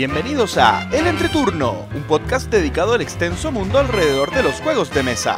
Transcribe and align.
Bienvenidos 0.00 0.56
a 0.56 0.88
El 0.92 1.06
Entreturno, 1.06 1.86
un 1.94 2.04
podcast 2.04 2.50
dedicado 2.50 2.94
al 2.94 3.02
extenso 3.02 3.52
mundo 3.52 3.78
alrededor 3.78 4.34
de 4.34 4.42
los 4.42 4.58
juegos 4.62 4.90
de 4.94 5.02
mesa. 5.02 5.36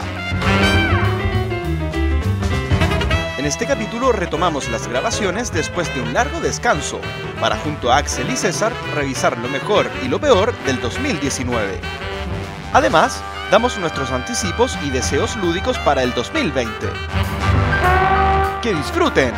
En 3.39 3.45
este 3.45 3.67
capítulo 3.67 4.13
retomamos 4.13 4.71
las 4.71 4.87
grabaciones 4.87 5.53
después 5.53 5.93
de 5.93 6.01
un 6.01 6.15
largo 6.15 6.39
descanso, 6.39 7.01
para 7.41 7.57
junto 7.57 7.91
a 7.91 7.97
Axel 7.97 8.31
y 8.31 8.37
César 8.37 8.73
revisar 8.95 9.37
lo 9.37 9.49
mejor 9.49 9.91
y 10.05 10.07
lo 10.07 10.21
peor 10.21 10.55
del 10.65 10.81
2019. 10.81 11.81
Además, 12.73 13.21
damos 13.51 13.77
nuestros 13.79 14.13
anticipos 14.13 14.79
y 14.85 14.91
deseos 14.91 15.35
lúdicos 15.39 15.77
para 15.81 16.05
el 16.05 16.15
2020. 16.15 16.87
Que 18.63 18.73
disfruten 18.73 19.35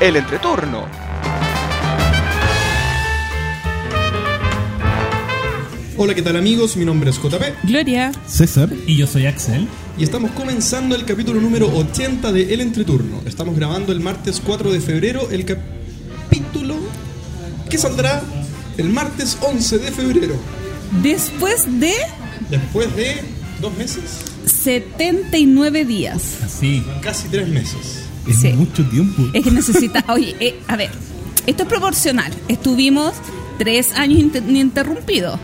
el 0.00 0.16
entreturno. 0.16 1.11
Hola, 6.04 6.16
¿qué 6.16 6.22
tal 6.22 6.34
amigos? 6.36 6.76
Mi 6.76 6.84
nombre 6.84 7.10
es 7.10 7.16
JP 7.22 7.40
Gloria. 7.62 8.10
César. 8.26 8.68
Y 8.88 8.96
yo 8.96 9.06
soy 9.06 9.26
Axel. 9.26 9.68
y 9.96 10.02
estamos 10.02 10.32
comenzando 10.32 10.96
el 10.96 11.04
capítulo 11.04 11.40
número 11.40 11.68
80 11.72 12.32
de 12.32 12.52
El 12.54 12.60
Entreturno. 12.60 13.20
Estamos 13.24 13.54
grabando 13.54 13.92
el 13.92 14.00
martes 14.00 14.42
4 14.44 14.72
de 14.72 14.80
febrero 14.80 15.28
el 15.30 15.44
capítulo 15.44 16.74
que 17.70 17.78
saldrá 17.78 18.20
el 18.78 18.88
martes 18.88 19.38
11 19.42 19.78
de 19.78 19.92
febrero. 19.92 20.34
Después 21.04 21.66
de 21.78 21.92
Después 22.50 22.94
de 22.96 23.22
dos 23.60 23.72
meses, 23.76 24.02
79 24.44 25.84
días. 25.84 26.38
Así. 26.44 26.82
casi 27.00 27.28
tres 27.28 27.48
meses. 27.48 28.02
Es 28.28 28.40
Sí. 28.40 28.48
mucho 28.54 28.84
tiempo. 28.88 29.22
Es 29.32 29.44
que 29.44 29.50
necesita. 29.52 30.04
Oye, 30.08 30.34
eh, 30.40 30.58
a 30.66 30.74
ver, 30.76 30.90
esto 31.46 31.62
es 31.62 31.68
proporcional. 31.68 32.32
Estuvimos 32.48 33.14
tres 33.58 33.92
años 33.92 34.18
inter- 34.18 34.42
ininterrumpidos. 34.48 35.38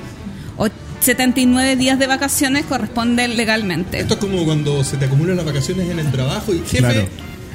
O 1.00 1.04
79 1.04 1.76
días 1.76 1.98
de 1.98 2.06
vacaciones 2.06 2.64
corresponden 2.66 3.36
legalmente. 3.36 4.00
Esto 4.00 4.14
es 4.14 4.20
como 4.20 4.44
cuando 4.44 4.82
se 4.84 4.96
te 4.96 5.04
acumulan 5.06 5.36
las 5.36 5.46
vacaciones 5.46 5.88
en 5.90 5.98
el 5.98 6.10
trabajo 6.10 6.52
y 6.54 6.58
jefe, 6.58 6.78
Claro. 6.78 7.08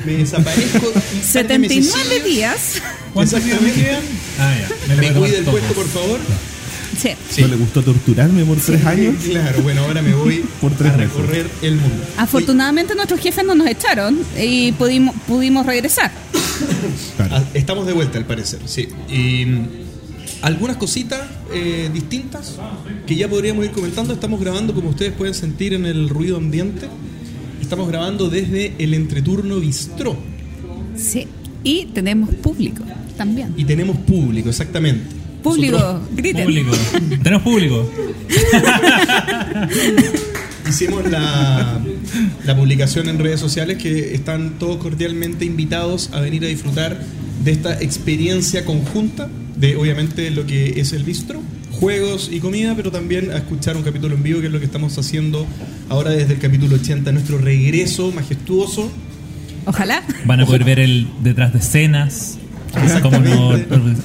me 0.06 0.14
desaparezco. 0.14 0.90
de 0.92 1.02
79 1.22 1.60
mesecillos. 1.60 2.24
días. 2.24 2.82
¿Cuántos 3.14 3.44
días 3.44 3.62
me 3.62 3.72
quedan? 3.72 4.02
Ah, 4.40 4.56
ya. 4.88 4.96
Me 4.96 5.08
a 5.10 5.14
cuida 5.14 5.38
el 5.38 5.44
puesto, 5.46 5.74
por 5.74 5.88
favor. 5.88 6.20
Sí. 7.30 7.42
¿No 7.42 7.48
le 7.48 7.56
gustó 7.58 7.82
torturarme 7.82 8.46
por 8.46 8.58
tres 8.58 8.86
años? 8.86 9.16
Claro, 9.24 9.62
bueno, 9.64 9.82
ahora 9.84 10.02
me 10.04 10.14
voy 10.14 10.46
Por 10.62 10.72
tres 10.74 10.94
a 10.94 10.98
meses. 10.98 11.14
recorrer 11.14 11.48
el 11.64 11.76
mundo. 11.76 12.04
Afortunadamente 12.18 12.94
nuestros 12.96 13.20
jefes 13.20 13.44
no 13.46 13.56
nos 13.56 13.68
echaron 13.68 14.20
y 14.40 14.72
pudimos, 14.74 15.16
pudimos 15.28 15.66
regresar. 15.66 16.12
Claro. 17.18 17.36
Ah, 17.38 17.44
Estamos 17.56 17.88
de 17.88 17.94
vuelta, 17.94 18.18
al 18.20 18.26
parecer, 18.26 18.60
sí. 18.66 18.88
Y 19.10 19.46
mm, 19.46 19.68
algunas 20.44 20.78
cositas 20.78 21.22
eh, 21.54 21.90
distintas 21.94 22.58
que 23.06 23.16
ya 23.16 23.30
podríamos 23.30 23.66
ir 23.66 23.72
comentando. 23.72 24.14
Estamos 24.14 24.40
grabando, 24.40 24.74
como 24.74 24.90
ustedes 24.90 25.14
pueden 25.14 25.34
sentir 25.34 25.74
en 25.74 25.86
el 25.86 26.10
ruido 26.10 26.38
ambiente, 26.38 26.88
estamos 27.62 27.88
grabando 27.88 28.30
desde 28.30 28.74
el 28.80 28.94
entreturno 28.94 29.60
bistró. 29.60 30.16
Sí. 30.96 31.28
Y 31.64 31.86
tenemos 31.88 32.34
público 32.36 32.84
también. 33.18 33.54
Y 33.56 33.66
tenemos 33.66 33.98
público, 33.98 34.50
exactamente. 34.50 35.16
Público, 35.42 35.78
Nosotros 35.78 36.02
griten. 36.16 36.46
Público. 36.46 36.72
Tenemos 37.24 37.44
público. 37.44 37.90
hicimos 40.70 41.10
la, 41.10 41.82
la 42.46 42.56
publicación 42.56 43.10
en 43.10 43.20
redes 43.20 43.40
sociales 43.40 43.78
que 43.78 44.16
están 44.16 44.58
todos 44.60 44.78
cordialmente 44.78 45.46
invitados 45.46 46.10
a 46.14 46.22
venir 46.22 46.44
a 46.46 46.48
disfrutar 46.48 47.00
de 47.44 47.52
esta 47.52 47.82
experiencia 47.82 48.66
conjunta 48.66 49.30
de 49.64 49.78
obviamente 49.78 50.30
lo 50.32 50.46
que 50.46 50.80
es 50.82 50.92
el 50.92 51.04
bistro, 51.04 51.42
juegos 51.72 52.30
y 52.32 52.40
comida, 52.42 52.74
pero 52.76 52.92
también 52.92 53.32
a 53.32 53.38
escuchar 53.38 53.78
un 53.78 53.84
capítulo 53.84 54.14
en 54.16 54.22
vivo 54.24 54.42
que 54.42 54.48
es 54.48 54.52
lo 54.54 54.60
que 54.60 54.66
estamos 54.66 54.98
haciendo 54.98 55.48
ahora 55.90 56.12
desde 56.12 56.34
el 56.34 56.40
capítulo 56.40 56.76
80, 56.76 57.12
nuestro 57.14 57.38
regreso 57.38 58.12
majestuoso. 58.12 58.92
Ojalá. 59.66 60.04
Van 60.26 60.42
a 60.42 60.46
poder 60.46 60.66
ver 60.66 60.80
el 60.80 61.08
detrás 61.24 61.54
de 61.54 61.60
escenas. 61.60 62.38
Cómo 63.04 63.20
nos 63.20 63.60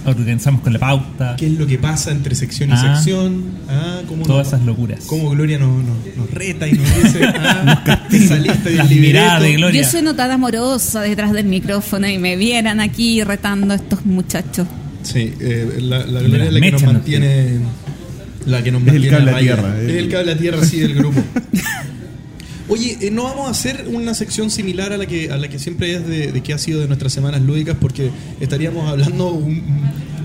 organizamos 0.04 0.60
con 0.60 0.74
la 0.74 0.78
pauta. 0.78 1.34
¿Qué 1.36 1.46
es 1.46 1.52
lo 1.52 1.66
que 1.66 1.78
pasa 1.78 2.12
entre 2.12 2.34
sección 2.36 2.68
y 2.68 2.72
Ah. 2.74 2.94
sección? 2.96 3.44
Ah, 3.68 4.02
cómo 4.06 4.24
Todas 4.24 4.46
nos- 4.46 4.54
esas 4.54 4.64
locuras. 4.66 5.04
Cómo 5.06 5.30
Gloria 5.30 5.58
nos, 5.58 5.82
nos- 5.82 6.16
nos 6.16 6.30
reta 6.30 6.68
y 6.68 6.72
nos 6.74 7.02
dice, 7.02 7.20
ah, 7.34 8.06
te 8.08 8.28
saliste 8.28 8.70
del 8.70 8.88
miradas 9.00 9.40
de 9.40 9.48
libreto. 9.48 9.58
Gloria. 9.58 9.82
Yo 9.82 9.88
soy 9.88 10.02
notada 10.02 10.34
amorosa 10.34 11.00
detrás 11.00 11.32
del 11.32 11.46
micrófono 11.46 12.06
y 12.08 12.18
me 12.18 12.36
vieran 12.36 12.78
aquí 12.78 13.24
retando 13.24 13.72
a 13.72 13.76
estos 13.76 14.04
muchachos. 14.06 14.68
Sí, 15.08 15.32
eh, 15.40 15.78
la, 15.80 16.04
la 16.04 16.20
Gloria 16.20 16.44
es 16.44 16.52
la 16.52 16.60
que 16.60 16.70
nos 16.70 16.82
mantiene. 16.82 17.58
La 18.44 18.62
que 18.62 18.70
nos 18.70 18.86
Es 18.86 18.94
el 18.94 19.08
cable 19.08 19.30
a 19.30 19.38
tierra, 19.38 19.82
Es 19.82 19.88
eh. 19.88 19.98
el 19.98 20.08
cable 20.08 20.32
a 20.32 20.38
tierra, 20.38 20.64
sí, 20.64 20.80
del 20.80 20.94
grupo. 20.94 21.20
Oye, 22.68 22.98
eh, 23.00 23.10
no 23.10 23.24
vamos 23.24 23.48
a 23.48 23.50
hacer 23.50 23.86
una 23.90 24.12
sección 24.12 24.50
similar 24.50 24.92
a 24.92 24.98
la 24.98 25.06
que, 25.06 25.30
a 25.30 25.38
la 25.38 25.48
que 25.48 25.58
siempre 25.58 25.94
es 25.94 26.06
de, 26.06 26.32
de 26.32 26.42
qué 26.42 26.52
ha 26.52 26.58
sido 26.58 26.80
de 26.80 26.86
nuestras 26.86 27.12
semanas 27.12 27.40
lúdicas, 27.40 27.76
porque 27.80 28.10
estaríamos 28.40 28.86
hablando 28.86 29.30
un, 29.30 29.62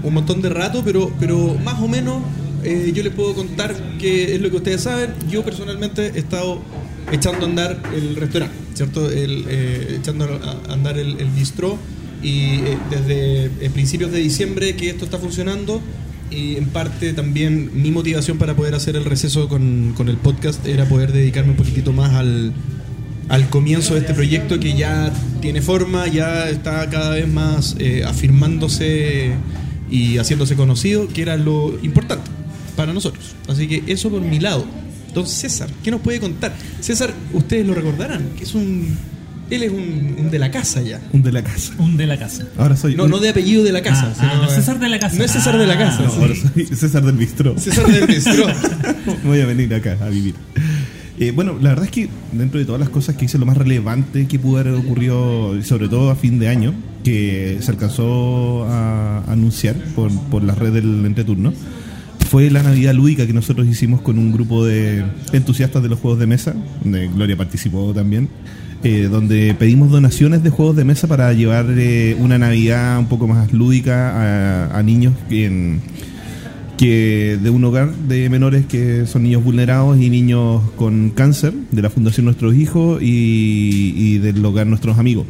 un 0.04 0.14
montón 0.14 0.42
de 0.42 0.50
rato, 0.50 0.82
pero, 0.84 1.14
pero 1.18 1.56
más 1.64 1.80
o 1.80 1.88
menos 1.88 2.22
eh, 2.64 2.92
yo 2.94 3.04
les 3.04 3.14
puedo 3.14 3.34
contar 3.34 3.74
que 3.98 4.36
es 4.36 4.42
lo 4.42 4.50
que 4.50 4.58
ustedes 4.58 4.82
saben. 4.82 5.14
Yo 5.30 5.44
personalmente 5.46 6.12
he 6.14 6.20
estado 6.20 6.62
echando 7.10 7.46
a 7.46 7.50
andar 7.50 7.82
el 7.96 8.18
restaurante, 8.18 8.56
¿cierto? 8.74 9.10
El, 9.10 9.46
eh, 9.48 9.98
echando 10.00 10.26
a 10.26 10.74
andar 10.74 10.98
el, 10.98 11.22
el 11.22 11.30
bistró 11.30 11.78
y 12.24 12.56
eh, 12.56 12.78
desde 12.90 13.46
eh, 13.46 13.70
principios 13.70 14.12
de 14.12 14.20
diciembre 14.20 14.76
que 14.76 14.90
esto 14.90 15.06
está 15.06 15.20
funcionando 15.20 15.82
y 16.32 16.56
en 16.56 16.66
parte 16.68 17.14
también 17.14 17.70
mi 17.74 17.92
motivación 17.92 18.38
para 18.38 18.56
poder 18.56 18.74
hacer 18.74 18.96
el 18.96 19.06
receso 19.06 19.48
con, 19.48 19.94
con 19.96 20.10
el 20.10 20.18
podcast 20.18 20.66
era 20.66 20.86
poder 20.86 21.12
dedicarme 21.12 21.52
un 21.52 21.58
poquitito 21.58 21.94
más 21.94 22.14
al, 22.14 22.54
al 23.30 23.50
comienzo 23.50 23.94
de 23.94 24.02
este 24.02 24.14
proyecto 24.14 24.60
que 24.60 24.76
ya 24.76 25.12
tiene 25.42 25.62
forma, 25.62 26.08
ya 26.08 26.50
está 26.50 26.90
cada 26.90 27.12
vez 27.12 27.28
más 27.28 27.76
eh, 27.80 28.04
afirmándose 28.06 29.32
y 29.90 30.18
haciéndose 30.18 30.56
conocido, 30.56 31.08
que 31.08 31.22
era 31.22 31.38
lo 31.38 31.78
importante 31.84 32.30
para 32.76 32.94
nosotros. 32.94 33.36
Así 33.48 33.68
que 33.68 33.84
eso 33.88 34.10
por 34.10 34.22
mi 34.22 34.40
lado. 34.40 34.66
Don 35.14 35.28
César, 35.28 35.70
¿qué 35.84 35.92
nos 35.92 36.02
puede 36.02 36.20
contar? 36.20 36.56
César, 36.80 37.14
ustedes 37.34 37.68
lo 37.68 37.74
recordarán, 37.74 38.30
que 38.36 38.44
es 38.44 38.56
un... 38.56 38.98
Él 39.50 39.64
es 39.64 39.72
un, 39.72 40.16
un 40.20 40.32
de 40.32 40.40
la 40.40 40.50
casa 40.52 40.82
ya. 40.82 41.00
Un 41.12 41.22
de 41.22 41.32
la 41.32 41.44
casa. 41.44 41.74
Un 41.78 41.98
de 41.98 42.08
la 42.08 42.18
casa. 42.18 42.44
Ahora 42.58 42.76
soy. 42.76 42.96
No, 42.96 43.08
no 43.08 43.20
de 43.20 43.30
apellido 43.30 43.64
de 43.64 43.72
la 43.72 43.82
casa. 43.82 44.08
Ah, 44.12 44.16
sino, 44.16 44.32
ah, 44.32 44.36
no 44.38 44.44
es 44.46 44.52
eh, 44.54 44.56
César 44.56 44.80
de 44.80 44.90
la 44.90 45.00
casa. 45.00 45.16
No 45.18 45.24
es 45.24 45.32
César 45.32 45.58
de 45.58 45.68
la 45.68 45.74
Ah, 45.74 45.78
casa. 45.78 46.04
No, 46.04 46.10
sí. 46.12 46.18
ahora 46.20 46.34
soy 46.36 46.66
César 46.66 47.04
del 47.06 47.16
Bistró. 47.18 47.58
César 47.60 47.88
del 47.88 48.08
Bistró. 48.08 48.46
Voy 49.26 49.42
a 49.42 49.46
venir 49.46 49.74
acá 49.74 49.98
a 50.02 50.10
vivir. 50.10 50.36
Eh, 51.20 51.32
bueno, 51.32 51.58
la 51.62 51.70
verdad 51.70 51.86
es 51.86 51.92
que 51.92 52.10
dentro 52.32 52.60
de 52.60 52.66
todas 52.66 52.80
las 52.80 52.90
cosas 52.90 53.16
que 53.16 53.26
hice, 53.26 53.38
lo 53.38 53.46
más 53.46 53.56
relevante 53.56 54.26
que 54.28 54.40
pudo 54.40 54.58
haber 54.60 54.74
ocurrido, 54.74 55.62
sobre 55.64 55.88
todo 55.88 56.10
a 56.10 56.16
fin 56.16 56.40
de 56.40 56.48
año, 56.50 56.74
que 57.04 57.58
se 57.62 57.70
alcanzó 57.70 58.66
a 58.68 59.24
anunciar 59.32 59.76
por, 59.96 60.10
por 60.30 60.44
la 60.44 60.56
red 60.56 60.74
del 60.74 61.06
entreturno, 61.06 61.54
fue 62.30 62.50
la 62.50 62.64
Navidad 62.64 62.96
lúdica 62.96 63.28
que 63.28 63.34
nosotros 63.34 63.68
hicimos 63.68 64.02
con 64.02 64.18
un 64.18 64.32
grupo 64.32 64.66
de 64.66 65.06
entusiastas 65.34 65.84
de 65.84 65.90
los 65.90 66.00
juegos 66.00 66.20
de 66.20 66.26
mesa, 66.26 66.56
donde 66.84 67.08
Gloria 67.10 67.38
participó 67.38 67.94
también, 67.94 68.28
eh, 68.84 69.08
donde 69.10 69.56
pedimos 69.58 69.90
donaciones 69.90 70.44
de 70.44 70.50
juegos 70.50 70.76
de 70.76 70.84
mesa 70.84 71.08
para 71.08 71.32
llevar 71.34 71.68
eh, 71.70 72.16
una 72.20 72.38
Navidad 72.38 73.00
un 73.00 73.08
poco 73.08 73.28
más 73.28 73.54
lúdica 73.54 74.78
a, 74.78 74.84
niños 74.84 75.14
que 76.78 77.40
de 77.42 77.50
un 77.50 77.64
hogar 77.64 77.94
de 77.94 78.30
menores 78.30 78.66
que 78.66 79.06
son 79.06 79.24
niños 79.24 79.44
vulnerados 79.44 79.98
y 79.98 80.10
niños 80.10 80.62
con 80.76 81.12
cáncer, 81.12 81.54
de 81.72 81.82
la 81.82 81.90
Fundación 81.90 82.26
Nuestros 82.26 82.56
Hijos 82.56 83.02
y, 83.02 83.94
y 83.96 84.18
del 84.18 84.44
hogar 84.46 84.68
Nuestros 84.68 84.98
Amigos. 84.98 85.28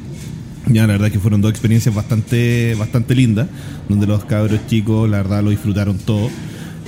Ya, 0.68 0.88
la 0.88 0.94
verdad 0.94 1.12
que 1.12 1.20
fueron 1.20 1.42
dos 1.42 1.52
experiencias 1.52 1.94
bastante, 1.94 2.74
bastante 2.76 3.16
lindas, 3.16 3.48
donde 3.90 4.08
los 4.08 4.24
cabros 4.26 4.66
chicos, 4.68 5.10
la 5.10 5.18
verdad, 5.18 5.44
lo 5.44 5.50
disfrutaron 5.50 5.98
todo. 5.98 6.30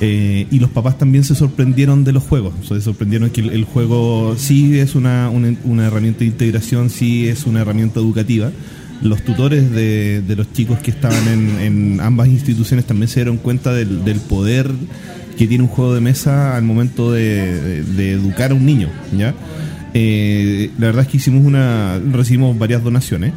Eh, 0.01 0.47
y 0.51 0.59
los 0.59 0.69
papás 0.69 0.97
también 0.97 1.24
se 1.24 1.36
sorprendieron 1.36 2.03
de 2.03 2.12
los 2.12 2.24
juegos, 2.24 2.53
se 2.68 2.81
sorprendieron 2.81 3.30
que 3.30 3.42
el, 3.42 3.63
juego 3.63 4.36
sí 4.38 4.77
es 4.77 4.94
una, 4.94 5.30
una, 5.30 5.88
herramienta 5.88 6.19
de 6.19 6.25
integración, 6.25 6.89
sí 6.89 7.30
es 7.30 7.45
una 7.45 7.62
herramienta 7.62 8.01
educativa, 8.01 8.51
los 9.01 9.21
tutores 9.24 9.71
de, 9.71 10.21
de 10.21 10.36
los 10.36 10.51
chicos 10.51 10.80
que 10.80 10.92
estaban 10.92 11.27
en, 11.30 11.59
en 11.62 12.01
ambas 12.01 12.27
instituciones 12.27 12.86
también 12.86 13.07
se 13.07 13.21
dieron 13.21 13.38
cuenta 13.38 13.74
del, 13.74 14.19
poder 14.27 14.69
que 15.38 15.47
tiene 15.47 15.63
un 15.63 15.69
juego 15.69 15.94
de 15.94 16.01
mesa 16.01 16.57
al 16.57 16.63
momento 16.63 17.13
de 17.13 18.12
educar 18.12 18.51
a 18.51 18.53
un 18.53 18.65
niño. 18.65 18.89
¿ya? 19.18 19.33
Eh, 19.97 20.71
la 20.77 20.88
verdad 20.88 21.03
es 21.03 21.07
que 21.07 21.18
hicimos 21.18 21.45
una, 21.45 21.97
recibimos 22.12 22.59
varias 22.59 22.83
donaciones 22.83 23.31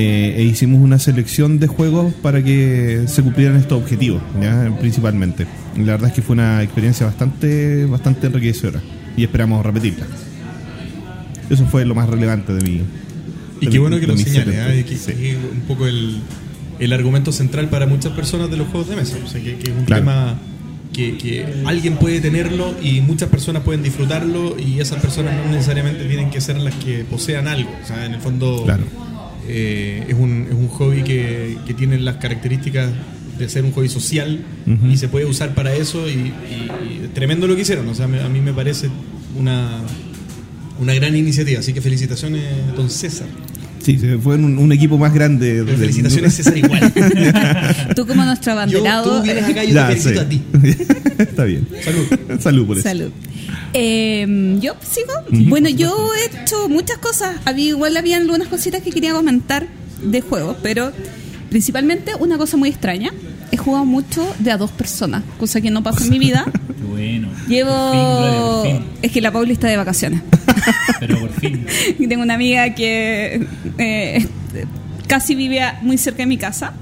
eh, 0.00 0.34
e 0.38 0.42
hicimos 0.44 0.80
una 0.80 0.98
selección 1.00 1.58
de 1.58 1.66
juegos 1.66 2.12
para 2.22 2.40
que 2.44 3.02
se 3.08 3.20
cumplieran 3.22 3.56
estos 3.56 3.82
objetivos, 3.82 4.22
¿ya? 4.40 4.72
principalmente. 4.78 5.46
La 5.76 5.92
verdad 5.92 6.08
es 6.08 6.14
que 6.14 6.22
fue 6.22 6.34
una 6.34 6.62
experiencia 6.62 7.04
bastante, 7.06 7.84
bastante 7.86 8.28
enriquecedora 8.28 8.80
y 9.16 9.24
esperamos 9.24 9.64
repetirla. 9.66 10.06
Eso 11.50 11.66
fue 11.66 11.84
lo 11.84 11.94
más 11.94 12.08
relevante 12.08 12.52
de 12.52 12.60
mi, 12.62 12.76
Y 13.60 13.64
de 13.66 13.66
qué 13.66 13.68
mi- 13.70 13.78
bueno 13.78 13.98
que 13.98 14.06
lo 14.06 14.16
señale, 14.16 14.52
70. 14.52 14.74
¿eh? 14.74 14.84
que, 14.84 14.96
Sí. 14.96 15.12
que 15.12 15.36
un 15.52 15.60
poco 15.66 15.86
el, 15.86 16.18
el 16.78 16.92
argumento 16.92 17.32
central 17.32 17.68
para 17.68 17.86
muchas 17.86 18.12
personas 18.12 18.50
de 18.50 18.56
los 18.56 18.68
juegos 18.68 18.88
de 18.90 18.96
mesa. 18.96 19.16
O 19.24 19.28
sea, 19.28 19.42
que, 19.42 19.56
que 19.56 19.70
es 19.70 19.76
un 19.76 19.84
Claro. 19.84 20.02
tema 20.02 20.38
que, 20.92 21.16
que 21.16 21.44
alguien 21.64 21.96
puede 21.96 22.20
tenerlo 22.20 22.74
y 22.82 23.00
muchas 23.00 23.28
personas 23.30 23.62
pueden 23.62 23.82
disfrutarlo 23.82 24.56
y 24.58 24.78
esas 24.80 25.00
personas 25.00 25.34
no 25.44 25.50
necesariamente 25.52 26.04
tienen 26.04 26.30
que 26.30 26.40
ser 26.40 26.58
las 26.58 26.74
que 26.74 27.04
posean 27.04 27.48
algo. 27.48 27.70
O 27.82 27.86
sea, 27.86 28.04
en 28.04 28.14
el 28.14 28.20
fondo 28.20 28.62
Claro. 28.64 28.84
Eh, 29.48 30.04
es, 30.08 30.14
un, 30.14 30.46
es 30.48 30.54
un 30.54 30.68
hobby 30.68 31.02
que, 31.02 31.56
que 31.66 31.74
tiene 31.74 31.98
las 31.98 32.16
características 32.16 32.90
de 33.38 33.48
ser 33.48 33.64
un 33.64 33.72
hobby 33.72 33.88
social 33.88 34.44
y 34.92 34.96
se 34.96 35.08
puede 35.08 35.24
usar 35.24 35.54
para 35.54 35.74
eso 35.74 36.08
y, 36.08 36.12
y- 36.12 37.04
y 37.04 37.10
tremendo 37.14 37.46
lo 37.46 37.54
que 37.56 37.62
hicieron. 37.62 37.88
O 37.88 37.94
sea, 37.94 38.06
me- 38.08 38.20
a 38.20 38.28
mí 38.28 38.40
me 38.40 38.52
parece 38.52 38.88
una, 39.36 39.80
una 40.80 40.92
gran 40.94 41.14
iniciativa. 41.16 41.60
Así 41.60 41.72
que 41.72 41.80
felicitaciones, 41.80 42.42
don 42.76 42.90
César. 42.90 43.28
Sí, 43.88 43.98
se 43.98 44.18
fue 44.18 44.34
en 44.34 44.44
un, 44.44 44.58
un 44.58 44.70
equipo 44.72 44.98
más 44.98 45.14
grande. 45.14 45.64
del- 45.64 45.76
Felicitaciones, 45.76 46.34
César, 46.34 46.56
igual. 46.58 46.92
Tú 47.96 48.06
como 48.06 48.22
nuestro 48.24 48.52
Yo, 48.52 48.58
abanderado. 48.58 49.18
tú 49.18 49.22
vienes 49.24 49.44
acá 49.44 49.64
y 49.64 49.68
yo 49.68 49.74
Ya, 49.74 49.88
te 49.88 49.96
felicito 49.96 50.20
sí. 50.20 50.26
a 50.26 50.28
ti. 50.28 50.42
Está 51.18 51.44
bien. 51.44 51.66
Salud. 51.82 52.40
Salud 52.40 52.66
por 52.66 52.76
eso. 52.78 52.88
Salud. 52.88 53.10
Eh, 53.72 54.56
yo 54.60 54.74
sigo. 54.90 55.12
Bueno, 55.48 55.68
yo 55.70 56.10
he 56.14 56.42
hecho 56.42 56.68
muchas 56.68 56.98
cosas. 56.98 57.36
Había, 57.46 57.68
igual 57.70 57.96
había 57.96 58.18
algunas 58.18 58.48
cositas 58.48 58.82
que 58.82 58.90
quería 58.90 59.12
comentar 59.14 59.66
de 60.02 60.20
juego, 60.20 60.56
pero 60.62 60.92
principalmente 61.48 62.12
una 62.20 62.36
cosa 62.36 62.56
muy 62.58 62.68
extraña. 62.68 63.10
He 63.50 63.56
jugado 63.56 63.86
mucho 63.86 64.26
de 64.40 64.50
a 64.50 64.58
dos 64.58 64.70
personas, 64.70 65.22
cosa 65.38 65.62
que 65.62 65.70
no 65.70 65.82
pasa 65.82 66.04
en 66.04 66.10
mi 66.10 66.18
vida. 66.18 66.44
Bueno. 66.88 67.28
Llevo. 67.48 67.92
Fin, 67.92 68.00
Gloria. 68.00 68.82
Es 69.02 69.12
que 69.12 69.20
la 69.20 69.30
Pauli 69.30 69.52
está 69.52 69.68
de 69.68 69.76
vacaciones. 69.76 70.20
Pero 71.00 71.18
por 71.20 71.30
fin. 71.32 71.66
Tengo 72.08 72.22
una 72.22 72.34
amiga 72.34 72.74
que 72.74 73.46
eh, 73.78 74.26
casi 75.06 75.34
vive 75.34 75.60
muy 75.82 75.98
cerca 75.98 76.18
de 76.18 76.26
mi 76.26 76.36
casa. 76.38 76.72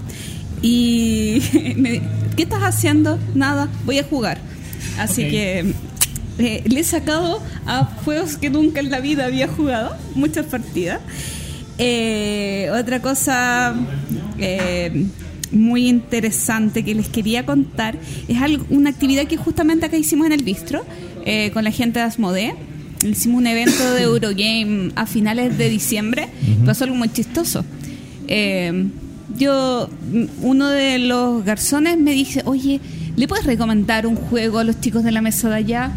Y 0.62 1.40
me 1.76 2.00
¿qué 2.36 2.42
estás 2.44 2.62
haciendo? 2.62 3.18
Nada, 3.34 3.68
voy 3.84 3.98
a 3.98 4.04
jugar. 4.04 4.38
Así 4.98 5.28
que 5.28 5.72
eh, 6.38 6.62
le 6.66 6.80
he 6.80 6.84
sacado 6.84 7.42
a 7.66 7.84
juegos 8.04 8.36
que 8.36 8.50
nunca 8.50 8.80
en 8.80 8.90
la 8.90 9.00
vida 9.00 9.26
había 9.26 9.48
jugado, 9.48 9.96
muchas 10.14 10.46
partidas. 10.46 11.00
Eh, 11.78 12.70
otra 12.78 13.00
cosa 13.02 13.74
eh, 14.38 15.06
muy 15.50 15.88
interesante 15.88 16.82
que 16.84 16.94
les 16.94 17.08
quería 17.08 17.44
contar 17.44 17.98
es 18.28 18.40
algo- 18.40 18.64
una 18.70 18.88
actividad 18.90 19.26
que 19.26 19.36
justamente 19.36 19.84
acá 19.86 19.96
hicimos 19.98 20.26
en 20.26 20.32
el 20.32 20.42
bistro 20.42 20.84
con 21.52 21.64
la 21.64 21.70
gente 21.72 21.98
de 21.98 22.04
Asmodee. 22.04 22.54
Hicimos 23.10 23.40
un 23.40 23.46
evento 23.46 23.92
de 23.92 24.02
Eurogame 24.02 24.92
a 24.94 25.06
finales 25.06 25.56
de 25.56 25.68
diciembre. 25.68 26.28
Pasó 26.64 26.84
algo 26.84 26.96
muy 26.96 27.08
chistoso. 27.08 27.64
Eh, 28.28 28.86
yo, 29.36 29.88
uno 30.42 30.68
de 30.68 30.98
los 30.98 31.44
garzones 31.44 31.98
me 31.98 32.12
dice, 32.12 32.42
oye, 32.44 32.80
¿le 33.16 33.28
puedes 33.28 33.44
recomendar 33.44 34.06
un 34.06 34.16
juego 34.16 34.58
a 34.58 34.64
los 34.64 34.80
chicos 34.80 35.04
de 35.04 35.12
la 35.12 35.20
mesa 35.20 35.48
de 35.48 35.56
allá? 35.56 35.92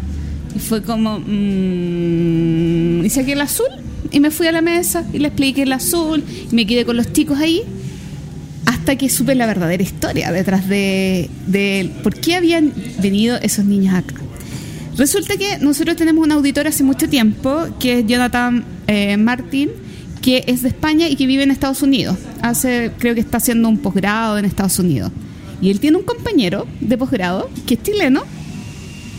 Y 0.54 0.58
fue 0.58 0.82
como, 0.82 1.20
mm, 1.20 3.04
y 3.04 3.10
saqué 3.10 3.32
el 3.32 3.40
azul 3.40 3.68
y 4.10 4.20
me 4.20 4.30
fui 4.30 4.46
a 4.46 4.52
la 4.52 4.62
mesa 4.62 5.04
y 5.12 5.18
le 5.18 5.28
expliqué 5.28 5.62
el 5.62 5.72
azul 5.72 6.24
y 6.50 6.54
me 6.54 6.66
quedé 6.66 6.84
con 6.84 6.96
los 6.96 7.12
chicos 7.12 7.38
ahí 7.38 7.62
hasta 8.66 8.96
que 8.96 9.08
supe 9.08 9.34
la 9.34 9.46
verdadera 9.46 9.82
historia 9.82 10.32
detrás 10.32 10.68
de, 10.68 11.30
de 11.46 11.90
por 12.02 12.14
qué 12.14 12.34
habían 12.34 12.72
venido 13.00 13.36
esos 13.36 13.64
niños 13.64 13.94
acá. 13.94 14.14
Resulta 15.00 15.38
que 15.38 15.56
nosotros 15.56 15.96
tenemos 15.96 16.22
un 16.22 16.30
auditor 16.30 16.66
hace 16.66 16.84
mucho 16.84 17.08
tiempo, 17.08 17.66
que 17.80 18.00
es 18.00 18.06
Jonathan 18.06 18.62
eh, 18.86 19.16
Martin, 19.16 19.70
que 20.20 20.44
es 20.46 20.60
de 20.60 20.68
España 20.68 21.08
y 21.08 21.16
que 21.16 21.24
vive 21.24 21.42
en 21.42 21.50
Estados 21.50 21.80
Unidos. 21.80 22.18
Hace, 22.42 22.92
creo 22.98 23.14
que 23.14 23.22
está 23.22 23.38
haciendo 23.38 23.70
un 23.70 23.78
posgrado 23.78 24.36
en 24.36 24.44
Estados 24.44 24.78
Unidos. 24.78 25.10
Y 25.62 25.70
él 25.70 25.80
tiene 25.80 25.96
un 25.96 26.02
compañero 26.02 26.66
de 26.82 26.98
posgrado 26.98 27.48
que 27.66 27.74
es 27.74 27.82
chileno 27.82 28.24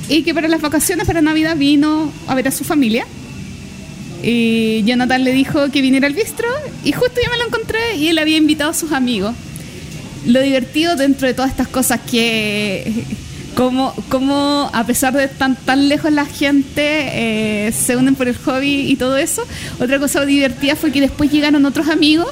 y 0.07 0.21
que 0.21 0.35
para 0.35 0.47
las 0.47 0.61
vacaciones, 0.61 1.07
para 1.07 1.19
Navidad, 1.19 1.57
vino 1.57 2.11
a 2.27 2.35
ver 2.35 2.47
a 2.47 2.51
su 2.51 2.63
familia. 2.63 3.07
Y 4.21 4.83
Jonathan 4.83 5.23
le 5.23 5.31
dijo 5.31 5.71
que 5.71 5.81
viniera 5.81 6.05
al 6.05 6.13
bistro 6.13 6.47
y 6.83 6.91
justo 6.91 7.19
yo 7.25 7.31
me 7.31 7.39
lo 7.39 7.47
encontré 7.47 7.95
y 7.95 8.09
él 8.09 8.19
había 8.19 8.37
invitado 8.37 8.69
a 8.69 8.75
sus 8.75 8.91
amigos. 8.91 9.33
Lo 10.27 10.41
divertido 10.41 10.95
dentro 10.95 11.27
de 11.27 11.33
todas 11.33 11.49
estas 11.49 11.69
cosas 11.69 12.01
que 12.01 13.03
como, 13.55 13.93
como 14.09 14.69
a 14.73 14.85
pesar 14.85 15.13
de 15.13 15.27
tan 15.27 15.55
tan 15.55 15.89
lejos 15.89 16.11
la 16.11 16.25
gente 16.25 16.71
eh, 17.67 17.71
se 17.71 17.95
unen 17.95 18.15
por 18.15 18.27
el 18.27 18.35
hobby 18.37 18.91
y 18.91 18.95
todo 18.95 19.17
eso. 19.17 19.43
Otra 19.79 19.99
cosa 19.99 20.25
divertida 20.25 20.75
fue 20.75 20.91
que 20.91 21.01
después 21.01 21.31
llegaron 21.31 21.65
otros 21.65 21.89
amigos 21.89 22.27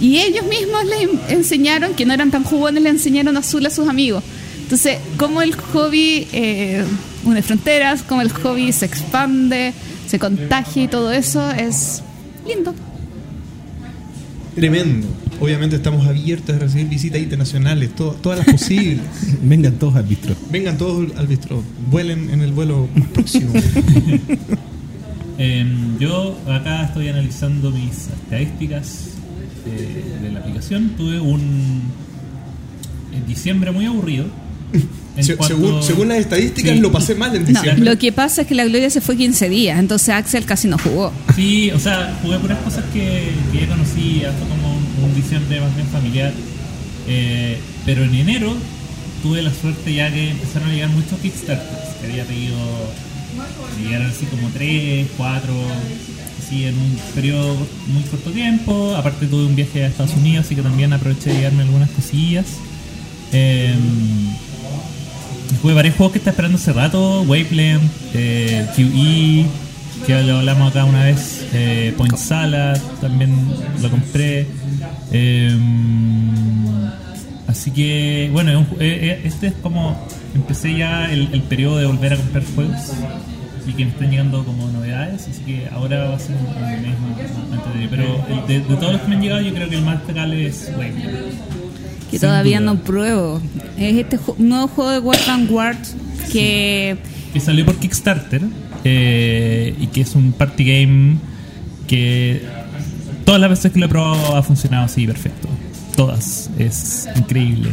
y 0.00 0.18
ellos 0.18 0.46
mismos 0.46 0.84
les 0.84 1.32
enseñaron, 1.32 1.94
que 1.94 2.06
no 2.06 2.14
eran 2.14 2.30
tan 2.30 2.44
jugones, 2.44 2.82
le 2.82 2.90
enseñaron 2.90 3.36
azul 3.36 3.64
a 3.66 3.70
sus 3.70 3.88
amigos. 3.88 4.22
Entonces, 4.62 4.98
como 5.16 5.42
el 5.42 5.54
hobby 5.54 6.28
eh, 6.32 6.84
une 7.24 7.42
fronteras, 7.42 8.02
como 8.02 8.20
el 8.20 8.30
hobby 8.30 8.70
se 8.72 8.84
expande, 8.84 9.72
se 10.06 10.18
contagia 10.18 10.84
y 10.84 10.88
todo 10.88 11.10
eso, 11.10 11.50
es 11.50 12.02
lindo. 12.46 12.74
Tremendo. 14.54 15.08
Obviamente 15.40 15.76
estamos 15.76 16.06
abiertos 16.06 16.56
a 16.56 16.58
recibir 16.58 16.88
visitas 16.88 17.20
internacionales, 17.20 17.94
to- 17.94 18.16
todas 18.20 18.38
las 18.38 18.48
posibles. 18.48 19.04
Vengan 19.42 19.74
todos 19.74 19.94
al 19.96 20.04
bistro. 20.04 20.34
Vengan 20.50 20.76
todos 20.76 21.08
al 21.16 21.26
bistro. 21.28 21.62
Vuelen 21.90 22.30
en 22.30 22.40
el 22.40 22.52
vuelo 22.52 22.88
próximo. 23.14 23.52
Em, 25.40 25.96
yo 26.00 26.36
acá 26.48 26.82
estoy 26.86 27.06
analizando 27.08 27.70
mis 27.70 28.08
estadísticas 28.08 29.10
de, 29.64 30.20
de 30.26 30.32
la 30.32 30.40
aplicación. 30.40 30.90
Tuve 30.96 31.20
un 31.20 31.82
en 33.14 33.24
diciembre 33.26 33.70
muy 33.70 33.86
aburrido. 33.86 34.26
En 35.16 35.24
Se- 35.24 35.34
cuanto- 35.36 35.56
según, 35.56 35.82
según 35.82 36.08
las 36.08 36.18
estadísticas, 36.18 36.74
Sí. 36.74 36.78
lo 36.80 36.92
pasé 36.92 37.14
mal 37.16 37.34
en 37.34 37.42
No, 37.42 37.48
diciembre. 37.48 37.84
lo 37.84 37.98
que 37.98 38.12
pasa 38.12 38.42
es 38.42 38.46
que 38.46 38.54
la 38.54 38.64
Gloria 38.64 38.88
se 38.88 39.00
fue 39.00 39.16
15 39.16 39.48
días, 39.48 39.78
entonces 39.78 40.10
Axel 40.10 40.44
casi 40.44 40.68
no 40.68 40.78
jugó. 40.78 41.12
Sí, 41.34 41.70
o 41.72 41.78
sea, 41.80 42.16
jugué 42.22 42.38
puras 42.38 42.58
cosas 42.58 42.84
que, 42.92 43.30
que 43.52 43.60
ya 43.60 43.66
conocía, 43.66 44.32
fue 44.32 44.48
como 44.48 44.76
un, 44.76 45.04
un 45.10 45.14
diciembre 45.16 45.60
más 45.60 45.74
bien 45.74 45.88
familiar. 45.88 46.32
Eh, 47.08 47.58
pero 47.84 48.04
en 48.04 48.14
enero 48.14 48.54
tuve 49.22 49.42
la 49.42 49.52
suerte 49.52 49.92
ya 49.92 50.12
que 50.12 50.30
empezaron 50.30 50.68
a 50.68 50.72
llegar 50.72 50.90
muchos 50.90 51.18
Kickstarters, 51.20 51.96
que 52.00 52.06
había 52.10 52.24
pedido, 52.24 52.56
llegaron 53.82 54.06
así 54.08 54.24
como 54.26 54.48
3, 54.50 55.06
4, 55.16 55.52
así 56.44 56.64
en 56.64 56.74
un 56.76 56.96
periodo 57.16 57.56
muy 57.88 58.02
corto 58.04 58.30
tiempo. 58.30 58.94
Aparte 58.94 59.26
tuve 59.26 59.46
un 59.46 59.56
viaje 59.56 59.82
a 59.82 59.88
Estados 59.88 60.14
Unidos, 60.14 60.46
así 60.46 60.54
que 60.54 60.62
también 60.62 60.92
aproveché 60.92 61.30
de 61.30 61.38
llevarme 61.38 61.62
algunas 61.64 61.90
cosillas. 61.90 62.46
Eh, 63.32 63.74
Jugué 65.62 65.74
varios 65.74 65.96
juegos 65.96 66.12
que 66.12 66.18
está 66.18 66.30
esperando 66.30 66.56
hace 66.56 66.72
rato, 66.72 67.22
Waveland, 67.22 67.82
eh, 68.14 68.66
QE, 68.76 69.46
que 70.06 70.22
lo 70.22 70.38
hablamos 70.38 70.70
acá 70.70 70.84
una 70.84 71.04
vez, 71.04 71.46
eh, 71.52 71.92
Point 71.96 72.16
Salad, 72.16 72.78
también 73.00 73.34
lo 73.82 73.90
compré. 73.90 74.46
Eh, 75.10 75.56
así 77.46 77.70
que, 77.70 78.30
bueno, 78.32 78.66
eh, 78.78 79.22
este 79.24 79.48
es 79.48 79.54
como, 79.54 80.06
empecé 80.34 80.76
ya 80.76 81.10
el, 81.10 81.42
periodo 81.42 81.78
de 81.78 81.86
volver 81.86 82.12
a 82.12 82.16
comprar 82.16 82.44
juegos 82.54 82.92
y 83.66 83.72
que 83.72 83.84
me 83.84 83.90
están 83.90 84.10
llegando 84.10 84.44
como 84.44 84.68
novedades, 84.68 85.28
así 85.28 85.42
que 85.42 85.68
ahora 85.72 86.08
va 86.08 86.16
a 86.16 86.18
ser 86.18 86.36
un, 86.36 86.82
mes 86.82 86.98
más. 87.00 87.60
Pero 87.90 88.24
el 88.30 88.46
de, 88.46 88.60
de 88.60 88.76
todos 88.76 88.92
los 88.92 89.02
que 89.02 89.08
me 89.08 89.16
han 89.16 89.22
llegado, 89.22 89.40
yo 89.40 89.52
creo 89.52 89.68
que 89.68 89.76
el 89.76 89.84
más 89.84 89.98
destacable 89.98 90.46
es 90.46 90.70
Waveland. 90.76 91.67
Que 92.10 92.18
Sin 92.18 92.28
todavía 92.28 92.60
duda. 92.60 92.72
no 92.72 92.80
pruebo. 92.80 93.40
Es 93.76 93.96
este 93.96 94.18
nuevo 94.38 94.68
juego 94.68 94.90
de 94.90 94.98
World 95.00 95.26
Vanguard 95.26 95.76
que 96.32 96.96
que 97.32 97.40
salió 97.40 97.64
por 97.66 97.76
Kickstarter 97.76 98.42
eh, 98.84 99.74
y 99.78 99.86
que 99.88 100.00
es 100.00 100.14
un 100.14 100.32
party 100.32 100.64
game 100.64 101.16
que 101.86 102.42
todas 103.24 103.40
las 103.40 103.50
veces 103.50 103.72
que 103.72 103.78
lo 103.78 103.86
he 103.86 103.88
probado 103.88 104.36
ha 104.36 104.42
funcionado 104.42 104.84
así 104.86 105.06
perfecto. 105.06 105.48
Todas. 105.96 106.50
Es 106.58 107.08
increíble. 107.16 107.70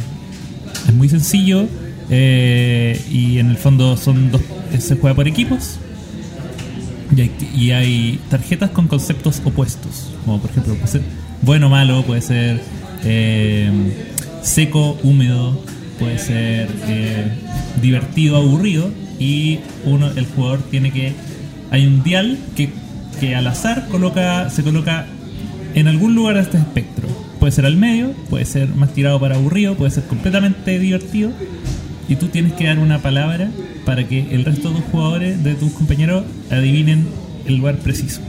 Es 0.87 0.93
muy 0.93 1.07
sencillo 1.09 1.67
eh, 2.09 2.99
y 3.09 3.39
en 3.39 3.49
el 3.49 3.57
fondo 3.57 3.95
son 3.97 4.31
dos, 4.31 4.41
se 4.77 4.95
juega 4.97 5.15
por 5.15 5.27
equipos 5.27 5.77
y 7.15 7.21
hay, 7.21 7.31
y 7.55 7.71
hay 7.71 8.19
tarjetas 8.29 8.71
con 8.71 8.87
conceptos 8.87 9.41
opuestos. 9.45 10.11
Como 10.25 10.39
por 10.39 10.49
ejemplo 10.51 10.73
puede 10.75 10.87
ser 10.87 11.01
bueno 11.41 11.67
o 11.67 11.69
malo, 11.69 12.03
puede 12.03 12.21
ser 12.21 12.61
eh, 13.03 13.71
seco, 14.45 14.97
húmedo, 15.03 15.59
puede 15.99 16.19
ser 16.19 16.69
eh, 16.87 17.31
divertido, 17.81 18.37
aburrido. 18.37 18.91
Y 19.19 19.59
uno, 19.85 20.11
el 20.15 20.25
jugador 20.25 20.59
tiene 20.69 20.91
que. 20.91 21.13
Hay 21.71 21.85
un 21.85 22.03
dial 22.03 22.37
que, 22.55 22.69
que 23.19 23.35
al 23.35 23.47
azar 23.47 23.87
coloca, 23.89 24.49
se 24.49 24.63
coloca 24.63 25.07
en 25.73 25.87
algún 25.87 26.15
lugar 26.15 26.35
de 26.35 26.41
este 26.41 26.57
espectro. 26.57 27.07
Puede 27.39 27.51
ser 27.51 27.65
al 27.65 27.75
medio, 27.75 28.11
puede 28.29 28.45
ser 28.45 28.69
más 28.69 28.93
tirado 28.93 29.19
para 29.19 29.35
aburrido, 29.35 29.75
puede 29.75 29.91
ser 29.91 30.03
completamente 30.03 30.79
divertido. 30.79 31.31
Y 32.07 32.17
tú 32.17 32.27
tienes 32.27 32.53
que 32.53 32.65
dar 32.65 32.77
una 32.79 32.99
palabra 32.99 33.49
para 33.83 34.07
que 34.07 34.33
el 34.33 34.45
resto 34.45 34.69
de 34.69 34.75
tus 34.75 34.85
jugadores, 34.85 35.43
de 35.43 35.55
tus 35.55 35.71
compañeros, 35.71 36.23
adivinen 36.51 37.07
el 37.45 37.57
lugar 37.57 37.77
preciso. 37.77 38.21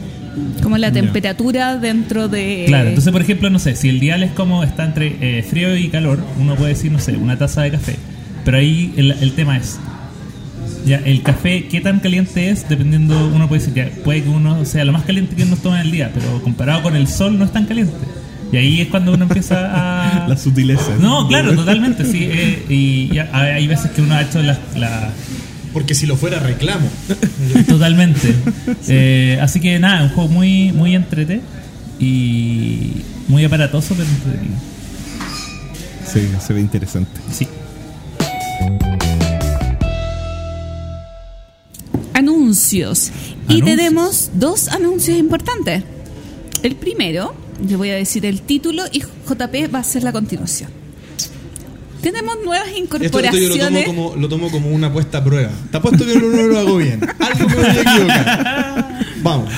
Como 0.62 0.78
la 0.78 0.93
temperatura 0.93 1.76
dentro 1.78 2.28
de 2.28 2.64
Claro, 2.66 2.88
entonces 2.88 3.12
por 3.12 3.23
ejemplo, 3.23 3.50
no 3.50 3.59
sé, 3.59 3.76
si 3.76 3.88
el 3.88 4.00
dial 4.00 4.23
es 4.23 4.33
como 4.33 4.62
está 4.64 4.85
entre 4.85 5.38
eh, 5.38 5.43
frío 5.43 5.76
y 5.76 5.88
calor, 5.88 6.19
uno 6.38 6.55
puede 6.57 6.71
decir, 6.75 6.93
no 6.93 6.99
sé, 6.99 7.16
una 7.16 7.38
taza 7.38 7.62
de 7.62 7.71
café. 7.73 7.97
Pero 8.45 8.59
ahí 8.59 8.93
el, 8.97 9.11
el 9.12 9.33
tema 9.33 9.57
es, 9.57 9.78
Ya, 10.87 10.99
el 10.99 11.23
café, 11.23 11.66
¿qué 11.69 11.81
tan 11.81 11.99
caliente 12.00 12.50
es? 12.50 12.69
Dependiendo, 12.69 13.31
uno 13.35 13.49
puede 13.49 13.61
decir, 13.61 13.75
ya, 13.75 13.90
puede 14.05 14.23
que 14.23 14.28
uno 14.28 14.64
sea 14.64 14.85
lo 14.85 14.93
más 14.93 15.02
caliente 15.05 15.35
que 15.35 15.43
uno 15.43 15.57
toma 15.57 15.81
en 15.81 15.87
el 15.87 15.93
día, 15.93 16.11
pero 16.14 16.40
comparado 16.43 16.83
con 16.83 16.95
el 16.97 17.09
sol 17.09 17.38
no 17.38 17.45
es 17.45 17.52
tan 17.52 17.66
caliente. 17.66 17.95
Y 18.52 18.57
ahí 18.57 18.81
es 18.81 18.88
cuando 18.88 19.12
uno 19.12 19.25
empieza 19.25 19.57
a... 19.75 20.28
La 20.28 20.37
sutileza. 20.37 20.95
No, 21.00 21.26
claro, 21.26 21.55
totalmente, 21.55 22.05
sí. 22.05 22.28
eh, 22.31 22.64
y 22.69 23.09
ya 23.12 23.28
hay 23.33 23.50
hay 23.50 23.66
veces 23.66 23.90
que 23.90 24.02
uno 24.02 24.14
ha 24.14 24.23
hecho 24.23 24.40
las... 24.43 24.59
La, 24.76 25.11
Porque 25.76 25.95
si 25.95 26.06
lo 26.06 26.16
fuera, 26.16 26.40
reclamo. 26.40 26.88
totalmente. 27.68 28.35
Eh, 28.88 29.38
así 29.42 29.61
que 29.61 29.78
nada, 29.78 30.04
un 30.04 30.09
juego 30.09 30.30
muy, 30.30 30.73
muy 30.73 30.95
entrete 30.95 31.42
y 32.00 32.92
muy 33.28 33.45
aparatoso, 33.45 33.95
pero 33.95 34.09
entretenido. 34.09 34.59
Sí, 36.11 36.30
se 36.40 36.52
ve 36.54 36.61
interesante. 36.62 37.21
Sí. 37.30 37.47
Anuncios. 42.14 43.11
Y 43.47 43.61
Anuncios. 43.61 43.64
tenemos 43.66 44.30
dos 44.33 44.68
anuncios 44.68 45.18
importantes. 45.18 45.83
El 46.62 46.76
primero, 46.76 47.35
yo 47.68 47.76
voy 47.76 47.90
a 47.90 47.97
decir 47.97 48.25
el 48.25 48.40
título 48.40 48.85
y 48.90 49.00
JP 49.00 49.75
va 49.75 49.80
a 49.80 49.83
hacer 49.83 50.04
la 50.04 50.12
continuación. 50.12 50.86
Tenemos 52.06 52.36
nuevas 52.44 52.68
Esto, 52.68 52.96
esto 53.00 53.08
yo 53.08 53.18
lo 53.18 53.26
incorporaciones. 53.34 53.84
tomo, 53.86 54.10
como, 54.10 54.16
lo 54.20 54.28
tomo 54.28 54.50
como 54.52 54.68
una 54.70 54.92
puesta 54.92 55.18
a 55.18 55.25
prueba. 55.25 55.50
Te 55.72 55.76
apuesto 55.76 56.06
que 56.06 56.14
no, 56.14 56.28
no 56.28 56.42
lo 56.42 56.58
hago 56.60 56.76
bien. 56.76 57.00
Algo 57.18 57.48
me 57.48 57.54
voy 57.56 57.64
a 57.64 57.80
equivocar. 57.80 59.00
Vamos. 59.22 59.52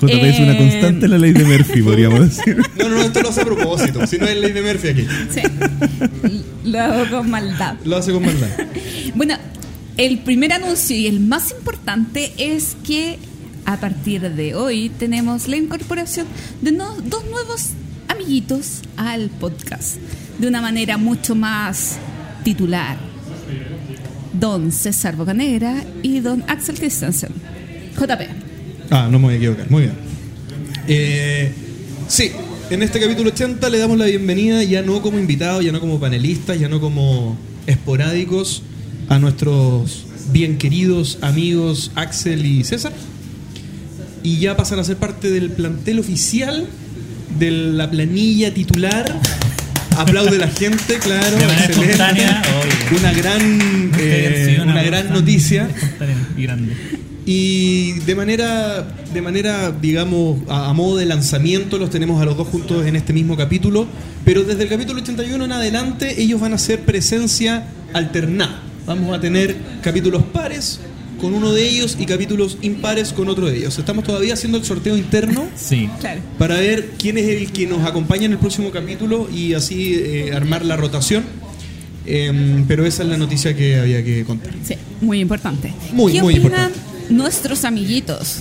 JP 0.00 0.12
es 0.12 0.38
una 0.38 0.52
Eh, 0.52 0.58
constante 0.58 1.06
en 1.06 1.10
la 1.10 1.18
ley 1.18 1.32
de 1.32 1.44
Murphy, 1.44 1.82
podríamos 1.82 2.20
decir. 2.36 2.56
No, 2.78 2.88
no, 2.88 2.94
no, 2.96 3.02
esto 3.02 3.20
lo 3.20 3.30
hace 3.30 3.40
a 3.40 3.44
propósito. 3.44 4.06
Si 4.06 4.16
no 4.16 4.26
es 4.26 4.36
ley 4.36 4.52
de 4.52 4.62
Murphy 4.62 4.88
aquí. 4.88 5.06
Sí. 5.34 6.38
Lo 6.64 6.80
hago 6.80 7.10
con 7.10 7.30
maldad. 7.30 7.74
Lo 7.84 7.96
hace 7.96 8.12
con 8.12 8.24
maldad. 8.24 8.46
Bueno, 9.16 9.34
el 9.96 10.20
primer 10.20 10.52
anuncio 10.52 10.94
y 10.96 11.08
el 11.08 11.18
más 11.18 11.50
importante 11.50 12.32
es 12.38 12.76
que 12.86 13.18
a 13.64 13.78
partir 13.80 14.20
de 14.20 14.54
hoy 14.54 14.88
tenemos 15.00 15.48
la 15.48 15.56
incorporación 15.56 16.26
de 16.62 16.70
no- 16.70 16.94
dos 17.04 17.24
nuevos 17.24 17.70
amiguitos 18.06 18.82
al 18.96 19.30
podcast 19.30 19.96
de 20.38 20.46
una 20.46 20.60
manera 20.60 20.96
mucho 20.96 21.34
más 21.34 21.98
titular. 22.44 22.96
Don 24.32 24.70
César 24.70 25.16
Bocanegra 25.16 25.84
y 26.02 26.20
don 26.20 26.44
Axel 26.46 26.76
Christensen. 26.76 27.30
JP. 27.98 28.22
Ah, 28.90 29.08
no 29.10 29.18
me 29.18 29.26
voy 29.26 29.34
a 29.34 29.36
equivocar. 29.36 29.70
Muy 29.70 29.82
bien. 29.82 29.94
Eh, 30.86 31.52
sí, 32.06 32.32
en 32.70 32.82
este 32.82 33.00
capítulo 33.00 33.30
80 33.30 33.68
le 33.68 33.78
damos 33.78 33.98
la 33.98 34.06
bienvenida 34.06 34.62
ya 34.62 34.82
no 34.82 35.02
como 35.02 35.18
invitados, 35.18 35.64
ya 35.64 35.72
no 35.72 35.80
como 35.80 35.98
panelistas, 35.98 36.58
ya 36.58 36.68
no 36.68 36.80
como 36.80 37.36
esporádicos 37.66 38.62
a 39.08 39.18
nuestros 39.18 40.06
bien 40.32 40.58
queridos 40.58 41.18
amigos 41.22 41.90
Axel 41.94 42.44
y 42.46 42.64
César. 42.64 42.92
Y 44.22 44.38
ya 44.38 44.56
pasan 44.56 44.78
a 44.78 44.84
ser 44.84 44.96
parte 44.96 45.30
del 45.30 45.50
plantel 45.50 45.98
oficial 45.98 46.66
de 47.38 47.50
la 47.50 47.90
planilla 47.90 48.52
titular. 48.52 49.20
Aplaude 49.96 50.38
la 50.38 50.48
gente, 50.48 50.98
claro, 50.98 51.36
De 51.36 51.46
manera 51.46 51.64
espontánea, 51.64 52.42
obvio. 52.60 52.98
Una 52.98 53.12
gran, 53.12 53.92
eh, 53.98 54.58
una 54.62 54.82
gran 54.82 55.12
noticia. 55.12 55.68
Y 56.36 56.42
grande. 56.42 56.76
Y 57.26 57.92
de 58.00 58.14
manera, 58.14 58.86
de 59.12 59.20
manera 59.22 59.70
digamos, 59.70 60.38
a, 60.48 60.70
a 60.70 60.72
modo 60.72 60.96
de 60.96 61.04
lanzamiento 61.04 61.76
los 61.76 61.90
tenemos 61.90 62.22
a 62.22 62.24
los 62.24 62.36
dos 62.36 62.48
juntos 62.48 62.86
en 62.86 62.96
este 62.96 63.12
mismo 63.12 63.36
capítulo, 63.36 63.86
pero 64.24 64.44
desde 64.44 64.62
el 64.62 64.68
capítulo 64.68 65.00
81 65.02 65.44
en 65.44 65.52
adelante 65.52 66.22
ellos 66.22 66.40
van 66.40 66.54
a 66.54 66.58
ser 66.58 66.80
presencia 66.80 67.64
alternada. 67.92 68.62
Vamos 68.86 69.14
a 69.14 69.20
tener 69.20 69.54
capítulos 69.82 70.22
pares 70.32 70.80
con 71.20 71.34
uno 71.34 71.52
de 71.52 71.68
ellos 71.68 71.96
y 71.98 72.06
capítulos 72.06 72.58
impares 72.62 73.12
con 73.12 73.28
otro 73.28 73.46
de 73.46 73.58
ellos. 73.58 73.78
Estamos 73.78 74.04
todavía 74.04 74.34
haciendo 74.34 74.58
el 74.58 74.64
sorteo 74.64 74.96
interno 74.96 75.46
Sí. 75.56 75.88
Claro. 76.00 76.20
para 76.38 76.56
ver 76.56 76.90
quién 76.98 77.18
es 77.18 77.26
el 77.28 77.52
que 77.52 77.66
nos 77.66 77.84
acompaña 77.86 78.24
en 78.26 78.32
el 78.32 78.38
próximo 78.38 78.70
capítulo 78.70 79.28
y 79.32 79.54
así 79.54 79.94
eh, 79.94 80.32
armar 80.34 80.64
la 80.64 80.76
rotación. 80.76 81.24
Em, 82.06 82.64
pero 82.66 82.86
esa 82.86 83.02
es 83.02 83.08
la 83.10 83.18
noticia 83.18 83.54
que 83.54 83.76
había 83.76 84.02
que 84.02 84.24
contar. 84.24 84.52
Sí, 84.64 84.74
muy 85.02 85.20
importante. 85.20 85.74
Muy, 85.92 86.12
¿Qué 86.14 86.22
muy 86.22 86.34
opinan 86.38 86.70
importante. 86.70 87.12
nuestros 87.14 87.64
amiguitos? 87.64 88.38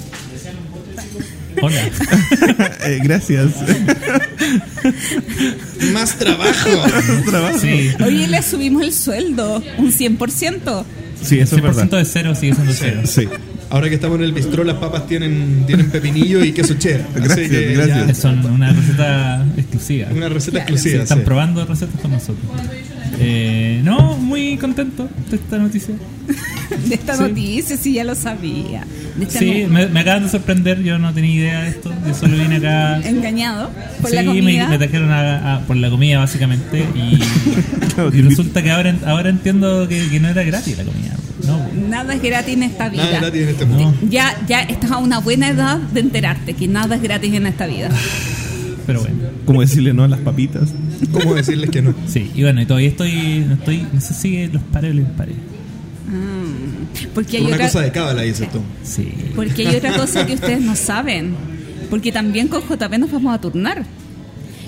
Hola. 1.62 1.82
Eh, 2.86 3.00
gracias. 3.04 3.52
Más 5.94 6.18
trabajo. 6.18 6.70
Trabajo. 7.30 7.60
Sí. 7.60 7.90
Hoy 8.04 8.28
le 8.28 8.42
subimos 8.42 8.84
el 8.84 8.94
sueldo, 8.94 9.62
un 9.78 9.92
100%. 9.92 10.86
Sí, 11.22 11.40
eso 11.40 11.56
es 11.58 11.64
100% 11.64 11.76
verdad. 11.76 11.98
de 12.00 12.06
cero 12.06 12.36
sigue 12.36 12.54
siendo 12.54 12.74
cero. 12.74 13.02
Sí. 13.06 13.28
Ahora 13.70 13.90
que 13.90 13.96
estamos 13.96 14.18
en 14.20 14.24
el 14.24 14.32
bistró, 14.32 14.64
las 14.64 14.78
papas 14.78 15.08
tienen, 15.08 15.64
tienen 15.68 15.90
pepinillo 15.90 16.42
y 16.44 16.54
queso 16.54 16.76
cheddar. 16.76 17.06
Gracias, 17.16 17.50
que 17.50 17.74
gracias. 17.74 18.08
ya, 18.08 18.14
Son 18.14 18.46
una 18.46 18.72
receta 18.72 19.46
exclusiva. 19.58 20.08
una 20.14 20.30
receta 20.30 20.60
exclusiva. 20.60 21.04
Están 21.04 21.18
sí. 21.20 21.24
probando 21.26 21.66
recetas 21.66 22.00
con 22.00 22.12
nosotros. 22.12 22.46
Eh, 23.20 23.82
no, 23.84 24.16
muy 24.18 24.58
contento 24.58 25.10
de 25.30 25.36
esta 25.36 25.58
noticia. 25.58 25.96
De 26.88 26.96
esta 26.96 27.16
Sí. 27.16 27.22
noticia, 27.24 27.78
sí, 27.78 27.94
ya 27.94 28.04
lo 28.04 28.16
sabía. 28.16 28.84
Sí, 29.30 29.64
no- 29.64 29.70
me, 29.74 29.88
me 29.88 30.00
acaban 30.02 30.24
de 30.24 30.30
sorprender, 30.30 30.82
yo 30.84 31.00
no 31.00 31.14
tenía 31.14 31.34
idea 31.36 31.62
de 31.64 31.70
esto. 31.70 31.92
Yo 32.08 32.14
solo 32.14 32.38
vine 32.38 32.58
acá. 32.58 33.00
Engañado 33.08 33.72
por 34.02 34.10
sí, 34.10 34.16
la 34.16 34.24
me, 34.24 34.28
comida. 34.28 34.68
me 34.68 34.78
trajeron 34.78 35.12
a- 35.12 35.56
a- 35.56 35.60
por 35.62 35.76
la 35.78 35.90
comida 35.90 36.20
básicamente 36.20 36.86
y, 36.96 37.20
resulta 38.22 38.62
que 38.64 38.72
ahora, 38.72 38.96
ahora 39.06 39.30
entiendo 39.30 39.88
que, 39.88 40.08
que 40.10 40.20
no 40.20 40.28
era 40.30 40.44
gratis 40.44 40.78
la 40.78 40.84
comida. 40.84 41.16
No, 41.46 41.66
Nada 41.90 42.14
es 42.16 42.22
gratis 42.22 42.54
en 42.56 42.64
esta 42.64 42.90
vida. 42.90 43.04
Nada 43.06 43.20
gratis 43.22 43.42
en 43.44 43.50
este 43.50 43.66
mundo. 43.66 43.94
no, 44.02 44.10
Ya, 44.10 44.36
ya 44.48 44.62
estás 44.62 44.92
a 44.92 44.98
una 44.98 45.20
buena 45.20 45.50
edad 45.50 45.78
de 45.78 46.00
enterarte 46.02 46.54
que 46.54 46.68
nada 46.68 46.96
es 46.96 47.02
gratis 47.02 47.34
en 47.34 47.46
esta 47.48 47.68
vida. 47.68 47.90
pero 48.86 49.02
bueno. 49.02 49.16
Como 49.46 49.62
decirle 49.62 49.94
no 49.94 50.04
a 50.04 50.08
las 50.10 50.20
papitas. 50.20 50.70
¿Cómo 51.12 51.36
decirles 51.36 51.70
que 51.70 51.82
no? 51.82 51.94
Sí, 52.08 52.32
y 52.36 52.42
bueno, 52.44 52.62
y 52.62 52.66
todavía 52.66 52.90
estoy, 52.90 53.46
no 53.48 53.54
estoy, 53.54 53.86
no 53.94 54.02
sé 54.02 54.14
si 54.14 54.48
los 54.48 54.62
pares 54.64 54.92
o 54.92 54.94
los 54.96 55.06
impares. 55.08 55.36
Porque 57.18 57.38
hay, 57.38 57.46
Una 57.46 57.56
otra, 57.56 57.66
cosa 57.66 57.82
de 57.82 57.92
cábala, 57.92 58.22
dices 58.22 58.48
tú. 58.52 58.60
Sí. 58.84 59.12
porque 59.36 59.68
hay 59.68 59.76
otra 59.76 59.98
cosa 59.98 60.28
que 60.28 60.36
ustedes 60.36 60.62
no 60.62 60.76
saben. 60.76 61.36
Porque 61.90 62.12
también 62.12 62.48
con 62.48 62.62
JP 62.62 62.96
nos 63.00 63.12
vamos 63.12 63.34
a 63.34 63.42
turnar. 63.42 63.84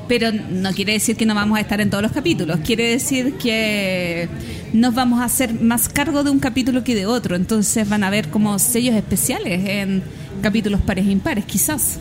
Pero 0.07 0.31
no 0.31 0.71
quiere 0.73 0.93
decir 0.93 1.15
que 1.15 1.27
no 1.27 1.35
vamos 1.35 1.59
a 1.59 1.61
estar 1.61 1.79
en 1.79 1.91
todos 1.91 2.01
los 2.01 2.11
capítulos. 2.11 2.61
Quiere 2.65 2.89
decir 2.89 3.33
que 3.33 4.27
nos 4.73 4.95
vamos 4.95 5.19
a 5.19 5.25
hacer 5.25 5.61
más 5.61 5.89
cargo 5.89 6.23
de 6.23 6.31
un 6.31 6.39
capítulo 6.39 6.83
que 6.83 6.95
de 6.95 7.05
otro. 7.05 7.35
Entonces 7.35 7.87
van 7.87 8.03
a 8.03 8.09
ver 8.09 8.29
como 8.29 8.57
sellos 8.57 8.95
especiales 8.95 9.69
en 9.69 10.01
capítulos 10.41 10.81
pares 10.81 11.05
e 11.05 11.11
impares, 11.11 11.45
quizás. 11.45 11.99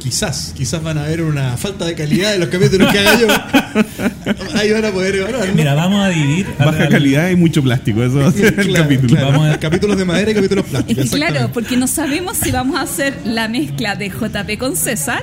Quizás, 0.00 0.54
quizás 0.56 0.82
van 0.82 0.96
a 0.98 1.02
ver 1.02 1.20
una 1.22 1.56
falta 1.56 1.84
de 1.84 1.94
calidad 1.94 2.32
de 2.32 2.38
los 2.38 2.48
capítulos 2.48 2.90
que 2.90 2.98
haga 2.98 3.20
yo. 3.20 3.28
Ahí 4.58 4.72
van 4.72 4.84
a 4.86 4.90
poder 4.90 5.14
evaluar, 5.16 5.46
¿no? 5.48 5.54
Mira, 5.54 5.74
vamos 5.74 6.02
a 6.04 6.08
dividir. 6.08 6.46
Baja 6.58 6.84
al- 6.84 6.88
calidad 6.88 7.28
y 7.30 7.36
mucho 7.36 7.62
plástico. 7.62 8.02
Eso 8.02 8.16
va 8.20 8.28
a 8.28 8.32
ser 8.32 8.58
el 8.58 8.72
capítulo. 8.72 9.08
claro. 9.14 9.26
Vamos 9.32 9.54
a- 9.54 9.60
Capítulos 9.60 9.96
de 9.98 10.04
madera 10.06 10.30
y 10.30 10.34
capítulos 10.34 10.64
plásticos. 10.70 11.04
Es 11.04 11.10
que 11.10 11.16
claro, 11.16 11.50
porque 11.52 11.76
no 11.76 11.86
sabemos 11.86 12.38
si 12.38 12.50
vamos 12.50 12.76
a 12.76 12.82
hacer 12.82 13.14
la 13.24 13.46
mezcla 13.48 13.94
de 13.94 14.08
JP 14.08 14.58
con 14.58 14.74
César 14.76 15.22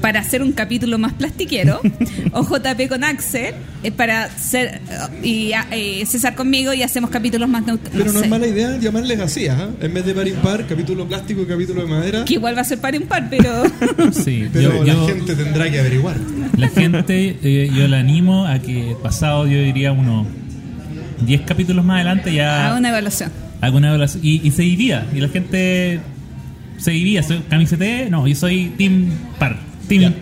para 0.00 0.20
hacer 0.20 0.42
un 0.42 0.52
capítulo 0.52 0.98
más 0.98 1.12
plastiquero 1.14 1.80
o 2.32 2.42
JP 2.44 2.88
con 2.88 3.04
Axel 3.04 3.54
eh, 3.82 3.90
para 3.90 4.28
ser 4.30 4.80
y 5.22 5.52
eh, 5.72 6.04
César 6.06 6.34
conmigo 6.34 6.72
y 6.74 6.82
hacemos 6.82 7.10
capítulos 7.10 7.48
más 7.48 7.64
neutrales. 7.66 7.98
Pero 7.98 8.12
no 8.12 8.20
es 8.20 8.28
mala 8.28 8.46
idea 8.46 8.76
llamarles 8.78 9.18
así, 9.20 9.48
¿ah? 9.48 9.68
En 9.80 9.94
vez 9.94 10.04
de 10.06 10.14
par 10.14 10.28
impar, 10.28 10.66
capítulo 10.66 11.06
plástico 11.06 11.42
y 11.42 11.46
capítulo 11.46 11.82
de 11.82 11.88
madera. 11.88 12.24
Que 12.24 12.34
igual 12.34 12.56
va 12.56 12.60
a 12.60 12.64
ser 12.64 12.78
par 12.78 12.94
impar, 12.94 13.28
pero 13.30 13.64
Sí, 14.12 14.48
Pero 14.52 14.72
yo- 14.72 14.84
la 14.84 14.92
yo- 14.94 15.06
gente 15.08 15.34
tendrá 15.34 15.70
que 15.70 15.80
averiguar. 15.80 16.16
La 16.56 16.68
gente, 16.68 17.38
eh, 17.42 17.70
yo 17.74 17.86
la 17.88 17.98
animo 18.00 18.46
a 18.46 18.58
que 18.60 18.96
pasado, 19.02 19.46
yo 19.46 19.58
diría, 19.60 19.92
unos 19.92 20.26
10 21.26 21.42
capítulos 21.42 21.84
más 21.84 21.96
adelante 21.96 22.32
ya 22.32 22.66
haga 22.68 22.78
una 22.78 22.88
evaluación. 22.90 23.30
haga 23.60 23.76
una 23.76 23.88
evaluación. 23.88 24.24
Y, 24.24 24.46
y 24.46 24.50
se 24.50 24.62
diría, 24.62 25.06
y 25.14 25.20
la 25.20 25.28
gente 25.28 26.00
se 26.78 26.90
diría, 26.90 27.22
soy 27.22 27.38
camisete, 27.48 28.08
no, 28.10 28.26
yo 28.26 28.34
soy 28.34 28.72
Team 28.76 29.08
Par, 29.38 29.56
Team 29.88 30.14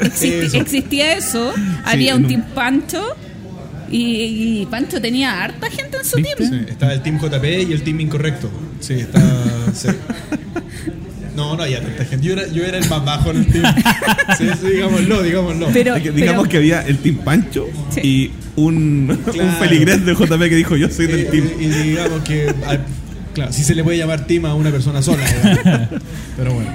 Eso. 0.00 0.56
existía 0.56 1.16
eso, 1.16 1.52
había 1.84 2.16
un 2.16 2.26
team 2.26 2.42
Pancho 2.54 3.02
y, 3.90 4.62
y 4.62 4.66
Pancho 4.70 5.00
tenía 5.00 5.42
harta 5.42 5.70
gente 5.70 5.98
en 5.98 6.04
su 6.04 6.16
¿Viste? 6.16 6.34
team. 6.36 6.50
Sí, 6.50 6.70
está 6.70 6.92
el 6.92 7.02
team 7.02 7.18
JP 7.20 7.44
y 7.68 7.72
el 7.72 7.82
team 7.82 8.00
incorrecto. 8.00 8.50
Sí, 8.80 8.94
está. 8.94 9.20
sí. 9.74 9.88
No, 11.36 11.56
no 11.56 11.62
había 11.62 11.80
tanta 11.80 12.04
gente. 12.04 12.26
Yo 12.26 12.32
era, 12.34 12.46
yo 12.48 12.62
era 12.64 12.76
el 12.78 12.88
más 12.88 13.04
bajo 13.04 13.30
en 13.30 13.36
el 13.38 13.46
team. 13.46 13.74
Sí, 14.36 14.44
sí, 14.60 14.66
digámoslo, 14.74 15.22
digámoslo. 15.22 15.68
Pero, 15.72 15.94
digamos 15.94 16.14
pero- 16.16 16.42
que 16.44 16.56
había 16.58 16.82
el 16.82 16.98
Team 16.98 17.16
Pancho 17.24 17.68
Sí. 17.90 18.00
y 18.02 18.30
un, 18.56 19.18
Claro. 19.32 19.48
un 19.48 19.56
feligrés 19.56 20.04
de 20.04 20.14
JP 20.14 20.48
que 20.48 20.56
dijo 20.56 20.76
yo 20.76 20.88
soy 20.90 21.06
del 21.06 21.20
Eh, 21.20 21.24
Team. 21.30 21.50
y, 21.60 21.64
y 21.64 21.68
digamos 21.68 22.22
que. 22.22 22.54
ah, 22.66 22.76
Claro, 23.34 23.50
sí 23.50 23.64
se 23.64 23.74
le 23.74 23.82
puede 23.82 23.96
llamar 23.96 24.26
team 24.26 24.44
a 24.44 24.54
una 24.54 24.70
persona 24.70 25.00
sola. 25.00 25.24
Pero 26.36 26.52
bueno. 26.52 26.70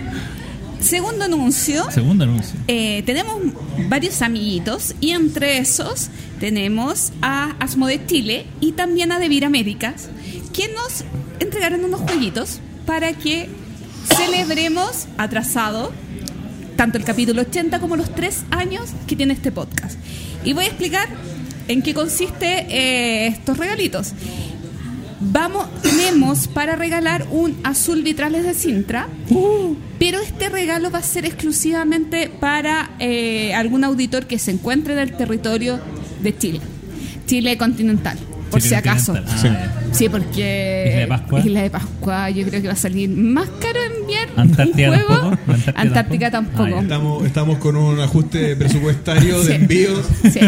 Segundo 0.88 1.26
anuncio. 1.26 1.92
Segundo 1.92 2.24
anuncio. 2.24 2.58
Eh, 2.68 3.04
tenemos 3.06 3.42
varios 3.90 4.22
amiguitos 4.22 4.96
y 5.02 5.12
entre 5.12 5.58
esos 5.58 6.10
tenemos 6.40 7.12
a 7.22 7.56
Asmode 7.60 8.06
Chile 8.06 8.46
y 8.62 8.72
también 8.72 9.12
a 9.12 9.20
Devir 9.20 9.44
Américas 9.44 10.08
que 10.54 10.70
nos 10.70 11.04
entregaron 11.40 11.84
unos 11.84 12.02
jueguitos 12.02 12.62
para 12.86 13.12
que 13.14 13.50
celebremos 14.16 15.08
atrasado 15.18 15.92
tanto 16.78 16.98
el 16.98 17.04
capítulo 17.04 17.42
80 17.42 17.82
como 17.82 17.98
los 17.98 18.14
tres 18.16 18.44
años 18.50 18.92
que 19.08 19.18
tiene 19.18 19.34
este 19.34 19.52
podcast. 19.52 20.00
Y 20.46 20.54
voy 20.54 20.66
a 20.66 20.68
explicar 20.68 21.10
en 21.68 21.82
qué 21.82 21.94
consiste 21.94 22.66
eh, 22.70 23.28
estos 23.28 23.58
regalitos. 23.58 24.14
Vamos, 25.20 25.66
tenemos 25.82 26.48
para 26.48 26.76
regalar 26.76 27.26
un 27.32 27.56
azul 27.64 28.04
vitrales 28.04 28.44
de 28.44 28.54
Sintra, 28.54 29.08
pero 29.98 30.20
este 30.20 30.50
regalo 30.50 30.92
va 30.92 31.00
a 31.00 31.04
ser 31.04 31.26
exclusivamente 31.26 32.30
para 32.40 32.92
eh, 33.00 33.54
algún 33.56 33.84
auditor 33.84 34.28
que 34.28 34.38
se 34.38 34.52
encuentre 34.52 34.94
en 34.94 35.00
el 35.00 35.14
territorio 35.14 35.80
de 36.22 36.38
Chile, 36.38 36.62
Chile 37.26 37.58
continental, 37.58 38.18
por 38.52 38.62
Chile 38.62 38.70
si 38.70 38.76
acaso. 38.76 39.16
Ah, 39.18 39.74
Sí, 39.92 40.08
porque 40.10 40.86
Isla 40.90 41.00
de 41.02 41.08
Pascua. 41.08 41.40
Isla 41.40 41.62
de 41.64 41.70
Pascua 41.72 42.30
yo 42.30 42.46
creo 42.46 42.62
que 42.62 42.68
va 42.68 42.74
a 42.74 42.78
salir 42.78 43.10
más 43.10 43.48
caro 43.60 43.80
enviar 44.00 44.28
Antártida 44.36 44.92
un 44.92 45.00
juego. 45.00 45.08
tampoco, 45.22 45.52
Antártida 45.52 45.82
Antártica 45.82 46.32
tampoco. 46.32 46.58
tampoco. 46.64 46.78
Ah. 46.78 46.82
Estamos, 46.84 47.26
estamos 47.26 47.58
con 47.58 47.76
un 47.76 48.00
ajuste 48.02 48.56
presupuestario 48.56 49.40
de 49.40 49.46
Sí. 49.48 49.52
envíos. 49.54 50.06
Sí, 50.32 50.40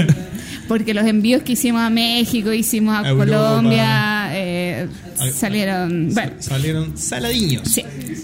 porque 0.67 0.93
los 0.93 1.05
envíos 1.07 1.41
que 1.41 1.53
hicimos 1.53 1.81
a 1.81 1.89
México, 1.89 2.53
hicimos 2.53 2.95
a. 2.95 3.09
Colombia, 3.15 4.18
salieron... 5.33 6.13
Bueno, 6.13 6.31
Salieron 6.39 6.97
saladiños. 6.97 7.67
sí. 7.67 7.83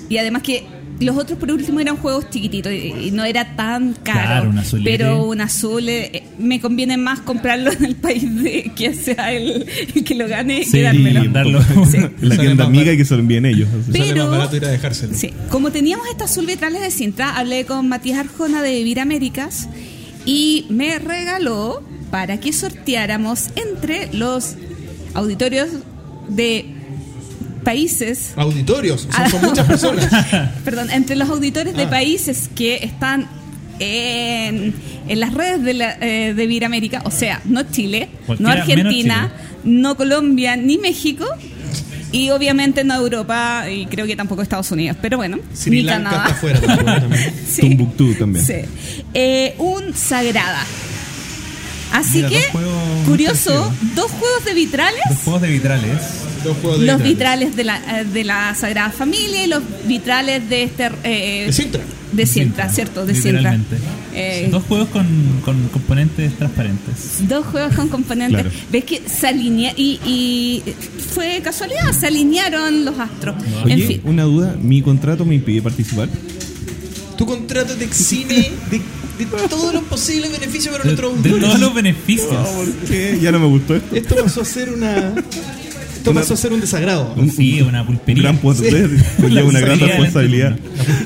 Y 0.09 0.17
además 0.17 0.43
que 0.43 0.63
los 0.99 1.17
otros 1.17 1.37
por 1.37 1.51
último 1.51 1.81
eran 1.81 1.97
juegos 1.97 2.29
chiquititos 2.29 2.71
y, 2.71 2.93
y 3.07 3.11
no 3.11 3.25
era 3.25 3.55
tan 3.57 3.93
caro. 4.01 4.19
Claro, 4.21 4.49
un 4.51 4.57
azulete. 4.59 4.97
pero 4.97 5.25
un 5.25 5.41
azul 5.41 5.89
eh, 5.89 6.23
me 6.37 6.61
conviene 6.61 6.95
más 6.95 7.19
comprarlo 7.19 7.71
en 7.73 7.83
el 7.83 7.95
país 7.95 8.23
de 8.41 8.71
que 8.75 8.93
sea 8.93 9.33
el, 9.33 9.65
el 9.93 10.03
que 10.05 10.15
lo 10.15 10.25
gane 10.27 10.63
Sí, 10.63 10.71
que 10.71 10.81
dármelo. 10.83 11.23
y 11.25 11.27
darlo. 11.27 11.61
Sí. 11.91 11.97
La 12.21 12.37
tienda 12.37 12.63
amiga 12.65 12.93
y 12.93 12.97
que 12.97 13.03
se 13.03 13.13
lo 13.15 13.19
envíen 13.21 13.45
ellos. 13.45 13.67
Pero- 13.91 14.05
Sale 14.05 14.15
más 14.21 14.29
barato 14.29 14.55
ir 14.55 14.65
a 14.65 14.69
dejárselo. 14.69 15.13
Sí, 15.15 15.33
como 15.49 15.71
teníamos 15.71 16.07
estas 16.07 16.31
azul 16.31 16.45
vitrales 16.45 16.81
de 16.81 16.91
Sintra, 16.91 17.35
hablé 17.35 17.65
con 17.65 17.89
Matías 17.89 18.19
Arjona 18.19 18.61
de 18.61 18.71
Vivir 18.75 18.99
Américas 19.01 19.67
y 20.25 20.65
me 20.69 20.97
regaló 20.99 21.83
para 22.09 22.39
que 22.39 22.53
sorteáramos 22.53 23.49
entre 23.57 24.13
los 24.13 24.53
auditorios 25.13 25.69
de 26.27 26.65
países. 27.63 28.33
Auditorios, 28.35 29.01
son, 29.01 29.11
Ah, 29.15 29.29
son 29.29 29.41
muchas 29.41 29.65
personas. 29.65 30.07
Perdón, 30.65 30.89
entre 30.91 31.15
los 31.15 31.29
auditores 31.29 31.75
de 31.75 31.83
Ah. 31.83 31.89
países 31.89 32.49
que 32.55 32.75
están 32.83 33.27
en, 33.79 34.73
en 35.07 35.19
las 35.19 35.33
redes 35.33 35.63
de, 35.63 35.73
la, 35.73 35.97
eh, 35.99 36.33
de 36.35 36.41
Vivir 36.47 36.63
América, 36.65 37.01
o 37.05 37.11
sea, 37.11 37.41
no 37.45 37.63
Chile, 37.63 38.09
no 38.27 38.35
Cualquiera 38.35 38.61
Argentina, 38.83 39.31
no 39.63 39.97
Colombia, 39.97 40.55
ni 40.55 40.77
México. 40.77 41.25
Y 42.11 42.29
obviamente 42.29 42.85
no 42.85 42.93
Europa 42.95 43.65
y 43.69 43.87
creo 43.87 44.05
que 44.05 44.15
tampoco 44.15 44.41
Estados 44.41 44.71
Unidos, 44.71 44.95
pero 45.01 45.17
bueno, 45.17 45.37
Sri 45.53 45.77
ni 45.77 45.81
Lanka 45.83 46.11
Canadá. 46.11 46.53
está 46.53 46.85
también. 47.01 47.33
Sí. 47.49 47.61
Tumbuctú 47.61 48.13
también. 48.13 48.45
Sí. 48.45 48.53
Eh, 49.13 49.55
un 49.57 49.93
Sagrada. 49.93 50.63
Así 51.95 52.17
Mira, 52.17 52.29
que, 52.29 52.41
dos 52.53 53.07
curioso, 53.07 53.73
dos 53.95 54.11
juegos 54.11 54.45
de 54.45 54.53
vitrales. 54.53 54.99
Los 55.09 55.19
juegos 55.19 55.41
de 55.41 55.49
vitrales. 55.49 56.01
Dos 56.43 56.57
juegos 56.61 56.79
de 56.81 56.85
Los 56.87 57.01
vitrales. 57.01 57.49
vitrales 57.49 57.55
de 57.55 57.63
la, 57.63 58.01
eh, 58.01 58.05
de 58.05 58.23
la 58.23 58.53
Sagrada 58.55 58.91
Familia 58.91 59.45
y 59.45 59.47
los 59.47 59.63
vitrales 59.87 60.47
de 60.49 60.63
este... 60.63 60.89
eh, 61.03 61.43
De 61.47 61.53
Sintra. 61.53 61.81
de 62.11 62.25
Sintra, 62.25 62.69
¿cierto? 62.69 63.05
De 63.05 63.15
Sintra. 63.15 63.57
Eh, 64.13 64.47
Dos 64.51 64.63
juegos 64.67 64.89
con, 64.89 65.07
con 65.43 65.67
componentes 65.69 66.37
transparentes. 66.37 67.27
Dos 67.27 67.45
juegos 67.47 67.73
con 67.75 67.87
componentes. 67.89 68.41
Claro. 68.41 68.55
¿Ves 68.71 68.83
que 68.83 69.01
se 69.07 69.27
alinea 69.27 69.73
y, 69.75 69.99
y 70.05 70.63
fue 71.13 71.41
casualidad, 71.43 71.91
se 71.93 72.07
alinearon 72.07 72.85
los 72.85 72.99
astros. 72.99 73.35
Oye, 73.63 73.73
en 73.73 73.87
fin. 73.87 74.01
una 74.03 74.23
duda, 74.23 74.55
¿mi 74.61 74.81
contrato 74.81 75.25
me 75.25 75.35
impide 75.35 75.61
participar? 75.61 76.09
Tu 77.17 77.25
contrato 77.25 77.73
te 77.75 77.85
exime 77.85 78.51
de, 78.69 78.81
de 79.17 79.25
todos 79.49 79.73
los 79.73 79.83
posibles 79.83 80.31
beneficios 80.31 80.67
para 80.75 80.83
De, 80.83 80.89
nuestros 80.89 81.11
de 81.23 81.29
auditores. 81.29 81.45
todos 81.45 81.59
los 81.59 81.73
beneficios. 81.73 82.47
¿Qué? 82.87 83.19
Ya 83.21 83.31
no 83.31 83.39
me 83.39 83.47
gustó 83.47 83.75
esto. 83.75 83.95
Esto 83.95 84.15
pasó 84.23 84.41
a 84.41 84.45
ser 84.45 84.69
una. 84.71 85.13
Esto 85.95 86.11
Una- 86.11 86.21
pasó 86.21 86.33
a 86.35 86.37
ser 86.37 86.53
un 86.53 86.61
desagrado. 86.61 87.15
Sí, 87.35 87.61
una 87.61 87.81
Un 87.81 87.87
pulpería. 87.87 88.23
gran 88.23 88.37
poder, 88.37 88.89
conlleva 89.19 89.47
una 89.47 89.59
gran 89.59 89.79
responsabilidad. 89.79 90.57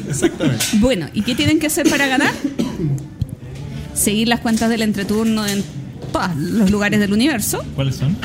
Exactamente. 0.09 0.65
Bueno, 0.79 1.07
¿y 1.13 1.21
qué 1.21 1.35
tienen 1.35 1.59
que 1.59 1.67
hacer 1.67 1.89
para 1.89 2.07
ganar? 2.07 2.33
Seguir 3.93 4.27
las 4.27 4.39
cuentas 4.39 4.69
del 4.69 4.81
entreturno 4.81 5.45
en 5.45 5.63
todos 6.11 6.35
los 6.35 6.71
lugares 6.71 6.99
del 6.99 7.13
universo. 7.13 7.63
¿Cuáles 7.75 7.95
son? 7.95 8.15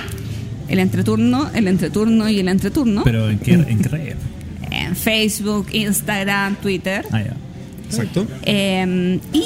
El 0.68 0.78
entreturno, 0.78 1.50
el 1.54 1.68
entreturno 1.68 2.28
y 2.28 2.40
el 2.40 2.48
entreturno. 2.48 3.02
Pero 3.04 3.28
¿en 3.28 3.38
qué, 3.38 3.52
en 3.54 3.78
qué 3.82 3.88
red? 3.88 4.16
En 4.70 4.96
Facebook, 4.96 5.66
Instagram, 5.72 6.56
Twitter. 6.56 7.04
Ah, 7.12 7.20
ya. 7.22 7.36
Exacto. 7.86 8.26
Eh, 8.42 9.18
y 9.32 9.44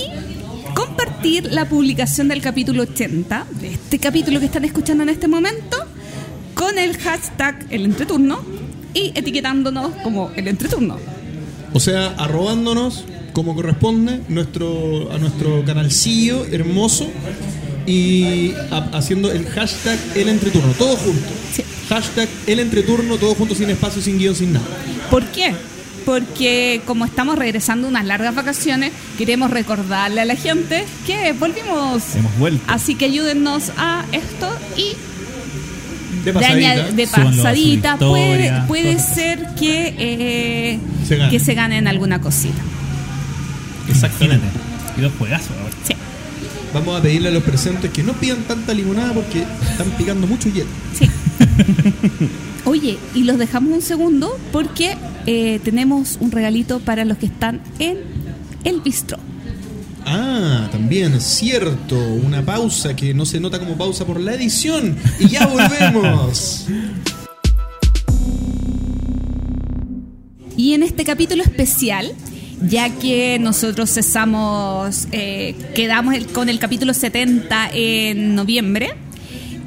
compartir 0.74 1.44
la 1.53 1.68
publicación 1.68 2.29
del 2.29 2.40
capítulo 2.40 2.83
80, 2.85 3.46
de 3.61 3.68
este 3.74 3.98
capítulo 3.98 4.40
que 4.40 4.46
están 4.46 4.64
escuchando 4.64 5.03
en 5.03 5.09
este 5.09 5.29
momento, 5.29 5.77
con 6.55 6.79
el 6.79 6.96
hashtag 6.98 7.66
el 7.70 7.85
entreturno 7.85 8.40
y 8.94 9.12
etiquetándonos 9.14 9.92
como 10.03 10.31
el 10.37 10.48
entreturno. 10.48 10.96
O 11.72 11.81
sea, 11.81 12.09
arrobándonos 12.18 13.05
como 13.33 13.55
corresponde 13.55 14.20
nuestro, 14.29 15.12
a 15.12 15.18
nuestro 15.18 15.64
canalcillo 15.64 16.44
hermoso 16.51 17.07
y 17.87 18.53
a- 18.70 18.90
haciendo 18.94 19.31
el 19.31 19.46
hashtag 19.46 19.98
el 20.16 20.29
entreturno, 20.29 20.72
todo 20.72 20.96
junto. 20.96 21.29
Sí. 21.53 21.62
Hashtag 21.88 22.29
el 22.46 22.61
entreturno, 22.61 23.16
todo 23.16 23.35
junto, 23.35 23.55
sin 23.55 23.70
espacio, 23.70 24.03
sin 24.03 24.18
guion, 24.18 24.35
sin 24.35 24.53
nada. 24.53 24.66
¿Por 25.11 25.24
qué? 25.27 25.55
Porque 26.09 26.81
como 26.87 27.05
estamos 27.05 27.37
regresando 27.38 27.87
unas 27.87 28.03
largas 28.07 28.35
vacaciones, 28.35 28.92
queremos 29.18 29.51
recordarle 29.51 30.23
a 30.23 30.25
la 30.25 30.37
gente 30.37 30.87
que 31.07 31.33
volvimos. 31.35 32.03
Hemos 32.16 32.38
vuelto. 32.38 32.64
Así 32.66 32.94
que 32.94 33.05
ayúdennos 33.05 33.71
a 33.77 34.07
esto 34.12 34.49
y 34.75 34.94
De 36.25 36.33
de, 36.33 36.33
pasadita. 36.33 36.83
de 36.92 37.07
pasadita 37.07 37.97
puede, 37.99 38.31
historia, 38.31 38.64
puede 38.66 38.94
cosas. 38.94 39.14
ser 39.14 39.47
que, 39.59 39.94
eh, 39.99 40.79
Se 41.07 41.16
gane. 41.16 41.31
que 41.31 41.40
se 41.40 41.53
ganen 41.53 41.87
alguna 41.87 42.23
cosita. 42.23 42.62
Imagínate. 43.87 44.47
Y 44.97 45.01
dos 45.03 45.12
juegazos. 45.18 45.51
ahora. 45.61 45.75
Sí, 45.87 45.92
Vamos 46.73 46.99
a 46.99 47.03
pedirle 47.03 47.29
a 47.29 47.33
los 47.33 47.42
presentes 47.42 47.90
que 47.90 48.03
no 48.03 48.14
pidan 48.14 48.38
tanta 48.44 48.73
limonada 48.73 49.12
porque 49.12 49.42
están 49.71 49.90
picando 49.99 50.27
mucho 50.27 50.49
hielo. 50.49 50.71
sí. 50.99 51.07
Oye, 52.64 52.99
y 53.14 53.25
los 53.25 53.38
dejamos 53.38 53.73
un 53.73 53.83
segundo 53.83 54.38
porque 54.53 54.97
eh, 55.27 55.61
tenemos 55.64 56.18
un 56.21 56.31
regalito 56.31 56.81
para 56.81 57.05
los 57.05 57.18
que 57.18 57.27
están 57.27 57.61
en 57.79 57.99
el 58.64 58.81
bistro. 58.81 59.18
Ah, 60.05 60.68
también, 60.73 61.14
es 61.14 61.25
cierto. 61.25 61.97
Una 61.99 62.42
pausa 62.44 62.97
que 62.97 63.12
no 63.12 63.27
se 63.27 63.40
nota 63.40 63.59
como 63.59 63.77
pausa 63.77 64.07
por 64.07 64.21
la 64.21 64.35
edición. 64.35 64.97
Y 65.18 65.29
ya 65.29 65.47
volvemos. 65.47 66.66
Y 70.57 70.75
en 70.75 70.83
este 70.83 71.05
capítulo 71.05 71.42
especial, 71.42 72.12
ya 72.66 72.90
que 72.90 73.38
nosotros 73.38 73.90
cesamos, 73.90 75.07
eh, 75.12 75.55
quedamos 75.75 76.16
con 76.33 76.49
el 76.49 76.59
capítulo 76.59 76.94
70 76.94 77.71
en 77.73 78.35
noviembre, 78.35 78.94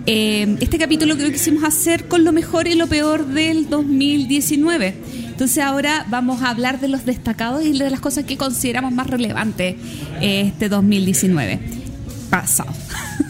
eh, 0.05 0.57
este 0.59 0.77
capítulo 0.77 1.15
creo 1.15 1.27
que 1.27 1.33
quisimos 1.33 1.63
hacer 1.63 2.07
con 2.07 2.23
lo 2.23 2.31
mejor 2.31 2.67
y 2.67 2.75
lo 2.75 2.87
peor 2.87 3.25
del 3.27 3.69
2019. 3.69 4.95
Entonces 5.27 5.63
ahora 5.63 6.05
vamos 6.09 6.41
a 6.41 6.49
hablar 6.49 6.79
de 6.79 6.87
los 6.87 7.05
destacados 7.05 7.65
y 7.65 7.77
de 7.77 7.89
las 7.89 7.99
cosas 7.99 8.25
que 8.25 8.37
consideramos 8.37 8.93
más 8.93 9.07
relevantes 9.07 9.75
eh, 10.21 10.41
este 10.47 10.69
2019 10.69 11.59
pasado. 12.29 12.71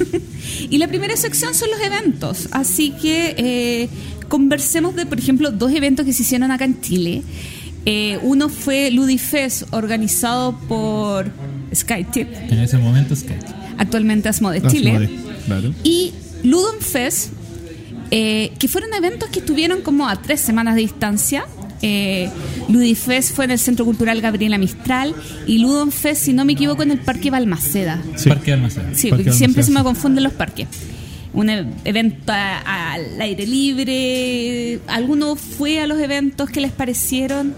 y 0.70 0.78
la 0.78 0.88
primera 0.88 1.18
sección 1.18 1.54
son 1.54 1.70
los 1.72 1.82
eventos. 1.82 2.48
Así 2.52 2.92
que 2.92 3.36
eh, 3.38 3.90
conversemos 4.30 4.96
de, 4.96 5.06
por 5.06 5.20
ejemplo, 5.20 5.52
dos 5.52 5.74
eventos 5.74 6.06
que 6.06 6.14
se 6.14 6.22
hicieron 6.22 6.52
acá 6.52 6.66
en 6.66 6.80
Chile. 6.80 7.24
Eh, 7.86 8.20
uno 8.22 8.48
fue 8.48 8.92
Ludifest, 8.92 9.74
organizado 9.74 10.58
por 10.68 11.32
SkyTip, 11.74 12.28
En 12.50 12.60
ese 12.60 12.78
momento 12.78 13.16
que. 13.16 13.36
actualmente 13.78 14.30
Asmode 14.30 14.62
Chile. 14.68 14.92
Asmode, 14.92 15.32
Claro. 15.46 15.74
Y 15.84 16.14
Ludon 16.44 16.80
Fest, 16.82 17.30
eh, 18.12 18.52
que 18.60 18.68
fueron 18.68 18.94
eventos 18.94 19.30
que 19.30 19.40
estuvieron 19.40 19.82
como 19.82 20.08
a 20.10 20.22
tres 20.22 20.42
semanas 20.42 20.76
de 20.76 20.82
distancia. 20.82 21.46
Eh, 21.84 22.30
Ludifest 22.70 23.34
fue 23.36 23.46
en 23.46 23.52
el 23.52 23.60
Centro 23.60 23.86
Cultural 23.86 24.22
Gabriela 24.22 24.58
Mistral 24.60 25.16
y 25.48 25.58
Ludon 25.60 25.92
Fest, 25.92 26.24
si 26.26 26.34
no 26.34 26.46
me 26.46 26.54
equivoco, 26.54 26.84
en 26.84 26.92
el 26.92 27.00
Parque 27.00 27.32
Balmaceda. 27.32 28.02
Sí. 28.18 28.30
Parque. 28.30 28.52
Sí, 28.94 29.10
porque 29.10 29.32
siempre 29.34 29.64
se 29.64 29.72
me 29.72 29.84
confunden 29.84 30.24
los 30.24 30.34
parques. 30.34 30.68
Un 31.34 31.50
e- 31.50 31.66
evento 31.86 32.34
a- 32.34 32.92
al 32.94 33.20
aire 33.22 33.48
libre. 33.48 34.80
¿Alguno 34.88 35.36
fue 35.36 35.80
a 35.80 35.88
los 35.88 36.00
eventos 36.00 36.50
que 36.50 36.60
les 36.62 36.72
parecieron? 36.72 37.54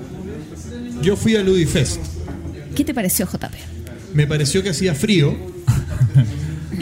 Yo 1.01 1.15
fui 1.17 1.35
a 1.35 1.41
Ludifest. 1.43 1.99
¿Qué 2.75 2.83
te 2.83 2.93
pareció, 2.93 3.25
JP? 3.25 3.53
Me 4.13 4.25
pareció 4.27 4.61
que 4.63 4.69
hacía 4.69 4.93
frío. 4.95 5.35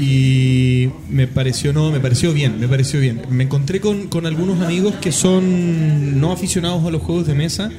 Y 0.02 0.90
me 1.10 1.28
pareció, 1.28 1.74
no, 1.74 1.92
me 1.92 2.00
pareció 2.00 2.34
bien, 2.34 2.60
me 2.60 2.68
pareció 2.68 3.00
bien. 3.00 3.22
Me 3.30 3.44
encontré 3.44 3.80
con, 3.80 4.08
con 4.08 4.26
algunos 4.26 4.60
amigos 4.60 4.96
que 4.96 5.12
son 5.12 6.20
no 6.20 6.32
aficionados 6.32 6.84
a 6.84 6.90
los 6.90 7.04
juegos 7.04 7.28
de 7.28 7.36
mesa 7.36 7.70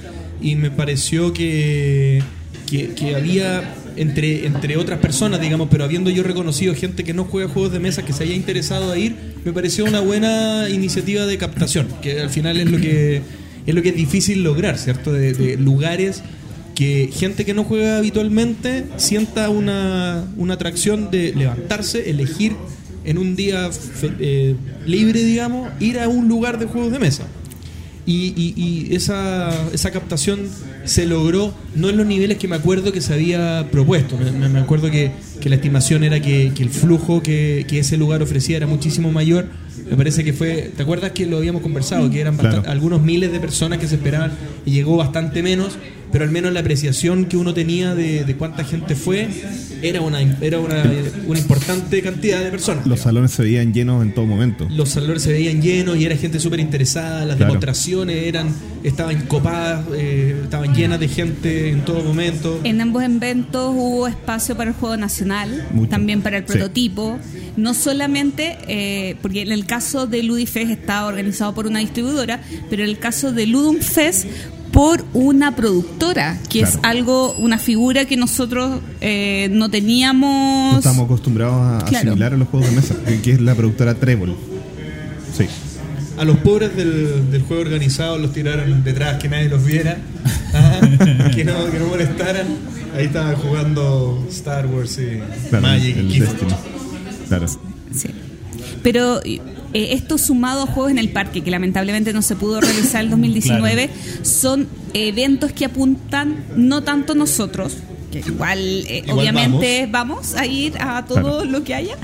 y 0.40 0.54
me 0.54 0.70
pareció 0.70 1.32
que, 1.32 2.22
que, 2.70 3.16
había 3.16 3.74
entre, 3.96 4.46
entre 4.46 4.76
otras 4.76 5.00
personas, 5.00 5.40
digamos, 5.40 5.66
pero 5.68 5.82
habiendo 5.82 6.10
yo 6.10 6.22
reconocido 6.22 6.76
gente 6.76 7.02
que 7.02 7.12
no 7.12 7.24
juega 7.24 7.48
juegos 7.48 7.72
de 7.72 7.80
mesa, 7.80 8.04
que 8.04 8.12
se 8.12 8.22
haya 8.22 8.34
interesado 8.34 8.92
a 8.92 8.98
ir, 8.98 9.16
me 9.44 9.52
pareció 9.52 9.84
una 9.84 9.98
buena 9.98 10.68
iniciativa 10.68 11.26
de 11.26 11.38
captación, 11.38 11.88
que 12.02 12.20
al 12.20 12.30
final 12.30 12.60
es 12.60 12.70
lo 12.70 12.78
que 12.78 13.22
es 13.66 13.74
lo 13.74 13.82
que 13.82 13.90
es 13.90 13.96
difícil 13.96 14.44
lograr, 14.44 14.78
¿cierto? 14.78 15.12
De 15.12 15.56
lugares 15.56 16.22
que 16.74 17.10
gente 17.12 17.44
que 17.44 17.54
no 17.54 17.64
juega 17.64 17.98
habitualmente 17.98 18.86
sienta 18.96 19.50
una, 19.50 20.24
una 20.36 20.54
atracción 20.54 21.10
de 21.10 21.32
levantarse, 21.34 22.08
elegir 22.10 22.54
en 23.04 23.18
un 23.18 23.34
día 23.36 23.68
eh, 24.20 24.54
libre, 24.86 25.22
digamos, 25.24 25.70
ir 25.80 25.98
a 25.98 26.08
un 26.08 26.28
lugar 26.28 26.58
de 26.58 26.66
juegos 26.66 26.92
de 26.92 26.98
mesa. 26.98 27.24
Y, 28.04 28.34
y- 28.36 28.54
y 28.90 28.96
esa, 28.96 29.50
esa 29.72 29.92
captación 29.92 30.40
se 30.84 31.06
logró 31.06 31.54
no 31.76 31.88
en 31.88 31.96
los 31.96 32.04
niveles 32.06 32.36
que 32.38 32.48
me 32.48 32.56
acuerdo 32.56 32.90
que 32.92 33.00
se 33.00 33.12
había 33.14 33.68
propuesto. 33.70 34.16
Me, 34.18 34.48
me- 34.48 34.58
acuerdo 34.58 34.90
que, 34.90 35.12
que 35.40 35.48
la 35.48 35.54
estimación 35.54 36.02
era 36.02 36.18
que, 36.20 36.50
que 36.52 36.64
el 36.64 36.70
flujo 36.70 37.22
que, 37.22 37.64
que 37.68 37.78
ese 37.78 37.96
lugar 37.96 38.20
ofrecía 38.22 38.56
era 38.56 38.66
muchísimo 38.66 39.12
mayor. 39.12 39.46
Me 39.88 39.96
parece 39.96 40.24
que 40.24 40.32
fue, 40.32 40.72
¿te 40.76 40.82
acuerdas 40.82 41.12
que 41.12 41.26
lo 41.26 41.36
habíamos 41.36 41.62
conversado? 41.62 42.10
Que 42.10 42.20
eran 42.20 42.36
Claro. 42.36 42.64
algunos 42.66 43.00
miles 43.02 43.30
de 43.30 43.38
personas 43.38 43.78
que 43.78 43.86
se 43.86 43.94
esperaban 43.96 44.32
y 44.66 44.72
llegó 44.72 44.96
bastante 44.96 45.40
menos, 45.42 45.74
pero 46.12 46.24
al 46.24 46.30
menos 46.30 46.52
la 46.52 46.60
apreciación 46.60 47.24
que 47.24 47.36
uno 47.36 47.52
tenía 47.54 47.94
de, 47.94 48.24
de 48.24 48.36
cuánta 48.36 48.62
gente 48.64 48.94
fue 48.94 49.28
era 49.82 50.00
una, 50.02 50.20
era 50.40 50.60
una, 50.60 50.84
una 51.26 51.38
importante 51.38 52.00
cantidad 52.02 52.42
de 52.44 52.50
personas. 52.50 52.86
Los 52.86 53.00
salones 53.00 53.32
se 53.32 53.42
veían 53.42 53.72
llenos 53.72 54.02
en 54.02 54.14
todo 54.14 54.26
momento. 54.26 54.68
Los 54.70 54.90
salones 54.90 55.22
se 55.22 55.32
veían 55.32 55.60
llenos 55.62 55.96
y 55.96 56.04
era 56.04 56.16
gente 56.16 56.38
súper 56.38 56.60
interesada, 56.60 57.24
las 57.24 57.36
Claro. 57.36 57.52
demostraciones 57.54 58.22
eran, 58.28 58.48
estaban 58.84 59.22
copadas, 59.26 59.84
eh, 59.96 60.36
estaban 60.44 60.74
llenas 60.74 61.00
de 61.00 61.08
gente 61.08 61.70
en 61.70 61.84
todo 61.84 62.02
momento. 62.04 62.60
En 62.62 62.80
ambos 62.80 63.02
eventos 63.02 63.72
hubo 63.74 64.06
espacio 64.06 64.56
para 64.56 64.70
el 64.70 64.76
juego 64.76 64.96
nacional, 64.96 65.66
Mucho. 65.72 65.88
también 65.90 66.22
para 66.22 66.38
el 66.38 66.44
Sí. 66.46 66.52
prototipo. 66.52 67.18
No 67.56 67.74
solamente, 67.74 68.56
eh, 68.68 69.16
porque 69.22 69.42
en 69.42 69.52
el 69.52 69.66
caso 69.66 70.06
de 70.06 70.22
Ludifest 70.22 70.70
estaba 70.70 71.06
organizado 71.08 71.54
por 71.54 71.66
una 71.66 71.80
distribuidora, 71.80 72.40
pero 72.70 72.82
en 72.84 72.88
el 72.90 72.98
caso 72.98 73.32
de 73.32 73.46
Ludum 73.46 73.78
Fest 73.80 74.26
por 74.72 75.04
una 75.12 75.54
productora, 75.54 76.38
que 76.48 76.60
es 76.62 76.78
algo, 76.82 77.32
una 77.34 77.58
figura 77.58 78.04
que 78.06 78.16
nosotros 78.16 78.80
eh, 79.00 79.48
no 79.50 79.62
No 79.62 79.70
teníamos. 79.70 80.78
estamos 80.78 81.04
acostumbrados 81.04 81.82
a 81.82 81.84
Claro. 81.86 82.10
asimilar 82.10 82.34
a 82.34 82.36
los 82.36 82.48
juegos 82.48 82.68
de 82.70 82.76
mesa, 82.76 82.94
que, 83.06 83.20
que 83.20 83.32
es 83.32 83.40
la 83.40 83.54
productora 83.54 83.94
Trébol. 83.94 84.34
Sí. 85.36 85.46
A 86.18 86.24
los 86.24 86.36
pobres 86.38 86.74
del, 86.76 87.30
del 87.30 87.42
juego 87.42 87.62
organizado 87.62 88.18
los 88.18 88.32
tiraron 88.32 88.82
detrás, 88.84 89.18
que 89.20 89.28
nadie 89.28 89.48
los 89.48 89.64
viera, 89.64 89.98
Ajá, 90.52 90.80
que, 91.34 91.44
no, 91.44 91.70
que 91.70 91.78
no 91.78 91.86
molestaran. 91.86 92.46
Ahí 92.96 93.06
estaban 93.06 93.36
jugando 93.36 94.26
Star 94.30 94.66
Wars 94.66 94.98
y 94.98 95.18
Claro, 95.48 95.62
Magic 95.66 95.96
el 95.96 96.14
y. 96.14 96.20
Destiny. 96.20 96.52
Claro. 97.28 97.46
Sí. 97.48 98.08
Pero 98.82 99.20
eh, 99.24 99.40
esto 99.72 100.18
sumado 100.18 100.62
a 100.64 100.66
juegos 100.66 100.90
en 100.92 100.98
el 100.98 101.08
parque, 101.10 101.40
que 101.42 101.50
lamentablemente 101.50 102.12
no 102.12 102.22
se 102.22 102.36
pudo 102.36 102.60
realizar 102.60 103.02
el 103.04 103.10
2019, 103.10 103.88
son 104.22 104.68
eventos 104.94 105.52
que 105.52 105.64
apuntan 105.64 106.44
no 106.56 106.82
tanto 106.82 107.14
nosotros, 107.14 107.76
que 108.10 108.18
igual, 108.20 108.58
eh, 108.60 109.02
Igual 109.06 109.18
obviamente 109.18 109.88
vamos. 109.90 110.34
a 110.34 110.46
ir 110.46 110.74
a 110.78 111.04
todo 111.06 111.20
Claro. 111.40 111.44
lo 111.44 111.64
que 111.64 111.74
haya, 111.74 111.96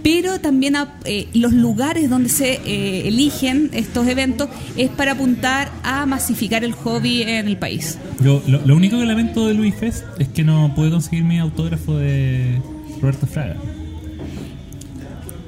pero 0.00 0.38
también 0.40 0.76
a 0.76 0.94
eh, 1.04 1.26
los 1.34 1.52
lugares 1.52 2.08
donde 2.08 2.28
se 2.28 2.60
eh, 2.64 3.08
eligen 3.08 3.70
estos 3.72 4.06
eventos 4.06 4.48
es 4.76 4.88
para 4.90 5.12
apuntar 5.12 5.72
a 5.82 6.06
masificar 6.06 6.62
el 6.62 6.72
hobby 6.72 7.22
en 7.22 7.48
el 7.48 7.56
país. 7.56 7.98
Yo, 8.22 8.40
lo, 8.46 8.64
lo 8.64 8.76
único 8.76 8.96
que 8.96 9.04
lamento 9.04 9.48
de 9.48 9.54
Luis 9.54 9.74
Fest 9.74 10.04
es 10.20 10.28
que 10.28 10.44
no 10.44 10.72
pude 10.76 10.90
conseguir 10.90 11.24
mi 11.24 11.40
autógrafo 11.40 11.96
de 11.96 12.60
Roberto 13.00 13.26
Fraga. 13.26 13.56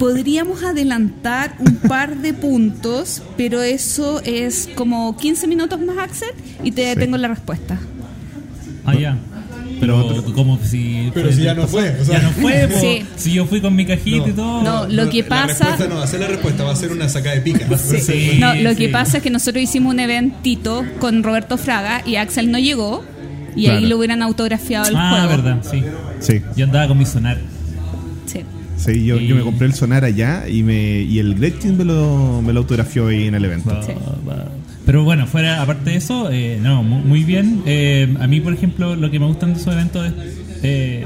Podríamos 0.00 0.62
adelantar 0.64 1.54
un 1.58 1.76
par 1.76 2.16
de 2.16 2.32
puntos, 2.32 3.22
pero 3.36 3.60
eso 3.62 4.22
es 4.24 4.68
como 4.74 5.14
15 5.16 5.46
minutos 5.46 5.78
más, 5.78 5.98
Axel, 5.98 6.30
y 6.64 6.72
te 6.72 6.94
Sí. 6.94 6.98
tengo 6.98 7.18
la 7.18 7.28
respuesta. 7.28 7.78
Ah, 8.86 8.94
ya. 8.94 9.16
Pero 9.78 10.24
como 10.34 10.58
si. 10.62 11.10
Pero 11.12 11.30
si 11.32 11.42
ya 11.42 11.52
no 11.54 11.66
fue, 11.66 11.90
o 12.00 12.04
sea. 12.04 12.18
ya 12.18 12.22
no 12.22 12.30
fue, 12.32 12.66
po. 12.72 12.80
Sí. 12.80 13.02
Si 13.16 13.32
yo 13.34 13.44
fui 13.44 13.60
con 13.60 13.76
mi 13.76 13.84
cajita 13.84 14.28
y 14.28 14.32
todo. 14.32 14.62
No, 14.62 14.86
lo 14.88 15.10
que 15.10 15.20
La 15.22 15.28
pasa- 15.28 15.46
respuesta 15.66 15.86
no 15.88 15.96
va 15.96 16.04
a 16.04 16.06
ser 16.06 16.20
la 16.20 16.28
respuesta, 16.28 16.64
va 16.64 16.72
a 16.72 16.76
ser 16.76 16.92
una 16.92 17.08
sacada 17.10 17.34
de 17.36 17.42
pica. 17.42 17.66
Sí. 17.78 18.38
No, 18.40 18.54
lo 18.54 18.70
que 18.70 18.86
sí. 18.86 18.88
pasa 18.88 19.18
es 19.18 19.22
que 19.22 19.28
nosotros 19.30 19.62
hicimos 19.62 19.92
un 19.92 20.00
eventito 20.00 20.82
con 20.98 21.22
Roberto 21.22 21.58
Fraga 21.58 22.02
y 22.06 22.16
Axel 22.16 22.50
no 22.50 22.58
llegó 22.58 23.04
y 23.54 23.66
ahí 23.66 23.72
Claro. 23.80 23.86
lo 23.88 23.98
hubieran 23.98 24.22
autografiado 24.22 24.88
el 24.88 24.96
Ah, 24.96 25.10
juego. 25.26 25.28
verdad, 25.42 25.62
sí. 25.70 25.82
Sí. 26.20 26.42
Yo 26.56 26.64
andaba 26.64 26.88
con 26.88 26.96
mi 26.96 27.04
sonar. 27.04 27.38
Sí. 28.84 29.04
Yo, 29.04 29.18
Y- 29.20 29.26
yo 29.26 29.36
me 29.36 29.42
compré 29.42 29.66
el 29.66 29.74
sonar 29.74 30.04
allá 30.04 30.48
y 30.48 30.62
me 30.62 31.02
y 31.02 31.18
el 31.18 31.34
Gretchen 31.34 31.76
me 31.76 31.84
lo, 31.84 32.40
me 32.42 32.52
lo 32.52 32.60
autografió 32.60 33.08
ahí 33.08 33.26
en 33.26 33.34
el 33.34 33.44
evento. 33.44 33.80
Sí. 33.82 33.92
Pero 34.86 35.04
bueno, 35.04 35.26
fuera, 35.26 35.62
aparte 35.62 35.90
de 35.90 35.96
eso, 35.96 36.30
eh, 36.32 36.58
no, 36.60 36.82
mu- 36.82 37.00
muy, 37.00 37.22
bien. 37.24 37.62
Eh, 37.66 38.12
a 38.18 38.26
mí, 38.26 38.40
por 38.40 38.52
ejemplo, 38.54 38.96
lo 38.96 39.10
que 39.10 39.20
me 39.20 39.26
gustan 39.26 39.52
de 39.54 39.60
esos 39.60 39.72
eventos 39.74 40.06
es 40.06 40.12
eh, 40.62 41.04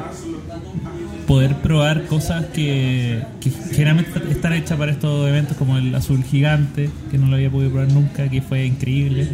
poder 1.26 1.56
probar 1.56 2.06
cosas 2.06 2.46
que, 2.54 3.20
que 3.40 3.50
generalmente 3.72 4.10
están 4.30 4.52
hechas 4.52 4.78
para 4.78 4.92
estos 4.92 5.28
eventos, 5.28 5.56
como 5.56 5.76
el 5.78 5.94
azul 5.94 6.22
gigante, 6.22 6.88
que 7.10 7.18
no 7.18 7.26
lo 7.26 7.34
había 7.36 7.50
podido 7.50 7.70
probar 7.72 7.92
nunca, 7.92 8.28
que 8.28 8.40
fue 8.40 8.64
increíble. 8.66 9.28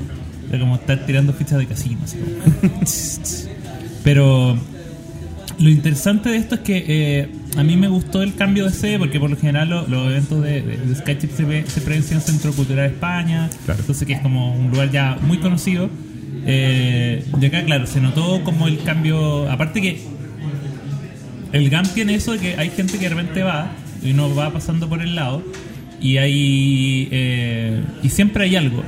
Era 0.49 0.59
como 0.61 0.77
estar 0.77 1.05
tirando 1.07 1.33
fichas 1.33 1.59
de 1.59 1.67
casino. 1.67 1.99
así 2.03 2.17
como- 2.19 2.81
Pero 4.05 4.57
lo 5.61 5.69
interesante 5.71 6.31
de 6.31 6.37
esto 6.39 6.55
es 6.57 6.61
que 6.63 6.85
eh, 6.89 7.29
a 7.57 7.63
mí 7.63 7.77
me 7.77 7.89
gustó 7.89 8.23
el 8.23 8.35
cambio 8.35 8.65
de 8.65 8.73
sede 8.73 8.99
porque 8.99 9.21
por 9.21 9.29
lo 9.31 9.37
general 9.37 9.69
lo- 9.69 9.87
los 9.87 10.07
eventos 10.11 10.43
de, 10.43 10.63
de, 10.63 10.77
de 10.79 10.95
Skychip 10.95 11.31
se, 11.37 11.45
ve- 11.45 11.65
se 11.67 11.95
en 11.95 12.03
Centro 12.21 12.53
Cultural 12.53 12.89
de 12.89 12.95
España, 12.95 13.51
Claro. 13.67 13.81
entonces 13.81 14.07
que 14.07 14.15
es 14.15 14.21
como 14.21 14.55
un 14.55 14.71
lugar 14.71 14.91
ya 14.91 15.19
muy 15.23 15.39
conocido. 15.39 15.91
Eh, 16.47 17.25
y 17.41 17.45
acá, 17.45 17.63
claro, 17.65 17.87
se 17.87 18.01
notó 18.01 18.43
como 18.45 18.67
el 18.67 18.79
cambio. 18.83 19.51
Aparte 19.51 19.83
que 19.83 20.01
el 21.53 21.69
GAM 21.69 21.87
tiene 21.93 22.15
eso 22.15 22.33
de 22.33 22.39
que 22.39 22.55
hay 22.57 22.71
gente 22.71 22.95
que 22.99 23.09
de 23.09 23.15
repente 23.15 23.43
va 23.43 23.73
y 24.03 24.13
uno 24.13 24.35
va 24.35 24.51
pasando 24.53 24.89
por 24.89 25.03
el 25.03 25.15
lado 25.15 25.43
y 26.01 26.17
hay 26.17 27.09
eh, 27.11 27.83
y 28.03 28.09
siempre 28.09 28.45
hay 28.45 28.57
algo 28.57 28.83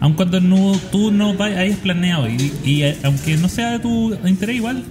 aun 0.00 0.14
cuando 0.14 0.40
no, 0.40 0.78
tú 0.92 1.10
no 1.10 1.34
vayas, 1.34 1.58
hayas 1.58 1.78
planeado 1.78 2.28
y, 2.30 2.52
y, 2.64 2.82
eh, 2.84 2.96
aunque 3.02 3.36
no 3.36 3.48
sea 3.48 3.72
de 3.72 3.78
tu 3.80 4.14
interés 4.24 4.56
igual 4.56 4.82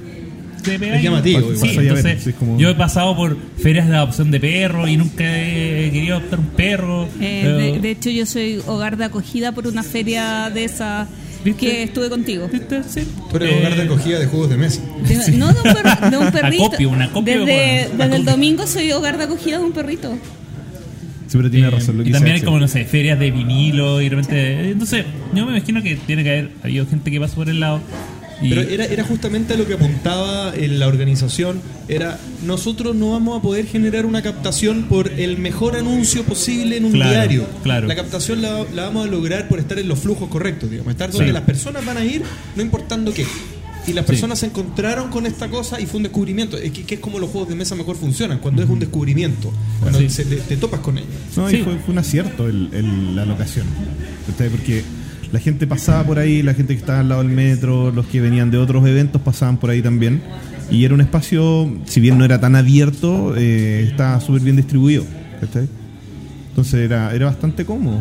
pegas 0.79 0.97
Es 0.97 1.01
y- 1.01 1.03
llamativo, 1.05 1.39
Sí, 1.55 1.67
igual. 1.69 1.87
Entonces 1.87 2.23
sí, 2.23 2.29
es 2.31 2.35
como- 2.35 2.57
yo 2.59 2.69
he 2.69 2.75
pasado 2.75 3.15
por 3.15 3.37
ferias 3.57 3.87
de 3.87 3.95
adopción 3.95 4.31
de 4.31 4.39
perros 4.39 4.89
y 4.89 4.97
nunca 4.97 5.23
he 5.25 5.89
querido 5.91 6.17
adoptar 6.17 6.39
un 6.39 6.45
perro 6.47 7.05
Eh, 7.21 7.41
pero- 7.43 7.57
de, 7.57 7.79
de 7.79 7.91
hecho, 7.91 8.09
yo 8.09 8.25
soy 8.25 8.61
hogar 8.67 8.97
de 8.97 9.05
acogida 9.05 9.51
por 9.53 9.67
una 9.67 9.83
feria 9.83 10.49
de 10.53 10.63
esa 10.65 11.07
¿Viste? 11.43 11.59
que 11.59 11.83
estuve 11.83 12.09
contigo. 12.09 12.47
¿Viste? 12.51 12.81
Sí. 12.83 13.01
Tú 13.29 13.37
eres 13.37 13.51
Eh, 13.51 13.57
hogar 13.59 13.75
de 13.75 13.81
acogida 13.83 14.19
de 14.19 14.25
juegos 14.27 14.49
de 14.49 14.57
mesa. 14.57 14.81
De- 15.07 15.31
no, 15.37 15.53
de 15.53 15.59
un, 15.59 15.63
per- 15.75 16.09
de 16.11 16.17
un 16.17 16.31
perrito. 16.31 16.65
Acopio, 16.65 16.89
una 16.89 17.05
acopio, 17.05 17.45
desde 17.45 17.45
bueno. 17.45 17.89
desde 17.91 18.03
el 18.05 18.11
Acopio. 18.13 18.31
domingo 18.31 18.67
soy 18.67 18.91
hogar 18.91 19.17
de 19.17 19.23
acogida 19.25 19.59
de 19.59 19.63
un 19.63 19.71
perrito. 19.71 20.17
Sí, 21.27 21.37
pero 21.37 21.49
tiene 21.49 21.67
Eh, 21.67 21.71
razón 21.71 21.97
lo 21.97 22.03
que 22.03 22.09
y 22.09 22.13
también 22.13 22.33
hay 22.33 22.39
dice 22.39 22.45
como, 22.45 22.59
no 22.59 22.67
sé, 22.67 22.85
ferias 22.85 23.17
de 23.19 23.31
vinilo 23.31 23.99
y 23.99 24.09
de 24.09 24.15
repente... 24.15 24.69
Entonces, 24.71 25.05
yo 25.33 25.43
me 25.45 25.57
imagino 25.57 25.81
que 25.81 25.95
tiene 25.95 26.23
que 26.23 26.29
haber 26.29 26.51
habido 26.63 26.85
gente 26.85 27.09
que 27.09 27.19
pasa 27.19 27.33
por 27.35 27.49
el 27.49 27.59
lado 27.59 27.81
y... 28.41 28.49
Pero 28.49 28.61
era, 28.61 28.85
era 28.85 29.03
justamente 29.03 29.53
a 29.53 29.57
lo 29.57 29.65
que 29.65 29.73
apuntaba 29.75 30.53
en 30.55 30.79
la 30.79 30.87
organización, 30.87 31.61
era 31.87 32.19
nosotros 32.45 32.95
no 32.95 33.11
vamos 33.11 33.37
a 33.39 33.41
poder 33.41 33.65
generar 33.65 34.05
una 34.05 34.21
captación 34.21 34.83
por 34.89 35.07
el 35.09 35.37
mejor 35.37 35.75
anuncio 35.75 36.23
posible 36.23 36.77
en 36.77 36.85
un 36.85 36.91
Claro, 36.91 37.11
diario. 37.11 37.47
claro. 37.63 37.87
La 37.87 37.95
captación 37.95 38.41
la, 38.41 38.65
la 38.73 38.83
vamos 38.85 39.07
a 39.07 39.09
lograr 39.09 39.47
por 39.47 39.59
estar 39.59 39.77
en 39.79 39.87
los 39.87 39.99
flujos 39.99 40.29
correctos, 40.29 40.69
digamos, 40.69 40.91
estar 40.91 41.11
donde 41.11 41.27
Sí. 41.27 41.33
las 41.33 41.43
personas 41.43 41.85
van 41.85 41.97
a 41.97 42.03
ir, 42.05 42.23
no 42.55 42.61
importando 42.61 43.13
qué. 43.13 43.25
Y 43.87 43.93
las 43.93 44.03
Sí. 44.05 44.13
personas 44.13 44.39
se 44.39 44.47
encontraron 44.47 45.11
con 45.11 45.27
esta 45.27 45.47
cosa 45.47 45.79
y 45.79 45.85
fue 45.85 45.97
un 45.97 46.03
descubrimiento. 46.03 46.57
Es 46.57 46.71
que, 46.71 46.83
que 46.85 46.95
es 46.95 46.99
como 47.01 47.19
los 47.19 47.29
juegos 47.29 47.49
de 47.49 47.55
mesa 47.55 47.75
mejor 47.75 47.95
funcionan, 47.95 48.39
cuando 48.39 48.63
es 48.63 48.69
un 48.69 48.79
descubrimiento, 48.79 49.53
cuando 49.79 49.99
Sí. 49.99 50.09
se- 50.09 50.25
te, 50.25 50.37
te 50.37 50.57
topas 50.57 50.79
con 50.79 50.97
ellos. 50.97 51.09
No, 51.37 51.47
Sí. 51.49 51.57
y 51.57 51.61
fue, 51.63 51.75
fue 51.77 51.91
un 51.93 51.99
acierto 51.99 52.47
el, 52.47 52.69
el- 52.73 53.15
la 53.15 53.25
locación. 53.25 53.67
Porque 54.51 54.81
la 55.35 55.41
gente 55.41 55.67
pasaba 55.67 56.01
por 56.05 56.17
ahí, 56.17 56.41
la 56.41 56.53
gente 56.53 56.73
que 56.73 56.79
estaba 56.79 57.01
al 57.01 57.09
lado 57.09 57.21
del 57.21 57.29
metro, 57.29 57.91
los 57.91 58.05
que 58.05 58.21
venían 58.21 58.51
de 58.51 58.57
otros 58.57 58.87
eventos 58.87 59.21
pasaban 59.21 59.57
por 59.57 59.69
ahí 59.69 59.81
también. 59.81 60.21
Y 60.71 60.85
era 60.85 60.93
un 60.93 61.01
espacio, 61.01 61.69
si 61.83 61.99
bien 61.99 62.17
no 62.17 62.23
era 62.23 62.39
tan 62.39 62.55
abierto, 62.55 63.35
eh, 63.35 63.85
estaba 63.91 64.21
súper 64.21 64.43
bien 64.43 64.55
distribuido. 64.55 65.03
¿cachai? 65.41 65.67
Entonces 66.51 66.75
era, 66.75 67.13
era 67.13 67.25
bastante 67.25 67.65
cómodo. 67.65 67.99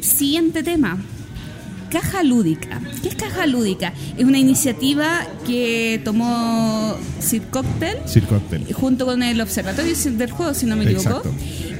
Siguiente 0.00 0.62
tema. 0.62 0.96
Caja 1.90 2.22
Lúdica. 2.22 2.80
¿Qué 3.02 3.08
es 3.08 3.14
Caja 3.14 3.46
Lúdica? 3.46 3.92
Es 4.16 4.24
una 4.24 4.38
iniciativa 4.38 5.26
que 5.46 6.00
tomó 6.02 6.96
Sir 7.20 7.42
Cocktail 7.50 7.98
Sir 8.06 8.24
Cocktail. 8.24 8.72
junto 8.72 9.04
con 9.04 9.22
el 9.22 9.38
Observatorio 9.40 9.94
del 9.94 10.30
Juego, 10.30 10.54
si 10.54 10.64
no 10.64 10.76
me 10.76 10.84
equivoco, 10.84 11.08
Exacto. 11.08 11.34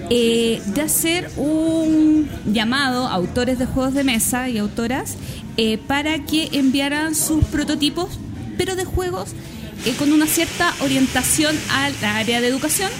Eh, 0.08 0.62
de 0.66 0.82
hacer 0.82 1.30
un 1.36 2.28
llamado 2.46 3.06
a 3.06 3.12
autores 3.12 3.58
de 3.58 3.66
juegos 3.66 3.94
de 3.94 4.04
mesa 4.04 4.48
y 4.48 4.58
autoras 4.58 5.16
eh, 5.56 5.78
para 5.78 6.24
que 6.24 6.48
enviaran 6.52 7.16
sus 7.16 7.44
prototipos, 7.46 8.18
pero 8.56 8.76
de 8.76 8.84
juegos 8.84 9.30
eh, 9.84 9.94
con 9.98 10.12
una 10.12 10.26
cierta 10.26 10.72
orientación 10.80 11.56
al 11.70 11.92
área 12.04 12.40
de 12.40 12.46
educación. 12.46 12.90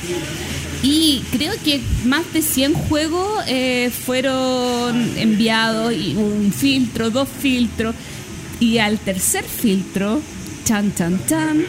Y 0.83 1.23
creo 1.31 1.55
que 1.65 1.81
más 2.05 2.33
de 2.33 2.43
100 2.43 2.75
juegos 2.75 3.45
fueron 4.05 5.17
enviados, 5.17 5.93
y 5.93 6.15
un 6.17 6.53
filtro, 6.53 7.11
dos 7.11 7.29
filtros, 7.29 7.95
y 8.61 8.79
al 8.79 8.99
tercer 8.99 9.45
filtro, 9.45 10.21
chan, 10.65 10.95
chan, 10.95 11.19
chan, 11.27 11.65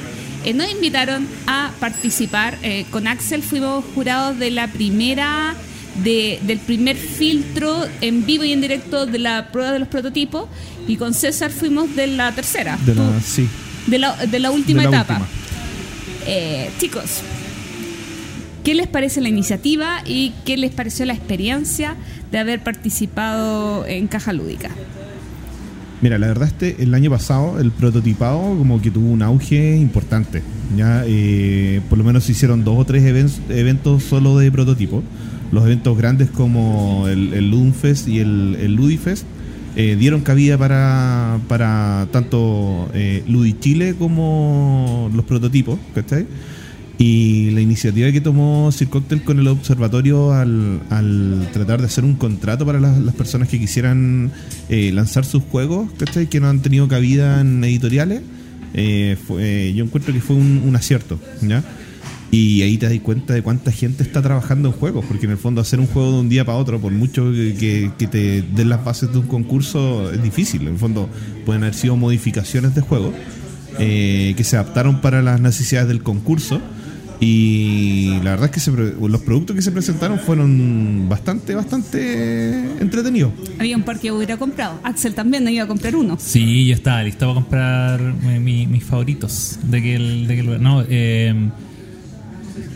eh, 0.50 0.54
nos 0.54 0.72
invitaron 0.72 1.28
a 1.46 1.72
participar. 1.80 2.58
Eh, 2.64 2.86
con 2.90 3.08
Axel 3.08 3.44
fuimos 3.44 3.84
jurados 3.94 4.40
de 4.40 4.52
la 4.52 4.68
primera, 4.68 5.56
de, 6.04 6.40
del 6.44 6.60
primer 6.60 6.96
filtro 6.96 7.86
en 8.02 8.26
vivo 8.26 8.44
y 8.44 8.54
en 8.54 8.62
directo 8.62 9.06
de 9.06 9.20
la 9.20 9.50
prueba 9.52 9.72
de 9.72 9.80
los 9.80 9.88
prototipos, 9.88 10.48
y 10.88 10.96
con 10.96 11.14
César 11.14 11.52
fuimos 11.52 11.96
de 11.96 12.08
la 12.08 12.32
tercera, 12.34 12.78
De 12.86 12.96
la, 12.96 13.20
sí. 13.22 13.48
de 13.88 14.00
la, 14.00 14.26
de 14.26 14.40
la 14.40 14.52
última 14.52 14.84
de 14.84 14.90
la 14.90 15.02
etapa. 15.02 15.20
última. 15.20 15.28
Eh, 16.28 16.70
chicos, 16.80 17.22
¿qué 18.64 18.74
les 18.74 18.88
parece 18.88 19.22
la 19.22 19.30
iniciativa 19.30 20.02
y 20.06 20.34
qué 20.46 20.58
les 20.58 20.72
pareció 20.72 21.06
la 21.06 21.14
experiencia 21.14 21.96
de 22.32 22.38
haber 22.38 22.62
participado 22.64 23.86
en 23.86 24.08
Caja 24.08 24.34
Lúdica? 24.34 24.70
Mira, 26.02 26.20
la 26.20 26.28
verdad 26.28 26.48
este 26.48 26.84
el 26.84 26.94
año 26.94 27.10
pasado 27.10 27.60
el 27.60 27.72
prototipado 27.72 28.40
como 28.58 28.80
que 28.82 28.92
tuvo 28.92 29.10
un 29.10 29.22
auge 29.24 29.78
importante. 29.78 30.44
Ya 30.78 31.04
eh, 31.08 31.82
por 31.90 31.98
lo 31.98 32.04
menos 32.04 32.26
se 32.26 32.34
hicieron 32.34 32.64
dos 32.64 32.78
o 32.78 32.86
tres 32.86 33.04
events- 33.04 33.40
eventos 33.50 34.04
solo 34.04 34.38
de 34.38 34.52
prototipo. 34.52 35.02
Los 35.52 35.66
eventos 35.66 35.98
grandes 35.98 36.30
como 36.30 37.08
el, 37.08 37.34
el 37.34 37.50
y 38.08 38.20
el, 38.20 38.58
el 38.62 38.76
Ludifest 38.76 39.24
eh, 39.76 39.96
dieron 39.98 40.22
cabida 40.22 40.58
para, 40.58 41.40
para 41.48 42.08
tanto 42.12 42.90
eh, 42.94 43.24
Ludichile 43.28 43.96
como 43.96 45.10
los 45.16 45.24
prototipos, 45.26 45.80
¿cachai? 45.96 46.26
Y 47.00 47.52
la 47.52 47.62
iniciativa 47.62 48.12
que 48.12 48.22
tomó 48.22 48.72
Sir 48.72 48.88
con 48.90 49.38
el 49.40 49.48
observatorio 49.48 50.34
al, 50.34 50.82
al 50.90 51.48
tratar 51.54 51.80
de 51.80 51.86
hacer 51.86 52.04
un 52.04 52.16
contrato 52.16 52.66
para 52.66 52.80
las, 52.80 52.98
personas 53.14 53.50
que 53.50 53.60
quisieran 53.60 54.32
eh, 54.70 54.92
lanzar 54.92 55.24
sus 55.24 55.44
juegos, 55.44 55.92
¿cachai? 56.00 56.28
Que 56.28 56.40
no 56.40 56.50
han 56.50 56.62
tenido 56.62 56.88
cabida 56.88 57.40
en 57.42 57.64
editoriales, 57.64 58.22
eh, 58.74 59.16
fue- 59.28 59.74
yo 59.76 59.84
encuentro 59.86 60.12
que 60.12 60.22
fue 60.22 60.36
un, 60.38 60.76
acierto, 60.76 61.20
¿ya? 61.44 61.64
Y 62.32 62.64
ahí 62.64 62.78
te 62.80 62.90
das 62.90 63.00
cuenta 63.00 63.34
de 63.36 63.44
cuánta 63.44 63.72
gente 63.72 64.02
está 64.02 64.24
trabajando 64.24 64.70
en 64.70 64.74
juegos, 64.74 65.06
porque 65.08 65.28
en 65.28 65.34
el 65.34 65.38
fondo 65.38 65.62
hacer 65.62 65.80
un 65.80 65.86
juego 65.88 66.12
de 66.14 66.20
un 66.22 66.30
día 66.30 66.46
para 66.46 66.58
otro, 66.58 66.80
por 66.82 66.92
mucho 66.92 67.32
que- 67.32 67.92
que 67.98 68.08
te 68.08 68.42
den 68.42 68.70
las 68.70 68.84
bases 68.84 69.12
de 69.12 69.20
un 69.20 69.28
concurso, 69.28 70.12
es 70.12 70.22
difícil. 70.24 70.64
En 70.64 70.70
el 70.70 70.78
fondo 70.80 71.10
pueden 71.46 71.62
haber 71.62 71.76
sido 71.76 71.96
modificaciones 71.96 72.74
de 72.74 72.82
juego 72.82 73.14
eh, 73.80 74.34
que 74.36 74.44
se 74.44 74.56
adaptaron 74.58 75.00
para 75.02 75.22
las 75.22 75.40
necesidades 75.40 75.88
del 75.90 76.02
concurso. 76.02 76.60
Y 77.20 78.20
la 78.24 78.32
verdad 78.32 78.46
es 78.46 78.52
que 78.52 78.60
se 78.60 78.72
los 78.72 79.22
productos 79.22 79.56
que 79.56 79.62
se 79.62 79.72
presentaron 79.72 80.20
fueron 80.20 81.08
bastante, 81.10 81.56
bastante 81.56 82.54
entretenidos. 82.80 83.32
Había 83.60 83.76
un 83.76 83.84
par 83.84 84.00
que 84.00 84.12
hubiera 84.12 84.38
comprado. 84.38 84.80
Axel 84.84 85.14
también 85.16 85.48
iba 85.50 85.64
a 85.64 85.68
comprar 85.68 85.96
uno. 85.96 86.18
Sí, 86.20 86.66
yo 86.68 86.76
estaba 86.76 87.02
listo 87.04 87.26
para 87.26 87.34
comprar 87.34 88.14
eh, 88.26 88.40
mi- 88.40 88.68
mis 88.68 88.84
favoritos 88.84 89.58
de 89.64 89.78
aquel, 89.80 90.28
de 90.28 90.34
aquel 90.34 90.46
lugar. 90.46 90.62
No, 90.62 90.84
eh, 90.88 91.34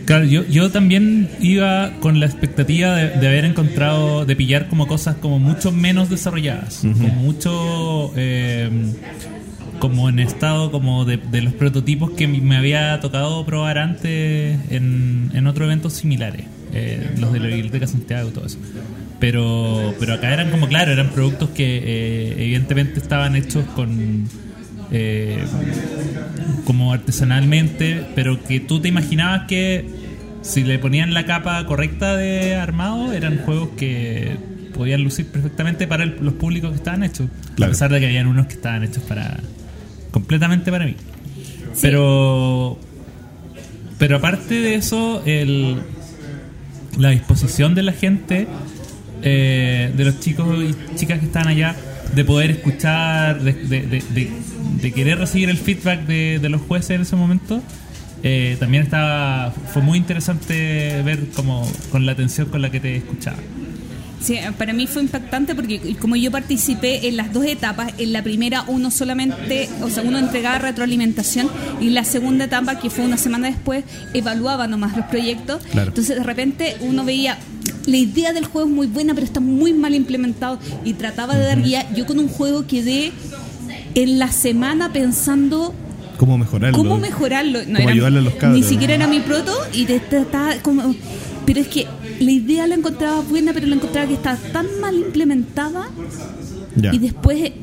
claro, 0.06 0.26
yo, 0.26 0.44
yo 0.48 0.72
también 0.72 1.30
iba 1.40 1.92
con 2.00 2.20
la 2.20 2.26
expectativa 2.26 2.96
de, 2.96 3.10
de 3.20 3.28
haber 3.28 3.46
encontrado, 3.46 4.26
de 4.26 4.36
pillar 4.36 4.70
como 4.70 4.88
cosas 4.88 5.18
como 5.18 5.38
mucho 5.38 5.72
menos 5.72 6.10
desarrolladas, 6.10 6.80
como 6.82 7.10
mucho 7.10 8.12
eh, 8.16 8.70
como 9.82 10.08
en 10.08 10.20
estado 10.20 10.72
como 10.72 11.04
de, 11.04 11.18
de 11.18 11.42
los 11.42 11.54
prototipos 11.54 12.12
que 12.12 12.28
me 12.28 12.56
había 12.56 12.98
tocado 13.02 13.46
probar 13.46 13.78
antes 13.80 14.58
en, 14.70 15.32
en 15.34 15.48
otros 15.48 15.66
eventos 15.66 15.94
similares, 15.94 16.46
eh, 16.74 17.10
los 17.20 17.34
de 17.34 17.40
la 17.42 17.48
Biblioteca 17.48 17.88
Santiago 17.88 18.30
y 18.30 18.32
todo 18.32 18.46
eso. 18.46 18.60
Pero, 19.20 19.94
pero 20.00 20.14
acá 20.14 20.32
eran 20.34 20.50
como, 20.52 20.68
claro, 20.68 20.92
eran 20.92 21.10
productos 21.10 21.50
que 21.50 21.78
eh, 21.84 22.36
evidentemente 22.44 23.00
estaban 23.00 23.36
hechos 23.36 23.66
con... 23.76 24.28
eh, 24.92 25.44
como 26.66 26.94
artesanalmente, 26.94 28.06
pero 28.16 28.42
que 28.44 28.60
tú 28.60 28.80
te 28.80 28.88
imaginabas 28.88 29.48
que 29.48 29.86
si 30.42 30.64
le 30.64 30.80
ponían 30.80 31.14
la 31.14 31.26
capa 31.26 31.66
correcta 31.66 32.16
de 32.18 32.56
armado, 32.56 33.14
eran 33.14 33.38
juegos 33.40 33.70
que 33.78 34.38
podían 34.74 35.04
lucir 35.04 35.28
perfectamente 35.28 35.86
para 35.88 36.04
el- 36.04 36.18
los 36.22 36.34
públicos 36.36 36.72
que 36.72 36.78
estaban 36.78 37.04
hechos. 37.04 37.28
Claro. 37.56 37.72
A 37.72 37.74
pesar 37.74 37.92
de 37.92 38.00
que 38.00 38.06
habían 38.08 38.28
unos 38.28 38.48
que 38.48 38.54
estaban 38.54 38.84
hechos 38.84 39.04
para 39.04 39.40
completamente 40.12 40.72
para 40.72 40.86
mí. 40.86 40.96
Pero 41.82 42.78
pero 43.98 44.18
aparte 44.18 44.56
de 44.56 44.76
eso, 44.76 45.22
el, 45.26 45.78
la 46.98 47.10
disposición 47.12 47.76
de 47.76 47.84
la 47.84 47.94
gente, 47.94 48.48
eh, 49.22 49.92
de 49.96 50.06
los 50.06 50.20
chicos 50.20 50.48
y 50.64 50.96
chicas 50.98 51.20
que 51.20 51.26
están 51.26 51.48
allá, 51.48 51.76
de 52.16 52.26
poder 52.26 52.50
escuchar, 52.52 53.42
de, 53.42 53.54
de- 53.54 53.82
de- 53.84 54.04
de- 54.14 54.32
de 54.82 54.92
querer 54.92 55.20
recibir 55.20 55.50
el 55.50 55.58
feedback 55.58 56.06
de, 56.08 56.40
de 56.42 56.50
los 56.50 56.62
jueces 56.62 56.92
en 56.92 57.02
ese 57.02 57.16
momento, 57.16 57.62
eh, 58.24 58.58
también 58.60 58.84
estaba 58.84 59.52
fue 59.72 59.82
muy 59.84 59.98
interesante 60.00 61.02
ver 61.04 61.28
como 61.36 61.72
con 61.92 62.06
la 62.08 62.14
atención 62.14 62.48
con 62.50 62.62
la 62.64 62.72
que 62.72 62.80
te 62.80 62.96
escuchaba. 62.98 63.38
Sí, 64.22 64.38
para 64.58 64.72
mí 64.74 64.86
fue 64.86 65.02
impactante 65.02 65.56
porque 65.56 65.96
como 66.00 66.16
yo 66.16 66.30
participé 66.32 67.08
en 67.08 67.18
las 67.18 67.34
dos 67.34 67.44
etapas, 67.46 67.92
en 67.98 68.14
la 68.14 68.22
primera 68.24 68.64
uno 68.68 68.92
solamente, 68.92 69.68
o 69.82 69.90
sea, 69.90 70.04
uno 70.04 70.20
entregaba 70.20 70.60
retroalimentación 70.60 71.50
y 71.80 71.88
en 71.88 71.96
la 71.96 72.04
segunda 72.04 72.46
etapa, 72.46 72.78
que 72.80 72.90
fue 72.92 73.04
una 73.04 73.18
semana 73.18 73.48
después, 73.48 73.84
evaluaba 74.14 74.68
nomás 74.68 74.96
los 74.96 75.06
proyectos. 75.08 75.64
Claro. 75.72 75.90
Entonces 75.90 76.18
de 76.18 76.24
repente 76.24 76.76
uno 76.82 77.04
veía, 77.04 77.40
la 77.88 77.98
idea 77.98 78.32
del 78.32 78.46
juego 78.46 78.68
es 78.70 78.74
muy 78.76 78.88
buena, 78.88 79.14
pero 79.16 79.26
está 79.26 79.40
muy 79.40 79.74
mal 79.74 79.96
implementado 79.96 80.60
y 80.86 80.94
trataba 80.94 81.36
de 81.36 81.46
dar 81.46 81.62
guía. 81.64 81.88
Yo 81.96 82.06
con 82.06 82.20
un 82.20 82.28
juego 82.28 82.68
quedé 82.68 83.12
en 83.96 84.20
la 84.20 84.32
semana 84.32 84.94
pensando 84.94 85.74
¿Cómo 86.18 86.38
mejorarlo? 86.38 86.78
¿Cómo 86.78 87.00
mejorarlo? 87.00 87.60
No 87.62 87.66
¿Cómo 87.66 87.80
era- 87.80 87.92
ayudarle 87.92 88.20
a 88.20 88.22
los 88.22 88.34
cabros? 88.36 88.60
Ni 88.60 88.64
siquiera 88.64 88.94
era 88.94 89.08
mi 89.08 89.20
proto 89.22 89.58
y 89.74 89.86
te 89.86 90.00
trataba 90.00 90.54
como... 90.62 90.94
Pero 91.48 91.60
es 91.62 91.68
que 91.68 91.88
la 92.22 92.32
idea 92.32 92.68
la 92.68 92.76
encontraba 92.76 93.22
buena, 93.22 93.52
pero 93.54 93.68
la 93.68 93.76
encontraba 93.76 94.08
que 94.08 94.14
estaba 94.14 94.38
tan 94.54 94.68
mal 94.80 94.96
implementada 94.96 95.90
y 96.94 97.00
después 97.00 97.38
eh, 97.44 97.54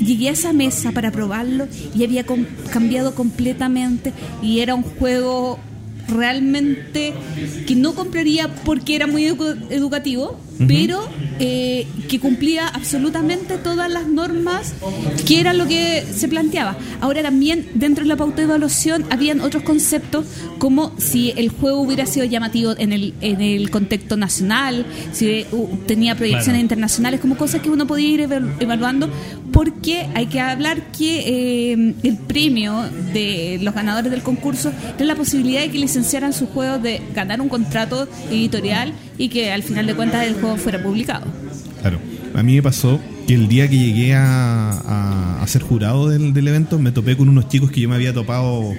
llegué 0.00 0.28
a 0.28 0.32
esa 0.32 0.52
mesa 0.52 0.92
para 0.92 1.10
probarlo 1.10 1.66
y 1.94 2.04
había 2.04 2.24
com- 2.24 2.46
cambiado 2.72 3.14
completamente 3.14 4.12
y 4.42 4.60
era 4.60 4.74
un 4.74 4.82
juego 4.82 5.58
realmente 6.08 7.12
que 7.66 7.74
no 7.74 7.94
compraría 7.94 8.48
porque 8.64 8.94
era 8.94 9.06
muy 9.06 9.24
edu- 9.24 9.56
educativo, 9.70 10.38
pero 10.68 11.00
eh, 11.40 11.86
que 12.08 12.20
cumplía 12.20 12.68
absolutamente 12.68 13.58
todas 13.58 13.90
las 13.90 14.06
normas 14.06 14.72
que 15.26 15.40
era 15.40 15.52
lo 15.52 15.66
que 15.66 16.04
se 16.14 16.28
planteaba. 16.28 16.76
Ahora 17.00 17.22
también 17.22 17.66
dentro 17.74 18.04
de 18.04 18.08
la 18.08 18.16
pauta 18.16 18.36
de 18.36 18.42
evaluación 18.44 19.04
habían 19.10 19.40
otros 19.40 19.62
conceptos 19.64 20.26
como 20.58 20.92
si 20.98 21.32
el 21.36 21.48
juego 21.48 21.80
hubiera 21.80 22.06
sido 22.06 22.24
llamativo 22.24 22.74
en 22.78 22.92
el, 22.92 23.14
en 23.20 23.40
el 23.40 23.70
contexto 23.70 24.16
nacional, 24.16 24.86
si 25.12 25.44
uh, 25.52 25.68
tenía 25.86 26.14
proyecciones 26.14 26.44
Claro. 26.44 26.60
internacionales, 26.60 27.20
como 27.20 27.36
cosas 27.36 27.60
que 27.62 27.70
uno 27.70 27.86
podía 27.86 28.08
ir 28.08 28.20
evalu- 28.20 28.52
evaluando, 28.60 29.08
porque 29.52 30.06
hay 30.14 30.26
que 30.26 30.40
hablar 30.40 30.90
que 30.92 31.72
eh, 31.72 31.94
el 32.02 32.16
premio 32.16 32.82
de 33.12 33.58
los 33.62 33.74
ganadores 33.74 34.10
del 34.10 34.22
concurso 34.22 34.72
era 34.96 35.04
la 35.06 35.14
posibilidad 35.14 35.62
de 35.62 35.70
que 35.70 35.78
licenciaran 35.78 36.32
sus 36.32 36.48
juegos, 36.50 36.82
de 36.82 37.00
ganar 37.14 37.40
un 37.40 37.48
contrato 37.48 38.08
editorial 38.30 38.92
y 39.18 39.28
que 39.28 39.52
al 39.52 39.62
final 39.62 39.86
de 39.86 39.94
cuentas 39.94 40.26
el 40.26 40.34
juego 40.34 40.56
fuera 40.56 40.82
publicado. 40.82 41.24
Claro. 41.80 41.98
A 42.34 42.42
mí 42.42 42.54
me 42.56 42.62
pasó 42.62 43.00
que 43.26 43.34
el 43.34 43.46
día 43.48 43.68
que 43.70 43.78
llegué 43.78 44.14
a, 44.14 45.40
a- 45.42 45.46
ser 45.46 45.62
jurado 45.62 46.08
del, 46.08 46.32
del 46.32 46.48
evento 46.48 46.78
me 46.78 46.90
topé 46.90 47.16
con 47.16 47.28
unos 47.28 47.48
chicos 47.48 47.70
que 47.70 47.80
yo 47.80 47.88
me 47.88 47.94
había 47.94 48.12
topado 48.14 48.72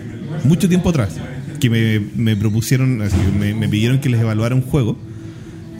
mucho 0.44 0.68
tiempo 0.68 0.90
atrás, 0.90 1.16
que 1.60 1.70
me, 1.70 2.00
me 2.16 2.36
propusieron, 2.36 2.98
me, 3.40 3.54
me 3.54 3.70
pidieron 3.70 4.00
que 4.00 4.10
les 4.10 4.20
evaluara 4.20 4.56
un 4.56 4.62
juego 4.64 4.98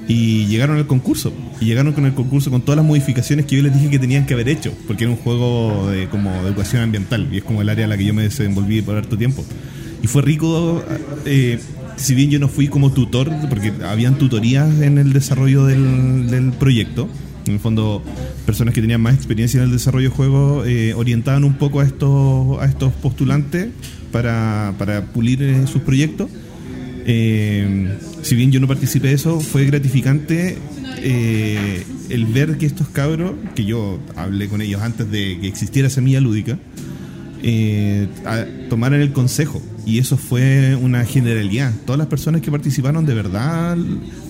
y 0.08 0.46
llegaron 0.46 0.78
al 0.78 0.88
concurso. 0.88 1.34
Y 1.60 1.66
llegaron 1.66 1.94
con 1.94 2.06
el 2.06 2.14
concurso 2.14 2.52
con 2.52 2.62
todas 2.62 2.78
las 2.78 2.86
modificaciones 2.86 3.46
que 3.46 3.56
yo 3.58 3.64
les 3.64 3.74
dije 3.74 3.90
que 3.90 3.98
tenían 4.00 4.26
que 4.26 4.34
haber 4.36 4.48
hecho, 4.50 4.72
porque 4.88 5.06
era 5.06 5.12
un 5.12 5.18
juego 5.18 5.90
de, 5.90 6.08
como 6.08 6.30
educación 6.46 6.82
ambiental 6.84 7.28
y 7.32 7.38
es 7.38 7.44
como 7.44 7.62
el 7.62 7.70
área 7.70 7.86
en 7.86 7.90
la 7.90 7.98
que 7.98 8.06
yo 8.06 8.14
me 8.14 8.24
desenvolví 8.24 8.82
por 8.84 8.96
harto 8.96 9.18
tiempo. 9.18 9.44
Y 10.04 10.08
fue 10.08 10.22
rico, 10.22 10.84
eh, 11.26 11.60
si 11.98 12.16
bien 12.16 12.30
yo 12.30 12.40
no 12.40 12.48
fui 12.48 12.68
como 12.68 12.92
tutor, 12.92 13.32
porque 13.50 13.74
habían 13.84 14.18
tutorías 14.18 14.82
en 14.82 14.98
el 14.98 15.14
desarrollo 15.14 15.66
del, 15.66 16.30
del 16.30 16.52
proyecto, 16.52 17.10
En 17.46 17.54
el 17.54 17.60
fondo, 17.60 18.02
personas 18.46 18.74
que 18.74 18.82
tenían 18.82 19.02
más 19.02 19.14
experiencia 19.14 19.60
en 19.60 19.66
el 19.66 19.72
desarrollo 19.72 20.10
de 20.10 20.16
juegos 20.16 20.68
eh, 20.68 20.94
orientaban 20.96 21.44
un 21.44 21.56
poco 21.56 21.80
a 21.80 21.86
estos, 21.86 22.60
a 22.60 22.66
estos 22.66 22.92
postulantes 22.94 23.70
para, 24.12 24.74
para 24.80 25.06
pulir 25.06 25.44
eh, 25.44 25.68
sus 25.68 25.82
proyectos. 25.84 26.30
Eh, 27.06 27.98
si 28.24 28.36
bien 28.36 28.52
yo 28.52 28.60
no 28.60 28.68
participé 28.68 29.10
de 29.10 29.14
eso, 29.14 29.40
fue 29.40 29.66
gratificante 29.66 30.58
el 32.10 32.26
ver 32.26 32.58
que 32.58 32.66
estos 32.66 32.88
cabros, 32.90 33.34
que 33.54 33.64
yo 33.64 34.00
hablé 34.16 34.48
con 34.48 34.60
ellos 34.62 34.82
antes 34.82 35.12
de 35.12 35.38
que 35.40 35.48
existiera 35.48 35.88
Semilla 35.92 36.20
Lúdica, 36.20 36.58
tomaran 38.70 39.02
el 39.02 39.12
consejo. 39.12 39.62
Y 39.86 40.00
eso 40.00 40.18
fue 40.18 40.76
una 40.76 41.06
generalidad. 41.06 41.72
Todas 41.86 42.00
las 42.00 42.08
personas 42.08 42.42
que 42.42 42.50
participaron 42.52 43.06
de 43.06 43.14
verdad 43.14 43.78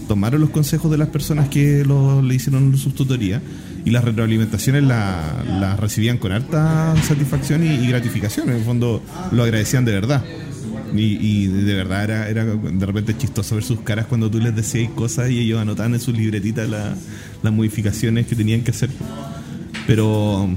tomaron 0.07 0.41
los 0.41 0.49
consejos 0.49 0.91
de 0.91 0.97
las 0.97 1.07
personas 1.07 1.47
que 1.47 1.83
lo- 1.85 2.21
le 2.21 2.35
hicieron 2.35 2.77
sus 2.77 2.93
tutorías 2.93 3.41
y 3.85 3.91
las 3.91 4.03
retroalimentaciones 4.03 4.83
la- 4.83 5.43
las 5.59 5.79
recibían 5.79 6.17
con 6.17 6.31
harta 6.33 6.93
satisfacción 7.07 7.63
y, 7.63 7.67
y 7.69 7.87
gratificación. 7.87 8.49
En 8.49 8.55
el 8.57 8.63
fondo 8.63 9.01
lo 9.31 9.43
agradecían 9.43 9.85
de 9.85 9.93
verdad. 9.93 10.23
Y, 10.93 11.17
y 11.19 11.47
de 11.47 11.73
verdad 11.73 12.03
era, 12.03 12.29
era 12.29 12.45
de 12.45 12.85
repente 12.85 13.15
chistoso 13.17 13.55
ver 13.55 13.63
sus 13.63 13.79
caras 13.81 14.05
cuando 14.07 14.29
tú 14.29 14.39
les 14.39 14.55
decías 14.55 14.91
cosas 14.91 15.29
y 15.29 15.39
ellos 15.39 15.59
anotaban 15.61 15.93
en 15.93 15.99
sus 16.01 16.15
libretitas 16.17 16.69
la- 16.69 16.95
las 17.43 17.53
modificaciones 17.53 18.27
que 18.27 18.35
tenían 18.35 18.61
que 18.61 18.71
hacer. 18.71 18.89
Pero 19.87 20.49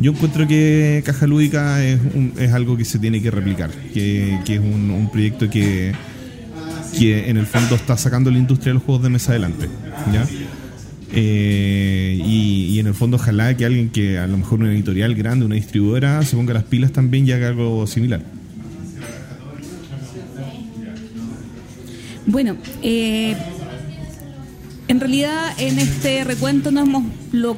yo 0.00 0.12
encuentro 0.12 0.46
que 0.48 1.02
Caja 1.04 1.26
Lúdica 1.26 1.84
es, 1.84 1.98
un- 2.14 2.32
es 2.38 2.52
algo 2.52 2.76
que 2.76 2.84
se 2.84 2.98
tiene 2.98 3.20
que 3.20 3.30
replicar, 3.30 3.70
que, 3.92 4.38
es 4.46 4.58
un, 4.60 5.08
proyecto 5.12 5.50
que, 5.50 5.92
que 6.98 7.28
en 7.28 7.36
el 7.36 7.46
fondo 7.46 7.74
está 7.74 7.96
sacando 7.96 8.30
la 8.30 8.38
industria 8.38 8.70
de 8.70 8.74
los 8.74 8.82
juegos 8.82 9.02
de 9.02 9.10
mesa 9.10 9.32
adelante. 9.32 9.68
¿ya? 10.12 10.26
Eh, 11.12 12.18
y, 12.24 12.66
y 12.74 12.78
en 12.78 12.86
el 12.86 12.94
fondo 12.94 13.16
ojalá 13.16 13.56
que 13.56 13.66
alguien 13.66 13.90
que 13.90 14.18
a 14.18 14.26
lo 14.26 14.38
mejor 14.38 14.60
una 14.60 14.72
editorial 14.72 15.14
grande, 15.14 15.44
una 15.44 15.56
distribuidora, 15.56 16.22
se 16.22 16.36
ponga 16.36 16.54
las 16.54 16.64
pilas 16.64 16.92
también 16.92 17.26
y 17.26 17.32
haga 17.32 17.48
algo 17.48 17.86
similar. 17.86 18.22
Bueno, 22.26 22.56
eh, 22.82 23.36
en 24.88 25.00
realidad 25.00 25.52
en 25.58 25.78
este 25.78 26.22
recuento 26.24 26.70
nos 26.70 26.86
hemos 26.86 27.04
lo, 27.32 27.56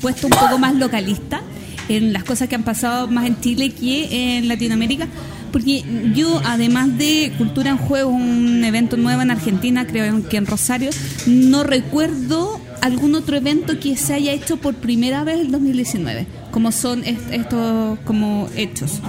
puesto 0.00 0.26
un 0.26 0.32
poco 0.32 0.58
más 0.58 0.74
localista 0.74 1.42
en 1.88 2.12
las 2.12 2.24
cosas 2.24 2.48
que 2.48 2.54
han 2.54 2.62
pasado 2.64 3.08
más 3.08 3.26
en 3.26 3.40
Chile 3.40 3.70
que 3.70 4.36
en 4.38 4.48
Latinoamérica, 4.48 5.06
porque 5.52 5.84
yo 6.14 6.40
además 6.44 6.96
de 6.98 7.32
Cultura 7.38 7.70
en 7.70 7.76
Juego, 7.78 8.10
un 8.10 8.64
evento 8.64 8.96
nuevo 8.96 9.22
en 9.22 9.30
Argentina, 9.30 9.86
creo 9.86 10.26
que 10.28 10.36
en 10.36 10.46
Rosario, 10.46 10.90
no 11.26 11.62
recuerdo 11.62 12.60
algún 12.82 13.14
otro 13.14 13.36
evento 13.36 13.78
que 13.78 13.96
se 13.96 14.14
haya 14.14 14.32
hecho 14.32 14.56
por 14.56 14.74
primera 14.74 15.22
vez 15.24 15.40
en 15.40 15.52
2019, 15.52 16.26
como 16.50 16.72
son 16.72 17.04
est- 17.04 17.30
estos 17.32 17.98
como 18.00 18.48
hechos. 18.56 19.00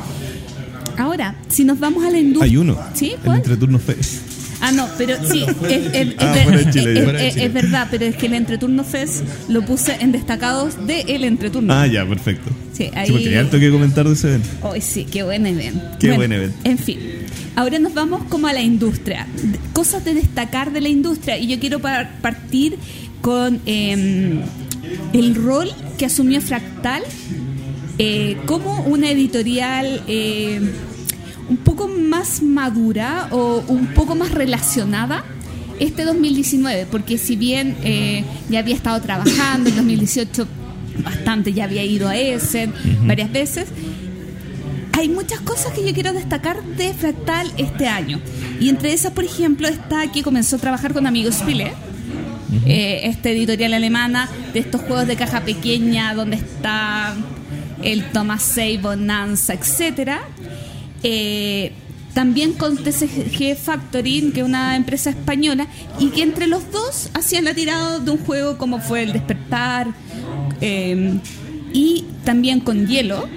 Ahora, 0.97 1.35
si 1.49 1.65
nos 1.65 1.79
vamos 1.79 2.05
a 2.05 2.09
la 2.11 2.19
industria... 2.19 2.45
Hay 2.51 2.57
uno, 2.57 2.77
¿Sí? 2.93 3.11
el 3.11 3.19
¿Cuál? 3.19 3.37
Entreturno 3.37 3.79
Fest. 3.79 4.21
Ah, 4.61 4.71
no, 4.71 4.87
pero 4.97 5.15
sí, 5.29 5.43
es, 5.69 6.15
Ah, 6.17 6.35
verdad, 7.53 7.87
pero 7.91 8.05
es 8.05 8.15
que 8.15 8.25
el 8.27 8.33
Entreturno 8.33 8.83
Fest 8.83 9.23
lo 9.49 9.63
puse 9.65 9.95
en 9.99 10.11
destacados 10.11 10.87
de 10.87 11.01
el 11.01 11.23
Entreturno. 11.23 11.73
Ah, 11.73 11.85
ya, 11.87 12.05
perfecto. 12.05 12.49
Sí, 12.73 12.89
ahí- 12.95 13.07
Sí, 13.07 13.11
porque 13.13 13.29
hay 13.29 13.35
harto 13.35 13.59
que 13.59 13.69
comentar 13.71 14.07
de 14.07 14.13
ese 14.13 14.29
evento. 14.29 14.49
Hoy 14.63 14.81
sí, 14.81 15.05
qué 15.05 15.23
buen 15.23 15.45
evento. 15.45 15.81
Qué 15.99 16.11
buen 16.13 16.31
evento. 16.31 16.57
En 16.63 16.77
fin, 16.77 16.99
ahora 17.55 17.79
nos 17.79 17.93
vamos 17.93 18.23
como 18.29 18.47
a 18.47 18.53
la 18.53 18.61
industria. 18.61 19.27
Cosas 19.73 20.03
de 20.05 20.13
destacar 20.13 20.71
de 20.73 20.81
la 20.81 20.89
industria. 20.89 21.37
Y 21.37 21.47
yo 21.47 21.59
quiero 21.59 21.79
par- 21.79 22.11
partir 22.21 22.77
con 23.21 23.59
eh, 23.65 24.39
el 25.13 25.35
rol 25.35 25.69
que 25.97 26.05
asumió 26.05 26.41
Fractal 26.41 27.03
eh, 27.97 28.37
como 28.45 28.81
una 28.83 29.09
editorial 29.09 30.01
eh, 30.07 30.59
un 31.49 31.57
poco 31.57 31.87
más 31.87 32.41
madura 32.41 33.27
o 33.31 33.63
un 33.67 33.87
poco 33.87 34.15
más 34.15 34.31
relacionada 34.31 35.23
este 35.79 36.05
2019, 36.05 36.87
porque 36.89 37.17
si 37.17 37.35
bien 37.35 37.77
eh, 37.83 38.23
ya 38.49 38.59
había 38.59 38.75
estado 38.75 39.01
trabajando 39.01 39.69
en 39.69 39.75
2018 39.75 40.47
bastante, 41.03 41.53
ya 41.53 41.65
había 41.65 41.83
ido 41.83 42.07
a 42.07 42.15
Essen 42.15 42.73
varias 43.05 43.31
veces, 43.31 43.67
hay 44.93 45.09
muchas 45.09 45.41
cosas 45.41 45.73
que 45.73 45.85
yo 45.85 45.93
quiero 45.93 46.13
destacar 46.13 46.63
de 46.63 46.93
Fractal 46.93 47.51
este 47.57 47.87
año. 47.87 48.21
Y 48.61 48.69
entre 48.69 48.93
esas, 48.93 49.11
por 49.11 49.25
ejemplo, 49.25 49.67
está 49.67 50.09
que 50.11 50.23
comenzó 50.23 50.55
a 50.55 50.59
trabajar 50.59 50.93
con 50.93 51.05
Amigos 51.05 51.35
Spiele, 51.35 51.73
eh, 52.65 53.01
esta 53.03 53.29
editorial 53.29 53.73
alemana 53.73 54.29
de 54.53 54.59
estos 54.59 54.81
juegos 54.81 55.07
de 55.07 55.17
caja 55.17 55.41
pequeña 55.41 56.13
donde 56.13 56.37
está 56.37 57.13
el 57.83 58.05
Thomas 58.11 58.41
Say, 58.41 58.77
Bonanza, 58.77 59.53
etcétera. 59.53 60.21
Eh, 61.07 61.71
también 62.15 62.53
con 62.53 62.77
TCG 62.77 63.55
Factory, 63.55 64.31
que 64.33 64.39
es 64.39 64.45
una 64.45 64.75
empresa 64.75 65.11
española, 65.11 65.67
y 65.99 66.09
que 66.09 66.23
entre 66.23 66.47
los 66.47 66.71
dos 66.71 67.11
hacían 67.13 67.43
la 67.43 67.53
tirada 67.53 67.99
de 67.99 68.09
un 68.09 68.17
juego 68.17 68.57
como 68.57 68.79
fue 68.79 69.03
El 69.03 69.13
Despertar, 69.13 69.89
eh, 70.61 71.19
y 71.73 72.05
también 72.23 72.59
con 72.59 72.87
Hielo, 72.87 73.27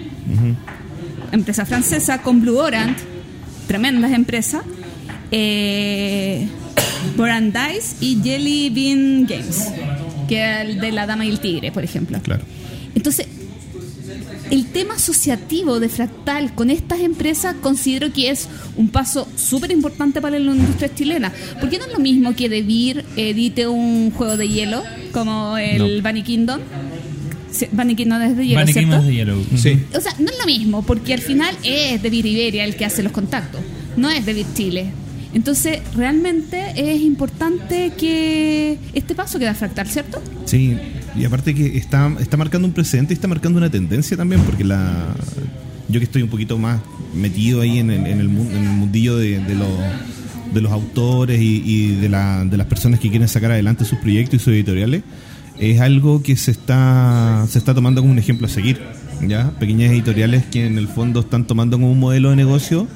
empresa 1.30 1.66
francesa, 1.66 2.22
con 2.22 2.40
Blue 2.40 2.56
Orange, 2.56 3.04
tremendas 3.66 4.12
empresas, 4.12 4.62
eh, 5.30 6.48
Brandeis 7.18 7.96
y 8.00 8.18
Jelly 8.22 8.70
Bean 8.70 9.26
Games, 9.26 9.66
que 10.26 10.40
es 10.40 10.60
el 10.68 10.80
de 10.80 10.92
La 10.92 11.06
Dama 11.06 11.26
y 11.26 11.28
el 11.28 11.40
Tigre, 11.40 11.70
por 11.70 11.84
ejemplo. 11.84 12.18
Claro. 12.22 12.44
Entonces, 12.94 13.26
el 14.50 14.66
tema 14.66 14.94
asociativo 14.94 15.80
de 15.80 15.88
Fractal 15.88 16.54
con 16.54 16.70
estas 16.70 17.00
empresas 17.00 17.54
considero 17.60 18.12
que 18.12 18.30
es 18.30 18.48
un 18.76 18.88
paso 18.88 19.28
súper 19.36 19.70
importante 19.70 20.20
para 20.20 20.38
la 20.38 20.52
industria 20.52 20.94
chilena. 20.94 21.32
Porque 21.60 21.78
no 21.78 21.86
es 21.86 21.92
lo 21.92 21.98
mismo 21.98 22.34
que 22.34 22.48
DeVir 22.48 23.04
edite 23.16 23.68
un 23.68 24.10
juego 24.10 24.36
de 24.36 24.48
hielo 24.48 24.82
como 25.12 25.56
el 25.58 25.96
No. 25.96 26.02
Bunny 26.02 26.22
Kingdom. 26.22 26.60
Bunny 27.72 27.96
Kingdom 27.96 28.22
es 28.22 28.36
de 28.36 28.46
hielo, 28.46 28.60
Bunny 28.60 28.72
¿cierto? 28.72 28.90
Kingdom 28.90 29.06
de 29.06 29.14
Yellow. 29.14 29.44
Sí. 29.56 29.78
O 29.94 30.00
sea, 30.00 30.14
no 30.18 30.30
es 30.30 30.38
lo 30.38 30.46
mismo, 30.46 30.82
porque 30.82 31.14
al 31.14 31.20
final 31.20 31.56
es 31.62 32.02
de 32.02 32.08
Iberia 32.08 32.64
el 32.64 32.76
que 32.76 32.84
hace 32.84 33.02
los 33.02 33.12
contactos, 33.12 33.60
no 33.96 34.10
es 34.10 34.24
de 34.26 34.44
Chile. 34.54 34.92
Entonces, 35.34 35.80
realmente 35.94 36.72
es 36.76 37.00
importante 37.00 37.92
que 37.98 38.78
este 38.92 39.14
paso 39.14 39.38
queda 39.38 39.54
fractal, 39.54 39.88
¿cierto? 39.88 40.22
Sí, 40.46 40.76
y 41.18 41.24
aparte 41.24 41.54
que 41.54 41.76
está, 41.76 42.12
está 42.20 42.36
marcando 42.36 42.68
un 42.68 42.74
precedente 42.74 43.12
y 43.12 43.16
está 43.16 43.28
marcando 43.28 43.58
una 43.58 43.70
tendencia 43.70 44.16
también, 44.16 44.40
porque 44.42 44.64
la 44.64 45.14
yo 45.88 46.00
que 46.00 46.04
estoy 46.04 46.22
un 46.22 46.28
poquito 46.28 46.58
más 46.58 46.80
metido 47.14 47.62
ahí 47.62 47.78
en 47.78 47.90
el, 47.90 48.06
en 48.06 48.20
el, 48.20 48.28
mundillo 48.28 49.16
de, 49.16 49.40
los, 49.54 49.68
de 50.52 50.60
los 50.60 50.70
autores 50.70 51.40
y, 51.40 51.94
de, 51.96 52.08
de 52.08 52.56
las 52.56 52.66
personas 52.66 53.00
que 53.00 53.08
quieren 53.08 53.26
sacar 53.26 53.50
adelante 53.50 53.84
sus 53.84 53.98
proyectos 53.98 54.40
y 54.40 54.44
sus 54.44 54.52
editoriales, 54.52 55.02
es 55.58 55.80
algo 55.80 56.22
que 56.22 56.36
se 56.36 56.50
está, 56.50 57.46
se 57.48 57.58
está 57.58 57.74
tomando 57.74 58.02
como 58.02 58.12
un 58.12 58.18
ejemplo 58.18 58.46
a 58.46 58.50
seguir. 58.50 58.80
¿ya? 59.26 59.50
Pequeñas 59.58 59.90
editoriales 59.90 60.44
que 60.44 60.66
en 60.66 60.78
el 60.78 60.88
fondo 60.88 61.20
están 61.20 61.46
tomando 61.46 61.78
como 61.78 61.90
un 61.90 61.98
modelo 61.98 62.30
de 62.30 62.36
negocio 62.36 62.86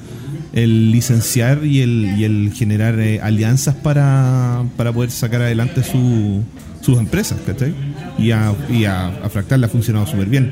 el 0.53 0.91
licenciar 0.91 1.65
y 1.65 1.81
el, 1.81 2.13
y 2.15 2.25
el 2.25 2.53
generar 2.53 2.99
eh, 2.99 3.19
alianzas 3.21 3.73
para, 3.73 4.63
para 4.77 4.93
poder 4.93 5.09
sacar 5.09 5.41
adelante 5.41 5.83
su, 5.83 6.43
sus 6.83 6.99
empresas, 6.99 7.39
¿cachai? 7.45 7.73
Y 8.19 8.31
a, 8.31 8.53
y 8.69 8.85
a, 8.85 9.11
Fractal 9.31 9.61
le 9.61 9.67
ha 9.67 9.69
funcionado 9.69 10.05
súper 10.05 10.27
bien. 10.27 10.51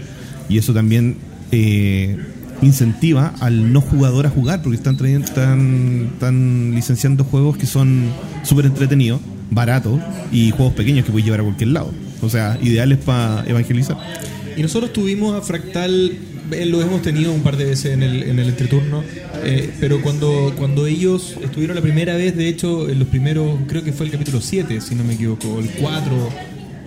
Y 0.50 0.58
eso 0.58 0.74
también 0.74 1.18
eh, 1.52 2.18
incentiva 2.62 3.34
al 3.40 3.74
no 3.74 3.82
jugador 3.82 4.26
a 4.26 4.30
jugar, 4.30 4.62
porque 4.62 4.78
están, 4.78 4.98
trayendo, 4.98 5.28
están, 5.28 6.10
están 6.14 6.72
licenciando 6.74 7.24
juegos 7.24 7.58
que 7.58 7.66
son 7.66 8.10
súper 8.44 8.66
entretenidos, 8.66 9.20
baratos 9.50 10.00
y 10.32 10.52
juegos 10.52 10.74
pequeños 10.74 11.06
que 11.06 11.12
puedes 11.12 11.26
llevar 11.26 11.42
a 11.42 11.44
cualquier 11.44 11.70
lado. 11.70 11.92
O 12.22 12.30
sea, 12.30 12.58
ideales 12.62 13.00
para 13.00 13.44
evangelizar. 13.48 13.98
Y 14.56 14.62
nosotros 14.62 14.94
tuvimos 14.94 15.36
a 15.36 15.42
Fractal, 15.42 16.18
lo 16.66 16.82
hemos 16.82 17.02
tenido 17.02 17.32
un 17.34 17.42
par 17.42 17.58
de 17.58 17.66
veces 17.66 17.94
en 17.94 18.04
el, 18.04 18.24
en 18.24 18.40
el 18.40 18.50
entreturno, 18.50 19.04
eh, 19.44 19.70
pero 19.80 20.02
cuando, 20.02 20.54
cuando 20.58 20.86
ellos 20.88 21.36
estuvieron 21.44 21.76
la 21.76 21.82
primera 21.82 22.16
vez, 22.16 22.36
de 22.36 22.48
hecho, 22.48 22.90
en 22.90 23.00
los 23.00 23.08
primeros, 23.08 23.60
creo 23.68 23.84
que 23.84 23.94
fue 23.94 24.06
el 24.06 24.12
capítulo 24.12 24.42
7, 24.42 24.80
si 24.82 24.96
no 24.96 25.04
me 25.04 25.14
equivoco, 25.14 25.60
el 25.60 25.70
4, 25.70 26.12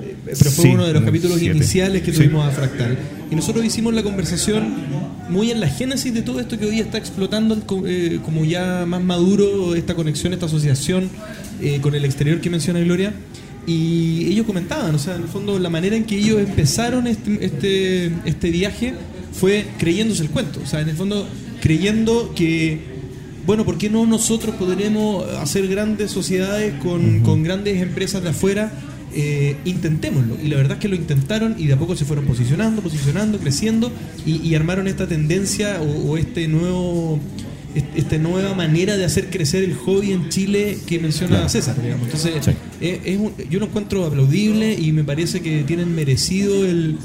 eh, 0.02 0.14
pero 0.24 0.50
fue 0.50 0.64
Sí, 0.64 0.70
uno 0.70 0.86
de 0.86 0.92
los 0.92 1.02
capítulos 1.02 1.38
siete. 1.38 1.56
iniciales 1.56 2.02
que 2.02 2.12
Sí. 2.12 2.18
tuvimos 2.18 2.46
a 2.46 2.50
Fractal. 2.50 2.96
Y 3.30 3.34
nosotros 3.36 3.64
hicimos 3.64 3.94
la 3.94 4.02
conversación 4.02 4.74
muy 5.30 5.50
en 5.50 5.58
la 5.60 5.68
génesis 5.68 6.12
de 6.12 6.22
todo 6.22 6.38
esto 6.40 6.58
que 6.58 6.66
hoy 6.66 6.78
está 6.80 6.98
explotando 6.98 7.56
eh, 7.86 8.20
como 8.24 8.44
ya 8.44 8.84
más 8.86 9.02
maduro, 9.02 9.74
esta 9.74 9.94
conexión, 9.94 10.32
esta 10.34 10.46
asociación 10.46 11.08
eh, 11.62 11.78
con 11.80 11.94
el 11.94 12.04
exterior 12.04 12.40
que 12.40 12.50
menciona 12.50 12.80
Gloria. 12.80 13.12
Y 13.66 14.26
ellos 14.30 14.44
comentaban, 14.46 14.94
o 14.94 14.98
sea, 14.98 15.16
en 15.16 15.22
el 15.22 15.28
fondo 15.28 15.58
la 15.58 15.70
manera 15.70 15.96
en 15.96 16.04
que 16.04 16.18
ellos 16.18 16.38
empezaron 16.38 17.06
este, 17.06 17.42
este, 17.46 18.12
este 18.26 18.50
viaje 18.50 18.92
fue 19.34 19.66
creyéndose 19.78 20.22
el 20.22 20.30
cuento, 20.30 20.60
o 20.62 20.66
sea, 20.66 20.80
en 20.80 20.88
el 20.88 20.96
fondo 20.96 21.26
creyendo 21.60 22.32
que, 22.34 22.78
bueno, 23.46 23.64
¿por 23.64 23.78
qué 23.78 23.90
no 23.90 24.06
nosotros 24.06 24.54
podremos 24.56 25.24
hacer 25.34 25.66
grandes 25.68 26.10
sociedades 26.10 26.74
con, 26.82 27.20
con 27.20 27.42
grandes 27.42 27.80
empresas 27.82 28.22
de 28.22 28.30
afuera 28.30 28.72
eh, 29.16 29.56
intentémoslo. 29.64 30.36
Y 30.42 30.48
la 30.48 30.56
verdad 30.56 30.72
es 30.72 30.78
que 30.80 30.88
lo 30.88 30.96
intentaron 30.96 31.54
y 31.56 31.66
de 31.68 31.74
a 31.74 31.78
poco 31.78 31.94
se 31.94 32.04
fueron 32.04 32.24
posicionando, 32.24 32.82
posicionando, 32.82 33.38
creciendo 33.38 33.92
y, 34.26 34.42
y 34.46 34.56
armaron 34.56 34.88
esta 34.88 35.06
tendencia 35.06 35.80
o, 35.80 36.10
o 36.10 36.16
este 36.16 36.48
nuevo 36.48 37.20
est- 37.76 37.86
esta 37.94 38.18
nueva 38.18 38.54
manera 38.54 38.96
de 38.96 39.04
hacer 39.04 39.30
crecer 39.30 39.62
el 39.62 39.74
hobby 39.74 40.10
en 40.10 40.30
Chile 40.30 40.78
que 40.84 40.98
menciona 40.98 41.34
Claro. 41.36 41.48
César, 41.48 41.80
digamos. 41.80 42.06
Entonces, 42.06 42.44
Sí. 42.44 42.50
es- 42.80 43.00
es 43.04 43.16
un- 43.18 43.32
yo 43.48 43.60
lo 43.60 43.66
encuentro 43.66 44.04
aplaudible 44.04 44.74
y 44.74 44.90
me 44.90 45.04
parece 45.04 45.40
que 45.40 45.62
tienen 45.62 45.94
merecido 45.94 46.64
el, 46.66 46.98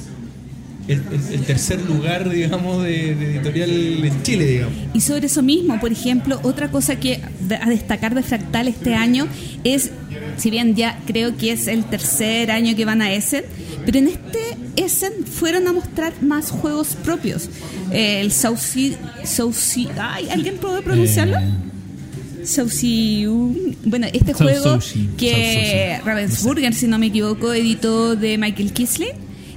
el, 0.90 1.02
el- 1.12 1.34
el 1.36 1.42
tercer 1.46 1.82
lugar, 1.86 2.30
digamos, 2.30 2.84
de, 2.84 3.16
de 3.16 3.36
editorial 3.36 3.70
en 4.04 4.24
Chile, 4.24 4.46
digamos. 4.46 4.74
Y 4.94 5.02
sobre 5.02 5.28
eso 5.28 5.42
mismo, 5.42 5.80
por 5.80 5.92
ejemplo, 5.92 6.40
otra 6.44 6.70
cosa 6.72 6.98
que 7.00 7.22
a 7.62 7.70
destacar 7.70 8.16
de 8.16 8.24
Fractal 8.24 8.68
este 8.68 8.96
año 8.96 9.28
es, 9.64 9.92
si 10.38 10.50
bien 10.50 10.76
ya 10.76 11.00
creo 11.06 11.38
que 11.38 11.52
es 11.52 11.68
el 11.68 11.86
tercer 11.86 12.52
año 12.52 12.76
que 12.76 12.86
van 12.86 13.02
a 13.02 13.14
Essen, 13.14 13.44
pero 13.86 13.98
en 14.00 14.08
este 14.08 14.40
Essen 14.76 15.14
fueron 15.26 15.68
a 15.68 15.74
mostrar 15.74 16.14
más 16.22 16.52
juegos 16.52 16.90
propios. 17.04 17.50
Eh, 17.92 18.22
el 18.22 18.32
Saucy, 18.32 18.96
Saucy, 19.24 19.88
ay, 19.98 20.28
¿alguien 20.30 20.58
puede 20.58 20.82
pronunciarlo? 20.82 21.38
Eh, 21.38 22.46
Saucy, 22.46 23.26
bueno, 23.86 24.08
este 24.14 24.34
juego 24.34 24.80
que. 25.18 26.00
Ravensburger, 26.06 26.74
si 26.74 26.88
no 26.88 26.98
me 26.98 27.08
equivoco, 27.08 27.54
editó 27.54 28.16
de 28.16 28.38
Michael 28.38 28.72
Kisley 28.74 29.10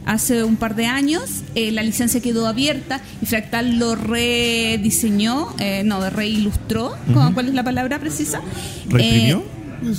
hace 0.07 0.45
un 0.45 0.57
par 0.57 0.75
de 0.77 0.87
años. 0.87 1.23
Eh, 1.55 1.71
la 1.73 1.83
licencia 1.83 2.21
quedó 2.21 2.47
abierta 2.47 3.01
y 3.21 3.27
Fractal 3.27 3.79
lo 3.79 3.95
rediseñó, 3.97 5.49
eh, 5.59 5.83
no, 5.85 6.09
reilustró. 6.11 6.97
¿Cómo- 7.13 7.33
¿Cuál 7.35 7.49
es 7.49 7.55
la 7.55 7.65
palabra 7.65 7.99
precisa? 7.99 8.41
¿Reimprimió? 8.89 9.39
Eh, 9.39 9.43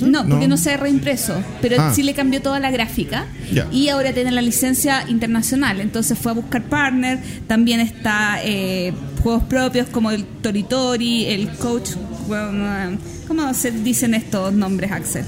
no, 0.06 0.26
porque 0.26 0.46
No. 0.46 0.54
no 0.54 0.56
se 0.56 0.72
ha 0.72 0.76
reimpreso, 0.78 1.34
pero 1.60 1.76
Ah. 1.78 1.92
sí 1.94 2.02
le 2.02 2.14
cambió 2.14 2.40
toda 2.40 2.58
la 2.58 2.70
gráfica 2.70 3.26
y 3.70 3.88
ahora 3.88 4.14
tiene 4.14 4.30
la 4.30 4.40
licencia 4.40 5.04
internacional, 5.08 5.78
entonces 5.82 6.18
fue 6.18 6.32
a 6.32 6.34
buscar 6.34 6.62
partner, 6.62 7.18
también 7.46 7.80
está 7.80 8.38
eh, 8.42 8.94
juegos 9.22 9.42
propios 9.44 9.86
como 9.88 10.10
el 10.10 10.24
Toritori, 10.24 11.26
el 11.26 11.48
Coach, 11.50 11.90
bueno, 12.26 12.96
¿cómo 13.28 13.52
se 13.52 13.72
dicen 13.72 14.14
estos 14.14 14.54
nombres, 14.54 14.90
Axel? 14.90 15.24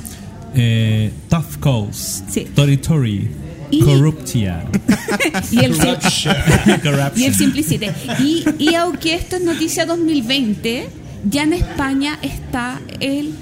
eh, 0.54 1.12
Tough 1.28 1.56
Calls, 1.60 2.24
Sí. 2.30 2.46
Tori 2.54 2.78
Tori, 2.78 3.28
Y- 3.70 3.80
Corruptia, 3.80 4.64
y 5.50 5.58
el, 5.64 5.74
y 7.16 7.24
el 7.24 7.34
Simplicity. 7.34 7.86
Y, 8.20 8.44
y 8.58 8.74
aunque 8.74 9.14
esto 9.14 9.36
es 9.36 9.42
noticia 9.42 9.86
2020, 9.86 10.88
ya 11.28 11.42
en 11.44 11.52
España 11.54 12.18
está 12.22 12.80
el, 13.00 13.32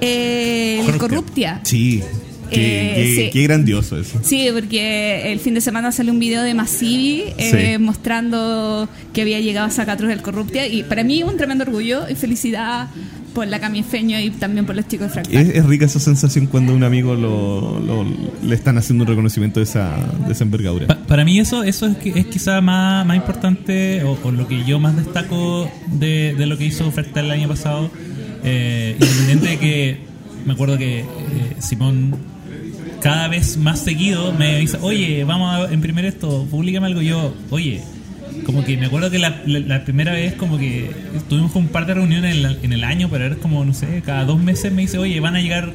el 0.00 0.84
Corruptia. 0.84 0.98
Corruptia. 1.08 1.60
Sí. 1.64 2.02
Qué, 2.50 2.90
Eh, 2.90 2.94
qué- 2.94 3.24
sí. 3.24 3.30
qué 3.32 3.42
grandioso 3.42 3.98
eso. 3.98 4.20
Sí, 4.22 4.46
porque 4.54 5.32
el 5.32 5.40
fin 5.40 5.54
de 5.54 5.60
semana 5.60 5.90
salió 5.90 6.12
un 6.12 6.20
video 6.20 6.42
de 6.44 6.54
Massivi 6.54 7.24
eh, 7.38 7.72
Sí. 7.76 7.82
mostrando 7.82 8.88
que 9.12 9.22
había 9.22 9.40
llegado 9.40 9.66
a 9.66 9.70
Sacatros 9.70 10.08
del 10.10 10.22
Corruptia 10.22 10.64
y 10.68 10.84
para 10.84 11.02
mí 11.02 11.24
un 11.24 11.36
tremendo 11.36 11.64
orgullo 11.64 12.08
y 12.08 12.14
felicidad 12.14 12.88
por 13.36 13.46
la 13.46 13.60
Camifeño 13.60 14.18
y 14.18 14.30
también 14.30 14.64
por 14.66 14.74
los 14.74 14.88
chicos 14.88 15.08
de 15.08 15.12
Fractal. 15.12 15.36
Es, 15.36 15.54
es 15.56 15.66
rica 15.66 15.84
esa 15.84 16.00
sensación 16.00 16.46
cuando 16.46 16.72
a 16.72 16.74
un 16.74 16.82
amigo 16.84 17.14
lo, 17.14 17.78
lo- 17.80 18.06
le 18.42 18.54
están 18.54 18.78
haciendo 18.78 19.04
un 19.04 19.08
reconocimiento 19.08 19.60
de 19.60 19.64
esa, 19.64 19.94
de 20.26 20.32
esa 20.32 20.42
envergadura. 20.44 20.86
Pa- 20.86 20.96
para 21.06 21.22
mí 21.24 21.38
eso, 21.38 21.62
eso 21.62 21.84
es, 21.86 21.96
que- 21.98 22.18
es 22.18 22.26
quizá 22.26 22.60
más, 22.62 23.04
más 23.06 23.16
importante 23.16 24.02
o, 24.04 24.18
o 24.24 24.30
lo 24.32 24.48
que 24.48 24.64
yo 24.64 24.80
más 24.80 24.96
destaco 24.96 25.70
de, 25.92 26.34
de 26.34 26.46
lo 26.46 26.56
que 26.56 26.64
hizo 26.64 26.90
Fractal 26.90 27.26
el 27.26 27.30
año 27.30 27.48
pasado. 27.48 27.90
Eh, 28.42 28.96
independiente 28.98 29.48
de 29.48 29.58
que 29.58 29.98
me 30.46 30.54
acuerdo 30.54 30.78
que 30.78 31.00
eh, 31.00 31.04
Simón 31.58 32.14
cada 33.02 33.28
vez 33.28 33.56
más 33.58 33.80
seguido 33.80 34.32
me 34.32 34.58
dice, 34.60 34.78
oye, 34.80 35.24
vamos 35.24 35.68
a 35.68 35.72
imprimir 35.74 36.06
esto, 36.06 36.46
publícame 36.50 36.86
algo. 36.86 37.02
Yo, 37.02 37.34
oye, 37.50 37.82
como 38.46 38.64
que 38.64 38.76
me 38.76 38.86
acuerdo 38.86 39.10
que 39.10 39.18
la, 39.18 39.42
la- 39.44 39.58
la 39.58 39.84
primera 39.84 40.12
vez 40.12 40.34
como 40.34 40.56
que 40.56 40.88
tuvimos 41.28 41.54
un 41.56 41.66
par 41.68 41.84
de 41.84 41.94
reuniones 41.94 42.36
en, 42.36 42.46
el- 42.46 42.58
en 42.62 42.72
el 42.72 42.84
año, 42.84 43.08
pero 43.10 43.24
era 43.26 43.34
como, 43.36 43.64
no 43.64 43.74
sé, 43.74 44.02
cada 44.06 44.24
dos 44.24 44.40
meses 44.40 44.72
me 44.72 44.82
dice, 44.82 44.98
oye, 44.98 45.18
van 45.20 45.34
a 45.36 45.40
llegar 45.40 45.72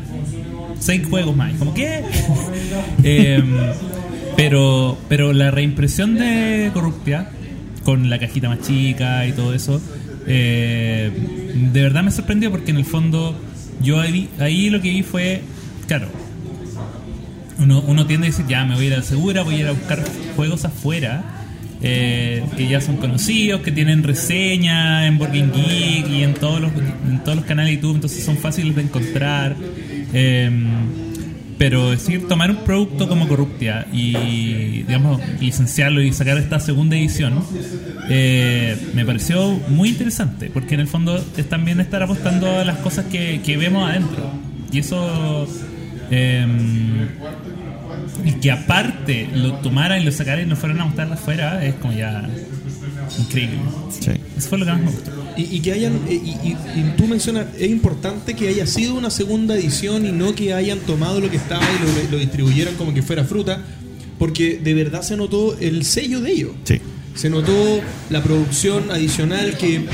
seis 0.79 1.05
juegos 1.07 1.35
más. 1.35 1.53
Como, 1.55 1.73
¿qué? 1.73 2.01
Em, 3.03 3.45
pero, 4.37 4.97
pero 5.09 5.33
la 5.33 5.51
reimpresión 5.51 6.15
de 6.17 6.71
Corruptia, 6.73 7.29
con 7.83 8.09
la 8.09 8.17
cajita 8.19 8.47
más 8.49 8.61
chica 8.61 9.25
y 9.27 9.33
todo 9.33 9.53
eso, 9.53 9.81
eh, 10.27 11.11
de 11.73 11.81
verdad 11.81 12.03
me 12.03 12.11
sorprendió 12.11 12.51
porque 12.51 12.71
en 12.71 12.77
el 12.77 12.85
fondo 12.85 13.37
yo 13.81 13.99
ahí, 13.99 14.29
ahí 14.39 14.69
lo 14.69 14.81
que 14.81 14.89
vi 14.89 15.03
fue, 15.03 15.41
claro, 15.87 16.07
uno, 17.59 17.81
uno 17.85 18.05
tiende 18.07 18.27
a 18.27 18.29
decir, 18.29 18.45
ya 18.47 18.63
me 18.65 18.75
voy 18.75 18.85
a 18.85 18.87
ir 18.87 18.93
a 18.93 18.97
la 18.97 19.03
segura, 19.03 19.43
voy 19.43 19.55
a 19.55 19.59
ir 19.59 19.67
a 19.67 19.71
buscar 19.71 20.03
juegos 20.35 20.63
afuera. 20.65 21.23
Eh, 21.83 22.43
que 22.55 22.67
ya 22.67 22.81
son 22.81 22.97
conocidos, 22.97 23.61
que 23.61 23.71
tienen 23.71 24.03
reseña 24.03 25.07
en 25.07 25.17
Board 25.17 25.31
Geek 25.31 26.07
y 26.09 26.23
en 26.23 26.33
todos 26.33 26.61
los 26.61 26.71
en 26.73 27.23
todos 27.23 27.37
los 27.37 27.45
canales 27.45 27.71
de 27.71 27.75
YouTube, 27.77 27.95
entonces 27.95 28.23
son 28.23 28.37
fáciles 28.37 28.75
de 28.75 28.81
encontrar. 28.83 29.55
eh, 30.13 30.51
pero 31.57 31.91
decir, 31.91 32.27
tomar 32.27 32.49
un 32.49 32.63
producto 32.63 33.07
como 33.07 33.27
Corruptia 33.27 33.85
y, 33.93 34.81
digamos, 34.81 35.21
licenciarlo 35.39 36.01
y 36.01 36.11
sacar 36.11 36.39
esta 36.39 36.59
segunda 36.59 36.97
edición, 36.97 37.35
eh, 38.09 38.75
me 38.95 39.05
pareció 39.05 39.59
muy 39.69 39.89
interesante, 39.89 40.49
porque 40.51 40.73
en 40.73 40.79
el 40.79 40.87
fondo 40.87 41.23
es 41.37 41.47
también 41.49 41.79
estar 41.79 42.01
apostando 42.01 42.49
a 42.59 42.65
las 42.65 42.77
cosas 42.79 43.05
que, 43.11 43.41
que 43.45 43.57
vemos 43.57 43.87
adentro. 43.87 44.31
Y 44.71 44.79
eso... 44.79 45.47
eh, 46.09 46.47
y 48.25 48.33
que 48.33 48.51
aparte 48.51 49.27
lo 49.33 49.53
tomaran 49.55 50.01
y 50.01 50.05
lo 50.05 50.11
sacaran 50.11 50.45
y 50.45 50.49
nos 50.49 50.59
fueran 50.59 50.79
a 50.81 50.85
mostrarlo 50.85 51.13
afuera, 51.15 51.65
es 51.65 51.75
como 51.75 51.93
ya 51.93 52.29
increíble. 53.19 53.57
Sí. 53.99 54.11
Eso 54.37 54.49
fue 54.49 54.57
lo 54.59 54.65
que 54.65 54.71
más 54.71 54.81
me 54.81 54.91
gustó. 54.91 55.11
Y, 55.37 55.43
y 55.57 55.59
que 55.61 55.71
hayan, 55.73 55.93
eh, 56.07 56.13
y, 56.13 56.29
y- 56.49 56.57
y 56.75 56.93
tú 56.97 57.07
mencionas, 57.07 57.47
es 57.57 57.69
importante 57.69 58.33
que 58.35 58.47
haya 58.49 58.65
sido 58.67 58.95
una 58.95 59.09
segunda 59.09 59.55
edición 59.55 60.05
y 60.05 60.11
no 60.11 60.35
que 60.35 60.53
hayan 60.53 60.79
tomado 60.79 61.19
lo 61.19 61.29
que 61.29 61.37
estaba 61.37 61.63
y 61.63 62.05
lo, 62.05 62.11
lo 62.11 62.17
distribuyeran 62.17 62.75
como 62.75 62.93
que 62.93 63.01
fuera 63.01 63.23
fruta, 63.23 63.59
porque 64.19 64.59
de 64.63 64.73
verdad 64.73 65.01
se 65.01 65.17
notó 65.17 65.57
el 65.59 65.85
sello 65.85 66.21
de 66.21 66.31
ello. 66.31 66.53
Sí. 66.63 66.79
Se 67.15 67.29
notó 67.29 67.81
la 68.09 68.23
producción 68.23 68.91
adicional 68.91 69.57
que 69.57 69.85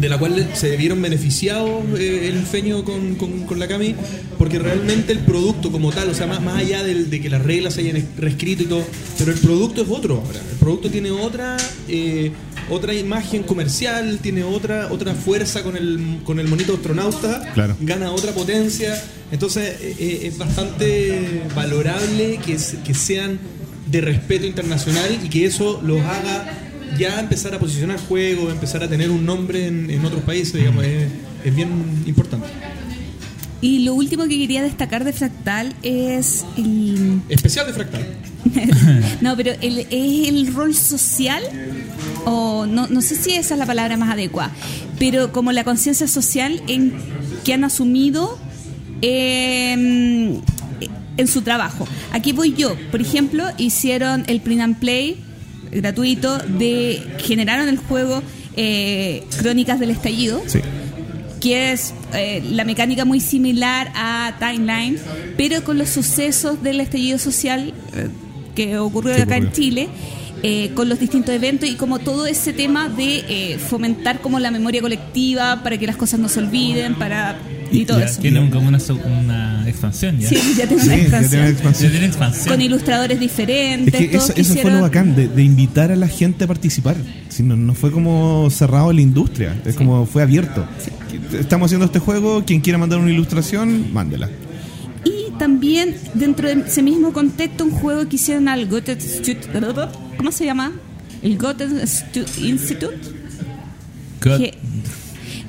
de 0.00 0.08
la 0.08 0.18
cual 0.18 0.50
se 0.54 0.76
vieron 0.76 1.00
beneficiados 1.02 1.84
eh, 1.98 2.28
el 2.28 2.42
feño 2.46 2.84
con, 2.84 3.16
con- 3.16 3.44
con 3.46 3.58
la 3.58 3.68
Cami, 3.68 3.94
porque 4.38 4.58
realmente 4.58 5.12
el 5.12 5.18
producto 5.20 5.70
como 5.70 5.90
tal, 5.92 6.08
o 6.08 6.14
sea, 6.14 6.26
más, 6.26 6.40
más 6.40 6.56
allá 6.56 6.82
del- 6.82 7.10
de 7.10 7.20
que 7.20 7.28
las 7.28 7.42
reglas 7.42 7.74
se 7.74 7.80
hayan 7.82 7.96
es- 7.96 8.04
reescrito 8.16 8.62
y 8.62 8.66
todo, 8.66 8.84
pero 9.18 9.32
el 9.32 9.38
producto 9.38 9.82
es 9.82 9.88
otro 9.88 10.22
ahora. 10.24 10.40
El 10.50 10.56
producto 10.58 10.90
tiene 10.90 11.10
otra 11.10 11.56
eh, 11.88 12.32
otra 12.70 12.94
imagen 12.94 13.42
comercial, 13.42 14.18
tiene 14.22 14.44
otra 14.44 14.88
otra 14.92 15.12
fuerza 15.14 15.62
con 15.64 15.76
el, 15.76 16.20
con 16.24 16.38
el 16.38 16.46
monito 16.48 16.74
astronauta, 16.74 17.52
Claro. 17.52 17.76
gana 17.80 18.12
otra 18.12 18.32
potencia. 18.32 18.94
Entonces 19.32 19.76
eh, 19.80 20.20
es 20.24 20.38
bastante 20.38 21.42
valorable 21.54 22.38
que, 22.44 22.56
que 22.84 22.94
sean 22.94 23.38
de 23.90 24.00
respeto 24.00 24.46
internacional 24.46 25.18
y 25.24 25.28
que 25.28 25.46
eso 25.46 25.80
los 25.84 26.00
haga 26.00 26.69
ya 26.98 27.20
empezar 27.20 27.54
a 27.54 27.58
posicionar 27.58 27.98
juegos, 27.98 28.52
empezar 28.52 28.82
a 28.82 28.88
tener 28.88 29.10
un 29.10 29.24
nombre 29.24 29.66
en, 29.66 29.90
en 29.90 30.04
otros 30.04 30.22
países, 30.22 30.54
digamos, 30.54 30.84
es, 30.84 31.08
es 31.44 31.54
bien 31.54 32.02
importante. 32.06 32.46
Y 33.62 33.80
lo 33.80 33.94
último 33.94 34.24
que 34.24 34.38
quería 34.38 34.62
destacar 34.62 35.04
de 35.04 35.12
Fractal 35.12 35.74
es 35.82 36.46
el... 36.56 37.20
Especial 37.28 37.66
de 37.66 37.72
Fractal. 37.74 38.06
no, 39.20 39.36
pero 39.36 39.52
el, 39.60 39.80
es 39.80 40.28
el 40.28 40.54
rol 40.54 40.74
social, 40.74 41.42
o 42.24 42.64
no, 42.64 42.86
no 42.86 43.02
sé 43.02 43.16
si 43.16 43.32
esa 43.32 43.54
es 43.54 43.58
la 43.58 43.66
palabra 43.66 43.98
más 43.98 44.10
adecuada, 44.10 44.50
pero 44.98 45.30
como 45.30 45.52
la 45.52 45.62
conciencia 45.64 46.08
social 46.08 46.62
en 46.68 46.94
que 47.44 47.52
han 47.52 47.64
asumido 47.64 48.38
en, 49.02 50.40
en 51.18 51.28
su 51.28 51.42
trabajo. 51.42 51.86
Aquí 52.12 52.32
voy 52.32 52.54
yo, 52.54 52.74
por 52.90 53.02
ejemplo, 53.02 53.44
hicieron 53.58 54.24
el 54.26 54.40
print 54.40 54.62
and 54.62 54.78
play 54.78 55.22
gratuito 55.72 56.38
de 56.38 57.02
generaron 57.18 57.68
el 57.68 57.78
juego 57.78 58.22
eh, 58.56 59.24
Crónicas 59.38 59.78
del 59.80 59.90
Estallido 59.90 60.42
Sí. 60.46 60.60
que 61.40 61.72
es 61.72 61.94
eh, 62.12 62.42
la 62.50 62.64
mecánica 62.64 63.04
muy 63.04 63.20
similar 63.20 63.90
a 63.94 64.34
Timeline, 64.38 64.98
pero 65.36 65.62
con 65.64 65.78
los 65.78 65.88
sucesos 65.88 66.62
del 66.62 66.80
estallido 66.80 67.18
social 67.18 67.72
eh, 67.94 68.08
que 68.54 68.78
ocurrió 68.78 69.14
acá 69.22 69.36
en. 69.36 69.52
Chile, 69.52 69.88
eh, 70.42 70.70
con 70.74 70.88
los 70.88 70.98
distintos 70.98 71.34
eventos 71.34 71.68
y 71.68 71.74
como 71.76 71.98
todo 71.98 72.26
ese 72.26 72.52
tema 72.52 72.88
de 72.88 73.24
eh, 73.28 73.58
fomentar 73.58 74.20
como 74.20 74.38
la 74.40 74.50
memoria 74.50 74.80
colectiva 74.80 75.62
para 75.62 75.78
que 75.78 75.86
las 75.86 75.96
cosas 75.96 76.18
no 76.20 76.28
se 76.28 76.40
olviden, 76.40 76.94
para 76.96 77.38
y 77.72 77.84
todo 77.84 77.98
ya 78.00 78.06
eso. 78.06 78.20
Tiene 78.20 78.40
un- 78.40 78.50
como 78.50 78.68
una, 78.68 78.78
una 79.20 79.68
expansión 79.68 80.18
ya. 80.18 80.28
Sí, 80.28 80.36
ya 80.56 80.66
tiene 80.66 80.82
Sí, 80.82 80.88
una 80.88 80.96
ya 80.96 81.02
expansión. 81.02 81.30
tiene 81.30 81.48
expansión. 81.50 81.84
Ya 81.88 81.90
tiene 81.92 82.06
expansión. 82.06 82.48
Con 82.48 82.60
ilustradores 82.62 83.14
Es 83.16 83.20
diferentes. 83.20 83.94
que 83.94 84.16
eso, 84.16 84.32
eso 84.36 84.54
fue 84.56 84.70
lo 84.70 84.80
bacán, 84.80 85.14
de, 85.14 85.28
de 85.28 85.42
invitar 85.42 85.90
a 85.92 85.96
la 85.96 86.08
gente 86.08 86.44
a 86.44 86.46
participar. 86.46 86.96
Si 87.28 87.42
no, 87.42 87.56
no 87.56 87.74
fue 87.74 87.90
como 87.92 88.48
cerrado 88.50 88.92
la 88.92 89.00
industria, 89.00 89.60
es 89.64 89.76
como 89.76 90.06
fue 90.06 90.22
abierto. 90.22 90.66
Estamos 91.38 91.66
haciendo 91.66 91.86
este 91.86 91.98
juego, 91.98 92.44
quien 92.44 92.60
quiera 92.60 92.78
mandar 92.78 92.98
una 92.98 93.10
ilustración, 93.10 93.92
mándela. 93.92 94.28
Y 95.04 95.30
también 95.38 95.94
dentro 96.14 96.48
de 96.48 96.62
ese 96.66 96.82
mismo 96.82 97.12
contexto 97.12 97.64
un 97.64 97.70
juego 97.70 98.08
que 98.08 98.16
hicieron 98.16 98.48
al 98.48 98.66
Goethe 98.66 98.98
¿cómo 100.16 100.32
se 100.32 100.44
llama? 100.44 100.72
El 101.22 101.38
Goethe 101.38 101.66
Institute. 102.42 102.98
Eh, 104.26 104.54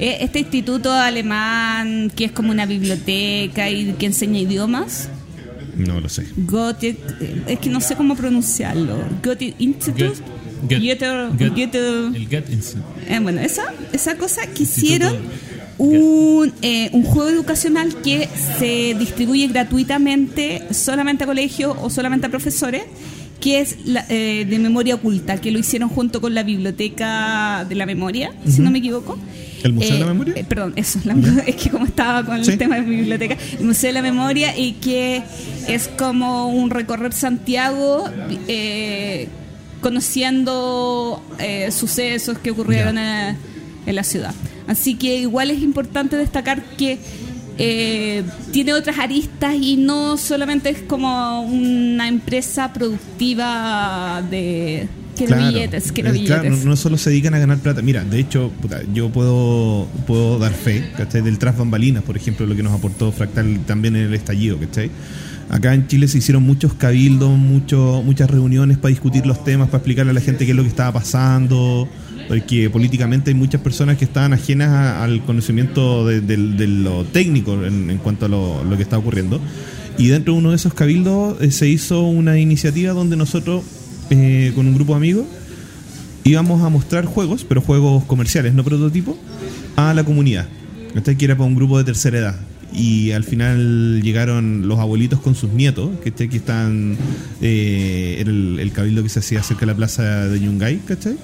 este 0.01 0.39
instituto 0.39 0.91
alemán 0.91 2.11
que 2.15 2.25
es 2.25 2.31
como 2.31 2.51
una 2.51 2.65
biblioteca 2.65 3.69
y 3.69 3.93
que 3.93 4.07
enseña 4.07 4.39
idiomas. 4.39 5.09
No 5.75 5.99
lo 5.99 6.09
sé. 6.09 6.25
Goethe, 6.35 6.97
es 7.47 7.59
que 7.59 7.69
no 7.69 7.81
sé 7.81 7.95
cómo 7.95 8.15
pronunciarlo. 8.15 8.97
Goethe 9.23 9.55
Institute. 9.59 10.13
El 10.69 10.79
Goethe 10.79 12.51
Institute. 12.51 12.87
Eh, 13.07 13.19
bueno, 13.19 13.41
esa, 13.41 13.73
esa 13.93 14.17
cosa 14.17 14.45
que 14.47 14.63
hicieron 14.63 15.15
un, 15.77 16.53
eh, 16.61 16.89
un 16.93 17.03
juego 17.03 17.29
educacional 17.29 17.95
que 18.03 18.27
se 18.59 18.95
distribuye 18.97 19.47
gratuitamente 19.47 20.67
solamente 20.71 21.23
a 21.23 21.27
colegios 21.27 21.75
o 21.81 21.89
solamente 21.89 22.27
a 22.27 22.29
profesores 22.29 22.83
que 23.39 23.59
es 23.59 23.77
la, 23.85 24.05
eh, 24.07 24.45
de 24.47 24.59
memoria 24.59 24.95
oculta, 24.95 25.41
que 25.41 25.51
lo 25.51 25.57
hicieron 25.57 25.89
junto 25.89 26.21
con 26.21 26.35
la 26.35 26.43
Biblioteca 26.43 27.65
de 27.67 27.75
la 27.75 27.87
Memoria, 27.87 28.31
si 28.47 28.61
no 28.61 28.69
me 28.69 28.77
equivoco. 28.77 29.17
¿El 29.63 29.73
Museo 29.73 29.93
de 29.93 29.99
la 29.99 30.05
Eh, 30.05 30.09
Memoria? 30.09 30.33
eh, 30.37 30.45
perdón, 30.47 30.73
eso, 30.75 30.99
la- 31.03 31.15
es 31.47 31.55
que 31.55 31.69
como 31.69 31.85
estaba 31.85 32.23
con 32.25 32.43
Sí. 32.43 32.51
el 32.51 32.57
tema 32.57 32.75
de 32.75 32.81
mi 32.81 32.95
biblioteca, 32.97 33.37
el 33.59 33.65
Museo 33.65 33.89
de 33.89 33.93
la 33.93 34.01
Memoria, 34.01 34.57
y 34.57 34.73
que 34.73 35.23
es 35.67 35.87
como 35.87 36.47
un 36.47 36.69
recorrer 36.69 37.13
Santiago 37.13 38.05
eh, 38.47 39.27
conociendo 39.81 41.21
sucesos 41.71 42.37
que 42.37 42.51
ocurrieron 42.51 42.97
en, 42.97 43.35
en 43.85 43.95
la 43.95 44.03
ciudad. 44.03 44.33
Así 44.67 44.95
que 44.95 45.17
igual 45.17 45.49
es 45.51 45.61
importante 45.61 46.15
destacar 46.17 46.63
que 46.77 46.99
eh, 47.57 48.23
tiene 48.51 48.73
otras 48.73 48.97
aristas 48.99 49.55
y 49.59 49.75
no 49.77 50.17
solamente 50.17 50.69
es 50.69 50.79
como 50.83 51.41
una 51.41 52.07
empresa 52.07 52.71
productiva 52.73 54.23
de 54.29 54.87
quiero 55.15 55.37
billetes, 55.37 55.91
quiero 55.91 56.09
eh, 56.09 56.13
billetes. 56.13 56.39
claro, 56.41 56.55
no, 56.57 56.63
no 56.65 56.75
solo 56.75 56.97
se 56.97 57.09
dedican 57.09 57.33
a 57.33 57.39
ganar 57.39 57.57
plata. 57.59 57.81
Mira, 57.81 58.03
de 58.03 58.19
hecho, 58.19 58.51
puta, 58.61 58.81
yo 58.93 59.09
puedo, 59.09 59.87
puedo 60.07 60.39
dar 60.39 60.53
fe, 60.53 60.91
¿cachai? 60.97 61.21
Del 61.21 61.37
tras 61.37 61.57
bambalinas, 61.57 62.03
por 62.03 62.17
ejemplo, 62.17 62.45
lo 62.45 62.55
que 62.55 62.63
nos 62.63 62.73
aportó 62.73 63.11
Fractal 63.11 63.59
también 63.65 63.95
en 63.95 64.03
el 64.07 64.13
estallido, 64.13 64.57
¿cachai? 64.57 64.89
Acá 65.49 65.73
en 65.73 65.85
Chile 65.87 66.07
se 66.07 66.17
hicieron 66.19 66.43
muchos 66.43 66.73
cabildos, 66.75 67.37
mucho, 67.37 68.01
muchas 68.05 68.29
reuniones 68.29 68.77
para 68.77 68.89
discutir 68.91 69.25
los 69.25 69.43
temas, 69.43 69.67
para 69.67 69.79
explicarle 69.79 70.11
a 70.11 70.13
la 70.13 70.21
gente 70.21 70.45
qué 70.45 70.51
es 70.51 70.55
lo 70.57 70.63
que 70.63 70.69
estaba 70.69 70.93
pasando, 70.93 71.89
porque 72.29 72.69
políticamente 72.69 73.31
hay 73.31 73.35
muchas 73.35 73.59
personas 73.59 73.97
que 73.97 74.05
estaban 74.05 74.31
ajenas 74.31 74.69
a- 74.69 75.03
al 75.03 75.25
conocimiento 75.25 76.07
de, 76.07 76.21
de- 76.21 76.37
de 76.37 76.67
lo 76.67 77.03
técnico 77.03 77.65
en, 77.65 77.89
en 77.89 77.97
cuanto 77.97 78.27
a 78.27 78.29
lo, 78.29 78.63
lo 78.63 78.77
que 78.77 78.83
está 78.83 78.97
ocurriendo. 78.97 79.41
Y 79.97 80.07
dentro 80.07 80.33
de 80.33 80.39
uno 80.39 80.51
de 80.51 80.55
esos 80.55 80.73
cabildos 80.73 81.35
eh, 81.41 81.51
se 81.51 81.67
hizo 81.67 82.01
una 82.03 82.39
iniciativa 82.39 82.93
donde 82.93 83.17
nosotros, 83.17 83.63
eh, 84.11 84.51
con 84.53 84.67
un 84.67 84.75
grupo 84.75 84.93
de 84.93 84.97
amigos, 84.97 85.25
íbamos 86.23 86.61
a 86.61 86.69
mostrar 86.69 87.05
juegos, 87.05 87.43
pero 87.43 87.61
juegos 87.61 88.03
comerciales, 88.03 88.53
no 88.53 88.63
prototipos, 88.63 89.15
a 89.75 89.93
la 89.93 90.03
comunidad. 90.03 90.47
¿cachai? 90.93 91.17
Que 91.17 91.25
era 91.25 91.35
para 91.35 91.47
un 91.47 91.55
grupo 91.55 91.77
de 91.77 91.83
tercera 91.83 92.19
edad. 92.19 92.35
Y 92.73 93.11
al 93.11 93.23
final 93.23 94.01
llegaron 94.01 94.67
los 94.67 94.79
abuelitos 94.79 95.19
con 95.19 95.35
sus 95.35 95.51
nietos, 95.51 95.89
que 96.03 96.11
que 96.11 96.37
están. 96.37 96.97
eh, 97.41 98.17
era 98.19 98.29
el, 98.29 98.59
el 98.59 98.71
cabildo 98.71 99.03
que 99.03 99.09
se 99.09 99.19
hacía 99.19 99.43
cerca 99.43 99.61
de 99.61 99.65
la 99.67 99.75
plaza 99.75 100.27
de 100.27 100.39
Yungay, 100.39 100.77
¿cachai? 100.85 101.17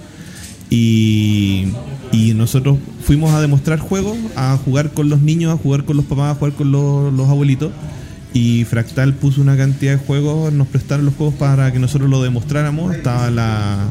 Y, 0.69 1.67
y 2.11 2.33
nosotros 2.33 2.77
fuimos 3.05 3.31
a 3.31 3.39
demostrar 3.39 3.79
juegos, 3.79 4.17
a 4.35 4.57
jugar 4.57 4.91
con 4.91 5.09
los 5.09 5.21
niños, 5.21 5.53
a 5.53 5.57
jugar 5.57 5.85
con 5.85 5.95
los 5.95 6.05
papás, 6.05 6.35
a 6.35 6.35
jugar 6.35 6.53
con 6.53 6.71
los 6.71 7.29
abuelitos. 7.29 7.71
Y 8.33 8.65
Fractal 8.65 9.13
puso 9.13 9.41
una 9.41 9.57
cantidad 9.57 9.93
de 9.93 9.97
juegos, 9.97 10.53
nos 10.53 10.67
prestaron 10.67 11.05
los 11.05 11.15
juegos 11.15 11.35
para 11.35 11.71
que 11.71 11.79
nosotros 11.79 12.09
lo 12.09 12.21
demostráramos. 12.21 12.95
Estaba 12.95 13.31
la 13.31 13.89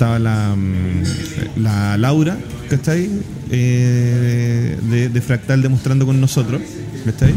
estaba 0.00 0.18
la, 0.18 0.56
mm, 0.56 1.62
la 1.62 1.98
Laura, 1.98 2.38
¿cachai? 2.70 3.10
Eh, 3.50 4.78
de, 4.90 5.08
de 5.10 5.20
Fractal 5.20 5.60
demostrando 5.60 6.06
con 6.06 6.18
nosotros, 6.18 6.62
¿cachai? 7.04 7.34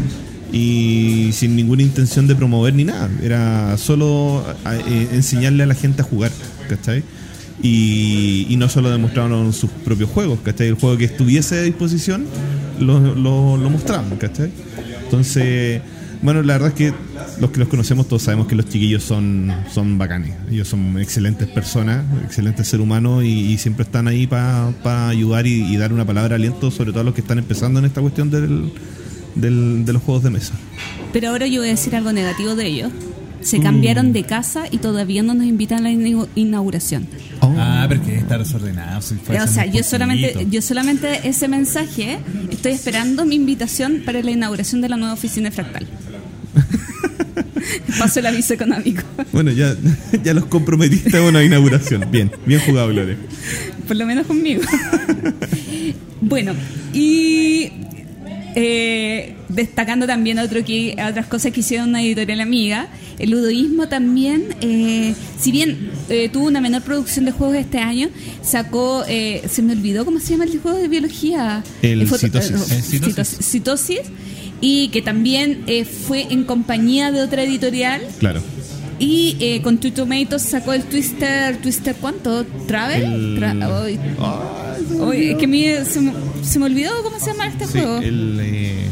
Y 0.50 1.30
sin 1.32 1.56
ninguna 1.56 1.82
intención 1.82 2.26
de 2.26 2.34
promover 2.34 2.72
ni 2.74 2.84
nada, 2.84 3.10
era 3.22 3.76
solo 3.76 4.42
eh, 4.66 5.08
enseñarle 5.12 5.64
a 5.64 5.66
la 5.66 5.74
gente 5.74 6.00
a 6.00 6.04
jugar, 6.06 6.30
¿cachai? 6.66 7.02
Y, 7.62 8.46
y 8.48 8.56
no 8.56 8.70
solo 8.70 8.90
demostraron 8.90 9.52
sus 9.52 9.68
propios 9.68 10.08
juegos, 10.08 10.38
¿cachai? 10.42 10.68
El 10.68 10.74
juego 10.74 10.96
que 10.96 11.04
estuviese 11.04 11.58
a 11.58 11.62
disposición 11.62 12.24
lo, 12.80 12.98
lo, 12.98 13.58
lo 13.58 13.68
mostraban, 13.68 14.16
¿cachai? 14.16 14.50
Entonces, 15.02 15.82
bueno, 16.24 16.42
la 16.42 16.54
verdad 16.54 16.68
es 16.70 16.74
que 16.74 16.92
los 17.40 17.50
que 17.50 17.60
los 17.60 17.68
conocemos 17.68 18.08
todos 18.08 18.22
sabemos 18.22 18.46
que 18.48 18.56
los 18.56 18.68
chiquillos 18.68 19.04
son, 19.04 19.54
son 19.72 19.96
bacanes. 19.98 20.34
Ellos 20.50 20.66
son 20.66 20.98
excelentes 20.98 21.46
personas, 21.48 22.04
excelentes 22.24 22.66
seres 22.66 22.82
humanos 22.82 23.22
y, 23.24 23.52
y 23.52 23.58
siempre 23.58 23.84
están 23.84 24.08
ahí 24.08 24.26
para 24.26 25.08
ayudar 25.08 25.46
y, 25.46 25.62
y 25.64 25.76
dar 25.76 25.92
una 25.92 26.04
palabra 26.04 26.30
de 26.30 26.34
aliento, 26.36 26.70
sobre 26.72 26.90
todo 26.90 27.02
a 27.02 27.04
los 27.04 27.14
que 27.14 27.20
están 27.20 27.38
empezando 27.38 27.78
en 27.78 27.84
esta 27.84 28.00
cuestión 28.00 28.30
del, 28.30 28.72
del- 29.36 29.84
de 29.84 29.92
los 29.92 30.02
juegos 30.02 30.24
de 30.24 30.30
mesa. 30.30 30.54
Pero 31.12 31.28
ahora 31.28 31.46
yo 31.46 31.60
voy 31.60 31.68
a 31.68 31.72
decir 31.72 31.94
algo 31.94 32.12
negativo 32.12 32.56
de 32.56 32.66
ellos. 32.66 32.90
Se 33.40 33.58
Mm. 33.58 33.62
cambiaron 33.62 34.12
de 34.14 34.22
casa 34.22 34.64
y 34.70 34.78
todavía 34.78 35.22
no 35.22 35.34
nos 35.34 35.44
invitan 35.44 35.80
a 35.80 35.82
la 35.82 35.90
ina- 35.90 36.26
inauguración. 36.34 37.06
Ah, 37.42 37.84
pero 37.90 38.02
que 38.02 38.16
está 38.16 38.38
desordenado. 38.38 39.02
si 39.02 39.16
fue 39.16 39.38
o 39.38 39.46
sea, 39.46 39.66
yo 39.66 39.82
solamente, 39.84 40.46
yo 40.50 40.62
solamente 40.62 41.28
ese 41.28 41.46
mensaje 41.46 42.18
estoy 42.50 42.72
esperando 42.72 43.26
mi 43.26 43.34
invitación 43.34 44.00
para 44.06 44.22
la 44.22 44.30
inauguración 44.30 44.80
de 44.80 44.88
la 44.88 44.96
nueva 44.96 45.12
oficina 45.12 45.50
de 45.50 45.54
Fractal. 45.54 45.86
Paso 47.98 48.20
el 48.20 48.26
aviso 48.26 48.54
económico. 48.54 49.02
Bueno, 49.32 49.50
ya, 49.50 49.74
ya 50.22 50.34
los 50.34 50.46
comprometiste 50.46 51.16
a 51.16 51.22
una 51.22 51.42
inauguración. 51.42 52.06
Bien, 52.10 52.30
bien 52.46 52.60
jugado, 52.60 52.88
Gloria. 52.88 53.16
Por 53.86 53.96
lo 53.96 54.06
menos 54.06 54.26
conmigo. 54.26 54.62
bueno, 56.20 56.52
y 56.92 57.70
eh, 58.54 59.34
destacando 59.48 60.06
también 60.06 60.38
otro 60.38 60.64
que, 60.64 60.96
otras 61.08 61.26
cosas 61.26 61.52
que 61.52 61.60
hicieron 61.60 61.88
una 61.90 62.02
editorial 62.02 62.40
amiga, 62.40 62.88
el 63.18 63.30
ludoísmo 63.30 63.88
también, 63.88 64.54
eh, 64.60 65.14
si 65.40 65.52
bien 65.52 65.90
eh, 66.08 66.28
tuvo 66.28 66.46
una 66.46 66.60
menor 66.60 66.82
producción 66.82 67.24
de 67.24 67.32
juegos 67.32 67.56
este 67.56 67.78
año, 67.78 68.08
sacó, 68.42 69.04
eh, 69.08 69.42
se 69.50 69.62
me 69.62 69.72
olvidó 69.72 70.04
cómo 70.04 70.20
se 70.20 70.32
llama 70.32 70.44
el 70.44 70.58
juego 70.58 70.78
de 70.78 70.88
biología. 70.88 71.62
El 71.82 72.02
Eh, 72.02 72.06
citosis. 72.06 72.50
eh, 72.70 72.76
El 72.76 72.82
citosis. 72.82 73.38
citos- 73.38 73.42
citosis, 73.44 74.00
y 74.66 74.88
que 74.88 75.02
también 75.02 75.62
eh, 75.66 75.84
fue 75.84 76.22
en 76.30 76.44
compañía 76.44 77.12
de 77.12 77.20
otra 77.20 77.42
editorial 77.42 78.00
Claro. 78.18 78.40
y 78.98 79.36
eh, 79.40 79.60
con 79.62 79.76
Two 79.78 79.92
Tomatoes 79.92 80.40
sacó 80.42 80.72
el 80.72 80.84
Twister, 80.84 81.58
¿Twister 81.58 81.94
cuánto? 82.00 82.44
¿Travel? 82.66 83.38
Tra- 83.38 83.82
Oye, 83.82 83.98
olvidó. 84.98 85.12
es 85.12 85.36
que 85.36 85.44
a 85.44 85.48
mí 85.48 85.64
se 85.84 86.00
me, 86.00 86.12
se 86.42 86.58
me 86.58 86.64
olvidó 86.66 86.90
cómo 87.02 87.18
se 87.18 87.26
llama 87.26 87.46
este 87.48 87.66
Sí, 87.66 87.72
juego. 87.72 87.98
el. 87.98 88.38
eh, 88.40 88.86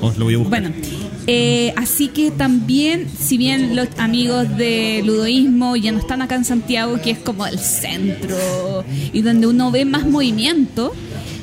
Os 0.00 0.18
lo 0.18 0.24
voy 0.24 0.34
a 0.34 0.38
buscar. 0.38 0.60
Bueno, 0.62 0.74
eh, 1.28 1.72
así 1.76 2.08
que 2.08 2.32
también, 2.32 3.06
si 3.16 3.38
bien 3.38 3.76
los 3.76 3.86
amigos 3.98 4.48
de 4.56 5.02
ludoísmo 5.06 5.76
ya 5.76 5.92
no 5.92 6.00
están 6.00 6.20
acá 6.20 6.34
en 6.34 6.44
Santiago, 6.44 7.00
que 7.00 7.12
es 7.12 7.18
como 7.18 7.46
el 7.46 7.60
centro 7.60 8.36
y 9.12 9.22
donde 9.22 9.46
uno 9.46 9.70
ve 9.70 9.84
más 9.84 10.04
movimiento, 10.04 10.92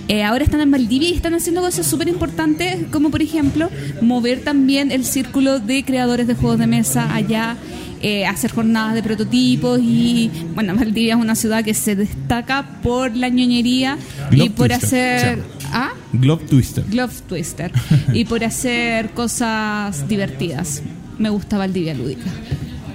eh, 0.10 0.24
ahora 0.24 0.44
están 0.44 0.60
en 0.60 0.72
Valdivia 0.72 1.10
y 1.10 1.14
están 1.14 1.36
haciendo 1.36 1.62
cosas 1.62 1.86
súper 1.86 2.08
importantes, 2.08 2.88
como 2.92 3.12
por 3.12 3.22
ejemplo 3.22 3.70
mover 4.02 4.42
también 4.42 4.92
el 4.92 5.06
círculo 5.06 5.60
de 5.60 5.86
creadores 5.86 6.26
de 6.28 6.34
juegos 6.34 6.58
de 6.60 6.68
mesa 6.68 7.14
allá. 7.14 7.56
eh, 8.02 8.26
hacer 8.26 8.50
jornadas 8.52 8.94
de 8.96 9.04
prototipos 9.04 9.78
y 9.84 10.32
bueno 10.56 10.74
Valdivia 10.74 11.16
es 11.16 11.20
una 11.20 11.36
ciudad 11.36 11.66
que 11.66 11.74
se 11.74 11.98
destaca 11.98 12.80
por 12.82 13.14
la 13.14 13.28
ñoñería 13.28 13.98
y 14.32 14.36
Globe 14.36 14.50
por 14.52 14.68
Twister, 14.70 15.16
hacer 15.18 15.40
¿Ah? 15.74 15.92
Globe 16.14 16.46
Twister. 16.46 16.86
Glove 16.90 17.14
Twister 17.28 17.72
y 18.14 18.24
por 18.26 18.44
hacer 18.46 19.10
cosas 19.12 20.08
divertidas. 20.08 20.82
Me 21.18 21.30
gusta 21.30 21.58
Valdivia 21.58 21.94
Lúdica. 21.94 22.24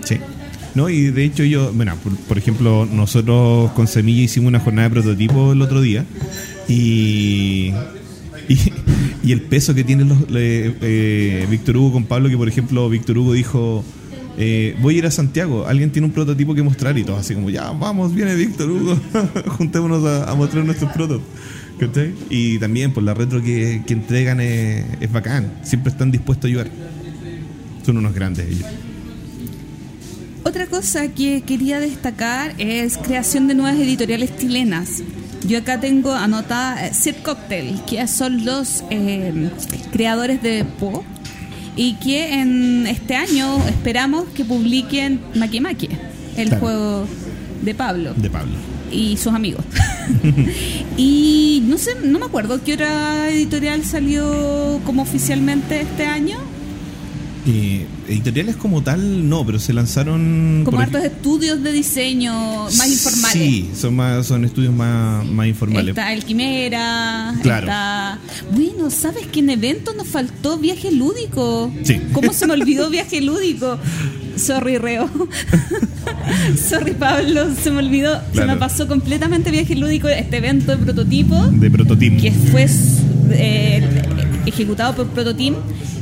Sí. 0.04 0.16
No, 0.74 0.88
y 0.88 1.10
de 1.10 1.24
hecho 1.24 1.44
yo, 1.44 1.70
bueno, 1.72 1.94
por, 2.02 2.16
por 2.16 2.38
ejemplo, 2.38 2.84
nosotros 2.90 3.70
con 3.72 3.86
Semilla 3.86 4.22
hicimos 4.22 4.48
una 4.48 4.58
jornada 4.58 4.88
de 4.88 4.94
prototipo 4.94 5.52
el 5.52 5.60
otro 5.62 5.80
día 5.82 6.04
y, 6.68 7.72
y, 9.22 9.32
el 9.32 9.42
peso 9.42 9.74
que 9.74 9.84
tienen 9.84 10.08
los, 10.08 10.30
le- 10.30 10.74
eh, 10.80 11.46
Víctor 11.50 11.76
Hugo 11.76 11.92
con 11.92 12.04
Pablo, 12.04 12.28
que 12.28 12.36
por 12.36 12.48
ejemplo 12.48 12.88
Víctor 12.88 13.18
Hugo 13.18 13.32
dijo, 13.32 13.84
eh, 14.36 14.76
voy 14.80 14.96
a 14.96 14.98
ir 14.98 15.06
a 15.06 15.10
Santiago, 15.10 15.66
alguien 15.66 15.90
tiene 15.90 16.06
un 16.06 16.12
prototipo 16.12 16.54
que 16.54 16.62
mostrar 16.62 16.96
y 16.98 17.04
todos 17.04 17.20
así 17.20 17.34
como, 17.34 17.50
ya, 17.50 17.70
vamos, 17.70 18.14
viene 18.14 18.34
Víctor 18.34 18.70
Hugo, 18.70 18.98
juntémonos 19.58 20.04
a, 20.04 20.34
mostrar 20.34 20.64
nuestros 20.64 20.92
prototipos. 20.92 21.28
Y 22.30 22.58
también 22.58 22.92
por 22.92 23.02
la 23.02 23.14
retro 23.14 23.42
que, 23.42 23.82
que 23.86 23.92
entregan 23.94 24.40
es, 24.40 24.84
es 25.00 25.12
bacán, 25.12 25.52
siempre 25.62 25.90
están 25.92 26.10
dispuestos 26.10 26.46
a 26.46 26.48
ayudar. 26.48 26.70
Son 27.84 27.98
unos 27.98 28.14
grandes 28.14 28.46
ellos. 28.48 28.66
Otra 30.44 30.66
cosa 30.66 31.08
que 31.08 31.42
quería 31.42 31.80
destacar 31.80 32.54
es 32.58 32.96
creación 32.98 33.48
de 33.48 33.54
nuevas 33.54 33.78
editoriales 33.78 34.36
chilenas. 34.38 35.02
Yo 35.46 35.58
acá 35.58 35.78
tengo 35.80 36.12
anotada 36.12 36.86
eh, 36.86 36.94
Set 36.94 37.22
Cocktail, 37.22 37.80
que 37.86 38.06
son 38.08 38.44
los 38.44 38.82
eh, 38.90 39.50
creadores 39.92 40.42
de 40.42 40.64
Po. 40.64 41.04
y 41.76 41.94
que 41.94 42.34
en 42.40 42.86
este 42.86 43.14
año 43.16 43.58
esperamos 43.68 44.24
que 44.34 44.44
publiquen 44.44 45.20
Maki 45.34 45.60
Maki, 45.60 45.88
el 46.36 46.48
Claro. 46.48 46.60
juego 46.60 47.06
de 47.62 47.74
Pablo 47.74 48.14
De 48.16 48.30
Pablo. 48.30 48.54
y 48.92 49.16
sus 49.16 49.32
amigos. 49.34 49.64
y 50.96 51.62
no 51.66 51.76
sé, 51.78 51.92
no 52.04 52.18
me 52.18 52.26
acuerdo 52.26 52.62
qué 52.64 52.74
otra 52.74 53.28
editorial 53.30 53.84
salió 53.84 54.80
como 54.84 55.02
oficialmente 55.02 55.80
este 55.80 56.06
año. 56.06 56.38
Eh, 57.46 57.86
editoriales 58.08 58.56
como 58.56 58.82
tal, 58.82 59.28
no, 59.28 59.44
pero 59.46 59.58
se 59.58 59.72
lanzaron. 59.72 60.62
Como 60.64 60.78
hartos 60.80 61.02
estudios 61.04 61.62
de 61.62 61.72
diseño 61.72 62.32
más 62.64 62.88
informales. 62.88 63.32
Sí, 63.32 63.70
son, 63.74 63.96
más, 63.96 64.26
son 64.26 64.44
estudios 64.44 64.72
más, 64.74 65.24
más 65.26 65.46
informales. 65.46 65.88
Está 65.90 66.12
el 66.12 66.24
Quimera, 66.24 67.34
Claro. 67.42 67.66
está... 67.66 68.18
Bueno, 68.52 68.90
¿sabes 68.90 69.26
que 69.26 69.40
en 69.40 69.50
eventos 69.50 69.94
nos 69.96 70.08
faltó 70.08 70.58
viaje 70.58 70.90
lúdico? 70.92 71.72
Sí. 71.82 72.00
¿Cómo 72.12 72.32
se 72.32 72.46
me 72.46 72.52
olvidó 72.54 72.90
viaje 72.90 73.20
lúdico? 73.20 73.78
Sorry, 74.36 74.78
Reo. 74.78 75.08
Sorry, 76.68 76.92
Pablo, 76.94 77.46
se 77.62 77.70
me 77.70 77.78
olvidó. 77.78 78.20
Se 78.34 78.44
me 78.44 78.56
pasó 78.56 78.88
completamente 78.88 79.50
viaje 79.50 79.74
lúdico, 79.76 80.08
este 80.08 80.38
evento 80.38 80.72
de 80.72 80.78
prototipo, 80.78 81.40
De 81.52 81.70
prototipo. 81.70 82.20
que 82.20 82.32
fue 82.32 82.66
eh, 83.30 84.02
ejecutado 84.46 84.94
por 84.94 85.06
Prototeam, 85.08 85.54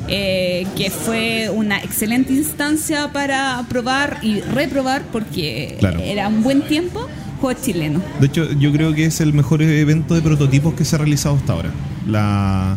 eh, 0.09 0.67
que 0.77 0.91
fue 0.91 1.51
una 1.51 1.79
excelente 1.83 2.33
instancia 2.33 3.13
para 3.13 3.65
probar 3.69 4.19
y 4.23 4.41
reprobar, 4.41 5.03
porque 5.13 5.77
Claro. 5.79 6.01
era 6.01 6.29
un 6.29 6.43
buen 6.43 6.63
tiempo, 6.63 7.09
juego 7.41 7.59
chileno. 7.61 8.01
De 8.21 8.27
hecho, 8.27 8.51
yo 8.53 8.73
creo 8.73 8.95
que 8.95 9.05
es 9.07 9.21
el 9.21 9.33
mejor 9.33 9.63
evento 9.63 10.15
de 10.15 10.23
prototipos 10.23 10.75
que 10.75 10.85
se 10.85 10.97
ha 10.97 10.99
realizado 10.99 11.37
hasta 11.37 11.53
ahora. 11.53 11.71
La, 12.07 12.77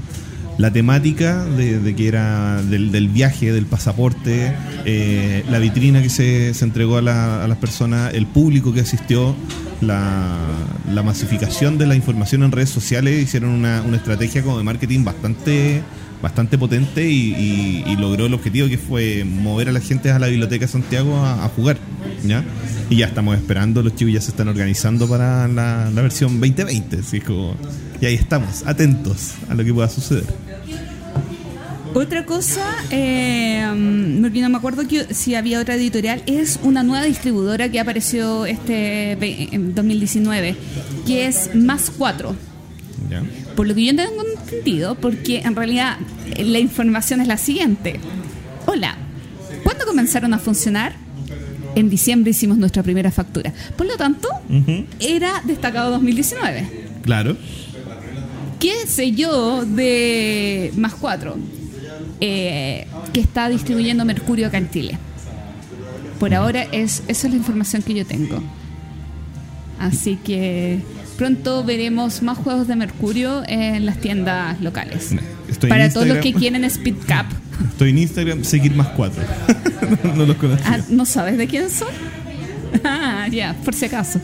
la 0.58 0.72
temática 0.72 1.44
de, 1.46 1.96
que 1.96 2.08
era 2.08 2.62
del, 2.64 2.92
del 2.92 3.10
viaje, 3.10 3.52
del 3.52 3.66
pasaporte, 3.66 4.54
eh, 4.86 5.44
la 5.50 5.60
vitrina 5.60 6.02
que 6.02 6.10
se, 6.10 6.54
se 6.54 6.64
entregó 6.66 6.98
a, 6.98 7.02
la- 7.02 7.44
a 7.44 7.48
las 7.48 7.58
personas, 7.58 8.14
el 8.14 8.26
público 8.26 8.74
que 8.74 8.80
asistió, 8.82 9.36
la, 9.82 10.38
la 10.94 11.04
masificación 11.04 11.78
de 11.78 11.88
la 11.88 11.96
información 11.96 12.44
en 12.44 12.52
redes 12.52 12.70
sociales, 12.70 13.22
hicieron 13.22 13.50
una, 13.50 13.82
una 13.86 13.98
estrategia 13.98 14.42
como 14.44 14.58
de 14.58 14.64
marketing 14.64 15.04
bastante 15.04 15.82
bastante 16.22 16.58
potente 16.58 17.08
y, 17.10 17.34
y- 17.34 17.84
y 17.88 17.96
logró 17.98 18.26
el 18.26 18.34
objetivo 18.34 18.68
que 18.68 18.78
fue 18.78 19.24
mover 19.26 19.70
a 19.70 19.72
la 19.72 19.80
gente 19.82 20.12
a 20.12 20.20
la 20.20 20.28
biblioteca 20.28 20.66
de 20.66 20.72
Santiago 20.72 21.16
a, 21.18 21.46
a 21.46 21.50
jugar 21.50 21.78
¿ya? 22.26 22.44
y 22.90 22.98
ya 22.98 23.08
estamos 23.08 23.36
esperando 23.38 23.82
los 23.84 23.96
chicos 23.96 24.14
ya 24.14 24.22
se 24.22 24.32
están 24.32 24.48
organizando 24.48 25.08
para 25.08 25.48
la, 25.48 25.90
la 25.94 26.02
versión 26.02 26.40
2020 26.40 26.98
así 27.00 27.20
como- 27.22 27.56
y 28.02 28.06
ahí 28.06 28.16
estamos 28.16 28.64
atentos 28.66 29.34
a 29.50 29.54
lo 29.56 29.64
que 29.64 29.74
pueda 29.74 29.88
suceder 29.90 30.26
Otra 31.94 32.26
cosa, 32.26 32.62
eh, 32.92 33.64
no 33.74 34.50
me 34.50 34.58
acuerdo 34.58 34.86
que, 34.86 35.14
si 35.14 35.34
había 35.34 35.62
otra 35.62 35.76
editorial, 35.76 36.22
es 36.26 36.60
una 36.62 36.84
nueva 36.84 37.06
distribuidora 37.06 37.70
que 37.70 37.80
apareció 37.80 38.46
este 38.46 39.16
ve- 39.18 39.48
en 39.54 39.74
2019, 39.74 40.58
que 41.08 41.26
es 41.28 41.56
Más 41.56 41.90
4. 41.98 42.36
¿ya? 43.10 43.24
Por 43.56 43.68
lo 43.68 43.76
que 43.76 43.86
yo 43.86 43.96
tengo 43.96 44.24
entendido, 44.38 44.96
porque 44.96 45.40
en 45.40 45.56
realidad 45.56 45.98
eh, 46.36 46.44
la 46.44 46.60
información 46.60 47.22
es 47.22 47.28
la 47.28 47.38
siguiente. 47.38 48.00
Hola, 48.66 48.98
¿cuándo 49.64 49.86
comenzaron 49.86 50.34
a 50.34 50.40
funcionar? 50.40 50.94
En 51.76 51.90
diciembre 51.90 52.32
hicimos 52.32 52.58
nuestra 52.58 52.84
primera 52.84 53.12
factura. 53.12 53.54
Por 53.78 53.86
lo 53.86 53.98
tanto, 53.98 54.30
era 55.00 55.42
destacado 55.44 55.92
2019. 55.92 56.70
claro 57.04 57.36
¿Qué 58.60 58.88
sé 58.88 59.12
yo 59.12 59.66
de 59.66 60.72
más 60.78 60.94
4? 60.96 61.36
que 62.20 62.88
está 63.20 63.50
distribuyendo 63.50 64.06
Mercurio 64.06 64.48
acá 64.48 64.58
en 64.58 64.70
Chile. 64.72 64.98
Por 66.20 66.34
ahora 66.34 66.64
es 66.72 67.04
esa 67.08 67.28
es 67.28 67.34
la 67.34 67.38
información 67.38 67.82
que 67.82 67.94
yo 67.94 68.06
tengo. 68.06 68.42
Así 69.80 70.16
que 70.16 70.80
pronto 71.18 71.64
veremos 71.64 72.22
más 72.22 72.38
juegos 72.38 72.68
de 72.68 72.76
Mercurio 72.76 73.44
en 73.48 73.86
las 73.86 73.98
tiendas 74.00 74.60
locales. 74.62 75.12
Estoy 75.50 75.70
Para 75.70 75.90
todos 75.90 76.08
los 76.08 76.18
que 76.20 76.34
quieren 76.34 76.64
Speed 76.66 76.96
Cap. 77.08 77.26
estoy 77.70 77.92
en 77.92 77.98
Instagram 78.00 78.44
seguir 78.44 78.76
más 78.76 78.88
cuatro 78.90 79.24
no 80.16 80.26
los 80.26 80.36
conocía 80.36 80.66
Ah, 80.68 80.80
¿No 80.90 81.06
sabes 81.06 81.38
de 81.38 81.48
quién 81.48 81.70
son? 81.70 81.88
Ah, 82.84 83.28
ya, 83.32 83.56
por 83.64 83.74
si 83.74 83.86
acaso. 83.86 84.20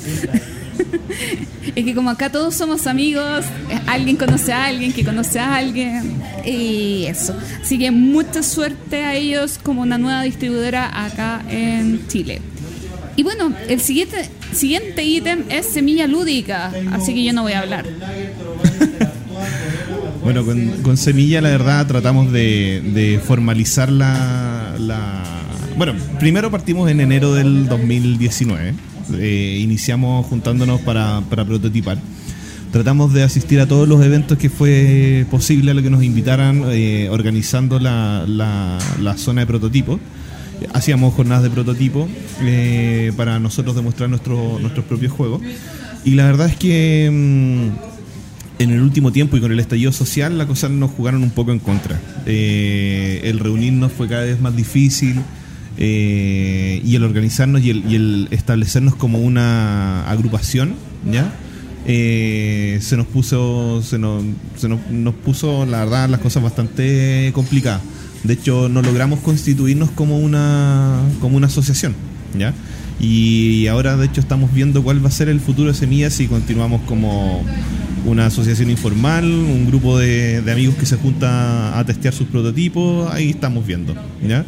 es 1.73 1.85
que 1.85 1.95
como 1.95 2.09
acá 2.09 2.29
todos 2.29 2.53
somos 2.53 2.85
amigos, 2.85 3.45
alguien 3.87 4.17
conoce 4.17 4.51
a 4.51 4.65
alguien 4.65 4.91
que 4.91 5.05
conoce 5.05 5.39
a 5.39 5.55
alguien 5.55 6.21
y 6.45 7.05
eso. 7.07 7.33
Así 7.61 7.79
que 7.79 7.91
mucha 7.91 8.43
suerte 8.43 9.05
a 9.05 9.15
ellos 9.15 9.57
como 9.63 9.81
una 9.81 9.97
nueva 9.97 10.23
distribuidora 10.23 11.05
acá 11.05 11.41
en 11.49 12.05
Chile. 12.09 12.41
Y 13.15 13.23
bueno, 13.23 13.53
el 13.67 13.79
siguiente 13.81 14.29
siguiente 14.53 15.03
ítem 15.03 15.43
es 15.49 15.65
semilla 15.67 16.07
lúdica, 16.07 16.71
así 16.91 17.13
que 17.13 17.23
yo 17.23 17.33
no 17.33 17.43
voy 17.43 17.53
a 17.53 17.59
hablar. 17.59 17.85
Bueno, 20.23 20.45
con, 20.45 20.67
con 20.83 20.97
Semilla 20.97 21.41
la 21.41 21.49
verdad 21.49 21.87
tratamos 21.87 22.31
de, 22.31 22.81
de 22.93 23.19
formalizar 23.19 23.91
la, 23.91 24.75
la- 24.77 25.23
Bueno, 25.77 25.93
primero 26.19 26.51
partimos 26.51 26.89
en 26.91 26.99
enero 27.01 27.33
del 27.33 27.67
2019. 27.67 28.73
Eh, 29.15 29.57
iniciamos 29.61 30.25
juntándonos 30.27 30.79
para, 30.81 31.21
para 31.29 31.43
prototipar. 31.43 31.97
Tratamos 32.71 33.13
de 33.13 33.23
asistir 33.23 33.59
a 33.61 33.65
todos 33.67 33.87
los 33.87 34.03
eventos 34.05 34.37
que 34.37 34.49
fue 34.51 35.25
posible 35.31 35.71
a 35.71 35.73
lo 35.73 35.81
que 35.81 35.89
nos 35.89 36.03
invitaran, 36.03 36.63
eh, 36.69 37.09
organizando 37.09 37.79
la, 37.79 38.23
la- 38.27 38.77
la 39.01 39.17
zona 39.17 39.41
de 39.41 39.47
prototipo. 39.47 39.99
Hacíamos 40.73 41.13
jornadas 41.13 41.43
de 41.43 41.49
prototipo 41.49 42.07
eh, 42.41 43.11
para 43.17 43.39
nosotros 43.39 43.75
demostrar 43.75 44.09
nuestro, 44.09 44.59
nuestros 44.59 44.85
propios 44.85 45.11
juegos. 45.11 45.41
Y 46.05 46.11
la 46.11 46.25
verdad 46.25 46.47
es 46.47 46.55
que... 46.55 47.09
mm, 47.11 47.91
en 48.61 48.69
el 48.69 48.81
último 48.81 49.11
tiempo 49.11 49.37
y 49.37 49.41
con 49.41 49.51
el 49.51 49.59
estallido 49.59 49.91
social, 49.91 50.37
las 50.37 50.45
cosas 50.45 50.69
nos 50.69 50.91
jugaron 50.91 51.23
un 51.23 51.31
poco 51.31 51.51
en 51.51 51.57
contra. 51.57 51.99
Eh, 52.27 53.21
el 53.23 53.39
reunirnos 53.39 53.91
fue 53.91 54.07
cada 54.07 54.23
vez 54.23 54.39
más 54.39 54.55
difícil 54.55 55.15
eh, 55.79 56.79
y 56.85 56.95
el 56.95 57.03
organizarnos 57.03 57.61
y 57.61 57.71
el, 57.71 57.83
y 57.89 57.95
el 57.95 58.27
establecernos 58.29 58.93
como 58.95 59.17
una 59.17 60.07
agrupación, 60.07 60.75
¿ya? 61.11 61.33
Se 61.87 62.95
nos 62.97 63.07
puso, 63.07 63.81
se 63.81 63.97
nos, 63.97 64.23
se 64.57 64.69
nos, 64.69 64.79
nos 64.91 65.15
puso, 65.15 65.65
la 65.65 65.79
verdad, 65.79 66.07
las 66.09 66.19
cosas 66.19 66.43
bastante 66.43 67.31
complicadas. 67.33 67.81
De 68.23 68.33
hecho, 68.33 68.69
no 68.69 68.81
logramos 68.81 69.19
constituirnos 69.19 69.91
como 69.91 70.19
una, 70.19 71.01
como 71.19 71.37
una 71.37 71.47
asociación, 71.47 71.95
¿ya? 72.37 72.53
Y 72.99 73.65
ahora, 73.67 73.97
de 73.97 74.05
hecho, 74.05 74.21
estamos 74.21 74.53
viendo 74.53 74.83
cuál 74.83 75.03
va 75.03 75.09
a 75.09 75.11
ser 75.11 75.27
el 75.27 75.39
futuro 75.39 75.69
de 75.69 75.73
Semillas 75.73 76.13
si 76.13 76.27
continuamos 76.27 76.81
como 76.81 77.43
una 78.05 78.27
asociación 78.27 78.69
informal, 78.69 79.25
un 79.25 79.65
grupo 79.65 79.97
de, 79.97 80.43
amigos 80.51 80.75
que 80.75 80.85
se 80.85 80.97
junta 80.97 81.77
a 81.77 81.85
testear 81.85 82.13
sus 82.13 82.27
prototipos, 82.27 83.11
ahí 83.11 83.31
estamos 83.31 83.65
viendo. 83.65 83.95
¿ya? 84.27 84.45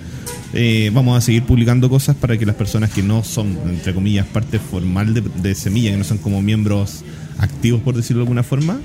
Eh, 0.54 0.92
vamos 0.94 1.18
a 1.18 1.22
seguir 1.22 1.44
publicando 1.44 1.90
cosas 1.90 2.16
para 2.16 2.38
que 2.38 2.46
las 2.46 2.56
personas 2.56 2.92
que 2.92 3.02
no 3.02 3.24
son, 3.24 3.58
entre 3.68 3.92
comillas, 3.92 4.28
parte 4.28 4.60
formal 4.60 5.16
de, 5.16 5.24
de 5.42 5.56
Semilla, 5.56 5.90
que 5.90 5.98
no 5.98 6.04
son 6.04 6.20
como 6.20 6.42
miembros 6.44 7.04
activos, 7.40 7.82
por 7.82 7.96
decirlo 7.96 8.20
de 8.22 8.26
alguna 8.26 8.44
forma, 8.44 8.80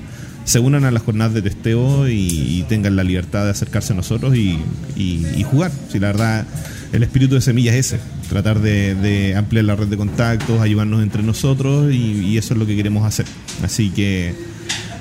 se 0.49 0.57
unan 0.57 0.83
a 0.83 0.89
las 0.89 1.03
jornadas 1.03 1.35
de 1.35 1.43
testeo 1.43 2.09
y, 2.09 2.65
tengan 2.67 2.95
la 2.95 3.03
libertad 3.03 3.45
de 3.45 3.51
acercarse 3.51 3.93
a 3.93 3.95
nosotros 3.95 4.35
y, 4.35 4.57
y- 4.95 5.43
jugar. 5.43 5.71
Si 5.91 5.99
la 5.99 6.07
verdad, 6.07 6.47
el 6.91 7.03
espíritu 7.03 7.35
de 7.35 7.41
Semilla 7.41 7.75
es 7.75 7.93
ese, 7.93 7.99
tratar 8.29 8.59
de, 8.59 9.35
ampliar 9.37 9.65
la 9.65 9.75
red 9.75 9.85
de 9.85 9.95
contactos, 9.95 10.59
ayudarnos 10.59 11.03
entre 11.03 11.21
nosotros 11.21 11.93
y 11.93 12.35
eso 12.35 12.55
es 12.55 12.59
lo 12.59 12.65
que 12.65 12.75
queremos 12.75 13.05
hacer. 13.05 13.27
Así 13.63 13.91
que 13.91 14.33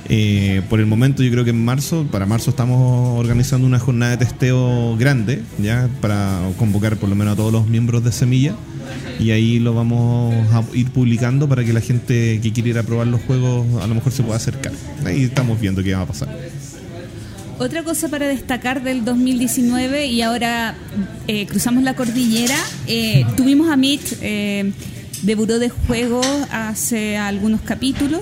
eh, 0.09 0.63
por 0.71 0.81
el 0.81 0.87
momento 0.87 1.23
yo 1.23 1.31
creo 1.31 1.45
que 1.45 1.51
en 1.51 1.65
marzo, 1.65 2.07
para 2.11 2.27
marzo 2.27 2.51
estamos 2.51 3.19
organizando 3.19 3.67
una 3.67 3.79
jornada 3.79 4.17
de 4.17 4.25
testeo 4.25 4.97
grande, 4.97 5.43
ya 5.59 5.89
para 6.01 6.41
convocar 6.59 6.97
por 6.97 7.09
lo 7.09 7.15
menos 7.15 7.35
a 7.35 7.37
todos 7.37 7.53
los 7.53 7.67
miembros 7.67 8.05
de 8.05 8.13
Semilla 8.13 8.55
y 9.19 9.33
ahí 9.33 9.59
lo 9.59 9.75
vamos 9.75 10.35
a 10.53 10.63
ir 10.75 10.91
publicando 10.91 11.49
para 11.49 11.65
que 11.65 11.73
la 11.73 11.81
gente 11.81 12.41
que 12.43 12.53
quiera 12.53 12.69
ir 12.69 12.79
a 12.79 12.83
probar 12.83 13.07
los 13.07 13.21
juegos 13.23 13.83
a 13.83 13.87
lo 13.87 13.95
mejor 13.95 14.13
se 14.13 14.23
pueda 14.23 14.37
acercar. 14.37 14.73
Ahí 15.05 15.25
estamos 15.25 15.61
viendo 15.61 15.83
qué 15.83 15.95
va 15.95 16.03
a 16.03 16.07
pasar. 16.07 16.29
Otra 17.59 17.83
cosa 17.83 18.09
para 18.09 18.29
destacar 18.29 18.85
del 18.85 19.05
2019 19.05 20.07
y 20.07 20.23
ahora 20.23 20.77
eh, 21.27 21.47
cruzamos 21.47 21.83
la 21.83 21.97
cordillera, 21.97 22.57
eh, 22.87 23.27
tuvimos 23.37 23.69
a 23.69 23.77
eh, 23.83 24.73
de 25.23 25.35
Buró 25.35 25.59
de 25.59 25.69
Juego 25.69 26.21
hace 26.53 27.17
algunos 27.17 27.61
capítulos 27.63 28.21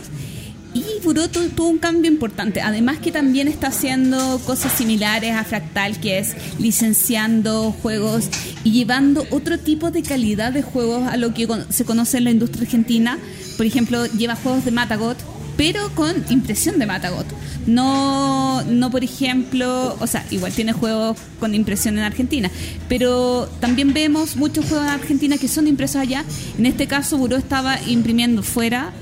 tu- 1.15 1.49
tuvo 1.51 1.69
un 1.69 1.79
cambio 1.79 2.11
importante, 2.11 2.61
además 2.61 2.99
que 2.99 3.13
también 3.13 3.49
está 3.49 3.69
haciendo 3.69 4.41
cosas 4.45 4.73
similares 4.73 5.35
a 5.35 5.45
Fractal, 5.45 5.99
que 6.01 6.19
es 6.19 6.35
licenciando 6.59 7.73
juegos 7.83 8.29
y 8.65 8.73
llevando 8.73 9.27
otro 9.31 9.59
tipo 9.59 9.91
de 9.91 10.03
calidad 10.03 10.53
de 10.53 10.63
juegos 10.63 11.07
a 11.09 11.17
lo 11.17 11.35
que 11.35 11.49
se 11.71 11.85
conoce 11.85 12.19
en 12.19 12.25
la 12.25 12.31
industria 12.31 12.63
argentina. 12.65 13.19
Por 13.57 13.67
ejemplo, 13.67 14.07
lleva 14.07 14.37
juegos 14.37 14.65
de 14.65 14.71
Matagot, 14.71 15.17
pero 15.57 15.89
con 15.95 16.15
impresión 16.31 16.79
de 16.79 16.87
Matagot. 16.87 17.27
No, 17.67 18.63
no, 18.63 18.91
por 18.91 19.03
ejemplo, 19.03 19.97
o 19.99 20.07
sea, 20.07 20.25
igual 20.31 20.53
tiene 20.53 20.73
juegos 20.73 21.17
con 21.41 21.55
impresión 21.55 21.99
en 21.99 22.05
Argentina, 22.05 22.51
pero 22.89 23.49
también 23.61 23.93
vemos 23.93 24.37
muchos 24.37 24.67
juegos 24.67 24.87
en 24.87 24.93
Argentina 24.93 25.37
que 25.39 25.49
son 25.49 25.67
impresos 25.67 25.97
allá. 25.97 26.25
En 26.59 26.67
este 26.67 26.87
caso, 26.87 27.19
Buró 27.19 27.37
estaba 27.37 27.81
imprimiendo 27.89 28.43
fuera 28.45 28.93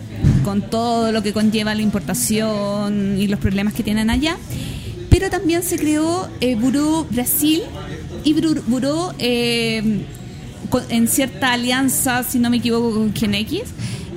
con 0.44 0.62
todo 0.70 1.10
lo 1.10 1.22
que 1.22 1.32
conlleva 1.32 1.74
la 1.74 1.82
importación 1.82 3.16
y 3.18 3.26
los 3.26 3.40
problemas 3.40 3.74
que 3.74 3.82
tienen 3.82 4.10
allá. 4.10 4.36
Pero 5.10 5.30
también 5.30 5.62
se 5.62 5.76
creó 5.76 6.28
eh, 6.40 6.54
Buró 6.56 7.06
Brasil 7.10 7.62
y 8.24 8.32
Buró, 8.34 9.14
eh, 9.18 10.02
en 10.88 11.08
cierta 11.08 11.52
alianza, 11.52 12.22
si 12.22 12.38
no 12.38 12.50
me 12.50 12.56
equivoco, 12.58 12.92
con 12.94 13.14
GenX, 13.14 13.62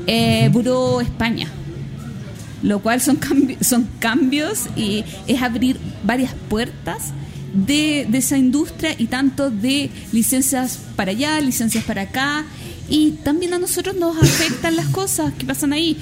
eh, 0.07 0.49
Buró 0.51 1.01
España. 1.01 1.47
Lo 2.63 2.79
cual 2.79 2.99
son, 3.01 3.19
cambi- 3.19 3.61
son 3.61 3.87
cambios 3.99 4.65
y 4.75 5.03
es 5.27 5.41
abrir 5.41 5.77
varias 6.03 6.33
puertas 6.49 7.13
de, 7.53 8.07
de 8.09 8.17
esa 8.17 8.37
industria 8.37 8.95
y 8.97 9.05
tanto 9.05 9.51
de 9.51 9.91
licencias 10.11 10.79
para 10.95 11.11
allá, 11.11 11.39
licencias 11.39 11.83
para 11.83 12.01
acá. 12.03 12.45
Y 12.89 13.11
también 13.23 13.53
a 13.53 13.59
nosotros 13.59 13.95
nos 13.95 14.17
afectan 14.17 14.75
las 14.75 14.87
cosas 14.87 15.33
que 15.33 15.45
pasan 15.45 15.73
ahí. 15.73 15.97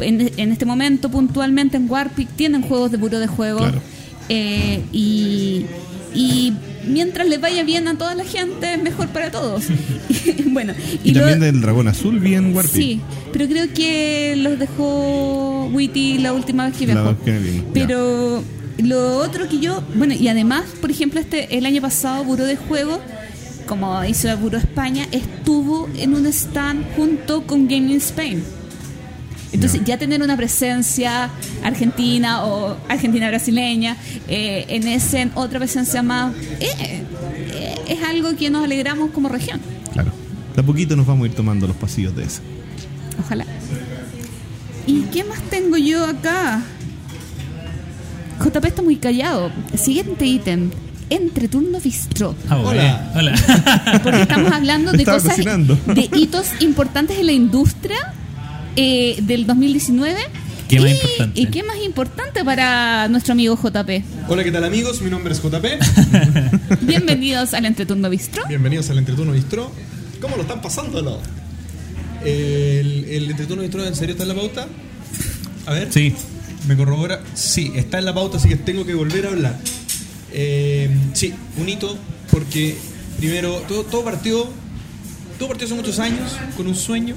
En, 0.00 0.32
en 0.36 0.52
este 0.52 0.64
momento, 0.64 1.10
puntualmente 1.10 1.76
en 1.76 1.90
Warpic, 1.90 2.28
tienen 2.36 2.62
juegos 2.62 2.90
de 2.92 2.96
buró 2.96 3.18
de 3.18 3.26
juego. 3.26 3.58
Claro. 3.58 3.80
Eh, 4.28 4.82
y, 4.92 5.66
y 6.14 6.52
mientras 6.86 7.26
les 7.28 7.40
vaya 7.40 7.64
bien 7.64 7.88
a 7.88 7.96
toda 7.96 8.14
la 8.14 8.24
gente, 8.24 8.74
es 8.74 8.82
mejor 8.82 9.08
para 9.08 9.30
todos. 9.30 9.64
bueno, 10.46 10.74
Y, 11.04 11.12
también 11.12 11.40
del 11.40 11.60
dragón 11.60 11.88
azul 11.88 12.18
bien 12.18 12.54
Warpig. 12.54 12.72
Sí, 12.72 13.00
pero 13.32 13.46
creo 13.46 13.72
que 13.72 14.34
los 14.36 14.58
dejó 14.58 15.66
Witty 15.72 16.18
la 16.18 16.32
última 16.32 16.66
vez 16.66 16.76
que 16.76 16.86
viajó. 16.86 17.16
Pero 17.72 18.42
lo 18.78 19.18
otro 19.18 19.48
que 19.48 19.58
yo, 19.58 19.82
bueno, 19.94 20.14
y 20.14 20.28
además, 20.28 20.64
por 20.80 20.90
ejemplo, 20.90 21.20
este 21.20 21.58
el 21.58 21.66
año 21.66 21.82
pasado 21.82 22.24
Buró 22.24 22.44
de 22.44 22.56
Juego, 22.56 23.00
como 23.68 24.02
hizo 24.04 24.28
el 24.28 24.36
Buró 24.36 24.58
España, 24.58 25.06
estuvo 25.12 25.88
en 25.96 26.14
un 26.14 26.26
stand 26.26 26.84
junto 26.96 27.46
con 27.46 27.68
Gaming 27.68 27.98
Spain. 27.98 28.42
Entonces, 29.52 29.82
ya 29.84 29.96
tener 29.98 30.22
una 30.22 30.36
presencia 30.36 31.30
argentina 31.62 32.44
o 32.44 32.76
argentina-brasileña, 32.88 33.96
eh, 34.26 34.64
en 34.68 34.86
ese 34.88 35.20
en 35.22 35.32
otra 35.34 35.58
presencia 35.58 36.02
más, 36.02 36.34
eh, 36.60 37.04
eh, 37.50 37.74
es 37.88 38.02
algo 38.02 38.34
que 38.36 38.50
nos 38.50 38.64
alegramos 38.64 39.10
como 39.10 39.28
región. 39.28 39.60
Claro. 39.92 40.12
De 40.54 40.60
a 40.60 40.64
poquito 40.64 40.96
nos 40.96 41.06
vamos 41.06 41.24
a 41.24 41.26
ir 41.28 41.34
tomando 41.34 41.66
los 41.66 41.76
pasillos 41.76 42.14
de 42.16 42.24
esa. 42.24 42.42
Ojalá. 43.20 43.46
¿Y 44.86 45.02
qué 45.12 45.24
más 45.24 45.40
tengo 45.42 45.76
yo 45.76 46.04
acá? 46.04 46.62
JP 48.42 48.64
está 48.64 48.82
muy 48.82 48.96
callado. 48.96 49.50
Siguiente 49.76 50.24
ítem. 50.24 50.70
Entre 51.10 51.48
turno 51.48 51.80
bistró. 51.80 52.34
Ah, 52.48 52.58
Hola. 52.58 53.12
Hola. 53.14 54.00
Porque 54.02 54.22
estamos 54.22 54.52
hablando 54.52 54.92
de 54.92 54.98
Estaba 54.98 55.18
cosas, 55.18 55.36
cocinando. 55.36 55.78
de 55.86 56.08
hitos 56.14 56.48
importantes 56.60 57.18
en 57.18 57.26
la 57.26 57.32
industria 57.32 57.96
eh, 58.76 59.18
del 59.22 59.46
2019. 59.46 60.16
¿Qué 60.68 60.80
más 60.80 60.90
y, 60.90 60.92
importante? 60.92 61.40
¿Y 61.40 61.46
qué 61.46 61.62
más 61.62 61.76
importante 61.82 62.44
para 62.44 63.08
nuestro 63.08 63.32
amigo 63.32 63.56
JP? 63.56 64.04
Hola, 64.28 64.44
¿qué 64.44 64.52
tal 64.52 64.64
amigos? 64.64 65.00
Mi 65.00 65.08
nombre 65.08 65.32
es 65.32 65.40
JP. 65.42 65.64
Bienvenidos 66.82 67.54
al 67.54 67.64
Entreturno 67.64 68.10
Bistro. 68.10 68.42
Bienvenidos 68.46 68.90
al 68.90 68.98
Entreturno 68.98 69.32
Bistro. 69.32 69.72
¿Cómo 70.20 70.36
lo 70.36 70.42
están 70.42 70.60
pasando? 70.60 71.00
lo? 71.00 71.20
El, 72.22 73.06
el 73.08 73.30
Entreturno 73.30 73.62
Bistro 73.62 73.86
en 73.86 73.96
serio 73.96 74.12
está 74.12 74.24
en 74.24 74.28
la 74.28 74.34
pauta. 74.34 74.66
A 75.64 75.72
ver. 75.72 75.88
Sí. 75.90 76.14
¿Me 76.66 76.76
corrobora? 76.76 77.20
Sí, 77.32 77.72
está 77.76 77.98
en 77.98 78.04
la 78.04 78.12
pauta, 78.14 78.36
así 78.36 78.48
que 78.50 78.56
tengo 78.56 78.84
que 78.84 78.92
volver 78.94 79.26
a 79.26 79.30
hablar. 79.30 79.56
Eh, 80.32 80.90
sí, 81.14 81.32
un 81.56 81.68
hito, 81.68 81.96
porque 82.30 82.76
primero, 83.18 83.62
todo, 83.68 83.84
todo 83.84 84.04
partió. 84.04 84.48
Todo 85.38 85.48
partió 85.50 85.66
hace 85.66 85.74
muchos 85.76 85.98
años 86.00 86.32
con 86.56 86.66
un 86.66 86.74
sueño. 86.74 87.14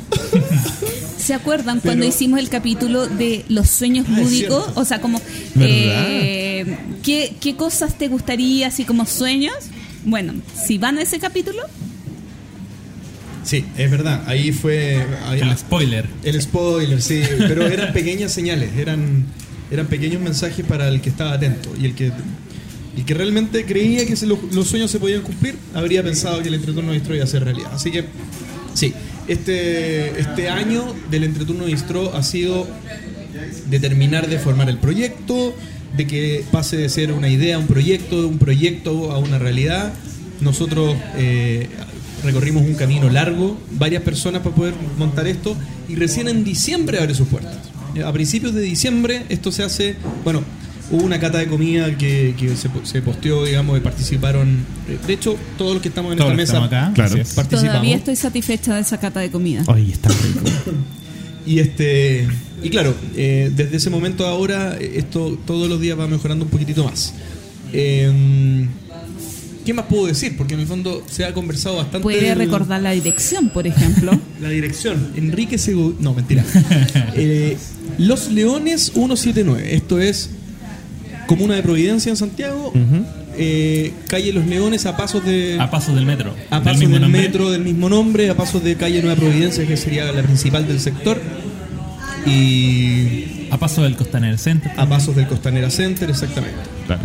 ¿Se 1.17 1.33
acuerdan 1.33 1.79
cuando 1.79 2.01
Pero- 2.03 2.13
hicimos 2.15 2.39
el 2.39 2.49
capítulo 2.49 3.07
de 3.07 3.43
los 3.49 3.67
sueños 3.69 4.05
Ah, 4.09 4.19
lúdicos? 4.19 4.65
O 4.75 4.85
sea, 4.85 5.01
como 5.01 5.19
eh, 5.59 6.77
¿qué, 7.03 7.35
¿qué 7.39 7.55
cosas 7.55 7.97
te 7.97 8.07
gustaría 8.09 8.67
así 8.67 8.83
como 8.85 9.05
sueños? 9.07 9.55
Bueno, 10.05 10.33
si 10.67 10.77
van 10.77 10.97
a 10.99 11.01
ese 11.01 11.17
capítulo, 11.19 11.63
Sí, 13.43 13.65
es 13.75 13.89
verdad, 13.89 14.21
ahí 14.27 14.51
fue. 14.51 15.03
ahí- 15.25 15.39
El 15.41 15.57
spoiler. 15.57 16.07
El 16.23 16.39
spoiler, 16.41 17.01
sí, 17.01 17.23
pero 17.39 17.65
eran 17.67 17.91
pequeñas 17.91 18.31
señales, 18.31 18.69
eran, 18.77 19.25
eran 19.71 19.87
pequeños 19.87 20.21
mensajes 20.21 20.63
para 20.65 20.87
el 20.89 21.01
que 21.01 21.09
estaba 21.09 21.33
atento 21.33 21.73
y 21.81 21.85
el 21.85 21.95
que, 21.95 22.11
el 22.95 23.05
que 23.05 23.13
realmente 23.13 23.65
creía 23.65 24.05
que 24.05 24.15
los 24.51 24.67
sueños 24.67 24.91
se 24.91 24.99
podían 24.99 25.21
cumplir, 25.21 25.55
habría 25.73 26.03
pensado 26.03 26.41
que 26.41 26.49
el 26.49 26.55
entreturno 26.55 26.91
distro 26.91 27.15
iba 27.15 27.23
a 27.23 27.27
ser 27.27 27.43
realidad. 27.43 27.71
Así 27.73 27.91
que, 27.91 28.05
sí, 28.73 28.93
este, 29.27 30.19
este 30.19 30.49
año 30.49 30.93
del 31.09 31.23
entreturno 31.23 31.65
distro 31.65 32.13
ha 32.15 32.23
sido 32.23 32.67
de 33.69 33.79
terminar 33.79 34.27
de 34.27 34.39
formar 34.39 34.69
el 34.69 34.77
proyecto, 34.77 35.55
de 35.95 36.07
que 36.07 36.43
pase 36.51 36.77
de 36.77 36.89
ser 36.89 37.11
una 37.11 37.29
idea 37.29 37.55
a 37.55 37.59
un 37.59 37.67
proyecto, 37.67 38.21
de 38.21 38.27
un 38.27 38.37
proyecto 38.37 39.11
a 39.11 39.19
una 39.19 39.39
realidad. 39.39 39.93
Nosotros 40.41 40.95
eh, 41.17 41.67
recorrimos 42.23 42.63
un 42.63 42.75
camino 42.75 43.09
largo, 43.09 43.57
varias 43.71 44.03
personas 44.03 44.41
para 44.41 44.55
poder 44.55 44.73
montar 44.97 45.27
esto, 45.27 45.55
y 45.87 45.95
recién 45.95 46.27
en 46.27 46.43
diciembre 46.43 46.99
abre 46.99 47.13
sus 47.13 47.27
puertas. 47.27 47.57
A 48.05 48.13
principios 48.13 48.53
de 48.53 48.61
diciembre 48.61 49.23
esto 49.29 49.51
se 49.51 49.63
hace, 49.63 49.95
bueno, 50.23 50.43
hubo 50.91 51.03
una 51.03 51.19
cata 51.19 51.37
de 51.39 51.47
comida 51.47 51.97
que, 51.97 52.35
que 52.37 52.55
se, 52.55 52.69
se 52.83 53.01
posteó, 53.01 53.45
digamos, 53.45 53.77
y 53.77 53.81
participaron, 53.81 54.49
eh, 54.89 54.97
de 55.07 55.13
hecho, 55.13 55.35
todos 55.57 55.73
los 55.73 55.81
que 55.81 55.89
estamos 55.89 56.11
en 56.11 56.17
Todos 56.17 56.31
esta 56.31 56.37
mesa 56.41 56.53
estamos 56.65 56.67
acá. 56.67 56.91
Claro. 56.93 57.15
Es. 57.15 57.33
participamos. 57.33 57.71
todavía 57.73 57.95
estoy 57.95 58.15
satisfecha 58.15 58.75
de 58.75 58.81
esa 58.81 58.99
cata 58.99 59.19
de 59.19 59.31
comida. 59.31 59.63
Ay, 59.67 59.91
está 59.91 60.09
rico. 60.09 60.41
Y 61.43 61.57
este 61.57 62.27
y 62.61 62.69
claro, 62.69 62.93
eh, 63.15 63.51
desde 63.55 63.77
ese 63.77 63.89
momento 63.89 64.27
a 64.27 64.29
ahora 64.29 64.77
esto 64.77 65.39
todos 65.47 65.67
los 65.67 65.81
días 65.81 65.97
va 65.99 66.07
mejorando 66.07 66.45
un 66.45 66.51
poquitito 66.51 66.83
más. 66.83 67.15
Eh, 67.73 68.67
¿Qué 69.65 69.73
más 69.73 69.85
puedo 69.85 70.05
decir? 70.05 70.37
Porque 70.37 70.53
en 70.53 70.59
el 70.61 70.67
fondo 70.67 71.03
se 71.09 71.23
ha 71.25 71.33
conversado 71.33 71.77
bastante. 71.77 72.01
Puede 72.03 72.21
del- 72.21 72.37
recordar 72.37 72.81
la 72.81 72.91
dirección, 72.91 73.49
por 73.49 73.65
ejemplo. 73.65 74.11
la 74.41 74.49
dirección. 74.49 75.11
Enrique 75.15 75.57
Sego... 75.57 75.95
No, 75.99 76.13
mentira. 76.13 76.43
Eh, 77.15 77.57
Los 77.97 78.31
Leones 78.31 78.91
179. 78.93 79.75
Esto 79.75 79.99
es 79.99 80.29
Comuna 81.27 81.55
de 81.55 81.63
Providencia 81.63 82.09
en 82.09 82.17
Santiago. 82.17 82.73
Eh, 83.37 83.93
calle 84.07 84.33
Los 84.33 84.45
Leones 84.45 84.85
a 84.85 84.97
pasos 84.97 85.23
de... 85.25 85.57
A 85.59 85.69
pasos 85.71 85.95
del 85.95 86.05
metro. 86.05 86.33
A 86.49 86.55
Del 86.55 86.63
pasos 86.65 86.79
mismo 86.79 86.99
del 86.99 87.09
metro 87.09 87.49
del 87.49 87.61
mismo 87.63 87.87
nombre, 87.89 88.29
a 88.29 88.35
pasos 88.35 88.61
de 88.63 88.75
calle 88.75 89.01
Nueva 89.01 89.15
Providencia, 89.15 89.65
que 89.65 89.77
sería 89.77 90.11
la 90.11 90.21
principal 90.21 90.67
del 90.67 90.79
sector, 90.79 91.19
y 92.25 93.47
A 93.51 93.57
paso 93.57 93.83
del 93.83 93.95
Costanera 93.95 94.37
Center. 94.37 94.71
a 94.77 94.85
pasos 94.87 95.15
del 95.15 95.27
Costanera 95.27 95.69
Center, 95.69 96.09
exactamente. 96.09 96.57
Claro. 96.87 97.03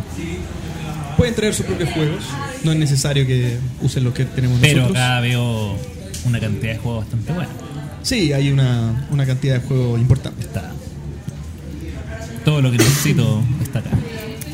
Pueden 1.16 1.34
traer 1.34 1.54
sus 1.54 1.64
propios 1.64 1.90
juegos, 1.90 2.24
no 2.64 2.72
es 2.72 2.78
necesario 2.78 3.26
que 3.26 3.56
usen 3.80 4.04
los 4.04 4.12
que 4.12 4.24
tenemos 4.26 4.58
Pero 4.60 4.80
nosotros. 4.82 5.02
acá 5.02 5.20
veo 5.20 5.76
una 6.26 6.38
cantidad 6.40 6.72
de 6.74 6.78
juegos 6.78 7.04
bastante 7.04 7.32
buena. 7.32 7.48
Sí, 8.02 8.32
hay 8.32 8.50
una, 8.50 9.06
una 9.10 9.24
cantidad 9.24 9.54
de 9.60 9.66
juegos 9.66 9.98
importante. 10.00 10.42
Está. 10.42 10.72
Todo 12.46 12.62
lo 12.62 12.70
que 12.70 12.78
necesito 12.78 13.42
está 13.60 13.80
acá. 13.80 13.90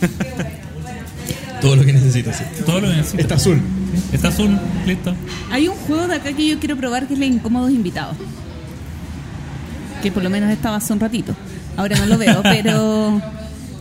Todo 1.60 1.76
lo 1.76 1.84
que 1.84 1.92
necesitas. 1.92 2.38
sí. 2.38 2.44
Todo 2.64 2.80
lo 2.80 2.88
que 2.88 2.96
necesito. 2.96 3.20
Está 3.22 3.34
azul. 3.34 3.60
Está 4.12 4.28
azul, 4.28 4.58
listo. 4.86 5.14
Hay 5.50 5.68
un 5.68 5.76
juego 5.76 6.08
de 6.08 6.14
acá 6.16 6.32
que 6.32 6.48
yo 6.48 6.58
quiero 6.58 6.74
probar 6.76 7.06
que 7.06 7.12
es 7.12 7.20
la 7.20 7.26
Incómodos 7.26 7.70
Invitados. 7.70 8.16
Que 10.02 10.10
por 10.10 10.22
lo 10.24 10.30
menos 10.30 10.50
estaba 10.50 10.76
hace 10.76 10.92
un 10.94 11.00
ratito. 11.00 11.36
Ahora 11.76 11.96
no 11.98 12.06
lo 12.06 12.16
veo, 12.18 12.42
pero 12.42 13.20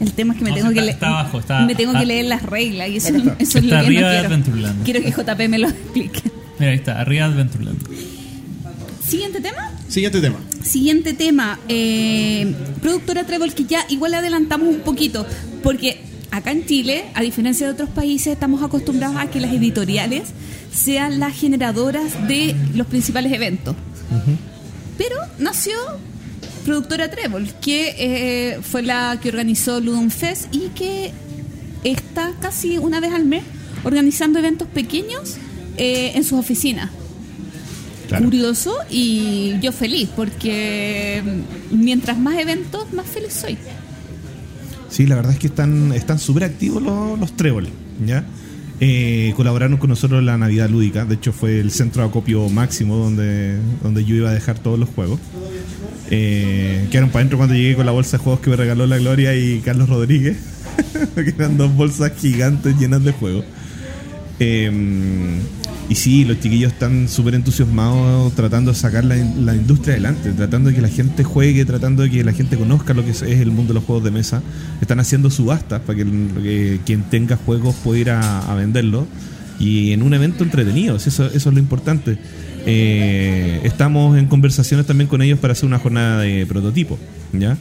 el 0.02 0.12
tema 0.12 0.34
es 0.34 0.40
que 0.40 0.44
me 0.44 0.50
No, 0.52 0.56
tengo 0.58 0.70
sí, 0.70 0.74
que 0.76 0.80
está- 0.82 0.86
leer. 0.86 0.94
está 0.96 1.08
abajo, 1.08 1.40
está- 1.40 1.62
me 1.66 1.74
tengo 1.76 1.94
ah. 1.96 2.00
que 2.02 2.06
leer 2.06 2.26
las 2.26 2.44
reglas 2.44 2.90
y 2.90 2.98
eso, 2.98 3.16
está. 3.16 3.36
eso 3.40 3.40
es 3.40 3.56
Está 3.56 3.60
lo 3.62 3.70
que 3.70 3.70
no 3.72 3.78
arriba 3.78 4.10
de 4.12 4.42
quiero. 4.44 4.74
Quiero 4.84 5.02
que 5.02 5.12
JP 5.12 5.48
me 5.50 5.58
lo 5.58 5.68
explique. 5.70 6.22
Mira, 6.60 6.72
ahí 6.72 6.78
está, 6.78 7.00
arriba 7.00 7.28
de 7.30 7.34
Adventureland. 7.34 7.80
Siguiente 9.12 9.42
tema. 9.42 9.70
Siguiente 9.90 10.22
tema. 10.22 10.40
Siguiente 10.64 11.14
tema. 11.14 11.60
eh, 11.68 12.56
productora 12.82 13.26
Trébol, 13.26 13.54
que 13.54 13.66
ya 13.66 13.86
igual 13.90 14.14
adelantamos 14.14 14.70
un 14.70 14.80
poquito, 14.80 15.26
porque 15.62 16.00
acá 16.32 16.52
en 16.52 16.66
Chile, 16.66 17.04
a 17.14 17.22
diferencia 17.22 17.68
de 17.68 17.74
otros 17.74 17.90
países, 17.90 18.32
estamos 18.32 18.64
acostumbrados 18.64 19.18
a 19.18 19.30
que 19.30 19.42
las 19.42 19.52
editoriales 19.52 20.30
sean 20.74 21.20
las 21.20 21.38
generadoras 21.38 22.26
de 22.30 22.56
los 22.74 22.88
principales 22.88 23.34
eventos. 23.34 23.76
Pero 24.98 25.18
nació 25.40 25.74
Productora 26.64 27.12
Trébol, 27.12 27.54
que 27.60 27.96
eh, 27.98 28.60
fue 28.62 28.82
la 28.82 29.20
que 29.22 29.28
organizó 29.28 29.82
Ludum 29.82 30.10
Fest 30.10 30.56
y 30.56 30.70
que 30.70 31.12
está 31.84 32.32
casi 32.40 32.78
una 32.78 33.02
vez 33.02 33.12
al 33.12 33.26
mes 33.26 33.44
organizando 33.84 34.40
eventos 34.40 34.70
pequeños 34.70 35.36
eh, 35.76 36.14
en 36.16 36.24
sus 36.24 36.40
oficinas. 36.40 36.92
Claro. 38.12 38.26
curioso 38.26 38.76
y 38.90 39.58
yo 39.62 39.72
feliz, 39.72 40.10
porque 40.14 41.24
mientras 41.72 42.18
más 42.18 42.38
eventos, 42.38 42.92
más 42.92 43.06
feliz 43.06 43.32
soy. 43.32 43.58
Sí, 44.90 45.08
la 45.08 45.16
verdad 45.16 45.32
es 45.32 45.40
que 45.40 45.48
están 45.48 45.94
están 45.94 46.20
súper 46.20 46.44
activos 46.44 46.84
los, 46.84 47.18
los 47.18 47.38
tréboles, 47.38 47.72
¿ya? 48.06 48.26
Eh, 48.82 49.32
colaboraron 49.38 49.78
con 49.78 49.90
nosotros 49.90 50.20
en 50.20 50.26
la 50.26 50.38
Navidad 50.38 50.70
Lúdica, 50.70 51.06
de 51.06 51.16
hecho 51.16 51.32
fue 51.32 51.62
el 51.62 51.72
centro 51.72 52.04
de 52.04 52.10
acopio 52.10 52.50
máximo 52.50 52.98
donde, 52.98 53.58
donde 53.82 54.04
yo 54.04 54.14
iba 54.16 54.30
a 54.30 54.34
dejar 54.34 54.60
todos 54.60 54.78
los 54.78 54.90
juegos. 54.90 55.18
Eh, 56.10 56.88
quedaron 56.92 57.12
para 57.12 57.22
adentro 57.22 57.38
cuando 57.38 57.56
llegué 57.56 57.78
con 57.78 57.86
la 57.86 57.94
bolsa 57.94 58.18
de 58.18 58.24
juegos 58.26 58.42
que 58.42 58.50
me 58.50 58.58
regaló 58.58 58.88
la 58.88 58.98
Gloria 58.98 59.34
y 59.38 59.60
Carlos 59.60 59.88
Rodríguez, 59.88 60.36
que 61.16 61.30
eran 61.30 61.56
dos 61.56 61.74
bolsas 61.74 62.12
gigantes 62.20 62.78
llenas 62.78 63.06
de 63.06 63.14
juegos. 63.14 63.46
Eh, 64.40 64.70
y 65.92 65.96
sí, 65.96 66.24
los 66.24 66.40
chiquillos 66.40 66.72
están 66.72 67.10
súper 67.10 67.36
entusiasmados 67.36 68.34
tratando 68.34 68.72
de 68.72 68.78
sacar 68.78 69.04
la, 69.04 69.18
industria 69.54 69.96
adelante, 69.96 70.32
tratando 70.32 70.70
de 70.70 70.76
que 70.78 70.82
la 70.82 70.88
gente 70.88 71.26
juegue, 71.26 71.66
tratando 71.66 72.04
de 72.04 72.10
que 72.10 72.24
la 72.24 72.32
gente 72.32 72.56
conozca 72.56 72.94
lo 72.94 73.04
que 73.04 73.12
es, 73.12 73.22
el 73.24 73.52
mundo 73.52 73.74
de 73.74 73.80
los 73.80 73.84
juegos 73.84 74.06
de 74.06 74.12
mesa. 74.12 74.42
Están 74.80 75.02
haciendo 75.02 75.30
subastas 75.30 75.82
para 75.82 75.98
que, 75.98 76.80
quien 76.86 77.04
tenga 77.10 77.36
juegos 77.36 77.76
pueda 77.84 78.00
ir 78.00 78.10
a, 78.10 78.56
venderlos. 78.56 79.04
Y 79.60 79.92
en 79.92 80.02
un 80.02 80.14
evento 80.14 80.46
entretenido, 80.46 80.96
eso, 80.96 81.26
es 81.26 81.46
lo 81.46 81.60
importante. 81.60 82.18
Eh, 82.66 83.60
estamos 83.66 84.18
en 84.18 84.28
conversaciones 84.28 84.86
también 84.86 85.10
con 85.10 85.22
ellos 85.22 85.40
para 85.40 85.52
hacer 85.52 85.66
una 85.66 85.80
jornada 85.80 86.22
de 86.22 86.46
prototipos, 86.46 87.00
¿ya? 87.34 87.58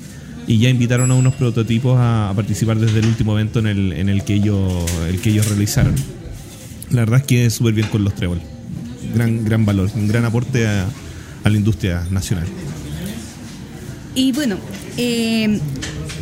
Y 0.46 0.58
ya 0.58 0.68
invitaron 0.68 1.10
a 1.10 1.14
unos 1.14 1.34
prototipos 1.34 1.96
a, 1.98 2.32
participar 2.36 2.78
desde 2.78 3.00
el 3.00 3.06
último 3.06 3.32
evento 3.32 3.58
en 3.58 3.66
el, 3.66 3.92
en 3.92 4.08
el 4.08 4.22
que 4.22 4.34
ellos 4.34 5.48
realizaron. 5.48 6.19
La 6.90 7.00
verdad 7.00 7.20
es 7.20 7.26
que 7.26 7.46
es 7.46 7.54
súper 7.54 7.74
bien 7.74 7.88
con 7.88 8.04
los 8.04 8.14
trébol. 8.14 8.40
Gran, 9.14 9.44
gran 9.44 9.64
valor, 9.64 9.90
un 9.94 10.08
gran 10.08 10.24
aporte 10.24 10.66
a, 10.66 10.86
a 11.44 11.48
la 11.48 11.56
industria 11.56 12.06
nacional. 12.10 12.46
Y 14.14 14.32
bueno, 14.32 14.56
eh, 14.96 15.60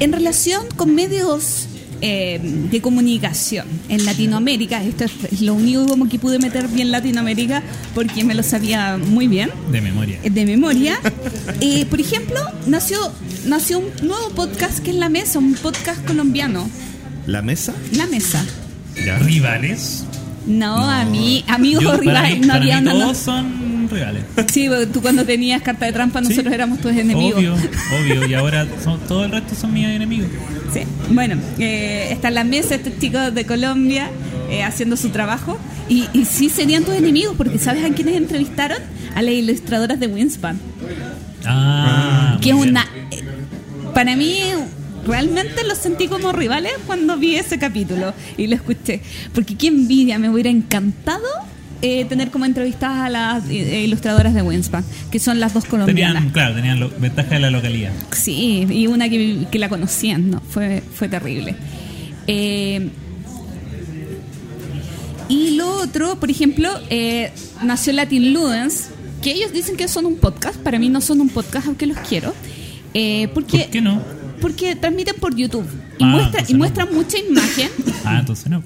en 0.01 0.13
relación 0.13 0.67
con 0.77 0.95
medios 0.95 1.67
eh, 2.01 2.39
de 2.71 2.81
comunicación 2.81 3.67
en 3.89 4.05
Latinoamérica, 4.05 4.85
esto 4.85 5.05
es 5.05 5.41
lo 5.43 5.55
único 5.55 5.87
como 5.87 6.09
que 6.09 6.19
pude 6.19 6.39
meter 6.39 6.69
bien 6.69 6.91
Latinoamérica 6.93 7.63
porque 7.95 8.25
me 8.25 8.35
lo 8.35 8.43
sabía 8.43 8.99
muy 8.99 9.27
bien 9.27 9.51
De 9.73 9.81
memoria. 9.81 10.21
de 10.23 10.47
memoria. 10.47 10.99
Eh, 11.61 11.87
por 11.87 11.99
ejemplo, 12.01 12.39
nació, 12.67 12.99
nació 13.47 13.79
un 13.81 13.87
nuevo 14.07 14.29
podcast 14.31 14.79
que 14.81 14.91
es 14.91 14.97
La 14.97 15.09
Mesa, 15.09 15.39
un 15.41 15.55
podcast 15.55 16.05
colombiano. 16.07 16.69
La 17.27 17.43
mesa, 17.43 17.75
La 17.93 18.07
Mesa. 18.07 18.45
Rivales. 19.23 20.05
No, 20.49 20.77
a 20.91 21.05
mí, 21.05 21.45
amigos 21.47 21.85
Yo, 21.85 21.97
rivales, 21.97 22.41
mí- 22.41 22.47
no 22.47 22.55
había 22.55 22.81
nada. 22.81 22.99
todos 23.01 23.19
son 23.19 23.89
rivales. 23.91 24.25
Sí, 24.51 24.67
porque 24.69 24.87
tú 24.87 25.01
cuando 25.03 25.25
tenías 25.25 25.63
carta 25.63 25.87
de 25.87 25.93
trampa, 25.93 26.21
nosotros 26.21 26.49
Sí. 26.49 26.55
éramos 26.55 26.81
tus 26.81 26.93
enemigos. 26.93 27.39
Obvio, 27.39 27.55
obvio. 27.55 28.27
Y 28.29 28.35
ahora 28.35 28.67
son- 28.83 28.99
todo 29.01 29.25
el 29.27 29.31
resto 29.31 29.55
son 29.55 29.73
mis 29.75 29.87
enemigos. 29.87 30.29
Sí. 30.73 30.81
Bueno, 31.11 31.37
eh, 31.59 32.09
está 32.11 32.29
en 32.29 32.35
la 32.35 32.45
mesa 32.45 32.75
estos 32.75 32.99
chicos 32.99 33.35
de 33.35 33.45
Colombia 33.47 34.11
eh, 34.51 34.63
haciendo 34.63 34.97
su 34.97 35.11
trabajo. 35.11 35.59
Y, 35.91 36.05
y 36.15 36.25
sí 36.25 36.49
serían 36.49 36.83
tus 36.85 36.95
enemigos, 36.95 37.35
porque 37.37 37.59
¿sabes 37.59 37.85
a 37.85 37.95
quiénes 37.95 38.17
entrevistaron? 38.17 38.79
A 39.15 39.21
las 39.23 39.33
ilustradoras 39.35 40.01
de 40.01 40.07
Winspan. 40.07 40.59
Ah, 41.47 42.39
que 42.41 42.51
es 42.51 42.55
una. 42.57 42.87
eh, 43.11 43.23
Para 43.95 44.17
mí, 44.17 44.41
realmente 45.09 45.65
los 45.67 45.79
sentí 45.79 46.07
como 46.07 46.31
rivales 46.33 46.73
cuando 46.87 47.17
vi 47.17 47.35
ese 47.35 47.59
capítulo 47.59 48.15
y 48.37 48.47
lo 48.47 48.55
escuché. 48.55 49.01
Porque 49.35 49.57
qué 49.57 49.67
envidia, 49.69 50.19
me 50.21 50.29
hubiera 50.31 50.51
encantado. 50.51 51.25
eh, 51.81 52.05
tener 52.07 52.31
como 52.33 52.45
entrevistadas 52.45 52.99
a 53.07 53.09
las 53.09 53.49
eh, 53.49 53.83
ilustradoras 53.85 54.35
de 54.35 54.43
Winspan, 54.43 54.85
que 55.13 55.21
son 55.21 55.39
las 55.39 55.55
dos 55.55 55.65
colombianas. 55.65 56.15
Tenían, 56.17 56.33
claro, 56.33 56.55
tenían 56.57 56.81
lo- 56.81 56.91
ventaja 56.99 57.31
de 57.35 57.39
la 57.39 57.51
localidad. 57.51 57.93
Sí, 58.11 58.67
y 58.69 58.89
una 58.89 59.09
que, 59.09 59.47
que 59.49 59.59
la 59.61 59.69
conocían, 59.69 60.29
¿no? 60.31 60.41
Fue, 60.41 60.83
fue 60.93 61.09
terrible. 61.09 61.55
Eh, 62.27 62.89
y 65.29 65.51
lo 65.51 65.71
otro, 65.77 66.19
por 66.19 66.31
ejemplo, 66.31 66.69
eh, 66.91 67.31
nació 67.63 67.93
Latin 67.93 68.33
Ludens, 68.33 68.89
que 69.23 69.33
ellos 69.33 69.53
dicen 69.53 69.77
que 69.77 69.87
son 69.89 70.07
un 70.07 70.17
podcast. 70.17 70.57
Para 70.59 70.79
mí 70.79 70.89
no 70.89 71.01
son 71.01 71.21
un 71.21 71.29
podcast, 71.29 71.67
aunque 71.67 71.87
los 71.87 71.99
quiero. 71.99 72.35
Eh, 72.95 73.29
porque, 73.35 73.59
¿Por 73.59 73.71
qué 73.71 73.81
no? 73.83 74.03
Porque 74.41 74.77
transmiten 74.77 75.17
por 75.17 75.35
YouTube 75.35 75.67
y, 75.99 76.05
Ah, 76.05 76.07
muestra, 76.07 76.45
y 76.49 76.53
no. 76.53 76.59
muestran 76.59 76.89
mucha 76.95 77.19
imagen. 77.19 77.69
Ah, 78.05 78.19
entonces 78.21 78.49
no. 78.49 78.63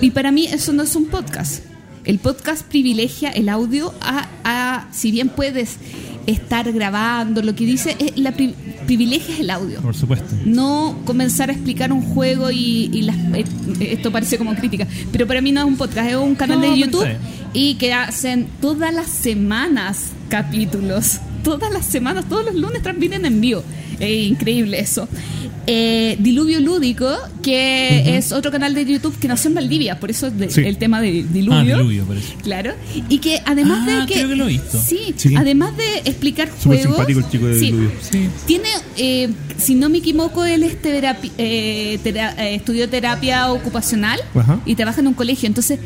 Y 0.00 0.10
para 0.10 0.30
mí 0.32 0.46
eso 0.46 0.72
no 0.72 0.82
es 0.82 0.94
un 0.96 1.06
podcast. 1.06 1.64
El 2.04 2.18
podcast 2.18 2.62
privilegia 2.66 3.30
el 3.30 3.48
audio 3.48 3.94
a, 4.00 4.26
a- 4.44 4.88
si 4.92 5.12
bien 5.12 5.28
puedes 5.28 5.76
estar 6.26 6.70
grabando, 6.72 7.42
lo 7.42 7.54
que 7.54 7.64
dice, 7.64 7.96
es 7.98 8.18
la 8.18 8.32
pri- 8.32 8.54
privilegia 8.86 9.34
es 9.34 9.40
el 9.40 9.50
audio. 9.50 9.80
Por 9.80 9.94
supuesto. 9.94 10.34
No 10.44 10.98
comenzar 11.04 11.50
a 11.50 11.52
explicar 11.52 11.92
un 11.92 12.02
juego 12.02 12.50
y, 12.50 12.90
y 12.92 13.02
las- 13.02 13.16
eh, 13.34 13.44
esto 13.80 14.10
parece 14.10 14.36
como 14.38 14.54
crítica, 14.56 14.86
pero 15.12 15.26
para 15.28 15.40
mí 15.40 15.52
no 15.52 15.60
es 15.60 15.66
un 15.66 15.76
podcast, 15.76 16.10
es 16.10 16.16
un 16.16 16.34
canal 16.34 16.60
No, 16.60 16.70
de 16.72 16.78
YouTube 16.78 17.06
y 17.54 17.74
que 17.74 17.92
hacen 17.92 18.48
todas 18.60 18.92
las 18.92 19.06
semanas 19.08 20.06
capítulos, 20.28 21.18
todas 21.44 21.72
las 21.72 21.86
semanas, 21.86 22.24
todos 22.28 22.44
los 22.46 22.54
lunes 22.56 22.82
transmiten 22.82 23.24
en 23.26 23.40
vivo. 23.40 23.62
Es 24.02 24.26
increíble 24.26 24.80
eso. 24.80 25.08
Eh, 25.66 26.16
Diluvio 26.18 26.58
Lúdico, 26.60 27.08
que 27.40 28.16
es 28.16 28.32
otro 28.32 28.50
canal 28.50 28.74
de 28.74 28.84
YouTube 28.84 29.16
que 29.20 29.28
nació 29.28 29.48
en 29.48 29.54
Valdivia, 29.54 30.00
por 30.00 30.10
eso 30.10 30.28
de- 30.28 30.50
Sí. 30.50 30.62
el 30.62 30.76
tema 30.76 31.00
de 31.00 31.22
Diluvio. 31.22 31.58
Ah, 31.60 31.62
diluvio, 31.62 32.04
por 32.04 32.16
eso. 32.16 32.32
Claro. 32.42 32.72
Y 33.08 33.18
que 33.18 33.40
además 33.46 33.86
Ah, 33.88 34.00
de 34.00 34.06
que. 34.06 34.14
creo 34.14 34.28
que 34.28 34.34
lo 34.34 34.44
he 34.46 34.48
visto. 34.48 34.80
Sí, 34.84 35.14
Sí. 35.16 35.34
además 35.36 35.76
de 35.76 35.98
explicar 36.10 36.48
Súper 36.48 36.78
juegos. 36.78 36.96
simpático 36.96 37.20
el 37.20 37.28
chico 37.30 37.46
de 37.46 37.58
sí, 37.60 37.66
Diluvio. 37.66 37.90
Tiene, 38.44 38.68
eh, 38.96 39.28
si 39.56 39.76
no 39.76 39.88
me 39.88 39.98
equivoco, 39.98 40.44
él 40.44 40.64
es 40.64 40.82
terapi- 40.82 41.30
eh, 41.38 42.00
tera- 42.02 42.34
eh, 42.38 42.56
estudió 42.56 42.88
terapia 42.88 43.52
ocupacional 43.52 44.18
Ajá. 44.34 44.58
y 44.66 44.74
trabaja 44.74 45.00
en 45.00 45.06
un 45.06 45.14
colegio. 45.14 45.46
Entonces, 45.46 45.78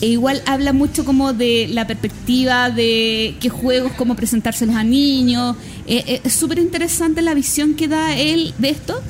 e 0.00 0.06
igual 0.06 0.40
habla 0.46 0.72
mucho 0.72 1.04
como 1.04 1.34
de 1.34 1.68
la 1.70 1.86
perspectiva 1.86 2.70
de 2.70 3.34
qué 3.40 3.50
juegos, 3.50 3.92
cómo 3.92 4.16
presentárselos 4.16 4.74
a 4.74 4.84
niños. 4.84 5.54
Eh, 5.88 6.04
eh, 6.06 6.20
es 6.22 6.32
súper 6.34 6.58
interesante 6.58 7.22
la 7.22 7.34
visión 7.34 7.74
que 7.74 7.88
da 7.88 8.14
él 8.16 8.54
de 8.58 8.70
esto. 8.70 9.00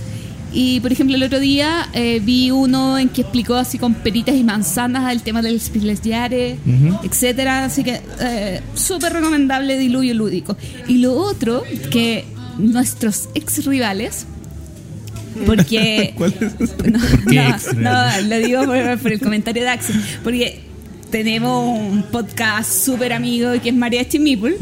Y, 0.50 0.80
por 0.80 0.92
ejemplo, 0.92 1.14
el 1.14 1.22
otro 1.22 1.40
día 1.40 1.88
eh, 1.92 2.20
vi 2.24 2.50
uno 2.50 2.98
en 2.98 3.10
que 3.10 3.20
explicó 3.20 3.54
así 3.56 3.76
con 3.78 3.94
peritas 3.94 4.34
y 4.34 4.44
manzanas 4.44 5.12
el 5.12 5.22
tema 5.22 5.42
del 5.42 5.60
Spielesjahre, 5.60 6.56
Ujú. 6.64 7.00
etcétera. 7.04 7.64
Así 7.64 7.84
que 7.84 8.00
eh, 8.20 8.60
súper 8.74 9.12
recomendable 9.12 9.76
Diluvio 9.76 10.14
Lúdico. 10.14 10.56
Y 10.86 10.98
lo 10.98 11.14
otro, 11.14 11.64
que 11.90 12.24
nuestros 12.58 13.28
ex 13.34 13.66
rivales, 13.66 14.24
porque... 15.44 16.14
¿Cuál 16.16 16.34
es 16.40 16.58
no, 17.74 17.82
no, 17.82 18.20
no, 18.22 18.28
lo 18.28 18.38
digo 18.38 18.64
por, 18.64 18.98
por 19.00 19.12
el 19.12 19.20
comentario 19.20 19.62
de 19.64 19.68
Axel, 19.68 20.02
porque 20.24 20.60
tenemos 21.10 21.78
un 21.78 22.04
podcast 22.04 22.70
súper 22.86 23.12
amigo 23.12 23.50
que 23.62 23.68
es 23.68 23.74
Mariachi 23.74 24.18
Meeple. 24.18 24.56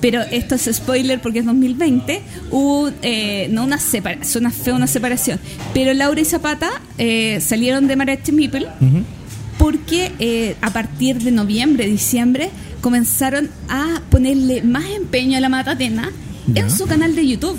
Pero 0.00 0.22
esto 0.22 0.54
es 0.54 0.68
spoiler 0.72 1.20
porque 1.20 1.40
es 1.40 1.44
2020. 1.46 2.22
Hubo, 2.50 2.90
eh, 3.02 3.48
no 3.50 3.64
una 3.64 3.78
separación, 3.78 4.24
suena 4.30 4.50
feo 4.50 4.76
una 4.76 4.86
separación. 4.86 5.40
Pero 5.74 5.92
Laura 5.94 6.20
y 6.20 6.24
Zapata 6.24 6.70
eh, 6.98 7.40
salieron 7.40 7.86
de 7.86 7.96
Meeple 7.96 8.66
Ujú. 8.80 9.02
porque 9.58 10.12
eh, 10.18 10.56
a 10.60 10.72
partir 10.72 11.18
de 11.22 11.30
noviembre, 11.32 11.86
diciembre, 11.86 12.50
comenzaron 12.80 13.50
a 13.68 14.00
ponerle 14.10 14.62
más 14.62 14.84
empeño 14.90 15.36
a 15.36 15.40
la 15.40 15.48
matatena 15.48 16.10
Ya. 16.46 16.62
en 16.62 16.70
su 16.70 16.86
canal 16.86 17.14
de 17.14 17.26
YouTube, 17.28 17.58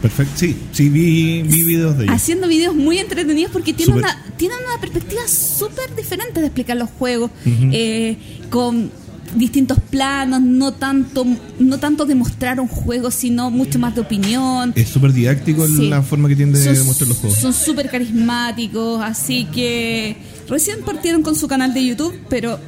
Perfecto. 0.00 0.32
Sí, 0.36 0.56
sí, 0.72 0.88
vi, 0.90 1.42
vi 1.42 1.62
videos 1.62 1.96
de 1.96 2.04
ellos. 2.04 2.14
haciendo 2.16 2.46
videos 2.46 2.74
muy 2.74 2.98
entretenidos 2.98 3.50
porque 3.50 3.72
tienen 3.72 3.96
una, 3.96 4.22
tienen 4.36 4.58
una 4.70 4.78
perspectiva 4.78 5.22
súper 5.28 5.94
diferente 5.96 6.40
de 6.40 6.46
explicar 6.46 6.76
los 6.76 6.90
juegos, 6.98 7.30
eh, 7.46 8.16
con 8.50 8.90
distintos 9.36 9.78
planos, 9.90 10.40
no 10.40 10.72
tanto, 10.72 11.26
no 11.58 11.78
tanto 11.78 12.04
de 12.06 12.14
mostrar 12.14 12.60
un 12.60 12.68
juego, 12.68 13.10
sino 13.10 13.50
mucho 13.50 13.78
más 13.78 13.94
de 13.94 14.00
opinión. 14.02 14.72
Es 14.76 14.88
súper 14.88 15.12
didáctico 15.12 15.66
Sí. 15.66 15.88
la 15.88 16.02
forma 16.02 16.28
que 16.28 16.36
tiene 16.36 16.56
de 16.58 16.84
mostrar 16.84 17.08
los 17.08 17.18
juegos. 17.18 17.38
Son 17.38 17.52
súper 17.52 17.88
carismáticos, 17.90 19.02
así 19.02 19.44
que 19.46 20.16
recién 20.48 20.80
partieron 20.84 21.22
con 21.22 21.34
su 21.34 21.48
canal 21.48 21.74
de 21.74 21.84
YouTube, 21.86 22.14
pero 22.28 22.58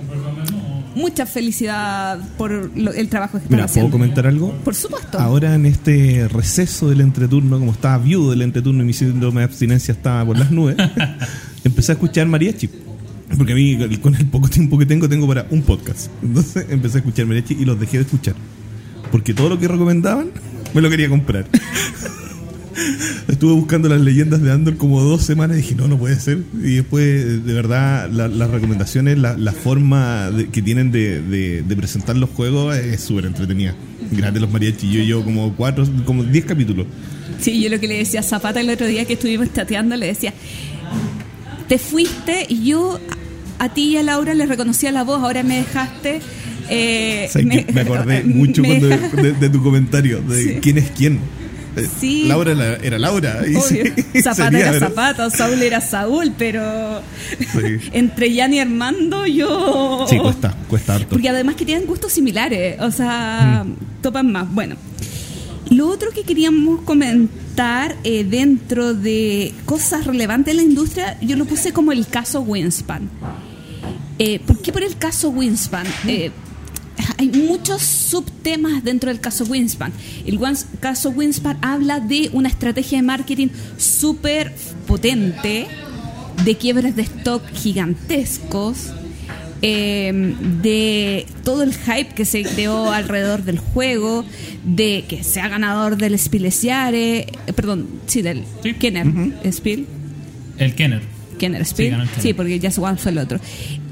mucha 0.94 1.26
felicidad 1.26 2.18
por 2.38 2.70
lo- 2.74 2.92
el 2.92 3.08
trabajo 3.10 3.32
que 3.38 3.44
están 3.44 3.56
Mira, 3.58 3.68
¿puedo 3.68 3.90
comentar 3.90 4.26
algo? 4.26 4.52
Por 4.64 4.74
supuesto. 4.74 5.18
Ahora 5.18 5.54
en 5.54 5.66
este 5.66 6.26
receso 6.28 6.88
del 6.88 7.02
entreturno, 7.02 7.58
como 7.58 7.72
estaba 7.72 7.98
viudo 7.98 8.30
del 8.30 8.40
entreturno 8.42 8.82
y 8.82 8.86
mi 8.86 8.92
síndrome 8.94 9.40
de 9.42 9.44
abstinencia 9.44 9.92
estaba 9.92 10.24
por 10.24 10.38
las 10.38 10.50
nubes, 10.50 10.76
empecé 11.64 11.92
a 11.92 11.94
escuchar 11.94 12.26
mariachi. 12.26 12.70
Porque 13.36 13.52
a 13.52 13.56
mí, 13.56 13.76
con 14.00 14.14
el 14.14 14.26
poco 14.26 14.48
tiempo 14.48 14.78
que 14.78 14.86
tengo, 14.86 15.08
tengo 15.08 15.26
para 15.26 15.46
un 15.50 15.62
podcast. 15.62 16.10
Entonces 16.22 16.66
empecé 16.70 16.98
a 16.98 17.00
escuchar 17.00 17.26
mariachi 17.26 17.54
y 17.54 17.64
los 17.64 17.78
dejé 17.78 17.98
de 17.98 18.04
escuchar. 18.04 18.34
Porque 19.10 19.34
todo 19.34 19.48
lo 19.48 19.58
que 19.58 19.68
recomendaban, 19.68 20.28
me 20.74 20.80
lo 20.80 20.88
quería 20.90 21.08
comprar. 21.08 21.46
Estuve 23.28 23.52
buscando 23.54 23.88
las 23.88 24.00
leyendas 24.00 24.42
de 24.42 24.52
Andor 24.52 24.76
como 24.76 25.00
dos 25.02 25.22
semanas 25.22 25.56
y 25.58 25.62
dije, 25.62 25.74
no, 25.74 25.88
no 25.88 25.98
puede 25.98 26.18
ser. 26.20 26.42
Y 26.62 26.76
después, 26.76 27.44
de 27.44 27.52
verdad, 27.54 28.08
la- 28.10 28.28
las 28.28 28.50
recomendaciones, 28.50 29.18
la, 29.18 29.36
la 29.36 29.52
forma 29.52 30.30
de- 30.30 30.48
que 30.48 30.62
tienen 30.62 30.92
de, 30.92 31.20
de- 31.22 31.76
presentar 31.76 32.16
los 32.16 32.30
juegos 32.30 32.76
es 32.76 33.00
súper 33.00 33.26
entretenida. 33.26 33.74
Grande 34.12 34.40
los 34.40 34.50
mariachis. 34.52 34.90
Yo 34.90 35.02
llevo 35.02 35.24
como 35.24 35.54
cuatro, 35.56 35.86
como 36.04 36.22
diez 36.22 36.44
capítulos. 36.44 36.86
Sí, 37.40 37.60
yo 37.62 37.68
lo 37.70 37.80
que 37.80 37.88
le 37.88 37.98
decía 37.98 38.20
a 38.20 38.22
Zapata 38.22 38.60
el 38.60 38.70
otro 38.70 38.86
día 38.86 39.04
que 39.04 39.14
estuvimos 39.14 39.52
chateando, 39.52 39.96
le 39.96 40.06
decía, 40.06 40.32
te 41.68 41.78
fuiste 41.78 42.46
y 42.48 42.64
yo 42.64 42.98
a 43.58 43.68
ti 43.70 43.90
y 43.90 43.96
a 43.96 44.02
Laura 44.02 44.34
les 44.34 44.48
reconocía 44.48 44.92
la 44.92 45.02
voz, 45.04 45.22
ahora 45.22 45.42
me 45.42 45.56
dejaste... 45.58 46.20
eh, 46.68 47.28
me 47.72 47.80
acordé 47.80 48.22
mucho 48.24 48.62
me 48.62 48.78
cuando- 48.80 48.88
de, 49.22 49.32
de 49.32 49.48
tu 49.50 49.62
comentario, 49.62 50.20
de 50.22 50.42
Sí. 50.42 50.58
quién 50.60 50.78
es 50.78 50.90
quién. 50.90 51.20
Eh, 51.76 51.86
Sí. 52.00 52.24
Laura 52.26 52.52
era, 52.52 52.76
era 52.76 52.98
Laura. 52.98 53.42
y 53.46 53.54
Obvio. 53.56 53.62
sí, 53.68 53.82
Zapata 54.22 54.34
sería, 54.50 54.60
era 54.60 54.72
pero- 54.72 54.88
Zapata, 54.88 55.30
Saúl 55.30 55.62
era 55.62 55.80
Saúl, 55.80 56.32
pero 56.38 57.00
Sí. 57.38 57.88
entre 57.92 58.34
Jan 58.34 58.52
y 58.54 58.60
Armando 58.60 59.26
yo... 59.26 60.06
Sí, 60.08 60.18
cuesta, 60.18 60.54
cuesta 60.68 60.94
harto. 60.96 61.08
Porque 61.10 61.28
además 61.28 61.54
que 61.56 61.64
tienen 61.64 61.86
gustos 61.86 62.12
similares, 62.12 62.80
o 62.80 62.90
sea, 62.90 63.64
topan 64.02 64.30
más. 64.32 64.50
Bueno, 64.52 64.76
lo 65.70 65.88
otro 65.88 66.10
que 66.12 66.22
queríamos 66.22 66.82
comentar 66.82 67.28
eh, 67.58 68.24
dentro 68.24 68.92
de 68.92 69.54
cosas 69.64 70.04
relevantes 70.06 70.52
en 70.52 70.58
la 70.58 70.62
industria, 70.62 71.18
yo 71.22 71.36
lo 71.36 71.46
puse 71.46 71.72
como 71.72 71.90
el 71.90 72.06
caso 72.06 72.42
Winspan. 72.42 73.08
Eh, 74.18 74.40
¿Por 74.40 74.60
qué 74.60 74.72
por 74.72 74.82
el 74.82 74.98
caso 74.98 75.30
Winspan? 75.30 75.86
Eh, 76.06 76.30
hay 77.16 77.28
muchos 77.28 77.80
subtemas 77.80 78.84
dentro 78.84 79.08
del 79.08 79.20
caso 79.20 79.44
Winspan. 79.44 79.90
El 80.26 80.38
caso 80.80 81.10
Winspan 81.10 81.56
habla 81.62 82.00
de 82.00 82.28
una 82.34 82.48
estrategia 82.48 82.98
de 82.98 83.02
marketing 83.02 83.48
súper 83.78 84.54
potente, 84.86 85.66
de 86.44 86.56
quiebres 86.56 86.94
de 86.94 87.02
stock 87.02 87.42
gigantescos, 87.54 88.92
eh, 89.68 90.12
de 90.62 91.26
todo 91.42 91.64
el 91.64 91.74
hype 91.74 92.14
que 92.14 92.24
se 92.24 92.42
creó 92.44 92.92
alrededor 92.92 93.42
del 93.42 93.58
juego, 93.58 94.24
de 94.64 95.04
que 95.08 95.24
sea 95.24 95.48
ganador 95.48 95.96
del 95.96 96.16
Spilesiare, 96.18 97.18
eh, 97.46 97.52
perdón, 97.54 97.88
sí, 98.06 98.22
del 98.22 98.44
Sí. 98.62 98.74
Kenner 98.74 99.06
Spiel. 99.52 99.86
El 100.58 100.74
Kenner. 100.76 101.02
Kenner 101.38 101.64
Spiel. 101.66 101.96
Sí, 102.20 102.32
porque 102.32 102.60
Just 102.62 102.78
One 102.78 102.96
fue 102.96 103.10
el 103.10 103.18
otro. 103.18 103.40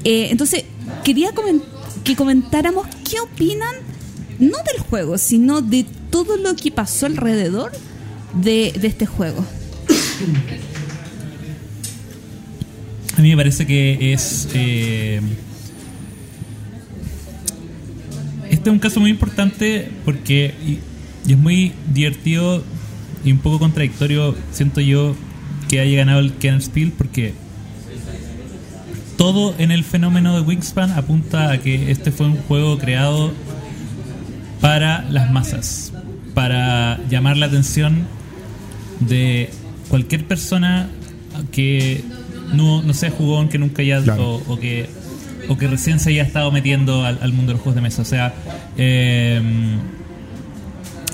Eh, 0.05 0.29
entonces, 0.31 0.63
quería 1.03 1.31
comen- 1.33 1.61
que 2.05 2.15
comentáramos 2.15 2.87
qué 3.09 3.19
opinan, 3.19 3.75
no 4.39 4.57
del 4.71 4.81
juego, 4.89 5.17
sino 5.17 5.61
de 5.61 5.85
todo 6.09 6.37
lo 6.37 6.55
que 6.55 6.71
pasó 6.71 7.05
alrededor 7.05 7.71
de, 8.41 8.73
de 8.79 8.87
este 8.87 9.05
juego. 9.05 9.43
A 13.17 13.21
mí 13.21 13.29
me 13.29 13.35
parece 13.37 13.65
que 13.65 14.13
es. 14.13 14.47
eh, 14.53 15.21
este 18.65 18.71
es 18.71 18.73
un 18.73 18.79
caso 18.79 18.99
muy 18.99 19.11
importante 19.11 19.91
porque. 20.05 20.55
Y, 20.65 20.79
y 21.29 21.33
es 21.33 21.37
muy 21.37 21.73
divertido 21.93 22.63
y 23.23 23.31
un 23.31 23.37
poco 23.37 23.59
contradictorio, 23.59 24.33
siento 24.51 24.81
yo, 24.81 25.15
que 25.69 25.79
haya 25.79 25.97
ganado 25.97 26.19
el 26.19 26.33
Kenner 26.33 26.63
Spiel 26.63 26.91
porque. 26.91 27.35
Todo 29.17 29.53
en 29.59 29.69
el 29.69 29.83
fenómeno 29.83 30.33
de 30.35 30.41
Wingspan 30.41 30.89
apunta 30.91 31.51
a 31.51 31.59
que 31.59 31.91
este 31.91 32.11
fue 32.11 32.25
un 32.25 32.37
juego 32.37 32.79
creado 32.79 33.31
para 34.61 35.03
las 35.11 35.29
masas, 35.31 35.93
para 36.33 36.99
llamar 37.07 37.37
la 37.37 37.45
atención 37.45 38.07
de 38.99 39.51
cualquier 39.89 40.25
persona 40.25 40.89
que 41.51 42.03
no, 42.51 42.81
no 42.81 42.93
sea 42.95 43.11
jugón, 43.11 43.47
que 43.47 43.59
nunca 43.59 43.83
haya 43.83 44.01
Claro. 44.01 44.37
o, 44.47 44.53
o 44.53 44.59
que 44.59 44.89
o 45.47 45.57
que 45.57 45.67
recién 45.67 45.99
se 45.99 46.09
haya 46.11 46.23
estado 46.23 46.51
metiendo 46.51 47.05
al, 47.05 47.19
al 47.21 47.31
mundo 47.33 47.51
de 47.51 47.53
los 47.53 47.61
juegos 47.61 47.75
de 47.75 47.81
mesa. 47.81 48.01
O 48.01 48.05
sea, 48.05 48.33
eh, 48.77 49.41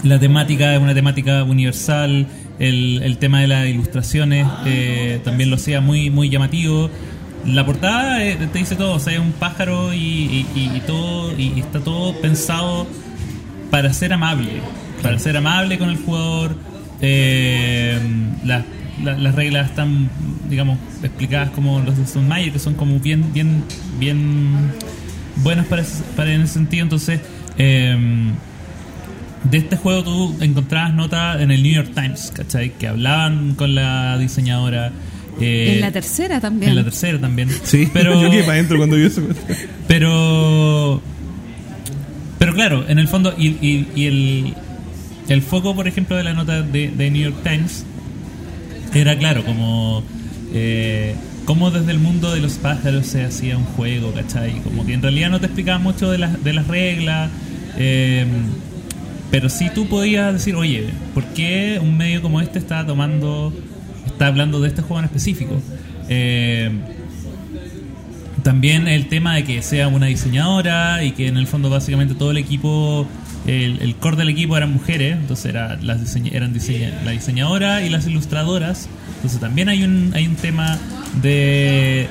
la 0.03 0.19
temática 0.19 0.73
es 0.75 0.81
una 0.81 0.93
temática 0.93 1.43
universal, 1.43 2.27
el, 2.59 3.01
el 3.03 3.17
tema 3.17 3.41
de 3.41 3.47
las 3.47 3.67
ilustraciones 3.67 4.47
eh, 4.65 5.19
también 5.23 5.49
lo 5.49 5.55
hacía 5.57 5.81
muy, 5.81 6.09
muy 6.09 6.29
llamativo. 6.29 6.89
La 7.45 7.65
portada 7.65 8.23
eh, 8.23 8.35
te 8.51 8.59
dice 8.59 8.75
todo, 8.75 8.93
o 8.95 8.99
sea, 8.99 9.13
es 9.13 9.19
un 9.19 9.31
pájaro 9.31 9.93
y, 9.93 9.97
y- 9.97 10.45
y- 10.55 10.71
y 10.77 10.81
todo, 10.85 11.31
y, 11.37 11.53
y 11.55 11.59
está 11.59 11.79
todo 11.79 12.13
pensado 12.21 12.85
para 13.71 13.93
ser 13.93 14.13
amable, 14.13 14.49
para 15.01 15.17
ser 15.19 15.37
amable 15.37 15.77
con 15.77 15.89
el 15.89 15.97
jugador. 15.97 16.55
eh, 17.03 17.97
las- 18.45 18.63
la- 19.03 19.17
las 19.17 19.35
reglas 19.35 19.69
están, 19.69 20.09
digamos, 20.49 20.77
explicadas 21.03 21.49
como 21.51 21.79
los 21.79 21.97
de 21.97 22.03
Stone 22.03 22.27
Mayer, 22.27 22.51
que 22.51 22.59
son 22.59 22.73
como 22.75 22.99
bien, 22.99 23.33
bien, 23.33 23.63
bien 23.99 24.71
buenas 25.37 25.65
para, 25.67 25.81
ese- 25.81 26.03
para 26.15 26.33
en 26.33 26.41
ese 26.41 26.53
sentido. 26.53 26.83
Entonces, 26.83 27.19
eh, 27.57 27.95
de 29.49 29.57
este 29.57 29.75
juego 29.75 30.03
tú 30.03 30.35
encontrabas 30.39 30.93
notas 30.93 31.41
en 31.41 31.51
el 31.51 31.63
New 31.63 31.73
York 31.73 31.91
Times, 31.95 32.31
¿cachai? 32.35 32.71
Que 32.77 32.87
hablaban 32.87 33.55
con 33.55 33.73
la 33.75 34.17
diseñadora. 34.17 34.91
eh, 35.39 35.73
en 35.75 35.81
la 35.81 35.91
tercera 35.91 36.39
también. 36.39 36.71
en 36.71 36.75
la 36.75 36.83
tercera 36.83 37.17
también. 37.19 37.49
Sí, 37.63 37.87
pero 37.93 38.21
yo 38.21 38.29
quedé 38.29 38.41
para 38.41 38.53
adentro 38.53 38.77
cuando 38.77 38.97
vi 38.97 39.03
eso. 39.05 39.21
pero 39.87 41.01
pero 42.37 42.53
claro 42.53 42.85
en 42.87 42.97
el 42.99 43.07
fondo 43.07 43.33
y, 43.37 43.47
y- 43.47 43.87
y 43.95 44.05
el 44.05 44.53
el 45.29 45.41
foco 45.41 45.75
por 45.75 45.87
ejemplo 45.87 46.15
de 46.17 46.23
la 46.23 46.33
nota 46.33 46.61
de, 46.61 46.89
de 46.89 47.11
New 47.11 47.21
York 47.31 47.43
Times 47.43 47.85
era 48.93 49.17
claro 49.17 49.43
como 49.43 50.03
eh, 50.53 51.15
cómo 51.45 51.71
desde 51.71 51.91
el 51.91 51.99
mundo 51.99 52.33
de 52.33 52.39
los 52.41 52.53
pájaros 52.53 53.07
se 53.07 53.23
hacía 53.23 53.57
un 53.57 53.65
juego 53.65 54.13
¿cachai? 54.13 54.59
como 54.61 54.85
que 54.85 54.93
en 54.93 55.01
realidad 55.01 55.29
no 55.29 55.39
te 55.39 55.47
explicaba 55.47 55.79
mucho 55.79 56.11
de 56.11 56.17
las 56.17 56.43
de 56.43 56.53
las 56.53 56.67
reglas 56.67 57.29
eh, 57.77 58.25
pero 59.29 59.49
sí 59.49 59.69
tú 59.73 59.87
podías 59.87 60.33
decir 60.33 60.55
oye 60.55 60.87
¿por 61.13 61.23
qué 61.25 61.79
un 61.81 61.97
medio 61.97 62.21
como 62.21 62.41
este 62.41 62.59
está 62.59 62.85
tomando 62.85 63.53
está 64.05 64.27
hablando 64.27 64.59
de 64.59 64.67
este 64.67 64.81
juego 64.81 64.99
en 64.99 65.05
específico? 65.05 65.61
Eh, 66.09 66.69
también 68.43 68.87
el 68.87 69.07
tema 69.07 69.35
de 69.35 69.43
que 69.43 69.61
sea 69.61 69.87
una 69.87 70.07
diseñadora 70.07 71.03
y 71.03 71.11
que 71.11 71.27
en 71.27 71.37
el 71.37 71.47
fondo 71.47 71.69
básicamente 71.69 72.15
todo 72.15 72.31
el 72.31 72.37
equipo, 72.37 73.07
el, 73.47 73.79
el 73.81 73.95
core 73.95 74.17
del 74.17 74.29
equipo 74.29 74.55
eran 74.57 74.71
mujeres, 74.73 75.15
entonces 75.17 75.45
era, 75.47 75.77
las 75.81 75.99
diseña- 76.01 76.31
eran 76.33 76.53
diseña- 76.53 77.01
la 77.03 77.11
diseñadora 77.11 77.83
y 77.83 77.89
las 77.89 78.05
ilustradoras, 78.07 78.87
entonces 79.15 79.39
también 79.39 79.69
hay 79.69 79.83
un, 79.83 80.11
hay 80.13 80.27
un 80.27 80.35
tema 80.35 80.77
de 81.21 82.07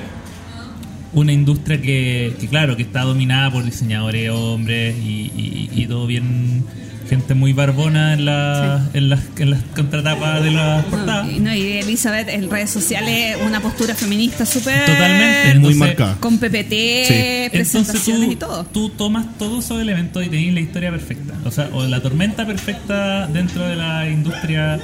una 1.12 1.32
industria 1.32 1.80
que, 1.80 2.34
que, 2.40 2.46
claro, 2.48 2.76
que 2.76 2.82
está 2.82 3.02
dominada 3.02 3.50
por 3.50 3.64
diseñadores 3.64 4.30
hombres 4.30 4.94
y, 4.96 5.30
y- 5.36 5.70
y 5.72 5.86
todo 5.86 6.06
bien, 6.06 6.62
gente 7.10 7.34
muy 7.34 7.52
barbona 7.52 8.14
en, 8.14 8.24
la, 8.24 8.88
en, 8.94 9.10
las, 9.10 9.20
en 9.38 9.50
las 9.50 9.62
contratapas 9.74 10.42
de 10.42 10.50
las 10.52 10.84
portadas. 10.86 11.26
No, 11.26 11.32
y, 11.32 11.40
no, 11.40 11.54
y 11.54 11.60
Elizabeth 11.78 12.28
en 12.28 12.48
redes 12.48 12.70
sociales 12.70 13.36
una 13.44 13.60
postura 13.60 13.94
feminista 13.94 14.46
súper 14.46 14.86
Totalmente. 14.86 15.58
Muy 15.58 15.74
marcada. 15.74 16.16
con 16.20 16.38
PPT, 16.38 16.70
Sí. 16.70 17.48
presentaciones 17.50 17.50
Entonces 17.52 18.04
tú, 18.04 18.32
y 18.32 18.36
todo. 18.36 18.64
tú 18.64 18.88
tomas 18.90 19.26
todos 19.38 19.64
esos 19.64 19.80
elementos 19.82 20.24
y 20.24 20.28
tenés 20.28 20.54
la 20.54 20.60
historia 20.60 20.90
perfecta. 20.90 21.34
O 21.44 21.50
sea, 21.50 21.68
o 21.72 21.84
la 21.84 22.00
tormenta 22.00 22.46
perfecta 22.46 23.26
dentro 23.26 23.66
de 23.66 23.74
la 23.76 24.08
industria 24.08 24.78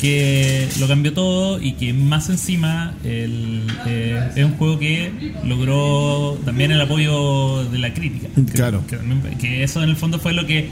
que 0.00 0.68
lo 0.80 0.86
cambió 0.88 1.12
todo 1.12 1.60
y 1.60 1.72
que 1.72 1.92
más 1.92 2.28
encima 2.28 2.94
el, 3.04 3.62
eh, 3.86 4.20
es 4.36 4.44
un 4.44 4.56
juego 4.56 4.78
que 4.78 5.32
logró 5.44 6.38
también 6.44 6.70
el 6.72 6.80
apoyo 6.80 7.64
de 7.64 7.78
la 7.78 7.92
crítica. 7.94 8.28
Claro. 8.52 8.84
Que, 8.86 8.98
que 9.38 9.62
eso 9.64 9.82
en 9.82 9.88
el 9.90 9.96
fondo 9.96 10.18
fue 10.18 10.32
lo 10.34 10.46
que 10.46 10.68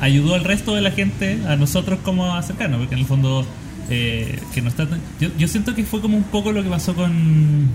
ayudó 0.00 0.34
al 0.34 0.44
resto 0.44 0.74
de 0.74 0.80
la 0.82 0.90
gente, 0.90 1.38
a 1.48 1.56
nosotros 1.56 1.98
como 2.02 2.26
a 2.26 2.38
acercarnos, 2.38 2.78
porque 2.80 2.94
en 2.94 3.00
el 3.00 3.06
fondo 3.06 3.46
eh, 3.90 4.38
que 4.54 4.62
no 4.62 4.68
está 4.68 4.86
tan- 4.88 5.00
yo, 5.20 5.28
yo 5.38 5.48
siento 5.48 5.74
que 5.74 5.84
fue 5.84 6.00
como 6.00 6.16
un 6.16 6.24
poco 6.24 6.52
lo 6.52 6.62
que 6.62 6.68
pasó 6.68 6.94
con 6.94 7.68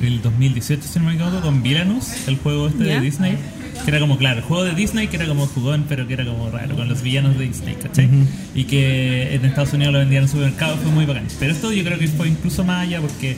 el 0.00 0.22
2018, 0.22 0.82
si 0.82 0.98
no 1.00 1.06
me 1.06 1.14
equivoco, 1.14 1.40
con 1.40 1.62
Villainous, 1.62 2.28
el 2.28 2.36
juego 2.36 2.68
este 2.68 2.84
¿Ya? 2.86 2.94
de 2.96 3.00
Disney. 3.00 3.36
Que 3.84 3.90
era 3.92 4.00
como, 4.00 4.18
claro, 4.18 4.38
el 4.40 4.44
juego 4.44 4.64
de 4.64 4.74
Disney 4.74 5.06
que 5.06 5.16
era 5.16 5.26
como 5.26 5.46
jugón, 5.46 5.84
pero 5.88 6.06
que 6.08 6.14
era 6.14 6.24
como 6.24 6.50
raro, 6.50 6.74
con 6.74 6.88
los 6.88 7.00
villanos 7.02 7.38
de 7.38 7.44
Disney, 7.46 7.76
¿cachai? 7.76 8.08
Y 8.54 8.64
que 8.64 9.34
en 9.34 9.44
Estados 9.44 9.72
Unidos 9.72 9.92
lo 9.92 10.00
vendían 10.00 10.24
en 10.24 10.28
supermercados, 10.28 10.80
fue 10.80 10.90
muy 10.90 11.06
bacán. 11.06 11.26
Pero 11.38 11.52
esto 11.52 11.72
yo 11.72 11.84
creo 11.84 11.96
que 11.98 12.08
fue 12.08 12.28
incluso 12.28 12.64
más 12.64 12.86
allá 12.86 13.00
porque 13.00 13.36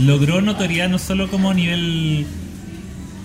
logró 0.00 0.40
notoriedad 0.40 0.88
no 0.88 0.98
solo 0.98 1.28
como 1.28 1.50
a 1.50 1.54
nivel 1.54 2.26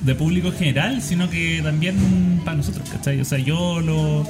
de 0.01 0.15
público 0.15 0.51
general, 0.51 1.01
sino 1.01 1.29
que 1.29 1.61
también 1.63 1.95
para 2.43 2.57
nosotros, 2.57 2.89
¿cachai? 2.89 3.19
O 3.21 3.25
sea, 3.25 3.37
yo 3.39 3.79
lo, 3.81 4.25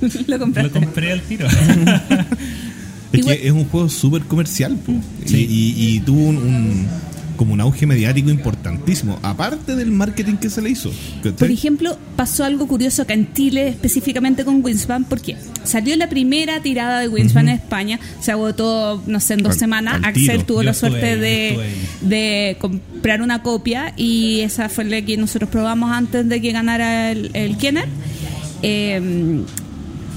lo 0.26 0.70
compré 0.70 1.12
al 1.12 1.20
tiro. 1.22 1.46
Es 3.12 3.26
que 3.26 3.46
es 3.46 3.52
un 3.52 3.66
juego 3.66 3.90
súper 3.90 4.22
comercial, 4.22 4.74
po. 4.76 4.94
Sí. 5.26 5.46
y, 5.50 5.84
y- 5.84 5.96
y 5.96 6.00
tuvo 6.00 6.18
un, 6.30 6.36
un- 6.38 6.86
como 7.42 7.54
un 7.54 7.60
auge 7.60 7.86
mediático 7.86 8.30
importantísimo, 8.30 9.18
aparte 9.20 9.74
del 9.74 9.90
marketing 9.90 10.36
que 10.36 10.48
se 10.48 10.62
le 10.62 10.70
hizo. 10.70 10.92
¿cachai? 11.16 11.32
Por 11.32 11.50
ejemplo, 11.50 11.98
pasó 12.14 12.44
algo 12.44 12.68
curioso 12.68 13.02
acá 13.02 13.14
en 13.14 13.34
Chile, 13.34 13.66
específicamente 13.66 14.44
con 14.44 14.62
Wingspan, 14.64 15.02
porque 15.06 15.36
salió 15.64 15.96
la 15.96 16.08
primera 16.08 16.62
tirada 16.62 17.00
de 17.00 17.08
Wingspan 17.08 17.48
en 17.48 17.56
España, 17.56 17.98
se 18.20 18.30
agotó, 18.30 19.02
no 19.08 19.18
sé, 19.18 19.34
en 19.34 19.42
dos 19.42 19.54
Al- 19.54 19.58
semanas. 19.58 19.94
al 19.96 20.04
Axel 20.04 20.26
tiro. 20.30 20.44
tuvo 20.44 20.58
Yo 20.62 20.66
la 20.66 20.74
suerte 20.74 21.16
de, 21.16 22.56
comprar 22.60 23.22
una 23.22 23.42
copia 23.42 23.92
y 23.96 24.38
esa 24.42 24.68
fue 24.68 24.84
la 24.84 25.02
que 25.02 25.16
nosotros 25.16 25.50
probamos 25.50 25.90
antes 25.90 26.28
de 26.28 26.40
que 26.40 26.52
ganara 26.52 27.10
el, 27.10 27.32
el 27.34 27.56
Kenner. 27.56 27.86
Eh, 28.62 29.42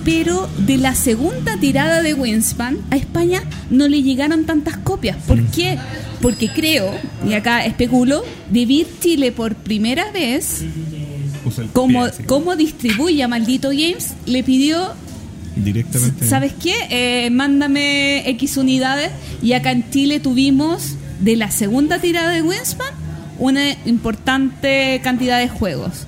pero 0.06 0.48
de 0.60 0.78
la 0.78 0.94
segunda 0.94 1.58
tirada 1.60 2.04
de 2.04 2.14
Wingspan 2.14 2.78
a 2.92 2.96
España 2.96 3.44
no 3.72 3.88
le 3.88 4.04
llegaron 4.04 4.46
tantas 4.46 4.78
copias. 4.78 5.18
¿Por 5.28 5.44
qué? 5.48 5.80
Porque 6.22 6.48
creo, 6.50 6.92
y 7.28 7.34
acá 7.34 7.66
especulo, 7.66 8.24
Vivir 8.52 8.88
Chile 9.02 9.32
por 9.32 9.56
primera 9.56 10.12
vez, 10.12 10.64
como, 11.74 12.06
como 12.28 12.56
distribuye 12.56 13.24
a 13.24 13.28
Maldito 13.28 13.70
Games, 13.70 14.14
le 14.28 14.44
pidió, 14.44 14.94
directamente. 15.56 16.28
¿sabes 16.28 16.54
qué? 16.54 16.76
Eh, 16.90 17.30
mándame 17.32 18.30
X 18.30 18.58
unidades 18.58 19.12
y 19.42 19.54
acá 19.54 19.72
en 19.72 19.90
Chile 19.90 20.20
tuvimos 20.20 20.96
de 21.20 21.36
la 21.36 21.50
segunda 21.50 22.00
tirada 22.00 22.30
de 22.30 22.44
Wingspan 22.44 22.94
una 23.40 23.72
importante 23.86 25.02
cantidad 25.04 25.40
de 25.40 25.50
juegos. 25.50 26.08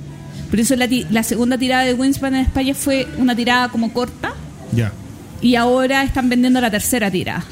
Por 0.50 0.60
eso 0.60 0.76
la, 0.76 0.88
ti- 0.88 1.06
la 1.10 1.24
segunda 1.24 1.58
tirada 1.58 1.84
de 1.84 1.94
Wingspan 1.94 2.36
en 2.36 2.42
España 2.42 2.74
fue 2.74 3.08
una 3.18 3.36
tirada 3.36 3.70
como 3.70 3.92
corta 3.94 4.34
Ya. 4.74 4.92
y 5.42 5.56
ahora 5.56 6.04
están 6.04 6.30
vendiendo 6.30 6.62
la 6.62 6.72
tercera 6.72 7.12
tirada. 7.12 7.44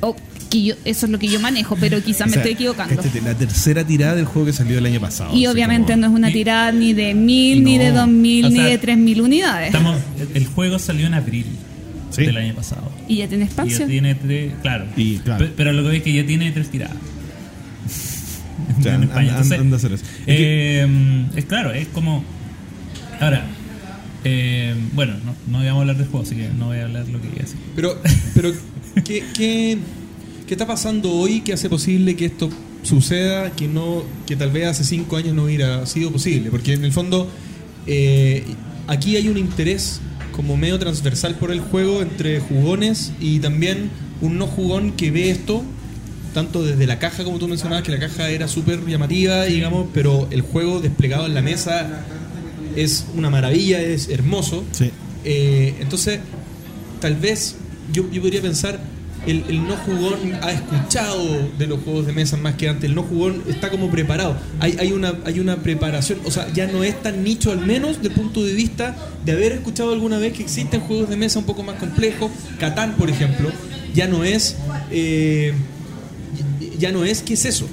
O 0.00 0.14
que 0.50 0.62
yo, 0.62 0.74
eso 0.84 1.06
es 1.06 1.12
lo 1.12 1.18
que 1.18 1.28
yo 1.28 1.40
manejo, 1.40 1.76
pero 1.80 2.00
quizás 2.02 2.22
O 2.22 2.26
me 2.26 2.32
sea, 2.34 2.42
estoy 2.42 2.52
equivocando. 2.54 2.94
cáchate, 2.96 3.20
la 3.20 3.34
tercera 3.34 3.84
tirada 3.84 4.14
del 4.14 4.24
juego 4.26 4.46
que 4.46 4.52
salió 4.52 4.78
el 4.78 4.86
año 4.86 5.00
pasado. 5.00 5.34
Y 5.36 5.46
obviamente 5.46 5.92
como- 5.94 6.02
no 6.02 6.06
es 6.08 6.12
una 6.18 6.30
tirada 6.32 6.70
ni 6.72 6.92
de 6.92 7.14
mil, 7.14 7.64
ni 7.64 7.78
de 7.78 7.90
dos 7.90 8.06
mil, 8.08 8.44
O 8.46 8.48
ni 8.50 8.56
sea, 8.56 8.64
de 8.66 8.78
tres 8.78 8.98
mil 8.98 9.20
unidades. 9.22 9.68
Estamos, 9.68 9.96
el 10.34 10.46
juego 10.46 10.78
salió 10.78 11.06
en 11.06 11.14
abril 11.14 11.46
Sí. 12.10 12.24
del 12.26 12.36
año 12.36 12.54
pasado. 12.54 12.90
Y 13.08 13.16
ya 13.16 13.28
tiene 13.28 13.44
Y 13.44 13.46
ya 13.46 13.52
expansión. 13.52 13.88
tiene 13.88 14.14
tres, 14.14 14.52
claro. 14.62 14.86
Y, 14.96 15.16
claro. 15.18 15.44
Pe- 15.46 15.52
Pero 15.56 15.72
lo 15.72 15.82
que 15.82 15.88
veis 15.88 15.98
es 16.00 16.04
que 16.04 16.12
ya 16.12 16.26
tiene 16.26 16.50
tres 16.52 16.68
tiradas. 16.70 16.96
En 18.84 19.02
España. 19.04 19.28
Entonces, 19.28 19.58
anda 19.58 19.78
eh, 20.26 21.26
es 21.34 21.44
claro, 21.44 21.72
es 21.72 21.88
como. 21.88 22.24
Ahora, 23.20 23.46
eh, 24.24 24.74
bueno, 24.92 25.14
no, 25.24 25.34
no 25.50 25.58
voy 25.58 25.66
a 25.66 25.72
hablar 25.72 25.96
del 25.96 26.08
juego, 26.08 26.26
así 26.26 26.34
que 26.34 26.48
no 26.48 26.66
voy 26.66 26.78
a 26.78 26.84
hablar 26.84 27.06
lo 27.08 27.20
que 27.20 27.28
iba 27.28 27.36
a 27.36 27.42
decir. 27.42 27.58
Pero, 27.74 28.00
pero 28.34 28.52
¿qué, 29.04 29.24
qué, 29.34 29.78
qué 30.46 30.54
está 30.54 30.66
pasando 30.66 31.12
hoy 31.12 31.40
que 31.40 31.52
hace 31.52 31.68
posible 31.68 32.16
que 32.16 32.26
esto 32.26 32.50
suceda 32.82 33.50
que 33.50 33.66
no 33.66 34.04
que 34.26 34.36
tal 34.36 34.52
vez 34.52 34.66
hace 34.68 34.84
cinco 34.84 35.16
años 35.16 35.34
no 35.34 35.44
hubiera 35.44 35.86
sido 35.86 36.10
posible? 36.10 36.50
Porque 36.50 36.74
en 36.74 36.84
el 36.84 36.92
fondo 36.92 37.28
eh, 37.86 38.44
aquí 38.86 39.16
hay 39.16 39.28
un 39.28 39.38
interés 39.38 40.00
como 40.32 40.56
medio 40.56 40.78
transversal 40.78 41.36
por 41.36 41.50
el 41.50 41.60
juego 41.60 42.02
entre 42.02 42.40
jugones 42.40 43.12
y 43.20 43.38
también 43.38 43.90
un 44.20 44.38
no 44.38 44.46
jugón 44.46 44.92
que 44.92 45.10
ve 45.10 45.30
esto 45.30 45.62
tanto 46.36 46.62
desde 46.62 46.86
la 46.86 46.98
caja 46.98 47.24
como 47.24 47.38
tú 47.38 47.48
mencionabas 47.48 47.82
que 47.82 47.92
la 47.92 47.98
caja 47.98 48.28
era 48.28 48.46
súper 48.46 48.84
llamativa 48.84 49.44
digamos 49.44 49.86
pero 49.94 50.28
el 50.30 50.42
juego 50.42 50.80
desplegado 50.80 51.24
en 51.24 51.32
la 51.32 51.40
mesa 51.40 52.04
es 52.76 53.06
una 53.16 53.30
maravilla 53.30 53.80
es 53.80 54.10
hermoso. 54.10 54.62
Sí. 54.72 54.90
eh, 55.24 55.74
entonces, 55.80 56.20
tal 57.00 57.14
vez 57.16 57.56
yo, 57.90 58.10
yo 58.12 58.20
podría 58.20 58.42
pensar, 58.42 58.78
el, 59.26 59.44
el 59.48 59.66
no 59.66 59.76
jugón 59.76 60.34
ha 60.42 60.52
escuchado 60.52 61.48
de 61.58 61.66
los 61.66 61.80
juegos 61.80 62.06
de 62.06 62.12
mesa 62.12 62.36
más 62.36 62.54
que 62.56 62.68
antes, 62.68 62.84
el 62.84 62.94
no 62.94 63.02
jugón 63.02 63.42
está 63.48 63.70
como 63.70 63.90
preparado, 63.90 64.36
hay, 64.60 64.76
hay, 64.78 64.92
una, 64.92 65.14
hay 65.24 65.40
una 65.40 65.56
preparación, 65.56 66.18
o 66.26 66.30
sea, 66.30 66.52
ya 66.52 66.66
no 66.66 66.84
es 66.84 67.02
tan 67.02 67.24
nicho 67.24 67.50
al 67.50 67.60
menos 67.64 68.02
del 68.02 68.12
punto 68.12 68.44
de 68.44 68.52
vista 68.52 68.94
de 69.24 69.32
haber 69.32 69.52
escuchado 69.52 69.92
alguna 69.92 70.18
vez 70.18 70.34
que 70.34 70.42
existen 70.42 70.80
juegos 70.80 71.08
de 71.08 71.16
mesa 71.16 71.38
un 71.38 71.46
poco 71.46 71.62
más 71.62 71.76
complejos, 71.76 72.30
Catán, 72.60 72.94
por 72.96 73.08
ejemplo, 73.08 73.50
ya 73.94 74.06
no 74.06 74.22
es... 74.22 74.56
eh, 74.90 75.54
ya 76.78 76.92
no 76.92 77.04
es, 77.04 77.22
¿qué 77.22 77.34
es 77.34 77.44
eso? 77.44 77.68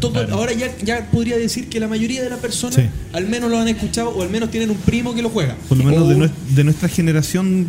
Todo- 0.00 0.12
Claro. 0.12 0.34
Ahora 0.34 0.52
ya, 0.54 0.68
ya 0.82 1.06
podría 1.10 1.36
decir 1.36 1.68
que 1.68 1.78
la 1.80 1.86
mayoría 1.88 2.22
de 2.22 2.30
las 2.30 2.38
personas 2.38 2.76
Sí. 2.76 2.82
al 3.12 3.26
menos 3.28 3.50
lo 3.50 3.58
han 3.58 3.68
escuchado 3.68 4.10
o 4.10 4.22
al 4.22 4.30
menos 4.30 4.50
tienen 4.50 4.70
un 4.70 4.76
primo 4.78 5.14
que 5.14 5.20
lo 5.22 5.28
juega. 5.30 5.54
Por 5.68 5.76
lo 5.78 5.84
menos 5.84 6.02
O- 6.04 6.08
de, 6.08 6.30
de 6.54 6.64
nuestra 6.64 6.88
generación, 6.88 7.66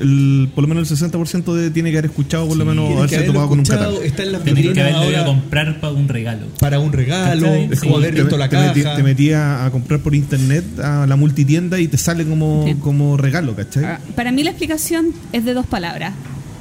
el, 0.00 0.50
por 0.54 0.62
lo 0.62 0.68
menos 0.68 0.90
el 0.90 0.96
60% 0.98 1.54
de, 1.54 1.70
tiene 1.70 1.90
que 1.90 1.98
haber 1.98 2.10
escuchado, 2.10 2.48
por 2.48 2.56
lo 2.56 2.64
menos 2.64 2.86
Tienen 2.88 3.06
que 3.08 3.14
haberse 3.14 3.26
topado 3.32 3.48
con 3.48 3.58
un 3.60 3.64
catán. 3.64 3.92
Está 4.02 4.22
en 4.24 4.32
las 4.32 4.42
Tienes 4.44 4.72
que 4.72 4.80
haberlo 4.80 4.98
ido 5.10 5.16
a 5.16 5.20
ahora 5.20 5.24
comprar 5.26 5.80
para 5.80 5.92
un 5.94 6.08
regalo. 6.08 6.46
para 6.60 6.78
un 6.78 6.92
regalo, 6.92 7.42
¿Cachai? 7.46 7.64
es 7.72 7.80
Sí. 7.80 7.86
como 7.86 7.96
haber 7.98 8.14
te, 8.14 8.20
visto 8.22 8.36
la 8.36 8.48
te 8.48 8.56
metí- 8.56 8.82
caja. 8.82 8.96
te 8.96 9.02
metía 9.02 9.64
a 9.64 9.70
comprar 9.70 10.00
por 10.00 10.14
internet 10.14 10.64
a 10.82 11.06
la 11.06 11.16
multitienda 11.16 11.78
y 11.80 11.88
te 11.88 11.96
sale 11.98 12.24
como, 12.26 12.64
Sí. 12.66 12.74
como 12.80 13.16
regalo, 13.16 13.54
¿cachai? 13.54 13.84
Ah, 13.84 14.00
Para 14.16 14.32
mí 14.32 14.42
la 14.42 14.50
explicación 14.50 15.08
es 15.32 15.44
de 15.44 15.54
dos 15.54 15.66
palabras. 15.66 16.12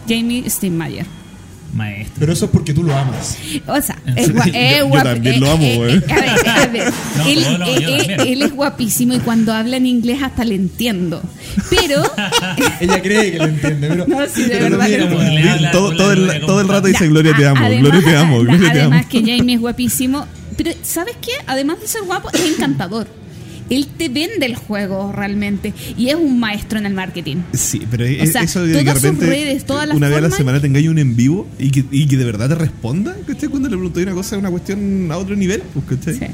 Jamie 0.08 0.50
Steinmeier. 0.50 1.06
Maestro. 1.74 2.16
Pero 2.20 2.34
eso 2.34 2.46
es 2.46 2.52
porque 2.52 2.74
tú 2.74 2.84
lo 2.84 2.96
amas. 2.96 3.38
O 3.68 3.82
sea, 3.82 3.98
es 4.16 4.26
serio, 4.28 4.42
gua- 4.42 4.46
yo- 4.52 4.52
es 4.54 4.78
yo 4.80 4.88
guap- 4.90 5.04
también 5.04 5.36
eh, 5.36 5.40
lo 5.40 5.52
amo, 5.52 5.64
eh, 5.64 5.76
güey. 5.78 5.96
eh, 5.98 6.04
a 6.10 6.16
ver, 6.16 6.50
a 6.50 6.68
ver. 6.68 6.94
No, 7.18 7.26
él, 7.26 7.46
no, 7.60 7.66
eh, 7.68 8.38
es 8.44 8.52
guapísimo 8.54 9.14
y 9.14 9.20
cuando 9.20 9.54
habla 9.54 9.78
en 9.78 9.86
inglés 9.86 10.22
hasta 10.24 10.44
le 10.44 10.56
entiendo. 10.56 11.22
Pero 11.70 12.04
Ella 12.80 13.02
cree 13.02 13.32
que 13.32 13.38
lo 13.38 13.46
entiende, 13.46 13.88
pero, 13.88 14.08
No, 14.08 14.18
sí, 14.28 14.44
de 14.44 14.50
pero 14.58 14.78
verdad 14.78 15.72
todo, 15.72 16.12
el, 16.62 16.68
rato 16.68 16.88
dice 16.88 17.08
Gloria 17.08 17.34
te 17.36 17.48
amo, 17.48 17.66
además- 17.66 17.90
Gloria 17.92 18.10
te 18.12 18.18
amo, 18.18 18.40
Gloria 18.40 18.60
te 18.74 18.82
amo. 18.82 18.92
Además 18.94 19.06
que 19.08 19.20
Jamie 19.22 19.56
es 19.56 19.62
guapísimo. 19.62 20.28
Pero 20.58 20.72
¿sabes 20.84 21.16
qué? 21.22 21.32
Además 21.48 21.80
de 21.80 21.88
ser 21.88 22.02
guapo, 22.04 22.30
es 22.34 22.42
encantador. 22.46 23.08
Él 23.72 23.88
te 23.98 24.10
vende 24.10 24.46
el 24.46 24.56
juego 24.56 25.12
realmente 25.12 25.74
y 25.98 26.10
es 26.10 26.16
un 26.16 26.40
maestro 26.40 26.78
en 26.78 26.86
el 26.86 26.94
marketing. 26.94 27.38
Sí, 27.54 27.82
pero 27.90 28.04
O 28.04 28.08
es- 28.08 28.32
sea, 28.34 28.44
eso 28.44 28.62
de 28.64 28.74
que 28.74 28.78
de 28.80 28.84
todas 28.84 28.96
sus 29.02 29.04
repente 29.04 29.26
redes, 29.26 29.66
todas 29.66 29.88
las 29.88 29.98
una 29.98 30.08
vez 30.10 30.18
a 30.18 30.22
la 30.22 30.30
semana 30.32 30.62
tengáis 30.62 30.88
un 30.90 31.00
en 31.00 31.16
vivo 31.16 31.48
y 31.58 31.72
que, 31.72 31.86
y 31.90 32.06
que 32.08 32.18
de 32.18 32.26
verdad 32.26 32.50
te 32.50 32.56
responda, 32.56 33.16
¿cachai? 33.26 33.50
Cuando 33.50 33.70
le 33.70 33.76
preguntáis 33.78 34.06
una 34.06 34.16
cosa, 34.16 34.38
una 34.38 34.50
cuestión 34.52 35.12
a 35.12 35.18
otro 35.18 35.36
nivel, 35.36 35.64
pues, 35.74 35.86
¿cachai? 36.00 36.16
Sí. 36.20 36.26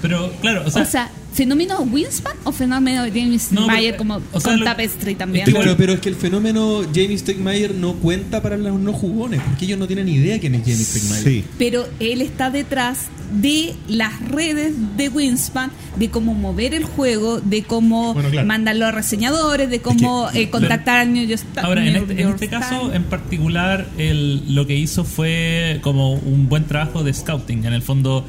Pero 0.00 0.32
claro, 0.40 0.62
o 0.66 0.70
sea, 0.70 0.82
O 0.82 0.86
sea, 0.86 1.10
¿fenómeno 1.34 1.80
Winspan 1.82 2.32
o 2.44 2.52
fenómeno 2.52 3.02
James 3.12 3.52
No, 3.52 3.66
Mayer 3.66 3.96
como 3.96 4.20
o 4.32 4.40
sea, 4.40 4.52
con 4.52 4.60
lo- 4.60 4.64
Tapestry 4.64 5.14
también? 5.16 5.44
Claro, 5.46 5.74
pero 5.76 5.92
es 5.94 6.00
que 6.00 6.08
el 6.08 6.14
fenómeno 6.14 6.82
Jamie 6.94 7.18
Stegmaier 7.18 7.74
no 7.74 7.94
cuenta 7.94 8.40
para 8.40 8.56
los 8.56 8.78
no 8.80 8.92
jugones, 8.92 9.40
porque 9.42 9.64
ellos 9.66 9.78
no 9.78 9.86
tienen 9.86 10.08
idea 10.08 10.38
quién 10.40 10.54
es 10.54 10.62
Jamie 10.62 10.76
Stegmaier. 10.84 11.24
Sí. 11.24 11.44
Pero 11.58 11.86
él 12.00 12.22
está 12.22 12.50
detrás 12.50 13.08
de 13.32 13.74
las 13.88 14.20
redes 14.28 14.74
de 14.96 15.08
Winspan, 15.08 15.70
de 15.96 16.08
cómo 16.08 16.34
mover 16.34 16.72
el 16.74 16.84
juego, 16.84 17.40
de 17.40 17.64
cómo 17.64 18.14
Bueno, 18.14 18.28
claro. 18.30 18.46
mandarlo 18.46 18.86
a 18.86 18.92
reseñadores, 18.92 19.68
de 19.70 19.80
cómo 19.80 20.28
que- 20.30 20.42
eh, 20.42 20.50
contactar 20.50 21.00
al 21.00 21.12
New 21.12 21.26
York 21.26 21.42
Times. 21.52 21.64
Ahora, 21.64 21.84
en 21.86 21.96
este, 21.96 22.22
en 22.22 22.28
este 22.28 22.48
caso 22.48 22.92
en 22.92 23.02
particular, 23.04 23.88
el, 23.98 24.54
lo 24.54 24.66
que 24.66 24.76
hizo 24.76 25.04
fue 25.04 25.80
como 25.82 26.12
un 26.12 26.48
buen 26.48 26.64
trabajo 26.66 27.02
de 27.02 27.12
scouting. 27.12 27.64
En 27.64 27.72
el 27.72 27.82
fondo, 27.82 28.24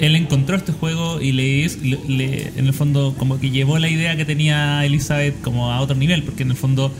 él 0.00 0.16
encontró 0.16 0.56
este 0.56 0.72
juego 0.72 1.20
y 1.20 1.32
le, 1.32 1.68
le- 1.82 1.98
le- 2.08 2.52
en 2.56 2.66
el 2.66 2.72
fondo 2.74 3.14
como 3.18 3.38
que 3.40 3.50
llevó 3.50 3.78
la 3.78 3.88
idea 3.88 4.16
que 4.16 4.24
tenía 4.24 4.84
Elizabeth 4.84 5.40
como 5.42 5.70
a 5.72 5.80
otro 5.80 5.96
nivel, 5.96 6.22
porque 6.22 6.42
en 6.42 6.50
el 6.50 6.56
fondo 6.56 6.92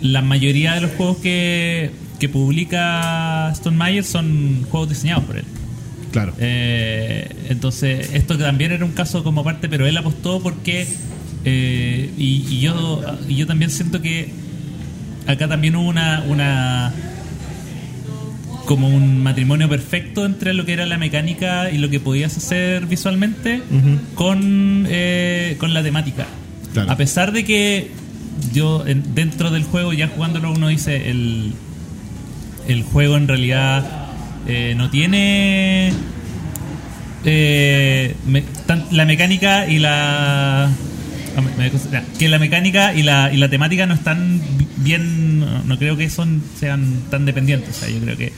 la 0.00 0.22
mayoría 0.22 0.74
de 0.74 0.80
los 0.82 0.90
juegos 0.92 1.18
que, 1.18 1.90
que 2.20 2.28
publica 2.28 3.50
Stone 3.52 4.02
son 4.02 4.64
juegos 4.70 4.88
diseñados 4.90 5.24
por 5.24 5.36
él. 5.38 5.44
Claro. 6.12 6.32
Eh, 6.38 7.28
entonces, 7.50 8.10
esto 8.14 8.38
que 8.38 8.44
también 8.44 8.72
era 8.72 8.84
un 8.84 8.92
caso 8.92 9.22
como 9.24 9.44
parte, 9.44 9.68
pero 9.68 9.86
él 9.86 9.96
apostó 9.96 10.40
porque. 10.40 10.86
eh, 11.44 12.10
y, 12.16 12.46
y 12.48 12.60
yo, 12.60 13.02
y 13.28 13.34
yo 13.36 13.46
también 13.46 13.70
siento 13.70 14.00
que 14.00 14.30
acá 15.26 15.48
también 15.48 15.76
hubo 15.76 15.88
una, 15.88 16.24
una. 16.26 16.94
Como 18.68 18.86
un 18.88 19.22
matrimonio 19.22 19.66
perfecto 19.66 20.26
entre 20.26 20.52
lo 20.52 20.66
que 20.66 20.74
era 20.74 20.84
la 20.84 20.98
mecánica 20.98 21.70
y 21.70 21.78
lo 21.78 21.88
que 21.88 22.00
podías 22.00 22.36
hacer 22.36 22.84
visualmente 22.84 23.62
con, 24.14 24.84
eh, 24.90 25.56
con 25.58 25.72
la 25.72 25.82
temática. 25.82 26.26
Claro. 26.74 26.90
A 26.92 26.96
pesar 26.98 27.32
de 27.32 27.44
que 27.44 27.90
yo 28.52 28.86
en- 28.86 29.14
dentro 29.14 29.50
del 29.50 29.62
juego, 29.64 29.94
ya 29.94 30.08
jugándolo, 30.08 30.52
uno 30.52 30.68
dice 30.68 31.08
el, 31.10 31.54
el 32.68 32.82
juego 32.82 33.16
en 33.16 33.26
realidad 33.26 33.86
eh, 34.46 34.74
no 34.76 34.90
tiene 34.90 35.94
eh, 37.24 38.14
me- 38.26 38.42
tan- 38.66 38.84
la 38.90 39.04
mecánica 39.06 39.66
y 39.66 39.78
la 39.78 40.66
ah, 40.66 40.70
que 42.18 42.28
la 42.28 42.38
mecánica 42.38 42.94
y 42.94 43.02
la, 43.02 43.32
y 43.32 43.38
la 43.38 43.48
temática 43.48 43.86
no 43.86 43.94
están 43.94 44.40
bi- 44.58 44.66
bien 44.76 45.40
no, 45.40 45.64
no 45.64 45.78
creo 45.78 45.96
que 45.96 46.10
son 46.10 46.42
sean 46.58 47.02
tan 47.10 47.24
dependientes 47.24 47.76
o 47.76 47.80
sea 47.80 47.88
yo 47.88 47.98
creo 48.00 48.16
que 48.16 48.32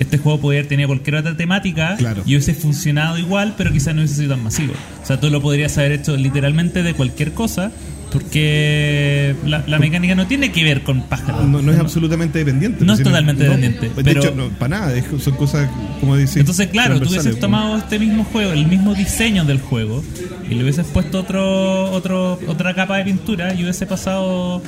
este 0.00 0.18
juego 0.18 0.40
podría 0.40 0.60
haber 0.60 0.68
tenido 0.68 0.88
cualquier 0.88 1.16
otra 1.16 1.36
temática 1.36 1.94
Claro. 1.96 2.22
y 2.26 2.30
hubiese 2.34 2.54
funcionado 2.54 3.16
igual 3.18 3.54
pero 3.56 3.70
quizás 3.72 3.94
no 3.94 4.00
hubiese 4.00 4.16
sido 4.16 4.30
tan 4.34 4.42
masivo 4.42 4.72
o 5.02 5.06
sea 5.06 5.20
tú 5.20 5.30
lo 5.30 5.40
podrías 5.40 5.76
haber 5.78 5.92
hecho 5.92 6.16
literalmente 6.16 6.82
de 6.82 6.94
cualquier 6.94 7.32
cosa 7.32 7.70
Porque 8.10 9.36
la, 9.46 9.62
la 9.68 9.78
mecánica 9.78 10.16
no 10.16 10.26
tiene 10.26 10.50
que 10.50 10.64
ver 10.64 10.82
con 10.82 11.02
pájaros. 11.02 11.46
No, 11.46 11.62
no 11.62 11.70
es 11.72 11.78
absolutamente 11.78 12.40
dependiente. 12.40 12.84
No 12.84 12.94
es 12.94 12.98
Sino- 12.98 13.10
totalmente 13.10 13.44
dependiente, 13.44 13.88
De 13.88 14.02
pero- 14.02 14.20
hecho, 14.20 14.34
no, 14.34 14.48
para 14.58 14.80
nada. 14.80 14.94
es- 14.96 15.04
son 15.22 15.34
cosas, 15.36 15.68
como 16.00 16.16
decir. 16.16 16.40
Entonces, 16.40 16.66
claro, 16.70 17.00
tú 17.00 17.08
hubieses 17.08 17.38
tomado 17.38 17.76
este 17.78 18.00
mismo 18.00 18.24
juego, 18.24 18.50
el 18.52 18.66
mismo 18.66 18.94
diseño 18.94 19.44
del 19.44 19.60
juego, 19.60 20.02
y 20.50 20.54
le 20.56 20.62
hubieses 20.64 20.86
puesto 20.86 21.20
otro, 21.20 21.90
otro, 21.92 22.40
otra 22.48 22.74
capa 22.74 22.96
de 22.96 23.04
pintura 23.04 23.54
y 23.54 23.62
hubiese 23.62 23.86
pasado 23.86 24.60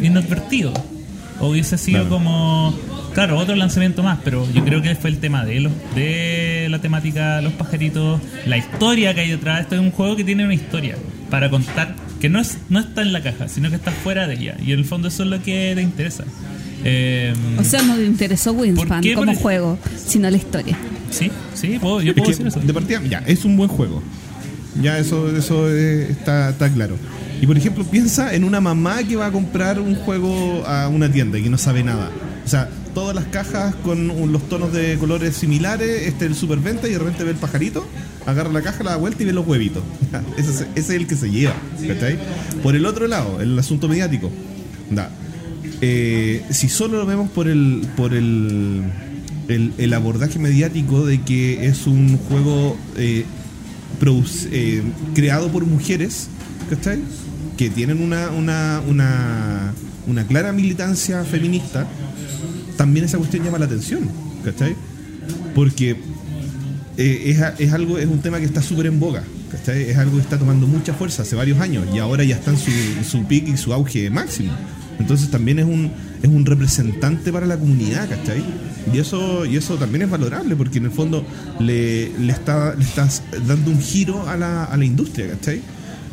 inadvertido. 0.00 0.72
O 1.40 1.48
hubiese 1.48 1.76
sido 1.78 2.00
Claro. 2.00 2.10
como, 2.10 2.74
claro, 3.14 3.38
otro 3.38 3.56
lanzamiento 3.56 4.02
más, 4.02 4.18
pero 4.24 4.46
yo 4.52 4.64
creo 4.64 4.80
que 4.82 4.94
fue 4.94 5.10
el 5.10 5.18
tema 5.18 5.44
de 5.44 5.60
los, 5.60 5.72
de 5.94 6.68
la 6.70 6.78
temática, 6.80 7.40
los 7.42 7.52
pajaritos, 7.54 8.20
la 8.46 8.56
historia 8.58 9.14
que 9.14 9.22
hay 9.22 9.30
detrás. 9.30 9.62
Esto 9.62 9.74
es 9.74 9.80
un 9.80 9.90
juego 9.90 10.14
que 10.16 10.24
tiene 10.24 10.44
una 10.44 10.54
historia 10.54 10.96
para 11.30 11.50
contar, 11.50 11.96
que 12.20 12.28
no, 12.28 12.38
es, 12.40 12.58
no 12.68 12.78
está 12.78 13.02
en 13.02 13.12
la 13.12 13.22
caja, 13.22 13.48
sino 13.48 13.70
que 13.70 13.76
está 13.76 13.90
fuera 13.90 14.26
de 14.28 14.34
ella. 14.34 14.56
Y 14.64 14.72
en 14.72 14.78
el 14.78 14.84
fondo 14.84 15.08
eso 15.08 15.24
es 15.24 15.28
lo 15.30 15.42
que 15.42 15.72
te 15.74 15.82
interesa. 15.82 16.24
Eh, 16.84 17.32
O 17.58 17.64
sea, 17.64 17.82
no 17.82 17.96
me 17.96 18.04
interesó 18.04 18.52
Wingspan 18.52 19.02
qué? 19.02 19.14
como 19.14 19.32
Por- 19.32 19.40
juego, 19.42 19.78
sino 20.04 20.28
la 20.30 20.36
historia. 20.36 20.76
sí, 21.10 21.30
sí, 21.54 21.78
puedo- 21.80 22.00
yo 22.02 22.10
Es 22.10 22.16
puedo 22.16 22.26
que, 22.26 22.32
decir 22.32 22.46
eso. 22.46 22.60
de 22.60 22.74
partida, 22.74 23.00
ya, 23.08 23.18
es 23.26 23.44
un 23.44 23.56
buen 23.56 23.68
juego. 23.68 24.02
Ya 24.80 24.98
eso, 24.98 25.34
eso 25.36 25.68
eh, 25.70 26.08
está, 26.10 26.50
está 26.50 26.70
claro. 26.72 26.96
Y 27.42 27.46
por 27.46 27.58
ejemplo, 27.58 27.82
piensa 27.82 28.34
en 28.34 28.44
una 28.44 28.60
mamá 28.60 29.02
que 29.02 29.16
va 29.16 29.26
a 29.26 29.32
comprar 29.32 29.80
un 29.80 29.96
juego 29.96 30.64
a 30.64 30.86
una 30.86 31.10
tienda 31.10 31.40
y 31.40 31.42
que 31.42 31.50
no 31.50 31.58
sabe 31.58 31.82
nada. 31.82 32.08
O 32.44 32.48
sea, 32.48 32.70
todas 32.94 33.16
las 33.16 33.24
cajas 33.24 33.74
con 33.82 34.30
los 34.30 34.48
tonos 34.48 34.72
de 34.72 34.96
colores 34.96 35.34
similares, 35.34 36.06
este 36.06 36.24
es 36.24 36.30
el 36.30 36.36
superventa 36.36 36.86
y 36.86 36.92
de 36.92 37.00
repente 37.00 37.24
ve 37.24 37.32
el 37.32 37.36
pajarito, 37.36 37.84
agarra 38.26 38.52
la 38.52 38.62
caja, 38.62 38.84
la 38.84 38.92
da 38.92 38.96
vuelta 38.96 39.24
y 39.24 39.26
ve 39.26 39.32
los 39.32 39.44
huevitos. 39.44 39.82
ese, 40.36 40.68
es, 40.76 40.90
el 40.90 41.08
que 41.08 41.16
se 41.16 41.32
lleva. 41.32 41.54
¿cachai? 41.84 42.16
Por 42.62 42.76
el 42.76 42.86
otro 42.86 43.08
lado, 43.08 43.40
el 43.40 43.58
asunto 43.58 43.88
mediático. 43.88 44.30
Eh, 45.80 46.44
si 46.50 46.68
solo 46.68 46.98
lo 46.98 47.06
vemos 47.06 47.28
por 47.28 47.48
el 47.48 47.84
por 47.96 48.14
el, 48.14 48.84
el, 49.48 49.94
abordaje 49.94 50.38
mediático 50.38 51.04
de 51.04 51.22
que 51.22 51.66
es 51.66 51.88
un 51.88 52.18
juego 52.18 52.76
eh, 52.96 53.24
eh, 54.52 54.82
creado 55.12 55.48
por 55.48 55.66
mujeres, 55.66 56.28
¿cachai? 56.70 57.00
Que 57.56 57.70
tienen 57.70 58.00
una, 58.02 58.30
una, 58.30 58.80
una, 58.88 59.72
una 60.06 60.26
clara 60.26 60.52
militancia 60.52 61.24
feminista, 61.24 61.86
también 62.76 63.04
esa 63.04 63.18
cuestión 63.18 63.44
llama 63.44 63.58
la 63.58 63.66
atención, 63.66 64.08
¿cachai? 64.44 64.74
Porque 65.54 65.96
eh, 66.96 67.22
es, 67.26 67.60
es 67.60 67.72
algo, 67.72 67.98
es 67.98 68.06
un 68.06 68.20
tema 68.20 68.38
que 68.38 68.46
está 68.46 68.62
súper 68.62 68.86
en 68.86 68.98
boga, 68.98 69.22
¿cachai? 69.50 69.90
Es 69.90 69.98
algo 69.98 70.16
que 70.16 70.22
está 70.22 70.38
tomando 70.38 70.66
mucha 70.66 70.94
fuerza 70.94 71.22
hace 71.22 71.36
varios 71.36 71.60
años 71.60 71.86
y 71.94 71.98
ahora 71.98 72.24
ya 72.24 72.36
está 72.36 72.50
en 72.50 72.58
su, 72.58 72.70
su 73.08 73.24
pico 73.26 73.50
y 73.50 73.56
su 73.56 73.72
auge 73.72 74.10
máximo. 74.10 74.52
Entonces 74.98 75.30
también 75.30 75.58
es 75.58 75.64
un, 75.64 75.90
es 76.22 76.28
un 76.28 76.44
representante 76.46 77.32
para 77.32 77.46
la 77.46 77.56
comunidad, 77.56 78.08
¿cachai? 78.08 78.42
Y 78.92 78.98
eso, 78.98 79.46
y 79.46 79.56
eso 79.56 79.76
también 79.76 80.02
es 80.02 80.10
valorable 80.10 80.56
porque 80.56 80.78
en 80.78 80.86
el 80.86 80.90
fondo 80.90 81.24
le, 81.60 82.10
le, 82.18 82.32
está, 82.32 82.74
le 82.74 82.84
estás 82.84 83.22
dando 83.46 83.70
un 83.70 83.80
giro 83.80 84.28
a 84.28 84.36
la, 84.36 84.64
a 84.64 84.76
la 84.76 84.84
industria, 84.84 85.28
¿cachai? 85.30 85.60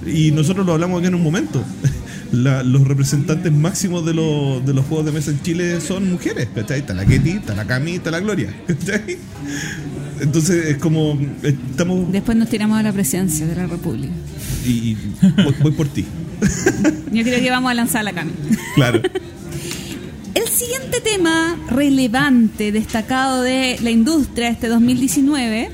Y 0.05 0.31
nosotros 0.31 0.65
lo 0.65 0.73
hablamos 0.73 0.99
aquí 0.99 1.07
en 1.07 1.15
un 1.15 1.23
momento. 1.23 1.63
La- 2.31 2.61
los 2.61 2.88
representantes 2.88 3.51
máximos 3.51 4.05
de, 4.05 4.13
los- 4.13 4.63
de 4.65 4.73
los 4.73 4.85
juegos 4.85 5.05
de 5.07 5.11
mesa 5.11 5.31
en 5.31 5.41
Chile 5.41 5.81
son 5.81 6.11
mujeres, 6.11 6.47
¿cachai? 6.53 6.80
Está 6.81 6.93
la 6.93 7.03
Ketty, 7.05 7.31
está 7.31 7.55
la 7.55 7.65
Cami, 7.65 7.95
está 7.95 8.11
la 8.11 8.19
Gloria, 8.19 8.53
¿cachai? 8.67 9.17
Entonces 10.21 10.67
es 10.67 10.77
como, 10.77 11.17
estamos, 11.41 12.11
Después 12.11 12.38
nos 12.38 12.47
tiramos 12.49 12.77
a 12.77 12.84
la 12.84 12.93
presidencia 12.93 13.47
de 13.47 13.55
la 13.55 13.65
República. 13.65 14.13
y, 14.65 14.69
y 14.69 14.97
voy, 15.43 15.55
voy 15.61 15.71
por 15.71 15.88
ti, 15.88 16.05
Yo 17.11 17.23
creo 17.23 17.39
que 17.41 17.49
vamos 17.49 17.71
a 17.71 17.73
lanzar 17.73 18.03
la 18.03 18.13
cami. 18.13 18.31
claro. 18.76 19.01
El 20.35 20.47
siguiente 20.47 21.01
tema 21.01 21.57
relevante, 21.71 22.71
destacado 22.71 23.41
de 23.41 23.77
la 23.81 23.89
industria 23.89 24.49
este 24.49 24.67
2019, 24.67 25.69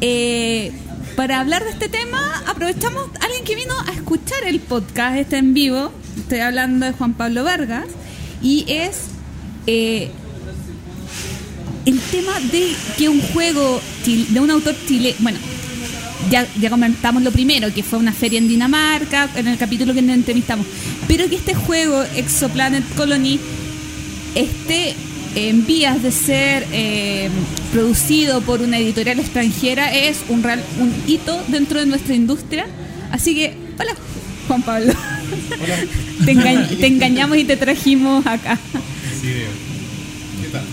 eh, 0.00 0.72
para 1.16 1.40
hablar 1.40 1.62
de 1.64 1.70
este 1.70 1.88
tema 1.88 2.42
aprovechamos 2.48 3.08
que 3.44 3.56
vino 3.56 3.74
a 3.86 3.92
escuchar 3.92 4.44
el 4.46 4.58
podcast, 4.58 5.18
este 5.18 5.36
en 5.36 5.52
vivo, 5.52 5.92
estoy 6.16 6.38
hablando 6.38 6.86
de 6.86 6.92
Juan 6.92 7.12
Pablo 7.12 7.44
Vargas, 7.44 7.86
y 8.42 8.64
es 8.68 9.02
eh, 9.66 10.10
el 11.84 12.00
tema 12.00 12.40
de 12.40 12.72
que 12.96 13.10
un 13.10 13.20
juego 13.20 13.82
de 14.06 14.40
un 14.40 14.50
autor 14.50 14.74
chileno, 14.88 15.16
bueno, 15.20 15.38
ya, 16.30 16.46
ya 16.58 16.70
comentamos 16.70 17.22
lo 17.22 17.30
primero, 17.32 17.72
que 17.74 17.82
fue 17.82 17.98
una 17.98 18.12
feria 18.12 18.38
en 18.38 18.48
Dinamarca, 18.48 19.28
en 19.36 19.46
el 19.46 19.58
capítulo 19.58 19.92
que 19.92 20.00
nos 20.00 20.14
entrevistamos, 20.14 20.66
pero 21.06 21.28
que 21.28 21.36
este 21.36 21.54
juego, 21.54 22.02
Exoplanet 22.16 22.84
Colony, 22.94 23.38
esté 24.34 24.94
en 25.34 25.66
vías 25.66 26.02
de 26.02 26.12
ser 26.12 26.66
eh, 26.72 27.28
producido 27.72 28.40
por 28.40 28.62
una 28.62 28.78
editorial 28.78 29.18
extranjera 29.18 29.92
es 29.94 30.22
un, 30.30 30.42
real, 30.42 30.62
un 30.80 30.94
hito 31.06 31.42
dentro 31.48 31.80
de 31.80 31.86
nuestra 31.86 32.14
industria. 32.14 32.66
Así 33.14 33.32
que, 33.34 33.54
hola, 33.78 33.94
Juan 34.48 34.62
Pablo. 34.62 34.92
te, 36.24 36.32
enga- 36.34 36.68
te 36.78 36.86
engañamos 36.88 37.38
y 37.38 37.44
te 37.44 37.56
trajimos 37.56 38.26
acá. 38.26 38.58
¿Qué 39.22 40.48
tal? 40.50 40.64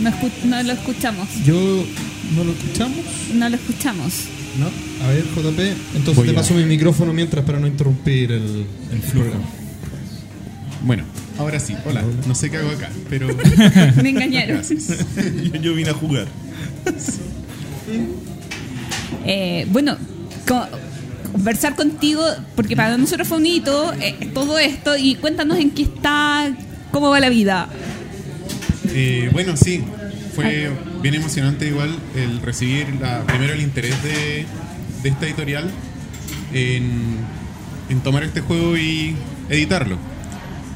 No, 0.00 0.10
escu- 0.10 0.42
no 0.44 0.62
lo 0.64 0.72
escuchamos. 0.72 1.28
Yo 1.46 1.84
no 2.34 2.42
lo 2.42 2.50
escuchamos, 2.50 2.98
No 3.34 3.48
lo 3.48 3.54
escuchamos. 3.54 4.12
¿no? 4.58 4.66
A 5.06 5.08
ver, 5.10 5.24
JP. 5.24 5.60
Entonces 5.94 6.16
Voy 6.16 6.26
te 6.26 6.32
a- 6.32 6.34
paso 6.34 6.54
mi 6.54 6.64
micrófono 6.64 7.12
mientras 7.12 7.44
para 7.44 7.60
no 7.60 7.68
interrumpir 7.68 8.32
el, 8.32 8.66
el 8.92 8.98
programa. 9.12 9.44
Bueno, 10.84 11.04
ahora 11.38 11.60
sí, 11.60 11.76
hola. 11.86 12.02
No 12.26 12.34
sé 12.34 12.50
qué 12.50 12.56
hago 12.56 12.70
acá, 12.70 12.90
pero 13.08 13.28
Me 14.02 14.08
engañaron. 14.10 14.60
yo, 15.44 15.54
yo 15.60 15.74
vine 15.74 15.90
a 15.90 15.94
jugar. 15.94 16.26
Eh, 19.24 19.66
bueno, 19.70 19.96
co- 20.48 20.66
conversar 21.32 21.74
contigo, 21.74 22.24
porque 22.54 22.76
para 22.76 22.96
nosotros 22.96 23.26
fue 23.26 23.38
un 23.38 23.46
hito 23.46 23.92
eh, 23.94 24.30
todo 24.32 24.58
esto, 24.58 24.96
y 24.96 25.16
cuéntanos 25.16 25.58
en 25.58 25.70
qué 25.70 25.82
está, 25.82 26.54
cómo 26.90 27.10
va 27.10 27.20
la 27.20 27.30
vida. 27.30 27.68
eh, 28.94 29.30
bueno, 29.32 29.56
sí, 29.56 29.82
fue 30.34 30.70
bien 31.02 31.14
emocionante 31.14 31.66
igual 31.66 31.90
el 32.14 32.40
recibir 32.40 32.86
la, 33.00 33.22
primero 33.26 33.52
el 33.52 33.60
interés 33.60 33.94
de, 34.02 34.46
esta 35.04 35.26
editorial 35.26 35.68
en, 36.52 37.16
en 37.88 38.00
tomar 38.00 38.22
este 38.22 38.40
juego 38.40 38.76
y 38.76 39.16
editarlo. 39.48 39.98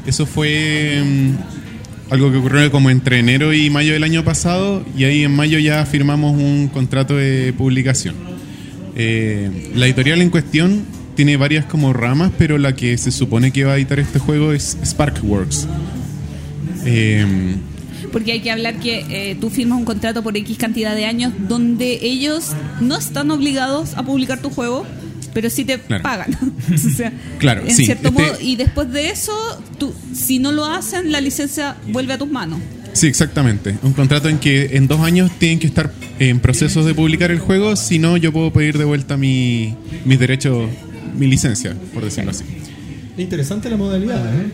Eso 0.06 0.26
fue 0.26 1.02
mm, 1.04 2.12
algo 2.12 2.30
que 2.30 2.38
ocurrió 2.38 2.70
como 2.70 2.90
entre 2.90 3.18
enero 3.18 3.52
y 3.52 3.70
mayo 3.70 3.92
del 3.92 4.04
año 4.04 4.24
pasado 4.24 4.84
y 4.96 5.04
ahí 5.04 5.24
en 5.24 5.34
mayo 5.34 5.58
ya 5.58 5.84
firmamos 5.86 6.32
un 6.32 6.68
contrato 6.68 7.16
de 7.16 7.52
publicación. 7.56 8.35
Eh, 8.96 9.70
la 9.74 9.86
editorial 9.86 10.22
en 10.22 10.30
cuestión 10.30 10.84
tiene 11.14 11.36
varias 11.36 11.64
como 11.66 11.92
ramas, 11.92 12.32
pero 12.38 12.58
la 12.58 12.74
que 12.74 12.96
se 12.98 13.10
supone 13.12 13.52
que 13.52 13.64
va 13.64 13.74
a 13.74 13.76
editar 13.76 13.98
este 14.00 14.18
juego 14.18 14.52
es 14.52 14.76
Sparkworks. 14.84 15.66
Eh, 16.84 17.56
Porque 18.12 18.32
hay 18.32 18.40
que 18.40 18.50
hablar 18.50 18.78
que 18.80 19.04
eh, 19.10 19.36
tú 19.40 19.50
firmas 19.50 19.78
un 19.78 19.84
contrato 19.84 20.22
por 20.22 20.36
X 20.36 20.56
cantidad 20.58 20.94
de 20.94 21.04
años 21.06 21.32
donde 21.48 21.98
ellos 22.02 22.52
no 22.80 22.96
están 22.96 23.30
obligados 23.30 23.94
a 23.94 24.02
publicar 24.04 24.40
tu 24.40 24.50
juego, 24.50 24.86
pero 25.34 25.50
sí 25.50 25.64
te 25.64 25.78
Claro. 25.78 26.02
pagan. 26.02 26.36
o 26.74 26.78
sea, 26.96 27.12
Claro, 27.38 27.62
en 27.66 27.74
sí, 27.74 27.84
cierto 27.86 28.08
este- 28.08 28.22
modo, 28.22 28.36
y 28.40 28.56
después 28.56 28.90
de 28.92 29.10
eso, 29.10 29.32
tú, 29.78 29.92
si 30.14 30.38
no 30.38 30.52
lo 30.52 30.64
hacen, 30.64 31.12
la 31.12 31.20
licencia 31.20 31.76
vuelve 31.88 32.12
a 32.14 32.18
tus 32.18 32.30
manos. 32.30 32.60
Sí, 32.96 33.06
exactamente. 33.08 33.76
Un 33.82 33.92
contrato 33.92 34.28
en 34.28 34.38
que 34.38 34.76
en 34.76 34.88
dos 34.88 35.00
años 35.00 35.30
tienen 35.38 35.58
que 35.58 35.66
estar 35.66 35.92
en 36.18 36.40
procesos 36.40 36.86
de 36.86 36.94
publicar 36.94 37.30
el 37.30 37.38
juego, 37.38 37.76
si 37.76 37.98
no 37.98 38.16
yo 38.16 38.32
puedo 38.32 38.50
pedir 38.52 38.78
de 38.78 38.84
vuelta 38.84 39.16
mi, 39.18 39.74
mis 40.06 40.18
derechos, 40.18 40.68
mi 41.16 41.26
licencia, 41.26 41.74
por 41.92 42.04
decirlo 42.04 42.30
así. 42.30 42.44
Interesante 43.18 43.68
la 43.68 43.76
modalidad, 43.76 44.24
¿eh? 44.34 44.46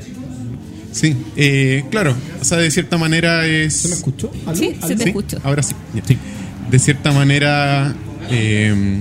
Sí, 0.90 1.16
eh, 1.36 1.84
claro, 1.90 2.14
o 2.40 2.44
sea, 2.44 2.58
de 2.58 2.70
cierta 2.70 2.98
manera 2.98 3.46
es... 3.46 3.74
¿Se 3.74 3.88
me 3.88 3.94
escuchó? 3.94 4.30
¿Aló? 4.44 4.56
Sí, 4.56 4.74
se 4.86 4.94
te 4.96 5.04
Sí, 5.04 5.08
escucho. 5.10 5.38
Ahora 5.42 5.62
sí. 5.62 5.74
ya. 5.94 6.02
De 6.70 6.78
cierta 6.78 7.12
manera, 7.12 7.94
eh, 8.30 9.00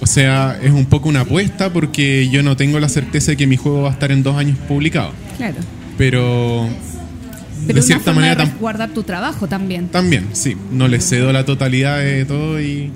o 0.00 0.06
sea, 0.06 0.58
es 0.62 0.70
un 0.70 0.84
poco 0.86 1.08
una 1.08 1.20
apuesta 1.20 1.72
porque 1.72 2.28
yo 2.28 2.42
no 2.42 2.56
tengo 2.56 2.78
la 2.78 2.88
certeza 2.88 3.32
de 3.32 3.36
que 3.36 3.46
mi 3.46 3.56
juego 3.56 3.82
va 3.82 3.88
a 3.90 3.92
estar 3.92 4.12
en 4.12 4.22
dos 4.22 4.36
años 4.36 4.56
publicado. 4.68 5.12
Claro. 5.36 5.56
Pero, 5.98 6.68
Pero 7.66 7.74
de 7.74 7.80
una 7.80 7.82
cierta 7.82 8.04
forma 8.04 8.20
manera 8.20 8.44
de 8.44 8.50
resguardar 8.50 8.90
tu 8.90 9.02
trabajo 9.02 9.46
también. 9.48 9.88
también, 9.88 10.26
sí, 10.32 10.56
no 10.72 10.88
le 10.88 11.00
cedo 11.00 11.32
la 11.32 11.44
totalidad 11.44 11.98
de 12.00 12.24
todo 12.24 12.60
y, 12.60 12.90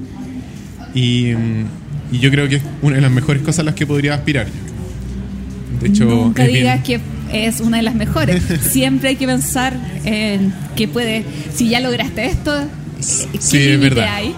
y, 0.95 1.33
mm, 1.35 2.15
y 2.15 2.19
yo 2.19 2.31
creo 2.31 2.49
que 2.49 2.57
es 2.57 2.63
una 2.83 2.97
de 2.97 3.03
las 3.03 3.11
mejores 3.11 3.43
cosas 3.43 3.61
a 3.61 3.63
las 3.65 3.75
que 3.75 3.87
podría 3.87 4.15
aspirar. 4.15 4.47
De 5.81 5.89
hecho, 5.89 6.05
Nunca 6.07 6.43
es 6.45 6.49
bien- 6.49 6.61
digas 6.63 6.83
que 6.85 7.01
es 7.33 7.61
una 7.61 7.77
de 7.79 7.83
las 7.83 7.95
mejores. 7.95 8.43
Siempre 8.71 9.11
hay 9.11 9.17
que 9.17 9.27
pensar 9.27 9.77
en 10.05 10.53
que 10.75 10.89
puede, 10.89 11.25
si 11.55 11.69
ya 11.69 11.81
lograste 11.81 12.27
esto, 12.27 12.53
¿qué 13.33 13.39
Sí, 13.41 13.59
es 13.59 13.81
verdad. 13.81 14.09
hay? 14.15 14.35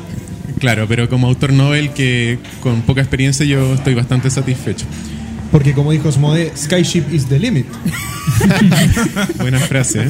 Claro, 0.58 0.86
pero 0.88 1.08
como 1.08 1.28
autor 1.28 1.52
novel 1.52 1.90
que 1.90 2.38
con 2.60 2.82
poca 2.82 3.00
experiencia 3.00 3.46
yo 3.46 3.74
estoy 3.74 3.94
bastante 3.94 4.28
satisfecho. 4.30 4.86
Porque 5.50 5.72
como 5.72 5.92
dijo 5.92 6.10
Smode, 6.12 6.52
Skyship 6.56 7.04
is 7.12 7.26
the 7.26 7.38
limit. 7.38 7.66
Buena 9.38 9.58
frase. 9.60 10.02
¿eh? 10.02 10.08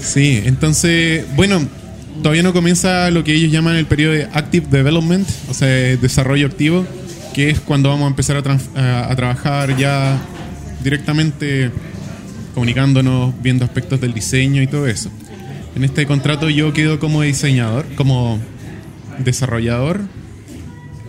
Sí, 0.00 0.42
entonces, 0.44 1.24
bueno, 1.36 1.66
todavía 2.22 2.42
no 2.42 2.52
comienza 2.52 3.10
lo 3.10 3.24
que 3.24 3.32
ellos 3.34 3.50
llaman 3.50 3.76
el 3.76 3.86
periodo 3.86 4.12
de 4.12 4.24
Active 4.32 4.66
Development, 4.70 5.26
o 5.48 5.54
sea, 5.54 5.68
desarrollo 5.68 6.46
activo, 6.46 6.86
que 7.34 7.50
es 7.50 7.60
cuando 7.60 7.88
vamos 7.88 8.04
a 8.06 8.08
empezar 8.08 8.36
a, 8.36 8.58
a- 8.80 9.10
a 9.12 9.16
trabajar 9.16 9.76
ya 9.76 10.18
directamente 10.82 11.70
comunicándonos, 12.54 13.34
viendo 13.42 13.64
aspectos 13.64 14.00
del 14.00 14.12
diseño 14.12 14.60
y 14.62 14.66
todo 14.66 14.86
eso. 14.86 15.10
En 15.76 15.84
este 15.84 16.06
contrato 16.06 16.50
yo 16.50 16.72
quedo 16.72 16.98
como 16.98 17.22
diseñador, 17.22 17.86
como 17.94 18.38
desarrollador, 19.18 20.00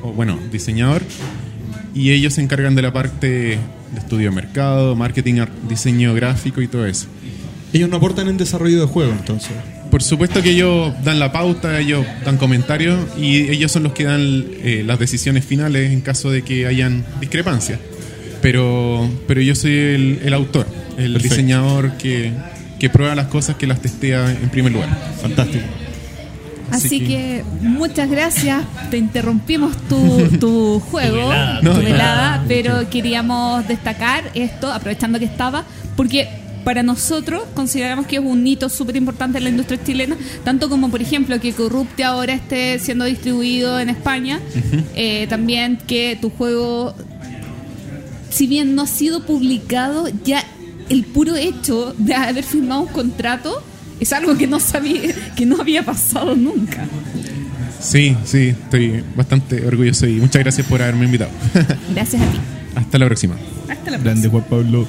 o 0.02 0.14
bueno, 0.14 0.40
diseñador, 0.52 1.02
y 1.96 2.12
ellos 2.12 2.34
se 2.36 2.42
encargan 2.42 2.76
de 2.76 2.82
la 2.82 2.94
parte 2.94 3.28
de 3.30 4.00
estudio 4.00 4.30
de 4.30 4.36
mercado, 4.36 4.96
marketing, 4.96 5.40
ar- 5.40 5.50
diseño 5.68 6.14
gráfico 6.14 6.62
y 6.62 6.68
todo 6.68 6.86
eso. 6.86 7.08
Ellos 7.74 7.90
no 7.90 7.98
aportan 7.98 8.28
en 8.28 8.38
desarrollo 8.38 8.80
de 8.82 8.88
juego, 8.88 9.12
entonces. 9.12 9.52
Por 9.92 10.04
supuesto 10.04 10.42
que 10.44 10.52
ellos 10.52 10.94
dan 11.04 11.18
la 11.20 11.32
pauta, 11.32 11.80
ellos 11.80 12.06
dan 12.24 12.38
comentarios 12.38 13.00
y 13.18 13.50
ellos 13.50 13.72
son 13.72 13.84
los 13.84 13.94
que 13.94 14.04
dan 14.04 14.46
eh, 14.64 14.84
las 14.86 15.00
decisiones 15.00 15.46
finales 15.46 15.92
en 15.92 16.02
caso 16.02 16.30
de 16.32 16.44
que 16.44 16.68
hayan 16.68 17.04
discrepancias. 17.20 17.80
Pero, 18.42 19.10
pero 19.28 19.42
yo 19.42 19.56
soy 19.56 19.72
el, 19.72 20.20
el 20.24 20.34
autor, 20.34 20.68
el 20.98 21.14
Perfecto. 21.14 21.36
diseñador 21.36 21.94
que, 21.98 22.32
que 22.80 22.90
prueba 22.90 23.14
las 23.16 23.28
cosas, 23.28 23.56
que 23.58 23.68
las 23.68 23.82
testea 23.82 24.32
en 24.32 24.50
primer 24.50 24.72
lugar. 24.72 24.90
Fantástico. 25.22 25.64
Así, 26.72 26.88
Así 26.88 27.00
que, 27.00 27.08
que- 27.08 27.44
muchas 27.62 28.10
gracias. 28.10 28.64
Te 28.92 28.98
interrumpimos 28.98 29.76
tu, 29.88 29.98
tu 30.40 30.80
juego, 30.80 31.16
Tu 31.16 31.22
velada. 31.30 31.60
tu 31.62 31.66
No, 31.68 31.74
velada, 31.80 32.38
no. 32.38 32.44
pero 32.48 32.90
queríamos 32.90 33.68
destacar 33.68 34.24
esto, 34.36 34.72
aprovechando 34.72 35.20
que 35.20 35.26
estaba, 35.26 35.64
porque 35.96 36.28
para 36.64 36.84
nosotros 36.84 37.44
consideramos 37.56 38.06
que 38.06 38.18
es 38.18 38.22
un 38.22 38.46
hito 38.46 38.68
súper 38.70 38.96
importante 38.98 39.38
en 39.38 39.46
la 39.46 39.50
industria 39.50 39.80
chilena, 39.84 40.18
tanto 40.44 40.70
como, 40.70 40.90
por 40.90 41.02
ejemplo, 41.02 41.40
que 41.40 41.54
Corrupte 41.54 42.04
ahora 42.04 42.34
esté 42.34 42.78
siendo 42.80 43.06
distribuido 43.06 43.80
en 43.80 43.90
España, 43.90 44.40
eh, 44.96 45.26
también 45.30 45.78
que 45.88 46.18
tu 46.22 46.30
juego, 46.30 46.94
si 48.30 48.46
bien 48.46 48.76
no 48.76 48.84
ha 48.84 48.88
sido 48.88 49.26
publicado, 49.26 50.08
ya 50.26 50.44
el 50.90 51.06
puro 51.06 51.36
hecho 51.36 51.96
de 51.98 52.14
haber 52.14 52.44
firmado 52.44 52.82
un 52.82 52.88
contrato 52.88 53.64
es 54.00 54.14
algo 54.14 54.38
que 54.38 54.48
no 54.48 54.60
sabía, 54.60 55.14
que 55.36 55.46
no 55.46 55.60
había 55.62 55.84
pasado 55.84 56.36
nunca. 56.36 56.86
Sí, 57.82 58.16
sí, 58.26 58.50
estoy 58.50 59.04
bastante 59.16 59.66
orgulloso 59.66 60.06
y 60.08 60.16
muchas 60.16 60.42
gracias 60.44 60.68
por 60.68 60.82
haberme 60.82 61.06
invitado. 61.06 61.32
Gracias 61.96 62.22
a 62.22 62.26
ti. 62.26 62.38
Hasta 62.76 62.98
la 62.98 63.06
próxima. 63.06 63.36
Hasta 63.70 63.92
la 63.92 63.98
Grande 63.98 64.28
Juan 64.28 64.44
Pablo. 64.50 64.86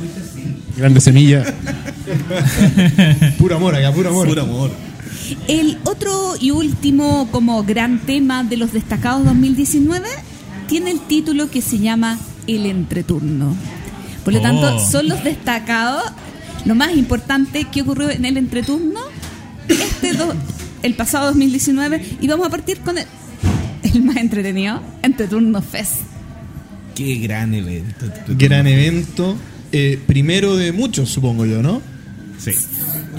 Grande 0.77 1.01
semilla. 1.01 1.45
Puro 3.39 3.57
amor 3.57 3.75
acá, 3.77 3.93
puro 3.93 4.09
amor. 4.11 4.27
Puro 4.29 4.43
amor. 4.43 4.71
El 5.47 5.79
otro 5.85 6.35
y 6.41 6.51
último 6.51 7.29
como 7.31 7.63
gran 7.63 8.01
tema 8.01 8.43
de 8.43 8.57
los 8.57 8.73
destacados 8.73 9.25
2019 9.25 10.09
tiene 10.69 10.91
el 10.91 11.01
título 11.01 11.49
que 11.51 11.63
se 11.63 11.79
llama 11.79 12.19
El 12.47 12.67
entreturno. 12.67 13.55
Por 14.25 14.33
lo 14.35 14.41
Oh. 14.41 14.43
tanto, 14.43 14.79
son 14.91 15.09
los 15.09 15.23
destacados, 15.25 16.03
lo 16.65 16.75
más 16.75 16.95
importante 16.97 17.65
que 17.65 17.83
ocurrió 17.83 18.11
en 18.11 18.25
el 18.25 18.37
entreturno 18.37 19.01
este 19.69 20.13
do- 20.13 20.35
el 20.83 20.95
pasado 20.95 21.27
2019 21.29 22.03
y 22.21 22.27
vamos 22.29 22.47
a 22.47 22.51
partir 22.51 22.79
con 22.79 22.99
el, 22.99 23.07
el 23.83 24.03
más 24.03 24.17
entretenido, 24.17 24.83
Entreturno 25.03 25.61
Fest. 25.63 25.97
Qué 26.95 27.17
gran 27.17 27.55
evento. 27.55 28.07
Gran 28.29 28.67
evento. 28.67 29.37
eh, 29.73 29.99
primero 30.07 30.57
de 30.57 30.73
muchos, 30.73 31.09
supongo 31.11 31.47
yo, 31.47 31.63
¿no? 31.63 31.81
Sí. 32.39 32.53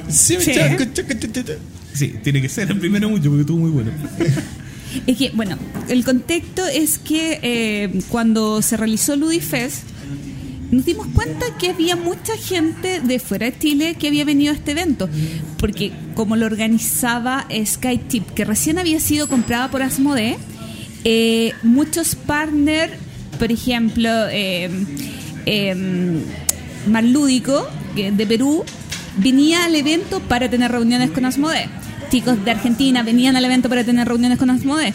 Sí, 0.10 0.38
Sí. 0.40 0.52
chaca, 0.54 0.92
chaca, 0.94 1.18
chaca, 1.20 1.32
chaca. 1.34 1.54
Sí, 1.94 2.16
tiene 2.24 2.42
que 2.42 2.50
ser 2.50 2.70
el 2.72 2.78
primero 2.80 3.10
mucho 3.10 3.26
porque 3.30 3.42
estuvo 3.42 3.60
muy 3.60 3.72
bueno. 3.72 3.92
Es 5.08 5.18
que, 5.18 5.30
bueno, 5.32 5.58
el 5.88 6.04
contexto 6.04 6.66
es 6.68 6.98
que 6.98 7.40
eh, 7.42 8.02
cuando 8.10 8.62
se 8.62 8.76
realizó 8.76 9.16
Ludifest, 9.16 9.84
nos 10.72 10.86
dimos 10.86 11.08
cuenta 11.14 11.46
que 11.60 11.70
había 11.70 11.96
mucha 11.96 12.36
gente 12.38 13.02
de 13.02 13.20
fuera 13.20 13.46
de 13.46 13.60
Chile 13.60 13.96
que 13.96 14.08
había 14.08 14.24
venido 14.26 14.54
a 14.54 14.56
este 14.56 14.72
evento, 14.72 15.10
porque 15.58 15.92
como 16.16 16.36
lo 16.38 16.46
organizaba 16.46 17.46
SkyTip, 17.54 18.32
que 18.32 18.46
recién 18.46 18.80
había 18.80 19.00
sido 19.00 19.28
comprada 19.28 19.70
por 19.70 19.84
Asmodee, 19.84 20.38
eh, 21.04 21.54
muchos 21.64 22.16
partners, 22.16 22.94
por 23.38 23.52
ejemplo, 23.52 24.10
eh, 24.30 24.70
eh, 25.46 25.76
Mar 26.88 27.04
Lúdico, 27.04 27.68
que 27.96 28.12
de 28.12 28.26
Perú, 28.26 28.64
venía 29.18 29.66
al 29.66 29.76
evento 29.76 30.22
para 30.22 30.50
tener 30.50 30.72
reuniones 30.72 31.12
con 31.12 31.26
Asmodee. 31.26 31.68
Chicos 32.10 32.44
de 32.44 32.52
Argentina 32.52 33.04
venían 33.04 33.36
al 33.36 33.46
evento 33.46 33.70
para 33.70 33.84
tener 33.84 34.08
reuniones 34.08 34.38
con 34.38 34.50
Asmodee. 34.50 34.94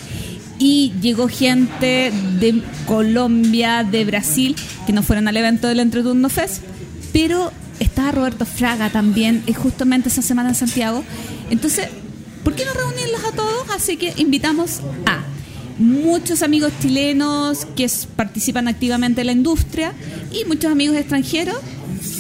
Y 0.58 0.92
llegó 1.00 1.28
gente 1.28 2.12
de 2.40 2.62
Colombia, 2.86 3.84
de 3.84 4.04
Brasil, 4.04 4.56
que 4.86 4.92
no 4.92 5.02
fueron 5.02 5.28
al 5.28 5.36
evento 5.36 5.68
del 5.68 5.80
Entreturno 5.80 6.28
Fest. 6.28 6.62
Pero 7.12 7.52
estaba 7.80 8.12
Roberto 8.12 8.46
Fraga 8.46 8.90
también, 8.90 9.42
es 9.46 9.56
justamente 9.56 10.08
esa 10.08 10.22
semana 10.22 10.50
en 10.50 10.54
Santiago. 10.54 11.04
Entonces, 11.50 11.88
¿por 12.44 12.54
qué 12.54 12.64
no 12.64 12.72
reunirlos 12.72 13.24
a 13.24 13.32
todos? 13.32 13.70
Así 13.74 13.96
que 13.96 14.14
invitamos 14.16 14.80
a 15.06 15.22
muchos 15.78 16.42
amigos 16.42 16.72
chilenos 16.80 17.66
que 17.76 17.90
participan 18.16 18.68
activamente 18.68 19.20
en 19.20 19.26
la 19.26 19.32
industria 19.32 19.92
y 20.32 20.46
muchos 20.46 20.70
amigos 20.72 20.96
extranjeros 20.96 21.56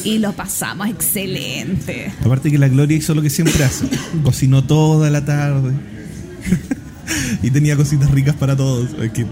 y 0.04 0.18
lo 0.18 0.32
pasamos 0.32 0.88
excelente. 0.88 2.12
Aparte 2.20 2.50
que 2.50 2.58
la 2.58 2.68
Gloria 2.68 2.96
hizo 2.96 3.14
lo 3.14 3.22
que 3.22 3.30
siempre 3.30 3.64
hace. 3.64 3.86
Cocinó 4.22 4.64
toda 4.64 5.10
la 5.10 5.24
tarde. 5.24 5.72
y 7.42 7.50
tenía 7.50 7.76
cositas 7.76 8.10
ricas 8.10 8.34
para 8.36 8.56
todos. 8.56 8.90
Es 9.00 9.12
que- 9.12 9.26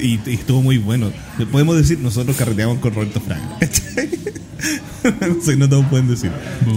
y, 0.00 0.20
y 0.24 0.34
estuvo 0.34 0.62
muy 0.62 0.78
bueno. 0.78 1.10
Podemos 1.50 1.76
decir, 1.76 1.98
nosotros 1.98 2.36
carreteamos 2.36 2.78
con 2.78 2.94
Roberto 2.94 3.20
Franco. 3.20 3.58
Que 5.46 5.56
no 5.56 5.68
todos 5.68 5.86
pueden 5.86 6.08
decir. 6.08 6.30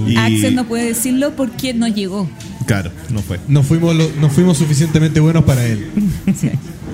Y- 0.08 0.16
Axel 0.16 0.56
no 0.56 0.66
puede 0.66 0.86
decirlo 0.86 1.36
porque 1.36 1.74
no 1.74 1.88
llegó. 1.88 2.30
Claro, 2.66 2.92
no 3.10 3.22
fue. 3.22 3.40
No 3.50 3.62
fuimos, 3.64 3.94
lo- 3.96 4.10
no 4.22 4.30
fuimos 4.30 4.58
suficientemente 4.58 5.20
buenos 5.20 5.44
para 5.44 5.66
él. 5.66 5.88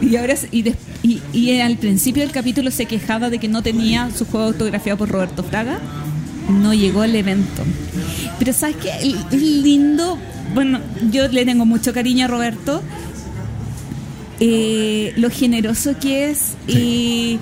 Y 0.02 0.16
ahora 0.16 0.34
y, 0.52 0.64
des- 0.64 0.76
y, 1.04 1.22
y 1.32 1.60
al 1.60 1.78
principio 1.78 2.24
del 2.24 2.32
capítulo 2.32 2.72
se 2.72 2.86
quejaba 2.88 3.30
de 3.30 3.38
que 3.38 3.48
no 3.48 3.62
tenía 3.62 4.10
su 4.10 4.26
juego 4.26 4.48
autografiado 4.48 4.98
por 4.98 5.10
Roberto 5.10 5.44
Fraga. 5.44 5.80
No 6.50 6.74
llegó 6.74 7.04
al 7.04 7.16
evento. 7.16 7.64
Pero 8.40 8.52
sabes 8.54 8.78
qué, 8.78 8.90
El- 9.04 9.16
es 9.32 9.42
lindo. 9.42 10.18
Bueno, 10.56 10.80
yo 11.12 11.28
le 11.28 11.46
tengo 11.46 11.68
mucho 11.68 11.94
cariño 11.94 12.26
a 12.26 12.28
Roberto. 12.28 12.82
Eh, 14.40 15.14
lo 15.18 15.30
generoso 15.30 15.96
que 16.00 16.30
es 16.30 16.54
y, 16.68 17.40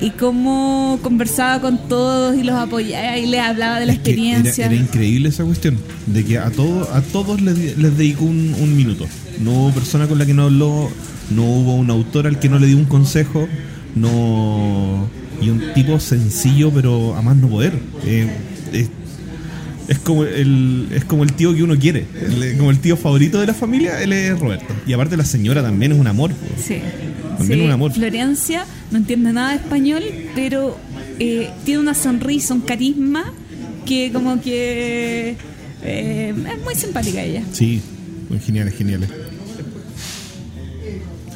y 0.00 0.10
cómo 0.18 0.98
conversaba 1.02 1.60
con 1.60 1.88
todos 1.88 2.36
y 2.36 2.42
los 2.42 2.56
apoyaba 2.56 3.16
y 3.18 3.26
les 3.26 3.40
hablaba 3.40 3.78
de 3.78 3.86
la 3.86 3.92
Es 3.92 3.98
que 4.00 4.10
era- 4.12 4.20
experiencia. 4.22 4.66
Era, 4.66 4.74
increíble 4.74 5.28
esa 5.28 5.44
cuestión. 5.44 5.76
De 6.06 6.24
que 6.24 6.38
a, 6.38 6.50
todo, 6.50 6.92
a 6.92 7.00
todos 7.00 7.40
les, 7.40 7.78
les 7.78 7.96
dedicó 7.96 8.24
un, 8.24 8.54
un 8.60 8.76
minuto. 8.76 9.06
No 9.40 9.52
hubo 9.52 9.70
persona 9.70 10.08
con 10.08 10.18
la 10.18 10.26
que 10.26 10.34
no 10.34 10.44
habló. 10.44 10.90
No 11.30 11.44
hubo 11.44 11.76
un 11.76 11.90
autor 11.90 12.26
al 12.26 12.38
que 12.40 12.48
no 12.48 12.58
le 12.58 12.66
dio 12.66 12.76
un 12.76 12.84
consejo. 12.86 13.46
No. 13.94 15.08
Y 15.40 15.48
un 15.50 15.72
tipo 15.74 15.98
sencillo, 16.00 16.70
pero 16.72 17.14
a 17.16 17.22
más 17.22 17.36
no 17.36 17.48
poder. 17.48 17.72
Eh, 18.04 18.28
es, 19.88 19.96
es 19.96 19.98
como 19.98 20.24
el 20.24 20.88
es 20.92 21.04
como 21.04 21.22
el 21.24 21.32
tío 21.32 21.54
que 21.54 21.62
uno 21.62 21.78
quiere. 21.78 22.06
El- 22.20 22.56
como 22.58 22.70
el 22.70 22.78
tío 22.78 22.96
favorito 22.96 23.40
de 23.40 23.46
la 23.46 23.54
familia, 23.54 24.02
él 24.02 24.12
es 24.12 24.38
Roberto. 24.38 24.72
Y 24.86 24.92
aparte 24.92 25.16
la 25.16 25.24
señora 25.24 25.62
también 25.62 25.92
es 25.92 25.98
un 25.98 26.06
amor. 26.06 26.32
Sí. 26.62 26.76
También 27.38 27.60
Sí, 27.60 27.64
un 27.64 27.70
amor. 27.72 27.92
Florencia 27.92 28.64
no 28.90 28.98
entiende 28.98 29.32
nada 29.32 29.50
de 29.50 29.56
español, 29.56 30.02
pero 30.34 30.76
eh, 31.18 31.50
tiene 31.64 31.80
una 31.80 31.94
sonrisa, 31.94 32.54
un 32.54 32.60
carisma 32.60 33.32
que 33.86 34.10
como 34.12 34.40
que 34.40 35.36
eh, 35.82 36.34
es 36.56 36.62
muy 36.64 36.74
simpática 36.74 37.22
ella. 37.22 37.42
Sí, 37.52 37.80
muy 38.28 38.38
geniales, 38.38 38.74
geniales. 38.76 39.08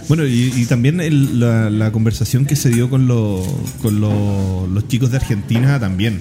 Bueno, 0.08 0.24
y, 0.24 0.52
y 0.54 0.66
también 0.66 1.00
el- 1.00 1.40
la, 1.40 1.68
la 1.68 1.90
conversación 1.90 2.46
que 2.46 2.54
se 2.54 2.68
dio 2.70 2.88
con, 2.88 3.08
lo- 3.08 3.44
con 3.82 4.00
lo- 4.00 4.68
los 4.72 4.86
chicos 4.86 5.10
de 5.10 5.16
Argentina 5.16 5.80
también. 5.80 6.20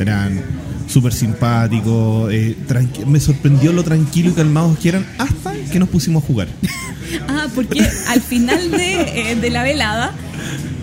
Eran 0.00 0.40
súper 0.90 1.12
simpáticos. 1.12 2.32
eh, 2.32 2.56
me 3.06 3.20
sorprendió 3.20 3.72
lo 3.72 3.82
tranquilo 3.82 4.30
y 4.30 4.32
calmados 4.32 4.78
que 4.78 4.90
eran 4.90 5.06
hasta 5.18 5.54
que 5.70 5.78
nos 5.78 5.88
pusimos 5.88 6.22
a 6.22 6.26
jugar. 6.26 6.48
Ah, 7.28 7.48
porque 7.56 7.80
al 8.08 8.20
final 8.20 8.70
de, 8.70 9.32
eh, 9.32 9.34
de 9.34 9.50
la 9.50 9.64
velada 9.64 10.12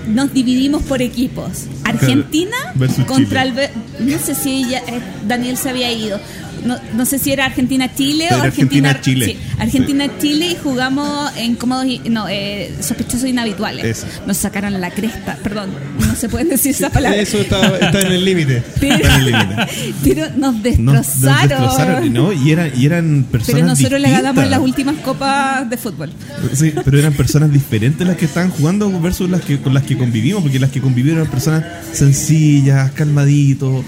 nos 0.07 0.33
dividimos 0.33 0.83
por 0.83 1.01
equipos. 1.01 1.67
Argentina 1.85 2.57
contra 3.05 3.45
Chile. 3.45 3.69
el... 3.99 4.11
No 4.11 4.19
sé 4.19 4.35
si 4.35 4.63
ella, 4.65 4.81
eh, 4.87 5.01
Daniel 5.25 5.57
se 5.57 5.69
había 5.69 5.91
ido. 5.91 6.19
No, 6.65 6.77
no 6.93 7.05
sé 7.05 7.19
si 7.19 7.31
era 7.31 7.45
Argentina-Chile 7.45 8.29
o 8.31 8.41
Argentina-Chile. 8.41 9.25
Sí, 9.25 9.37
Argentina-Chile 9.59 10.47
y 10.51 10.55
jugamos 10.55 11.31
en 11.37 11.55
cómodos 11.55 11.85
y, 11.85 11.99
no, 12.09 12.27
eh, 12.29 12.73
sospechosos 12.79 13.27
inhabituales. 13.27 13.85
Eso. 13.85 14.07
Nos 14.25 14.37
sacaron 14.37 14.79
la 14.79 14.91
cresta, 14.91 15.37
perdón, 15.43 15.69
no 15.99 16.15
se 16.15 16.29
pueden 16.29 16.49
decir 16.49 16.71
esa 16.71 16.89
palabra. 16.89 17.19
Eso 17.19 17.39
está, 17.39 17.77
está 17.77 18.01
en 18.01 18.11
el 18.11 18.25
límite. 18.25 18.63
Pero, 18.79 19.17
límite. 19.19 19.55
pero 20.03 20.29
nos 20.37 20.53
Nos, 20.55 20.63
destrozaron. 20.63 21.49
nos 21.49 21.77
destrozaron, 21.77 22.13
¿no? 22.13 22.33
Y, 22.33 22.51
eran 22.51 22.71
y 22.75 22.85
eran 22.85 23.25
personas 23.29 23.61
pero 23.61 23.67
nosotros 23.67 24.01
le 24.01 24.09
ganamos 24.09 24.47
las 24.47 24.59
últimas 24.59 24.95
copas 24.97 25.69
de 25.69 25.77
fútbol. 25.77 26.11
Sí, 26.53 26.73
pero 26.83 26.99
eran 26.99 27.13
personas 27.13 27.51
diferentes 27.51 28.05
las 28.07 28.17
que 28.17 28.25
estaban 28.25 28.49
jugando 28.51 28.89
versus 28.99 29.29
las 29.29 29.41
que 29.41 29.59
con 29.59 29.73
las 29.73 29.83
que 29.83 29.97
convivimos, 29.97 30.41
porque 30.41 30.59
las 30.59 30.71
que 30.71 30.81
convivieron 30.81 31.21
eran 31.21 31.31
personas 31.31 31.63
sencillas, 31.93 32.91
calmaditos, 32.91 33.83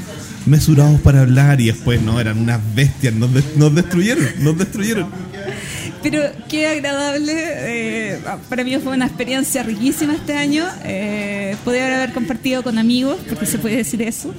mesurados 0.49 0.99
para 1.01 1.21
hablar 1.21 1.61
y 1.61 1.67
después 1.67 2.01
no, 2.01 2.19
eran 2.19 2.39
unas 2.39 2.59
bestias, 2.75 3.13
nos, 3.13 3.33
des- 3.33 3.55
nos 3.55 3.73
destruyeron, 3.73 4.25
nos 4.39 4.57
destruyeron. 4.57 5.07
Pero 6.01 6.21
qué 6.47 6.67
agradable. 6.67 7.33
eh, 7.35 8.19
para 8.49 8.63
mí 8.63 8.75
fue 8.77 8.93
una 8.93 9.05
experiencia 9.05 9.63
riquísima 9.63 10.13
este 10.13 10.33
año. 10.37 10.65
Eh, 10.83 11.55
poder 11.65 11.93
haber 11.93 12.13
compartido 12.13 12.63
con 12.63 12.77
amigos, 12.77 13.17
porque 13.27 13.45
se 13.45 13.57
puede 13.59 13.77
decir 13.77 14.01
eso. 14.01 14.33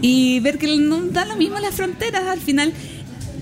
Y 0.00 0.38
ver 0.40 0.58
que 0.58 0.76
no 0.76 1.02
da 1.06 1.24
lo 1.24 1.36
mismo 1.36 1.58
las 1.58 1.74
fronteras. 1.74 2.24
Al 2.24 2.38
final, 2.40 2.72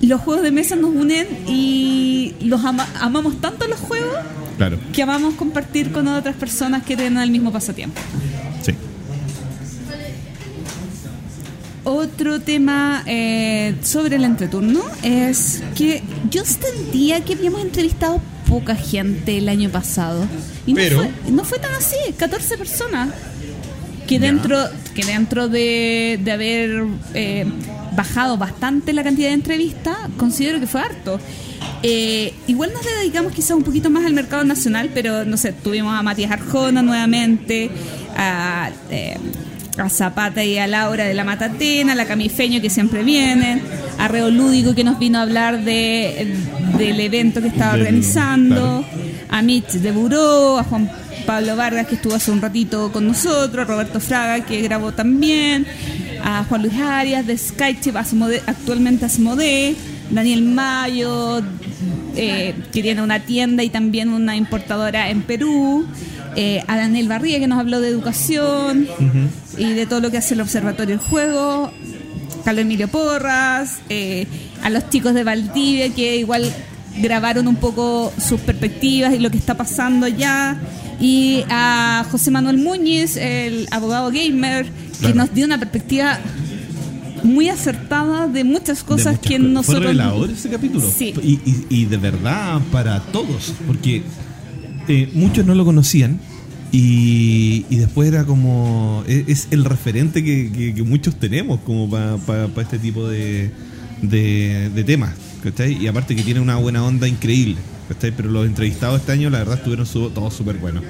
los 0.01 0.21
juegos 0.23 0.43
de 0.45 0.51
mesa 0.51 0.77
nos 0.77 0.95
unen 0.95 1.27
y 1.47 2.35
los 2.41 2.65
ama- 2.65 2.89
amamos 3.01 3.41
tanto 3.41 3.67
los 3.69 3.81
juegos 3.81 4.17
Claro, 4.57 4.79
que 4.93 5.03
amamos 5.03 5.35
compartir 5.35 5.93
con 5.93 6.09
otras 6.09 6.37
personas 6.37 6.83
que 6.85 6.97
tienen 6.97 7.19
el 7.23 7.31
mismo 7.31 7.53
pasatiempo. 7.53 8.01
sí. 8.63 8.73
Otro 11.85 12.41
tema 12.41 13.03
eh, 13.07 13.75
sobre 13.83 14.17
el 14.17 14.25
entreturno 14.25 14.83
es 15.03 15.63
que 15.77 16.03
yo 16.31 16.45
sentía 16.45 17.23
que 17.25 17.33
habíamos 17.35 17.61
entrevistado 17.63 18.21
poca 18.49 18.77
gente 18.77 19.39
el 19.39 19.49
año 19.49 19.69
pasado. 19.71 20.25
Y 20.67 20.73
no, 20.73 20.77
Pero- 20.77 20.97
fue, 20.99 21.11
no 21.33 21.45
fue 21.45 21.59
tan 21.59 21.75
así, 21.75 21.97
14 22.17 22.57
personas. 22.57 23.11
Que 24.07 24.19
dentro, 24.19 24.59
que 24.95 25.05
dentro 25.05 25.49
de, 25.49 26.21
de 26.23 26.33
haber 26.33 26.85
eh, 27.15 27.47
bajado 27.97 28.37
bastante 28.37 28.93
la 28.93 29.03
cantidad 29.03 29.29
de 29.29 29.35
entrevistas, 29.35 29.97
considero 30.19 30.61
que 30.61 30.67
fue 30.67 30.83
harto. 30.83 31.19
Eh, 31.83 32.35
igual 32.47 32.73
nos 32.75 32.83
dedicamos 32.85 33.33
quizás 33.33 33.53
un 33.53 33.63
poquito 33.63 33.91
más 33.91 34.05
al 34.05 34.13
mercado 34.13 34.45
nacional, 34.45 34.91
pero 34.93 35.25
no 35.25 35.37
sé, 35.37 35.53
tuvimos 35.53 35.95
a 35.99 36.03
Matías 36.03 36.31
Arjona 36.31 36.83
nuevamente, 36.83 37.71
a, 38.17 38.71
eh, 38.91 39.17
a 39.79 39.89
Zapata 39.89 40.45
y 40.45 40.59
a 40.59 40.67
Laura 40.67 41.05
de 41.05 41.15
la 41.15 41.25
Matatena, 41.25 41.93
a 41.93 41.95
la 41.95 42.07
Camifeño 42.07 42.61
que 42.61 42.71
siempre 42.71 43.03
vienen, 43.03 43.63
a 43.99 44.09
Reo 44.09 44.31
Lúdico 44.31 44.75
que 44.75 44.85
nos 44.85 44.99
vino 44.99 45.19
a 45.19 45.23
hablar 45.23 45.65
de, 45.65 46.35
del 46.77 47.01
evento 47.01 47.41
que 47.41 47.49
estaba 47.49 47.75
organizando, 47.75 48.85
a 49.29 49.43
Mitch 49.43 49.73
de 49.73 49.91
Buró, 49.93 50.59
a 50.59 50.65
Juan 50.65 50.91
Pablo 51.27 51.57
Vargas 51.57 51.87
que 51.87 51.95
estuvo 51.95 52.15
hace 52.15 52.31
un 52.31 52.43
ratito 52.43 52.93
con 52.93 53.07
nosotros, 53.07 53.65
a 53.65 53.69
Roberto 53.69 54.01
Fraga 54.01 54.45
que 54.45 54.61
grabó 54.61 54.93
también, 54.93 55.67
a 56.23 56.45
Juan 56.45 56.63
Luis 56.63 56.75
Arias 56.79 57.27
de 57.27 57.39
Skychip, 57.39 57.97
actualmente 57.97 59.07
Asmode, 59.07 59.75
Daniel 60.11 60.43
Mayo, 60.43 61.41
eh, 62.15 62.55
que 62.73 62.83
tiene 62.83 63.03
una 63.03 63.21
tienda 63.21 63.63
y 63.63 63.71
también 63.71 64.11
una 64.11 64.37
importadora 64.37 65.09
en 65.09 65.23
Perú, 65.23 65.87
eh, 66.37 66.63
a 66.67 66.77
Daniel 66.77 67.09
Barría 67.09 67.39
que 67.39 67.47
nos 67.47 67.59
habló 67.59 67.81
de 67.81 67.89
educación 67.89 68.89
y 69.59 69.73
de 69.73 69.87
todo 69.87 70.01
lo 70.01 70.11
que 70.11 70.19
hace 70.19 70.35
el 70.35 70.41
Observatorio 70.41 70.97
del 70.99 71.07
Juego, 71.07 71.71
Carlos 72.45 72.63
Emilio 72.63 72.89
Porras, 72.89 73.81
eh, 73.89 74.27
a 74.63 74.71
los 74.71 74.89
chicos 74.91 75.15
de 75.15 75.25
Valdivia 75.25 75.89
que 75.95 76.17
igual 76.19 76.51
grabaron 77.01 77.49
un 77.49 77.57
poco 77.57 78.13
sus 78.19 78.41
perspectivas 78.41 79.15
y 79.15 79.19
lo 79.19 79.31
que 79.31 79.39
está 79.39 79.57
pasando 79.57 80.09
ya, 80.09 80.59
y 81.01 81.43
a 81.49 82.05
José 82.11 82.31
Manuel 82.31 82.59
Muñiz, 82.59 83.17
el 83.17 83.67
abogado 83.71 84.11
gamer, 84.11 84.67
que 84.67 84.99
Claro. 84.99 85.15
nos 85.17 85.35
dio 85.35 85.47
una 85.47 85.59
perspectiva 85.59 86.19
muy 87.25 87.49
acertada 87.49 88.27
de 88.29 88.45
muchas 88.45 88.83
cosas 88.85 89.05
De 89.05 89.11
muchas 89.13 89.29
que 89.29 89.37
cosas. 89.37 89.51
nosotros... 89.53 89.77
Fue 89.85 89.93
revelador 89.93 90.31
ese 90.31 90.49
capítulo. 90.51 90.85
Sí. 90.97 91.15
Y, 91.23 91.41
y- 91.49 91.67
y 91.71 91.85
de 91.87 91.97
verdad 91.97 92.61
para 92.73 93.01
todos, 93.01 93.53
porque 93.67 94.03
eh, 94.89 95.11
muchos 95.15 95.47
no 95.47 95.55
lo 95.55 95.65
conocían 95.65 96.21
y, 96.73 97.65
después 97.77 98.09
era 98.09 98.25
como. 98.25 99.05
Es, 99.07 99.29
es 99.29 99.49
el 99.51 99.65
referente 99.65 100.25
que, 100.25 100.83
muchos 100.87 101.17
tenemos 101.17 101.61
como 101.61 101.91
para 101.91 102.49
este 102.63 102.79
tipo 102.79 103.07
de, 103.07 103.51
de, 104.01 104.85
temas. 104.85 105.15
¿cachai? 105.43 105.77
Y 105.83 105.87
aparte 105.87 106.17
que 106.17 106.23
tiene 106.23 106.41
una 106.41 106.57
buena 106.57 106.85
onda 106.85 107.07
increíble. 107.07 107.57
¿cachai? 107.89 108.13
Pero 108.13 108.31
los 108.31 108.47
entrevistados 108.47 109.01
este 109.01 109.13
año, 109.13 109.29
la 109.29 109.39
verdad, 109.39 109.57
estuvieron 109.59 109.87
todos 109.87 110.33
súper 110.33 110.57
buenos. 110.57 110.83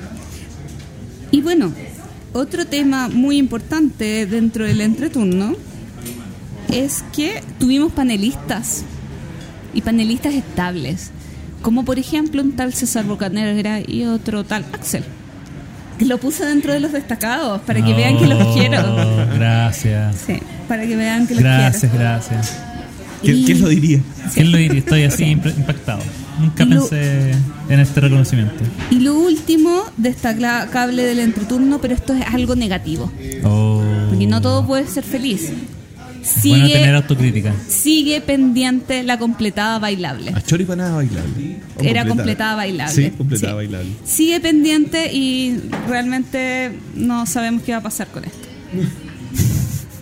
Y 1.32 1.40
bueno, 1.40 1.73
otro 2.32 2.64
tema 2.66 3.09
muy 3.09 3.39
importante 3.39 4.27
dentro 4.27 4.64
del 4.64 4.81
entreturno 4.81 5.56
es 6.70 7.05
que 7.14 7.43
tuvimos 7.59 7.93
panelistas 7.93 8.85
y 9.74 9.81
panelistas 9.82 10.35
estables, 10.35 11.10
como 11.62 11.84
por 11.84 11.98
ejemplo 11.98 12.43
un 12.43 12.52
tal 12.52 12.74
César 12.74 13.05
Bocanegra 13.05 13.80
y 13.86 14.05
otro 14.05 14.44
tal 14.44 14.64
Axel, 14.72 15.05
que 15.98 16.05
lo 16.05 16.18
puse 16.18 16.44
dentro 16.44 16.72
de 16.72 16.80
los 16.80 16.93
destacados 16.93 17.60
para 17.62 17.84
que 17.84 17.94
vean 17.94 18.18
que 18.18 18.26
los 18.26 18.55
quiero. 18.56 18.82
Gracias. 19.34 20.16
Sí, 20.26 20.39
para 20.68 20.86
que 20.86 20.97
vean 20.97 21.26
que 21.26 21.34
los 21.34 21.43
Gracias, 21.43 21.80
quiero. 21.90 21.98
gracias. 21.98 22.59
¿Quién, 23.22 23.39
Y- 23.39 23.44
quién 23.44 23.60
lo 23.60 23.68
diría? 23.68 24.01
¿Quién 24.34 24.51
lo 24.51 24.59
diría? 24.59 24.78
Estoy 24.80 25.05
así 25.05 25.24
impactado. 25.24 26.01
Nunca 26.40 26.64
Y 26.64 26.66
lo- 26.66 26.80
pensé 26.89 27.30
en 27.68 27.78
este 27.78 28.01
reconocimiento. 28.01 28.64
Y 28.90 28.98
lo 29.01 29.14
último, 29.16 29.82
destacable 29.97 31.02
del 31.05 31.20
entreturno, 31.20 31.80
pero 31.80 31.94
esto 31.94 32.14
es 32.14 32.24
algo 32.34 32.56
negativo, 32.56 33.12
Oh. 33.44 33.80
porque 34.09 34.26
no 34.26 34.40
todo 34.40 34.66
puede 34.66 34.86
ser 34.89 35.05
feliz. 35.05 35.52
Es 36.23 36.43
bueno 36.44 36.66
tener 36.66 36.81
Sigue, 36.82 36.89
autocrítica. 36.97 37.55
sigue 37.69 38.20
pendiente 38.20 39.03
la 39.03 39.19
completada 39.19 39.78
bailable. 39.78 40.31
A 40.35 40.40
Choripanada 40.40 40.94
bailable. 40.97 41.57
¿O 41.77 41.82
Era 41.82 42.07
completada 42.07 42.55
bailable. 42.55 42.94
Sí, 42.94 43.11
completada 43.11 43.53
Sí. 43.53 43.57
bailable. 43.57 43.90
Sigue 44.05 44.40
pendiente 44.40 45.12
y 45.12 45.61
realmente 45.89 46.73
no 46.94 47.27
sabemos 47.27 47.62
qué 47.65 47.73
va 47.73 47.78
a 47.78 47.82
pasar 47.82 48.07
con 48.09 48.24
esto. 48.24 48.49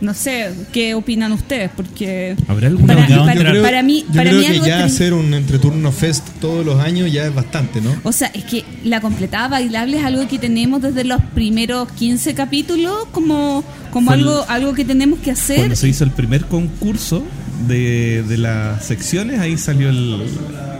No 0.00 0.14
sé 0.14 0.50
qué 0.72 0.94
opinan 0.94 1.30
ustedes, 1.32 1.70
porque 1.76 2.34
¿Habrá 2.48 2.68
alguna 2.68 2.94
para, 2.94 3.06
para- 3.06 3.34
Yo 3.34 3.40
creo- 3.50 3.62
para 3.62 3.82
mí, 3.82 4.04
Yo 4.08 4.14
para 4.14 4.30
creo 4.30 4.40
mí 4.40 4.46
que 4.46 4.52
algo 4.54 4.66
ya 4.66 4.84
hacer 4.84 5.12
un 5.12 5.34
entreturno 5.34 5.92
fest 5.92 6.26
todos 6.40 6.64
los 6.64 6.80
años 6.80 7.12
ya 7.12 7.26
es 7.26 7.34
bastante, 7.34 7.80
¿no? 7.82 7.90
O 8.02 8.10
sea, 8.12 8.28
es 8.32 8.44
que 8.44 8.64
la 8.84 9.00
completada 9.02 9.48
bailable 9.48 9.98
es 9.98 10.04
algo 10.04 10.26
que 10.26 10.38
tenemos 10.38 10.80
desde 10.80 11.04
los 11.04 11.20
primeros 11.34 11.90
15 11.92 12.32
capítulos 12.34 13.06
como, 13.12 13.62
como 13.90 14.06
Fue 14.10 14.14
el- 14.16 14.20
algo, 14.28 14.44
algo 14.48 14.72
que 14.74 14.84
tenemos 14.86 15.18
que 15.18 15.32
hacer. 15.32 15.56
Cuando 15.58 15.76
se 15.76 15.88
hizo 15.88 16.04
el 16.04 16.12
primer 16.12 16.46
concurso 16.46 17.22
de, 17.68 18.22
de 18.26 18.38
las 18.38 18.84
secciones, 18.86 19.38
ahí 19.38 19.58
salió 19.58 19.90
el, 19.90 20.18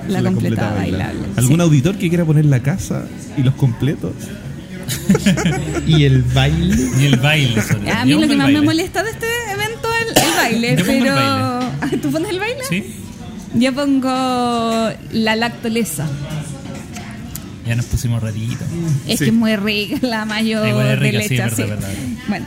La 0.09 0.23
completada 0.23 0.77
bailable, 0.77 1.21
¿Algún 1.37 1.57
sí. 1.57 1.61
auditor 1.63 1.97
que 1.97 2.09
quiera 2.09 2.25
poner 2.25 2.47
la 2.47 2.61
casa 2.61 3.05
y 3.37 3.43
los 3.43 3.53
completos? 3.55 4.13
Y 5.87 6.05
el 6.05 6.23
baile. 6.23 6.77
Y 7.01 7.05
el 7.07 7.17
baile. 7.17 7.62
sobre. 7.62 7.91
A 7.91 8.05
mí 8.05 8.11
Yo 8.12 8.21
lo 8.21 8.29
que 8.29 8.37
más 8.37 8.51
me 8.51 8.61
molesta 8.62 9.03
de 9.03 9.11
este 9.11 9.27
evento 9.53 9.89
es 9.95 10.17
el, 10.17 10.23
el 10.25 10.37
baile, 10.37 10.77
Yo 10.77 10.87
pongo 10.87 10.99
el 10.99 11.03
pero... 11.03 11.15
baile. 11.81 11.97
¿Tú 12.03 12.11
pones 12.11 12.31
el 12.31 12.39
baile? 12.39 12.61
Sí, 12.69 12.95
Yo 13.55 13.75
pongo 13.75 14.91
la 15.12 15.37
lactolesa. 15.37 16.07
ya 17.67 17.77
nos 17.77 17.87
pusimos 17.87 18.23
raritos. 18.23 18.67
Es 19.07 19.19
Sí. 19.19 19.25
que 19.25 19.31
es 19.31 19.33
muy 19.37 19.57
rica 19.57 19.99
la 20.07 20.25
mayo 20.25 20.67
Igual 20.67 20.87
es 20.87 20.91
de 20.91 20.97
rica, 20.97 21.19
leche. 21.19 21.51
sí, 21.57 21.62
verdad. 21.62 21.89
Bueno. 22.29 22.47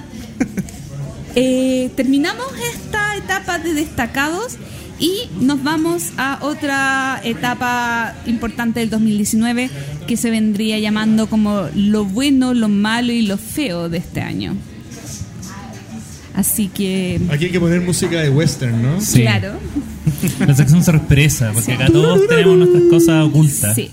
Eh, 1.36 1.90
terminamos 1.96 2.46
esta 2.76 3.16
etapa 3.16 3.58
de 3.58 3.74
destacados 3.74 4.58
y 5.04 5.28
nos 5.42 5.62
vamos 5.64 6.14
a 6.16 6.40
otra 6.42 7.20
etapa 7.26 8.16
importante 8.26 8.80
del 8.80 8.90
2019 8.90 9.70
que 10.08 10.16
se 10.16 10.32
vendría 10.32 10.80
llamando 10.80 11.28
como 11.28 11.68
lo 11.76 12.06
bueno, 12.06 12.54
lo 12.54 12.70
malo 12.70 13.12
y 13.12 13.24
lo 13.24 13.38
feo 13.38 13.90
de 13.90 13.98
este 13.98 14.22
año. 14.22 14.56
Así 16.36 16.68
que, 16.70 17.20
Aquí 17.30 17.46
hay 17.46 17.52
que 17.52 17.60
poner 17.60 17.82
música 17.82 18.22
de 18.22 18.30
western, 18.30 18.82
¿no? 18.82 19.02
Sí. 19.02 19.22
claro. 19.22 19.54
La 20.40 20.56
sección 20.56 20.84
sorpresa, 20.84 21.52
porque 21.54 21.66
Sí. 21.68 21.72
acá 21.74 21.88
todos 21.92 22.28
tenemos 22.28 22.58
nuestras 22.58 22.84
cosas 22.90 23.26
ocultas. 23.26 23.76
Sí. 23.76 23.92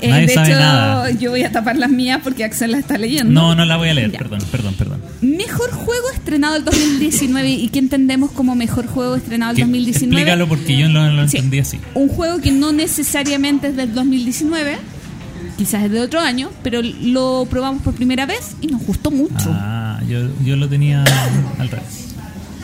Eh, 0.00 0.08
Nadie 0.08 0.26
de 0.26 0.34
sabe 0.34 0.48
hecho, 0.50 0.58
nada. 0.60 1.10
yo 1.10 1.30
voy 1.30 1.42
a 1.42 1.50
tapar 1.50 1.76
las 1.76 1.90
mías 1.90 2.20
porque 2.22 2.44
Axel 2.44 2.70
las 2.72 2.80
está 2.80 2.98
leyendo. 2.98 3.32
No, 3.32 3.54
no 3.54 3.64
la 3.64 3.76
voy 3.76 3.88
a 3.88 3.94
leer, 3.94 4.12
Ya. 4.12 4.18
perdón, 4.18 4.40
perdón, 4.50 4.74
perdón. 4.74 5.00
Mejor 5.20 5.70
juego 5.72 6.08
estrenado 6.14 6.56
el 6.56 6.64
2019 6.64 7.48
y 7.50 7.68
qué 7.68 7.78
entendemos 7.80 8.30
como 8.30 8.54
mejor 8.54 8.86
juego 8.86 9.16
estrenado 9.16 9.50
el 9.52 9.56
Que- 9.56 9.62
2019. 9.62 10.20
Explícalo 10.22 10.48
porque 10.48 10.76
yo 10.78 10.88
no 10.88 11.10
lo 11.10 11.26
Sí. 11.28 11.36
entendí 11.38 11.58
así. 11.58 11.78
Un 11.94 12.08
juego 12.08 12.40
que 12.40 12.52
no 12.52 12.72
necesariamente 12.72 13.68
es 13.68 13.76
del 13.76 13.92
2019, 13.94 14.76
quizás 15.56 15.84
es 15.84 15.90
de 15.90 16.00
otro 16.00 16.20
año, 16.20 16.50
pero 16.62 16.80
lo 16.82 17.46
probamos 17.50 17.82
por 17.82 17.94
primera 17.94 18.26
vez 18.26 18.52
y 18.60 18.68
nos 18.68 18.82
gustó 18.84 19.10
mucho. 19.10 19.50
Ah, 19.52 20.00
yo, 20.08 20.28
yo 20.44 20.56
lo 20.56 20.68
tenía 20.68 21.02
al 21.58 21.68
revés. 21.68 22.07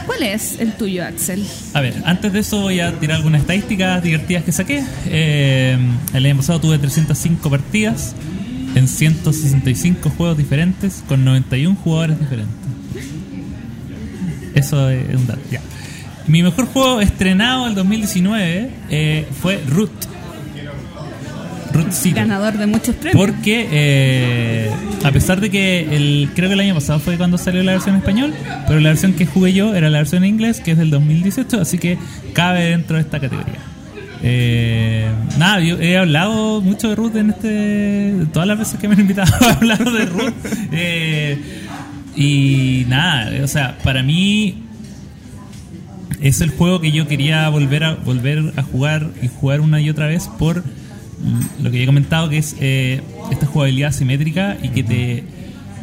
¿Cuál 0.07 0.23
es 0.23 0.61
el 0.61 0.73
tuyo, 0.73 1.05
Axel? 1.05 1.45
A 1.73 1.81
ver, 1.81 1.95
antes 2.05 2.33
de 2.33 2.41
eso 2.41 2.61
voy 2.61 2.81
a 2.81 2.99
tirar 2.99 3.17
algunas 3.17 3.41
estadísticas 3.43 4.03
divertidas 4.03 4.45
que 4.45 4.53
saqué. 4.53 4.85
Eh, 5.07 5.79
el 6.13 6.27
año 6.27 6.37
pasado 6.37 6.61
tuve 6.61 6.79
305 6.79 7.51
partidas 7.51 8.15
en 8.75 8.89
165 8.89 10.11
juegos 10.11 10.37
diferentes 10.37 11.03
con 11.09 11.25
91 11.25 11.77
jugadores 11.77 12.21
diferentes. 12.21 12.55
Eso 14.55 14.89
es 14.91 15.15
un 15.15 15.27
dato, 15.27 15.41
ya. 15.51 15.61
Mi 16.27 16.43
mejor 16.43 16.67
juego 16.67 17.01
estrenado 17.01 17.67
el 17.67 17.75
2019 17.75 18.71
eh, 18.91 19.27
fue 19.41 19.63
Root. 19.69 20.14
Ganador 22.15 22.57
de 22.57 22.67
muchos 22.67 22.95
premios. 22.97 23.27
Porque 23.27 23.69
eh, 23.71 24.71
a 25.03 25.11
pesar 25.11 25.41
de 25.41 25.51
que 25.51 25.97
el, 25.97 26.31
creo 26.35 26.49
que 26.49 26.55
el 26.55 26.61
año 26.61 26.75
pasado 26.75 27.01
fue 27.01 27.17
cuando 27.17 27.39
salió 27.39 27.63
la 27.63 27.73
versión 27.73 27.95
en 27.95 28.01
español, 28.01 28.35
pero 28.67 28.81
la 28.81 28.91
versión 28.91 29.15
que 29.15 29.27
jugué 29.27 29.53
yo 29.53 29.75
era 29.75 29.91
la 29.91 29.99
versión 29.99 30.25
en 30.25 30.31
inglés, 30.31 30.61
que 30.61 30.73
es 30.73 30.79
del 30.79 30.91
2018, 30.91 31.61
así 31.61 31.79
que 31.79 31.99
cabe 32.33 32.65
dentro 32.65 32.97
de 32.97 33.03
esta 33.03 33.21
categoría. 33.21 33.59
Eh, 34.27 35.07
nada, 35.39 35.61
yo 35.61 35.79
he 35.79 35.99
hablado 35.99 36.63
mucho 36.63 36.89
de 36.89 36.95
Ruth 36.95 37.15
en 37.17 37.31
este. 37.31 38.27
Todas 38.33 38.49
las 38.49 38.59
veces 38.59 38.81
que 38.81 38.89
me 38.89 38.95
han 38.95 39.01
invitado 39.01 39.33
a 39.45 39.53
hablar 39.53 39.85
de 39.85 40.07
Ruth. 40.07 40.33
Eh, 40.73 41.39
y 42.17 42.87
nada, 42.89 43.45
o 43.45 43.47
sea, 43.47 43.77
para 43.83 44.03
mí 44.03 44.63
es 46.21 46.41
el 46.41 46.51
juego 46.51 46.81
que 46.81 46.91
yo 46.91 47.07
quería 47.07 47.49
volver 47.49 47.85
a 47.85 47.95
volver 47.97 48.53
a 48.57 48.63
jugar 48.63 49.11
y 49.21 49.29
jugar 49.29 49.61
una 49.61 49.81
y 49.81 49.91
otra 49.91 50.07
vez 50.07 50.29
por 50.39 50.65
lo 51.63 51.71
que 51.71 51.79
ya 51.79 51.85
he 51.85 51.87
comentado 51.87 52.29
que 52.29 52.39
es 52.39 52.57
eh, 52.61 53.01
esta 53.31 53.47
jugabilidad 53.47 53.93
simétrica 53.93 54.57
y 54.63 54.69
que 54.69 54.83
te 54.83 55.25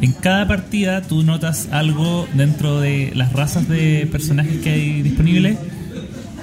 en 0.00 0.12
cada 0.12 0.48
partida 0.48 1.02
tú 1.02 1.22
notas 1.22 1.68
algo 1.70 2.26
dentro 2.34 2.80
de 2.80 3.12
las 3.14 3.32
razas 3.32 3.68
de 3.68 4.08
personajes 4.10 4.58
que 4.60 4.70
hay 4.70 5.02
disponibles 5.02 5.58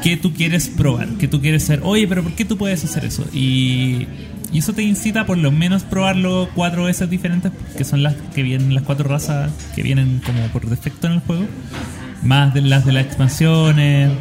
que 0.02 0.16
tú 0.16 0.34
quieres 0.34 0.70
probar, 0.70 1.10
que 1.18 1.28
tú 1.28 1.42
quieres 1.42 1.64
ser, 1.64 1.82
oye, 1.84 2.08
pero 2.08 2.24
¿por 2.24 2.34
qué 2.34 2.46
tú 2.46 2.58
puedes 2.58 2.84
hacer 2.86 3.04
eso? 3.04 3.26
Y, 3.34 4.08
y 4.52 4.60
eso 4.60 4.74
te 4.74 4.82
incita 4.82 5.26
por 5.26 5.38
lo 5.38 5.52
menos 5.52 5.84
probarlo 5.84 6.50
cuatro 6.56 6.86
veces 6.86 7.10
diferentes, 7.10 7.52
que 7.78 7.84
son 7.84 8.02
las 8.02 8.16
que 8.34 8.44
vienen, 8.44 8.74
las 8.74 8.84
cuatro 8.84 9.10
razas 9.10 9.52
que 9.76 9.84
vienen 9.84 10.22
como 10.26 10.42
por 10.48 10.68
defecto 10.68 11.08
en 11.08 11.14
el 11.14 11.20
juego, 11.20 11.46
más 12.24 12.54
de 12.54 12.62
las 12.62 12.86
de 12.86 12.94
las 12.94 13.06
expansiones. 13.06 14.12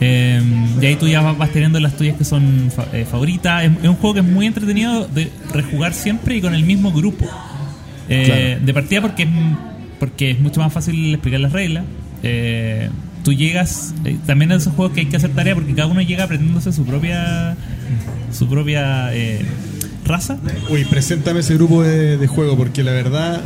Eh, 0.00 0.40
y 0.80 0.86
ahí 0.86 0.96
tú 0.96 1.08
ya 1.08 1.20
vas 1.20 1.36
vas 1.38 1.50
teniendo 1.50 1.80
las 1.80 1.96
tuyas 1.96 2.16
que 2.16 2.24
son 2.24 2.70
fa- 2.74 2.86
eh, 2.92 3.04
favoritas. 3.10 3.64
Es, 3.64 3.70
es 3.82 3.88
un 3.88 3.96
juego 3.96 4.14
que 4.14 4.20
es 4.20 4.26
muy 4.26 4.46
entretenido 4.46 5.06
de 5.08 5.30
rejugar 5.52 5.94
siempre 5.94 6.36
y 6.36 6.40
con 6.40 6.54
el 6.54 6.64
mismo 6.64 6.92
grupo. 6.92 7.26
Eh, 8.08 8.58
De 8.64 8.74
partida 8.74 9.00
porque 9.00 9.24
es, 9.24 9.28
porque 9.98 10.30
es 10.32 10.40
mucho 10.40 10.60
más 10.60 10.72
fácil 10.72 11.12
explicar 11.14 11.40
las 11.40 11.52
reglas. 11.52 11.84
Eh, 12.22 12.88
tú 13.24 13.32
llegas, 13.32 13.94
eh, 14.04 14.16
también 14.26 14.52
en 14.52 14.58
esos 14.58 14.72
juegos 14.74 14.94
que 14.94 15.00
hay 15.00 15.06
que 15.06 15.16
hacer 15.16 15.30
tarea 15.30 15.54
porque 15.54 15.74
cada 15.74 15.88
uno 15.88 16.00
llega 16.00 16.24
aprendiéndose 16.24 16.72
su 16.72 16.84
propia 16.84 17.56
su 18.32 18.48
propia 18.48 19.12
eh, 19.14 19.40
raza. 20.04 20.38
Uy, 20.70 20.84
preséntame 20.84 21.40
ese 21.40 21.54
grupo 21.54 21.82
de, 21.82 22.16
de 22.18 22.26
juego, 22.26 22.56
porque 22.56 22.82
la 22.84 22.92
verdad 22.92 23.40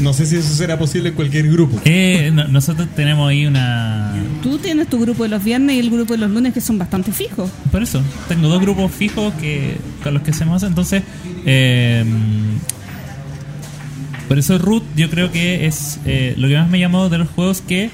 no 0.00 0.12
sé 0.12 0.26
si 0.26 0.36
eso 0.36 0.54
será 0.54 0.78
posible 0.78 1.10
en 1.10 1.14
cualquier 1.14 1.48
grupo. 1.50 1.80
Eh, 1.84 2.30
no- 2.32 2.48
nosotros 2.48 2.88
tenemos 2.96 3.28
ahí 3.28 3.46
una... 3.46 4.14
Tú 4.42 4.58
tienes 4.58 4.88
tu 4.88 4.98
grupo 5.00 5.22
de 5.24 5.28
los 5.28 5.42
viernes 5.44 5.76
y 5.76 5.80
el 5.80 5.90
grupo 5.90 6.14
de 6.14 6.18
los 6.18 6.30
lunes 6.30 6.52
que 6.54 6.60
son 6.60 6.78
bastante 6.78 7.12
fijos. 7.12 7.50
Por 7.70 7.82
eso, 7.82 8.02
tengo 8.28 8.48
dos 8.48 8.60
grupos 8.60 8.90
fijos 8.92 9.32
que 9.34 9.76
con 10.02 10.14
los 10.14 10.22
que 10.22 10.30
hacemos 10.30 10.62
entonces... 10.62 11.02
eh, 11.44 12.04
por 14.28 14.38
eso 14.38 14.58
Root 14.58 14.84
yo 14.96 15.10
creo 15.10 15.32
que 15.32 15.66
es 15.66 15.98
eh, 16.04 16.34
lo 16.36 16.46
que 16.46 16.56
más 16.56 16.68
me 16.70 16.78
llamó 16.78 17.08
de 17.08 17.18
los 17.18 17.28
juegos 17.30 17.62
que, 17.62 17.90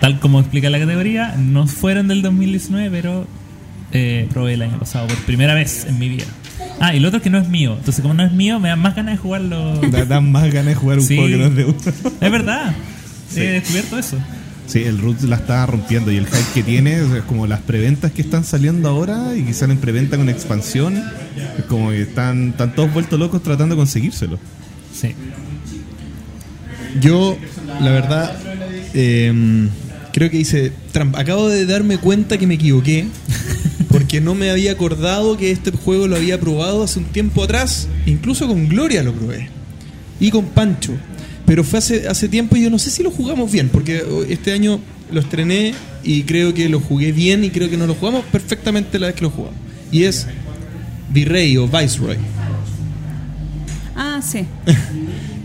tal 0.00 0.20
como 0.20 0.38
explica 0.38 0.70
la 0.70 0.78
categoría, 0.78 1.34
no 1.36 1.66
fueron 1.66 2.06
del 2.06 2.22
2019, 2.22 2.88
pero 2.92 3.26
eh, 3.92 4.28
probé 4.32 4.54
el 4.54 4.62
año 4.62 4.78
pasado 4.78 5.08
por 5.08 5.16
primera 5.24 5.54
vez 5.54 5.86
en 5.88 5.98
mi 5.98 6.08
vida. 6.08 6.26
Ah, 6.80 6.94
y 6.94 7.00
lo 7.00 7.08
otro 7.08 7.18
es 7.18 7.22
que 7.22 7.30
no 7.30 7.38
es 7.38 7.48
mío. 7.48 7.74
Entonces, 7.78 8.02
como 8.02 8.14
no 8.14 8.24
es 8.24 8.32
mío, 8.32 8.60
me 8.60 8.68
dan 8.68 8.78
más 8.80 8.94
ganas 8.94 9.14
de 9.14 9.18
jugarlo. 9.18 9.80
Da- 9.90 10.04
Dan 10.04 10.30
más 10.30 10.44
ganas 10.52 10.66
de 10.66 10.74
jugar 10.74 10.98
un 10.98 11.04
Sí. 11.04 11.16
juego 11.16 11.30
que 11.30 11.36
no 11.38 11.46
es 11.46 11.54
de 11.56 11.64
uno. 11.64 11.76
Es 12.20 12.30
verdad. 12.30 12.74
He 13.36 13.40
descubierto 13.40 13.98
eso. 13.98 14.18
Sí, 14.66 14.82
el 14.82 14.98
Root 14.98 15.20
la 15.22 15.36
está 15.36 15.64
rompiendo 15.66 16.10
y 16.10 16.16
el 16.16 16.26
hype 16.26 16.44
que 16.54 16.62
tiene 16.64 16.94
es 17.00 17.22
como 17.28 17.46
las 17.46 17.60
preventas 17.60 18.10
que 18.10 18.20
están 18.22 18.42
saliendo 18.44 18.88
ahora 18.88 19.36
y 19.36 19.42
que 19.42 19.54
salen 19.54 19.78
preventa 19.78 20.16
con 20.16 20.28
expansión. 20.28 20.96
Es 21.56 21.64
como 21.66 21.90
que 21.90 22.02
están, 22.02 22.48
están 22.50 22.74
todos 22.74 22.92
vueltos 22.92 23.18
locos 23.18 23.42
tratando 23.44 23.74
de 23.76 23.78
conseguírselo. 23.78 24.38
Sí. 24.92 25.14
Yo, 27.00 27.36
la 27.80 27.90
verdad, 27.90 28.36
eh, 28.94 29.68
creo 30.12 30.30
que 30.30 30.38
hice 30.38 30.72
trampa. 30.92 31.20
Acabo 31.20 31.48
de 31.48 31.64
darme 31.66 31.98
cuenta 31.98 32.36
que 32.38 32.46
me 32.46 32.54
equivoqué. 32.54 33.06
No 34.20 34.34
me 34.34 34.50
había 34.50 34.72
acordado 34.72 35.36
que 35.36 35.50
este 35.50 35.70
juego 35.70 36.06
lo 36.08 36.16
había 36.16 36.38
probado 36.40 36.82
hace 36.82 36.98
un 36.98 37.04
tiempo 37.06 37.42
atrás. 37.42 37.88
Incluso 38.06 38.46
con 38.48 38.68
Gloria 38.68 39.02
lo 39.02 39.12
probé. 39.12 39.48
Y 40.20 40.30
con 40.30 40.46
Pancho. 40.46 40.92
Pero 41.46 41.62
fue 41.64 41.78
hace, 41.78 42.08
hace 42.08 42.28
tiempo 42.28 42.56
y 42.56 42.62
yo 42.62 42.70
no 42.70 42.78
sé 42.78 42.90
si 42.90 43.02
lo 43.02 43.10
jugamos 43.10 43.50
bien. 43.52 43.68
Porque 43.68 44.04
este 44.28 44.52
año 44.52 44.80
lo 45.12 45.20
estrené 45.20 45.74
y 46.02 46.22
creo 46.24 46.52
que 46.54 46.68
lo 46.68 46.80
jugué 46.80 47.12
bien 47.12 47.44
y 47.44 47.50
creo 47.50 47.70
que 47.70 47.76
no 47.76 47.86
lo 47.86 47.94
jugamos 47.94 48.24
perfectamente 48.32 48.98
la 48.98 49.06
vez 49.08 49.16
que 49.16 49.22
lo 49.22 49.30
jugamos. 49.30 49.58
Y 49.92 50.04
es 50.04 50.26
Virrey 51.10 51.56
o 51.56 51.68
Viceroy. 51.68 52.16
Ah, 53.94 54.20
sí. 54.22 54.44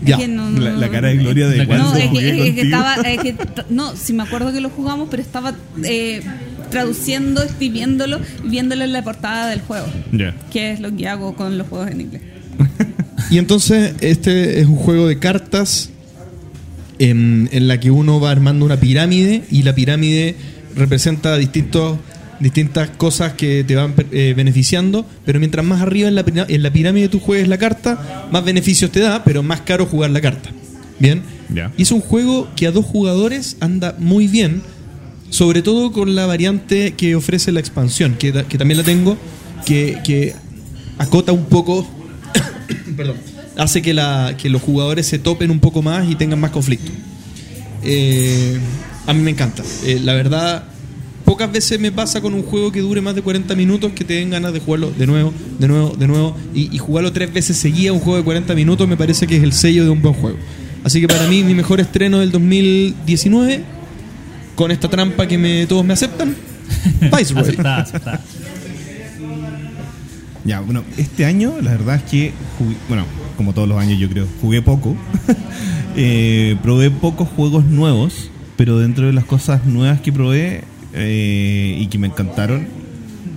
Ya. 0.04 0.16
Es 0.16 0.22
que 0.22 0.26
no- 0.26 0.50
no- 0.50 0.58
La, 0.60 0.72
la 0.72 0.90
cara 0.90 1.10
de 1.10 1.14
Gloria 1.18 1.46
de 1.46 1.58
No, 1.58 1.66
cuando 1.68 1.94
es 1.94 2.02
que, 2.02 2.08
jugué 2.08 2.48
es 2.48 2.54
que 2.56 2.62
estaba. 2.62 2.94
es 2.96 3.20
que 3.20 3.36
no, 3.70 3.94
sí 3.94 4.12
me 4.12 4.24
acuerdo 4.24 4.52
que 4.52 4.60
lo 4.60 4.68
jugamos, 4.68 5.06
pero 5.08 5.22
estaba 5.22 5.54
eh, 5.84 6.20
traduciendo, 6.72 7.42
escribiéndolo 7.42 8.18
y 8.44 8.48
viéndolo 8.48 8.82
en 8.82 8.92
la 8.92 9.04
portada 9.04 9.48
del 9.48 9.60
juego. 9.60 9.86
Ya. 10.10 10.34
Que 10.50 10.72
es 10.72 10.80
lo 10.80 10.94
que 10.96 11.06
hago 11.06 11.36
con 11.36 11.56
los 11.58 11.68
juegos 11.68 11.90
en 11.90 12.00
inglés. 12.00 12.22
Y 13.30 13.38
entonces 13.38 13.94
este 14.00 14.60
es 14.60 14.66
un 14.66 14.76
juego 14.76 15.08
de 15.08 15.18
cartas 15.18 15.88
en, 16.98 17.48
en 17.52 17.66
la 17.66 17.80
que 17.80 17.90
uno 17.90 18.20
va 18.20 18.30
armando 18.30 18.66
una 18.66 18.78
pirámide 18.78 19.44
y 19.50 19.62
la 19.62 19.74
pirámide 19.74 20.36
representa 20.76 21.38
distintos, 21.38 21.98
distintas 22.40 22.90
cosas 22.90 23.32
que 23.32 23.64
te 23.64 23.74
van 23.74 23.94
eh, 24.10 24.34
beneficiando, 24.36 25.06
pero 25.24 25.38
mientras 25.38 25.64
más 25.64 25.80
arriba 25.80 26.08
en 26.08 26.14
la, 26.14 26.24
en 26.26 26.62
la 26.62 26.72
pirámide 26.72 27.08
tú 27.08 27.20
juegues 27.20 27.48
la 27.48 27.56
carta, 27.56 28.28
más 28.30 28.44
beneficios 28.44 28.90
te 28.90 29.00
da, 29.00 29.24
pero 29.24 29.42
más 29.42 29.62
caro 29.62 29.86
jugar 29.86 30.10
la 30.10 30.20
carta. 30.20 30.50
Bien. 30.98 31.22
Ya. 31.48 31.72
Y 31.76 31.82
es 31.82 31.92
un 31.92 32.00
juego 32.00 32.48
que 32.54 32.66
a 32.66 32.70
dos 32.70 32.84
jugadores 32.84 33.56
anda 33.60 33.96
muy 33.98 34.26
bien, 34.26 34.62
sobre 35.32 35.62
todo 35.62 35.92
con 35.92 36.14
la 36.14 36.26
variante 36.26 36.92
que 36.92 37.16
ofrece 37.16 37.52
la 37.52 37.60
expansión, 37.60 38.16
que, 38.18 38.44
que 38.44 38.58
también 38.58 38.76
la 38.76 38.84
tengo, 38.84 39.16
que, 39.64 39.98
que 40.04 40.34
acota 40.98 41.32
un 41.32 41.46
poco, 41.46 41.88
perdón, 42.96 43.16
hace 43.56 43.80
que, 43.80 43.94
la, 43.94 44.36
que 44.36 44.50
los 44.50 44.60
jugadores 44.60 45.06
se 45.06 45.18
topen 45.18 45.50
un 45.50 45.58
poco 45.58 45.80
más 45.80 46.08
y 46.08 46.16
tengan 46.16 46.38
más 46.38 46.50
conflicto. 46.50 46.92
Eh, 47.82 48.58
a 49.06 49.14
mí 49.14 49.22
me 49.22 49.30
encanta. 49.30 49.62
Eh, 49.86 50.00
la 50.04 50.12
verdad, 50.12 50.64
pocas 51.24 51.50
veces 51.50 51.80
me 51.80 51.90
pasa 51.90 52.20
con 52.20 52.34
un 52.34 52.42
juego 52.42 52.70
que 52.70 52.80
dure 52.80 53.00
más 53.00 53.14
de 53.14 53.22
40 53.22 53.54
minutos 53.54 53.92
que 53.92 54.04
te 54.04 54.12
den 54.12 54.28
ganas 54.28 54.52
de 54.52 54.60
jugarlo 54.60 54.90
de 54.90 55.06
nuevo, 55.06 55.32
de 55.58 55.66
nuevo, 55.66 55.96
de 55.96 56.08
nuevo. 56.08 56.36
Y, 56.54 56.76
y 56.76 56.76
jugarlo 56.76 57.10
tres 57.10 57.32
veces 57.32 57.56
seguía 57.56 57.94
un 57.94 58.00
juego 58.00 58.18
de 58.18 58.24
40 58.24 58.54
minutos 58.54 58.86
me 58.86 58.98
parece 58.98 59.26
que 59.26 59.38
es 59.38 59.42
el 59.42 59.54
sello 59.54 59.84
de 59.84 59.90
un 59.90 60.02
buen 60.02 60.14
juego. 60.14 60.36
Así 60.84 61.00
que 61.00 61.08
para 61.08 61.26
mí, 61.26 61.42
mi 61.42 61.54
mejor 61.54 61.80
estreno 61.80 62.18
del 62.18 62.30
2019, 62.32 63.64
con 64.54 64.70
esta 64.70 64.88
trampa 64.88 65.26
que 65.26 65.38
me, 65.38 65.66
todos 65.66 65.84
me 65.84 65.92
aceptan, 65.94 66.34
Viceroy. 67.16 67.42
Aceptada, 67.42 67.82
aceptada. 67.82 68.20
Ya, 70.44 70.60
bueno, 70.60 70.82
este 70.96 71.24
año 71.24 71.54
la 71.62 71.70
verdad 71.70 71.96
es 71.96 72.02
que, 72.02 72.32
jugué- 72.58 72.76
bueno, 72.88 73.04
como 73.36 73.52
todos 73.52 73.68
los 73.68 73.78
años 73.78 73.98
yo 73.98 74.08
creo, 74.08 74.26
jugué 74.40 74.62
poco. 74.62 74.96
Eh, 75.94 76.56
probé 76.62 76.90
pocos 76.90 77.28
juegos 77.28 77.66
nuevos, 77.66 78.30
pero 78.56 78.78
dentro 78.78 79.06
de 79.08 79.12
las 79.12 79.26
cosas 79.26 79.66
nuevas 79.66 80.00
que 80.00 80.10
probé 80.10 80.64
eh, 80.94 81.76
y 81.78 81.86
que 81.88 81.98
me 81.98 82.06
encantaron, 82.06 82.66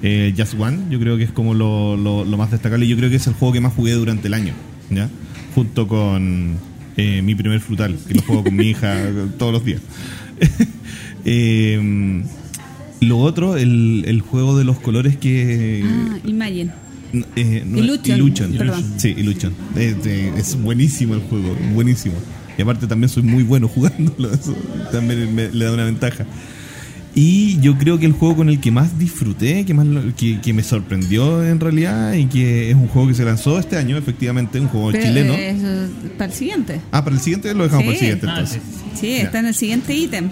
eh, 0.02 0.34
Just 0.38 0.54
One, 0.58 0.84
yo 0.90 0.98
creo 1.02 1.18
que 1.18 1.24
es 1.26 1.32
como 1.34 1.54
lo, 1.54 1.98
lo- 1.98 2.24
lo 2.24 2.38
más 2.38 2.52
destacable. 2.52 2.88
Yo 2.88 2.96
creo 2.96 3.10
que 3.10 3.18
es 3.18 3.28
el 3.28 3.34
juego 3.34 3.52
que 3.52 3.60
más 3.60 3.74
jugué 3.74 3.92
durante 3.92 4.30
el 4.30 4.34
año, 4.36 4.54
¿ya? 4.90 5.10
Junto 5.54 5.86
con 5.90 6.56
eh, 6.96 7.22
mi 7.22 7.36
primer 7.36 7.60
frutal, 7.60 7.98
que 8.08 8.14
lo 8.14 8.22
juego 8.22 8.46
con 8.46 8.56
mi 8.56 8.68
hija 8.70 8.96
todos 9.38 9.52
los 9.52 9.66
días. 9.66 9.82
Eh, 11.26 12.22
lo 13.02 13.20
otro, 13.20 13.58
el, 13.58 14.04
el 14.08 14.22
juego 14.22 14.58
de 14.58 14.64
los 14.64 14.80
colores 14.80 15.18
que... 15.18 15.84
Ah, 15.86 16.18
Imagine. 16.26 16.72
Eh, 17.36 17.64
no, 17.66 17.78
Illusion, 17.80 18.18
Illusion. 18.20 18.54
perdón. 18.54 18.84
Sí, 18.98 19.14
Illusion. 19.18 19.54
Es, 19.76 19.96
eh, 20.06 20.32
es 20.38 20.62
buenísimo 20.62 21.14
el 21.14 21.22
juego, 21.22 21.56
buenísimo. 21.74 22.16
Y 22.58 22.62
aparte 22.62 22.88
también 22.88 23.10
soy 23.10 23.24
muy 23.24 23.44
bueno 23.44 23.68
jugándolo, 23.74 24.34
eso 24.34 24.56
también 24.92 25.34
me- 25.36 25.50
le 25.52 25.66
da 25.66 25.74
una 25.74 25.86
ventaja. 25.86 26.26
Y 27.18 27.58
yo 27.62 27.78
creo 27.78 27.98
que 27.98 28.06
el 28.06 28.12
juego 28.12 28.36
con 28.38 28.50
el 28.50 28.60
que 28.60 28.72
más 28.72 29.00
disfruté, 29.00 29.66
que 29.66 29.74
más 29.74 29.86
lo- 29.86 30.14
que, 30.16 30.42
que 30.42 30.52
me 30.54 30.64
sorprendió 30.64 31.46
en 31.46 31.60
realidad, 31.62 32.14
y 32.14 32.26
que 32.26 32.70
es 32.72 32.76
un 32.76 32.88
juego 32.88 33.08
que 33.08 33.14
se 33.14 33.24
lanzó 33.24 33.58
este 33.60 33.78
año, 33.78 33.98
efectivamente, 33.98 34.60
un 34.60 34.68
juego 34.68 34.92
Pero, 34.92 35.06
chileno. 35.06 35.34
eh, 35.34 35.88
para 36.18 36.32
el 36.32 36.38
siguiente. 36.38 36.82
Ah, 36.92 37.04
para 37.04 37.16
el 37.16 37.22
siguiente 37.22 37.54
lo 37.54 37.64
dejamos 37.64 37.84
Sí. 37.84 37.88
para 37.88 37.94
el 37.94 38.00
siguiente 38.00 38.28
Ah, 38.28 38.34
entonces. 38.40 38.62
sí. 39.00 39.08
Está 39.14 39.40
en 39.40 39.46
el 39.46 39.54
siguiente 39.56 39.96
ítem. 39.96 40.30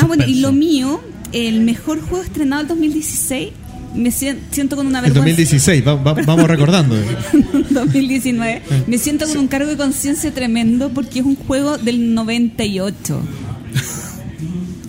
Ah, 0.00 0.06
bueno, 0.06 0.24
y 0.26 0.40
lo 0.40 0.52
mío, 0.52 1.00
el 1.32 1.60
mejor 1.60 2.00
juego 2.00 2.22
estrenado 2.24 2.62
el 2.62 2.68
2016, 2.68 3.50
me 3.94 4.10
sien- 4.10 4.38
siento 4.50 4.76
con 4.76 4.86
una 4.86 4.98
El 5.00 5.12
vergüenza. 5.12 5.28
2016, 5.28 5.86
va- 5.86 5.94
va- 5.96 6.12
vamos 6.26 6.46
recordando. 6.48 6.96
2019. 7.70 8.62
Me 8.86 8.98
siento 8.98 9.26
con 9.26 9.38
un 9.38 9.48
cargo 9.48 9.68
de 9.70 9.76
conciencia 9.76 10.32
tremendo 10.32 10.90
porque 10.90 11.20
es 11.20 11.24
un 11.26 11.36
juego 11.36 11.76
del 11.78 12.14
98. 12.14 13.20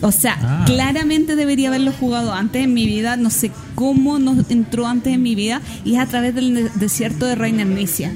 O 0.04 0.12
sea, 0.12 0.36
Ah. 0.42 0.64
claramente 0.66 1.36
debería 1.36 1.68
haberlo 1.68 1.92
jugado 1.92 2.34
antes 2.34 2.64
en 2.64 2.74
mi 2.74 2.88
vida. 2.88 3.18
No 3.18 3.30
sé 3.30 3.52
cómo 3.76 4.18
nos 4.18 4.50
entró 4.50 4.88
antes 4.88 5.14
en 5.14 5.22
mi 5.22 5.36
vida. 5.36 5.62
Y 5.86 5.94
es 5.94 6.00
a 6.00 6.08
través 6.08 6.34
del 6.34 6.54
de- 6.56 6.70
desierto 6.76 7.28
de 7.28 7.36
Reina 7.36 7.64
Amnesia. 7.64 8.12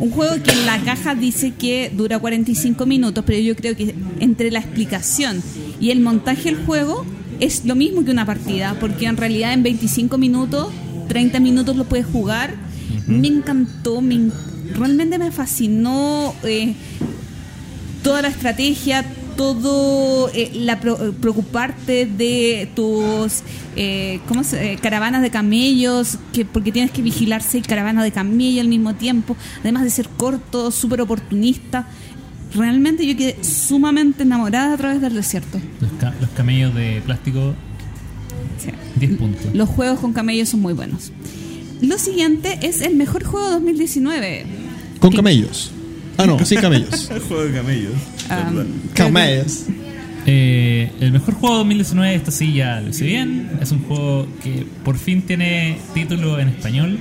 Un 0.00 0.10
juego 0.10 0.42
que 0.42 0.50
en 0.52 0.66
la 0.66 0.80
caja 0.80 1.14
dice 1.14 1.52
que 1.52 1.92
dura 1.94 2.18
45 2.18 2.86
minutos, 2.86 3.22
pero 3.26 3.38
yo 3.38 3.54
creo 3.54 3.76
que 3.76 3.94
entre 4.18 4.50
la 4.50 4.58
explicación 4.60 5.42
y 5.78 5.90
el 5.90 6.00
montaje 6.00 6.44
del 6.54 6.64
juego 6.64 7.04
es 7.38 7.64
lo 7.66 7.74
mismo 7.74 8.04
que 8.04 8.10
una 8.10 8.24
partida, 8.26 8.76
porque 8.80 9.06
en 9.06 9.16
realidad 9.18 9.52
en 9.52 9.62
25 9.62 10.16
minutos, 10.18 10.68
30 11.08 11.38
minutos 11.40 11.76
lo 11.76 11.84
puedes 11.84 12.06
jugar. 12.06 12.54
Me 13.06 13.28
encantó, 13.28 14.00
me 14.00 14.14
en- 14.14 14.32
realmente 14.74 15.18
me 15.18 15.30
fascinó 15.32 16.34
eh, 16.44 16.74
toda 18.02 18.22
la 18.22 18.28
estrategia, 18.28 19.04
todo 19.40 20.28
eh, 20.34 20.50
la 20.54 20.78
pro- 20.80 21.02
eh, 21.02 21.12
preocuparte 21.18 22.04
de 22.04 22.68
tus 22.76 23.40
eh, 23.74 24.20
¿cómo 24.28 24.44
se- 24.44 24.74
eh, 24.74 24.76
caravanas 24.76 25.22
de 25.22 25.30
camellos, 25.30 26.18
que 26.34 26.44
porque 26.44 26.72
tienes 26.72 26.90
que 26.90 27.00
vigilar 27.00 27.42
seis 27.42 27.66
caravanas 27.66 28.04
de 28.04 28.12
camello 28.12 28.60
al 28.60 28.68
mismo 28.68 28.94
tiempo, 28.96 29.34
además 29.60 29.84
de 29.84 29.88
ser 29.90 30.10
corto, 30.10 30.70
súper 30.70 31.00
oportunista. 31.00 31.88
Realmente 32.54 33.06
yo 33.06 33.16
quedé 33.16 33.42
sumamente 33.42 34.24
enamorada 34.24 34.74
a 34.74 34.76
través 34.76 35.00
del 35.00 35.14
desierto. 35.14 35.58
Los, 35.80 35.90
ca- 35.98 36.14
los 36.20 36.28
camellos 36.30 36.74
de 36.74 37.00
plástico, 37.06 37.54
Sí. 38.62 38.68
10 38.96 39.16
puntos. 39.16 39.46
Los 39.54 39.70
juegos 39.70 40.00
con 40.00 40.12
camellos 40.12 40.50
son 40.50 40.60
muy 40.60 40.74
buenos. 40.74 41.12
Lo 41.80 41.96
siguiente 41.96 42.58
es 42.60 42.82
el 42.82 42.94
mejor 42.94 43.24
juego 43.24 43.46
de 43.46 43.52
2019. 43.54 44.44
Con 45.00 45.12
camellos. 45.12 45.72
Ah, 46.22 46.26
no, 46.26 46.44
sin 46.44 46.60
camellos. 46.60 47.10
El 47.14 47.20
juego 47.20 47.44
de 47.44 47.52
camellos. 47.52 47.92
Um. 48.30 48.64
Camellos. 48.94 49.64
Eh, 50.26 50.90
el 51.00 51.12
mejor 51.12 51.34
juego 51.34 51.54
de 51.54 51.58
2019, 51.60 52.14
esta 52.14 52.30
sí 52.30 52.52
ya 52.52 52.80
lo 52.80 52.90
hice 52.90 53.04
bien. 53.06 53.50
Es 53.60 53.72
un 53.72 53.80
juego 53.84 54.26
que 54.42 54.66
por 54.84 54.98
fin 54.98 55.22
tiene 55.22 55.78
título 55.94 56.38
en 56.38 56.48
español. 56.48 56.98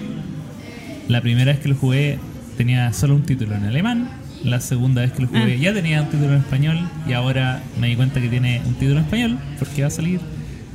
La 1.09 1.21
primera 1.21 1.51
vez 1.51 1.59
que 1.61 1.69
lo 1.69 1.75
jugué 1.75 2.17
tenía 2.57 2.91
solo 2.93 3.15
un 3.15 3.23
título 3.23 3.55
en 3.55 3.65
alemán. 3.65 4.09
La 4.43 4.61
segunda 4.61 5.01
vez 5.01 5.11
que 5.11 5.23
lo 5.23 5.27
jugué 5.27 5.55
Ah. 5.55 5.61
ya 5.61 5.73
tenía 5.73 6.01
un 6.01 6.09
título 6.09 6.33
en 6.33 6.39
español. 6.39 6.89
Y 7.07 7.13
ahora 7.13 7.61
me 7.79 7.87
di 7.87 7.95
cuenta 7.97 8.21
que 8.21 8.29
tiene 8.29 8.61
un 8.65 8.75
título 8.75 8.99
en 8.99 9.03
español 9.05 9.39
porque 9.59 9.81
va 9.81 9.89
a 9.89 9.91
salir. 9.91 10.21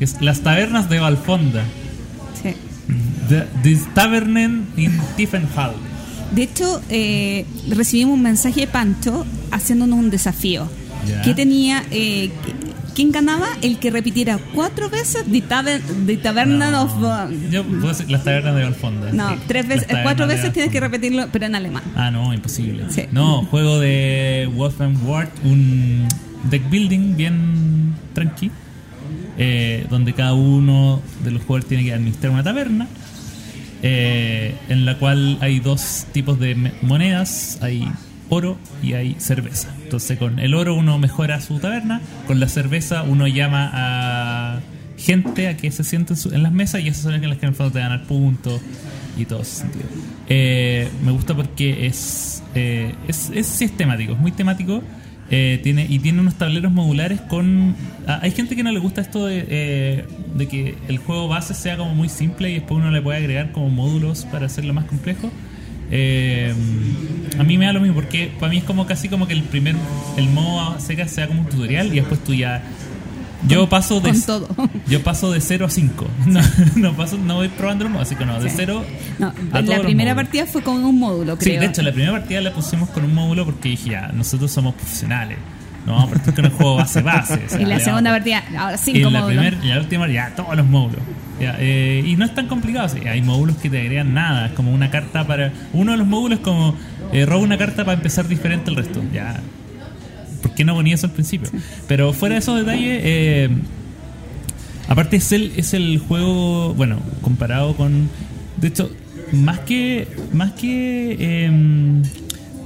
Es 0.01 0.21
Las 0.21 0.41
Tabernas 0.43 0.91
de 0.91 1.01
Valfonda. 1.01 1.63
sí. 2.43 2.55
The, 3.31 3.45
The 3.63 3.79
Tavernen 3.95 4.67
in 4.77 4.93
Tiefenhall. 5.17 5.73
De 6.33 6.43
hecho, 6.43 6.81
eh, 6.89 7.45
recibimos 7.69 8.15
un 8.15 8.23
mensaje 8.23 8.61
de 8.63 8.67
Pancho 8.67 9.25
haciéndonos 9.51 9.99
un 9.99 10.11
desafío. 10.11 10.69
Que 11.23 11.35
tenía. 11.35 11.83
Eh, 11.91 12.31
¿Quién 12.95 13.11
ganaba? 13.11 13.49
El 13.61 13.79
que 13.79 13.91
repitiera 13.91 14.39
cuatro 14.55 14.89
veces 14.89 15.25
The, 15.31 15.43
Taver- 15.43 15.83
The 16.07 16.17
Taverna 16.17 16.71
No. 16.71 16.83
of. 16.85 16.93
uh, 17.03 17.51
Yo 17.51 17.65
puedo 17.65 17.89
decir 17.89 18.09
Las 18.09 18.23
Tabernas 18.23 18.55
de 18.55 18.63
Valfonda. 18.63 19.13
no, 19.13 19.31
sí. 19.31 19.35
tres 19.49 19.67
veces, 19.67 19.89
cuatro 20.05 20.29
veces 20.29 20.53
tienes 20.53 20.71
que 20.71 20.79
repetirlo, 20.79 21.27
pero 21.33 21.47
en 21.47 21.57
alemán. 21.57 21.83
Ah, 21.97 22.13
no, 22.13 22.33
imposible. 22.33 22.85
Sí. 22.91 23.03
No, 23.11 23.43
juego 23.47 23.81
de 23.81 24.49
Wolfgang 24.55 24.97
Ward, 25.05 25.29
un 25.43 26.07
deck 26.51 26.71
building 26.71 27.17
bien 27.17 27.95
tranqui, 28.15 28.53
eh, 29.39 29.87
donde 29.91 30.13
cada 30.13 30.35
uno 30.35 31.03
de 31.25 31.33
los 31.33 31.43
jugadores 31.43 31.67
tiene 31.67 31.83
que 31.85 31.93
administrar 31.93 32.33
una 32.33 32.45
taberna, 32.45 32.87
eh, 33.87 34.55
en 34.71 34.87
la 34.87 34.99
cual 34.99 35.37
hay 35.43 35.61
dos 35.61 36.07
tipos 36.13 36.41
de 36.41 36.55
monedas, 36.81 37.59
hay 37.61 37.87
oro 38.31 38.57
y 38.83 38.95
hay 38.95 39.15
cerveza. 39.19 39.69
Entonces 39.83 40.19
con 40.19 40.39
el 40.39 40.55
oro 40.55 40.75
uno 40.75 40.99
mejora 40.99 41.39
su 41.43 41.59
taberna, 41.59 42.01
con 42.27 42.41
la 42.41 42.49
cerveza 42.49 43.03
uno 43.03 43.27
llama 43.27 43.71
a 43.75 44.61
gente 44.97 45.49
a 45.49 45.59
que 45.59 45.71
se 45.71 45.85
sienten 45.85 46.17
en 46.33 46.43
las 46.43 46.53
mesas 46.53 46.81
y 46.81 46.89
esas 46.89 47.03
son 47.03 47.13
las 47.13 47.21
que 47.21 47.27
en 47.27 47.51
el 47.51 47.55
fondo 47.55 47.73
te 47.73 47.81
dan 47.81 47.93
al 47.93 48.05
punto 48.05 48.59
y 49.19 49.27
todo 49.27 49.43
ese 49.43 49.57
sentido. 49.57 49.85
Eh, 50.31 50.89
me 51.05 51.13
gusta 51.13 51.37
porque 51.37 51.87
es, 51.87 52.43
eh, 52.55 52.95
es, 53.07 53.31
es 53.35 53.47
sistemático, 53.47 54.15
es 54.15 54.19
muy 54.19 54.33
temático. 54.33 54.83
Eh, 55.31 55.61
tiene 55.63 55.87
y 55.89 55.99
tiene 56.01 56.21
unos 56.21 56.35
tableros 56.35 56.71
modulares 56.71 57.21
con 57.23 57.75
ah, 58.07 58.19
hay 58.23 58.31
gente 58.31 58.57
que 58.57 58.63
no 58.63 58.71
le 58.73 58.79
gusta 58.79 59.01
esto 59.01 59.27
de, 59.27 59.45
eh, 59.49 60.05
de 60.35 60.49
que 60.49 60.75
el 60.89 60.99
juego 60.99 61.29
base 61.29 61.55
sea 61.55 61.77
como 61.79 61.95
muy 61.95 62.09
simple 62.09 62.51
y 62.51 62.55
después 62.55 62.79
uno 62.79 62.91
le 62.91 63.01
puede 63.01 63.19
agregar 63.19 63.51
como 63.53 63.71
módulos 63.71 64.27
para 64.27 64.47
hacerlo 64.47 64.75
más 64.75 64.85
complejo. 64.85 65.31
Eh, 65.91 66.53
a 67.39 67.45
mí 67.45 67.59
me 67.59 67.67
da 67.67 67.73
lo 67.73 67.81
mismo 67.81 67.95
porque 67.95 68.31
para 68.41 68.51
mí 68.51 68.59
es 68.59 68.65
como 68.65 68.87
casi 68.87 69.09
como 69.09 69.27
que 69.27 69.35
el 69.35 69.43
primer 69.43 69.77
el 70.17 70.29
modo 70.29 70.75
a 70.75 70.81
secas 70.81 71.11
sea 71.11 71.27
como 71.27 71.43
un 71.43 71.47
tutorial 71.47 71.89
y 71.89 71.97
después 71.97 72.23
tú 72.25 72.35
ya 72.35 72.63
yo 73.49 73.69
paso 73.69 74.01
de 74.01 74.11
con 74.11 74.23
todo. 74.23 74.49
yo 74.89 75.03
paso 75.03 75.31
de 75.33 75.41
0 75.41 75.67
a 75.67 75.71
5 75.71 76.07
no, 76.27 76.41
no 76.77 76.93
paso 76.95 77.19
no 77.19 77.37
voy 77.37 77.49
probando 77.49 77.85
el 77.85 77.91
modo 77.91 78.03
así 78.03 78.15
que 78.17 78.25
no 78.25 78.41
de 78.41 78.49
Sí. 78.51 78.57
0 78.59 78.85
No, 79.19 79.29
a 79.29 79.33
todos 79.33 79.67
la 79.69 79.81
primera 79.83 80.13
módulos. 80.15 80.15
partida 80.29 80.47
fue 80.47 80.63
con 80.63 80.85
un 80.85 80.99
módulo, 80.99 81.35
Sí, 81.39 81.45
creo. 81.51 81.61
de 81.61 81.67
hecho, 81.67 81.83
la 81.83 81.93
primera 81.93 82.13
partida 82.13 82.41
la 82.41 82.53
pusimos 82.53 82.89
con 82.91 83.05
un 83.05 83.15
módulo 83.15 83.45
porque 83.45 83.71
dije, 83.71 83.91
ya, 83.91 84.09
nosotros 84.15 84.51
somos 84.51 84.75
profesionales. 84.75 85.39
No 85.87 85.93
vamos 85.97 86.09
a 86.09 86.15
partir 86.15 86.35
con 86.35 86.45
el 86.47 86.51
juego 86.53 86.77
base 86.77 87.03
base. 87.03 87.35
o 87.47 87.49
sea, 87.51 87.61
y 87.61 87.65
la 87.67 87.79
segunda 87.79 88.11
partida, 88.11 88.43
ahora 88.59 88.77
Y 88.77 88.79
cinco 88.79 89.09
en 89.09 89.13
la 89.13 89.21
módulos. 89.21 89.45
primera 89.45 89.65
y 89.65 89.69
la 89.69 89.79
última, 89.81 90.09
ya, 90.09 90.35
todos 90.35 90.57
los 90.57 90.67
módulos. 90.67 91.01
Ya, 91.41 91.57
eh, 91.59 92.03
y 92.07 92.17
no 92.17 92.25
es 92.25 92.35
tan 92.35 92.47
complicado. 92.47 92.89
sí, 92.89 93.01
hay 93.07 93.21
módulos 93.21 93.57
que 93.59 93.69
te 93.69 93.81
agregan 93.81 94.15
nada. 94.15 94.47
Es 94.47 94.53
como 94.53 94.73
una 94.73 94.91
carta 94.91 95.27
para. 95.27 95.53
Uno 95.75 95.93
de 95.93 95.99
los 95.99 96.07
módulos 96.07 96.39
es 96.39 96.45
como 96.45 96.75
eh, 97.13 97.27
roba 97.27 97.43
una 97.43 97.59
carta 97.59 97.85
para 97.85 97.97
empezar 97.99 98.27
diferente 98.29 98.71
al 98.71 98.77
resto. 98.77 99.03
Ya. 99.13 99.41
¿Por 100.55 100.59
qué 100.59 100.65
no 100.65 100.75
ponía 100.75 100.95
eso 100.95 101.07
al 101.07 101.13
principio? 101.13 101.51
Pero 101.89 102.13
fuera 102.13 102.37
de 102.37 102.39
esos 102.39 102.57
detalles. 102.59 103.01
eh, 103.03 103.49
Aparte 104.87 105.17
es 105.17 105.33
el, 105.33 105.53
es 105.57 105.75
el 105.75 105.99
juego, 105.99 106.75
bueno, 106.75 106.99
comparado 107.23 107.75
con... 107.75 108.09
De 108.59 108.69
hecho, 108.69 108.91
más 109.33 109.61
que 109.61 110.07
más 110.33 110.53
que 110.53 111.17
eh, 111.19 111.51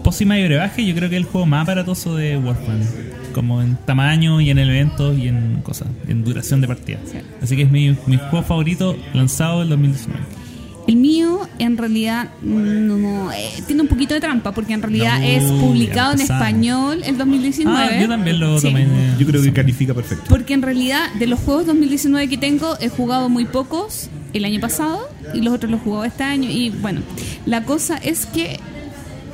pócima 0.05 0.39
y 0.39 0.45
brebaje, 0.45 0.85
yo 0.85 0.95
creo 0.95 1.09
que 1.09 1.17
es 1.17 1.23
el 1.23 1.29
juego 1.29 1.47
más 1.47 1.63
aparatoso 1.63 2.17
de 2.17 2.37
Warframe. 2.37 2.85
Como 3.33 3.63
en 3.63 3.77
tamaño 3.77 4.41
y 4.41 4.51
en 4.51 4.59
elementos 4.59 5.17
y 5.17 5.29
en 5.29 5.61
cosas, 5.63 5.89
en 6.09 6.25
duración 6.25 6.61
de 6.61 6.67
partida. 6.67 6.99
Sí. 7.11 7.19
Así 7.41 7.57
que 7.57 7.63
es 7.63 7.71
mi, 7.71 7.97
mi 8.07 8.17
juego 8.17 8.43
favorito 8.43 8.97
lanzado 9.15 9.61
del 9.61 9.69
2019. 9.71 10.21
El 10.89 10.97
mío, 10.97 11.47
en 11.59 11.77
realidad, 11.77 12.31
no, 12.43 12.97
no, 12.97 13.31
eh, 13.31 13.51
tiene 13.67 13.83
un 13.83 13.89
poquito 13.89 14.15
de 14.15 14.21
trampa, 14.21 14.53
porque 14.53 14.73
en 14.73 14.81
realidad 14.81 15.19
No, 15.21 15.25
es 15.27 15.45
publicado 15.45 16.15
en 16.15 16.23
español 16.23 17.03
el 17.05 17.19
2019. 17.19 17.79
Ah, 17.79 18.01
yo 18.01 18.09
también 18.09 18.41
lo 18.41 18.59
Sí. 18.59 18.69
tomé. 18.69 18.87
Yo 19.19 19.27
creo 19.27 19.43
que 19.43 19.53
califica 19.53 19.93
perfecto. 19.93 20.25
Porque 20.31 20.55
en 20.55 20.63
realidad, 20.63 21.13
de 21.19 21.27
los 21.27 21.41
juegos 21.41 21.67
2019 21.67 22.29
que 22.29 22.39
tengo, 22.39 22.77
he 22.81 22.89
jugado 22.89 23.29
muy 23.29 23.45
pocos 23.45 24.09
el 24.33 24.47
año 24.47 24.61
pasado 24.61 25.01
y 25.35 25.43
los 25.43 25.53
otros 25.53 25.71
los 25.71 25.81
he 25.83 25.85
jugado 25.85 26.05
este 26.07 26.25
año. 26.25 26.49
Y 26.51 26.71
bueno, 26.71 27.03
la 27.45 27.65
cosa 27.65 27.99
es 27.99 28.25
que 28.25 28.59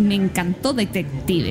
me 0.01 0.17
encantó 0.17 0.73
Detective. 0.73 1.51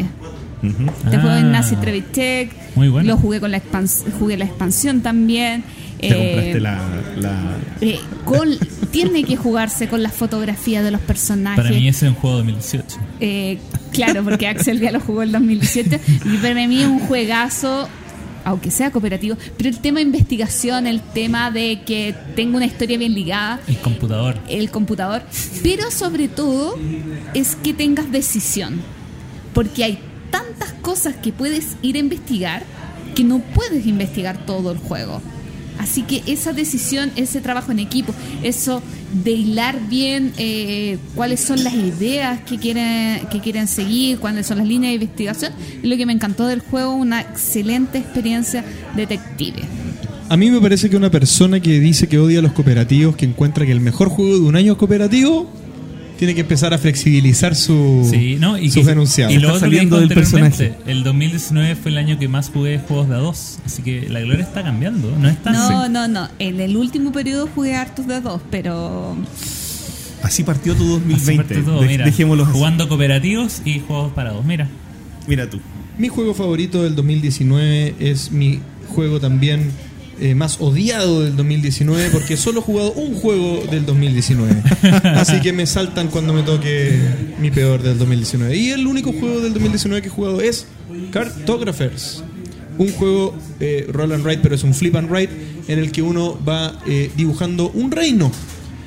Este 0.64 1.16
Ah, 1.18 1.22
juego 1.22 1.36
de 1.36 1.44
Nazi 1.44 1.76
Trevichek. 1.78 2.52
Muy 2.76 2.90
bueno. 2.90 3.08
Lo 3.08 3.18
jugué 3.18 3.40
con 3.40 3.52
la 3.52 3.58
expans 3.58 4.04
jugué 4.20 4.36
la 4.36 4.46
expansión 4.46 5.00
también. 5.02 5.64
Te 6.10 6.16
Eh, 6.16 6.32
compraste 6.34 6.60
la, 6.60 6.82
la- 7.18 7.58
eh, 7.82 8.00
con- 8.26 8.58
tiene 8.92 9.24
que 9.24 9.36
jugarse 9.36 9.88
con 9.88 10.04
las 10.04 10.14
fotografías 10.14 10.84
de 10.84 10.92
los 10.92 11.02
personajes. 11.02 11.64
Para 11.64 11.76
mí 11.76 11.88
ese 11.88 12.06
es 12.08 12.12
un 12.12 12.18
juego 12.18 12.38
de 12.38 12.44
2018. 12.44 12.98
Eh, 13.20 13.58
claro, 13.92 14.24
porque 14.24 14.48
Axel 14.48 14.80
ya 14.80 14.92
lo 14.92 15.00
jugó 15.00 15.24
en 15.24 15.32
2017 15.32 16.00
y 16.26 16.38
para 16.38 16.54
mí 16.68 16.82
es 16.82 16.88
un 16.88 17.00
juegazo, 17.00 17.88
aunque 18.46 18.72
sea 18.72 18.92
cooperativo, 18.92 19.38
pero 19.58 19.70
el 19.70 19.80
tema 19.80 20.00
de 20.00 20.06
investigación, 20.06 20.86
el 20.88 21.02
tema 21.02 21.50
de 21.52 21.82
que 21.86 22.14
tenga 22.36 22.58
una 22.58 22.66
historia 22.66 22.98
bien 22.98 23.14
ligada, 23.14 23.60
El 23.68 23.78
computador. 23.78 24.38
el 24.50 24.70
computador, 24.70 25.24
pero 25.64 25.90
sobre 25.92 26.28
todo 26.28 26.78
es 27.34 27.56
que 27.56 27.74
tengas 27.74 28.12
decisión, 28.12 28.82
porque 29.54 29.84
hay 29.86 30.00
tantas 30.30 30.74
cosas 30.82 31.16
que 31.16 31.32
puedes 31.32 31.78
ir 31.82 31.96
a 31.96 32.00
investigar 32.00 32.64
que 33.16 33.24
no 33.24 33.40
puedes 33.40 33.86
investigar 33.86 34.46
todo 34.46 34.72
el 34.72 34.78
juego. 34.80 35.22
Así 35.80 36.04
que 36.04 36.24
esa 36.28 36.54
decisión, 36.54 37.12
ese 37.16 37.42
trabajo 37.42 37.72
en 37.72 37.80
equipo, 37.80 38.14
eso 38.42 38.82
de 39.24 39.32
hilar 39.32 39.80
bien 39.90 40.34
eh, 40.38 40.98
cuáles 41.16 41.40
son 41.40 41.64
las 41.64 41.74
ideas 41.74 42.42
que 42.42 42.58
quieren, 42.58 43.28
que 43.32 43.40
quieren 43.40 43.68
seguir, 43.68 44.20
cuáles 44.20 44.48
son 44.48 44.58
las 44.58 44.68
líneas 44.68 44.92
de 44.92 44.96
investigación, 44.96 45.54
es 45.82 45.90
lo 45.90 45.98
que 45.98 46.06
me 46.06 46.14
encantó 46.14 46.48
del 46.48 46.62
juego, 46.62 46.94
una 46.94 47.22
excelente 47.22 47.98
experiencia 47.98 48.64
detective. 48.96 49.62
A 50.30 50.38
mí 50.38 50.50
me 50.50 50.60
parece 50.60 50.90
que 50.90 50.96
una 50.96 51.12
persona 51.12 51.60
que 51.60 51.80
dice 51.80 52.08
que 52.08 52.18
odia 52.18 52.42
los 52.42 52.54
cooperativos, 52.54 53.16
que 53.16 53.26
encuentra 53.26 53.66
que 53.66 53.72
el 53.72 53.82
mejor 53.82 54.10
juego 54.10 54.34
de 54.34 54.42
un 54.42 54.56
año 54.56 54.74
es 54.74 54.78
cooperativo, 54.78 55.52
tiene 56.24 56.36
que 56.36 56.42
empezar 56.42 56.74
a 56.74 56.78
flexibilizar 56.78 57.54
su, 57.56 58.08
Sí, 58.10 58.38
¿no? 58.40 58.58
Y, 58.58 58.72
sus 58.72 58.86
que- 58.86 58.92
enunciados. 58.94 59.34
y 59.34 59.38
lo 59.40 59.48
Está 59.48 59.58
otro 59.58 59.68
saliendo 59.68 60.00
del 60.00 60.08
personaje. 60.10 60.74
El 60.88 61.04
2019 61.04 61.76
fue 61.76 61.92
el 61.92 61.98
año 61.98 62.18
que 62.18 62.28
más 62.30 62.50
jugué 62.50 62.80
juegos 62.80 63.10
de 63.10 63.16
a 63.16 63.18
dos. 63.18 63.60
Así 63.66 63.82
que 63.82 64.08
la 64.10 64.22
gloria 64.22 64.44
está 64.44 64.64
cambiando. 64.64 65.14
No 65.20 65.28
es 65.28 65.42
tan. 65.44 65.54
No, 65.54 65.90
no, 65.90 66.08
no. 66.08 66.30
En 66.40 66.62
el 66.62 66.78
último 66.78 67.12
periodo 67.12 67.50
jugué 67.54 67.76
hartos 67.76 68.08
de 68.08 68.22
dos, 68.22 68.42
pero 68.50 69.18
Así 70.22 70.44
partió 70.44 70.74
tu 70.76 70.84
Así 70.84 70.92
2020. 70.94 71.44
partió 71.44 71.64
todo, 71.66 71.82
De- 71.82 71.88
mira, 71.88 72.06
dejémoslo 72.06 72.44
así. 72.44 72.54
jugando 72.54 72.88
cooperativos 72.88 73.62
y 73.66 73.80
juegos 73.82 74.14
para 74.14 74.32
dos. 74.32 74.46
Mira. 74.46 74.70
Mira 75.28 75.50
tú. 75.50 75.60
Mi 75.98 76.08
juego 76.08 76.34
favorito 76.34 76.82
del 76.84 76.96
2019 76.96 77.96
es 78.00 78.32
mi 78.32 78.60
juego 78.88 79.20
también 79.20 79.72
eh, 80.24 80.36
más 80.36 80.58
odiado 80.60 81.22
del 81.22 81.36
2019 81.36 82.10
porque 82.12 82.38
solo 82.38 82.62
he 82.62 82.64
jugado 82.64 82.94
un 82.94 83.14
juego 83.14 83.64
del 83.70 83.86
2019. 83.86 84.64
Así 85.16 85.42
que 85.42 85.54
me 85.54 85.68
saltan 85.68 86.08
cuando 86.08 86.34
me 86.34 86.44
toque 86.44 86.98
mi 87.40 87.52
peor 87.52 87.84
del 87.84 87.98
2019. 88.00 88.56
Y 88.56 88.70
el 88.72 88.88
único 88.88 89.12
juego 89.12 89.42
del 89.42 89.54
2019 89.54 90.02
que 90.02 90.08
he 90.08 90.12
jugado 90.12 90.42
es 90.42 90.66
Cartographers. 91.12 92.24
Un 92.78 92.92
juego 92.94 93.36
eh, 93.60 93.86
roll 93.92 94.14
and 94.14 94.26
write, 94.26 94.42
pero 94.42 94.56
es 94.56 94.64
un 94.64 94.74
flip 94.74 94.96
and 94.96 95.12
write 95.12 95.30
en 95.68 95.80
el 95.80 95.92
que 95.92 96.02
uno 96.02 96.40
va 96.48 96.80
eh, 96.88 97.12
dibujando 97.16 97.70
un 97.72 97.92
reino. 97.92 98.32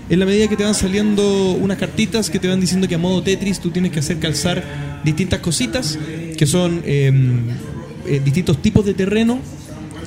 En 0.08 0.20
la 0.20 0.26
medida 0.26 0.48
que 0.48 0.56
te 0.56 0.64
van 0.64 0.74
saliendo 0.74 1.52
unas 1.52 1.78
cartitas 1.78 2.30
que 2.30 2.38
te 2.38 2.48
van 2.48 2.60
diciendo 2.60 2.86
que 2.86 2.94
a 2.94 2.98
modo 2.98 3.22
Tetris 3.22 3.60
tú 3.60 3.70
tienes 3.70 3.90
que 3.90 3.98
hacer 3.98 4.18
calzar 4.18 4.62
distintas 5.04 5.40
cositas, 5.40 5.98
que 6.36 6.46
son 6.46 6.80
eh, 6.84 7.12
eh, 8.06 8.20
distintos 8.24 8.62
tipos 8.62 8.86
de 8.86 8.94
terreno, 8.94 9.40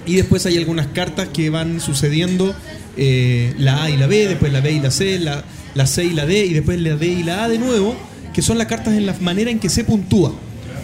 y 0.06 0.16
después 0.16 0.46
hay 0.46 0.58
algunas 0.58 0.88
cartas 0.88 1.30
que 1.30 1.50
van 1.50 1.80
sucediendo, 1.80 2.54
eh, 2.98 3.54
la 3.58 3.84
A 3.84 3.90
y 3.90 3.98
la 3.98 4.08
B, 4.08 4.28
después 4.28 4.52
la 4.52 4.62
B 4.62 4.72
y 4.72 4.80
la 4.80 4.92
C, 4.92 5.20
la, 5.20 5.44
la 5.76 5.86
C 5.86 6.06
y 6.06 6.14
la 6.14 6.26
D, 6.26 6.46
y 6.46 6.54
después 6.54 6.80
la 6.80 6.96
D 6.96 7.08
y 7.08 7.24
la 7.24 7.44
A 7.44 7.50
de 7.50 7.58
nuevo, 7.58 7.96
que 8.34 8.42
son 8.42 8.58
las 8.58 8.68
cartas 8.68 8.96
en 8.96 9.06
la 9.06 9.16
manera 9.20 9.52
en 9.52 9.60
que 9.60 9.70
se 9.70 9.84
puntúa. 9.84 10.34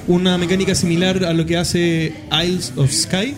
Una 0.08 0.38
mecánica 0.38 0.76
similar 0.76 1.26
a 1.26 1.34
lo 1.34 1.46
que 1.46 1.58
hace 1.58 2.14
Isles 2.32 2.74
of 2.76 2.92
Sky, 2.92 3.34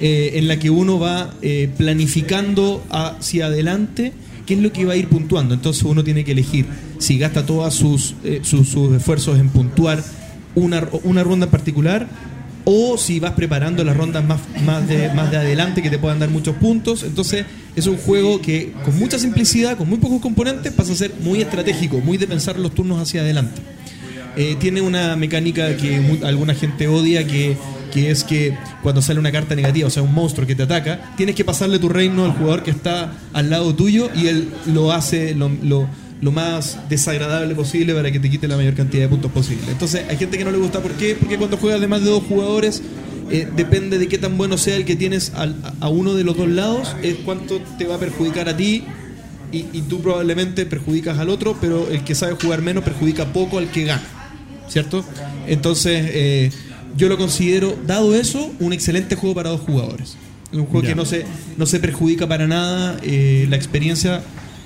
eh, 0.00 0.32
en 0.34 0.48
la 0.48 0.58
que 0.58 0.70
uno 0.70 0.98
va 0.98 1.34
eh, 1.42 1.68
planificando 1.76 2.82
hacia 2.90 3.46
adelante 3.46 4.12
qué 4.46 4.54
es 4.54 4.60
lo 4.60 4.72
que 4.72 4.84
va 4.84 4.94
a 4.94 4.96
ir 4.96 5.08
puntuando. 5.08 5.54
Entonces 5.54 5.82
uno 5.82 6.04
tiene 6.04 6.24
que 6.24 6.32
elegir 6.32 6.66
si 6.98 7.18
gasta 7.18 7.44
todos 7.44 7.74
sus, 7.74 8.14
sus 8.42 8.96
esfuerzos 8.96 9.38
en 9.38 9.48
puntuar 9.48 10.02
una, 10.54 10.88
una 11.04 11.22
ronda 11.22 11.46
en 11.46 11.50
particular 11.50 12.08
o 12.64 12.96
si 12.98 13.20
vas 13.20 13.32
preparando 13.32 13.82
las 13.84 13.96
rondas 13.96 14.24
más, 14.24 14.40
más, 14.64 14.86
de, 14.88 15.08
más 15.14 15.30
de 15.30 15.38
adelante 15.38 15.82
que 15.82 15.90
te 15.90 15.98
puedan 15.98 16.18
dar 16.18 16.30
muchos 16.30 16.54
puntos. 16.56 17.02
Entonces 17.02 17.44
es 17.76 17.86
un 17.86 17.96
juego 17.96 18.40
que 18.40 18.72
con 18.84 18.98
mucha 18.98 19.18
simplicidad, 19.18 19.76
con 19.76 19.88
muy 19.88 19.98
pocos 19.98 20.20
componentes, 20.20 20.72
pasa 20.72 20.92
a 20.92 20.96
ser 20.96 21.12
muy 21.22 21.40
estratégico, 21.40 22.00
muy 22.00 22.18
de 22.18 22.26
pensar 22.26 22.58
los 22.58 22.74
turnos 22.74 23.00
hacia 23.00 23.20
adelante. 23.22 23.60
Eh, 24.36 24.56
tiene 24.60 24.80
una 24.80 25.16
mecánica 25.16 25.76
que 25.76 26.00
alguna 26.24 26.54
gente 26.54 26.86
odia, 26.86 27.26
que, 27.26 27.56
que 27.92 28.10
es 28.12 28.22
que 28.22 28.56
cuando 28.82 29.02
sale 29.02 29.18
una 29.18 29.32
carta 29.32 29.56
negativa, 29.56 29.88
o 29.88 29.90
sea, 29.90 30.04
un 30.04 30.14
monstruo 30.14 30.46
que 30.46 30.54
te 30.54 30.62
ataca, 30.62 31.12
tienes 31.16 31.34
que 31.34 31.44
pasarle 31.44 31.78
tu 31.80 31.88
reino 31.88 32.24
al 32.24 32.32
jugador 32.32 32.62
que 32.62 32.70
está 32.70 33.12
al 33.32 33.50
lado 33.50 33.74
tuyo 33.74 34.08
y 34.14 34.28
él 34.28 34.48
lo 34.66 34.92
hace 34.92 35.34
lo- 35.34 35.88
lo 36.20 36.32
más 36.32 36.78
desagradable 36.88 37.54
posible 37.54 37.94
para 37.94 38.10
que 38.12 38.20
te 38.20 38.28
quite 38.30 38.46
la 38.46 38.56
mayor 38.56 38.74
cantidad 38.74 39.04
de 39.04 39.08
puntos 39.08 39.30
posible. 39.32 39.62
Entonces, 39.70 40.04
hay 40.08 40.16
gente 40.16 40.36
que 40.36 40.44
no 40.44 40.50
le 40.50 40.58
gusta. 40.58 40.80
¿Por 40.80 40.92
qué? 40.92 41.16
Porque 41.18 41.36
cuando 41.38 41.56
juegas 41.56 41.80
de 41.80 41.88
más 41.88 42.02
de 42.04 42.10
dos 42.10 42.22
jugadores, 42.28 42.82
eh, 43.30 43.48
depende 43.56 43.98
de 43.98 44.06
qué 44.08 44.18
tan 44.18 44.36
bueno 44.36 44.58
sea 44.58 44.76
el 44.76 44.84
que 44.84 44.96
tienes 44.96 45.32
al- 45.34 45.56
a 45.80 45.88
uno 45.88 46.14
de 46.14 46.24
los 46.24 46.36
dos 46.36 46.48
lados, 46.48 46.94
es 47.02 47.14
cuánto 47.24 47.60
te 47.78 47.86
va 47.86 47.94
a 47.94 47.98
perjudicar 47.98 48.48
a 48.48 48.56
ti 48.56 48.84
y, 49.52 49.66
y 49.72 49.82
tú 49.88 50.00
probablemente 50.02 50.66
perjudicas 50.66 51.18
al 51.18 51.28
otro, 51.30 51.56
pero 51.60 51.88
el 51.90 52.04
que 52.04 52.14
sabe 52.14 52.34
jugar 52.40 52.60
menos 52.60 52.84
perjudica 52.84 53.32
poco 53.32 53.58
al 53.58 53.70
que 53.70 53.84
gana. 53.84 54.02
¿Cierto? 54.68 55.04
Entonces, 55.48 56.06
eh, 56.12 56.50
yo 56.96 57.08
lo 57.08 57.16
considero, 57.16 57.76
dado 57.86 58.14
eso, 58.14 58.52
un 58.60 58.72
excelente 58.72 59.16
juego 59.16 59.34
para 59.34 59.50
dos 59.50 59.60
jugadores. 59.60 60.16
Es 60.52 60.58
un 60.58 60.66
juego 60.66 60.82
Ya. 60.82 60.88
que 60.90 60.94
no 60.96 61.04
se, 61.06 61.24
no 61.56 61.66
se 61.66 61.80
perjudica 61.80 62.28
para 62.28 62.46
nada 62.46 62.98
eh, 63.02 63.46
la 63.48 63.56
experiencia 63.56 64.22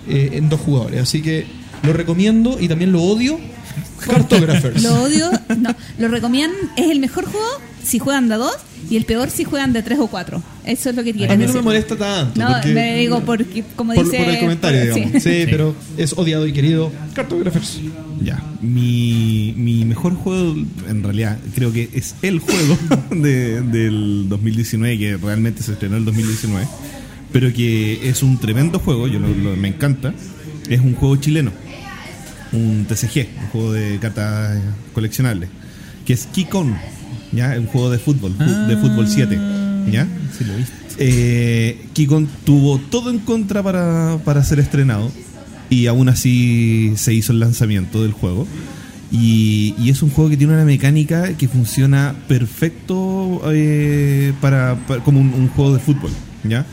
eh, 0.09 0.31
en 0.35 0.48
dos 0.48 0.60
jugadores. 0.60 1.01
Así 1.02 1.22
que 1.22 1.47
lo 1.82 1.93
recomiendo 1.93 2.56
y 2.60 2.68
también 2.68 2.93
lo 2.93 3.02
odio. 3.02 3.39
Cartographers. 3.98 4.82
lo 4.82 5.02
odio. 5.02 5.31
No, 5.59 5.74
lo 5.98 6.09
recomiendo. 6.09 6.56
Es 6.76 6.90
el 6.90 7.01
mejor 7.01 7.24
juego 7.26 7.47
si 7.82 7.98
juegan 7.98 8.28
de 8.28 8.35
a 8.35 8.39
dos 8.39 8.56
y 8.90 8.97
el 8.97 9.05
peor 9.05 9.31
si 9.31 9.44
juegan 9.44 9.72
de 9.72 9.82
tres 9.82 9.98
o 9.98 10.06
cuatro. 10.09 10.43
Eso 10.64 10.90
es 10.90 10.97
lo 10.97 11.02
que 11.05 11.10
A 11.10 11.12
quieren 11.14 11.39
mí 11.39 11.47
no 11.47 11.52
me 11.55 11.62
molesta 11.62 11.97
tanto. 11.97 12.39
No, 12.40 12.48
porque- 12.52 12.72
me 12.74 12.98
digo 12.98 13.20
porque, 13.20 13.64
como 13.76 13.94
por, 13.94 14.05
dice. 14.05 14.18
por 14.18 14.28
el 14.28 14.39
comentario, 14.40 14.81
por- 14.90 14.94
digamos. 14.94 15.22
Sí, 15.22 15.31
sí. 15.31 15.47
pero 15.51 15.74
es 15.97 16.12
odiado 16.14 16.47
y 16.47 16.52
querido. 16.52 16.90
Cartographers. 17.14 17.81
Ya. 18.22 18.43
Mi, 18.62 19.55
mi 19.56 19.85
mejor 19.85 20.14
juego, 20.14 20.55
en 20.89 21.02
realidad, 21.02 21.39
creo 21.55 21.72
que 21.72 21.89
es 21.94 22.14
el 22.22 22.39
juego 22.40 22.78
de- 23.10 23.60
del 23.62 24.26
2019, 24.28 24.98
que 24.98 25.16
realmente 25.16 25.62
se 25.62 25.72
estrenó 25.72 25.97
el 25.97 26.05
2019, 26.05 26.66
pero 27.35 27.52
que 27.52 28.09
es 28.09 28.23
un 28.23 28.39
tremendo 28.39 28.78
juego, 28.78 29.09
yo 29.09 29.19
lo- 29.19 29.28
lo- 29.35 29.56
me 29.56 29.69
encanta. 29.69 30.15
Es 30.70 30.81
un 30.81 30.94
juego 30.94 31.16
chileno, 31.16 31.51
un 32.52 32.86
TCG, 32.89 33.27
un 33.43 33.47
juego 33.48 33.73
de 33.73 33.98
cartas 33.98 34.59
coleccionables, 34.94 35.51
que 36.06 36.12
es 36.15 36.27
Kikon, 36.32 36.74
¿ya? 37.32 37.56
Un 37.59 37.66
juego 37.66 37.90
de 37.90 37.98
fútbol, 37.98 38.32
fu- 38.35 38.44
de 38.69 38.77
fútbol 38.77 39.09
7, 39.09 39.36
¿ya? 39.90 40.06
Sí, 40.39 40.44
lo 40.44 40.55
he 40.55 40.56
visto. 40.56 40.73
Eh, 40.98 41.82
Kikon 41.93 42.28
tuvo 42.44 42.78
todo 42.78 43.11
en 43.11 43.19
contra 43.19 43.62
para, 43.62 44.19
para 44.24 44.44
ser 44.44 44.61
estrenado 44.61 45.11
y 45.69 45.86
aún 45.89 46.09
así 46.09 46.93
se 46.97 47.12
hizo 47.12 47.32
el 47.32 47.40
lanzamiento 47.40 48.02
del 48.02 48.12
juego. 48.12 48.47
Y, 49.12 49.74
y 49.78 49.90
es 49.90 50.02
un 50.02 50.11
juego 50.11 50.31
que 50.31 50.36
tiene 50.36 50.55
una 50.55 50.65
mecánica 50.65 51.35
que 51.36 51.47
funciona 51.47 52.15
perfecto 52.27 53.43
eh, 53.52 54.32
para, 54.40 54.77
para- 54.89 55.02
como 55.05 55.20
un, 55.20 55.35
un 55.35 55.48
juego 55.48 55.74
de 55.74 55.81
fútbol. 55.81 56.11
¿ya? 56.44 56.65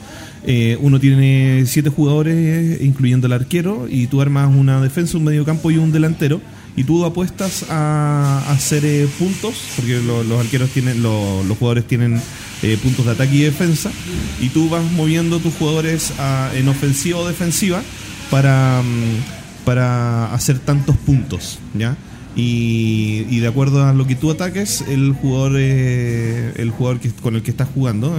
Eh, 0.46 0.78
uno 0.82 1.00
tiene 1.00 1.64
siete 1.68 1.90
jugadores, 1.90 2.82
incluyendo 2.82 3.28
el 3.28 3.34
arquero, 3.34 3.88
y 3.90 4.08
tú 4.08 4.22
armas 4.22 4.50
una 4.56 4.82
defensa, 4.82 5.18
un 5.18 5.26
mediocampo 5.26 5.70
y 5.72 5.78
un 5.78 5.92
delantero. 5.92 6.42
Y 6.76 6.86
tú 6.86 7.04
apuestas 7.06 7.66
a, 7.70 8.44
hacer 8.50 8.86
eh, 8.86 9.06
puntos, 9.20 9.56
porque 9.76 10.00
lo- 10.00 10.24
los 10.24 10.40
arqueros 10.40 10.70
tienen, 10.70 11.04
lo- 11.04 11.44
los 11.44 11.58
jugadores 11.58 11.86
tienen 11.86 12.22
eh, 12.64 12.78
puntos 12.82 13.06
de 13.06 13.12
ataque 13.12 13.36
y 13.36 13.42
defensa, 13.42 13.92
y 14.40 14.50
tú 14.50 14.70
vas 14.70 14.84
moviendo 14.94 15.40
tus 15.40 15.54
jugadores 15.56 16.14
a- 16.20 16.50
en 16.56 16.68
ofensiva 16.70 17.20
o 17.20 17.28
defensiva 17.28 17.82
para, 18.30 18.82
mm, 18.84 19.66
para 19.66 20.34
hacer 20.34 20.60
tantos 20.60 20.96
puntos, 20.98 21.60
¿ya? 21.78 21.98
Y, 22.36 23.40
de 23.40 23.48
acuerdo 23.48 23.86
a 23.86 23.94
lo 23.94 24.08
que 24.08 24.16
tú 24.16 24.32
ataques, 24.32 24.86
el 24.88 25.12
jugador, 25.12 25.58
el 25.60 26.70
jugador 26.72 27.00
que, 27.02 27.10
con 27.10 27.36
el 27.36 27.42
que 27.42 27.52
estás 27.52 27.68
jugando, 27.74 28.16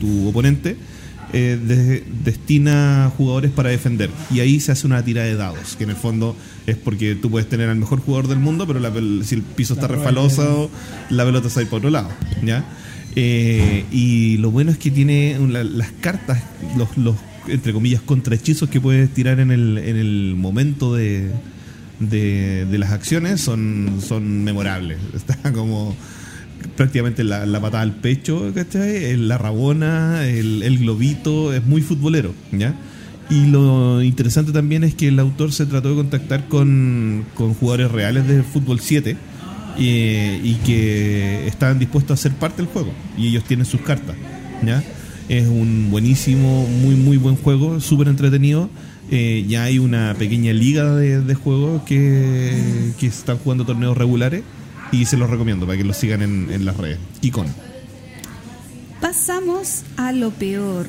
tu 0.00 0.28
oponente, 0.28 0.76
eh, 1.32 1.58
de- 1.62 2.04
destina 2.24 3.10
jugadores 3.16 3.50
para 3.50 3.70
defender. 3.70 4.10
Y 4.32 4.40
ahí 4.40 4.60
se 4.60 4.72
hace 4.72 4.86
una 4.86 5.02
tira 5.04 5.22
de 5.22 5.34
dados, 5.34 5.76
que 5.76 5.84
en 5.84 5.90
el 5.90 5.96
fondo 5.96 6.36
es 6.66 6.76
porque 6.76 7.14
tú 7.14 7.30
puedes 7.30 7.48
tener 7.48 7.68
al 7.68 7.76
mejor 7.76 8.00
jugador 8.00 8.28
del 8.28 8.38
mundo, 8.38 8.66
pero 8.66 8.80
la 8.80 8.92
si 9.24 9.34
el 9.34 9.42
piso 9.42 9.74
está 9.74 9.88
refaloso, 9.88 10.70
la 11.10 11.24
pelota 11.24 11.48
sale 11.48 11.66
por 11.66 11.78
otro 11.78 11.90
lado. 11.90 12.08
¿ya? 12.44 12.64
Eh, 13.16 13.84
y 13.92 14.36
lo 14.38 14.50
bueno 14.50 14.70
es 14.70 14.78
que 14.78 14.90
tiene 14.90 15.36
las 15.48 15.90
cartas, 16.00 16.42
los, 16.76 16.96
los, 16.96 17.16
entre 17.48 17.72
comillas, 17.72 18.00
contrahechizos 18.02 18.68
que 18.68 18.80
puedes 18.80 19.10
tirar 19.12 19.40
en 19.40 19.50
el, 19.50 19.78
en 19.78 19.96
el 19.96 20.34
momento 20.36 20.94
de, 20.94 21.30
de, 22.00 22.66
de 22.66 22.78
las 22.78 22.90
acciones 22.92 23.40
son, 23.40 24.00
son 24.06 24.44
memorables. 24.44 24.98
Está 25.14 25.52
como 25.52 25.94
prácticamente 26.76 27.24
la, 27.24 27.46
la 27.46 27.60
patada 27.60 27.82
al 27.82 27.92
pecho. 27.96 28.46
El- 28.74 29.28
La 29.28 29.38
rabona, 29.38 30.26
el, 30.26 30.78
globito, 30.78 31.52
es 31.52 31.64
muy 31.64 31.82
futbolero, 31.82 32.32
¿ya? 32.52 32.74
Y 33.30 33.46
lo 33.46 34.02
interesante 34.02 34.52
también 34.52 34.84
es 34.84 34.94
que 34.94 35.08
el 35.08 35.18
autor 35.18 35.52
se 35.52 35.64
trató 35.66 35.90
de 35.90 35.94
contactar 35.96 36.48
con, 36.48 37.24
con 37.34 37.54
jugadores 37.54 37.90
reales 37.90 38.26
de 38.28 38.42
fútbol 38.42 38.80
7 38.80 39.16
eh, 39.78 40.40
y 40.42 40.54
que 40.66 41.46
estaban 41.46 41.78
dispuestos 41.78 42.18
a 42.18 42.22
ser 42.22 42.32
parte 42.32 42.58
del 42.62 42.66
juego 42.70 42.92
y 43.16 43.28
ellos 43.28 43.44
tienen 43.44 43.64
sus 43.64 43.80
cartas, 43.80 44.16
¿ya? 44.66 44.82
Es 45.28 45.46
un 45.48 45.88
buenísimo, 45.90 46.66
muy 46.68 46.94
muy 46.96 47.16
buen 47.16 47.36
juego, 47.36 47.80
súper 47.80 48.08
entretenido. 48.08 48.68
Eh, 49.10 49.44
ya 49.48 49.64
hay 49.64 49.78
una 49.78 50.14
pequeña 50.18 50.52
liga 50.52 50.94
de, 50.94 51.20
de 51.22 51.34
juegos 51.34 51.82
que, 51.84 52.92
que 52.98 53.06
están 53.06 53.38
jugando 53.38 53.64
torneos 53.64 53.96
regulares 53.96 54.42
y 54.92 55.04
se 55.06 55.16
los 55.16 55.28
recomiendo 55.28 55.66
para 55.66 55.76
que 55.78 55.84
los 55.84 55.96
sigan 55.96 56.22
en, 56.22 56.48
en 56.52 56.64
las 56.64 56.76
redes. 56.76 56.98
Kikon. 57.20 57.46
Pasamos 59.00 59.82
a 59.96 60.12
lo 60.12 60.30
peor. 60.30 60.86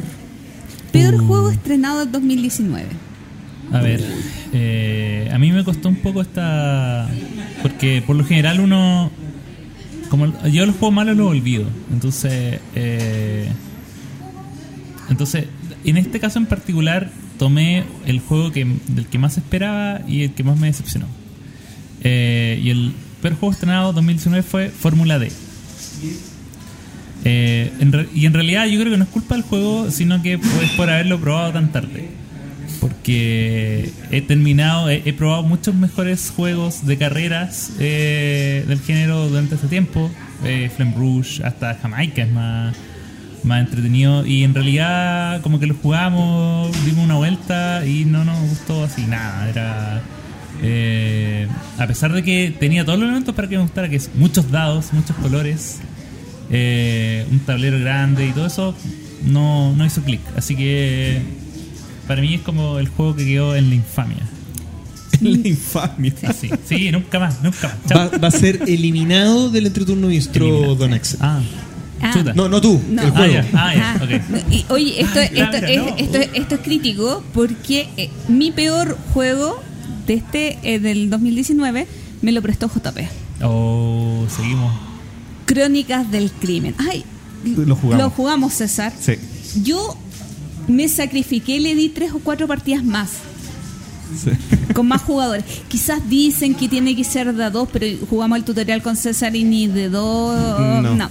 Peor 0.91 1.15
Uh. 1.15 1.27
juego 1.27 1.49
estrenado 1.49 2.03
en 2.03 2.11
2019. 2.11 2.85
A 3.71 3.79
ver, 3.79 4.03
eh, 4.51 5.29
a 5.33 5.39
mí 5.39 5.51
me 5.51 5.63
costó 5.63 5.89
un 5.89 5.95
poco 5.95 6.21
esta. 6.21 7.09
Porque 7.63 8.03
por 8.05 8.15
lo 8.15 8.23
general 8.25 8.59
uno. 8.59 9.09
Como 10.09 10.27
yo 10.49 10.65
los 10.67 10.75
juegos 10.75 10.93
malos 10.93 11.17
los 11.17 11.27
olvido. 11.31 11.65
Entonces. 11.91 12.59
eh, 12.75 13.47
entonces, 15.09 15.45
en 15.83 15.97
este 15.97 16.19
caso 16.19 16.39
en 16.39 16.45
particular, 16.45 17.09
tomé 17.37 17.83
el 18.05 18.19
juego 18.19 18.51
que, 18.51 18.65
del 18.87 19.05
que 19.07 19.17
más 19.19 19.37
esperaba 19.37 20.01
y 20.07 20.23
el 20.23 20.33
que 20.33 20.43
más 20.43 20.57
me 20.57 20.67
decepcionó. 20.67 21.07
Eh, 22.01 22.59
y 22.63 22.69
el 22.69 22.93
peor 23.23 23.35
juego 23.35 23.53
estrenado 23.53 23.93
2019 23.93 24.43
fue 24.43 24.69
Fórmula 24.69 25.17
D. 25.17 25.31
Eh, 27.23 27.71
y 28.13 28.25
en 28.25 28.33
realidad 28.33 28.65
yo 28.65 28.77
creo 28.81 28.91
que 28.91 28.97
no 28.97 29.05
es 29.05 29.09
culpa 29.09 29.35
del 29.35 29.45
juego, 29.45 29.89
sino 29.91 30.21
que 30.21 30.33
es 30.33 30.71
por 30.75 30.89
haberlo 30.89 31.19
probado 31.21 31.53
tan 31.53 31.71
tarde. 31.71 32.09
Porque 32.81 33.89
he 34.11 34.21
terminado, 34.21 34.89
he, 34.89 35.03
he 35.05 35.13
probado 35.13 35.41
muchos 35.43 35.73
mejores 35.73 36.33
juegos 36.35 36.85
de 36.85 36.97
carreras 36.97 37.71
eh, 37.79 38.65
del 38.67 38.81
género 38.81 39.29
durante 39.29 39.55
este 39.55 39.67
tiempo. 39.69 40.11
Eh, 40.43 40.69
Flame 40.75 40.93
Rouge, 40.97 41.41
hasta 41.45 41.75
Jamaica 41.75 42.23
es 42.23 42.31
más, 42.31 42.75
más 43.45 43.61
entretenido. 43.61 44.25
Y 44.25 44.43
en 44.43 44.53
realidad, 44.53 45.39
como 45.43 45.61
que 45.61 45.67
lo 45.67 45.75
jugamos, 45.75 46.73
dimos 46.85 47.05
una 47.05 47.15
vuelta 47.15 47.85
y 47.85 48.03
no 48.03 48.25
nos 48.25 48.37
gustó 48.49 48.83
así 48.83 49.03
nada. 49.03 49.49
Era. 49.49 50.01
Eh, 50.61 51.47
a 51.77 51.87
pesar 51.87 52.13
de 52.13 52.23
que 52.23 52.53
tenía 52.59 52.85
todos 52.85 52.99
los 52.99 53.07
elementos 53.07 53.33
para 53.35 53.47
que 53.47 53.55
me 53.57 53.63
gustara, 53.63 53.89
que 53.89 53.95
es 53.97 54.09
muchos 54.15 54.49
dados, 54.51 54.93
muchos 54.93 55.15
colores, 55.17 55.79
eh, 56.51 57.25
un 57.31 57.39
tablero 57.39 57.79
grande 57.79 58.27
y 58.27 58.31
todo 58.31 58.45
eso, 58.47 58.75
no, 59.25 59.75
no 59.75 59.85
hizo 59.85 60.01
clic. 60.03 60.21
Así 60.37 60.55
que 60.55 61.21
para 62.07 62.21
mí 62.21 62.35
es 62.35 62.41
como 62.41 62.79
el 62.79 62.87
juego 62.89 63.15
que 63.15 63.25
quedó 63.25 63.55
en 63.55 63.69
la 63.69 63.75
infamia. 63.75 64.17
La 65.21 65.47
infamia. 65.47 66.13
Sí, 66.37 66.49
sí, 66.67 66.91
nunca 66.91 67.19
más, 67.19 67.41
nunca 67.43 67.67
más. 67.69 67.77
Chao. 67.87 68.09
Va, 68.11 68.17
va 68.17 68.27
a 68.27 68.31
ser 68.31 68.59
eliminado 68.67 69.49
del 69.49 69.67
entreturno 69.67 70.07
Eliminado. 70.09 70.75
Don 70.75 70.93
Axel. 70.93 71.19
Ah, 71.21 71.41
Ah. 72.01 72.11
chuta. 72.13 72.33
No, 72.33 72.49
no 72.49 72.59
tú, 72.59 72.81
No. 72.89 73.01
el 73.03 73.07
Ah, 73.07 73.11
juego. 73.15 73.47
ah. 73.53 73.97
Y, 74.51 74.65
oye, 74.67 75.01
esto, 75.01 75.19
Ay, 75.19 75.25
esto, 75.27 75.39
Laura, 75.41 75.57
es, 75.69 75.77
no. 75.77 75.95
esto, 75.97 76.17
esto 76.33 76.55
es 76.55 76.61
crítico 76.61 77.23
porque 77.33 77.87
eh, 77.95 78.09
mi 78.27 78.51
peor 78.51 78.97
juego 79.13 79.63
de 80.07 80.13
este 80.15 80.57
eh, 80.63 80.79
del 80.79 81.09
2019 81.09 81.87
me 82.21 82.31
lo 82.31 82.41
prestó 82.41 82.67
JP. 82.67 82.99
Oh, 83.43 84.25
seguimos. 84.33 84.73
Crónicas 85.45 86.09
del 86.09 86.31
crimen. 86.31 86.75
Ay, 86.77 87.03
Lo 87.43 87.75
jugamos. 87.75 88.03
Lo 88.03 88.09
jugamos, 88.09 88.53
César. 88.53 88.93
Sí. 88.97 89.13
Yo 89.63 89.97
me 90.67 90.87
sacrifiqué, 90.87 91.59
le 91.59 91.75
di 91.75 91.89
tres 91.89 92.13
o 92.13 92.19
cuatro 92.19 92.47
partidas 92.47 92.83
más. 92.83 93.11
Con 94.73 94.87
más 94.87 95.01
jugadores. 95.01 95.43
Quizás 95.67 96.07
dicen 96.09 96.55
que 96.55 96.69
tiene 96.69 96.95
que 96.95 97.03
ser 97.03 97.33
de 97.33 97.49
dos, 97.49 97.67
pero 97.71 97.85
jugamos 98.09 98.37
el 98.37 98.43
tutorial 98.43 98.81
con 98.81 98.95
César 98.95 99.35
y 99.35 99.43
ni 99.43 99.67
de 99.67 99.89
dos. 99.89 100.59
No. 100.59 100.95
No. 100.95 101.09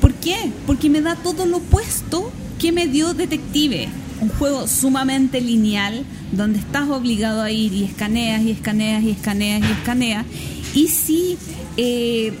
¿Por 0.00 0.14
qué? 0.14 0.36
Porque 0.66 0.88
me 0.90 1.00
da 1.00 1.16
todo 1.16 1.46
lo 1.46 1.58
opuesto 1.58 2.30
que 2.58 2.72
me 2.72 2.86
dio 2.86 3.14
Detective. 3.14 3.88
Un 4.20 4.28
juego 4.30 4.66
sumamente 4.66 5.40
lineal, 5.40 6.04
donde 6.32 6.58
estás 6.58 6.88
obligado 6.88 7.42
a 7.42 7.50
ir 7.50 7.72
y 7.72 7.84
escaneas 7.84 8.42
y 8.42 8.50
escaneas 8.50 9.02
y 9.04 9.10
escaneas 9.10 9.62
y 9.62 9.72
escaneas. 9.72 10.26
Y 10.74 10.88
si. 10.88 11.38
eh, 11.76 12.32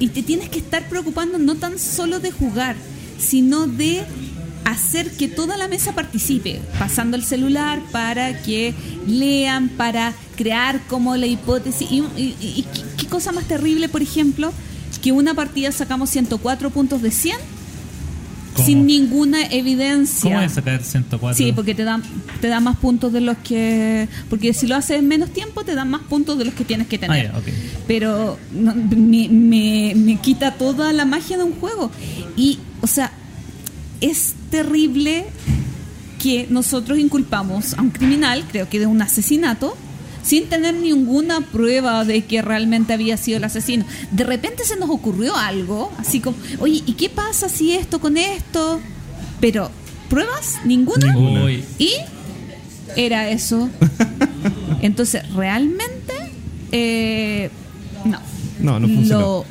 y 0.00 0.08
te 0.08 0.22
tienes 0.22 0.48
que 0.48 0.58
estar 0.60 0.88
preocupando 0.88 1.38
no 1.38 1.56
tan 1.56 1.76
solo 1.78 2.20
de 2.20 2.30
jugar, 2.30 2.76
sino 3.18 3.66
de 3.66 4.04
hacer 4.64 5.10
que 5.16 5.26
toda 5.26 5.56
la 5.56 5.66
mesa 5.66 5.92
participe, 5.92 6.60
pasando 6.78 7.16
el 7.16 7.24
celular 7.24 7.80
para 7.90 8.40
que 8.42 8.74
lean, 9.08 9.70
para 9.70 10.14
crear 10.36 10.80
como 10.86 11.16
la 11.16 11.26
hipótesis. 11.26 11.90
Y, 11.90 12.00
y- 12.16 12.36
y 12.40 12.66
qué, 12.96 13.06
cosa 13.08 13.32
más 13.32 13.44
terrible, 13.48 13.88
por 13.88 14.02
ejemplo, 14.02 14.52
que 15.02 15.10
una 15.10 15.34
partida 15.34 15.72
sacamos 15.72 16.10
104 16.10 16.70
puntos 16.70 17.02
de 17.02 17.10
100 17.10 17.36
Sin 18.64 18.86
ninguna 18.86 19.44
evidencia. 19.46 20.22
¿Cómo 20.30 20.40
es 20.40 20.52
sacar 20.52 20.82
104? 20.82 21.36
Sí, 21.36 21.52
porque 21.52 21.74
te 21.74 21.84
dan 21.84 22.02
te 22.40 22.48
dan 22.48 22.64
más 22.64 22.76
puntos 22.76 23.12
de 23.12 23.20
los 23.20 23.36
que 23.38 24.08
porque 24.30 24.52
si 24.54 24.66
lo 24.66 24.76
haces 24.76 24.98
en 24.98 25.08
menos 25.08 25.30
tiempo 25.30 25.64
te 25.64 25.74
dan 25.74 25.90
más 25.90 26.02
puntos 26.02 26.38
de 26.38 26.44
los 26.44 26.54
que 26.54 26.64
tienes 26.64 26.86
que 26.86 26.96
Ah, 26.96 27.00
tener. 27.00 27.32
Pero 27.86 28.38
no, 28.52 28.74
me, 28.74 29.28
me, 29.28 29.92
me 29.96 30.16
quita 30.20 30.52
toda 30.54 30.92
la 30.92 31.04
magia 31.04 31.36
de 31.38 31.44
un 31.44 31.52
juego 31.54 31.90
y 32.36 32.58
o 32.80 32.86
sea 32.86 33.12
es 34.00 34.34
terrible 34.50 35.26
que 36.22 36.46
nosotros 36.50 36.98
inculpamos 36.98 37.74
a 37.74 37.82
un 37.82 37.90
criminal, 37.90 38.44
creo 38.50 38.68
que 38.68 38.78
de 38.80 38.86
un 38.86 39.00
asesinato, 39.02 39.76
sin 40.22 40.48
tener 40.48 40.74
ninguna 40.74 41.40
prueba 41.40 42.04
de 42.04 42.24
que 42.24 42.42
realmente 42.42 42.92
había 42.92 43.16
sido 43.16 43.38
el 43.38 43.44
asesino. 43.44 43.84
De 44.10 44.24
repente 44.24 44.64
se 44.64 44.76
nos 44.76 44.90
ocurrió 44.90 45.36
algo, 45.36 45.92
así 45.98 46.20
como, 46.20 46.36
oye, 46.60 46.82
¿y 46.86 46.92
qué 46.94 47.08
pasa 47.08 47.48
si 47.48 47.72
esto 47.72 48.00
con 48.00 48.16
esto? 48.16 48.80
Pero, 49.40 49.70
¿pruebas? 50.08 50.58
¿Ninguna? 50.64 51.16
Uy, 51.16 51.64
Y 51.78 51.92
era 52.96 53.30
eso. 53.30 53.70
Entonces, 54.82 55.22
realmente, 55.34 56.14
eh, 56.72 57.50
no. 58.04 58.18
No, 58.60 58.80
no 58.80 58.88
funcionó. 58.88 59.20
Lo 59.20 59.44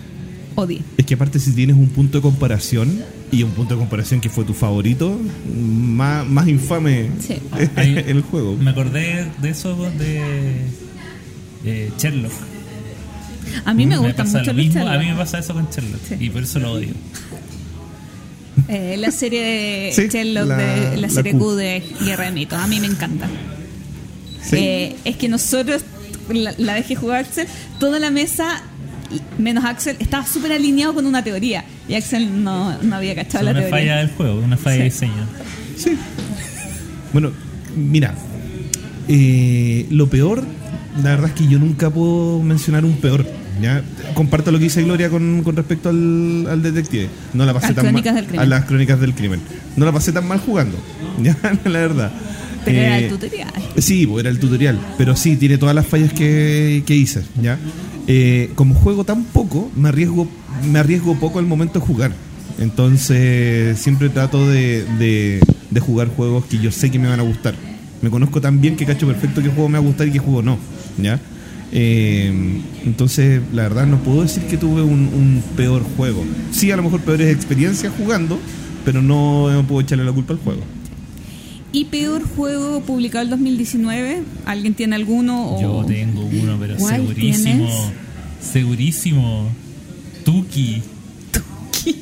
odié. 0.56 0.82
Es 0.98 1.06
que 1.06 1.14
aparte 1.14 1.40
si 1.40 1.52
tienes 1.54 1.76
un 1.78 1.90
punto 1.90 2.18
de 2.18 2.22
comparación 2.22 3.04
y 3.32 3.44
un 3.44 3.52
punto 3.52 3.74
de 3.76 3.80
comparación 3.80 4.22
que 4.22 4.30
fue 4.30 4.46
tu 4.46 4.54
favorito, 4.54 5.20
más, 5.56 6.26
más 6.28 6.48
infame 6.48 7.10
Sí. 7.20 7.36
el 7.78 8.22
juego. 8.22 8.56
me 8.56 8.72
acordé 8.72 9.28
de 9.42 9.50
eso 9.50 9.76
de 9.98 10.22
eh, 11.66 11.92
Sherlock. 11.98 12.32
A 13.66 13.74
mí 13.74 13.86
me 13.86 13.98
gustan 13.98 14.26
pasa 14.26 14.40
mucho 14.40 14.52
lo 14.52 14.58
los 14.58 14.66
mismo, 14.66 14.88
A 14.88 14.98
mí 14.98 15.06
me 15.06 15.16
pasa 15.16 15.40
eso 15.40 15.54
con 15.54 15.68
Sherlock 15.70 16.02
Sí. 16.08 16.16
y 16.20 16.30
por 16.30 16.44
eso 16.44 16.60
lo 16.60 16.72
odio. 16.74 16.90
Eh, 18.70 18.98
la 18.98 19.12
serie 19.12 19.42
de 19.44 19.92
Sí, 19.94 20.08
Sherlock, 20.10 20.48
la- 20.48 20.58
de, 20.58 20.96
la 20.96 21.02
la 21.02 21.10
serie 21.10 21.32
Q. 21.34 21.38
Q 21.40 21.52
de 21.56 21.84
Guerra 22.02 22.26
de 22.26 22.32
Mitos. 22.32 22.58
A 22.60 22.66
mí 22.68 22.80
me 22.80 22.88
encanta. 22.88 23.28
Sí. 24.44 24.56
Eh, 24.58 24.96
es 25.06 25.16
que 25.16 25.30
nosotros, 25.30 25.84
la, 26.30 26.54
la 26.58 26.74
dejé 26.74 26.96
jugar 26.96 27.20
Axel, 27.26 27.48
toda 27.80 28.00
la 28.00 28.10
mesa, 28.10 28.64
menos 29.38 29.64
Axel, 29.66 29.96
estaba 30.00 30.26
súper 30.26 30.52
alineado 30.54 30.94
con 30.94 31.06
una 31.06 31.24
teoría. 31.24 31.64
Y 31.88 31.96
Axel 31.96 32.44
no, 32.44 32.78
no 32.82 32.96
había 32.96 33.16
cachado 33.16 33.46
la 33.46 33.52
una 33.52 33.60
teoría. 33.62 33.78
falla 33.78 33.96
del 33.98 34.10
juego, 34.10 34.40
una 34.42 34.58
falla 34.58 34.78
de 34.78 34.84
diseño. 34.86 35.28
Sí. 35.78 35.92
Bueno, 37.14 37.32
mira, 37.76 38.14
eh, 39.08 39.86
lo 39.90 40.10
peor, 40.10 40.44
la 41.04 41.12
verdad 41.12 41.30
es 41.30 41.34
que 41.36 41.48
yo 41.48 41.60
nunca 41.60 41.90
puedo 41.90 42.42
mencionar 42.42 42.86
un 42.86 42.98
peor. 42.98 43.26
¿ya? 43.62 43.82
Comparto 44.14 44.52
lo 44.52 44.58
que 44.60 44.66
dice 44.66 44.84
Gloria 44.84 45.10
con, 45.10 45.42
con 45.44 45.56
respecto 45.56 45.90
al, 45.90 46.48
al 46.50 46.62
detective. 46.62 47.08
No 47.34 47.46
la 47.46 47.54
pasé 47.54 47.68
Las 47.74 47.76
tan 47.78 47.94
mal. 47.94 48.04
A 48.38 48.46
las 48.46 48.66
crónicas 48.66 49.00
del 49.00 49.14
crimen. 49.14 49.40
No 49.76 49.86
la 49.86 49.92
pasé 49.92 50.12
tan 50.12 50.28
mal 50.28 50.40
jugando. 50.40 50.78
¿ya? 51.24 51.36
la 51.66 51.80
verdad. 51.80 52.12
Pero 52.66 52.80
era 52.80 53.00
Eh, 53.00 53.04
el 53.06 53.10
tutorial. 53.12 53.54
Sí, 53.78 54.06
pues 54.06 54.22
era 54.24 54.30
el 54.30 54.40
tutorial, 54.40 54.78
pero 54.98 55.16
sí, 55.16 55.38
tiene 55.38 55.58
todas 55.58 55.74
las 55.74 55.88
fallas 55.88 56.12
que, 56.12 56.84
que 56.86 56.96
hice, 56.96 57.24
¿ya? 57.42 57.58
Eh, 58.08 58.52
como 58.56 58.74
juego 58.74 59.04
tan 59.04 59.24
poco, 59.26 59.70
me 59.76 59.90
arriesgo, 59.90 60.28
me 60.72 60.80
arriesgo 60.80 61.16
poco 61.16 61.40
al 61.40 61.46
momento 61.46 61.80
de 61.80 61.86
jugar. 61.86 62.12
Entonces, 62.60 63.78
siempre 63.80 64.10
trato 64.10 64.48
de, 64.50 64.84
de- 64.98 65.40
jugar 65.80 66.08
juegos 66.08 66.46
que 66.46 66.58
yo 66.58 66.72
sé 66.72 66.90
que 66.90 66.98
me 66.98 67.08
van 67.08 67.20
a 67.20 67.24
gustar. 67.24 67.54
Me 68.02 68.10
conozco 68.10 68.42
tan 68.42 68.60
bien 68.62 68.76
que 68.76 68.86
cacho 68.86 69.06
perfecto 69.06 69.44
qué 69.44 69.50
juego 69.50 69.70
me 69.70 69.78
va 69.78 69.84
a 69.84 69.88
gustar 69.88 70.08
y 70.08 70.12
qué 70.12 70.18
juego 70.20 70.42
no, 70.42 70.58
¿ya? 70.98 71.20
Eh, 71.72 72.62
entonces, 72.84 73.42
la 73.54 73.64
verdad, 73.64 73.86
no 73.86 73.98
puedo 74.00 74.24
decir 74.24 74.44
que 74.44 74.58
tuve 74.58 74.82
un, 74.82 75.02
un 75.14 75.44
peor 75.56 75.84
juego. 75.96 76.24
Sí, 76.52 76.72
a 76.72 76.78
lo 76.78 76.84
mejor 76.84 77.02
peores 77.02 77.34
experiencias 77.36 77.94
jugando, 77.96 78.40
pero 78.86 79.02
no, 79.04 79.52
no 79.52 79.64
puedo 79.68 79.82
echarle 79.82 80.04
la 80.06 80.12
culpa 80.14 80.34
al 80.34 80.40
juego. 80.40 80.62
¿Y 81.72 81.86
peor 81.86 82.24
juego 82.36 82.82
publicado 82.82 83.24
el 83.24 83.30
2019? 83.30 84.24
¿Alguien 84.46 84.74
tiene 84.74 84.96
alguno? 84.96 85.56
O... 85.56 85.62
Yo 85.62 85.86
tengo 85.86 86.22
uno, 86.26 86.58
pero 86.60 86.78
¿Cuál 86.78 87.02
segurísimo. 87.02 87.44
tienes? 87.44 87.74
Segurísimo. 88.42 89.50
Tuki. 90.24 90.82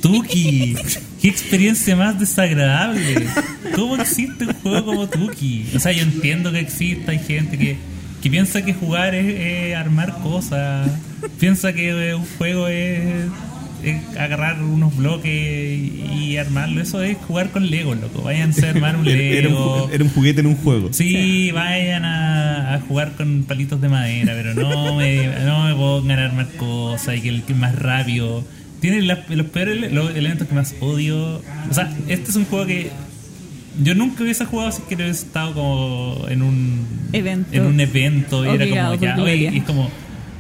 Tuki. 0.02 0.76
Qué 1.22 1.28
experiencia 1.28 1.96
más 1.96 2.20
desagradable. 2.20 3.28
¿Cómo 3.76 3.98
existe 3.98 4.46
un 4.46 4.54
juego 4.54 4.86
como 4.86 5.10
Tuki? 5.10 5.66
O 5.76 5.80
sea, 5.80 5.92
yo 5.92 6.04
entiendo 6.04 6.52
que 6.52 6.60
exista, 6.60 7.12
hay 7.12 7.20
gente 7.20 7.58
que, 7.58 7.78
que 8.22 8.30
piensa 8.30 8.64
que 8.64 8.74
jugar 8.74 9.16
es, 9.16 9.76
armar 9.76 10.20
cosas. 10.22 10.90
Piensa 11.40 11.74
que 11.74 11.90
eh, 11.90 12.16
un 12.16 12.26
juego 12.38 12.68
es, 12.68 13.26
es 13.92 14.18
agarrar 14.18 14.62
unos 14.62 14.96
bloques 14.96 15.32
y, 15.32 16.04
y 16.14 16.38
armarlo. 16.38 16.82
Eso 16.82 17.02
es 17.04 17.18
jugar 17.18 17.50
con 17.52 17.70
Lego, 17.70 17.96
loco. 17.96 18.24
Váyanse 18.24 18.68
a 18.68 18.70
armar 18.72 18.96
un 18.98 19.08
Era, 19.08 19.22
era 19.22 19.48
un, 19.50 19.54
Lego. 19.56 19.90
era 19.92 20.04
un 20.04 20.10
juguete 20.10 20.42
en 20.42 20.48
un 20.48 20.56
juego. 20.56 20.90
Sí, 20.92 21.52
vayan 21.52 22.06
a, 22.06 22.76
a 22.76 22.80
jugar 22.82 23.14
con 23.14 23.44
palitos 23.44 23.82
de 23.82 23.90
madera, 23.90 24.34
pero 24.36 24.54
no 24.54 24.96
me, 24.96 25.28
no 25.46 25.66
me 25.66 25.74
pongan 25.76 26.20
a 26.20 26.26
armar 26.26 26.48
cosas 26.58 27.18
y 27.18 27.22
que 27.22 27.30
el 27.30 27.44
que 27.44 27.54
es 27.54 27.60
más 27.60 27.76
rápido. 27.76 28.44
Tiene 28.82 29.02
los 29.02 29.46
peores 29.48 29.92
los 29.92 30.16
elementos 30.16 30.48
que 30.48 30.54
más 30.54 30.76
odio. 30.80 31.42
O 31.70 31.74
sea, 31.74 31.92
este 32.08 32.30
es 32.30 32.36
un 32.36 32.46
juego 32.46 32.66
que 32.66 32.92
yo 33.84 33.96
nunca 33.96 34.24
hubiese 34.24 34.46
jugado 34.46 34.72
si 34.72 34.82
que 34.84 34.96
no 34.96 35.04
hubiese 35.04 35.26
estado 35.26 35.54
como 35.54 36.26
en 36.30 36.42
un 36.42 36.88
Evento. 37.12 37.50
en 37.52 37.66
un 37.66 37.80
evento 37.80 38.46
y 38.46 38.50
era 38.50 38.68
como 38.90 38.96
ya, 39.02 39.18
oye, 39.22 39.52
y 39.54 39.58
es 39.58 39.64
como 39.64 39.90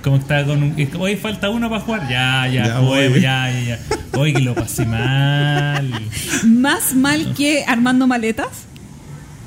Como 0.05 0.17
estaba 0.17 0.45
con 0.45 0.61
un. 0.61 0.73
es 0.79 0.93
Oye, 0.95 1.17
falta 1.17 1.49
uno 1.49 1.67
para 1.67 1.81
jugar. 1.81 2.07
Ya, 2.07 2.47
ya, 2.47 2.67
Ya 2.67 2.79
voy. 2.79 3.19
ya, 3.19 3.51
ya, 3.51 3.59
ya. 3.61 3.79
Oye, 4.13 4.33
que 4.33 4.41
lo 4.41 4.53
pasé 4.53 4.85
mal. 4.85 5.91
Más 6.45 6.93
mal 6.93 7.33
que 7.35 7.65
armando 7.67 8.05
maletas. 8.05 8.65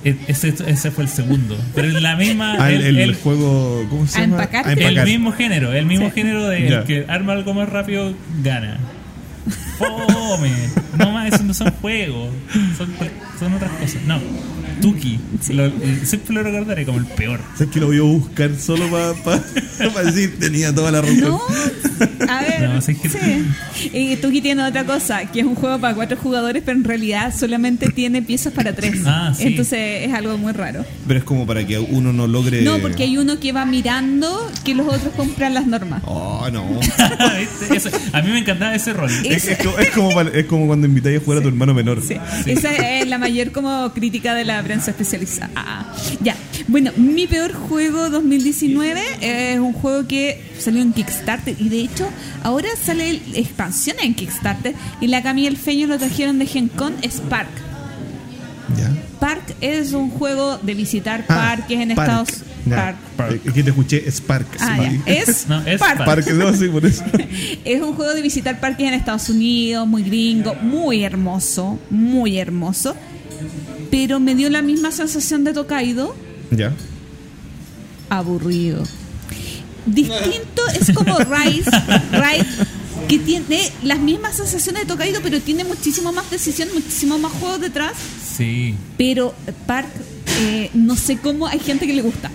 E- 0.05 0.17
Ese, 0.27 0.53
ese 0.67 0.91
fue 0.91 1.05
el 1.05 1.11
segundo. 1.11 1.57
Pero 1.77 1.89
en 1.97 2.03
la 2.03 2.17
misma. 2.17 2.57
Ah, 2.59 2.73
el, 2.73 2.83
el- 2.83 2.99
el 2.99 3.11
el- 3.11 3.15
juego, 3.15 3.87
¿cómo 3.89 4.05
se 4.09 4.21
llama? 4.21 4.35
empacar. 4.43 4.67
A 4.67 4.73
el 4.73 5.05
mismo 5.05 5.31
género, 5.33 5.73
el 5.73 5.87
mismo 5.87 6.07
Sí. 6.07 6.13
género 6.17 6.49
de 6.49 6.67
el 6.67 6.85
que 6.85 7.07
arma 7.09 7.35
algo 7.35 7.55
más 7.55 7.69
rápido 7.69 8.13
gana. 8.43 8.79
Fome. 9.79 10.51
No 10.99 11.13
más, 11.13 11.33
eso 11.33 11.45
no 11.45 11.55
son 11.55 11.71
juegos. 11.81 12.31
Son, 12.77 12.89
son 13.39 13.55
otras 13.55 13.71
cosas. 13.73 14.03
No. 14.07 14.19
Tuki. 14.81 15.19
Lo- 15.51 15.67
eh, 15.67 16.01
siempre 16.05 16.35
lo 16.35 16.43
recordaré 16.43 16.85
como 16.85 16.99
el 16.99 17.07
peor. 17.07 17.41
¿Sabes 17.57 17.73
que 17.73 17.81
lo 17.81 17.87
voy 17.87 17.99
a 17.99 18.03
buscar 18.03 18.51
solo 18.59 18.85
para 18.91 20.11
decir 20.11 20.39
tenía 20.39 20.75
toda 20.75 20.91
la 20.91 21.01
razón? 21.01 21.21
No, 21.21 21.41
a 22.29 22.41
ver. 22.43 22.69
No, 22.69 22.81
sí, 22.81 22.93
es 22.93 22.99
que- 22.99 23.09
sí. 23.09 23.91
Y 23.93 24.17
Tuki 24.17 24.41
tiene 24.41 24.63
otra 24.65 24.85
cosa, 24.85 25.25
que 25.27 25.41
es 25.41 25.47
un 25.47 25.55
juego 25.55 25.79
para 25.79 25.95
cuatro 25.95 26.17
jugadores, 26.17 26.63
pero 26.65 26.77
en 26.79 26.85
realidad 26.85 27.33
solamente 27.37 27.91
tiene 27.91 28.23
piezas 28.23 28.53
para 28.53 28.75
tres. 28.75 28.97
Ah, 29.07 29.33
sí. 29.37 29.45
Entonces 29.45 30.07
es 30.09 30.13
algo 30.15 30.37
muy 30.39 30.53
raro. 30.53 30.85
Pero 31.07 31.19
es 31.19 31.25
como 31.25 31.47
para 31.47 31.67
que 31.67 31.79
uno 31.79 32.13
no 32.13 32.27
logre. 32.27 32.63
No, 32.63 32.79
porque 32.79 33.05
hay 33.05 33.17
uno 33.19 33.39
que 33.41 33.53
va 33.53 33.65
mirando 33.67 34.51
que 34.65 34.75
los 34.75 34.87
otros 34.87 35.15
compran 35.17 35.55
las 35.55 35.67
normas. 35.67 36.03
Oh, 36.05 36.47
no. 36.53 36.65
A 38.13 38.23
mí 38.23 38.31
me 38.31 38.39
encantaba 38.41 38.75
ese 38.75 38.93
rol. 38.93 39.11
Es, 39.25 39.47
es 39.49 39.59
como, 39.59 39.79
es, 39.79 39.91
como, 39.91 40.15
para- 40.15 40.31
es 40.31 40.47
como 40.47 40.67
cuando 40.67 40.87
invitáis 40.87 41.21
a 41.21 41.25
jugar 41.25 41.39
a 41.39 41.43
tu 41.43 41.49
hermano 41.55 41.75
menor. 41.75 42.03
Sí. 42.07 42.17
Esa 42.47 42.73
es 42.99 43.07
la 43.09 43.19
mayor 43.19 43.53
como 43.53 43.93
crítica 43.93 44.35
de 44.35 44.45
la 44.45 44.63
prensa 44.69 44.91
especializada. 44.91 45.51
Ah, 45.57 45.97
ya. 46.21 46.37
Bueno, 46.67 46.91
mi 46.99 47.27
peor 47.27 47.55
juego 47.55 48.11
2019 48.11 49.01
es 49.23 49.59
un 49.59 49.73
juego 49.73 50.07
que 50.07 50.39
salió 50.59 50.83
en 50.83 50.93
Kickstarter 50.93 51.57
y 51.59 51.71
de 51.71 51.81
hecho 51.81 52.07
ahora 52.43 52.69
sale 52.85 53.19
expansión 53.35 53.97
en 54.03 54.15
Kickstarter 54.15 54.75
y 55.01 55.07
la 55.07 55.23
Camille 55.23 55.47
y 55.47 55.49
el 55.49 55.57
Feño 55.57 55.87
lo 55.87 55.97
trajeron 55.99 56.39
de 56.39 56.45
Gen 56.47 56.69
Con 56.69 56.93
es 57.01 57.23
Park. 57.31 57.49
¿Ya? 58.77 58.91
Park 59.19 59.55
es 59.63 59.95
un 59.95 60.11
juego 60.11 60.59
de 60.59 60.75
visitar 60.75 61.25
Ah, 61.29 61.57
parques 61.57 61.81
en 61.81 61.95
Park. 61.95 62.09
Estados 62.11 62.29
Ya. 62.67 62.95
Park. 63.17 63.41
Es 63.47 63.53
que 63.55 63.63
te 63.63 63.71
escuché 63.71 64.11
Spark. 64.11 64.47
Ah, 64.61 64.77
sí. 64.79 65.01
ya. 65.07 65.13
Es, 65.15 65.47
No, 65.49 65.61
es 65.67 65.79
Park. 65.81 66.05
Park. 66.05 66.07
Parque, 66.07 66.33
no, 66.35 66.53
sí, 66.55 66.69
por 66.69 66.85
eso. 66.85 67.03
Es 67.65 67.81
un 67.81 67.95
juego 67.95 68.13
de 68.13 68.21
visitar 68.21 68.61
parques 68.61 68.87
en 68.87 68.93
Estados 68.95 69.31
Unidos, 69.31 69.87
muy 69.89 70.03
gringo, 70.03 70.55
muy 70.57 71.03
hermoso, 71.03 71.79
muy 71.89 72.37
hermoso. 72.39 72.95
Pero 73.91 74.21
me 74.21 74.35
dio 74.35 74.51
la 74.51 74.63
misma 74.63 74.91
sensación 74.93 75.45
de 75.45 75.53
Tokaido, 75.53 76.15
Ya. 76.51 76.73
aburrido. 78.11 78.85
Distinto 79.87 80.63
es 80.79 80.93
como 80.95 81.17
Rise, 81.19 81.71
Ride, 82.13 82.47
que 83.09 83.19
tiene 83.19 83.71
las 83.83 83.99
mismas 83.99 84.37
sensaciones 84.37 84.83
de 84.83 84.89
Tokaido, 84.89 85.21
pero 85.23 85.41
tiene 85.41 85.65
muchísimo 85.65 86.13
más 86.13 86.31
decisión, 86.31 86.69
muchísimo 86.75 87.19
más 87.19 87.33
juegos 87.33 87.61
detrás. 87.61 87.93
Sí. 88.37 88.75
Pero 88.99 89.35
Park, 89.67 89.89
eh, 90.43 90.71
no 90.75 90.95
sé 90.97 91.17
cómo 91.19 91.47
hay 91.47 91.59
gente 91.59 91.87
que 91.87 91.95
le 91.95 92.03
gusta. 92.03 92.31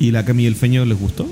¿Y 0.00 0.10
la 0.10 0.24
Cami 0.24 0.44
y 0.44 0.46
el 0.46 0.56
Feño 0.56 0.84
les 0.84 0.98
gustó? 0.98 1.26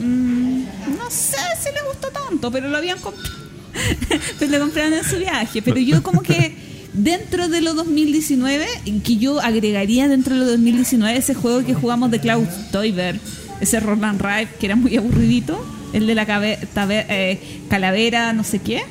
Mm, 0.00 0.62
no 0.98 1.10
sé 1.10 1.36
si 1.62 1.72
le 1.72 1.82
gustó 1.86 2.08
tanto, 2.08 2.50
pero 2.50 2.68
lo 2.68 2.76
habían 2.78 2.98
comprado. 2.98 3.36
pero 4.38 4.50
lo 4.50 4.58
compraron 4.60 4.94
en 4.94 5.04
su 5.04 5.16
viaje. 5.18 5.62
Pero 5.62 5.78
yo 5.78 6.02
como 6.02 6.22
que 6.22 6.54
dentro 6.92 7.48
de 7.48 7.60
los 7.60 7.74
2019, 7.76 8.66
que 9.04 9.16
yo 9.16 9.40
agregaría 9.40 10.08
dentro 10.08 10.34
de 10.34 10.40
los 10.40 10.48
2019 10.50 11.16
ese 11.16 11.34
juego 11.34 11.64
que 11.64 11.74
jugamos 11.74 12.10
de 12.10 12.20
Klaus 12.20 12.48
Teuber, 12.70 13.18
ese 13.60 13.80
Roland 13.80 14.20
Rive, 14.20 14.48
que 14.60 14.66
era 14.66 14.76
muy 14.76 14.96
aburridito, 14.96 15.64
el 15.92 16.06
de 16.06 16.14
la 16.14 16.26
cabe- 16.26 16.58
tabe- 16.74 17.06
eh, 17.08 17.40
calavera, 17.68 18.32
no 18.32 18.44
sé 18.44 18.58
qué. 18.58 18.82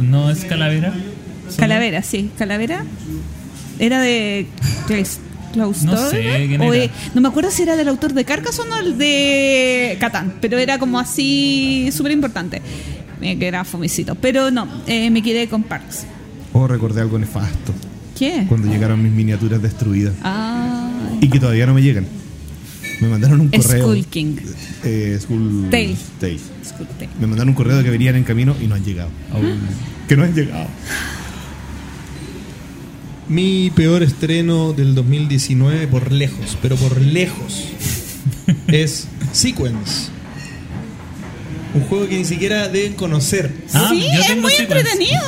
¿No 0.00 0.30
es 0.30 0.44
calavera? 0.44 0.94
Calavera, 1.56 2.02
sí, 2.02 2.30
calavera. 2.38 2.84
Era 3.78 4.00
de 4.00 4.46
Klaus, 4.86 5.18
Klaus 5.52 5.82
No 5.82 5.96
sé 6.10 6.46
quién 6.48 6.60
o, 6.60 6.72
era. 6.72 6.84
eh, 6.84 6.90
no 7.14 7.20
me 7.20 7.28
acuerdo 7.28 7.50
si 7.50 7.62
era 7.62 7.74
del 7.76 7.88
autor 7.88 8.12
de 8.12 8.24
Carcassonne 8.24 8.70
o 8.72 8.76
el 8.78 8.98
de 8.98 9.96
Catán, 10.00 10.34
pero 10.40 10.58
era 10.58 10.78
como 10.78 10.98
así 10.98 11.90
súper 11.92 12.12
importante. 12.12 12.60
Eh, 13.20 13.38
que 13.38 13.46
era 13.46 13.64
fomicito. 13.64 14.14
Pero 14.14 14.50
no, 14.50 14.68
eh, 14.86 15.10
me 15.10 15.22
quedé 15.22 15.48
con 15.48 15.62
Parks. 15.62 16.04
Oh, 16.52 16.66
recordé 16.66 17.00
algo 17.00 17.18
nefasto. 17.18 17.72
¿Qué? 18.18 18.44
Cuando 18.48 18.68
llegaron 18.68 19.02
mis 19.02 19.12
miniaturas 19.12 19.62
destruidas. 19.62 20.14
Ah, 20.22 20.90
Y 21.20 21.28
que 21.28 21.38
todavía 21.38 21.66
no 21.66 21.74
me 21.74 21.82
llegan. 21.82 22.06
Me 23.00 23.08
mandaron 23.08 23.40
un 23.42 23.48
correo. 23.48 23.84
Skull 23.92 24.06
King. 24.06 24.36
Eh, 24.84 25.16
Skull 25.20 25.68
Tale. 25.70 25.96
Tale. 26.18 26.38
Disculpe. 26.62 27.08
Me 27.20 27.26
mandaron 27.28 27.50
un 27.50 27.54
correo 27.54 27.76
de 27.76 27.84
que 27.84 27.90
venían 27.90 28.16
en 28.16 28.24
camino 28.24 28.56
y 28.60 28.66
no 28.66 28.74
han 28.74 28.84
llegado. 28.84 29.10
Que 30.08 30.16
no 30.16 30.24
han 30.24 30.34
llegado. 30.34 30.66
Mi 33.28 33.70
peor 33.74 34.02
estreno 34.02 34.72
del 34.72 34.94
2019 34.94 35.86
por 35.88 36.10
lejos, 36.10 36.56
pero 36.62 36.76
por 36.76 36.98
lejos, 37.00 37.64
es 38.68 39.06
Sequence. 39.32 40.08
Un 41.74 41.82
juego 41.82 42.08
que 42.08 42.16
ni 42.18 42.24
siquiera 42.24 42.68
deben 42.68 42.94
conocer. 42.94 43.52
Ah, 43.74 43.88
sí, 43.90 44.00
yo 44.00 44.20
es 44.20 44.40
muy 44.40 44.50
Sequence. 44.50 44.62
entretenido. 44.62 45.22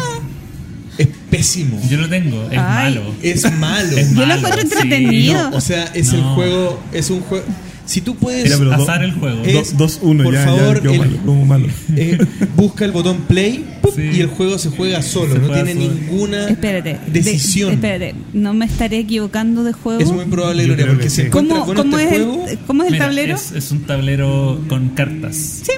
Es 0.98 1.08
pésimo. 1.30 1.80
Yo 1.88 1.96
lo 1.98 2.08
tengo, 2.08 2.42
es 2.50 2.58
Ay. 2.58 2.94
malo. 2.94 3.14
Es 3.22 3.52
malo. 3.58 3.96
Es 3.96 4.08
Yo 4.14 4.20
lo 4.20 4.26
malo, 4.26 4.34
encuentro 4.48 4.80
sí. 4.80 4.84
entretenido. 4.84 5.50
No, 5.50 5.56
o 5.56 5.60
sea, 5.60 5.84
es 5.94 6.12
el 6.12 6.22
juego, 6.22 6.80
es 6.92 7.08
un 7.10 7.20
juego. 7.20 7.44
Si 7.86 8.02
tú 8.02 8.14
puedes 8.14 8.44
Era, 8.46 8.56
pero 8.58 8.70
do- 8.70 8.82
Azar 8.84 9.02
el 9.02 9.12
juego. 9.14 9.42
Eh, 9.44 9.52
do- 9.74 9.84
2-1 9.86 10.22
Por 10.22 10.34
ya, 10.34 10.44
favor, 10.44 10.82
ya, 10.84 10.90
el- 10.92 10.98
malo, 10.98 11.16
como 11.24 11.44
malo. 11.46 11.66
eh, 11.96 12.18
busca 12.54 12.84
el 12.84 12.92
botón 12.92 13.22
play 13.22 13.64
¡pup! 13.82 13.96
Sí. 13.96 14.02
y 14.14 14.20
el 14.20 14.28
juego 14.28 14.58
se 14.58 14.68
juega 14.70 15.02
solo, 15.02 15.32
Se 15.32 15.38
no 15.40 15.46
juega 15.48 15.64
tiene 15.64 15.82
solo. 15.86 15.94
ninguna 15.94 16.48
Espérate. 16.50 16.98
de- 17.08 17.20
decisión. 17.20 17.72
espérate, 17.72 18.14
no 18.32 18.54
me 18.54 18.66
estaré 18.66 18.98
equivocando 18.98 19.64
de 19.64 19.72
juego. 19.72 20.00
Es 20.00 20.12
muy 20.12 20.26
probable, 20.26 20.64
Gloria, 20.66 20.86
porque 20.86 21.04
que 21.04 21.10
se 21.10 21.22
sí. 21.22 21.26
encuentra 21.28 21.54
¿Cómo, 21.60 21.66
con 21.66 21.76
cómo 21.76 21.98
este 21.98 22.16
es 22.16 22.22
juego. 22.24 22.46
el, 22.46 22.58
¿Cómo 22.58 22.82
es 22.82 22.86
el 22.88 22.92
Mira, 22.92 23.04
tablero? 23.06 23.34
Es, 23.36 23.52
es 23.52 23.70
un 23.72 23.80
tablero 23.80 24.60
con 24.68 24.90
cartas. 24.90 25.36
Sí. 25.36 25.72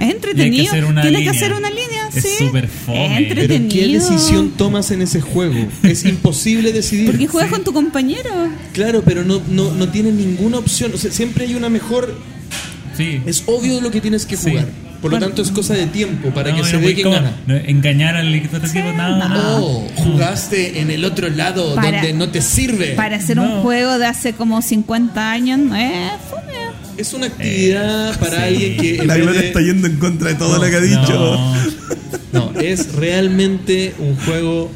Es 0.00 0.14
entretenido. 0.14 0.66
hacer 0.68 0.84
una 0.84 1.02
Tiene 1.02 1.18
que 1.18 1.24
línea. 1.24 1.38
hacer 1.40 1.52
una 1.52 1.70
línea, 1.70 2.08
Es 2.14 2.22
sí. 2.22 2.28
súper 2.46 2.68
fome. 2.68 3.22
Es 3.28 3.34
Pero. 3.34 3.68
¿qué 3.68 3.88
decisión 3.88 4.50
tomas 4.52 4.90
en 4.90 5.02
ese 5.02 5.20
juego? 5.20 5.68
Es 5.82 6.04
imposible 6.06 6.72
decidir. 6.72 7.06
Porque 7.10 7.26
juegas 7.26 7.50
con 7.50 7.64
tu 7.64 7.72
compañero. 7.72 8.30
Claro, 8.72 9.02
pero 9.04 9.24
no, 9.24 9.40
no, 9.48 9.72
no 9.72 9.88
tienes 9.88 10.14
ninguna 10.14 10.58
opción. 10.58 10.92
O 10.94 10.98
sea, 10.98 11.10
siempre 11.12 11.44
hay 11.44 11.54
una 11.54 11.68
mejor. 11.68 12.14
Sí. 12.96 13.20
Es 13.26 13.44
obvio 13.46 13.80
lo 13.80 13.90
que 13.90 14.00
tienes 14.00 14.26
que 14.26 14.36
Sí. 14.36 14.50
jugar. 14.50 14.66
Por 15.00 15.10
lo 15.10 15.16
Bueno. 15.16 15.28
tanto, 15.28 15.40
es 15.40 15.50
cosa 15.50 15.72
de 15.72 15.86
tiempo 15.86 16.28
para 16.28 16.50
No, 16.50 16.58
que 16.58 16.64
se 16.68 16.76
muy 16.76 16.92
quién 16.94 17.04
como- 17.04 17.16
gana. 17.16 17.32
no, 17.46 17.56
engañar 17.56 18.16
al 18.16 18.34
otro 18.34 18.58
equipo, 18.68 18.92
no, 18.92 19.28
no. 19.30 19.60
Jugaste 19.96 20.80
en 20.80 20.90
el 20.90 21.06
otro 21.06 21.30
lado 21.30 21.74
Para- 21.74 21.92
donde 22.02 22.12
no 22.12 22.28
te 22.28 22.42
sirve. 22.42 22.88
Para 22.96 23.16
hacer 23.16 23.36
No. 23.38 23.44
un 23.44 23.62
juego 23.62 23.98
de 23.98 24.04
hace 24.04 24.34
como 24.34 24.60
50 24.60 25.30
años, 25.32 25.58
no 25.58 25.74
es. 25.74 26.12
Es 27.00 27.14
una 27.14 27.26
actividad 27.26 28.18
para 28.20 28.36
sí. 28.38 28.42
alguien 28.54 28.76
que. 28.76 28.96
en 28.98 29.06
La 29.06 29.16
Gloria 29.16 29.40
de- 29.40 29.46
está 29.48 29.60
yendo 29.60 29.86
en 29.86 29.96
contra 29.96 30.28
de 30.28 30.34
todo 30.34 30.56
No, 30.58 30.64
lo 30.64 30.70
que 30.70 30.76
ha 30.76 30.80
dicho. 30.80 31.12
No. 32.32 32.52
No, 32.52 32.60
es 32.60 32.92
realmente 32.94 33.94
un 33.98 34.16
juego 34.16 34.70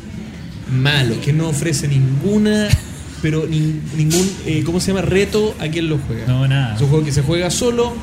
malo, 0.73 1.21
que 1.21 1.33
no 1.33 1.49
ofrece 1.49 1.87
ninguna, 1.87 2.69
pero 3.25 3.49
nin- 3.49 3.81
ningún, 3.97 4.31
eh, 4.45 4.63
¿cómo 4.67 4.81
se 4.81 4.89
llama? 4.89 5.01
Reto 5.01 5.55
a 5.59 5.67
quien 5.69 5.89
lo 5.89 5.97
juega. 5.97 6.27
No, 6.27 6.47
nada. 6.47 6.75
Es 6.77 6.83
un 6.83 6.89
juego 6.91 7.03
que 7.07 7.11
se 7.11 7.23
juega 7.23 7.49
solo, 7.49 7.95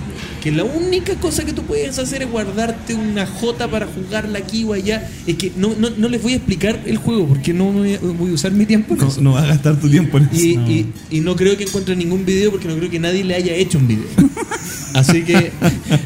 que 0.42 0.52
la 0.52 0.64
única 0.64 1.14
cosa 1.18 1.46
que 1.46 1.54
tú 1.54 1.62
puedes 1.62 2.00
hacer 2.00 2.24
es 2.24 2.32
guardarte 2.32 2.96
una 2.96 3.28
J 3.28 3.68
para 3.70 3.86
jugarla 3.86 4.40
aquí 4.40 4.64
o 4.64 4.74
allá. 4.74 5.08
Es 5.28 5.36
que 5.36 5.52
no, 5.56 5.76
no, 5.78 5.92
no 5.92 6.10
les 6.10 6.24
voy 6.24 6.34
a 6.34 6.38
explicar 6.38 6.82
el 6.88 6.98
juego 6.98 7.28
porque 7.28 7.54
no 7.54 7.66
voy 7.66 7.94
a, 7.94 8.00
voy 8.00 8.32
a 8.32 8.34
usar 8.34 8.52
mi 8.52 8.66
tiempo 8.66 8.96
en 8.96 9.00
No, 9.02 9.08
eso. 9.10 9.22
no 9.22 9.34
vas 9.34 9.44
a 9.44 9.48
gastar 9.50 9.80
tu 9.80 9.88
tiempo 9.92 10.18
en 10.18 10.28
eso. 10.34 10.44
Y, 10.44 10.56
No. 10.58 10.72
y- 10.72 10.88
y 11.12 11.20
no 11.20 11.36
creo 11.36 11.56
que 11.56 11.66
encuentre 11.66 11.96
ningún 11.96 12.26
video 12.26 12.50
porque 12.50 12.68
no 12.68 12.76
creo 12.78 12.90
que 12.90 12.98
nadie 12.98 13.24
le 13.24 13.36
haya 13.36 13.54
hecho 13.54 13.78
un 13.78 13.88
video. 13.88 14.08
Así 14.96 15.22
que, 15.22 15.52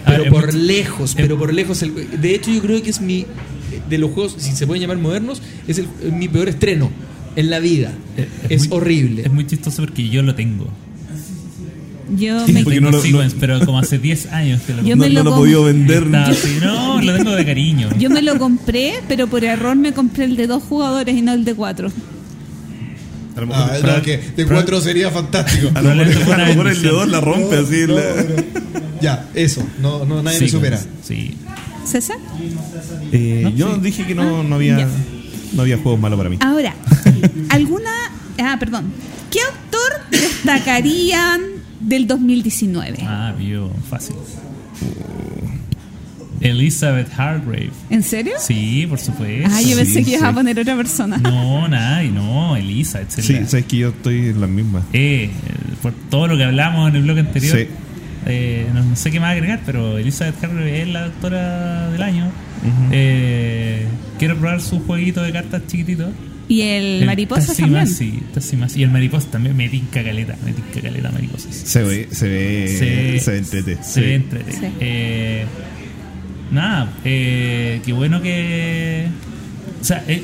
pero 0.05 0.23
es 0.25 0.29
por 0.29 0.45
mucho- 0.47 0.57
lejos, 0.57 1.13
pero 1.15 1.37
por 1.39 1.53
lejos. 1.53 1.81
el- 1.83 2.19
de 2.21 2.35
hecho, 2.35 2.51
yo 2.51 2.61
creo 2.61 2.83
que 2.83 2.89
es 2.89 2.99
mi, 2.99 3.25
de 3.89 3.97
los 3.97 4.11
juegos, 4.11 4.35
si 4.39 4.51
se 4.51 4.67
pueden 4.67 4.81
llamar 4.81 4.97
modernos, 4.97 5.41
es 5.69 5.77
el- 5.79 5.87
mi 6.11 6.27
peor 6.27 6.49
estreno 6.49 6.91
en 7.35 7.49
la 7.49 7.59
vida. 7.59 7.91
Eh, 8.17 8.27
Es, 8.49 8.69
muy- 8.69 8.77
horrible. 8.77 9.21
Es 9.23 9.31
muy 9.31 9.45
chistoso 9.47 9.83
porque 9.83 10.07
yo 10.09 10.21
lo 10.23 10.35
tengo. 10.35 10.67
Yo 12.17 12.45
Sí, 12.45 12.53
me, 12.53 12.63
porque 12.63 12.77
Tengo 12.77 12.91
no 12.91 12.97
lo- 12.97 13.01
Sequence, 13.03 13.35
pero 13.39 13.59
como 13.65 13.79
hace 13.79 13.97
10 13.97 14.27
años 14.31 14.61
que 14.61 14.73
lo 14.73 14.83
Yo 14.83 14.91
compré. 14.91 14.95
no, 14.95 15.01
me 15.07 15.09
no 15.09 15.15
lo 15.15 15.23
lo 15.23 15.29
he 15.29 15.33
com- 15.33 15.39
podido 15.41 15.63
vender. 15.63 16.03
Está 16.03 16.25
así, 16.27 16.57
no, 16.61 17.01
lo 17.01 17.15
tengo 17.17 17.31
de 17.35 17.45
cariño. 17.45 17.89
yo 17.97 18.09
me 18.11 18.21
lo 18.21 18.37
compré, 18.37 18.93
pero 19.07 19.25
por 19.27 19.43
error 19.43 19.75
me 19.75 19.91
compré 19.91 20.25
el 20.25 20.35
de 20.35 20.45
dos 20.47 20.61
jugadores 20.63 21.15
y 21.15 21.21
no 21.23 21.33
el 21.33 21.43
de 21.45 21.55
cuatro. 21.55 21.91
A 23.35 23.41
lo 23.41 23.47
mejor, 23.47 23.69
Ah, 23.83 23.95
no, 23.97 24.01
que 24.03 24.17
de 24.17 24.45
cuatro 24.45 24.79
sería 24.81 25.09
fantástico. 25.09 25.69
a 25.73 25.81
lo 25.81 25.95
mejor- 25.95 26.37
lo 26.63 26.69
el 26.69 26.81
de 26.81 26.89
dos 26.89 27.07
la 27.09 27.19
rompe 27.21 27.57
así. 27.57 27.81
No, 27.87 27.95
la- 27.95 28.01
no. 28.23 29.01
Ya, 29.01 29.27
eso. 29.33 29.67
No, 29.81 30.05
no, 30.05 30.21
nadie 30.23 30.39
lo 30.41 30.47
Sequence, 30.47 30.51
supera. 30.51 30.79
Sí. 31.03 31.33
¿César? 31.85 32.17
Eh, 33.11 33.41
No, 33.43 33.49
yo 33.49 33.75
sí. 33.75 33.81
dije 33.81 34.05
que 34.05 34.15
no, 34.15 34.43
no 34.43 34.55
Ah, 34.55 34.57
había 34.57 34.77
ya. 34.77 34.87
no 35.53 35.61
había 35.63 35.77
juegos 35.77 35.99
malos 35.99 36.17
para 36.17 36.29
mí. 36.29 36.37
Ahora, 36.39 36.75
¿alguna. 37.49 37.89
Ah, 38.39 38.57
perdón. 38.59 38.85
¿Qué 39.31 39.39
autor 39.41 40.01
destacarían 40.11 41.41
del 41.79 42.07
2019. 42.07 42.97
Ah, 43.03 43.33
vio, 43.37 43.69
fácil. 43.89 44.15
Elizabeth 46.41 47.07
Hargrave. 47.17 47.71
¿En 47.89 48.03
serio? 48.03 48.33
Sí, 48.39 48.85
por 48.87 48.99
supuesto. 48.99 49.49
Ah, 49.51 49.61
yo 49.61 49.75
pensé 49.77 49.99
Sí, 49.99 50.03
que 50.05 50.11
ibas 50.11 50.23
a 50.23 50.29
sí. 50.29 50.35
poner 50.35 50.59
otra 50.59 50.75
persona. 50.75 51.17
No, 51.17 51.67
nada, 51.67 52.03
y 52.03 52.09
no, 52.09 52.55
Elizabeth. 52.55 53.09
Sí, 53.09 53.21
sería- 53.21 53.47
sabes 53.47 53.65
que 53.65 53.77
yo 53.77 53.89
estoy 53.89 54.27
en 54.29 54.41
las 54.41 54.49
mismas. 54.49 54.83
Eh, 54.93 55.29
por 55.81 55.93
todo 56.09 56.27
lo 56.27 56.37
que 56.37 56.43
hablamos 56.43 56.89
en 56.89 56.97
el 56.97 57.03
blog 57.03 57.19
anterior, 57.19 57.57
Sí. 57.57 57.67
eh, 58.27 58.67
no, 58.73 58.83
no 58.83 58.95
sé 58.95 59.11
qué 59.11 59.19
más 59.19 59.31
agregar, 59.31 59.61
pero 59.65 59.97
Elizabeth 59.97 60.43
Hargrave 60.43 60.81
es 60.81 60.87
la 60.89 61.03
doctora 61.05 61.89
del 61.89 62.01
año. 62.03 62.29
Eh, 62.91 63.85
quiero 64.19 64.35
probar 64.37 64.61
su 64.61 64.79
jueguito 64.81 65.21
de 65.21 65.31
cartas 65.31 65.61
chiquitito. 65.67 66.09
Y 66.47 66.61
el, 66.61 66.83
El 67.01 67.05
mariposa 67.05 67.47
Tassimas, 67.47 67.97
también. 67.97 68.13
Sí, 68.19 68.23
Tassimas. 68.33 68.75
Y 68.77 68.83
el 68.83 68.91
mariposa 68.91 69.29
también 69.31 69.55
me 69.57 69.67
tinca 69.69 70.03
caleta, 70.03 70.35
me 70.45 70.53
tinca 70.53 70.81
caleta 70.81 71.11
mariposas. 71.11 71.53
Se 71.55 71.81
ve, 71.83 72.07
se 72.11 72.27
ve, 72.27 72.67
Se- 72.77 73.19
se 73.19 73.31
ve 73.31 73.37
entrete. 73.39 73.77
Se 73.83 74.01
ve 74.01 74.15
entrete. 74.15 74.51
Sí. 74.51 74.59
Eh, 74.79 75.45
nada, 76.51 76.91
eh, 77.03 77.81
qué 77.85 77.93
bueno 77.93 78.21
que. 78.21 79.07
O 79.81 79.83
sea, 79.83 80.03
eh, 80.07 80.21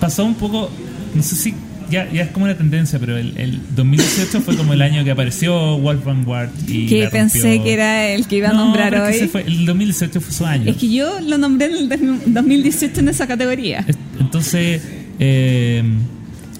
pasó 0.00 0.24
un 0.24 0.34
poco. 0.34 0.70
No 1.14 1.22
sé 1.22 1.36
si. 1.36 1.54
Ya, 1.90 2.06
ya 2.12 2.24
es 2.24 2.30
como 2.32 2.44
una 2.44 2.54
tendencia, 2.54 2.98
pero 2.98 3.16
el, 3.16 3.34
el 3.38 3.60
2018 3.74 4.42
fue 4.42 4.54
como 4.58 4.74
el 4.74 4.82
año 4.82 5.02
que 5.04 5.10
apareció 5.10 5.78
Wolfgang 5.78 6.28
Ward 6.28 6.50
y. 6.66 6.86
Que 6.86 7.08
pensé 7.10 7.62
que 7.62 7.72
era 7.72 8.08
el 8.10 8.26
que 8.26 8.36
iba 8.36 8.50
a 8.50 8.52
No, 8.52 8.66
nombrar 8.66 8.90
pero 8.90 9.06
es 9.06 9.12
que 9.12 9.16
hoy. 9.16 9.22
ese 9.24 9.28
fue- 9.28 9.44
el 9.46 9.64
2018 9.64 10.20
fue 10.20 10.32
su 10.34 10.44
año. 10.44 10.70
Es 10.70 10.76
que 10.76 10.92
yo 10.92 11.18
lo 11.20 11.38
nombré 11.38 11.66
en 11.68 11.72
el 11.72 11.88
dos- 11.88 11.98
2018 12.26 13.00
en 13.00 13.08
esa 13.08 13.26
categoría. 13.26 13.86
Es- 13.88 13.96
Entonces, 14.20 14.82
eh, 15.18 15.82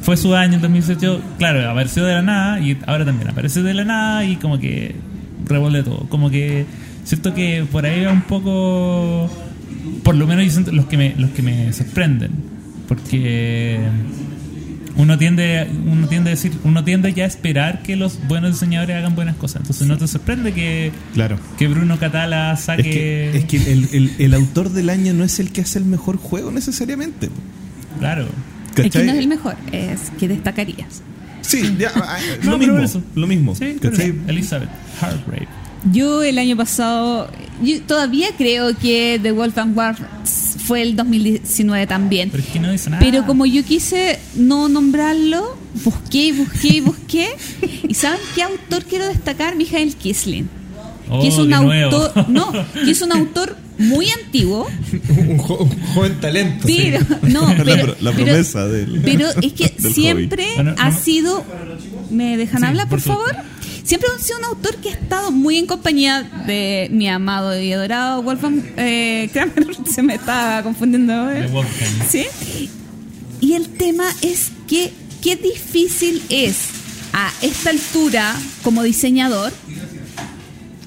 fue 0.03 0.17
su 0.17 0.35
año 0.35 0.55
en 0.55 0.61
2018. 0.63 1.21
Claro, 1.39 1.69
apareció 1.71 2.05
de 2.05 2.15
la 2.15 2.23
nada 2.23 2.61
y 2.61 2.77
ahora 2.87 3.05
también 3.05 3.29
aparece 3.31 3.63
de 3.63 3.75
la 3.75 3.85
nada 3.85 4.25
y 4.25 4.37
como 4.37 4.59
que 4.59 4.95
revuelve 5.47 5.83
todo. 5.83 6.07
Como 6.09 6.31
que 6.31 6.65
siento 7.05 7.35
que 7.35 7.65
por 7.71 7.85
ahí 7.87 8.05
va 8.05 8.13
un 8.13 8.23
poco. 8.23 9.31
Por 10.03 10.15
lo 10.15 10.27
menos 10.27 10.45
yo 10.45 10.51
siento 10.51 10.73
los 10.73 10.87
que 10.87 10.97
me, 10.97 11.15
los 11.17 11.31
que 11.31 11.43
me 11.43 11.73
sorprenden. 11.73 12.31
Porque 12.89 13.79
uno 14.97 15.19
tiende, 15.19 15.69
uno 15.87 16.09
tiende 16.09 16.31
a 16.31 16.35
decir, 16.35 16.53
uno 16.65 16.83
tiende 16.83 17.13
ya 17.13 17.25
a 17.25 17.27
esperar 17.27 17.83
que 17.83 17.95
los 17.97 18.19
buenos 18.27 18.53
diseñadores 18.53 18.97
hagan 18.97 19.15
buenas 19.15 19.37
cosas. 19.37 19.61
Entonces 19.61 19.87
no 19.87 19.97
te 19.99 20.09
sorprende 20.09 20.53
que, 20.55 20.91
Claro. 21.15 21.39
que 21.59 21.69
Bruno 21.69 21.99
Catala 21.99 22.53
Es 22.55 22.61
saque. 22.61 22.83
que, 22.83 23.31
es 23.37 23.45
que 23.45 23.57
el, 23.73 23.89
el- 23.93 24.11
el 24.19 24.35
autor 24.35 24.71
del 24.71 24.89
año 24.91 25.13
no 25.13 25.23
es 25.23 25.39
el 25.39 25.53
que 25.53 25.61
hace 25.61 25.79
el 25.79 25.85
mejor 25.85 26.17
juego 26.17 26.51
necesariamente. 26.51 27.29
Claro. 27.99 28.29
Es 28.77 28.91
que 28.93 29.05
no 29.05 29.13
es 29.13 29.19
el 29.19 29.29
mejor, 29.29 29.57
es 29.73 30.11
que 30.19 30.29
destacarías. 30.29 31.03
Sí, 31.43 31.77
ya, 31.79 31.91
ah, 31.97 32.19
No, 32.43 32.53
lo 32.53 32.59
mismo. 32.59 32.79
eso. 32.79 33.03
Lo 33.15 33.27
mismo. 33.27 33.55
Sí. 33.55 33.77
Elizabeth 34.29 34.69
Hargrave. 35.01 35.49
Yo 35.93 36.23
el 36.23 36.39
año 36.39 36.57
pasado, 36.57 37.31
yo 37.63 37.81
todavía 37.83 38.29
creo 38.37 38.77
que 38.77 39.19
The 39.23 39.33
Wolf 39.33 39.57
and 39.59 39.77
War 39.77 39.97
fue 40.65 40.83
el 40.83 40.97
2019 40.97 41.87
también. 41.87 42.31
Pero 42.31 42.43
es 42.43 42.49
que 42.51 42.61
no 42.61 42.71
dice 42.71 42.91
nada. 42.91 43.01
Pero 43.03 43.25
como 43.25 43.47
yo 43.47 43.65
quise 43.65 44.19
no 44.35 44.69
nombrarlo, 44.69 45.57
busqué 45.85 46.27
y 46.27 46.33
busqué 46.33 46.69
y 46.69 46.81
busqué. 46.81 47.29
¿Y 47.89 47.95
saben 47.95 48.21
qué 48.35 48.43
autor 48.43 48.85
quiero 48.85 49.07
destacar? 49.09 49.57
Michael 49.57 49.95
Kisling. 49.95 50.49
Oh, 51.11 51.21
que 51.23 51.29
es 51.29 51.35
un 51.39 51.53
autor, 51.55 52.29
no, 52.29 52.53
que 52.85 52.91
es 52.91 53.01
un 53.03 53.13
autor 53.17 53.57
muy 53.79 54.09
antiguo, 54.11 54.67
un, 55.17 55.39
jo- 55.39 55.59
un 55.59 55.81
joven 55.95 56.21
talento. 56.21 56.67
pero 56.67 56.99
no, 57.23 57.55
La 57.55 57.65
pero, 57.65 57.83
pro- 57.85 57.97
la 58.01 58.13
pero- 58.13 58.25
promesa 58.27 58.67
del- 58.67 59.01
pero 59.05 59.29
es 59.41 59.53
que 59.53 59.69
siempre 59.93 60.45
hobby. 60.45 60.55
Bueno, 60.57 60.75
ha 60.79 60.93
sido, 60.93 61.45
¿me 62.11 62.37
dejan 62.37 62.61
Sí, 62.61 62.67
hablar 62.67 62.89
por 62.89 62.99
por 63.03 63.15
favor? 63.15 63.37
Siempre 63.85 64.11
ha 64.15 64.19
sido 64.23 64.39
un 64.41 64.45
autor 64.45 64.77
que 64.77 64.91
ha 64.91 64.93
estado 64.93 65.31
muy 65.31 65.57
en 65.57 65.67
compañía 65.67 66.23
de 66.47 66.89
mi 66.93 67.09
amado 67.09 67.59
y 67.59 67.73
adorado 67.73 68.23
Wolfgang 68.23 68.63
eh, 68.77 69.31
Kramer, 69.33 69.67
se 69.91 70.03
me 70.03 70.17
estaba 70.17 70.63
confundiendo. 70.63 71.31
¿eh? 71.31 71.49
¿Sí? 72.07 72.27
Y 73.41 73.55
el 73.55 73.69
tema 73.71 74.05
es 74.21 74.51
que 74.67 74.93
qué 75.23 75.37
difícil 75.37 76.21
es 76.29 76.57
a 77.15 77.33
esta 77.41 77.71
altura 77.71 78.35
como 78.63 78.83
diseñador 78.83 79.53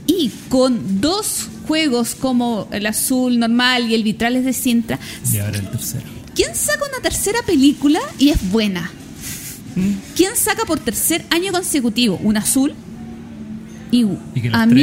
y 0.07 0.29
con 0.49 0.99
dos 1.01 1.47
juegos 1.67 2.15
como 2.15 2.67
el 2.71 2.85
azul 2.85 3.39
normal 3.39 3.89
y 3.89 3.95
el 3.95 4.03
vitrales 4.03 4.43
de 4.45 4.53
Sintra, 4.53 4.99
Y 5.31 5.37
ahora 5.37 5.59
el 5.59 5.69
tercero. 5.69 6.03
¿quién 6.35 6.55
saca 6.55 6.83
una 6.85 7.01
tercera 7.01 7.39
película 7.45 7.99
y 8.19 8.29
es 8.29 8.51
buena? 8.51 8.91
¿Quién 10.15 10.35
saca 10.35 10.65
por 10.65 10.79
tercer 10.79 11.23
año 11.29 11.51
consecutivo 11.51 12.19
un 12.23 12.35
azul? 12.37 12.73
Y, 13.91 13.99
Y 14.03 14.07
a, 14.51 14.65
mí 14.65 14.73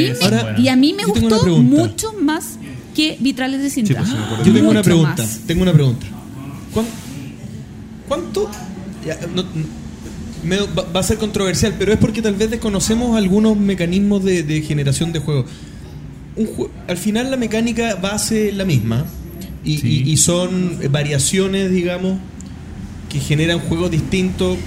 me, 0.55 0.61
y 0.61 0.67
a 0.67 0.75
mí 0.75 0.95
gustó 1.05 1.45
mucho 1.57 2.13
más 2.21 2.57
que 2.95 3.17
vitrales 3.19 3.61
de 3.61 3.69
Sintra. 3.69 4.01
pues, 4.01 4.11
sí. 4.11 4.15
Yo 4.45 4.53
tengo 4.53 4.69
una 4.71 4.81
pregunta. 4.83 5.23
más. 5.23 5.39
Tengo 5.45 5.61
una 5.63 5.73
pregunta. 5.73 6.05
¿Cuán- 6.73 6.85
¿Cuánto? 8.07 8.49
ya, 9.05 9.17
no- 9.35 9.43
me- 9.43 9.78
va, 10.45 10.83
va 10.95 10.99
a 10.99 11.03
ser 11.03 11.17
controversial, 11.17 11.75
pero 11.77 11.91
es 11.93 11.99
porque 11.99 12.21
tal 12.21 12.35
vez 12.35 12.49
desconocemos 12.49 13.17
algunos 13.17 13.57
mecanismos 13.57 14.23
de, 14.23 14.43
de 14.43 14.61
generación 14.61 15.11
de 15.11 15.19
juegos. 15.19 15.45
Jue- 16.37 16.69
al 16.87 16.97
final 16.97 17.29
la 17.31 17.37
mecánica 17.37 17.95
base 17.95 18.49
es 18.49 18.55
la 18.55 18.65
misma 18.65 19.05
y, 19.63 19.77
Sí. 19.79 20.03
y- 20.05 20.11
y 20.11 20.17
son 20.17 20.77
variaciones, 20.91 21.71
digamos, 21.71 22.17
que 23.09 23.19
generan 23.19 23.59
juegos 23.59 23.91
distintos, 23.91 24.57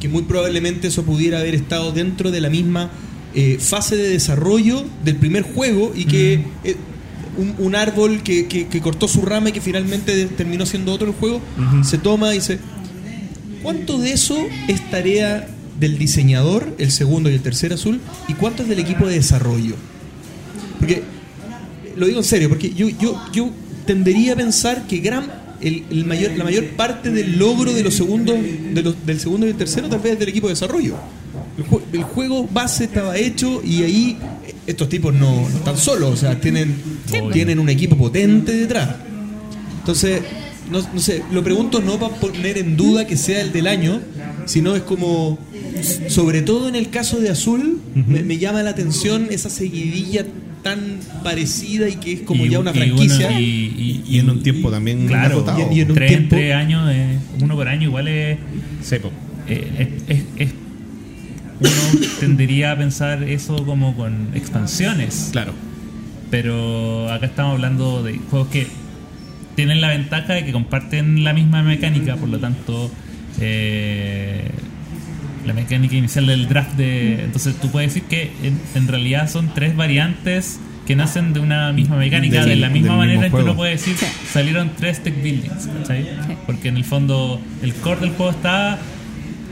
que 0.00 0.08
muy 0.08 0.22
probablemente 0.22 0.88
eso 0.88 1.04
pudiera 1.04 1.38
haber 1.40 1.54
estado 1.54 1.92
dentro 1.92 2.30
de 2.30 2.40
la 2.40 2.48
misma 2.50 2.90
eh, 3.34 3.58
fase 3.60 3.94
de 3.96 4.08
desarrollo 4.08 4.84
del 5.04 5.16
primer 5.16 5.42
juego 5.42 5.92
y 5.94 6.06
que 6.06 6.44
eh, 6.64 6.76
un, 7.36 7.54
un 7.58 7.74
árbol 7.76 8.22
que, 8.22 8.46
que- 8.46 8.66
que 8.68 8.80
cortó 8.80 9.06
su 9.06 9.20
rama 9.22 9.50
y 9.50 9.52
que 9.52 9.60
finalmente 9.60 10.24
terminó 10.26 10.64
siendo 10.66 10.92
otro 10.92 11.06
el 11.08 11.14
juego, 11.14 11.40
se 11.84 11.98
toma 11.98 12.34
y 12.34 12.40
se... 12.40 12.58
¿Cuánto 13.62 13.98
de 13.98 14.12
eso 14.12 14.38
es 14.68 14.90
tarea 14.90 15.48
del 15.78 15.98
diseñador, 15.98 16.74
el 16.78 16.90
segundo 16.90 17.30
y 17.30 17.34
el 17.34 17.40
tercer 17.40 17.72
azul, 17.72 18.00
y 18.28 18.34
cuánto 18.34 18.62
es 18.62 18.68
del 18.68 18.78
equipo 18.78 19.06
de 19.06 19.14
desarrollo? 19.14 19.74
Porque, 20.78 21.02
lo 21.96 22.06
digo 22.06 22.18
en 22.18 22.24
serio, 22.24 22.48
porque 22.48 22.72
yo, 22.72 22.88
yo, 22.88 23.20
yo 23.32 23.50
tendería 23.86 24.32
a 24.34 24.36
pensar 24.36 24.86
que 24.86 24.98
gran, 24.98 25.30
el, 25.60 25.84
el 25.90 26.04
mayor, 26.04 26.32
la 26.36 26.44
mayor 26.44 26.66
parte 26.70 27.10
del 27.10 27.38
logro 27.38 27.72
de 27.72 27.82
los 27.82 27.94
segundos, 27.94 28.36
de 28.74 28.82
los, 28.82 29.06
del 29.06 29.18
segundo 29.18 29.46
y 29.46 29.50
el 29.50 29.56
tercero 29.56 29.88
tal 29.88 30.00
vez 30.00 30.12
es 30.12 30.18
del 30.20 30.28
equipo 30.28 30.46
de 30.46 30.52
desarrollo. 30.54 30.96
El, 31.56 31.64
jue- 31.64 31.82
el 31.92 32.02
juego 32.04 32.48
base 32.52 32.84
estaba 32.84 33.16
hecho 33.16 33.60
y 33.64 33.82
ahí 33.82 34.18
estos 34.66 34.88
tipos 34.88 35.12
no, 35.14 35.48
no 35.48 35.56
están 35.56 35.76
solos, 35.76 36.10
o 36.12 36.16
sea, 36.16 36.40
tienen, 36.40 36.76
tienen 37.32 37.58
un 37.58 37.68
equipo 37.68 37.96
potente 37.96 38.52
detrás. 38.52 38.90
Entonces, 39.80 40.20
no, 40.70 40.80
no 40.94 41.00
sé, 41.00 41.22
lo 41.32 41.42
pregunto 41.44 41.80
no 41.80 41.98
para 41.98 42.14
poner 42.16 42.58
en 42.58 42.76
duda 42.76 43.06
que 43.06 43.16
sea 43.16 43.40
el 43.40 43.52
del 43.52 43.66
año, 43.66 44.00
sino 44.46 44.74
es 44.76 44.82
como, 44.82 45.38
sobre 46.08 46.42
todo 46.42 46.68
en 46.68 46.74
el 46.74 46.90
caso 46.90 47.18
de 47.20 47.30
Azul, 47.30 47.80
me, 47.94 48.22
me 48.22 48.38
llama 48.38 48.62
la 48.62 48.70
atención 48.70 49.28
esa 49.30 49.50
seguidilla 49.50 50.24
tan 50.62 50.98
parecida 51.22 51.88
y 51.88 51.96
que 51.96 52.12
es 52.14 52.20
como 52.22 52.44
Y- 52.44 52.50
ya 52.50 52.58
una 52.60 52.72
y 52.72 52.74
franquicia. 52.74 53.40
y, 53.40 54.02
Y 54.08 54.18
en 54.18 54.28
un 54.30 54.42
tiempo 54.42 54.70
también 54.70 55.06
Claro. 55.06 55.44
Y- 55.70 55.80
en 55.80 55.88
un 55.90 55.94
tres, 55.94 56.08
tiempo- 56.10 56.36
tres 56.36 56.54
años, 56.54 56.90
eh, 56.92 57.18
uno 57.40 57.54
por 57.54 57.68
año, 57.68 57.84
igual 57.88 58.08
es. 58.08 58.38
Sepo. 58.82 59.10
eh, 59.50 60.02
es- 60.08 60.16
es- 60.18 60.24
es- 60.48 60.54
uno 61.60 61.70
tendería 62.20 62.72
a 62.72 62.76
pensar 62.76 63.22
eso 63.22 63.64
como 63.64 63.96
con 63.96 64.28
expansiones. 64.34 65.28
Claro. 65.32 65.52
Pero 66.30 67.10
acá 67.10 67.26
estamos 67.26 67.54
hablando 67.54 68.02
de 68.02 68.18
juegos 68.30 68.48
que 68.48 68.66
tienen 69.58 69.80
la 69.80 69.88
ventaja 69.88 70.34
de 70.34 70.44
que 70.44 70.52
comparten 70.52 71.24
la 71.24 71.32
misma 71.32 71.64
mecánica, 71.64 72.14
por 72.14 72.28
lo 72.28 72.38
tanto, 72.38 72.92
eh, 73.40 74.48
la 75.44 75.52
mecánica 75.52 75.96
inicial 75.96 76.26
del 76.26 76.46
draft 76.46 76.76
de. 76.76 77.24
Entonces 77.24 77.56
tú 77.60 77.68
puedes 77.68 77.92
decir 77.92 78.08
que 78.08 78.30
en, 78.44 78.60
en 78.76 78.86
realidad 78.86 79.28
son 79.28 79.52
tres 79.52 79.74
variantes 79.74 80.60
que 80.86 80.94
nacen 80.94 81.32
de 81.32 81.40
una 81.40 81.72
misma 81.72 81.96
mecánica, 81.96 82.46
de 82.46 82.54
la 82.54 82.68
misma 82.68 82.98
manera 82.98 83.26
en 83.26 83.32
que 83.32 83.36
uno 83.36 83.56
puede 83.56 83.72
decir 83.72 83.96
Sí. 83.96 84.06
salieron 84.32 84.70
tres 84.78 85.02
tech 85.02 85.20
buildings, 85.20 85.66
¿cachai? 85.80 86.06
Porque 86.46 86.68
en 86.68 86.76
el 86.76 86.84
fondo 86.84 87.40
el 87.60 87.74
core 87.74 88.02
del 88.02 88.10
juego 88.10 88.30
está. 88.30 88.78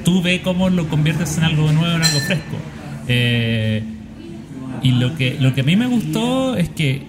Tú 0.04 0.22
ve 0.22 0.40
cómo 0.40 0.70
lo 0.70 0.86
conviertes 0.88 1.36
en 1.36 1.42
algo 1.42 1.72
nuevo, 1.72 1.96
en 1.96 2.02
algo 2.04 2.20
fresco. 2.20 2.56
Eh, 3.08 3.82
y 4.84 4.92
lo 4.92 5.16
que, 5.16 5.36
lo 5.40 5.52
que 5.52 5.62
a 5.62 5.64
mí 5.64 5.74
me 5.74 5.88
gustó 5.88 6.56
es 6.56 6.68
que 6.68 7.02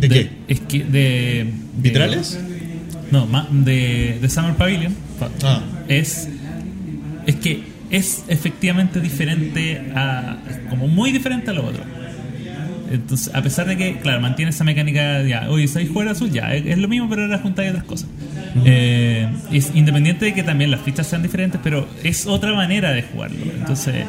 ¿De 0.00 0.08
qué? 0.08 0.37
Es 0.48 0.60
que 0.60 0.78
de, 0.80 0.88
de- 0.90 1.52
¿Vitrales? 1.76 2.38
No, 3.10 3.26
de, 3.50 4.18
de 4.20 4.28
Summer 4.28 4.54
Pavilion. 4.54 4.94
pa- 5.18 5.30
Ah. 5.42 5.62
Es 5.88 6.28
es 7.26 7.36
que 7.36 7.62
es 7.90 8.24
efectivamente 8.28 9.00
diferente 9.00 9.80
a 9.94 10.38
como 10.70 10.88
muy 10.88 11.12
diferente 11.12 11.50
a 11.50 11.54
lo 11.54 11.64
otro. 11.66 11.82
Entonces, 12.90 13.34
a 13.34 13.42
pesar 13.42 13.66
de 13.66 13.76
que, 13.76 13.98
claro, 13.98 14.18
mantiene 14.20 14.48
esa 14.50 14.64
mecánica, 14.64 15.22
ya, 15.22 15.50
oye, 15.50 15.68
¿sabes 15.68 15.90
jugar 15.90 16.08
azul? 16.08 16.30
Ya, 16.30 16.54
es, 16.54 16.64
es 16.64 16.78
lo 16.78 16.88
mismo, 16.88 17.06
pero 17.08 17.22
ahora 17.22 17.38
juntáis 17.38 17.68
otras 17.70 17.84
cosas. 17.84 18.08
Eh, 18.64 19.28
es 19.52 19.72
independiente 19.74 20.24
de 20.24 20.32
que 20.32 20.42
también 20.42 20.70
las 20.70 20.80
fichas 20.80 21.06
sean 21.06 21.22
diferentes, 21.22 21.60
pero 21.62 21.86
es 22.02 22.26
otra 22.26 22.54
manera 22.54 22.92
de 22.92 23.02
jugarlo. 23.02 23.44
Entonces, 23.58 24.06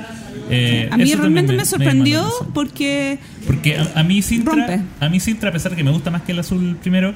Eh, 0.50 0.88
A 0.92 0.98
mí 0.98 1.14
realmente 1.14 1.54
me, 1.54 1.64
sorprendió 1.66 2.28
porque 2.54 3.20
Porque 3.46 3.78
a, 3.78 3.92
a 3.96 4.04
mí 4.04 4.22
Sintra, 4.22 4.56
Rompe. 4.56 4.82
a 5.00 5.10
mí 5.10 5.20
Sintra, 5.20 5.50
a 5.50 5.54
pesar 5.54 5.72
de 5.72 5.78
que 5.78 5.84
me 5.84 5.92
gusta 5.92 6.10
más 6.12 6.24
que 6.24 6.32
el 6.32 6.40
azul 6.40 6.78
primero, 6.82 7.10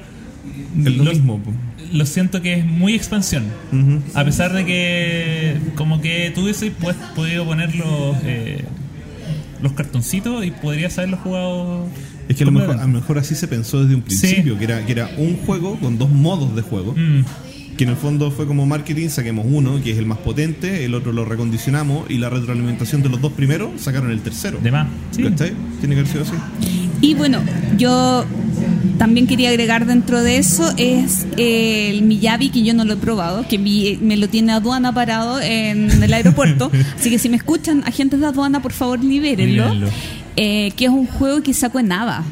Es 0.78 0.96
lo 0.96 1.04
lo, 1.04 1.10
mismo. 1.10 1.40
lo 1.92 2.06
siento 2.06 2.40
que 2.42 2.54
es 2.54 2.64
muy 2.66 2.94
expansión. 2.94 3.44
A 4.14 4.24
pesar 4.24 4.52
de 4.52 4.64
que, 4.64 5.56
como 5.74 6.00
que 6.00 6.30
tú 6.34 6.42
hubieses 6.42 6.72
pues, 6.80 6.96
podido 7.16 7.44
poner 7.44 7.74
los, 7.74 8.16
eh, 8.24 8.64
los 9.62 9.72
cartoncitos 9.72 10.44
y 10.44 10.50
podrías 10.50 10.96
haberlo 10.98 11.16
jugado. 11.18 11.86
Es 12.28 12.36
que 12.36 12.44
a 12.44 12.46
lo, 12.46 12.52
mejor, 12.52 12.76
a 12.78 12.82
lo 12.82 12.88
mejor 12.88 13.18
así 13.18 13.34
se 13.34 13.48
pensó 13.48 13.82
desde 13.82 13.96
un 13.96 14.02
Sí. 14.08 14.18
principio, 14.18 14.56
que, 14.58 14.64
era, 14.64 14.84
que 14.86 14.92
era 14.92 15.10
un 15.18 15.36
juego 15.38 15.78
con 15.78 15.98
dos 15.98 16.08
modos 16.10 16.54
de 16.56 16.62
juego, 16.62 16.94
Mm, 16.96 17.22
que 17.76 17.84
en 17.84 17.90
el 17.90 17.96
fondo 17.96 18.30
fue 18.30 18.46
como 18.46 18.66
marketing, 18.66 19.08
saquemos 19.08 19.46
uno, 19.48 19.80
que 19.82 19.92
es 19.92 19.98
el 19.98 20.06
más 20.06 20.18
potente, 20.18 20.84
el 20.84 20.94
otro 20.94 21.12
lo 21.12 21.24
recondicionamos 21.24 22.10
y 22.10 22.18
la 22.18 22.30
retroalimentación 22.30 23.02
de 23.02 23.08
los 23.08 23.20
dos 23.20 23.32
primeros 23.32 23.80
sacaron 23.80 24.10
el 24.10 24.20
tercero. 24.20 24.58
de 24.62 24.70
más. 24.70 24.86
Sí. 25.10 25.22
¿Cachai? 25.22 25.52
Tiene 25.80 25.94
que 25.94 26.00
haber 26.00 26.12
sido 26.12 26.22
así. 26.24 26.32
Y 27.00 27.14
bueno, 27.14 27.38
yo 27.76 28.24
también 28.98 29.26
quería 29.26 29.50
agregar 29.50 29.84
dentro 29.86 30.22
de 30.22 30.38
eso 30.38 30.72
es 30.76 31.26
eh, 31.36 31.90
el 31.90 32.02
Miyabi, 32.02 32.50
que 32.50 32.62
yo 32.62 32.72
no 32.74 32.84
lo 32.84 32.94
he 32.94 32.96
probado, 32.96 33.46
que 33.48 33.58
mi- 33.58 33.98
me 34.00 34.16
lo 34.16 34.28
tiene 34.28 34.52
aduana 34.52 34.94
parado 34.94 35.40
en 35.40 36.02
el 36.02 36.14
aeropuerto. 36.14 36.70
Así 36.98 37.10
que 37.10 37.18
si 37.18 37.28
me 37.28 37.36
escuchan, 37.36 37.82
agentes 37.86 38.20
de 38.20 38.26
aduana, 38.26 38.62
por 38.62 38.72
favor, 38.72 39.02
libérenlo. 39.02 39.64
Libérenlo. 39.64 39.88
Eh, 40.36 40.72
que 40.76 40.86
es 40.86 40.90
un 40.90 41.06
juego 41.06 41.42
que 41.42 41.52
sacó 41.54 41.78
en 41.78 41.88
Nava. 41.88 42.24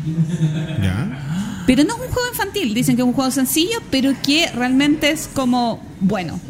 ¿Ya? 0.83 1.22
Pero 1.67 1.85
no 1.85 1.95
es 1.95 2.01
un 2.01 2.09
juego 2.09 2.29
infantil, 2.31 2.75
dicen 2.75 2.97
que 2.97 3.03
es 3.03 3.07
un 3.07 3.13
juego 3.15 3.31
sencillo, 3.31 3.81
pero 3.91 4.13
que 4.23 4.47
realmente 4.55 5.11
es 5.11 5.29
como 5.33 5.81
bueno. 6.01 6.41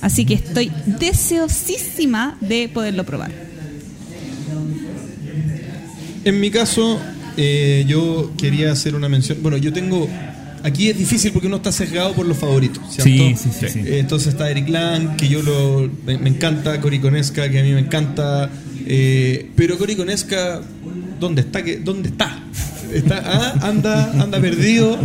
Así 0.00 0.24
que 0.24 0.34
estoy 0.34 0.70
deseosísima 0.86 2.36
de 2.40 2.68
poderlo 2.68 3.04
probar. 3.04 3.30
En 6.24 6.40
mi 6.40 6.50
caso, 6.50 7.00
eh, 7.36 7.84
yo 7.88 8.32
quería 8.38 8.72
hacer 8.72 8.94
una 8.94 9.08
mención. 9.08 9.38
Bueno, 9.42 9.56
yo 9.56 9.72
tengo. 9.72 10.08
Aquí 10.64 10.88
es 10.88 10.96
difícil 10.96 11.32
porque 11.32 11.48
uno 11.48 11.56
está 11.56 11.72
sesgado 11.72 12.12
por 12.12 12.24
los 12.24 12.36
favoritos, 12.36 12.84
¿cierto? 12.90 13.02
Sí, 13.04 13.34
sí, 13.36 13.48
sí, 13.58 13.66
sí. 13.68 13.78
Eh, 13.80 13.98
Entonces 13.98 14.28
está 14.28 14.48
Eric 14.48 14.68
Lang, 14.68 15.16
que 15.16 15.28
yo 15.28 15.42
lo, 15.42 15.90
me, 16.06 16.18
me 16.18 16.28
encanta, 16.30 16.80
Cory 16.80 17.00
Conesca, 17.00 17.50
que 17.50 17.58
a 17.58 17.62
mí 17.64 17.72
me 17.72 17.80
encanta. 17.80 18.48
eh, 18.86 19.50
pero 19.56 19.76
Cory 19.76 19.96
Conesca, 19.96 20.60
¿dónde 21.18 21.40
está? 21.40 21.64
¿Qué- 21.64 21.78
¿Dónde 21.78 22.10
está? 22.10 22.38
Está 22.94 23.22
ah, 23.24 23.68
anda, 23.68 24.12
anda 24.22 24.40
perdido. 24.40 24.98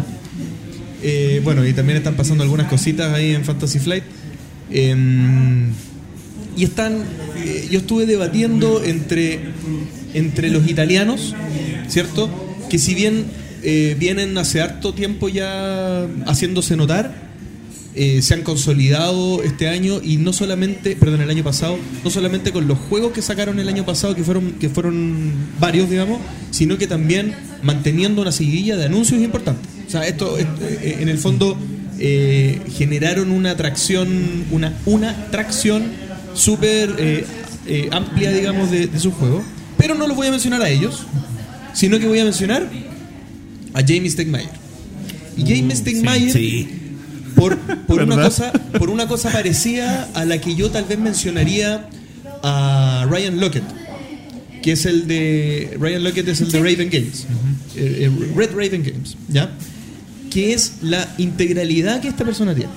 Eh, 1.03 1.41
bueno, 1.43 1.65
y 1.65 1.73
también 1.73 1.97
están 1.97 2.15
pasando 2.15 2.43
algunas 2.43 2.67
cositas 2.67 3.13
ahí 3.13 3.33
en 3.33 3.45
Fantasy 3.45 3.79
Flight. 3.79 4.03
Em, 4.71 5.71
y 6.55 6.63
están. 6.63 7.03
eh, 7.43 7.67
yo 7.69 7.79
estuve 7.79 8.05
debatiendo 8.05 8.83
entre, 8.83 9.39
entre 10.13 10.49
los 10.49 10.67
italianos, 10.67 11.35
¿cierto? 11.87 12.29
Que 12.69 12.79
si 12.79 12.95
bien 12.95 13.25
eh, 13.63 13.95
vienen 13.99 14.37
hace 14.37 14.61
harto 14.61 14.93
tiempo 14.93 15.29
ya 15.29 16.07
haciéndose 16.25 16.75
notar, 16.75 17.26
eh, 17.97 18.21
se 18.21 18.33
han 18.33 18.43
consolidado 18.43 19.43
este 19.43 19.67
año 19.67 19.99
y 20.03 20.17
no 20.17 20.31
solamente, 20.33 20.95
perdón, 20.95 21.21
el 21.21 21.29
año 21.29 21.43
pasado, 21.43 21.77
no 22.03 22.09
solamente 22.09 22.51
con 22.51 22.67
los 22.67 22.77
juegos 22.77 23.11
que 23.11 23.21
sacaron 23.21 23.59
el 23.59 23.67
año 23.67 23.85
pasado, 23.85 24.15
que 24.15 24.23
fueron, 24.23 24.53
que 24.53 24.69
fueron 24.69 25.31
varios, 25.59 25.89
digamos, 25.89 26.19
sino 26.51 26.77
que 26.77 26.87
también 26.87 27.33
manteniendo 27.63 28.21
una 28.21 28.31
seguidilla 28.31 28.77
de 28.77 28.85
anuncios 28.85 29.21
importantes. 29.21 29.69
O 29.87 29.89
sea, 29.89 30.07
esto, 30.07 30.37
esto, 30.37 30.51
eh, 30.61 30.97
en 30.99 31.09
el 31.09 31.17
fondo 31.17 31.57
eh, 31.99 32.61
generaron 32.73 33.31
una 33.31 33.51
atracción, 33.51 34.45
una, 34.51 34.77
una 34.85 35.09
atracción 35.09 35.83
súper 36.35 36.95
eh, 36.99 37.25
eh, 37.65 37.89
amplia, 37.91 38.31
digamos, 38.31 38.69
de, 38.69 38.87
de 38.87 38.99
sus 38.99 39.13
juegos. 39.15 39.43
Pero 39.77 39.95
no 39.95 40.07
los 40.07 40.15
voy 40.15 40.27
a 40.27 40.31
mencionar 40.31 40.61
a 40.61 40.69
ellos, 40.69 41.05
sino 41.73 41.99
que 41.99 42.07
voy 42.07 42.19
a 42.19 42.23
mencionar 42.23 42.69
a 43.73 43.81
Jamie 43.81 44.09
Stegmaier. 44.09 44.49
Y 45.37 45.41
Jamie 45.41 45.75
Stegmaier 45.75 46.31
Sí. 46.31 46.67
Por, 47.37 47.57
por 47.57 48.01
una 48.01 48.15
cosa 48.15 48.51
por 48.77 48.89
una 48.89 49.07
cosa 49.07 49.31
parecida 49.31 50.09
a 50.13 50.25
la 50.25 50.41
que 50.41 50.55
yo 50.55 50.69
tal 50.71 50.85
vez 50.85 50.97
mencionaría 50.97 51.87
a 52.43 53.07
Ryan 53.09 53.39
Lockett 53.39 53.63
que 54.61 54.71
es 54.73 54.85
el 54.85 55.07
de 55.07 55.77
Ryan 55.79 56.03
Lockett 56.03 56.27
es 56.27 56.41
el 56.41 56.51
de 56.51 56.59
Raven 56.59 56.89
Games. 56.89 57.25
Eh, 57.75 58.09
eh, 58.09 58.33
Red 58.35 58.51
Raven 58.51 58.83
Games 58.83 59.15
ya 59.29 59.51
que 60.31 60.53
es 60.53 60.79
la 60.81 61.07
integralidad 61.17 62.01
que 62.01 62.09
esta 62.09 62.25
persona 62.25 62.53
tiene 62.53 62.71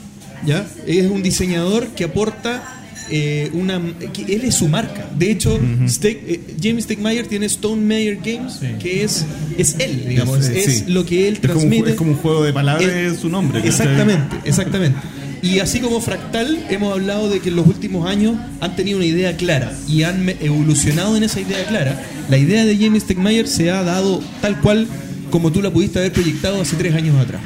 ya 0.46 0.66
es 0.86 1.10
un 1.10 1.22
diseñador 1.22 1.88
que 1.88 2.04
aporta 2.04 2.79
eh, 3.10 3.50
una 3.52 3.76
él 3.76 4.40
es 4.44 4.54
su 4.54 4.68
marca 4.68 5.08
de 5.16 5.30
hecho 5.30 5.58
Steg- 5.86 6.20
eh, 6.26 6.40
James 6.62 6.84
Stegmaier 6.84 7.26
tiene 7.26 7.46
Stone 7.46 7.82
Meyer 7.82 8.16
Games 8.16 8.54
Sí. 8.60 8.66
que 8.80 9.02
es 9.04 9.24
es 9.58 9.76
él 9.78 10.04
digamos 10.08 10.40
es, 10.40 10.48
Es- 10.48 10.66
es 10.68 10.78
sí. 10.80 10.84
lo 10.88 11.04
que 11.04 11.28
él 11.28 11.34
Es 11.34 11.40
como, 11.40 11.52
transmite 11.54 11.90
es 11.90 11.96
como 11.96 12.10
un 12.12 12.16
juego 12.18 12.42
de 12.44 12.52
palabras 12.52 12.90
en 12.90 13.18
su 13.18 13.28
nombre. 13.28 13.60
Exactamente, 13.66 14.36
exactamente. 14.44 14.98
Y 15.42 15.60
así 15.60 15.80
como 15.80 16.00
Fractal, 16.02 16.66
hemos 16.68 16.92
hablado 16.92 17.30
de 17.30 17.40
que 17.40 17.48
en 17.48 17.56
los 17.56 17.66
últimos 17.66 18.06
años 18.08 18.36
han 18.60 18.76
tenido 18.76 18.98
una 18.98 19.06
idea 19.06 19.36
clara 19.38 19.72
y 19.88 20.02
han 20.02 20.28
evolucionado 20.40 21.16
en 21.16 21.22
esa 21.22 21.40
idea 21.40 21.64
clara. 21.66 21.98
La 22.28 22.36
idea 22.36 22.64
de 22.66 22.76
James 22.76 23.04
Stegmaier 23.04 23.48
se 23.48 23.70
ha 23.70 23.82
dado 23.82 24.22
tal 24.42 24.60
cual 24.60 24.86
como 25.30 25.50
tú 25.50 25.62
la 25.62 25.70
pudiste 25.72 25.98
haber 25.98 26.12
proyectado 26.12 26.60
hace 26.60 26.76
tres 26.76 26.94
años 26.94 27.16
atrás. 27.18 27.40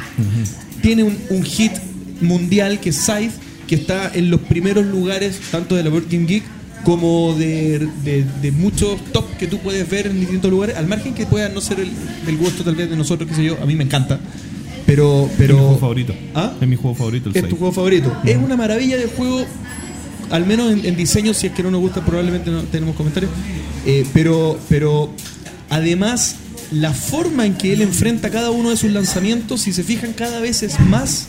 Tiene 0.82 1.04
un, 1.04 1.16
un 1.30 1.42
hit 1.44 1.72
mundial 2.20 2.80
que 2.80 2.90
es 2.90 2.96
Scythe, 2.96 3.30
que 3.66 3.74
está 3.74 4.10
en 4.14 4.30
los 4.30 4.40
primeros 4.40 4.84
lugares 4.86 5.38
tanto 5.50 5.74
de 5.74 5.82
la 5.84 5.90
Board 5.90 6.04
Game 6.10 6.26
Geek 6.26 6.44
como 6.84 7.34
de, 7.38 7.88
de- 8.04 8.24
de 8.42 8.52
muchos 8.52 9.02
top 9.12 9.24
que 9.38 9.46
tú 9.46 9.58
puedes 9.58 9.88
ver 9.88 10.06
en 10.06 10.20
distintos 10.20 10.50
lugares, 10.50 10.76
al 10.76 10.86
margen 10.86 11.14
que 11.14 11.24
pueda 11.26 11.48
no 11.48 11.60
ser 11.62 11.80
el, 11.80 12.36
gusto 12.36 12.62
tal 12.62 12.74
vez 12.74 12.90
de 12.90 12.96
nosotros, 12.96 13.28
qué 13.28 13.34
sé 13.36 13.44
yo, 13.44 13.56
a 13.62 13.64
mí 13.66 13.74
me 13.74 13.84
encanta. 13.84 14.20
Pero, 14.86 15.30
pero 15.38 15.54
es 15.54 15.60
mi 15.60 15.64
juego 15.66 15.78
favorito. 15.80 16.14
¿Ah? 16.34 16.52
Es 16.60 16.68
mi 16.68 16.76
juego 16.76 16.94
favorito, 16.94 17.30
el 17.30 17.36
es 17.36 17.48
tu 17.48 17.56
juego 17.56 17.72
favorito. 17.72 18.14
Es 18.24 18.36
una 18.36 18.54
maravilla 18.56 18.98
de 18.98 19.06
juego, 19.06 19.46
al 20.30 20.44
menos 20.44 20.72
en, 20.72 20.84
en 20.84 20.94
diseño, 20.94 21.32
si 21.32 21.46
es 21.46 21.54
que 21.54 21.62
no 21.62 21.70
nos 21.70 21.80
gusta, 21.80 22.04
probablemente 22.04 22.50
no 22.50 22.60
tenemos 22.64 22.94
comentarios. 22.94 23.30
Eh, 23.86 24.04
pero, 24.12 24.58
pero 24.68 25.10
además, 25.70 26.36
la 26.70 26.92
forma 26.92 27.46
en 27.46 27.54
que 27.54 27.72
él 27.72 27.80
enfrenta 27.80 28.28
cada 28.28 28.50
uno 28.50 28.68
de 28.68 28.76
sus 28.76 28.90
lanzamientos, 28.90 29.62
si 29.62 29.72
se 29.72 29.82
fijan, 29.84 30.12
cada 30.12 30.38
vez 30.40 30.62
es 30.62 30.78
más 30.80 31.28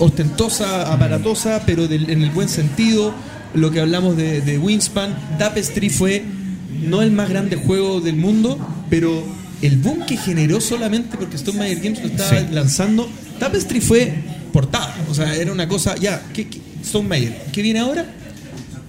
ostentosa, 0.00 0.92
aparatosa, 0.92 1.62
pero 1.66 1.86
del- 1.88 2.10
en 2.10 2.22
el 2.22 2.30
buen 2.30 2.48
sentido. 2.48 3.14
Lo 3.54 3.70
que 3.70 3.80
hablamos 3.80 4.16
de, 4.16 4.40
de 4.40 4.58
Wingspan, 4.58 5.36
Tapestry 5.38 5.90
fue 5.90 6.22
no 6.82 7.02
el 7.02 7.10
más 7.12 7.28
grande 7.28 7.56
juego 7.56 8.00
del 8.00 8.16
mundo, 8.16 8.58
pero 8.88 9.22
el 9.62 9.76
boom 9.76 10.06
que 10.06 10.16
generó 10.16 10.60
solamente 10.60 11.16
porque 11.18 11.36
Stone 11.36 11.58
Meyer 11.58 11.80
Games 11.80 12.00
lo 12.00 12.06
estaba 12.08 12.30
Sí. 12.40 12.46
lanzando, 12.52 13.08
Tapestry 13.38 13.80
fue 13.80 14.12
portada. 14.52 14.94
O 15.10 15.14
sea, 15.14 15.34
era 15.36 15.52
una 15.52 15.68
cosa, 15.68 15.94
ya, 15.96 16.22
¿qué, 16.32 16.48
qué- 16.48 16.60
Stone 16.82 17.08
Meyer, 17.08 17.36
¿qué 17.52 17.62
viene 17.62 17.80
ahora? 17.80 18.06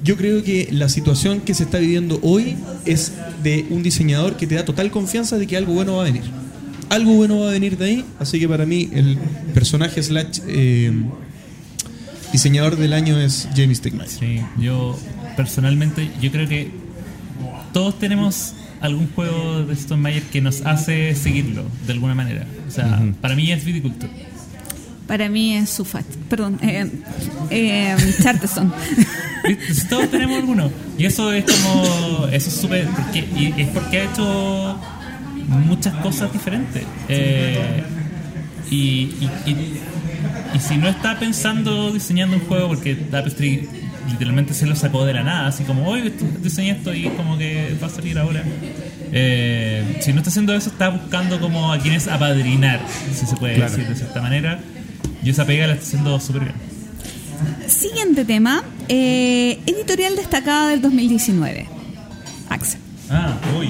Yo 0.04 0.16
creo 0.18 0.44
que 0.44 0.68
la 0.72 0.90
situación 0.90 1.42
que 1.42 1.54
se 1.54 1.64
está 1.64 1.78
viviendo 1.78 2.20
hoy 2.24 2.56
es 2.86 3.12
de 3.44 3.66
un 3.70 3.84
diseñador 3.84 4.36
que 4.38 4.48
te 4.48 4.56
da 4.56 4.66
total 4.66 4.90
confianza 4.90 5.38
de 5.38 5.46
que 5.46 5.58
algo 5.58 5.74
bueno 5.74 5.98
va 5.98 6.02
a 6.04 6.06
venir. 6.06 6.24
Algo 6.92 7.14
bueno 7.14 7.40
va 7.40 7.48
a 7.48 7.52
venir 7.54 7.78
de 7.78 7.86
ahí, 7.86 8.06
así 8.20 8.38
que 8.38 8.50
para 8.50 8.66
mí 8.66 8.90
el 8.92 9.18
personaje 9.54 10.04
slash 10.04 10.42
eh, 10.46 10.92
diseñador 12.34 12.76
del 12.76 12.92
año 12.92 13.18
es 13.18 13.48
Jamie 13.56 13.76
Stegmaier. 13.76 14.10
Sí, 14.10 14.42
yo 14.60 15.00
personalmente, 15.38 16.12
yo 16.20 16.30
creo 16.34 16.50
que 16.50 16.70
todos 17.72 17.98
tenemos 17.98 18.56
algún 18.82 19.10
juego 19.16 19.64
de 19.64 19.74
Stone 19.74 20.02
Meyer 20.02 20.24
que 20.24 20.42
nos 20.42 20.66
hace 20.66 21.16
seguirlo 21.16 21.64
de 21.88 21.94
alguna 21.94 22.14
manera. 22.14 22.46
O 22.68 22.72
sea, 22.72 23.02
para 23.22 23.38
mí 23.38 23.50
es 23.54 23.64
Viticulture. 23.64 24.12
Para 25.08 25.30
mí 25.30 25.56
es 25.56 25.70
Sufat, 25.70 26.06
perdón, 26.30 26.60
eh, 26.62 26.92
eh, 27.52 27.96
Charterstone. 28.22 28.72
¿Viste? 29.48 29.86
Todos 29.90 30.12
tenemos 30.12 30.40
alguno. 30.40 30.70
Y 30.98 31.06
eso 31.06 31.32
es 31.32 31.46
como. 31.46 32.28
Eso 32.28 32.50
es 32.50 32.56
súper. 32.56 32.90
es 33.14 33.68
porque 33.70 34.02
ha 34.02 34.12
hecho 34.12 34.78
muchas 35.48 35.94
cosas 35.96 36.32
diferentes. 36.34 36.84
Eh, 37.10 37.84
y, 38.70 38.76
y, 38.76 39.30
y- 39.46 39.82
y 40.54 40.60
si 40.60 40.78
no 40.78 40.88
está 40.90 41.18
pensando 41.18 41.92
diseñando 41.92 42.36
un 42.36 42.44
juego, 42.44 42.68
porque 42.70 42.96
Tapestry 42.96 43.68
literalmente 44.10 44.54
se 44.54 44.66
lo 44.66 44.76
sacó 44.76 45.06
de 45.06 45.14
la 45.14 45.24
nada, 45.24 45.48
así 45.48 45.64
como, 45.64 45.88
hoy 45.88 46.14
diseñé 46.42 46.72
esto 46.72 46.94
y 46.94 47.04
como 47.10 47.38
que 47.38 47.76
va 47.82 47.88
a 47.88 47.90
salir 47.90 48.18
ahora. 48.20 48.44
Eh, 49.14 49.98
si 50.02 50.12
no 50.12 50.18
está 50.20 50.30
haciendo 50.30 50.54
eso, 50.54 50.70
está 50.70 50.90
buscando 50.90 51.40
como 51.40 51.72
a 51.72 51.80
quienes 51.80 52.08
apadrinar, 52.08 52.82
si 53.18 53.26
se 53.26 53.36
puede 53.38 53.56
Claro. 53.56 53.72
decir 53.72 53.88
de 53.88 53.96
cierta 53.96 54.22
manera. 54.22 54.60
Y 55.24 55.30
esa 55.30 55.46
pega 55.46 55.68
la 55.68 55.74
está 55.74 55.86
haciendo 55.86 56.20
súper 56.20 56.44
bien. 56.44 56.56
Siguiente 57.68 58.26
tema, 58.26 58.64
eh, 58.90 59.60
editorial 59.66 60.16
destacada 60.16 60.70
del 60.70 60.82
2019. 60.82 61.68
Axel. 62.50 62.80
Ah, 63.10 63.38
uy. 63.58 63.70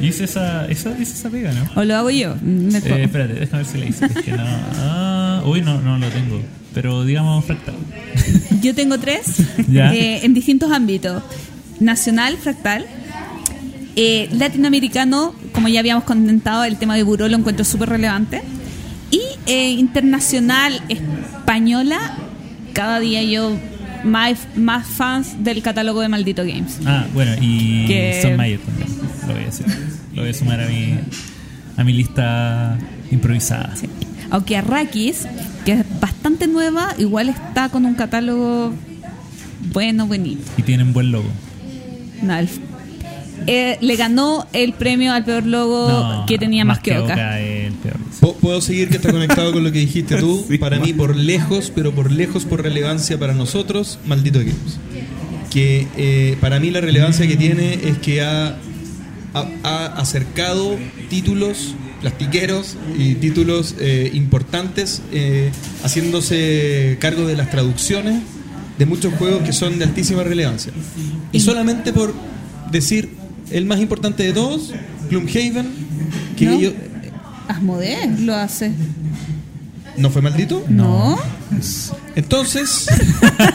Hice 0.00 0.24
esa, 0.24 0.66
esa, 0.66 0.90
hice 0.90 1.12
esa 1.14 1.30
pega, 1.30 1.52
¿no? 1.52 1.68
¿O 1.80 1.84
lo 1.84 1.96
hago 1.96 2.10
yo? 2.10 2.34
Me- 2.42 2.78
Eh, 2.78 3.02
espérate, 3.04 3.34
déjame 3.34 3.62
ver 3.62 3.72
si 3.72 3.78
le 3.78 3.88
hice. 3.88 4.04
Es 4.06 4.12
que 4.12 4.32
no. 4.32 4.42
Ah, 4.44 5.42
uy, 5.46 5.60
no, 5.62 5.80
no 5.80 5.98
lo 5.98 6.08
tengo. 6.08 6.40
Pero 6.74 7.04
digamos 7.04 7.44
fractal. 7.44 7.74
Yo 8.62 8.74
tengo 8.74 8.98
tres 8.98 9.40
eh, 9.72 10.20
en 10.22 10.34
distintos 10.34 10.70
ámbitos. 10.70 11.22
nacional, 11.80 12.36
Fractal. 12.36 12.84
Eh, 13.98 14.28
latinoamericano, 14.32 15.34
como 15.52 15.68
ya 15.68 15.80
habíamos 15.80 16.04
comentado, 16.04 16.64
el 16.64 16.76
tema 16.76 16.94
de 16.96 17.02
Buró 17.02 17.28
lo 17.28 17.36
encuentro 17.36 17.64
súper 17.64 17.88
relevante. 17.88 18.42
Y 19.10 19.20
eh, 19.46 19.70
internacional, 19.70 20.82
española, 20.88 21.98
cada 22.74 23.00
día 23.00 23.22
yo 23.22 23.56
más, 24.04 24.36
más 24.56 24.86
fans 24.86 25.42
del 25.42 25.62
catálogo 25.62 26.00
de 26.02 26.08
Maldito 26.08 26.42
Games. 26.44 26.78
Ah, 26.84 27.06
bueno, 27.14 27.32
y 27.40 27.86
Que- 27.86 28.18
Son 28.20 28.36
Mayer 28.36 28.60
también. 28.60 28.88
Lo 29.26 29.34
voy 29.34 29.42
a 29.42 29.46
decir. 29.46 29.66
Lo 30.14 30.22
voy 30.22 30.30
a 30.30 30.34
sumar 30.34 30.60
a 30.60 30.66
mi, 30.68 30.98
a 31.76 31.84
mi 31.84 31.92
lista 31.92 32.78
improvisada. 33.10 33.74
Sí. 33.76 33.88
Aunque 34.30 34.56
Arrakis, 34.56 35.26
que 35.64 35.72
es 35.72 35.84
bastante 36.00 36.46
nueva, 36.48 36.94
igual 36.98 37.28
está 37.28 37.68
con 37.68 37.84
un 37.86 37.94
catálogo 37.94 38.72
bueno, 39.72 40.06
bonito. 40.06 40.42
Y 40.56 40.62
tienen 40.62 40.92
buen 40.92 41.12
logo. 41.12 41.28
No, 42.22 42.36
el- 42.36 42.48
eh, 43.46 43.76
le 43.82 43.96
ganó 43.96 44.46
el 44.54 44.72
premio 44.72 45.12
al 45.12 45.24
peor 45.24 45.44
logo 45.46 45.88
No, 45.88 46.26
que 46.26 46.38
tenía 46.38 46.64
más, 46.64 46.80
que. 46.80 46.94
Po- 48.20 48.34
Puedo 48.36 48.60
seguir 48.60 48.88
que 48.88 48.96
está 48.96 49.12
conectado 49.12 49.52
con 49.52 49.62
lo 49.62 49.70
que 49.70 49.78
dijiste 49.80 50.16
tú. 50.16 50.44
Sí, 50.48 50.58
para 50.58 50.78
mí, 50.80 50.92
por 50.92 51.14
lejos, 51.14 51.70
pero 51.74 51.94
por 51.94 52.10
lejos, 52.10 52.44
por 52.44 52.62
relevancia 52.62 53.18
para 53.18 53.34
nosotros, 53.34 53.98
Maldito 54.06 54.38
Games. 54.40 54.78
Que 55.50 55.86
eh, 55.96 56.36
para 56.40 56.58
mí 56.60 56.70
la 56.70 56.80
relevancia 56.80 57.26
que 57.28 57.36
tiene 57.36 57.74
es 57.88 57.98
que 57.98 58.22
ha, 58.22 58.56
ha, 59.40 59.46
ha 59.62 59.86
acercado 60.00 60.76
títulos 61.08 61.74
plastiqueros 62.00 62.76
y 62.98 63.14
títulos 63.14 63.74
eh, 63.78 64.10
importantes, 64.14 65.02
eh, 65.12 65.50
haciéndose 65.82 66.96
cargo 67.00 67.26
de 67.26 67.36
las 67.36 67.50
traducciones 67.50 68.22
de 68.78 68.86
muchos 68.86 69.14
juegos 69.14 69.42
que 69.42 69.52
son 69.52 69.78
de 69.78 69.84
altísima 69.84 70.22
relevancia. 70.22 70.72
Y 71.32 71.40
solamente 71.40 71.92
por 71.92 72.14
decir 72.70 73.10
el 73.50 73.64
más 73.64 73.80
importante 73.80 74.22
de 74.22 74.32
todos, 74.32 74.72
Gloomhaven, 75.10 75.68
que 76.36 76.44
¿No? 76.46 76.52
ellos... 76.52 76.74
Asmodee 77.48 78.08
lo 78.20 78.34
hace. 78.34 78.72
¿No 79.98 80.10
fue 80.10 80.20
maldito? 80.22 80.64
¿No? 80.68 81.18
Entonces, 82.14 82.86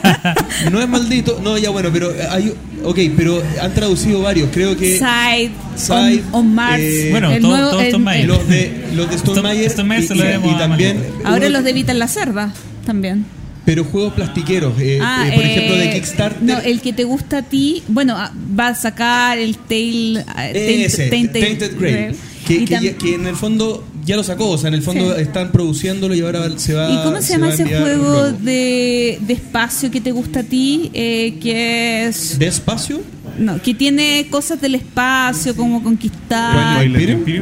no 0.71 0.81
es 0.81 0.87
maldito. 0.87 1.39
No, 1.43 1.57
ya 1.57 1.69
bueno, 1.69 1.89
pero 1.91 2.11
hay. 2.29 2.53
Ok, 2.83 2.99
pero 3.15 3.41
han 3.61 3.73
traducido 3.73 4.21
varios. 4.21 4.49
Creo 4.51 4.75
que 4.77 4.97
Side, 4.97 5.51
Side, 5.75 6.23
on, 6.31 6.45
on 6.47 6.55
Mars. 6.55 6.81
eh, 6.81 7.07
Bueno, 7.11 7.31
el 7.31 7.41
todo- 7.41 7.51
nuevo- 7.51 7.69
todo 7.71 7.81
el- 7.81 8.27
los 8.27 8.47
de, 8.47 8.85
los 8.95 9.09
de 9.09 9.15
Stone 9.17 9.41
Mayer 9.41 9.65
y, 9.65 10.07
se 10.07 10.15
lo 10.15 10.23
y- 10.23 10.51
y 10.51 10.57
también. 10.57 11.03
Ahora 11.23 11.47
uno- 11.47 11.49
los 11.57 11.63
de 11.63 11.73
Vita 11.73 11.91
en 11.91 11.99
la 11.99 12.07
Cerda 12.07 12.53
también. 12.85 13.25
Pero 13.65 13.83
juegos 13.83 14.13
plastiqueros. 14.13 14.73
eh, 14.79 14.97
Ah, 15.01 15.27
eh, 15.27 15.35
por 15.35 15.43
eh, 15.43 15.51
ejemplo, 15.51 15.75
de 15.77 15.89
Kickstarter. 15.91 16.41
No, 16.41 16.57
el 16.59 16.81
que 16.81 16.93
te 16.93 17.03
gusta 17.03 17.39
a 17.39 17.41
ti, 17.43 17.83
bueno, 17.87 18.15
ah, 18.17 18.31
va 18.59 18.69
a 18.69 18.75
sacar 18.75 19.37
el 19.37 19.57
Tail, 19.57 20.23
ah, 20.27 20.47
Tainted 20.51 21.09
Tainted, 21.09 21.77
Grail. 21.79 21.95
Grail. 21.95 22.15
Que, 22.47 22.53
Y 22.55 22.65
que 22.65 22.75
tam- 22.77 22.81
ya- 22.81 22.93
que 22.97 23.13
en 23.15 23.27
el 23.27 23.35
fondo 23.35 23.83
ya 24.05 24.15
lo 24.15 24.23
sacó. 24.23 24.49
O 24.49 24.57
sea, 24.57 24.69
en 24.69 24.75
el 24.75 24.81
fondo 24.81 25.15
Sí. 25.15 25.21
están 25.21 25.51
produciéndolo 25.51 26.13
y 26.15 26.21
ahora 26.21 26.47
se 26.57 26.73
va 26.73 26.89
¿Y 26.89 27.03
cómo 27.03 27.21
se, 27.21 27.33
llama 27.33 27.47
va 27.47 27.51
a 27.51 27.55
ese 27.55 27.65
juego 27.65 28.31
de, 28.31 29.19
de 29.21 29.33
espacio 29.33 29.91
que 29.91 30.01
te 30.01 30.11
gusta 30.11 30.41
a 30.41 30.43
ti? 30.43 30.89
Eh, 30.93 31.37
que 31.41 32.05
es. 32.07 32.37
¿De 32.39 32.47
espacio? 32.47 33.01
No, 33.37 33.61
que 33.61 33.73
tiene 33.73 34.27
cosas 34.29 34.59
del 34.61 34.75
espacio, 34.75 35.55
como 35.55 35.81
conquistar. 35.83 36.85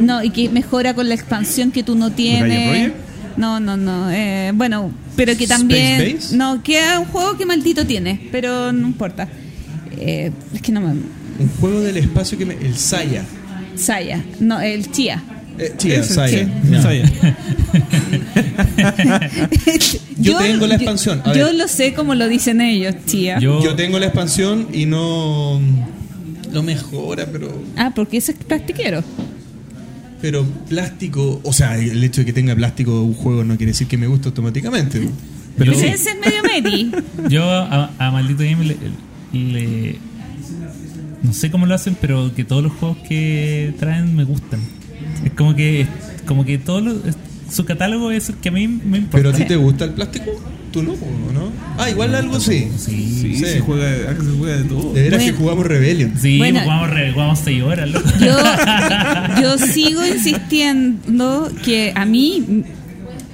No, 0.02 0.22
y 0.22 0.30
que 0.30 0.48
mejora 0.48 0.94
con 0.94 1.08
la 1.08 1.14
expansión 1.14 1.70
que 1.70 1.82
tú 1.82 1.94
no 1.94 2.10
tienes. 2.12 2.92
No, 3.36 3.58
no, 3.60 3.76
no. 3.76 4.10
eh, 4.10 4.52
bueno, 4.54 4.92
pero 5.16 5.36
que 5.36 5.44
Space 5.44 5.58
también. 5.60 6.16
Base? 6.16 6.36
No, 6.36 6.62
que 6.62 6.78
es 6.78 6.98
un 6.98 7.06
juego 7.06 7.36
que 7.36 7.46
maldito 7.46 7.86
tiene, 7.86 8.28
pero 8.30 8.72
no 8.72 8.86
importa. 8.88 9.28
Eh, 9.92 10.30
es 10.54 10.62
que 10.62 10.72
no 10.72 10.80
me. 10.80 10.88
Un 10.88 11.48
juego 11.60 11.80
del 11.80 11.96
espacio 11.96 12.36
que 12.36 12.46
me. 12.46 12.54
El 12.54 12.76
Saya. 12.76 13.24
Saya, 13.76 14.22
no, 14.40 14.60
el 14.60 14.90
Chia. 14.90 15.22
Eh, 15.60 15.72
Ese, 15.84 16.28
sí. 16.28 16.46
Saya. 16.82 17.04
Yo 20.18 20.38
tengo 20.38 20.66
la 20.66 20.74
expansión, 20.76 21.22
a 21.24 21.32
Yo, 21.32 21.46
ver. 21.46 21.54
lo 21.54 21.68
sé 21.68 21.92
como 21.94 22.14
lo 22.14 22.28
dicen 22.28 22.60
ellos, 22.60 22.94
Chia. 23.06 23.38
Yo, 23.38 23.62
Yo 23.62 23.74
tengo 23.74 23.98
la 23.98 24.06
expansión 24.06 24.68
y 24.72 24.86
no. 24.86 25.60
No 26.52 26.62
mejora, 26.62 27.26
pero. 27.30 27.62
Ah, 27.76 27.92
porque 27.94 28.18
ese 28.18 28.32
es 28.32 28.38
plastiquero. 28.38 29.02
Pero 30.20 30.44
plástico. 30.68 31.40
O 31.44 31.52
sea, 31.52 31.78
el 31.78 32.02
hecho 32.02 32.22
de 32.22 32.26
que 32.26 32.32
tenga 32.32 32.54
plástico 32.54 33.02
un 33.02 33.14
juego 33.14 33.44
no 33.44 33.56
quiere 33.56 33.72
decir 33.72 33.86
que 33.86 33.96
me 33.96 34.06
guste 34.06 34.28
automáticamente. 34.28 35.00
Pero- 35.56 35.72
Ese 35.72 35.88
ese 35.92 36.10
es 36.10 36.16
medio 36.18 36.42
meti. 36.42 36.90
yo 37.28 37.48
a, 37.50 37.90
a 37.98 38.10
Maldito 38.10 38.42
Game 38.44 38.64
le, 38.64 38.76
le- 39.32 39.98
No 41.22 41.32
sé 41.32 41.50
cómo 41.50 41.66
lo 41.66 41.74
hacen, 41.74 41.96
pero 42.00 42.32
que 42.34 42.44
todos 42.44 42.62
los 42.62 42.72
juegos 42.72 42.98
que 43.08 43.74
traen 43.78 44.14
me 44.16 44.24
gustan. 44.24 44.60
Es 45.24 45.32
como 45.32 45.54
que. 45.54 45.86
Como 46.26 46.44
que 46.44 46.58
todos 46.58 46.82
los- 46.82 46.96
Su 47.50 47.64
catálogo 47.64 48.10
es 48.12 48.28
el 48.28 48.36
que 48.36 48.48
a 48.48 48.52
mí 48.52 48.68
me 48.68 48.98
importa. 48.98 49.16
¿Pero 49.16 49.30
a 49.30 49.32
ti 49.32 49.44
te 49.44 49.56
gusta 49.56 49.84
el 49.86 49.92
plástico? 49.94 50.30
¿Tú 50.70 50.84
no? 50.84 50.92
¿o 50.92 51.32
no? 51.32 51.50
Ah, 51.78 51.90
igual 51.90 52.14
algo 52.14 52.38
sí. 52.38 52.68
Sí. 52.78 53.18
Sí, 53.20 53.34
Sí. 53.38 53.44
se 53.44 53.58
juega, 53.60 54.08
acá 54.08 54.22
se 54.22 54.38
juega 54.38 54.56
de 54.58 54.64
todo. 54.64 54.92
De 54.92 55.02
veras 55.02 55.18
Bueno. 55.18 55.32
que 55.32 55.38
jugamos 55.42 55.66
Rebellion. 55.66 56.12
Sí, 56.16 56.38
Bueno. 56.38 56.60
jugamos, 56.60 56.90
re- 56.90 57.12
jugamos 57.12 57.38
seis 57.40 57.60
horas, 57.64 57.90
loco. 57.90 58.08
Yo, 58.20 58.36
yo 59.42 59.58
sigo 59.58 60.06
insistiendo 60.06 61.50
que 61.64 61.92
a 61.96 62.04
mí 62.04 62.62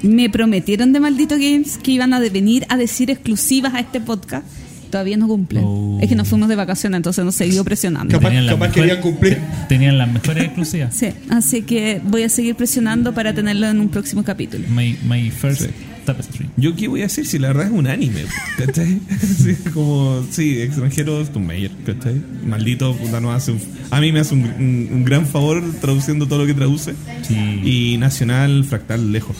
me 0.02 0.30
prometieron 0.30 0.92
de 0.94 1.00
Maldito 1.00 1.34
Games 1.34 1.78
que 1.82 1.90
iban 1.92 2.14
a 2.14 2.20
venir 2.20 2.64
a 2.70 2.76
decir 2.78 3.10
exclusivas 3.10 3.74
a 3.74 3.80
este 3.80 4.00
podcast. 4.00 4.46
Todavía 4.90 5.16
no 5.16 5.28
cumplen. 5.28 5.64
Oh. 5.66 5.98
Es 6.00 6.08
que 6.08 6.14
nos 6.14 6.28
fuimos 6.28 6.48
de 6.48 6.56
vacaciones, 6.56 6.96
entonces 6.98 7.24
nos 7.24 7.34
siguió 7.34 7.64
presionando. 7.64 8.12
Capaz- 8.18 8.46
capaz 8.48 8.72
querían 8.72 9.00
cumplir. 9.00 9.34
te- 9.34 9.40
Tenían 9.76 9.98
las 9.98 10.10
mejores 10.12 10.44
exclusivas. 10.44 10.94
Sí, 10.94 11.08
así 11.28 11.62
que 11.62 12.00
voy 12.04 12.22
a 12.22 12.28
seguir 12.28 12.54
presionando 12.54 13.12
para 13.14 13.34
tenerlo 13.34 13.66
en 13.68 13.80
un 13.80 13.88
próximo 13.88 14.22
capítulo. 14.24 14.66
My, 14.68 14.96
my 15.08 15.30
first 15.30 15.62
Sí. 15.62 15.68
tapestry. 16.04 16.46
Yo 16.56 16.74
qué 16.76 16.86
voy 16.88 17.00
a 17.00 17.04
decir 17.04 17.26
si 17.26 17.38
la 17.38 17.48
verdad 17.48 17.66
es 17.66 17.72
un 17.72 17.86
anime, 17.88 18.22
¿cachai? 18.56 19.00
Sí, 19.20 19.56
como, 19.74 20.24
sí, 20.30 20.60
extranjeros, 20.62 21.30
Tom 21.32 21.44
Mayer, 21.46 21.70
¿cachai? 21.84 22.22
Maldito, 22.46 22.94
puta, 22.96 23.20
no 23.20 23.32
hace 23.32 23.52
un- 23.52 23.60
a 23.90 24.00
mí 24.00 24.12
me 24.12 24.20
hace 24.20 24.34
un, 24.34 24.42
un- 24.44 24.88
un 24.92 25.04
gran 25.04 25.26
favor 25.26 25.62
traduciendo 25.80 26.26
todo 26.26 26.40
lo 26.40 26.46
que 26.46 26.54
traduce. 26.54 26.94
Sí. 27.22 27.34
Y 27.64 27.96
Nacional, 27.98 28.64
Fractal, 28.64 29.12
lejos. 29.12 29.36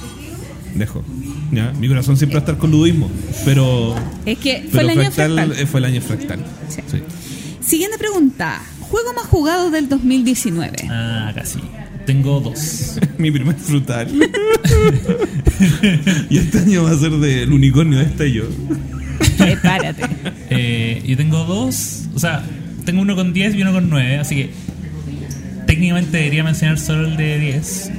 Lejos. 0.77 1.05
¿Ya? 1.53 1.73
Mi 1.73 1.89
corazón 1.89 2.17
siempre 2.17 2.35
va 2.37 2.41
a 2.41 2.45
estar 2.45 2.59
con 2.59 2.71
ludismo, 2.71 3.11
pero... 3.45 3.95
Es 4.25 4.39
que 4.39 4.67
fue 4.71 4.81
pero 4.81 4.83
el 4.83 4.91
año 4.99 5.11
Fractal, 5.11 5.35
fractal. 5.35 5.59
eh, 5.61 5.67
fue 5.67 5.81
el 5.81 5.87
año 5.87 6.01
Fractal. 6.01 6.39
Sí. 6.69 6.81
Sí. 6.91 6.99
Siguiente 7.61 7.99
pregunta. 7.99 8.61
Juego 8.81 9.13
más 9.15 9.27
jugado 9.27 9.71
del 9.71 9.89
2019. 9.89 10.77
Ah, 10.91 11.33
casi. 11.35 11.59
Tengo 12.05 12.41
dos. 12.41 12.99
Mi 13.19 13.31
primer 13.31 13.57
frutal. 13.57 14.09
y 16.31 16.39
este 16.39 16.59
año 16.61 16.85
va 16.85 16.91
a 16.93 16.99
ser 16.99 17.13
del 17.13 17.53
unicornio 17.53 18.01
este 18.01 18.33
yo. 18.33 18.45
Prepárate. 19.39 20.03
Eh, 20.49 21.03
yo 21.05 21.17
tengo 21.17 21.43
dos. 21.45 22.05
O 22.15 22.21
sea, 22.21 22.45
tengo 22.85 23.03
uno 23.03 23.17
con 23.17 23.33
10 23.33 23.57
y 23.57 23.63
uno 23.63 23.73
con 23.73 23.91
9. 23.91 24.19
Así 24.19 24.37
que 24.37 24.51
técnicamente 25.67 26.17
debería 26.19 26.45
mencionar 26.45 26.79
solo 26.79 27.09
el 27.09 27.17
de 27.17 27.39
10. 27.41 27.91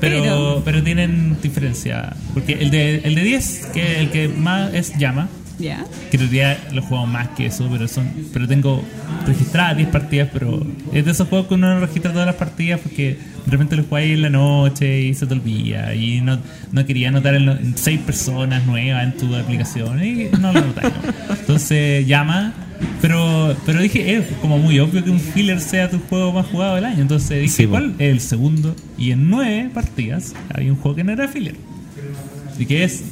Pero, 0.00 0.22
Pero- 0.22 0.62
pero, 0.64 0.82
tienen 0.82 1.36
diferencia. 1.42 2.14
Porque 2.34 2.54
el 2.54 2.70
de, 2.70 2.96
el 3.04 3.14
de 3.14 3.22
10, 3.22 3.66
que 3.74 4.00
el 4.00 4.10
que 4.10 4.28
más 4.28 4.72
es 4.74 4.96
llama. 4.98 5.28
¿Ya? 5.58 5.84
Que 6.10 6.16
en 6.16 6.22
realidad 6.22 6.56
lo 6.72 6.80
he 6.80 6.84
jugado 6.84 7.06
más 7.06 7.28
que 7.36 7.44
eso, 7.44 7.68
pero 7.70 7.86
son 7.86 8.10
pero 8.32 8.48
tengo 8.48 8.82
registradas 9.26 9.76
10 9.76 9.90
partidas, 9.90 10.30
pero 10.32 10.66
es 10.90 11.04
de 11.04 11.10
esos 11.10 11.28
juegos 11.28 11.48
que 11.48 11.54
uno 11.54 11.74
no 11.74 11.80
registra 11.80 12.12
todas 12.12 12.24
las 12.26 12.36
partidas 12.36 12.80
porque 12.80 13.18
de 13.44 13.50
repente 13.50 13.76
lo 13.76 13.84
jugáis 13.84 14.14
en 14.14 14.22
la 14.22 14.30
noche 14.30 15.02
y 15.02 15.12
se 15.12 15.26
te 15.26 15.34
olvida 15.34 15.94
y 15.94 16.22
no, 16.22 16.38
no 16.72 16.86
quería 16.86 17.08
anotar 17.08 17.34
en 17.34 17.76
6 17.76 18.00
personas 18.06 18.64
nuevas 18.64 19.04
en 19.04 19.12
tu 19.18 19.36
aplicación 19.36 20.02
y 20.02 20.28
no 20.40 20.50
lo 20.50 20.60
anotáis. 20.60 20.94
¿no? 21.28 21.34
Entonces 21.40 22.06
llama, 22.06 22.54
pero 23.00 23.56
pero 23.66 23.80
dije, 23.80 24.16
es 24.16 24.24
como 24.40 24.58
muy 24.58 24.78
obvio 24.78 25.02
que 25.04 25.10
un 25.10 25.20
filler 25.20 25.60
sea 25.60 25.90
tu 25.90 25.98
juego 25.98 26.32
más 26.32 26.46
jugado 26.46 26.74
del 26.76 26.84
año, 26.84 27.02
entonces 27.02 27.40
dije, 27.42 27.54
Sí. 27.54 27.66
¿cuál 27.66 27.94
es 27.98 28.10
el 28.12 28.20
segundo? 28.20 28.74
Y 28.98 29.10
en 29.12 29.28
9 29.30 29.70
partidas 29.74 30.34
había 30.54 30.70
un 30.72 30.78
juego 30.78 30.96
que 30.96 31.04
no 31.04 31.12
era 31.12 31.28
filler. 31.28 31.56
Y 32.58 32.66
que 32.66 32.84
es 32.84 33.02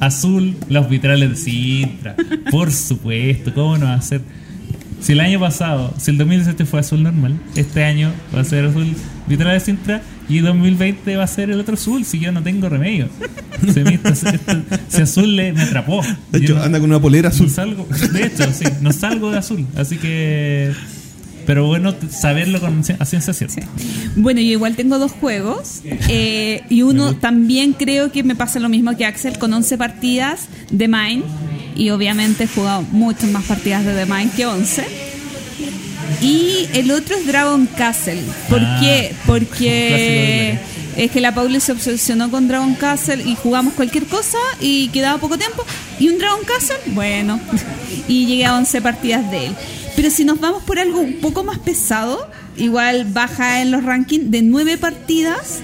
Azul, 0.00 0.56
los 0.68 0.88
vitrales 0.88 1.30
de 1.30 1.36
Sintra. 1.36 2.16
Por 2.50 2.70
supuesto, 2.72 3.54
¿cómo 3.54 3.78
no 3.78 3.86
va 3.86 3.94
a 3.94 4.02
ser? 4.02 4.20
Si 5.00 5.12
el 5.12 5.20
año 5.20 5.38
pasado, 5.38 5.94
si 5.98 6.10
el 6.10 6.18
2017 6.18 6.64
fue 6.64 6.80
azul 6.80 7.02
normal, 7.02 7.36
este 7.56 7.84
año 7.84 8.10
va 8.34 8.40
a 8.40 8.44
ser 8.44 8.64
azul 8.64 8.86
vitrales 9.26 9.62
de 9.62 9.72
Sintra 9.72 10.02
y 10.28 10.38
2020 10.38 11.16
va 11.16 11.24
a 11.24 11.26
ser 11.28 11.50
el 11.50 11.60
otro 11.60 11.74
azul, 11.74 12.04
si 12.04 12.18
yo 12.18 12.32
no 12.32 12.42
tengo 12.42 12.68
remedio. 12.68 13.08
Mí 13.62 13.94
esto- 13.94 14.08
esto- 14.28 14.62
si 14.88 15.02
azul 15.02 15.36
le, 15.36 15.52
me 15.52 15.62
atrapó. 15.62 16.02
De 16.32 16.38
Yo 16.40 16.44
hecho, 16.44 16.54
no- 16.56 16.62
anda 16.62 16.80
con 16.80 16.90
una 16.90 17.00
polera 17.00 17.28
no 17.28 17.34
azul. 17.34 17.50
salgo, 17.50 17.86
de 18.12 18.26
hecho, 18.26 18.44
sí, 18.52 18.64
no 18.80 18.92
salgo 18.92 19.30
de 19.30 19.38
azul. 19.38 19.66
Así 19.76 19.96
que. 19.96 20.72
Pero 21.46 21.66
bueno, 21.66 21.94
saberlo 22.10 22.58
con, 22.58 22.82
a 22.98 23.04
ciencia 23.04 23.34
cierta. 23.34 23.60
Sí. 23.60 23.60
Bueno, 24.16 24.40
yo 24.40 24.46
igual 24.52 24.76
tengo 24.76 24.98
dos 24.98 25.12
juegos 25.12 25.82
eh, 26.08 26.62
y 26.70 26.80
uno 26.80 27.16
también 27.16 27.74
creo 27.74 28.10
que 28.10 28.22
me 28.24 28.34
pasa 28.34 28.60
lo 28.60 28.70
mismo 28.70 28.96
que 28.96 29.04
Axel 29.04 29.38
con 29.38 29.52
11 29.52 29.76
partidas 29.76 30.48
de 30.70 30.88
Mine 30.88 31.22
y 31.76 31.90
obviamente 31.90 32.44
he 32.44 32.46
jugado 32.46 32.80
muchas 32.92 33.28
más 33.30 33.44
partidas 33.44 33.84
de 33.84 33.92
The 33.94 34.06
Mine 34.06 34.30
que 34.34 34.46
11. 34.46 34.86
Y 36.20 36.68
el 36.74 36.90
otro 36.90 37.16
es 37.16 37.26
Dragon 37.26 37.66
Castle. 37.66 38.22
¿Por 38.48 38.60
Ah, 38.62 38.78
qué? 38.80 39.14
Porque 39.26 40.58
es 40.96 41.10
que 41.10 41.20
la 41.20 41.34
Pauli 41.34 41.60
se 41.60 41.72
obsesionó 41.72 42.30
con 42.30 42.48
Dragon 42.48 42.74
Castle 42.74 43.22
y 43.24 43.36
jugamos 43.36 43.74
cualquier 43.74 44.04
cosa 44.06 44.38
y 44.60 44.88
quedaba 44.88 45.18
poco 45.18 45.36
tiempo. 45.38 45.64
Y 45.98 46.08
un 46.08 46.18
Dragon 46.18 46.40
Castle, 46.44 46.76
bueno. 46.94 47.40
Y 48.08 48.26
llegué 48.26 48.44
a 48.44 48.56
11 48.56 48.82
partidas 48.82 49.30
de 49.30 49.46
él. 49.46 49.52
Pero 49.96 50.10
si 50.10 50.24
nos 50.24 50.38
vamos 50.40 50.62
por 50.64 50.78
algo 50.78 51.00
un 51.00 51.14
poco 51.14 51.42
más 51.44 51.58
pesado, 51.58 52.28
igual 52.56 53.06
baja 53.06 53.62
en 53.62 53.70
los 53.70 53.82
rankings 53.84 54.30
de 54.30 54.42
9 54.42 54.76
partidas. 54.78 55.60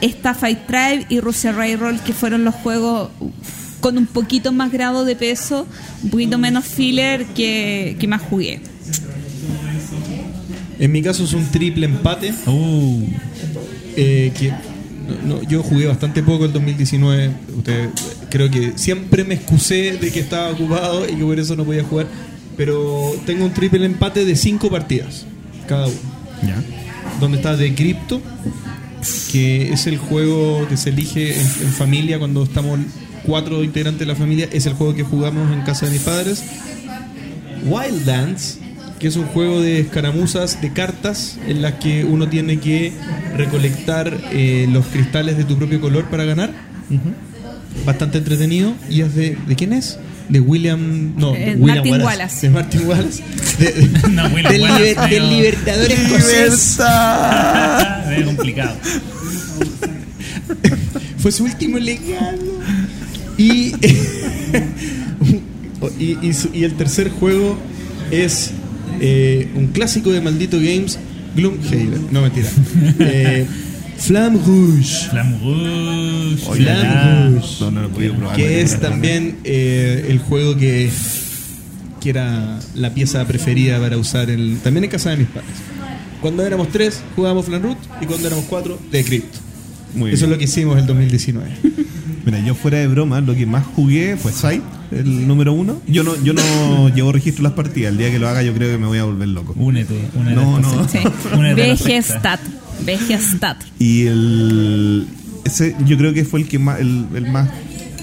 Está 0.00 0.34
Fight 0.34 0.66
Tribe 0.66 1.06
y 1.08 1.20
Russia 1.20 1.52
Railroad, 1.52 2.00
que 2.00 2.12
fueron 2.12 2.44
los 2.44 2.54
juegos 2.56 3.10
con 3.80 3.98
un 3.98 4.06
poquito 4.06 4.52
más 4.52 4.70
grado 4.70 5.04
de 5.04 5.16
peso, 5.16 5.66
un 6.04 6.10
poquito 6.10 6.38
menos 6.38 6.64
filler 6.64 7.24
que, 7.26 7.96
que 7.98 8.06
más 8.06 8.20
jugué. 8.22 8.60
En 10.82 10.90
mi 10.92 11.00
caso 11.00 11.22
es 11.24 11.32
un 11.32 11.46
triple 11.46 11.86
empate. 11.86 12.32
Eh, 13.96 14.32
que 14.38 14.50
no- 14.50 15.36
no, 15.36 15.42
yo 15.48 15.62
jugué 15.62 15.86
bastante 15.86 16.22
poco 16.22 16.44
el 16.44 16.52
2019. 16.52 17.30
Usted, 17.58 17.88
creo 18.30 18.50
que 18.50 18.72
siempre 18.76 19.24
me 19.24 19.34
excusé 19.34 19.96
de 19.98 20.10
que 20.10 20.20
estaba 20.20 20.50
ocupado 20.50 21.08
y 21.08 21.14
que 21.14 21.22
por 21.24 21.38
eso 21.38 21.54
no 21.56 21.64
podía 21.64 21.84
jugar. 21.84 22.06
Pero 22.56 23.14
tengo 23.26 23.44
un 23.44 23.52
triple 23.52 23.84
empate 23.86 24.24
de 24.24 24.34
cinco 24.36 24.70
partidas 24.70 25.24
cada 25.68 25.86
uno. 25.86 25.96
Ya. 26.42 26.62
Donde 27.20 27.36
está 27.38 27.56
The 27.56 27.74
Crypto, 27.74 28.20
que 29.30 29.72
es 29.72 29.86
el 29.86 29.98
juego 29.98 30.66
que 30.68 30.76
se 30.76 30.90
elige 30.90 31.32
en, 31.40 31.46
en 31.66 31.72
familia 31.72 32.18
cuando 32.18 32.42
estamos 32.42 32.80
cuatro 33.24 33.62
integrantes 33.62 34.00
de 34.00 34.06
la 34.06 34.16
familia. 34.16 34.48
Es 34.52 34.66
el 34.66 34.72
juego 34.74 34.94
que 34.94 35.04
jugamos 35.04 35.52
en 35.52 35.62
casa 35.62 35.86
de 35.86 35.92
mis 35.92 36.02
padres. 36.02 36.42
Wildlands, 37.64 38.58
que 39.02 39.08
es 39.08 39.16
un 39.16 39.26
juego 39.26 39.60
de 39.60 39.80
escaramuzas 39.80 40.62
de 40.62 40.72
cartas 40.72 41.36
en 41.48 41.60
las 41.60 41.72
que 41.74 42.04
uno 42.04 42.28
tiene 42.28 42.60
que 42.60 42.92
recolectar 43.36 44.16
eh, 44.32 44.66
los 44.70 44.86
cristales 44.86 45.36
de 45.36 45.42
tu 45.44 45.58
propio 45.58 45.80
color 45.80 46.04
para 46.04 46.24
ganar. 46.24 46.52
Bastante 47.84 48.18
entretenido. 48.18 48.72
¿Y 48.88 49.00
es 49.00 49.12
de, 49.16 49.36
de 49.48 49.56
quién 49.56 49.72
es? 49.72 49.98
De 50.28 50.38
William. 50.38 51.14
No, 51.16 51.34
Eh, 51.34 51.56
William 51.58 51.78
Martin 51.84 52.02
Wallace. 52.02 52.46
De 52.46 52.52
Martin 52.52 52.86
Wallace. 52.86 53.24
De- 53.58 53.72
de- 53.72 54.08
No, 54.10 54.26
William 54.28 54.52
del, 54.52 54.62
Wallace, 54.62 54.94
liber- 54.94 55.10
del 55.10 55.28
libertador 55.30 55.90
escocés. 55.90 56.78
es 58.18 58.24
complicado. 58.24 58.76
Fue 61.18 61.32
su 61.32 61.44
último 61.44 61.78
legado. 61.78 62.38
Y, 63.36 63.74
y, 65.98 66.18
y 66.22 66.32
su- 66.32 66.50
y 66.54 66.64
el 66.64 66.74
tercer 66.74 67.10
juego 67.10 67.58
es 68.10 68.52
eh, 69.02 69.48
un 69.56 69.66
clásico 69.68 70.10
de 70.12 70.20
Maldito 70.20 70.56
Games, 70.58 70.98
Gloomhaven. 71.36 72.06
No, 72.10 72.22
mentira. 72.22 72.48
Eh, 73.00 73.46
Flamme 73.98 74.38
Rouge. 74.44 75.08
Flamme 75.10 75.38
Rouge. 75.38 76.36
Flamme 76.44 76.64
ya. 76.64 77.28
Rouge. 77.28 77.56
No, 77.60 77.70
no 77.70 77.80
lo 77.82 77.86
he 77.88 77.90
podido 77.90 78.14
probar. 78.14 78.36
Que 78.36 78.60
es 78.60 78.80
también 78.80 79.36
eh, 79.44 80.06
el 80.08 80.18
juego 80.18 80.56
que, 80.56 80.90
que 82.00 82.10
era 82.10 82.58
la 82.74 82.94
pieza 82.94 83.24
preferida 83.26 83.78
para 83.80 83.98
usar 83.98 84.30
el, 84.30 84.58
también 84.62 84.84
en 84.84 84.90
casa 84.90 85.10
de 85.10 85.18
mis 85.18 85.28
padres. 85.28 85.50
Cuando 86.20 86.44
éramos 86.46 86.68
tres, 86.68 87.02
jugábamos 87.16 87.46
Flamme 87.46 87.64
Rouge 87.66 87.80
y 88.00 88.06
cuando 88.06 88.26
éramos 88.28 88.44
cuatro, 88.46 88.78
The 88.90 89.04
Crypt. 89.04 89.34
Muy 89.94 90.10
Eso 90.10 90.14
es 90.14 90.20
bien. 90.22 90.30
lo 90.30 90.38
que 90.38 90.44
hicimos 90.44 90.78
el 90.78 90.86
2019. 90.86 91.50
Mira, 92.24 92.38
yo 92.40 92.54
fuera 92.54 92.78
de 92.78 92.86
broma, 92.86 93.20
lo 93.20 93.34
que 93.34 93.46
más 93.46 93.64
jugué 93.66 94.16
fue 94.16 94.32
Sight, 94.32 94.62
el 94.92 95.26
número 95.26 95.52
uno. 95.52 95.80
Yo 95.88 96.04
no, 96.04 96.14
yo 96.22 96.32
no 96.32 96.88
llevo 96.94 97.12
registro 97.12 97.42
de 97.42 97.48
las 97.48 97.56
partidas. 97.56 97.92
El 97.92 97.98
día 97.98 98.10
que 98.10 98.18
lo 98.18 98.28
haga, 98.28 98.42
yo 98.42 98.54
creo 98.54 98.70
que 98.70 98.78
me 98.78 98.86
voy 98.86 98.98
a 98.98 99.04
volver 99.04 99.28
loco. 99.28 99.54
Únete, 99.56 100.08
únete. 100.14 100.36
No, 100.36 100.60
no. 100.60 100.88
Sí. 100.88 100.98
Vegestat. 101.56 102.40
Vegestat. 102.84 103.62
Y 103.78 104.06
el. 104.06 105.06
Ese 105.44 105.74
yo 105.84 105.98
creo 105.98 106.14
que 106.14 106.24
fue 106.24 106.40
el 106.40 106.48
que 106.48 106.60
más 106.60 106.78
el, 106.78 107.06
el 107.14 107.28
más 107.28 107.50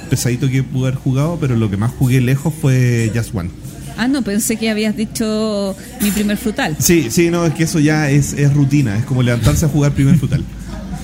pesadito 0.10 0.50
que 0.50 0.64
pude 0.64 0.90
haber 0.90 1.00
jugado, 1.00 1.38
pero 1.40 1.56
lo 1.56 1.70
que 1.70 1.78
más 1.78 1.92
jugué 1.92 2.20
lejos 2.20 2.54
fue 2.54 3.12
Just 3.16 3.34
One. 3.34 3.50
Ah, 3.96 4.08
no, 4.08 4.22
pensé 4.22 4.58
que 4.58 4.70
habías 4.70 4.96
dicho 4.96 5.76
mi 6.02 6.12
primer 6.12 6.38
frutal. 6.38 6.76
Sí, 6.80 7.08
sí, 7.12 7.30
no, 7.30 7.46
es 7.46 7.54
que 7.54 7.64
eso 7.64 7.80
ya 7.80 8.10
es, 8.10 8.34
es 8.34 8.54
rutina, 8.54 8.98
es 8.98 9.06
como 9.06 9.24
levantarse 9.24 9.66
a 9.66 9.70
jugar 9.70 9.94
primer 9.94 10.18
frutal. 10.18 10.44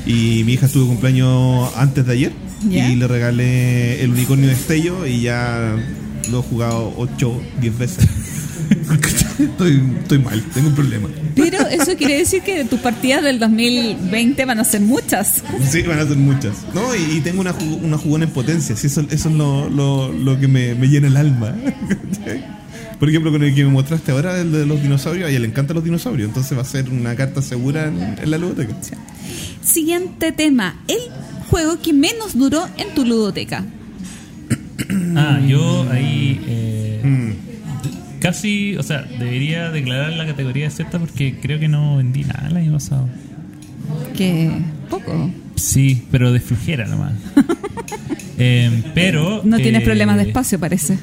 Y 0.05 0.43
mi 0.45 0.53
hija 0.53 0.65
estuvo 0.65 0.87
cumpleaños 0.87 1.71
antes 1.75 2.05
de 2.05 2.13
ayer 2.13 2.44
Ya. 2.69 2.89
y 2.89 2.95
le 2.95 3.07
regalé 3.07 4.01
el 4.03 4.11
unicornio 4.11 4.47
de 4.47 4.53
Estello 4.53 5.05
y 5.05 5.21
ya 5.21 5.75
lo 6.31 6.39
he 6.39 6.43
jugado 6.43 6.93
8, 6.97 7.41
10 7.61 7.77
veces. 7.77 8.07
estoy, 9.39 9.81
estoy 10.01 10.19
mal, 10.19 10.41
tengo 10.53 10.69
un 10.69 10.75
problema. 10.75 11.09
Pero 11.35 11.67
eso 11.67 11.95
quiere 11.97 12.17
decir 12.17 12.41
que 12.41 12.65
tus 12.65 12.79
partidas 12.79 13.23
del 13.23 13.39
2020 13.39 14.45
van 14.45 14.59
a 14.59 14.63
ser 14.63 14.81
muchas. 14.81 15.43
Sí, 15.69 15.81
van 15.83 15.99
a 15.99 16.07
ser 16.07 16.17
muchas. 16.17 16.57
No, 16.73 16.95
y, 16.95 17.17
y 17.17 17.21
tengo 17.21 17.41
una, 17.41 17.53
una 17.81 17.97
jugona 17.97 18.25
en 18.25 18.31
potencia. 18.31 18.75
Sí, 18.75 18.87
eso, 18.87 19.01
eso 19.09 19.29
es 19.29 19.35
lo, 19.35 19.69
lo, 19.69 20.11
lo 20.11 20.39
que 20.39 20.47
me, 20.47 20.75
me 20.75 20.87
llena 20.87 21.07
el 21.07 21.17
alma. 21.17 21.55
Por 22.99 23.09
ejemplo, 23.09 23.31
con 23.31 23.43
el 23.43 23.53
que 23.53 23.65
me 23.65 23.71
mostraste 23.71 24.11
ahora, 24.13 24.39
el 24.39 24.51
de 24.51 24.65
los 24.65 24.81
dinosaurios, 24.81 25.27
a 25.27 25.29
ella 25.29 25.39
le 25.39 25.47
encantan 25.47 25.75
los 25.75 25.83
dinosaurios. 25.83 26.29
Entonces 26.29 26.57
va 26.57 26.61
a 26.61 26.65
ser 26.65 26.89
una 26.89 27.15
carta 27.15 27.41
segura 27.41 27.87
en, 27.87 28.01
en 28.01 28.31
la 28.31 28.37
ludoteca. 28.37 28.73
Siguiente 29.61 30.31
tema. 30.31 30.81
El 30.87 30.99
juego 31.49 31.79
que 31.81 31.93
menos 31.93 32.37
duró 32.37 32.65
en 32.77 32.93
tu 32.95 33.05
ludoteca. 33.05 33.63
Ah, 35.17 35.39
yo 35.47 35.87
ahí 35.89 36.41
eh, 36.47 37.01
Mm. 37.03 37.31
casi, 38.19 38.75
o 38.77 38.83
sea, 38.83 39.03
debería 39.03 39.69
declarar 39.71 40.11
la 40.13 40.25
categoría 40.25 40.65
de 40.65 40.71
secta 40.71 40.99
porque 40.99 41.37
creo 41.41 41.59
que 41.59 41.67
no 41.67 41.97
vendí 41.97 42.23
nada 42.23 42.47
el 42.49 42.57
año 42.57 42.73
pasado. 42.73 43.07
Que 44.17 44.51
poco. 44.89 45.31
Sí, 45.55 46.03
pero 46.11 46.33
de 46.33 46.39
flujera 46.39 46.85
nomás. 46.87 47.13
Eh, 48.37 48.83
pero. 48.93 49.41
No 49.45 49.55
tienes 49.55 49.81
eh, 49.81 49.85
problemas 49.85 50.17
de 50.17 50.23
espacio, 50.23 50.59
parece. 50.59 50.97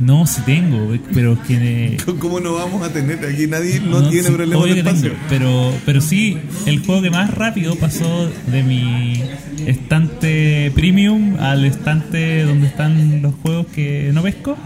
No, 0.00 0.26
sí 0.26 0.40
tengo, 0.46 0.96
pero 1.12 1.34
es 1.34 1.38
que. 1.40 1.96
¿Cómo 2.18 2.40
no 2.40 2.54
vamos 2.54 2.82
a 2.82 2.90
tener? 2.90 3.22
Aquí 3.24 3.46
nadie 3.46 3.80
no, 3.80 4.08
tiene 4.08 4.28
sí, 4.28 4.32
de 4.34 4.46
que 4.48 4.78
espacio. 4.80 5.02
tengo, 5.10 5.16
pero, 5.28 5.74
pero 5.84 6.00
sí, 6.00 6.38
el 6.64 6.78
juego 6.84 7.02
que 7.02 7.10
más 7.10 7.30
rápido 7.34 7.76
pasó 7.76 8.30
de 8.50 8.62
mi 8.62 9.22
estante 9.66 10.70
premium 10.74 11.36
al 11.38 11.66
estante 11.66 12.44
donde 12.44 12.66
están 12.68 13.20
los 13.20 13.34
juegos 13.42 13.66
que 13.74 14.10
no 14.14 14.22
pesco 14.22 14.56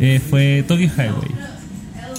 eh, 0.00 0.20
fue 0.30 0.64
Tokyo 0.66 0.86
Highway. 0.86 1.30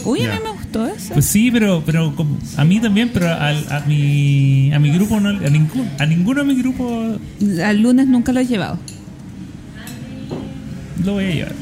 Uy, 0.06 0.22
a 0.26 0.34
mí 0.34 0.40
me 0.44 0.52
gustó 0.52 0.86
eso. 0.86 1.14
Pues 1.14 1.26
sí, 1.26 1.50
pero, 1.50 1.82
pero 1.86 2.14
a 2.58 2.66
mí 2.66 2.80
también, 2.80 3.10
pero 3.14 3.30
al- 3.34 3.66
a, 3.72 3.80
mi, 3.88 4.72
a 4.74 4.78
mi 4.80 4.92
grupo, 4.92 5.20
no, 5.20 5.30
a, 5.30 5.50
ningún, 5.50 5.90
a 5.98 6.06
ninguno 6.06 6.44
de 6.44 6.54
mi 6.54 6.62
grupo 6.62 7.18
Al 7.66 7.82
lunes 7.82 8.06
nunca 8.08 8.32
lo 8.34 8.42
he 8.42 8.46
llevado. 8.46 8.78
lo 11.04 11.14
voy 11.14 11.24
a 11.26 11.30
llevar. 11.34 11.54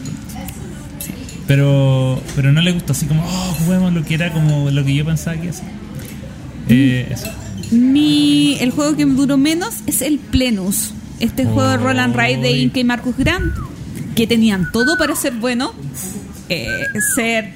Pero, 1.52 2.24
pero 2.34 2.54
no 2.54 2.62
le 2.62 2.72
gustó 2.72 2.94
así 2.94 3.08
como, 3.08 3.26
oh, 3.26 3.56
juguemos 3.60 3.92
lo 3.92 4.06
que 4.06 4.14
era 4.14 4.32
como 4.32 4.70
lo 4.70 4.86
que 4.86 4.96
yo 4.96 5.04
pensaba 5.04 5.36
que 5.36 5.50
hacía. 5.50 5.68
Eh, 6.70 7.10
eso. 7.12 7.28
Mi, 7.72 8.56
el 8.62 8.72
juego 8.72 8.96
que 8.96 9.06
me 9.06 9.16
duró 9.16 9.36
menos 9.38 9.80
es 9.86 10.02
el 10.02 10.18
Plenus. 10.18 10.94
Este 11.20 11.44
juego 11.44 11.68
de 11.68 11.76
Roll 11.76 12.00
and 12.00 12.16
Ride 12.16 12.38
de. 12.38 12.52
Inca 12.52 12.80
y 12.80 12.86
Marcus 12.86 13.18
Grant, 13.18 13.54
que 14.16 14.28
tenían 14.28 14.72
todo 14.72 14.98
para 14.98 15.14
ser 15.14 15.34
bueno. 15.34 15.74
eh, 16.48 16.86
ser 17.18 17.52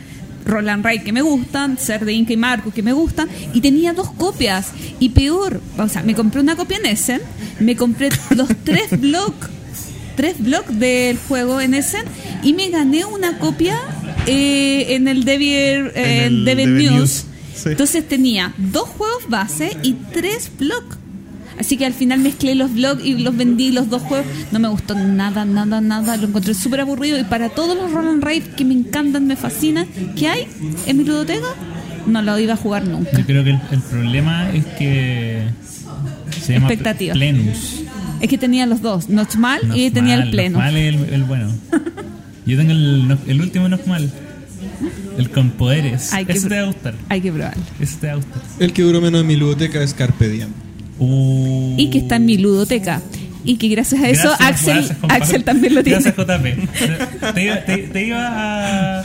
Roll 0.46 0.68
and 0.68 0.86
Ride 0.86 1.04
que 1.06 1.14
me 1.14 1.22
gustan, 1.22 1.78
ser 1.78 2.04
de 2.04 2.12
Inca 2.12 2.34
y 2.34 2.38
Marcus 2.38 2.74
que 2.74 2.84
me 2.84 2.92
gustan, 2.92 3.30
y 3.54 3.62
tenía 3.62 3.94
dos 3.94 4.12
copias. 4.12 4.74
Y 5.00 5.12
peor, 5.12 5.62
o 5.78 5.88
sea, 5.88 6.04
me 6.04 6.16
compré 6.16 6.42
una 6.42 6.58
copia 6.58 6.80
en 6.80 6.88
Essen, 6.88 7.22
me 7.62 7.78
compré 7.78 8.10
los 8.36 8.50
tres 8.66 8.90
blogs, 9.00 9.48
tres 10.16 10.36
blogs 10.40 10.80
del 10.80 11.18
juego 11.18 11.62
en 11.62 11.74
Essen, 11.74 12.04
y 12.44 12.54
me 12.54 12.70
gané 12.70 13.06
una 13.06 13.38
copia 13.38 13.78
eh, 14.28 14.96
en 14.96 15.08
el 15.08 15.24
Debian, 15.24 15.92
eh, 15.96 16.26
En 16.26 16.34
el 16.34 16.46
Debian 16.46 16.76
Debian 16.76 16.94
News. 16.94 16.94
News, 16.94 17.26
sí. 17.56 17.70
Entonces 17.70 18.08
tenía 18.08 18.54
dos 18.58 18.90
juegos 18.90 19.30
base 19.30 19.78
y 19.84 19.94
tres 20.14 20.52
blogs. 20.58 20.98
Así 21.58 21.78
que 21.78 21.86
al 21.86 21.94
final 21.94 22.20
mezclé 22.20 22.54
los 22.54 22.74
blogs 22.74 23.06
y 23.06 23.14
los 23.14 23.36
vendí 23.36 23.72
los 23.72 23.90
dos 23.90 24.02
juegos. 24.02 24.28
No 24.52 24.60
me 24.60 24.68
gustó 24.68 24.94
nada, 24.94 25.46
nada, 25.46 25.80
nada. 25.80 26.18
Lo 26.18 26.28
encontré 26.28 26.54
súper 26.54 26.82
aburrido. 26.82 27.18
Y 27.18 27.24
para 27.24 27.48
todos 27.48 27.78
los 27.78 27.92
Roll 27.92 28.08
and 28.10 28.56
que 28.56 28.66
me 28.66 28.74
encantan, 28.74 29.26
me 29.26 29.38
fascinan, 29.38 29.88
que 30.18 30.28
hay 30.28 30.48
en 30.86 30.98
mi 30.98 31.06
ludoteca, 31.06 31.48
no 32.08 32.22
lo 32.22 32.38
iba 32.40 32.54
a 32.54 32.58
jugar 32.58 32.86
nunca. 32.86 33.18
Yo 33.18 33.26
creo 33.26 33.44
que 33.46 33.52
el, 33.52 33.60
el 33.72 33.80
problema 33.80 34.52
es 34.52 34.66
que 34.78 35.44
se 36.42 36.54
llama 36.54 36.68
Expectativa. 36.68 37.14
Plenus. 37.14 37.85
Es 38.22 38.30
que 38.30 38.38
tenía 38.38 38.66
los 38.66 38.82
dos, 38.82 39.10
Notchmal 39.10 39.62
y 39.76 39.92
tenía 39.92 40.16
el 40.16 40.30
pleno. 40.32 40.58
Nocmal 40.58 40.78
es 40.78 40.96
el, 40.96 41.14
el 41.14 41.24
bueno. 41.24 41.52
Yo 42.46 42.58
tengo 42.58 42.72
el, 42.72 43.42
último 43.42 43.68
Nocmal. 43.70 44.10
El 45.18 45.30
con 45.30 45.52
poderes. 45.52 46.12
Hay 46.14 46.26
que 46.26 46.34
Ese 46.34 46.50
te 46.50 46.56
va 46.56 46.62
a 46.64 46.66
gustar. 46.66 46.94
Hay 47.10 47.22
que 47.22 47.32
probarlo. 47.32 47.64
Ese 47.80 47.96
te 47.98 48.08
va 48.08 48.14
a 48.14 48.16
gustar. 48.18 48.42
El 48.60 48.74
que 48.74 48.82
duró 48.82 49.00
menos 49.02 49.22
en 49.22 49.28
mi 49.28 49.36
ludoteca 49.36 49.82
es 49.82 49.94
Carpe 49.94 50.28
Diem. 50.28 50.50
Uh, 51.00 51.76
Y 51.78 51.90
que 51.90 52.00
está 52.00 52.18
en 52.18 52.26
mi 52.26 52.38
ludoteca. 52.38 53.02
Y 53.44 53.56
que 53.58 53.68
gracias 53.70 54.02
a 54.02 54.10
eso 54.10 54.30
gracias, 54.40 54.50
Axel, 54.50 54.98
gracias. 55.04 55.22
Axel 55.22 55.44
también 55.44 55.76
lo 55.76 55.84
tiene. 55.84 56.00
Gracias, 56.02 56.16
JP. 56.18 57.34
Te, 57.36 57.44
iba- 57.44 57.58
te- 57.66 57.78
te 57.78 58.08
iba 58.08 59.00
a, 59.00 59.04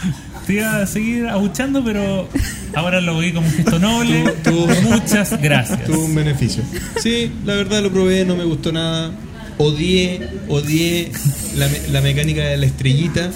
te 0.50 0.56
iba 0.56 0.82
a 0.82 0.86
seguir 0.86 1.26
abuchando, 1.28 1.84
pero 1.84 2.28
ahora 2.74 3.00
lo 3.00 3.18
vi 3.18 3.32
como 3.32 3.46
un 3.46 3.52
gesto 3.52 3.78
noble. 3.78 4.24
Tú- 4.42 4.50
tú- 4.50 4.68
Muchas 4.90 5.40
gracias. 5.40 5.84
Tuvo 5.84 6.04
un 6.06 6.14
beneficio. 6.14 6.62
Sí, 7.00 7.30
la 7.44 7.54
verdad 7.54 7.82
lo 7.82 7.90
probé, 7.92 8.24
no 8.24 8.34
me 8.36 8.44
gustó 8.44 8.72
nada. 8.72 9.12
Odié, 9.58 10.20
odié 10.48 11.12
la, 11.56 11.68
la 11.92 12.00
mecánica 12.00 12.42
de 12.42 12.56
la 12.56 12.66
estrellita, 12.66 13.30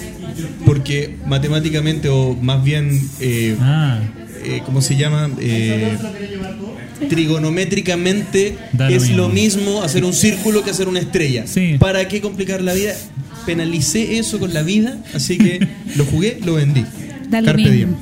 porque 0.65 1.17
matemáticamente, 1.27 2.09
o 2.09 2.35
más 2.35 2.65
bien, 2.65 2.99
eh, 3.21 3.57
Ah, 3.61 4.01
eh, 4.43 4.63
¿cómo 4.65 4.81
se 4.83 4.97
llama? 4.97 5.31
Eh, 5.39 5.97
trigonométricamente 7.09 8.57
Da 8.73 8.89
lo 8.91 8.97
es 8.97 9.11
lo 9.11 9.29
mismo. 9.29 9.61
mismo 9.69 9.83
hacer 9.83 10.05
un 10.05 10.15
círculo 10.15 10.63
que 10.65 10.71
hacer 10.71 10.89
una 10.89 11.01
estrella. 11.01 11.47
Sí. 11.47 11.77
¿Para 11.79 12.09
qué 12.09 12.21
complicar 12.21 12.61
la 12.63 12.73
vida? 12.75 12.95
Penalicé 13.47 14.19
eso 14.19 14.39
con 14.39 14.55
la 14.55 14.63
vida, 14.63 14.97
así 15.15 15.37
que 15.37 15.67
lo 15.97 16.07
jugué, 16.07 16.39
lo 16.45 16.55
vendí. 16.55 16.85
Da 17.35 17.41
lo 17.41 17.47
Carpe 17.47 17.63
mismo. 17.63 17.75
diem. 17.75 17.95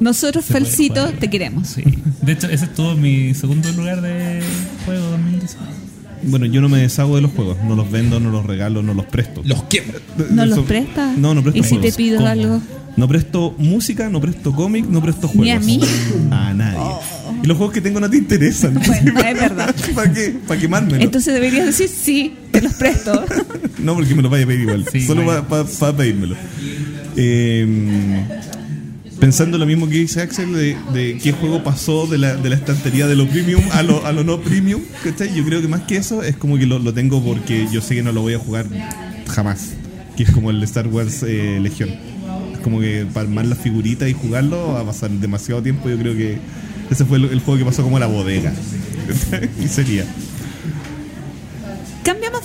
Nosotros, 0.00 0.44
Felcito, 0.44 1.10
te 1.20 1.28
queremos. 1.30 1.68
sí. 1.68 1.84
De 2.22 2.32
hecho, 2.32 2.48
ese 2.48 2.64
estuvo 2.64 2.92
en 2.92 3.00
mi 3.00 3.34
segundo 3.34 3.70
lugar 3.72 4.00
de 4.00 4.42
juego 4.86 5.02
2019. 5.10 5.72
Bueno, 6.24 6.46
yo 6.46 6.60
no 6.62 6.68
me 6.70 6.78
deshago 6.78 7.16
de 7.16 7.22
los 7.22 7.30
juegos. 7.32 7.58
No 7.64 7.76
los 7.76 7.90
vendo, 7.90 8.18
no 8.18 8.30
los 8.30 8.46
regalo, 8.46 8.82
no 8.82 8.94
los 8.94 9.04
presto. 9.04 9.42
Los 9.44 9.62
quemo. 9.64 9.92
¿No 10.30 10.46
los 10.46 10.60
prestas? 10.60 11.16
No, 11.18 11.34
no 11.34 11.42
presto 11.42 11.60
¿Y 11.60 11.64
si 11.64 11.76
te 11.76 11.92
pido 11.92 12.16
¿Cómo? 12.16 12.28
algo? 12.28 12.62
No 12.96 13.08
presto 13.08 13.54
música, 13.58 14.08
no 14.08 14.20
presto 14.20 14.54
cómic, 14.54 14.86
no 14.86 15.02
presto 15.02 15.28
juegos. 15.28 15.44
¿Ni 15.44 15.50
a 15.50 15.60
mí? 15.60 15.80
A 16.30 16.54
nadie. 16.54 16.78
Y 17.42 17.46
los 17.46 17.56
juegos 17.58 17.74
que 17.74 17.80
tengo 17.80 18.00
no 18.00 18.08
te 18.08 18.16
interesan. 18.16 18.74
Bueno, 18.86 19.20
es 19.20 19.34
verdad. 19.40 19.74
¿Para 19.94 20.12
qué? 20.12 20.36
¿Para 20.46 20.60
quemármelo? 20.60 21.02
Entonces 21.04 21.34
deberías 21.34 21.66
decir 21.66 21.88
sí, 21.88 22.34
te 22.50 22.62
los 22.62 22.72
presto. 22.74 23.24
No, 23.78 23.94
porque 23.94 24.14
me 24.14 24.22
lo 24.22 24.30
vaya 24.30 24.44
a 24.44 24.46
pedir 24.46 24.62
igual. 24.62 24.86
Sí, 24.90 25.02
Solo 25.06 25.26
para 25.46 25.94
pedírmelo. 25.94 26.36
Eh, 27.16 28.24
pensando 29.20 29.58
lo 29.58 29.66
mismo 29.66 29.88
que 29.88 29.96
dice 29.98 30.22
Axel, 30.22 30.52
de, 30.52 31.18
qué 31.22 31.32
juego 31.32 31.62
pasó 31.62 32.06
de 32.06 32.18
la, 32.18 32.36
de 32.36 32.48
la 32.48 32.56
estantería 32.56 33.06
de 33.06 33.16
lo 33.16 33.26
premium 33.26 33.62
a 33.72 33.82
lo, 33.82 34.04
a 34.04 34.12
lo 34.12 34.24
no 34.24 34.40
premium, 34.40 34.82
¿cachai? 35.02 35.34
Yo 35.34 35.44
creo 35.44 35.60
que 35.60 35.68
más 35.68 35.82
que 35.82 35.96
eso 35.96 36.22
es 36.22 36.36
como 36.36 36.58
que 36.58 36.66
lo, 36.66 36.78
lo 36.78 36.92
tengo 36.92 37.22
porque 37.22 37.66
yo 37.72 37.80
sé 37.80 37.94
que 37.94 38.02
no 38.02 38.12
lo 38.12 38.22
voy 38.22 38.34
a 38.34 38.38
jugar 38.38 38.66
jamás. 39.28 39.70
Que 40.16 40.22
es 40.22 40.30
como 40.30 40.50
el 40.50 40.62
Star 40.62 40.86
Wars 40.86 41.24
eh, 41.26 41.58
Legión. 41.60 41.90
Es 42.52 42.60
como 42.60 42.80
que 42.80 43.06
para 43.12 43.26
armar 43.26 43.46
las 43.46 43.58
figuritas 43.58 44.08
y 44.08 44.12
jugarlo 44.12 44.74
va 44.74 44.80
a 44.80 44.84
pasar 44.84 45.10
demasiado 45.10 45.62
tiempo. 45.62 45.88
Yo 45.88 45.98
creo 45.98 46.14
que 46.14 46.38
ese 46.90 47.04
fue 47.04 47.18
el, 47.18 47.40
juego 47.40 47.58
que 47.58 47.64
pasó 47.64 47.82
como 47.82 47.98
la 47.98 48.06
bodega. 48.06 48.52
y 49.64 49.68
sería. 49.68 50.04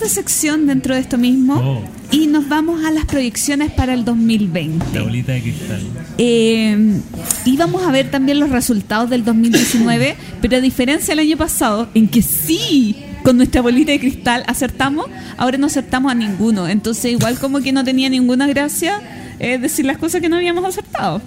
de 0.00 0.08
sección 0.08 0.66
dentro 0.66 0.94
de 0.94 1.00
esto 1.00 1.18
mismo 1.18 1.54
Oh. 1.54 1.82
y 2.10 2.26
nos 2.26 2.48
vamos 2.48 2.84
a 2.84 2.90
las 2.90 3.04
proyecciones 3.04 3.70
para 3.70 3.92
el 3.94 4.04
2020. 4.04 4.84
La 4.94 5.02
bolita 5.02 5.32
de 5.32 5.42
cristal. 5.42 5.80
Eh, 6.18 7.00
y 7.44 7.56
vamos 7.56 7.82
a 7.82 7.90
ver 7.92 8.10
también 8.10 8.40
los 8.40 8.50
resultados 8.50 9.10
del 9.10 9.24
2019, 9.24 10.16
pero 10.40 10.56
a 10.56 10.60
diferencia 10.60 11.14
del 11.14 11.26
año 11.26 11.36
pasado, 11.36 11.88
en 11.94 12.08
que 12.08 12.22
sí, 12.22 12.96
con 13.22 13.36
nuestra 13.36 13.60
bolita 13.60 13.92
de 13.92 14.00
cristal 14.00 14.42
acertamos, 14.46 15.06
ahora 15.36 15.58
no 15.58 15.66
acertamos 15.66 16.10
a 16.10 16.14
ninguno. 16.14 16.66
Entonces, 16.68 17.12
igual 17.12 17.38
como 17.38 17.60
que 17.60 17.72
no 17.72 17.84
tenía 17.84 18.08
ninguna 18.08 18.46
gracia 18.46 19.00
eh, 19.38 19.58
decir 19.58 19.84
las 19.84 19.98
cosas 19.98 20.20
que 20.20 20.28
no 20.28 20.36
habíamos 20.36 20.64
acertado. 20.64 21.20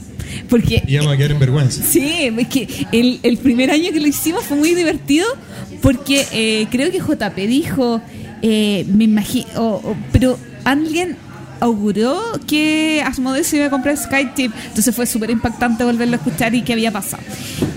Porque 0.50 0.84
Y 0.88 0.98
vamos 0.98 1.14
a 1.14 1.18
quedar 1.18 1.32
en 1.32 1.40
vergüenza. 1.40 1.84
Sí, 1.84 2.32
es 2.38 2.48
que 2.48 2.88
el, 2.92 3.20
el 3.22 3.38
primer 3.38 3.70
año 3.70 3.92
que 3.92 4.00
lo 4.00 4.08
hicimos 4.08 4.44
fue 4.44 4.58
muy 4.58 4.74
divertido 4.74 5.28
porque 5.82 6.26
eh, 6.32 6.66
creo 6.72 6.92
que 6.92 7.00
JP 7.00 7.36
dijo, 7.48 8.02
eh, 8.44 8.86
me 8.94 9.06
imagino, 9.06 9.82
pero 10.12 10.38
alguien 10.66 11.16
auguró 11.62 12.22
que 12.46 13.02
Asmodee 13.06 13.46
se 13.46 13.56
iba 13.56 13.68
a 13.68 13.70
comprar 13.70 13.96
Skytip, 13.96 14.52
entonces 14.68 14.94
fue 14.94 15.06
súper 15.06 15.30
impactante 15.30 15.86
volverlo 15.86 16.16
a 16.16 16.18
escuchar 16.18 16.54
y 16.54 16.62
qué 16.62 16.74
había 16.74 16.92
pasado. 16.92 17.24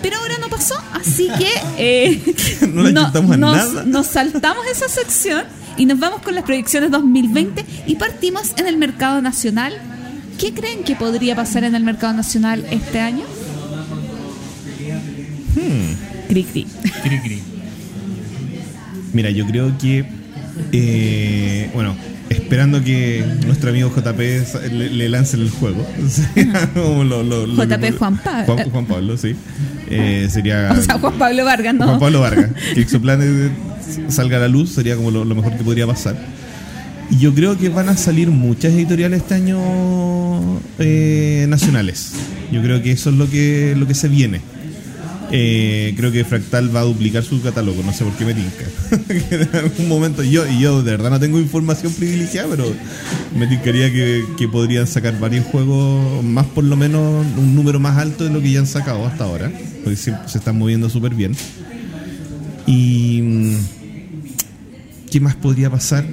Pero 0.03 0.19
ahora 0.19 0.35
no 0.41 0.49
pasó, 0.49 0.75
así 0.93 1.29
que 1.39 1.49
eh, 1.79 2.21
No 2.73 2.87
a 2.87 2.91
nos, 2.91 3.39
nada. 3.39 3.85
nos 3.85 4.07
saltamos 4.09 4.67
esa 4.67 4.89
sección 4.89 5.45
y 5.77 5.87
nos 5.87 6.01
vamos 6.01 6.21
con 6.23 6.35
las 6.35 6.43
proyecciones 6.43 6.91
2020 6.91 7.65
y 7.87 7.95
partimos 7.95 8.53
en 8.57 8.67
el 8.67 8.77
mercado 8.77 9.23
nacional. 9.23 9.73
¿Qué 10.37 10.53
creen 10.53 10.83
que 10.83 10.97
podría 10.97 11.37
pasar 11.37 11.63
en 11.63 11.77
el 11.77 11.85
mercado 11.85 12.13
nacional 12.13 12.67
este 12.73 12.99
año? 12.99 13.25
Cri, 16.29 16.43
cri. 16.43 16.67
Cri, 17.05 17.21
cri. 17.21 17.43
Mira, 19.13 19.31
yo 19.31 19.47
creo 19.47 19.79
que. 19.79 20.16
Eh, 20.73 21.70
bueno, 21.74 21.97
esperando 22.31 22.83
que 22.83 23.24
nuestro 23.47 23.70
amigo 23.70 23.93
JP 23.95 24.19
le, 24.73 24.91
le 24.91 25.09
lance 25.09 25.37
el 25.37 25.51
juego. 25.51 25.87
Lo- 26.74 27.05
lo- 27.23 27.47
lo 27.47 27.65
JP 27.65 27.99
Juan 27.99 28.16
Pablo. 28.19 28.55
Juan, 28.55 28.70
Juan 28.70 28.87
Pablo, 28.87 29.16
sí. 29.16 29.35
Eh, 29.91 30.28
sería. 30.31 30.73
O 30.78 30.83
sea, 30.83 30.99
Juan 30.99 31.15
Pablo 31.19 31.45
Vargas, 31.45 31.74
¿no? 31.74 31.87
Juan 31.87 32.01
Pablo 32.01 32.20
Vargas. 32.20 32.51
Que 32.74 32.81
Exoplanet 32.81 33.53
salga 34.09 34.37
a 34.39 34.41
la 34.41 34.49
luz 34.49 34.70
sería 34.70 34.97
como 34.97 35.11
lo, 35.11 35.24
lo 35.24 35.35
mejor 35.35 35.57
que 35.57 35.62
podría 35.65 35.87
pasar. 35.87 36.16
Y 37.11 37.19
yo 37.19 37.33
creo 37.35 37.57
que 37.57 37.69
van 37.69 37.89
a 37.89 37.97
salir 37.97 38.28
muchas 38.31 38.73
editoriales 38.73 39.23
este 39.23 39.35
año 39.35 40.61
eh, 40.81 41.47
nacionales. 41.49 42.12
Yo 42.51 42.61
creo 42.62 42.83
que 42.83 42.91
eso 42.93 43.11
es 43.11 43.16
lo 43.16 43.31
que, 43.31 43.74
lo 43.77 43.87
que 43.87 43.95
se 43.95 44.09
viene. 44.09 44.41
Eh, 45.32 45.93
creo 45.97 46.12
que 46.12 46.24
Fractal 46.24 46.74
va 46.74 46.81
a 46.81 46.85
duplicar 46.85 47.24
su 47.24 47.43
catálogo, 47.43 47.82
no 47.82 47.93
sé 47.93 48.05
por 48.05 48.12
qué 48.15 48.24
me 48.24 48.35
tinca. 48.35 48.65
En 49.31 49.48
algún 49.57 49.89
momento 49.89 50.23
yo, 50.23 50.47
y 50.47 50.61
yo 50.61 50.82
de 50.82 50.93
verdad 50.93 51.11
no 51.11 51.19
tengo 51.19 51.40
información 51.40 51.93
privilegiada, 51.93 52.48
pero 52.51 52.73
me 53.36 53.47
tincaría 53.48 53.93
que, 53.93 54.24
que 54.39 54.47
podrían 54.48 54.86
sacar 54.86 55.19
varios 55.19 55.44
juegos, 55.47 56.23
más 56.24 56.47
por 56.47 56.62
lo 56.65 56.77
menos 56.77 57.27
un 57.36 57.55
número 57.57 57.81
más 57.81 57.98
alto 57.98 58.24
de 58.24 58.31
lo 58.31 58.40
que 58.40 58.53
ya 58.53 58.61
han 58.61 58.66
sacado 58.69 59.05
hasta 59.05 59.24
ahora, 59.24 59.51
porque 59.82 59.97
se, 59.97 60.15
se 60.27 60.39
están 60.39 60.59
moviendo 60.59 60.89
súper 60.89 61.15
bien. 61.15 61.35
Y. 62.66 63.20
mm, 63.23 63.57
¿Qué 65.11 65.20
más 65.20 65.35
podría 65.36 65.70
pasar? 65.70 66.05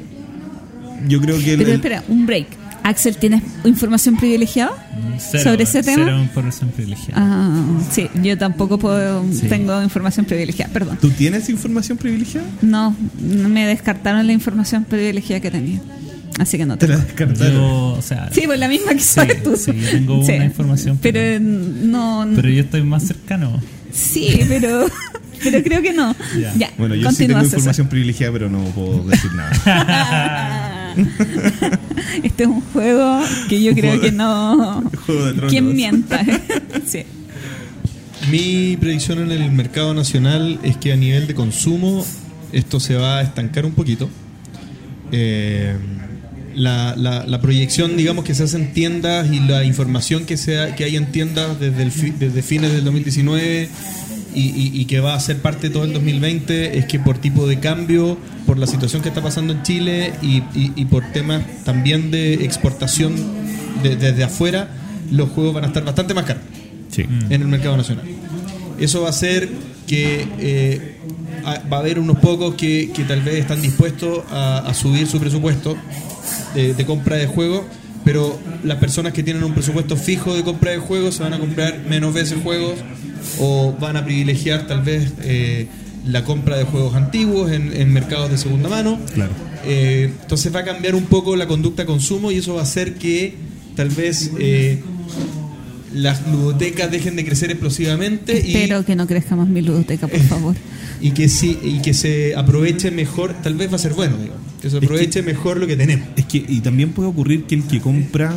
Yo 1.08 1.20
creo 1.22 1.38
que. 1.38 1.58
Pero 1.58 1.70
el- 1.70 1.76
espera, 1.76 2.04
un 2.08 2.26
break. 2.26 2.48
Axel, 2.84 3.16
¿tienes 3.18 3.42
información 3.64 4.18
privilegiada? 4.18 4.72
Cero, 5.18 5.44
¿Sobre 5.52 5.64
ese 5.64 5.84
tema? 5.84 6.04
Cero 6.06 6.22
información 6.22 6.70
privilegiada. 6.72 7.14
Ah, 7.24 7.64
sí, 7.92 8.10
yo 8.22 8.38
tampoco 8.38 8.78
puedo, 8.78 9.24
Sí. 9.32 9.48
tengo 9.48 9.82
información 9.82 10.26
privilegiada, 10.26 10.72
perdón. 10.74 10.98
¿Tú 11.00 11.10
tienes 11.10 11.48
información 11.50 11.98
privilegiada? 11.98 12.46
No, 12.62 12.96
me 13.22 13.66
descartaron 13.66 14.28
la 14.28 14.34
información 14.34 14.84
privilegiada 14.84 15.40
que 15.42 15.50
tenía. 15.52 15.80
Así 16.40 16.58
que 16.58 16.66
no 16.66 16.78
Te 16.78 16.88
la 16.88 16.98
descartaron. 16.98 17.54
Yo, 17.54 17.94
o 17.98 18.02
sea, 18.02 18.30
Sí, 18.34 18.42
pues 18.46 18.60
la 18.60 18.68
misma 18.68 18.92
que 18.94 19.00
Sí, 19.00 19.06
sabes 19.06 19.44
tú. 19.44 19.56
sí, 19.56 19.72
yo 19.80 19.90
tengo 19.92 20.20
una 20.20 20.46
información, 20.46 20.98
Pero 21.02 21.20
pero- 21.20 21.40
no. 21.40 22.28
pero 22.36 22.50
yo 22.50 22.62
estoy 22.64 22.82
más 22.84 23.04
cercano. 23.04 23.62
Sí, 23.94 24.40
pero, 24.50 24.88
pero 25.44 25.64
creo 25.64 25.82
que 25.82 25.94
no. 25.94 26.14
Ya. 26.38 26.54
Ya, 26.58 26.72
Bueno, 26.78 26.96
yo 26.96 27.10
sí 27.12 27.28
tengo 27.28 27.42
información 27.44 27.88
privilegiada, 27.88 28.34
pero 28.34 28.50
no 28.50 28.60
puedo 28.72 29.04
decir 29.06 29.32
nada. 29.34 30.80
este 32.24 32.44
es 32.44 32.50
un 32.50 32.62
juego 32.62 33.22
que 33.50 33.62
yo 33.62 33.74
creo 33.74 34.00
que 34.00 34.12
no. 34.12 34.84
¿Quién 35.50 35.76
mienta? 35.76 36.24
sí. 36.86 37.04
Mi 38.32 38.78
predicción 38.78 39.20
en 39.20 39.32
el 39.32 39.52
mercado 39.52 39.94
nacional 39.94 40.60
es 40.64 40.78
que 40.78 40.94
a 40.94 40.96
nivel 40.96 41.28
de 41.28 41.36
consumo 41.36 42.06
esto 42.52 42.80
se 42.80 42.96
va 42.96 43.20
a 43.20 43.22
estancar 43.22 43.66
un 43.66 43.74
poquito. 43.74 44.10
Eh, 45.12 45.76
la, 46.56 46.96
la- 46.96 47.26
la 47.26 47.42
proyección, 47.42 47.98
digamos, 47.98 48.24
que 48.24 48.36
se 48.36 48.44
hace 48.44 48.58
en 48.58 48.74
tiendas 48.74 49.32
y 49.32 49.40
la 49.40 49.64
información 49.64 50.26
que, 50.26 50.38
sea, 50.38 50.76
que 50.76 50.84
hay 50.84 50.96
en 50.96 51.08
tiendas 51.12 51.60
desde, 51.60 51.82
el 51.84 51.92
fi- 51.92 52.12
desde 52.18 52.42
fines 52.44 52.72
del 52.72 52.84
2019 52.86 53.70
y, 54.36 54.42
y- 54.50 54.72
y 54.82 54.86
que 54.86 55.00
va 55.00 55.14
a 55.16 55.20
ser 55.20 55.38
parte 55.38 55.68
de 55.68 55.74
todo 55.74 55.84
el 55.86 55.94
2020 55.94 56.78
es 56.78 56.86
que 56.86 57.00
por 57.00 57.18
tipo 57.18 57.48
de 57.48 57.60
cambio, 57.60 58.18
por 58.46 58.58
la 58.58 58.68
situación 58.68 59.02
que 59.02 59.10
está 59.10 59.22
pasando 59.22 59.54
en 59.54 59.64
Chile 59.64 60.14
y, 60.22 60.42
por 60.86 61.04
temas 61.12 61.42
también 61.64 62.12
de 62.12 62.34
exportación 62.46 63.14
de- 63.82 63.96
desde 63.96 64.24
afuera, 64.24 64.70
los 65.12 65.30
juegos 65.30 65.54
van 65.54 65.64
a 65.66 65.68
estar 65.68 65.84
bastante 65.86 66.14
más 66.14 66.26
caros 66.26 66.44
Sí. 66.90 67.04
en 67.30 67.42
el 67.42 67.48
mercado 67.48 67.76
nacional. 67.78 68.06
Eso 68.80 69.02
va 69.02 69.08
a 69.08 69.10
hacer 69.12 69.50
que 69.88 70.28
eh, 70.40 70.98
va 71.72 71.78
a 71.78 71.80
haber 71.80 72.00
unos 72.00 72.20
pocos 72.20 72.56
que, 72.56 72.92
que 72.94 73.04
tal 73.04 73.22
vez 73.22 73.36
están 73.36 73.62
dispuestos 73.62 74.20
a, 74.32 74.60
a 74.60 74.74
subir 74.74 75.08
su 75.08 75.20
presupuesto 75.20 75.76
de, 76.56 76.74
de 76.74 76.86
compra 76.86 77.16
de 77.18 77.26
juegos, 77.28 77.64
pero 78.06 78.40
las 78.64 78.78
personas 78.78 79.14
que 79.14 79.24
tienen 79.24 79.44
un 79.44 79.54
presupuesto 79.54 79.96
fijo 79.98 80.36
de 80.36 80.44
compra 80.44 80.72
de 80.72 80.78
juegos 80.78 81.16
se 81.16 81.24
van 81.24 81.34
a 81.34 81.40
comprar 81.40 81.80
menos 81.90 82.14
veces 82.14 82.38
juegos 82.44 82.76
o 83.40 83.74
van 83.80 83.98
a 83.98 84.06
privilegiar 84.06 84.68
tal 84.68 84.82
vez 84.82 85.14
eh, 85.22 85.68
la 86.06 86.24
compra 86.24 86.58
de 86.58 86.66
juegos 86.66 86.96
antiguos 86.96 87.52
en, 87.52 87.74
en 87.76 87.92
mercados 87.92 88.30
de 88.30 88.38
segunda 88.38 88.70
mano. 88.70 89.00
Claro. 89.14 89.32
Eh, 89.66 90.12
entonces 90.22 90.54
va 90.54 90.60
a 90.60 90.66
cambiar 90.66 90.96
un 90.96 91.06
poco 91.06 91.36
la 91.36 91.48
conducta 91.48 91.84
de 91.84 91.88
consumo 91.88 92.32
y 92.32 92.38
eso 92.38 92.56
va 92.56 92.62
a 92.62 92.64
hacer 92.64 92.96
que 92.96 93.36
tal 93.76 93.90
vez 93.90 94.32
eh, 94.38 94.82
las 95.94 96.28
ludotecas 96.28 96.92
dejen 96.92 97.16
de 97.16 97.24
crecer 97.24 97.52
explosivamente 97.52 98.34
y, 98.46 98.54
Espero 98.54 98.84
que 98.84 98.96
no 98.96 99.08
crezca 99.08 99.36
más 99.36 99.48
mi 99.48 99.62
ludoteca, 99.62 100.08
por 100.08 100.20
favor. 100.28 100.56
y 101.02 101.12
que 101.12 101.30
sí 101.30 101.58
y 101.64 101.82
que 101.82 101.94
se 101.94 102.36
aproveche 102.36 102.92
mejor, 102.92 103.34
tal 103.42 103.56
vez 103.56 103.72
va 103.72 103.76
a 103.78 103.80
ser 103.80 103.94
bueno, 103.94 104.18
digo, 104.18 104.34
que 104.62 104.70
se 104.70 104.78
aproveche 104.78 105.22
mejor 105.22 105.58
lo 105.58 105.68
que 105.68 105.78
tenemos. 105.78 106.10
Es 106.18 106.26
que, 106.26 106.44
y 106.46 106.60
también 106.60 106.92
puede 106.92 107.08
ocurrir 107.08 107.46
que 107.46 107.56
el 107.56 107.64
que 107.64 107.80
compra 107.80 108.36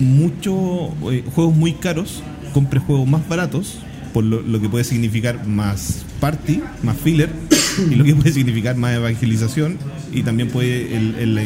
muchos 0.00 0.90
eh, 1.10 1.24
juegos 1.34 1.56
muy 1.56 1.72
caros, 1.72 2.22
compre 2.58 2.80
juegos 2.80 3.06
más 3.08 3.26
baratos, 3.28 3.78
por 4.12 4.24
lo, 4.24 4.40
lo 4.42 4.60
que 4.60 4.68
puede 4.68 4.82
significar 4.84 5.46
más 5.46 6.04
party, 6.20 6.60
más 6.82 6.96
filler, 6.96 7.30
y 7.90 7.94
lo 7.94 8.02
que 8.04 8.14
puede 8.16 8.32
significar 8.32 8.74
más 8.76 8.94
evangelización, 8.96 9.78
y 10.12 10.22
también 10.24 10.48
puede 10.48 10.96
el- 10.96 11.14
el- 11.20 11.38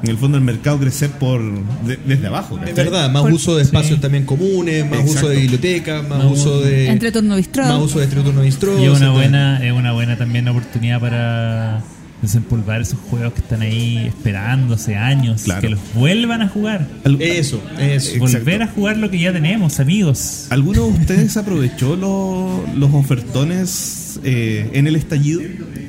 en 0.00 0.08
el 0.10 0.16
fondo 0.16 0.38
el 0.38 0.44
mercado 0.44 0.78
crecer 0.78 1.10
por 1.10 1.40
de- 1.84 1.98
desde 2.06 2.28
abajo. 2.28 2.58
Es 2.64 2.74
verdad, 2.74 3.10
más 3.10 3.22
Por- 3.22 3.32
uso 3.32 3.56
de 3.56 3.64
espacios 3.64 3.96
sí. 3.96 4.00
también 4.00 4.24
comunes, 4.24 4.84
más 4.88 5.00
Exacto. 5.00 5.18
uso 5.18 5.28
de 5.28 5.36
bibliotecas, 5.40 6.08
más 6.08 6.18
Más 6.24 6.32
uso 6.32 6.60
de. 6.60 6.88
Entre 6.88 7.10
turno 7.12 7.34
bistro. 7.36 7.64
Más 7.64 7.80
uso 7.82 7.98
de 7.98 8.06
turno 8.06 8.40
bistro. 8.42 8.78
Y 8.80 8.84
es 8.84 8.90
una 8.96 9.10
buena, 9.10 9.62
es 9.66 9.72
una 9.72 9.92
buena 9.92 10.16
también 10.16 10.46
oportunidad 10.48 11.00
para 11.00 11.82
desempolvar 12.22 12.80
esos 12.80 12.98
juegos 13.10 13.32
que 13.34 13.40
están 13.40 13.62
ahí 13.62 14.06
esperando 14.06 14.74
hace 14.74 14.96
años, 14.96 15.42
Claro. 15.44 15.60
que 15.60 15.68
los 15.70 15.80
vuelvan 15.94 16.42
a 16.42 16.48
jugar. 16.48 16.86
Al- 17.04 17.20
Eso, 17.22 17.62
eso. 17.78 18.10
Exacto. 18.14 18.18
Volver 18.20 18.62
a 18.62 18.66
jugar 18.68 18.96
lo 18.96 19.10
que 19.10 19.18
ya 19.20 19.32
tenemos, 19.32 19.78
amigos. 19.80 20.46
¿Alguno 20.50 20.84
de 20.86 20.90
ustedes 20.92 21.36
aprovechó 21.36 21.96
lo- 21.96 22.64
los 22.76 22.92
ofertones 22.92 24.20
eh, 24.24 24.70
en 24.72 24.86
el 24.86 24.96
estallido? 24.96 25.42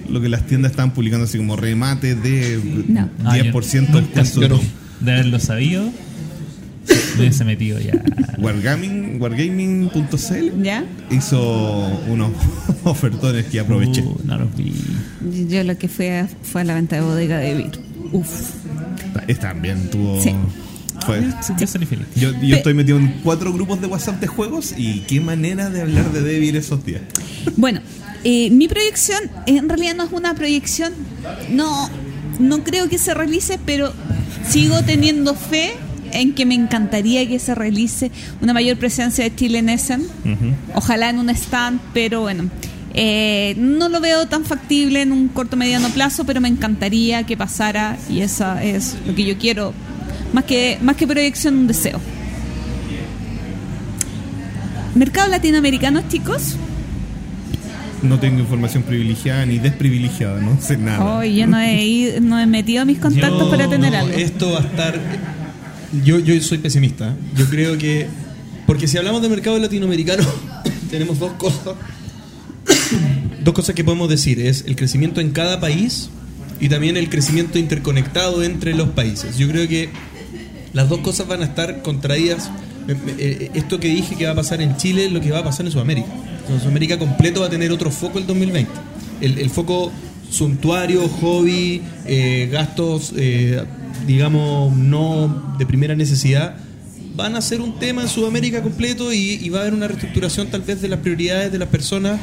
Lo 0.09 0.21
que 0.21 0.29
las 0.29 0.45
tiendas 0.45 0.71
estaban 0.71 0.91
publicando 0.93 1.25
así 1.25 1.37
como 1.37 1.55
remate 1.55 2.15
de 2.15 2.59
No. 2.87 3.09
Ah, 3.25 3.37
yo 3.37 3.43
10% 3.45 4.01
nunca 4.01 4.21
descuento. 4.21 4.41
yo 4.57 4.61
no. 4.63 5.05
De 5.05 5.13
haberlo 5.13 5.39
sabido, 5.39 5.89
me 7.15 7.21
hubiese 7.21 7.43
metido 7.45 7.79
ya. 7.79 7.93
Wargaming, 8.37 9.19
wargaming.cl 9.21 10.63
¿Ya? 10.63 10.85
hizo 11.11 11.87
unos 12.07 12.31
ofertones 12.83 13.45
que 13.45 13.59
aproveché. 13.59 14.01
Uh, 14.01 14.19
no 14.25 14.37
los 14.37 14.55
vi. 14.55 14.73
Yo 15.49 15.63
lo 15.63 15.77
que 15.77 15.87
fue 15.87 16.19
a, 16.19 16.27
fue 16.43 16.61
a 16.61 16.63
la 16.63 16.73
venta 16.75 16.95
de 16.95 17.01
bodega 17.01 17.37
de 17.39 17.53
Vir. 17.55 17.71
Uf. 18.11 18.51
Está 19.27 19.53
bien, 19.53 19.89
tuvo. 19.89 20.21
Sí. 20.23 20.31
fue- 21.05 21.21
Sí, 21.41 21.53
yo 21.59 21.67
salí 21.67 21.85
feliz. 21.85 22.05
Yo, 22.15 22.31
yo 22.33 22.39
Pe- 22.39 22.57
estoy 22.57 22.73
metido 22.73 22.97
en 22.97 23.19
cuatro 23.23 23.51
grupos 23.53 23.81
de 23.81 23.87
WhatsApp 23.87 24.19
de 24.19 24.27
juegos 24.27 24.73
y 24.77 25.01
qué 25.01 25.19
manera 25.19 25.69
de 25.69 25.81
hablar 25.81 26.11
de 26.11 26.21
Devil 26.21 26.55
esos 26.55 26.85
días. 26.85 27.01
Bueno, 27.57 27.81
eh, 28.23 28.49
mi 28.51 28.67
proyección 28.67 29.19
en 29.45 29.67
realidad 29.69 29.95
no 29.95 30.03
es 30.05 30.11
una 30.11 30.33
proyección, 30.35 30.93
no, 31.51 31.89
no 32.39 32.63
creo 32.63 32.89
que 32.89 32.97
se 32.97 33.13
realice, 33.13 33.59
pero 33.65 33.93
sigo 34.47 34.81
teniendo 34.83 35.35
fe 35.35 35.73
en 36.13 36.33
que 36.33 36.45
me 36.45 36.55
encantaría 36.55 37.27
que 37.27 37.39
se 37.39 37.55
realice 37.55 38.11
una 38.41 38.53
mayor 38.53 38.77
presencia 38.77 39.23
de 39.23 39.35
Chile 39.35 39.59
en 39.59 39.69
Essen. 39.69 40.03
Ojalá 40.75 41.09
en 41.09 41.19
un 41.19 41.29
stand, 41.29 41.79
pero 41.93 42.21
bueno. 42.21 42.49
eh, 42.93 43.53
no 43.57 43.87
lo 43.87 44.01
veo 44.01 44.27
tan 44.27 44.43
factible 44.45 45.01
en 45.03 45.11
un 45.11 45.27
corto 45.27 45.55
mediano 45.55 45.89
plazo, 45.89 46.25
pero 46.25 46.41
me 46.41 46.47
encantaría 46.49 47.23
que 47.23 47.37
pasara 47.37 47.97
y 48.09 48.21
esa 48.21 48.63
es 48.63 48.95
lo 49.05 49.13
que 49.15 49.23
yo 49.25 49.37
quiero, 49.37 49.73
más 50.33 50.43
que, 50.45 50.77
más 50.81 50.95
que 50.95 51.05
proyección, 51.07 51.55
un 51.55 51.67
deseo. 51.67 51.99
Mercado 54.95 55.29
latinoamericano, 55.29 56.01
chicos. 56.09 56.55
No 58.01 58.17
tengo 58.17 58.39
información 58.39 58.83
privilegiada 58.83 59.45
ni 59.45 59.59
desprivilegiada, 59.59 60.39
no 60.41 60.59
sé 60.61 60.77
nada. 60.77 61.17
Hoy 61.17 61.35
yo 61.35 61.47
no 61.47 61.59
he, 61.59 61.83
ido- 61.85 62.21
no 62.21 62.39
he 62.39 62.45
metido 62.45 62.85
mis 62.85 62.97
contactos 62.97 63.41
Yo- 63.43 63.49
para 63.51 63.69
tener 63.69 63.91
no, 63.91 63.97
algo. 63.99 64.13
Esto 64.17 64.51
va 64.53 64.59
a 64.59 64.61
estar. 64.61 64.99
Yo, 66.03 66.19
yo 66.19 66.39
soy 66.41 66.59
pesimista. 66.59 67.15
Yo 67.35 67.45
creo 67.45 67.77
que. 67.77 68.07
Porque 68.67 68.87
si 68.87 68.97
hablamos 68.97 69.21
de 69.21 69.29
mercado 69.29 69.57
latinoamericano, 69.57 70.23
tenemos 70.91 71.19
dos 71.19 71.33
cosas. 71.33 71.75
Dos 73.43 73.53
cosas 73.53 73.73
que 73.73 73.83
podemos 73.83 74.09
decir: 74.09 74.39
es 74.39 74.65
el 74.67 74.75
crecimiento 74.75 75.21
en 75.21 75.31
cada 75.31 75.59
país 75.59 76.09
y 76.59 76.67
también 76.69 76.97
el 76.97 77.09
crecimiento 77.09 77.57
interconectado 77.57 78.43
entre 78.43 78.73
los 78.73 78.89
países. 78.89 79.37
Yo 79.37 79.47
creo 79.47 79.67
que 79.67 79.89
las 80.73 80.89
dos 80.89 80.99
cosas 80.99 81.27
van 81.27 81.41
a 81.41 81.45
estar 81.45 81.81
contraídas. 81.81 82.51
Eh, 82.87 82.97
eh, 83.17 83.51
Esto 83.53 83.79
que 83.79 83.87
dije 83.87 84.15
que 84.15 84.25
va 84.25 84.31
a 84.31 84.35
pasar 84.35 84.61
en 84.61 84.75
Chile 84.75 85.05
es 85.05 85.11
lo 85.11 85.21
que 85.21 85.31
va 85.31 85.39
a 85.39 85.43
pasar 85.43 85.65
en 85.65 85.71
Sudamérica. 85.71 86.09
En 86.49 86.59
Sudamérica 86.59 86.99
completo 86.99 87.39
va 87.39 87.47
a 87.47 87.49
tener 87.49 87.71
otro 87.71 87.91
foco 87.91 88.19
el 88.19 88.27
2020. 88.27 88.71
El, 89.21 89.39
el 89.39 89.49
foco 89.49 89.91
suntuario, 90.29 91.07
hobby, 91.07 91.81
eh, 92.05 92.49
gastos, 92.51 93.13
eh, 93.15 93.63
digamos, 94.05 94.75
no 94.75 95.55
de 95.57 95.65
primera 95.65 95.95
necesidad, 95.95 96.57
van 97.15 97.35
a 97.35 97.41
ser 97.41 97.59
un 97.59 97.77
tema 97.79 98.01
en 98.01 98.07
Sudamérica 98.07 98.61
completo 98.61 99.11
y, 99.11 99.49
va 99.49 99.59
a 99.59 99.61
haber 99.63 99.73
una 99.73 99.87
reestructuración 99.87 100.47
tal 100.47 100.61
vez 100.61 100.81
de 100.81 100.87
las 100.87 100.99
prioridades 100.99 101.51
de 101.51 101.59
las 101.59 101.67
personas 101.67 102.19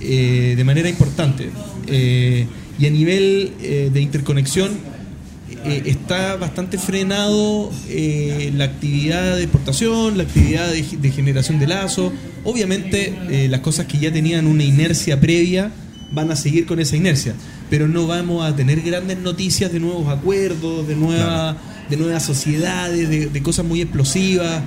eh, 0.00 0.54
de 0.56 0.64
manera 0.64 0.88
importante. 0.88 1.50
Eh, 1.88 2.46
y 2.78 2.86
a 2.86 2.90
nivel 2.90 3.52
eh, 3.60 3.90
de 3.92 4.00
interconexión, 4.00 4.92
está 5.64 6.34
bastante 6.36 6.76
frenado 6.76 7.70
la 8.54 8.64
actividad 8.64 9.36
de 9.36 9.42
exportación, 9.42 10.16
la 10.16 10.24
actividad 10.24 10.68
de, 10.72 10.82
de 10.82 11.10
generación 11.12 11.60
de 11.60 11.68
lazo. 11.68 12.12
Obviamente, 12.42 13.48
las 13.48 13.60
cosas 13.60 13.86
que 13.86 13.98
ya 13.98 14.12
tenían 14.12 14.48
una 14.48 14.64
inercia 14.64 15.20
previa 15.20 15.70
van 16.10 16.32
a 16.32 16.36
seguir 16.36 16.66
con 16.66 16.80
esa 16.80 16.96
inercia, 16.96 17.34
pero 17.72 17.88
no 17.88 18.06
vamos 18.06 18.44
a 18.44 18.54
tener 18.54 18.82
grandes 18.82 19.16
noticias 19.16 19.72
de 19.72 19.80
nuevos 19.80 20.06
acuerdos, 20.12 20.86
de, 20.86 20.94
nueva, 20.94 21.56
de 21.88 21.96
nuevas 21.96 22.22
sociedades, 22.22 23.08
de, 23.08 23.26
de 23.28 23.42
cosas 23.42 23.64
muy 23.64 23.80
explosivas. 23.80 24.62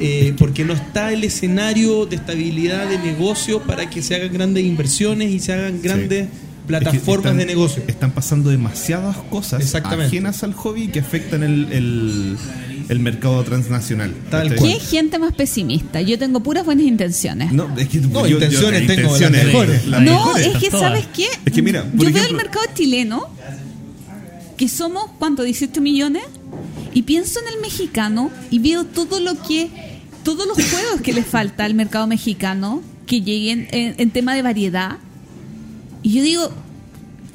eh, 0.00 0.32
porque 0.38 0.64
no 0.64 0.72
está 0.72 1.12
el 1.12 1.22
escenario 1.24 2.06
de 2.06 2.16
estabilidad 2.16 2.88
de 2.88 2.98
negocio 2.98 3.60
para 3.60 3.88
que 3.90 4.00
se 4.02 4.14
hagan 4.14 4.32
grandes 4.32 4.64
inversiones 4.64 5.30
y 5.30 5.38
se 5.38 5.52
hagan 5.52 5.82
grandes 5.82 6.22
Es 6.24 6.28
que 6.28 6.66
plataformas 6.66 7.26
están- 7.32 7.36
de 7.38 7.46
negocio. 7.46 7.82
Están 7.86 8.10
pasando 8.12 8.48
demasiadas 8.50 9.16
cosas 9.30 9.60
ajenas 10.08 10.42
al 10.42 10.54
hobby 10.54 10.88
que 10.88 11.00
afectan 11.00 11.42
el, 11.42 11.68
el, 11.72 12.36
el 12.88 13.00
mercado 13.00 13.42
transnacional. 13.44 14.14
Tal. 14.30 14.54
¿Qué 14.54 14.78
gente 14.80 15.18
más 15.18 15.32
pesimista? 15.34 16.00
Yo 16.00 16.18
tengo 16.18 16.40
puras 16.40 16.64
buenas 16.64 16.86
intenciones. 16.86 17.52
No, 17.52 17.68
es 17.76 17.88
que 17.88 17.98
No, 18.00 18.26
intenciones 18.26 18.86
tengo 18.86 19.16
las 19.18 19.30
mejores. 19.30 19.86
las 19.86 20.00
No, 20.02 20.12
mejores. 20.26 20.46
es 20.46 20.56
que 20.58 20.70
todas. 20.70 20.88
¿sabes 20.88 21.06
qué? 21.14 21.26
Es 21.44 21.52
que 21.52 21.62
mira, 21.62 21.84
yo 21.94 22.12
veo 22.12 22.24
el 22.24 22.34
mercado 22.34 22.64
chileno, 22.74 23.26
que 24.56 24.68
somos, 24.68 25.04
¿cuánto? 25.18 25.42
18 25.42 25.80
millones, 25.80 26.22
y 26.94 27.02
pienso 27.02 27.40
en 27.40 27.54
el 27.54 27.60
mexicano 27.60 28.30
y 28.50 28.58
veo 28.58 28.84
todo 28.84 29.20
lo 29.20 29.40
que, 29.42 29.68
todos 30.24 30.46
los 30.46 30.56
juegos 30.56 31.00
que 31.02 31.12
le 31.12 31.22
falta 31.22 31.64
al 31.64 31.74
mercado 31.74 32.06
mexicano 32.06 32.82
que 33.06 33.20
lleguen 33.20 33.68
en, 33.70 33.94
en 33.98 34.10
tema 34.10 34.34
de 34.34 34.42
variedad. 34.42 34.98
Y 36.02 36.12
yo 36.14 36.22
digo, 36.22 36.50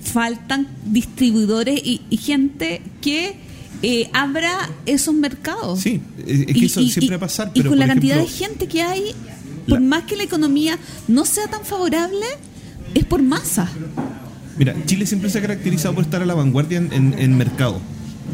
faltan 0.04 0.68
distribuidores 0.86 1.80
y, 1.84 2.02
y 2.10 2.18
gente 2.18 2.82
que 3.02 3.36
eh, 3.82 4.10
abra 4.14 4.70
esos 4.86 5.14
mercados. 5.14 5.80
Sí, 5.80 6.02
es 6.28 6.46
que 6.46 6.60
Y- 6.60 6.66
eso 6.66 6.82
y- 6.82 6.90
siempre 6.92 7.18
va 7.18 7.26
a 7.26 7.28
pasar. 7.28 7.52
Y 7.54 7.60
pero 7.60 7.70
con 7.72 7.80
la 7.80 7.88
cantidad 7.88 8.18
de 8.18 8.28
gente 8.28 8.68
que 8.68 8.82
hay, 8.82 9.14
por 9.68 9.80
La- 9.82 9.88
más 9.88 10.04
que 10.04 10.16
la 10.16 10.24
economía 10.24 10.78
no 11.08 11.26
sea 11.26 11.48
tan 11.48 11.64
favorable, 11.66 12.26
es 12.94 13.06
por 13.06 13.22
masa. 13.22 13.70
Mira, 14.58 14.76
Chile 14.86 15.06
siempre 15.06 15.30
se 15.30 15.38
ha 15.40 15.42
caracterizado 15.42 15.96
por 15.96 16.04
estar 16.04 16.22
a 16.22 16.26
la 16.26 16.34
vanguardia 16.36 16.78
en, 16.78 16.92
en- 16.94 17.16
en 17.18 17.38
mercado. 17.38 17.80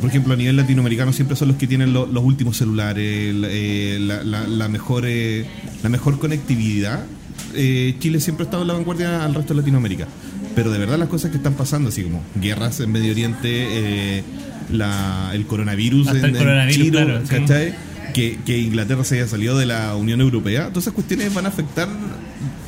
Por 0.01 0.09
ejemplo, 0.09 0.33
a 0.33 0.37
nivel 0.37 0.55
latinoamericano 0.57 1.13
siempre 1.13 1.35
son 1.35 1.47
los 1.47 1.57
que 1.57 1.65
tienen 1.67 1.93
lo- 1.93 2.05
los 2.05 2.23
últimos 2.23 2.57
celulares, 2.57 3.33
la, 3.33 3.47
eh, 3.49 3.97
la- 3.99 4.23
la- 4.23 4.47
la 4.47 4.67
mejor, 4.67 5.05
eh, 5.07 5.45
la 5.83 5.89
mejor 5.89 6.19
conectividad. 6.19 7.03
Eh, 7.53 7.95
Chile 7.99 8.19
siempre 8.19 8.43
ha 8.43 8.45
estado 8.47 8.63
en 8.63 8.67
la 8.67 8.73
vanguardia 8.73 9.23
al 9.23 9.33
resto 9.33 9.53
de 9.53 9.61
Latinoamérica. 9.61 10.07
Pero 10.55 10.71
de 10.71 10.79
verdad 10.79 10.97
las 10.97 11.07
cosas 11.09 11.31
que 11.31 11.37
están 11.37 11.53
pasando, 11.53 11.89
así 11.89 12.03
como 12.03 12.21
guerras 12.41 12.79
en 12.79 12.91
Medio 12.91 13.11
Oriente, 13.11 13.47
eh, 14.19 14.23
la- 14.71 15.31
el 15.33 15.45
coronavirus 15.45 16.07
Hasta 16.07 16.19
en, 16.19 16.25
el 16.25 16.31
en 16.31 16.37
coronavirus, 16.37 17.29
sí. 17.29 17.35
¿cachai? 17.35 17.75
Que, 18.13 18.39
que 18.45 18.57
Inglaterra 18.59 19.03
se 19.03 19.15
haya 19.15 19.27
salido 19.27 19.57
de 19.57 19.65
la 19.65 19.95
Unión 19.95 20.21
Europea, 20.21 20.69
todas 20.69 20.85
esas 20.85 20.93
cuestiones 20.93 21.33
van 21.33 21.45
a 21.45 21.49
afectar 21.49 21.87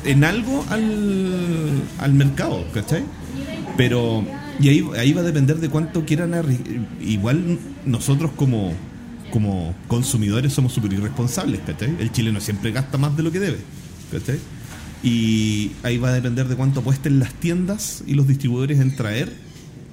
en 0.04 0.22
algo 0.24 0.64
al, 0.68 1.82
al 1.98 2.12
mercado, 2.12 2.64
¿cachai? 2.72 3.02
Pero, 3.76 4.24
y 4.60 4.68
ahí, 4.68 4.84
ahí 4.98 5.12
va 5.12 5.22
a 5.22 5.24
depender 5.24 5.56
de 5.56 5.68
cuánto 5.68 6.04
quieran 6.04 6.34
Igual 7.00 7.58
nosotros 7.84 8.30
como, 8.36 8.72
como 9.32 9.74
consumidores 9.88 10.52
somos 10.52 10.72
súper 10.72 10.92
irresponsables, 10.92 11.60
¿cachai? 11.66 11.96
El 11.98 12.12
chileno 12.12 12.40
siempre 12.40 12.70
gasta 12.70 12.96
más 12.98 13.16
de 13.16 13.22
lo 13.22 13.32
que 13.32 13.40
debe, 13.40 13.58
¿cachai? 14.12 14.38
Y 15.02 15.72
ahí 15.82 15.96
va 15.96 16.10
a 16.10 16.12
depender 16.12 16.46
de 16.46 16.56
cuánto 16.56 16.80
apuesten 16.80 17.18
las 17.18 17.32
tiendas 17.34 18.04
y 18.06 18.14
los 18.14 18.28
distribuidores 18.28 18.78
en 18.80 18.94
traer 18.94 19.32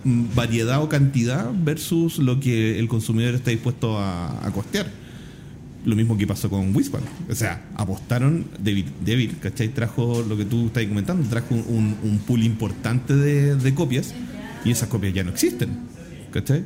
variedad 0.03 0.81
o 0.81 0.89
cantidad 0.89 1.49
versus 1.53 2.19
lo 2.19 2.39
que 2.39 2.79
el 2.79 2.87
consumidor 2.87 3.35
está 3.35 3.51
dispuesto 3.51 3.97
a, 3.97 4.45
a 4.45 4.51
costear. 4.51 4.87
Lo 5.85 5.95
mismo 5.95 6.17
que 6.17 6.27
pasó 6.27 6.49
con 6.49 6.75
Wispan. 6.75 7.03
O 7.29 7.35
sea, 7.35 7.65
apostaron, 7.75 8.45
David, 8.59 8.85
David 9.05 9.31
¿cachai? 9.41 9.69
Trajo 9.69 10.23
lo 10.27 10.35
que 10.35 10.45
tú 10.45 10.67
estás 10.67 10.85
comentando, 10.85 11.27
trajo 11.29 11.55
un, 11.55 12.21
pool 12.25 12.43
importante 12.43 13.15
de, 13.15 13.55
de 13.55 13.73
copias 13.73 14.13
y 14.65 14.71
esas 14.71 14.89
copias 14.89 15.13
ya 15.13 15.23
no 15.23 15.31
existen. 15.31 15.69
¿Cachai? 16.31 16.65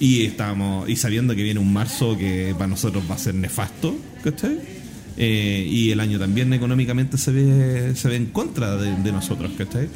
Y 0.00 0.24
estábamos, 0.24 0.88
y 0.88 0.96
sabiendo 0.96 1.36
que 1.36 1.42
viene 1.42 1.60
un 1.60 1.72
marzo 1.72 2.16
que 2.16 2.52
para 2.54 2.66
nosotros 2.66 3.04
va 3.08 3.14
a 3.14 3.18
ser 3.18 3.34
nefasto, 3.34 3.96
¿cachai? 4.22 4.58
Eh, 5.16 5.66
y 5.70 5.90
el 5.90 6.00
año 6.00 6.18
también 6.18 6.52
económicamente 6.52 7.16
se 7.18 7.30
ve, 7.30 7.94
se 7.94 8.08
ve 8.08 8.16
en 8.16 8.26
contra 8.26 8.76
de, 8.76 8.96
de 8.96 9.12
nosotros, 9.12 9.52
¿cachai? 9.56 9.88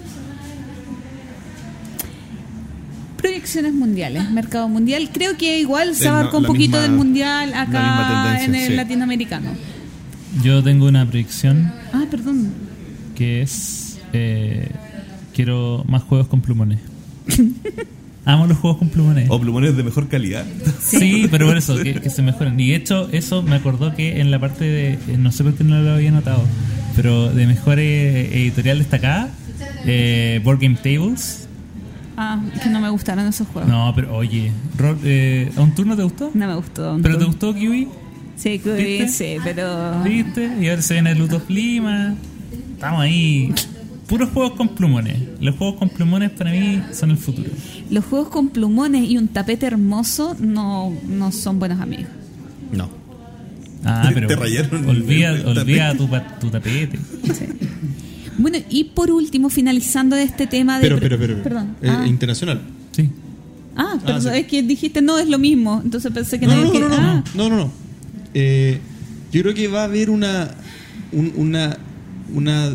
Proyecciones 3.18 3.72
mundiales, 3.74 4.30
mercado 4.30 4.68
mundial. 4.68 5.10
Creo 5.12 5.36
que 5.36 5.58
igual 5.60 5.94
se 5.94 6.08
abarca 6.08 6.38
un 6.38 6.44
poquito 6.44 6.76
misma- 6.78 6.82
del 6.82 6.92
mundial 6.92 7.52
acá 7.54 8.42
en 8.44 8.54
el 8.54 8.68
sí. 8.68 8.74
latinoamericano. 8.74 9.50
Yo 10.42 10.62
tengo 10.62 10.86
una 10.86 11.04
predicción 11.04 11.72
Ah, 11.92 12.04
perdón. 12.10 12.52
que 13.16 13.42
es. 13.42 13.98
eh, 14.12 14.68
quiero 15.34 15.84
más 15.88 16.02
juegos 16.04 16.28
con 16.28 16.40
plumones. 16.40 16.78
Amo 18.24 18.46
los 18.46 18.58
juegos 18.58 18.78
con 18.78 18.88
plumones. 18.90 19.26
O 19.30 19.40
plumones 19.40 19.76
de 19.76 19.82
mejor 19.82 20.06
calidad. 20.08 20.44
Sí, 20.80 21.26
pero 21.30 21.46
por 21.46 21.56
eso, 21.56 21.76
que, 21.82 21.94
que 21.94 22.10
se 22.10 22.20
mejoren. 22.22 22.60
Y 22.60 22.68
de 22.70 22.76
hecho, 22.76 23.08
eso 23.10 23.42
me 23.42 23.56
acordó 23.56 23.94
que 23.96 24.20
en 24.20 24.30
la 24.30 24.38
parte 24.38 24.64
de. 24.64 24.92
eh, 24.92 24.98
No 25.18 25.32
sé 25.32 25.42
por 25.44 25.54
qué 25.54 25.64
no 25.64 25.80
lo 25.80 25.92
había 25.94 26.10
notado, 26.12 26.42
pero 26.94 27.32
de 27.32 27.46
mejor 27.46 27.78
eh, 27.80 28.26
editorial 28.42 28.78
destacada, 28.78 29.30
eh, 29.86 30.40
Board 30.44 30.60
Game 30.60 30.76
Tables. 30.76 31.47
Ah, 32.20 32.40
que 32.62 32.68
no 32.68 32.80
me 32.80 32.88
gustaron 32.90 33.26
esos 33.28 33.46
juegos. 33.46 33.70
No, 33.70 33.92
pero 33.94 34.16
oye, 34.16 34.50
eh, 35.04 35.52
¿a 35.56 35.60
un 35.60 35.72
turno 35.74 35.94
te 35.96 36.02
gustó? 36.02 36.30
No 36.34 36.46
me 36.48 36.54
gustó. 36.56 36.98
¿Pero 37.00 37.16
te 37.16 37.24
gustó 37.24 37.54
Kiwi? 37.54 37.86
Sí, 38.36 38.58
que 38.58 38.72
¿Viste? 38.74 39.08
sí, 39.08 39.36
pero. 39.44 40.02
¿Viste? 40.02 40.50
Y 40.60 40.68
ahora 40.68 40.82
se 40.82 40.94
viene 40.94 41.12
el 41.12 41.18
Luto 41.18 41.40
Lima. 41.48 42.14
Estamos 42.74 43.00
ahí. 43.00 43.52
Puros 44.08 44.30
juegos 44.30 44.52
con 44.56 44.68
plumones. 44.70 45.16
Los 45.40 45.54
juegos 45.56 45.76
con 45.78 45.90
plumones 45.90 46.30
para 46.30 46.50
mí 46.50 46.82
son 46.92 47.10
el 47.10 47.18
futuro. 47.18 47.50
Los 47.90 48.04
juegos 48.04 48.28
con 48.30 48.48
plumones 48.48 49.08
y 49.08 49.16
un 49.18 49.28
tapete 49.28 49.66
hermoso 49.66 50.34
no, 50.40 50.92
no 51.06 51.30
son 51.30 51.58
buenos 51.58 51.80
amigos. 51.80 52.06
No. 52.72 52.88
Ah, 53.84 54.10
pero 54.12 54.26
Te 54.26 54.34
rayaron 54.34 54.88
olvida, 54.88 55.28
el- 55.30 55.40
el 55.42 55.58
olvida 55.58 55.94
tu, 55.94 56.08
tu 56.40 56.50
tapete. 56.50 56.98
Bueno, 58.38 58.58
y 58.70 58.84
por 58.84 59.10
último, 59.10 59.50
finalizando 59.50 60.16
de 60.16 60.22
este 60.22 60.46
tema 60.46 60.78
de. 60.78 60.82
Pero, 60.88 60.98
pero, 61.00 61.18
pero. 61.18 61.42
Perdón. 61.42 61.76
Eh, 61.82 61.88
ah, 61.90 62.06
internacional. 62.06 62.60
Sí. 62.92 63.10
ah, 63.76 63.98
pero 64.04 64.20
sí. 64.20 64.28
es 64.32 64.46
que 64.46 64.62
dijiste 64.62 65.02
no 65.02 65.18
es 65.18 65.28
lo 65.28 65.38
mismo. 65.38 65.80
Entonces 65.84 66.10
pensé 66.12 66.38
que 66.40 66.46
No, 66.46 66.52
nadie 66.52 66.64
no, 66.64 66.70
quiere- 66.70 66.88
no, 66.88 66.96
no, 66.96 67.02
ah, 67.02 67.24
no, 67.34 67.48
no, 67.50 67.56
no. 67.56 67.72
Eh, 68.34 68.78
yo 69.32 69.42
creo 69.42 69.54
que 69.54 69.68
va 69.68 69.82
a 69.82 69.84
haber 69.84 70.08
una, 70.10 70.50
un- 71.12 71.32
una, 71.36 71.76
una. 72.34 72.70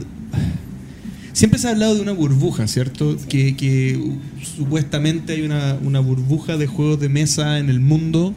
Siempre 1.32 1.60
se 1.60 1.68
ha 1.68 1.72
hablado 1.72 1.96
de 1.96 2.02
una 2.02 2.12
burbuja, 2.12 2.68
¿cierto? 2.68 3.18
Que, 3.28 3.56
que 3.58 3.98
uh, 3.98 4.20
supuestamente 4.44 5.34
hay 5.34 5.42
una, 5.42 5.78
una 5.84 6.00
burbuja 6.00 6.58
de 6.58 6.68
juegos 6.68 7.00
de 7.00 7.10
mesa 7.10 7.58
en 7.58 7.70
el 7.70 7.80
mundo 7.80 8.36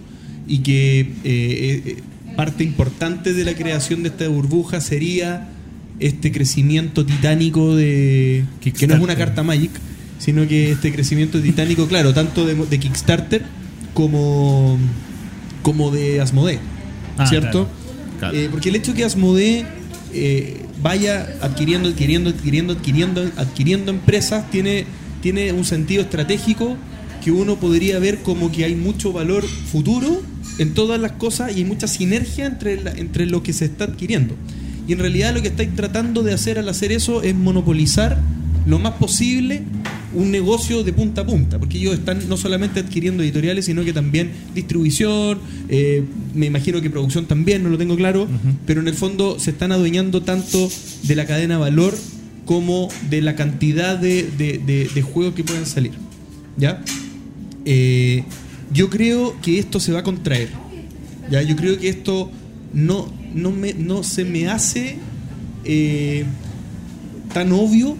y 0.48 0.58
que 0.60 1.00
eh, 1.00 1.12
eh, 1.24 2.02
parte 2.36 2.64
importante 2.64 3.34
de 3.34 3.44
la 3.44 3.55
creación 3.55 4.02
de 4.02 4.08
esta 4.08 4.26
burbuja 4.28 4.80
sería 4.80 5.48
este 6.00 6.31
crecimiento 6.33 7.05
titánico 7.07 7.75
de 7.75 8.44
que 8.60 8.86
no 8.86 8.94
es 8.94 9.00
una 9.00 9.16
carta 9.16 9.42
Magic, 9.42 9.70
sino 10.18 10.47
que 10.47 10.73
este 10.73 10.92
crecimiento 10.92 11.41
titánico, 11.41 11.86
claro, 11.89 12.12
tanto 12.15 12.44
de, 12.47 12.55
de 12.55 12.78
Kickstarter 12.78 13.42
como 13.94 14.78
como 15.62 15.91
de 15.91 16.20
Asmodee, 16.20 16.58
Ah, 17.18 17.26
¿cierto? 17.26 17.66
claro. 18.18 18.36
Eh, 18.36 18.49
porque 18.50 18.68
el 18.68 18.76
hecho 18.76 18.92
que 18.94 19.05
Asmodee 19.05 19.65
eh, 20.12 20.60
vaya 20.83 21.26
adquiriendo, 21.41 21.89
adquiriendo, 21.89 22.31
adquiriendo, 22.31 22.73
adquiriendo, 22.75 23.31
adquiriendo 23.36 23.91
empresas 23.91 24.50
tiene, 24.50 24.84
tiene 25.23 25.52
un 25.52 25.65
sentido 25.65 26.02
estratégico 26.02 26.76
que 27.25 27.33
uno 27.33 27.57
podría 27.57 27.99
ver 27.99 28.18
como 28.18 28.52
que 28.52 28.65
hay 28.65 28.75
mucho 28.76 29.12
valor 29.12 29.44
futuro 29.44 30.23
en 30.58 30.75
todas 30.75 31.00
las 31.00 31.12
cosas 31.12 31.52
y 31.57 31.60
hay 31.60 31.65
mucha 31.65 31.89
sinergia 31.89 32.47
entre, 32.47 32.81
la- 32.83 32.92
entre 32.92 33.26
lo 33.26 33.42
que 33.42 33.52
se 33.52 33.65
está 33.65 33.84
adquiriendo. 33.84 34.34
Y 34.86 34.92
en 34.92 34.98
realidad 35.00 35.34
lo 35.34 35.42
que 35.42 35.48
estáis 35.48 35.74
tratando 35.74 36.23
de 36.23 36.32
hacer 36.32 36.58
al 36.58 36.68
hacer 36.68 36.92
eso 36.92 37.23
es 37.23 37.34
monopolizar 37.34 38.18
lo 38.66 38.78
más 38.78 38.94
posible 38.94 39.62
un 40.15 40.31
negocio 40.31 40.82
de 40.82 40.92
punta 40.92 41.20
a 41.23 41.26
punta, 41.26 41.58
porque 41.58 41.76
ellos 41.78 41.94
están 41.94 42.26
no 42.28 42.36
solamente 42.36 42.81
adquiriendo 42.81 43.23
editoriales, 43.23 43.66
sino 43.66 43.84
que 43.84 43.92
también 43.92 44.31
distribución, 44.55 45.39
eh, 45.68 46.05
me 46.34 46.47
imagino 46.47 46.81
que 46.81 46.89
producción 46.89 47.26
también, 47.26 47.62
no 47.62 47.68
lo 47.68 47.76
tengo 47.76 47.97
claro, 47.97 48.26
pero 48.65 48.81
en 48.81 48.89
el 48.89 48.94
fondo 48.94 49.39
se 49.39 49.50
están 49.50 49.73
adueñando 49.73 50.23
tanto 50.23 50.70
de 51.02 51.15
la 51.16 51.26
cadena 51.26 51.58
valor 51.58 51.94
como 52.47 52.89
de 53.10 53.20
la 53.23 53.34
cantidad 53.36 53.98
de, 53.98 54.23
de- 54.39 54.58
de- 54.65 54.89
de 54.94 55.02
juegos 55.02 55.34
que 55.34 55.44
pueden 55.44 55.66
salir. 55.66 55.92
¿Ya? 56.56 56.82
Eh, 57.65 58.23
yo 58.73 58.89
creo 58.90 59.34
que 59.42 59.58
esto 59.58 59.81
se 59.81 59.92
va 59.92 60.00
a 60.00 60.02
contraer. 60.02 60.48
¿ya? 61.31 61.42
Yo 61.42 61.56
creo 61.56 61.78
que 61.78 61.89
esto 61.89 62.31
no, 62.73 63.12
no, 63.36 63.52
me, 63.52 63.73
no 63.74 64.02
se 64.02 64.24
me 64.24 64.48
hace 64.48 64.97
eh, 65.65 66.24
tan 67.32 67.52
obvio 67.52 67.97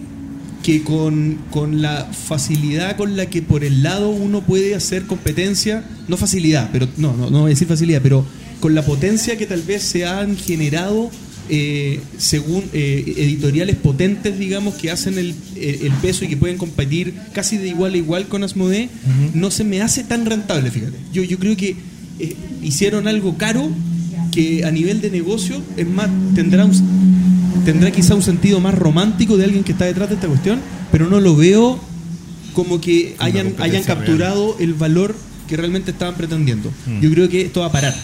que 0.63 0.81
con, 0.83 1.37
con 1.51 1.81
la 1.81 2.05
facilidad 2.11 2.97
con 2.97 3.15
la 3.15 3.27
que 3.27 3.41
por 3.41 3.63
el 3.63 3.83
lado 3.83 4.09
uno 4.09 4.41
puede 4.41 4.75
hacer 4.75 5.03
competencia, 5.03 5.85
no 6.07 6.17
facilidad, 6.17 6.69
pero 6.73 6.87
no, 6.97 7.15
no, 7.15 7.29
no 7.29 7.39
voy 7.41 7.47
a 7.47 7.53
decir 7.53 7.67
facilidad, 7.67 8.01
pero 8.01 8.25
con 8.59 8.75
la 8.75 8.81
potencia 8.83 9.37
que 9.37 9.45
tal 9.45 9.61
vez 9.61 9.83
se 9.83 10.05
han 10.05 10.35
generado 10.35 11.09
eh, 11.49 12.01
según 12.17 12.63
eh, 12.73 13.13
editoriales 13.17 13.77
potentes, 13.77 14.37
digamos, 14.37 14.73
que 14.75 14.91
hacen 14.91 15.17
el, 15.17 15.33
el- 15.55 15.85
el 15.85 15.91
peso 16.01 16.25
y 16.25 16.27
que 16.27 16.35
pueden 16.35 16.57
competir 16.57 17.13
casi 17.33 17.55
de 17.57 17.69
igual 17.69 17.93
a 17.93 17.97
igual 17.97 18.27
con 18.27 18.43
Asmodee, 18.43 18.89
no 19.33 19.49
se 19.51 19.63
me 19.63 19.81
hace 19.81 20.03
tan 20.03 20.25
rentable, 20.25 20.69
fíjate. 20.71 20.97
Yo, 21.13 21.23
yo 21.23 21.39
creo 21.39 21.55
que 21.55 21.75
eh, 22.19 22.35
hicieron 22.61 23.07
algo 23.07 23.37
caro 23.37 23.69
que 24.37 24.63
a 24.65 24.69
nivel 24.71 25.01
de 25.01 25.09
negocio 25.09 25.59
es 25.77 25.87
más, 25.87 26.07
tendrá 26.35 26.63
un, 26.63 26.71
tendrá 27.65 27.89
quizá 27.89 28.13
un 28.13 28.21
sentido 28.21 28.59
más 28.59 28.75
romántico 28.75 29.35
de 29.35 29.45
alguien 29.45 29.63
que 29.63 29.71
está 29.71 29.85
detrás 29.85 30.09
de 30.09 30.15
esta 30.15 30.27
cuestión, 30.27 30.59
pero 30.91 31.09
no 31.09 31.19
lo 31.19 31.35
veo 31.35 31.79
como 32.53 32.79
que 32.79 33.15
Como 33.17 33.25
hayan, 33.27 33.55
hayan 33.57 33.81
capturado 33.83 34.55
el 34.59 34.75
valor 34.75 35.15
que 35.47 35.57
realmente 35.57 35.89
estaban 35.89 36.13
pretendiendo. 36.13 36.71
Yo 37.01 37.09
creo 37.09 37.29
que 37.29 37.41
esto 37.41 37.61
va 37.61 37.65
a 37.67 37.71
parar. 37.71 37.95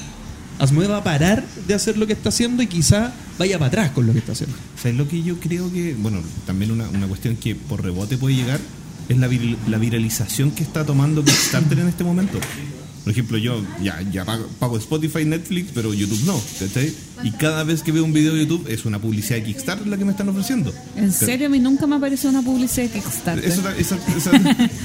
Asmodee 0.57 0.87
va 0.89 0.97
a 0.97 1.03
parar 1.03 1.45
de 1.67 1.73
hacer 1.75 1.97
lo 1.99 2.07
que 2.07 2.13
está 2.13 2.29
haciendo 2.29 2.63
y 2.63 2.67
quizá 2.67 3.13
vaya 3.37 3.59
para 3.59 3.67
atrás 3.67 3.91
con 3.91 4.07
lo 4.07 4.13
que 4.13 4.19
está 4.19 4.31
haciendo. 4.31 4.55
¿Sabes 4.81 4.97
lo 4.97 5.07
que 5.07 5.21
yo 5.21 5.35
creo 5.39 5.71
que, 5.71 5.93
bueno, 5.99 6.19
también 6.47 6.71
una, 6.71 6.89
una 6.89 7.05
cuestión 7.07 7.35
que 7.35 7.53
por 7.55 7.83
rebote 7.83 8.17
puede 8.17 8.35
llegar 8.35 8.59
es 9.09 9.17
la, 9.17 9.27
vir- 9.29 9.57
la 9.67 9.77
viralización 9.77 10.49
que 10.51 10.63
está 10.63 10.83
tomando 10.83 11.23
Kickstarter 11.23 11.77
en 11.77 11.87
este 11.89 12.03
momento? 12.03 12.39
Por 13.03 13.11
ejemplo, 13.11 13.37
yo 13.37 13.61
ya, 13.81 14.01
ya 14.11 14.23
pago, 14.23 14.47
pago 14.59 14.77
Spotify, 14.77 15.25
Netflix, 15.25 15.71
pero 15.73 15.93
YouTube 15.93 16.23
no. 16.25 16.41
Y 17.23 17.31
cada 17.31 17.63
vez 17.63 17.83
que 17.83 17.91
veo 17.91 18.03
un 18.03 18.11
video 18.13 18.33
de 18.33 18.41
YouTube 18.41 18.65
es 18.69 18.85
una 18.85 18.99
publicidad 18.99 19.35
de 19.37 19.43
Kickstarter 19.43 19.85
la 19.87 19.97
que 19.97 20.05
me 20.05 20.11
están 20.11 20.27
ofreciendo. 20.29 20.73
En 20.95 21.11
serio, 21.11 21.47
a 21.47 21.49
mí 21.49 21.59
nunca 21.59 21.85
me 21.87 21.95
apareció 21.95 22.29
una 22.29 22.41
publicidad 22.41 22.87
de 22.87 22.99
Kickstarter. 22.99 23.45
Eso, 23.45 23.61
esa- 23.77 23.97
esa- 24.17 24.31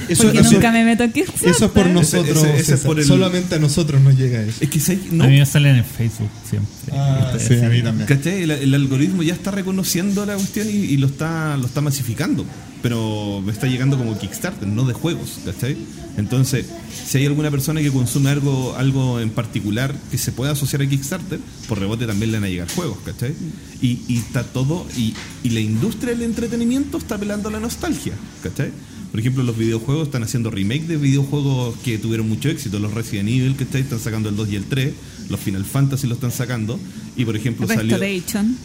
Eso, 0.07 0.23
porque 0.23 0.39
eso- 0.39 0.51
nunca 0.53 0.71
me 0.71 0.85
meto 0.85 1.03
en 1.03 1.11
Kickstarter. 1.11 1.49
eso 1.49 1.65
es 1.65 1.71
por 1.71 1.85
Ese- 1.87 1.93
nosotros. 1.93 2.37
ese- 2.37 2.49
ese 2.51 2.59
es 2.59 2.65
César. 2.67 2.85
por 2.87 2.99
el- 2.99 3.05
Solamente 3.05 3.55
a 3.55 3.59
nosotros 3.59 4.01
nos 4.01 4.15
llega 4.17 4.41
eso. 4.43 4.57
es 4.61 4.69
que 4.69 4.99
no, 5.11 5.23
A 5.23 5.27
mí 5.27 5.39
me 5.39 5.45
salen 5.45 5.77
en 5.77 5.85
Facebook 5.85 6.29
siempre. 6.49 6.69
Ah, 6.91 7.33
Este, 7.35 7.59
sí, 7.59 7.65
a 7.65 7.69
mí 7.69 7.81
también. 7.81 8.07
¿Cachai? 8.07 8.43
El, 8.43 8.51
el 8.51 8.73
algoritmo 8.75 9.23
ya 9.23 9.33
está 9.33 9.51
reconociendo 9.51 10.25
la 10.25 10.35
cuestión 10.35 10.67
y, 10.69 10.71
y 10.73 10.97
lo 10.97 11.07
está 11.07 11.57
lo 11.57 11.65
está 11.65 11.81
masificando. 11.81 12.45
Pero 12.81 13.41
me 13.45 13.51
está 13.51 13.67
llegando 13.67 13.97
como 13.97 14.17
Kickstarter, 14.17 14.65
no 14.65 14.85
de 14.85 14.93
juegos, 14.93 15.39
¿cachai? 15.45 15.75
Entonces, 16.15 16.65
si 17.05 17.17
hay 17.17 17.25
alguna 17.25 17.51
persona 17.51 17.81
que 17.81 17.91
consume 17.91 18.29
algo, 18.29 18.73
algo 18.77 19.19
en 19.19 19.31
particular 19.31 19.93
que 20.11 20.17
se 20.17 20.31
pueda 20.31 20.51
asociar 20.53 20.81
a 20.81 20.87
Kickstarter, 20.87 21.39
por 21.67 21.77
rebote 21.79 22.05
también 22.07 22.18
le 22.27 22.33
van 22.37 22.43
a 22.45 22.49
llegar 22.49 22.69
juegos, 22.71 22.97
¿cachai? 23.05 23.33
Y, 23.81 23.99
y 24.07 24.17
está 24.17 24.43
todo, 24.43 24.85
y, 24.97 25.13
y 25.43 25.49
la 25.49 25.59
industria 25.59 26.13
del 26.13 26.23
entretenimiento 26.23 26.97
está 26.97 27.15
apelando 27.15 27.49
a 27.49 27.51
la 27.51 27.59
nostalgia, 27.59 28.13
¿cachai? 28.43 28.71
Por 29.11 29.19
ejemplo, 29.19 29.41
los 29.43 29.57
videojuegos 29.57 30.05
están 30.07 30.21
haciendo 30.21 30.51
remake 30.51 30.85
de 30.85 30.97
videojuegos 30.97 31.75
que 31.83 31.97
tuvieron 31.97 32.29
mucho 32.29 32.47
éxito. 32.47 32.77
Los 32.77 32.93
Resident 32.93 33.27
Evil, 33.29 33.55
¿cachai? 33.55 33.81
Están 33.81 33.99
sacando 33.99 34.29
el 34.29 34.35
2 34.35 34.49
y 34.51 34.55
el 34.55 34.65
3. 34.65 34.93
Los 35.29 35.39
Final 35.39 35.65
Fantasy 35.65 36.05
lo 36.05 36.13
están 36.13 36.31
sacando. 36.31 36.79
Y 37.17 37.25
por 37.25 37.35
ejemplo, 37.35 37.65
salió. 37.77 37.95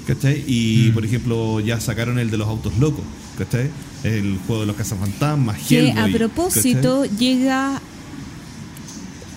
¿Cachai? 0.07 0.44
Y 0.47 0.91
por 0.91 1.02
ejemplo, 1.07 1.60
ya 1.60 1.81
sacaron 1.81 2.18
el 2.18 2.31
de 2.31 2.36
los 2.36 2.47
autos 2.47 2.76
locos, 2.78 3.05
¿cachai? 3.39 3.70
El 4.02 4.36
juego 4.47 4.60
de 4.60 4.66
los 4.66 4.76
cazafantasmas, 4.76 5.57
Que 5.66 5.89
Hellboy, 5.89 5.99
a 5.99 6.12
propósito 6.15 7.05
llega 7.07 7.81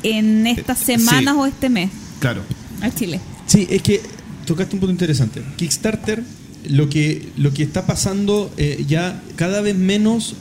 en 0.03 0.45
estas 0.47 0.81
Eh, 0.81 0.97
semanas 0.97 1.33
sí. 1.35 1.39
o 1.39 1.45
este 1.45 1.69
mes 1.69 1.89
¿cachai? 1.89 2.19
Claro. 2.19 2.41
a 2.81 2.91
Chile. 2.93 3.21
Sí, 3.47 3.67
es 3.69 3.81
que 3.81 4.01
tocaste 4.45 4.75
un 4.75 4.79
punto 4.81 4.91
interesante. 4.91 5.41
Kickstarter, 5.55 6.23
lo 6.69 6.89
que, 6.89 7.29
lo 7.37 7.53
que 7.53 7.63
está 7.63 7.85
pasando 7.85 8.51
eh, 8.57 8.85
ya 8.87 9.21
cada 9.35 9.61
vez 9.61 9.75
menos, 9.75 10.35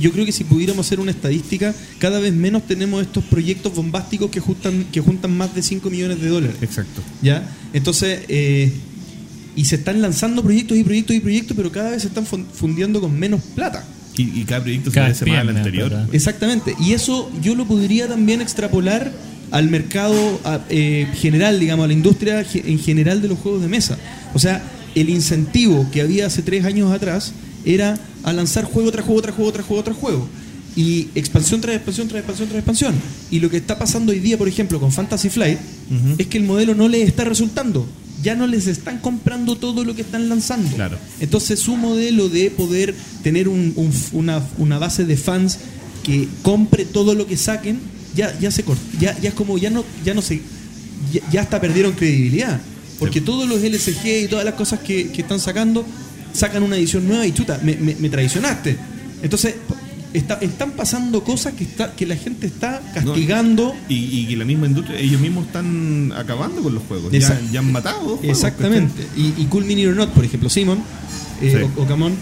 yo 0.00 0.12
creo 0.12 0.24
que 0.26 0.32
si 0.32 0.44
pudiéramos 0.44 0.86
hacer 0.86 1.00
una 1.00 1.10
estadística, 1.10 1.74
cada 1.98 2.20
vez 2.20 2.32
menos 2.34 2.66
tenemos 2.66 3.02
estos 3.02 3.24
proyectos 3.24 3.74
bombásticos 3.74 4.30
que 4.30 4.40
juntan, 4.40 4.84
que 4.92 5.00
juntan 5.00 5.36
más 5.36 5.54
de 5.54 5.62
5 5.62 5.90
millones 5.90 6.20
de 6.20 6.28
dólares. 6.28 6.56
Exacto. 6.60 7.02
¿Ya? 7.22 7.50
Entonces, 7.72 8.20
eh, 8.28 8.72
y 9.56 9.64
se 9.64 9.76
están 9.76 10.00
lanzando 10.00 10.42
proyectos 10.42 10.76
y 10.78 10.84
proyectos 10.84 11.16
y 11.16 11.20
proyectos, 11.20 11.56
pero 11.56 11.72
cada 11.72 11.90
vez 11.90 12.02
se 12.02 12.08
están 12.08 12.24
fun- 12.26 12.46
fundiendo 12.52 13.00
con 13.00 13.18
menos 13.18 13.40
plata. 13.54 13.84
Y, 14.16 14.40
y 14.40 14.44
cada 14.44 14.62
proyecto 14.62 14.90
se 14.90 15.00
parece 15.00 15.24
más 15.26 15.38
al 15.40 15.56
anterior. 15.56 16.08
Exactamente. 16.12 16.74
Y 16.80 16.92
eso 16.92 17.30
yo 17.42 17.54
lo 17.54 17.64
podría 17.66 18.06
también 18.06 18.40
extrapolar 18.42 19.12
al 19.50 19.68
mercado 19.68 20.40
a- 20.44 20.60
eh, 20.70 21.06
general, 21.14 21.58
digamos, 21.60 21.84
a 21.84 21.88
la 21.88 21.92
industria 21.94 22.44
en 22.54 22.78
general 22.78 23.20
de 23.22 23.28
los 23.28 23.38
juegos 23.38 23.62
de 23.62 23.68
mesa. 23.68 23.98
O 24.34 24.38
sea, 24.38 24.62
el 24.94 25.08
incentivo 25.08 25.86
que 25.92 26.00
había 26.00 26.26
hace 26.26 26.42
tres 26.42 26.64
años 26.64 26.92
atrás 26.92 27.32
era 27.64 27.98
a 28.22 28.32
lanzar 28.32 28.64
juego 28.64 28.90
tras 28.92 29.04
juego, 29.04 29.22
tras 29.22 29.34
juego, 29.34 29.52
tras 29.52 29.66
juego, 29.66 29.82
tras 29.84 29.96
juego. 29.96 30.28
Y 30.76 31.08
expansión 31.16 31.60
tras 31.60 31.74
expansión 31.76 32.06
tras 32.08 32.20
expansión 32.20 32.48
tras 32.48 32.58
expansión. 32.58 32.94
Y 33.30 33.40
lo 33.40 33.50
que 33.50 33.56
está 33.56 33.78
pasando 33.78 34.12
hoy 34.12 34.20
día, 34.20 34.38
por 34.38 34.46
ejemplo, 34.48 34.78
con 34.78 34.92
Fantasy 34.92 35.28
Flight, 35.28 35.58
es 36.18 36.26
que 36.28 36.38
el 36.38 36.44
modelo 36.44 36.74
no 36.74 36.88
les 36.88 37.08
está 37.08 37.24
resultando. 37.24 37.86
Ya 38.22 38.34
no 38.36 38.46
les 38.46 38.66
están 38.66 38.98
comprando 38.98 39.56
todo 39.56 39.82
lo 39.82 39.96
que 39.96 40.02
están 40.02 40.28
lanzando. 40.28 40.70
Claro. 40.76 40.96
Entonces 41.20 41.58
su 41.58 41.76
modelo 41.76 42.28
de 42.28 42.50
poder 42.50 42.94
tener 43.22 43.48
un- 43.48 43.72
un- 43.76 43.92
una, 44.12 44.42
una 44.58 44.78
base 44.78 45.04
de 45.06 45.16
fans 45.16 45.58
que 46.04 46.28
compre 46.42 46.84
todo 46.84 47.14
lo 47.14 47.26
que 47.26 47.36
saquen, 47.36 47.78
ya, 48.14 48.36
ya 48.38 48.50
se 48.50 48.62
cortó. 48.64 48.82
Ya, 48.98 49.18
ya 49.20 49.28
es 49.30 49.34
como, 49.34 49.58
ya 49.58 49.70
no, 49.70 49.84
ya 50.04 50.14
no 50.14 50.22
se. 50.22 50.40
Ya, 51.12 51.20
ya 51.30 51.40
hasta 51.42 51.60
perdieron 51.60 51.92
credibilidad. 51.92 52.60
Porque 52.98 53.20
todos 53.20 53.48
los 53.48 53.62
LCG 53.62 54.24
y 54.24 54.28
todas 54.28 54.44
las 54.44 54.54
cosas 54.54 54.80
que, 54.80 55.10
que 55.10 55.22
están 55.22 55.40
sacando, 55.40 55.84
sacan 56.32 56.62
una 56.62 56.76
edición 56.76 57.08
nueva 57.08 57.26
y 57.26 57.32
chuta, 57.32 57.58
me, 57.62 57.74
me- 57.76 57.94
me 57.94 58.10
traicionaste. 58.10 58.76
Entonces, 59.22 59.54
está- 60.12 60.38
están 60.42 60.72
pasando 60.72 61.24
cosas 61.24 61.54
que, 61.54 61.64
está, 61.64 61.92
que 61.94 62.04
la 62.06 62.16
gente 62.16 62.46
está 62.46 62.82
castigando. 62.92 63.74
Y, 63.88 63.94
y 64.20 64.26
que 64.26 64.36
la 64.36 64.44
misma 64.44 64.66
industria, 64.66 64.98
ellos 64.98 65.18
mismos 65.20 65.46
están 65.46 66.12
acabando 66.14 66.62
con 66.62 66.74
los 66.74 66.82
juegos. 66.84 67.10
Ya, 67.12 67.40
ya 67.50 67.60
han 67.60 67.72
matado. 67.72 68.00
juegos, 68.18 68.24
Exactamente. 68.24 69.02
Y, 69.16 69.32
y 69.40 69.46
Cool 69.48 69.64
Mini 69.64 69.86
or 69.86 69.96
Not, 69.96 70.10
por 70.10 70.24
ejemplo, 70.24 70.50
Simon 70.50 70.78
eh, 71.40 71.56
Sí. 71.66 71.70
o, 71.78 71.82
o 71.82 71.86
Camón, 71.86 72.12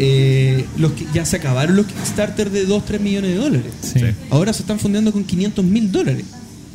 eh, 0.00 0.64
los 0.78 0.92
que 0.92 1.04
ya 1.12 1.24
se 1.24 1.36
acabaron 1.36 1.74
los 1.76 1.86
Kickstarter 1.86 2.50
de 2.50 2.64
2, 2.64 2.84
3 2.86 3.00
millones 3.00 3.30
de 3.32 3.36
dólares. 3.36 3.72
Sí. 3.82 4.00
Ahora 4.30 4.52
se 4.52 4.62
están 4.62 4.78
fondeando 4.78 5.12
con 5.12 5.24
500 5.24 5.64
mil 5.64 5.90
dólares. 5.92 6.24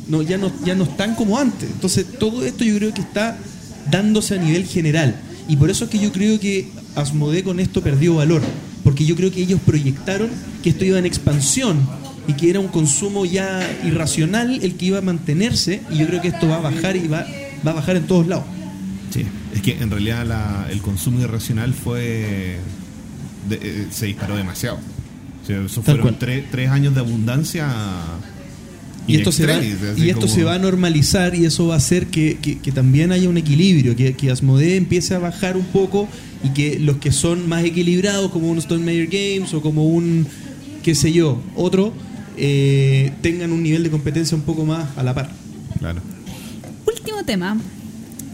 No, 0.08 0.20
ya, 0.22 0.36
no, 0.36 0.52
ya 0.64 0.74
no 0.74 0.84
están 0.84 1.14
como 1.14 1.38
antes. 1.38 1.70
Entonces, 1.70 2.04
todo 2.18 2.44
esto 2.44 2.62
yo 2.64 2.76
creo 2.76 2.92
que 2.92 3.00
está 3.00 3.38
dándose 3.90 4.34
a 4.34 4.38
nivel 4.42 4.66
general. 4.66 5.16
Y 5.48 5.56
por 5.56 5.70
eso 5.70 5.84
es 5.84 5.90
que 5.90 5.98
yo 5.98 6.12
creo 6.12 6.38
que 6.38 6.68
Asmodee 6.94 7.42
con 7.42 7.58
esto 7.60 7.82
perdió 7.82 8.14
valor. 8.16 8.42
Porque 8.82 9.06
yo 9.06 9.16
creo 9.16 9.30
que 9.32 9.40
ellos 9.40 9.60
proyectaron 9.64 10.28
que 10.62 10.68
esto 10.70 10.84
iba 10.84 10.98
en 10.98 11.06
expansión 11.06 11.78
y 12.28 12.34
que 12.34 12.50
era 12.50 12.60
un 12.60 12.68
consumo 12.68 13.24
ya 13.24 13.66
irracional 13.86 14.58
el 14.62 14.74
que 14.74 14.86
iba 14.86 14.98
a 14.98 15.02
mantenerse. 15.02 15.80
Y 15.90 15.96
yo 15.98 16.06
creo 16.06 16.20
que 16.20 16.28
esto 16.28 16.46
va 16.48 16.56
a 16.56 16.60
bajar 16.60 16.96
y 16.96 17.08
va, 17.08 17.26
va 17.66 17.70
a 17.70 17.74
bajar 17.74 17.96
en 17.96 18.06
todos 18.06 18.26
lados. 18.26 18.44
Sí, 19.10 19.24
es 19.54 19.62
que 19.62 19.78
en 19.80 19.90
realidad 19.90 20.26
la- 20.26 20.66
el 20.70 20.82
consumo 20.82 21.20
irracional 21.20 21.72
fue. 21.72 22.58
De- 23.48 23.56
eh, 23.62 23.86
se 23.90 24.06
disparó 24.06 24.36
demasiado. 24.36 24.78
O 25.42 25.46
sea, 25.46 25.60
eso 25.62 25.82
Tal 25.82 25.96
fueron 25.98 26.18
tres, 26.18 26.44
tres 26.50 26.70
años 26.70 26.94
de 26.94 27.00
abundancia. 27.00 27.68
Y 29.06 29.16
esto, 29.16 29.32
se 29.32 29.44
va, 29.46 29.56
extremis, 29.56 29.82
así 29.82 30.04
y 30.06 30.08
esto 30.08 30.22
como- 30.22 30.34
se 30.34 30.44
va 30.44 30.54
a 30.54 30.58
normalizar 30.58 31.34
y 31.34 31.44
eso 31.44 31.66
va 31.66 31.74
a 31.74 31.76
hacer 31.76 32.06
que, 32.06 32.38
que- 32.40 32.58
que 32.58 32.72
también 32.72 33.12
haya 33.12 33.28
un 33.28 33.36
equilibrio, 33.36 33.94
que, 33.94 34.14
que 34.14 34.30
Asmodee 34.30 34.76
empiece 34.76 35.14
a 35.14 35.18
bajar 35.18 35.58
un 35.58 35.66
poco 35.66 36.08
y 36.42 36.48
que 36.50 36.78
los 36.78 36.96
que 36.96 37.12
son 37.12 37.46
más 37.46 37.64
equilibrados, 37.64 38.30
como 38.30 38.48
un 38.50 38.56
Stone 38.58 38.82
Major 38.82 39.06
Games 39.12 39.52
o 39.52 39.60
como 39.60 39.84
un, 39.86 40.26
qué 40.82 40.94
sé 40.94 41.12
yo, 41.12 41.38
otro, 41.54 41.92
eh, 42.38 43.12
tengan 43.20 43.52
un 43.52 43.62
nivel 43.62 43.82
de 43.82 43.90
competencia 43.90 44.34
un 44.38 44.42
poco 44.44 44.64
más 44.64 44.88
a 44.96 45.02
la 45.02 45.14
par. 45.14 45.30
Claro. 45.78 46.00
Último 46.86 47.22
tema 47.24 47.58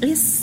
es. 0.01 0.43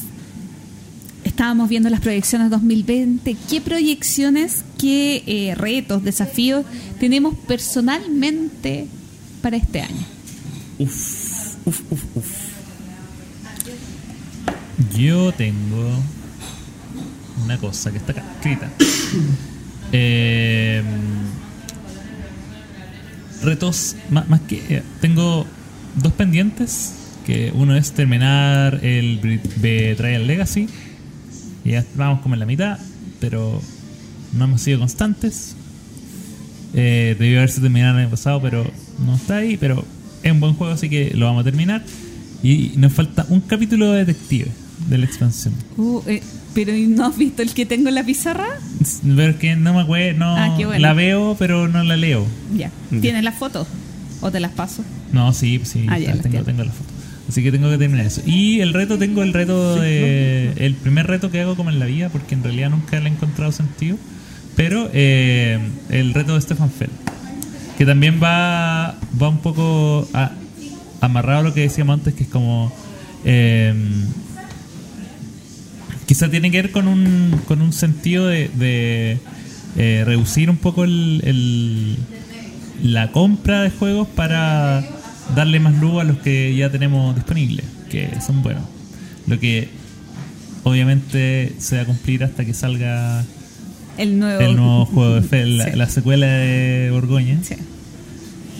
Estábamos 1.38 1.70
viendo 1.70 1.88
las 1.92 2.00
proyecciones 2.00 2.50
2020. 2.50 3.38
¿Qué 3.48 3.62
proyecciones, 3.62 4.66
qué 4.80 5.22
eh, 5.28 5.54
retos, 5.54 6.04
desafíos 6.04 6.66
tenemos 7.00 7.38
personalmente 7.48 8.88
para 9.44 9.56
este 9.56 9.82
año? 9.82 10.04
Uf, 10.80 11.58
uf, 11.64 11.82
uf, 11.92 12.04
uf. 12.16 12.26
Yo 14.98 15.32
tengo 15.32 15.92
una 17.46 17.60
cosa 17.60 17.92
que 17.92 18.00
está 18.00 18.14
acá 18.14 18.24
escrita. 18.38 18.72
Eh, 19.94 20.84
retos, 23.42 23.96
más, 24.10 24.28
más 24.28 24.42
que. 24.42 24.62
eh, 24.70 24.84
tengo 25.02 25.46
dos 26.02 26.14
pendientes. 26.14 26.94
Que 27.28 27.52
uno 27.54 27.76
es 27.76 27.92
terminar 27.92 28.80
el 28.84 29.20
Betrayal 29.58 30.26
Legacy. 30.28 30.68
Y 31.68 31.72
ya 31.72 31.84
vamos 31.96 32.22
como 32.22 32.34
en 32.36 32.40
la 32.40 32.46
mitad, 32.46 32.80
pero 33.20 33.62
no 34.32 34.46
hemos 34.46 34.62
sido 34.62 34.80
constantes. 34.80 35.54
Eh, 36.74 37.18
debió 37.20 37.40
haberse 37.40 37.60
terminado 37.60 37.96
el 37.98 38.04
año 38.06 38.10
pasado, 38.10 38.42
pero 38.42 38.66
no 39.06 39.16
está 39.16 39.38
ahí. 39.38 39.58
Pero 39.58 39.84
es 40.24 40.32
un 40.32 40.40
buen 40.40 40.54
juego, 40.54 40.74
así 40.74 40.88
que 40.90 41.12
lo 41.14 41.26
vamos 41.26 41.42
a 41.42 41.44
terminar. 41.44 41.84
Y 42.42 42.72
nos 42.78 42.94
falta 42.94 43.26
un 43.28 43.42
capítulo 43.42 43.92
de 43.92 44.06
detective 44.06 44.48
de 44.88 44.98
la 44.98 45.06
expansión. 45.06 45.54
Uh, 45.76 46.02
eh, 46.08 46.22
pero 46.54 46.74
¿y 46.74 46.88
¿no 46.88 47.06
has 47.06 47.18
visto 47.18 47.42
el 47.42 47.54
que 47.54 47.66
tengo 47.66 47.90
en 47.90 47.96
la 47.96 48.06
pizarra? 48.06 48.48
Pero 49.04 49.32
es 49.32 49.36
que 49.36 49.58
no 49.58 49.74
me 49.74 49.82
acuerdo, 49.82 50.20
no 50.20 50.38
Ah, 50.38 50.54
qué 50.58 50.66
bueno. 50.66 50.80
la 50.82 50.94
veo, 50.94 51.36
pero 51.38 51.68
no 51.68 51.84
la 51.84 51.98
leo. 51.98 52.26
Ya. 52.56 52.72
¿Tienes 53.02 53.26
las 53.26 53.36
fotos? 53.36 53.68
¿O 54.22 54.32
te 54.32 54.40
las 54.40 54.54
paso? 54.54 54.86
No, 55.12 55.34
sí, 55.34 55.60
sí, 55.66 55.86
Ah, 55.90 56.00
ya, 56.00 56.08
las 56.10 56.18
las 56.18 56.24
tengo, 56.32 56.44
tengo 56.46 56.64
la 56.64 56.72
foto. 56.72 56.94
Así 57.28 57.44
que 57.44 57.52
tengo 57.52 57.70
que 57.70 57.78
terminar 57.78 58.06
eso. 58.06 58.22
Y 58.26 58.62
el 58.62 58.74
reto, 58.74 58.98
tengo 58.98 59.22
el 59.24 59.34
reto 59.34 59.76
de. 59.82 60.54
El 60.58 60.76
primer 60.76 61.08
reto 61.08 61.30
que 61.30 61.42
hago 61.42 61.56
como 61.56 61.70
en 61.70 61.80
la 61.80 61.86
vida, 61.86 62.10
porque 62.10 62.36
en 62.36 62.44
realidad 62.44 62.70
nunca 62.70 63.00
le 63.00 63.10
he 63.10 63.12
encontrado 63.12 63.52
sentido. 63.52 63.98
Pero 64.56 64.90
eh, 64.94 65.60
el 65.90 66.14
reto 66.14 66.36
de 66.36 66.42
Stefan 66.42 66.72
Feld. 66.72 66.92
Que 67.78 67.86
también 67.86 68.20
va, 68.24 68.96
va 69.22 69.30
un 69.30 69.40
poco 69.40 70.08
a- 70.14 70.32
amarrado 71.02 71.40
a 71.42 71.44
lo 71.44 71.54
que 71.54 71.62
decíamos 71.62 71.96
antes, 72.00 72.14
que 72.14 72.24
es 72.24 72.30
como. 72.30 72.74
eh, 73.26 73.74
quizá 76.06 76.30
tiene 76.30 76.50
que 76.52 76.62
ver 76.62 76.72
con 76.72 76.88
un, 76.88 77.40
con 77.48 77.62
un 77.62 77.74
sentido 77.74 78.28
de, 78.28 78.50
de, 78.56 79.18
eh, 79.78 80.04
reducir 80.06 80.50
un 80.50 80.58
poco 80.58 80.84
el, 80.86 81.22
el- 81.26 81.98
la 82.84 83.12
compra 83.12 83.62
de 83.64 83.70
juegos 83.72 84.08
para 84.08 84.84
darle 85.36 85.60
más 85.60 85.76
luz 85.80 86.02
a 86.02 86.04
los 86.04 86.18
que 86.20 86.56
ya 86.56 86.72
tenemos 86.72 87.16
disponibles, 87.16 87.66
que 87.90 88.10
son 88.26 88.42
buenos. 88.44 88.64
Lo 89.28 89.40
que 89.40 89.70
obviamente 90.64 91.54
se 91.60 91.78
va 91.78 91.82
a 91.84 91.86
cumplir 91.86 92.24
hasta 92.24 92.46
que 92.46 92.54
salga 92.54 93.24
El 93.98 94.20
nuevo, 94.20 94.42
el 94.42 94.56
nuevo 94.56 94.86
juego 94.94 95.16
de 95.16 95.22
Fe, 95.22 95.46
la, 95.46 95.66
Sí. 95.66 95.72
la 95.76 95.90
secuela 95.90 96.28
de 96.28 96.90
Borgoña. 96.92 97.40
Sí. 97.44 97.56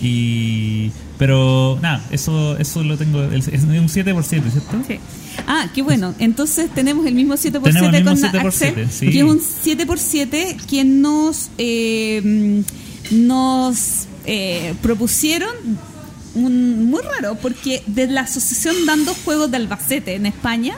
Y 0.00 0.90
pero 1.18 1.78
nada, 1.82 2.00
eso 2.12 2.56
eso 2.58 2.84
lo 2.84 2.96
tengo 2.96 3.22
es 3.24 3.48
un 3.48 3.88
7 3.88 4.14
por 4.14 4.22
7, 4.22 4.50
¿cierto? 4.50 4.76
Sí. 4.86 5.00
Ah, 5.46 5.68
qué 5.74 5.82
bueno. 5.82 6.14
Entonces 6.20 6.70
tenemos 6.72 7.06
el 7.06 7.14
mismo 7.14 7.34
7x7 7.34 7.62
Tenemos 7.62 7.94
el 7.94 8.04
mismo 8.04 8.10
con 8.10 8.18
7 8.18 8.38
por 8.38 8.48
Axel, 8.48 8.74
7, 8.74 8.88
sí. 8.90 9.10
que 9.10 9.18
es 9.18 9.24
un 9.24 9.40
7x7 9.40 10.56
que 10.66 10.84
nos, 10.84 11.50
eh, 11.58 12.62
nos 13.10 14.06
eh, 14.26 14.74
propusieron 14.82 15.50
un, 16.44 16.84
muy 16.86 17.02
raro, 17.02 17.36
porque 17.36 17.82
de 17.86 18.06
la 18.08 18.22
Asociación 18.22 18.86
Dando 18.86 19.14
Juegos 19.24 19.50
de 19.50 19.56
Albacete 19.58 20.14
en 20.14 20.26
España 20.26 20.76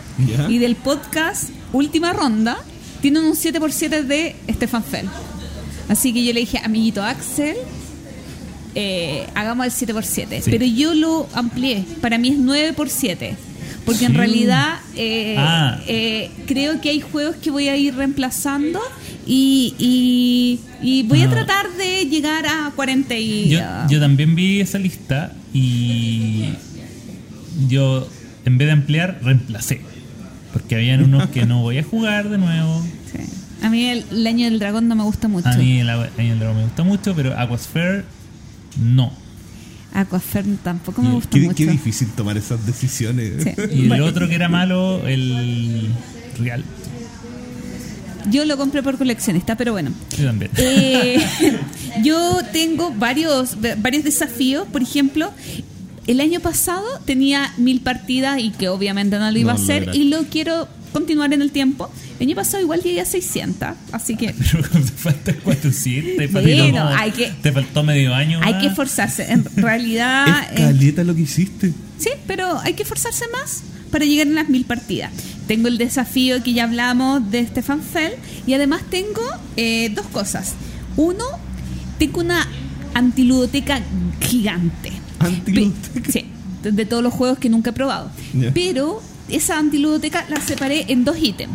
y 0.48 0.58
del 0.58 0.76
podcast 0.76 1.50
Última 1.72 2.12
Ronda, 2.12 2.58
tienen 3.00 3.24
un 3.24 3.32
7x7 3.34 4.02
de 4.05 4.36
Stefan 4.50 4.84
Fell. 4.84 5.08
Así 5.89 6.12
que 6.12 6.24
yo 6.24 6.32
le 6.32 6.40
dije, 6.40 6.58
amiguito 6.62 7.02
Axel, 7.02 7.56
eh, 8.74 9.26
hagamos 9.34 9.66
el 9.66 9.72
7x7. 9.89 10.42
Sí. 10.42 10.50
Pero 10.50 10.64
yo 10.64 10.94
lo 10.94 11.28
amplié. 11.34 11.84
Para 12.00 12.18
mí 12.18 12.28
es 12.28 12.39
9x7. 12.39 13.34
Porque 13.84 14.05
en 14.05 14.14
realidad 14.14 14.78
eh, 14.94 15.34
Ah. 15.39 15.80
eh, 15.86 16.30
creo 16.47 16.80
que 16.80 16.90
hay 16.90 17.00
juegos 17.00 17.36
que 17.36 17.50
voy 17.50 17.68
a 17.68 17.76
ir 17.76 17.94
reemplazando 17.97 18.80
y, 19.26 19.74
y, 19.78 20.60
y 20.82 21.02
voy 21.05 21.23
a 21.23 21.26
Ah. 21.26 21.31
tratar 21.31 21.66
de 21.76 22.07
llegar 22.07 22.47
a 22.47 22.73
40 22.74 23.15
y... 23.16 23.49
Yo, 23.50 23.60
ah, 23.62 23.86
yo 23.90 24.00
también 24.00 24.34
vi 24.34 24.60
esa 24.60 24.78
lista 24.78 25.32
y 25.52 26.50
yo 27.68 28.08
en 28.44 28.58
vez 28.58 28.66
de 28.68 28.73
ampliar 28.73 29.18
reemplacé. 29.23 29.81
Porque 30.52 30.74
habían 30.74 31.05
unos 31.05 31.28
que 31.28 31.47
no 31.47 31.62
voy 31.62 31.78
a 31.78 31.84
jugar 31.84 32.28
de 32.28 32.39
nuevo. 32.39 32.84
sí. 33.12 33.18
A 33.62 33.68
mí 33.70 33.84
el, 33.84 34.05
el 34.10 34.26
año 34.26 34.47
del 34.47 34.58
dragón 34.58 34.89
no 34.89 34.94
me 34.97 35.02
gusta 35.05 35.28
mucho. 35.28 35.49
A 35.49 35.57
mí 35.57 35.81
el 35.81 35.90
Año 35.90 36.07
del 36.16 36.39
Dragón 36.39 36.57
me 36.57 36.62
gusta 36.65 36.82
mucho, 36.82 37.15
pero 37.15 37.39
Aquasphere 37.39 38.05
no. 38.82 39.12
Aquafern 39.92 40.57
tampoco 40.58 41.02
me 41.02 41.10
gusta 41.10 41.31
Qué, 41.31 41.40
mucho. 41.40 41.57
qué 41.57 41.66
difícil 41.66 42.08
tomar 42.10 42.36
esas 42.39 42.65
decisiones. 42.65 43.42
Sí. 43.42 43.50
Y 43.74 43.90
el 43.92 44.00
otro 44.02 44.28
que 44.28 44.34
era 44.36 44.49
malo, 44.49 45.07
el 45.07 45.89
Real. 46.39 46.65
Yo 48.31 48.44
lo 48.44 48.57
compré 48.57 48.82
por 48.82 48.99
coleccionista, 48.99 49.57
pero 49.57 49.73
bueno. 49.73 49.90
Yo 50.18 50.26
también. 50.26 50.50
Eh, 50.57 51.18
yo 52.02 52.39
tengo 52.52 52.92
varios, 52.92 53.57
varios 53.78 54.05
desafíos. 54.05 54.66
Por 54.70 54.82
ejemplo, 54.82 55.32
el 56.07 56.20
año 56.20 56.40
pasado 56.40 56.84
tenía 57.05 57.52
mil 57.57 57.81
partidas 57.81 58.40
y 58.40 58.50
que 58.50 58.68
obviamente 58.68 59.18
no 59.18 59.31
lo 59.31 59.39
iba 59.39 59.52
No 59.55 59.58
a 59.58 59.62
hacer 59.62 59.90
y 59.94 60.05
lo 60.05 60.24
quiero 60.24 60.68
continuar 60.92 61.32
en 61.32 61.42
el 61.42 61.50
tiempo. 61.52 61.90
El 62.18 62.26
año 62.26 62.36
pasado 62.36 62.62
igual 62.62 62.82
llegué 62.82 63.00
a 63.00 63.05
600, 63.05 63.68
así 63.92 64.16
que 64.16 64.34
Pero 64.52 64.62
te 64.68 64.78
falta 64.92 65.32
400. 65.34 66.32
Bueno, 66.32 66.89
hay 66.89 67.12
que- 67.12 67.32
te 67.42 67.52
faltó 67.52 67.82
medio 67.82 68.15
año. 68.15 68.40
hay 68.42 68.52
más. 68.55 68.62
que 68.62 68.68
esforzarse. 68.68 69.31
En 69.32 69.44
realidad, 69.57 70.26
Es 70.52 70.60
eh, 70.60 70.62
caleta 70.65 71.05
lo 71.05 71.15
que 71.15 71.23
hiciste. 71.23 71.73
sí, 71.99 72.10
pero 72.26 72.58
hay 72.60 72.74
que 72.74 72.82
esforzarse 72.82 73.24
más 73.28 73.62
para 73.90 74.04
llegar 74.04 74.26
a 74.28 74.30
las 74.30 74.48
mil 74.48 74.64
partidas. 74.64 75.12
Tengo 75.46 75.68
el 75.68 75.78
desafío 75.78 76.42
que 76.42 76.52
ya 76.52 76.64
hablamos 76.64 77.30
de 77.30 77.46
Stefan 77.46 77.82
Fell 77.82 78.12
y 78.46 78.54
además 78.54 78.82
tengo 78.90 79.22
eh, 79.56 79.90
dos 79.94 80.06
cosas. 80.06 80.54
Uno, 80.96 81.24
tengo 81.98 82.20
una 82.20 82.46
antiludoteca 82.94 83.80
gigante. 84.20 84.92
Antiludoteca. 85.18 86.12
Sí, 86.12 86.26
de, 86.62 86.84
todos 86.86 87.02
los 87.02 87.12
juegos 87.12 87.38
que 87.38 87.48
nunca 87.48 87.70
he 87.70 87.72
probado. 87.72 88.10
Pero 88.54 89.02
esa 89.28 89.58
antiludoteca 89.58 90.24
la 90.28 90.40
separé 90.40 90.86
en 90.88 91.04
dos 91.04 91.16
ítems. 91.20 91.52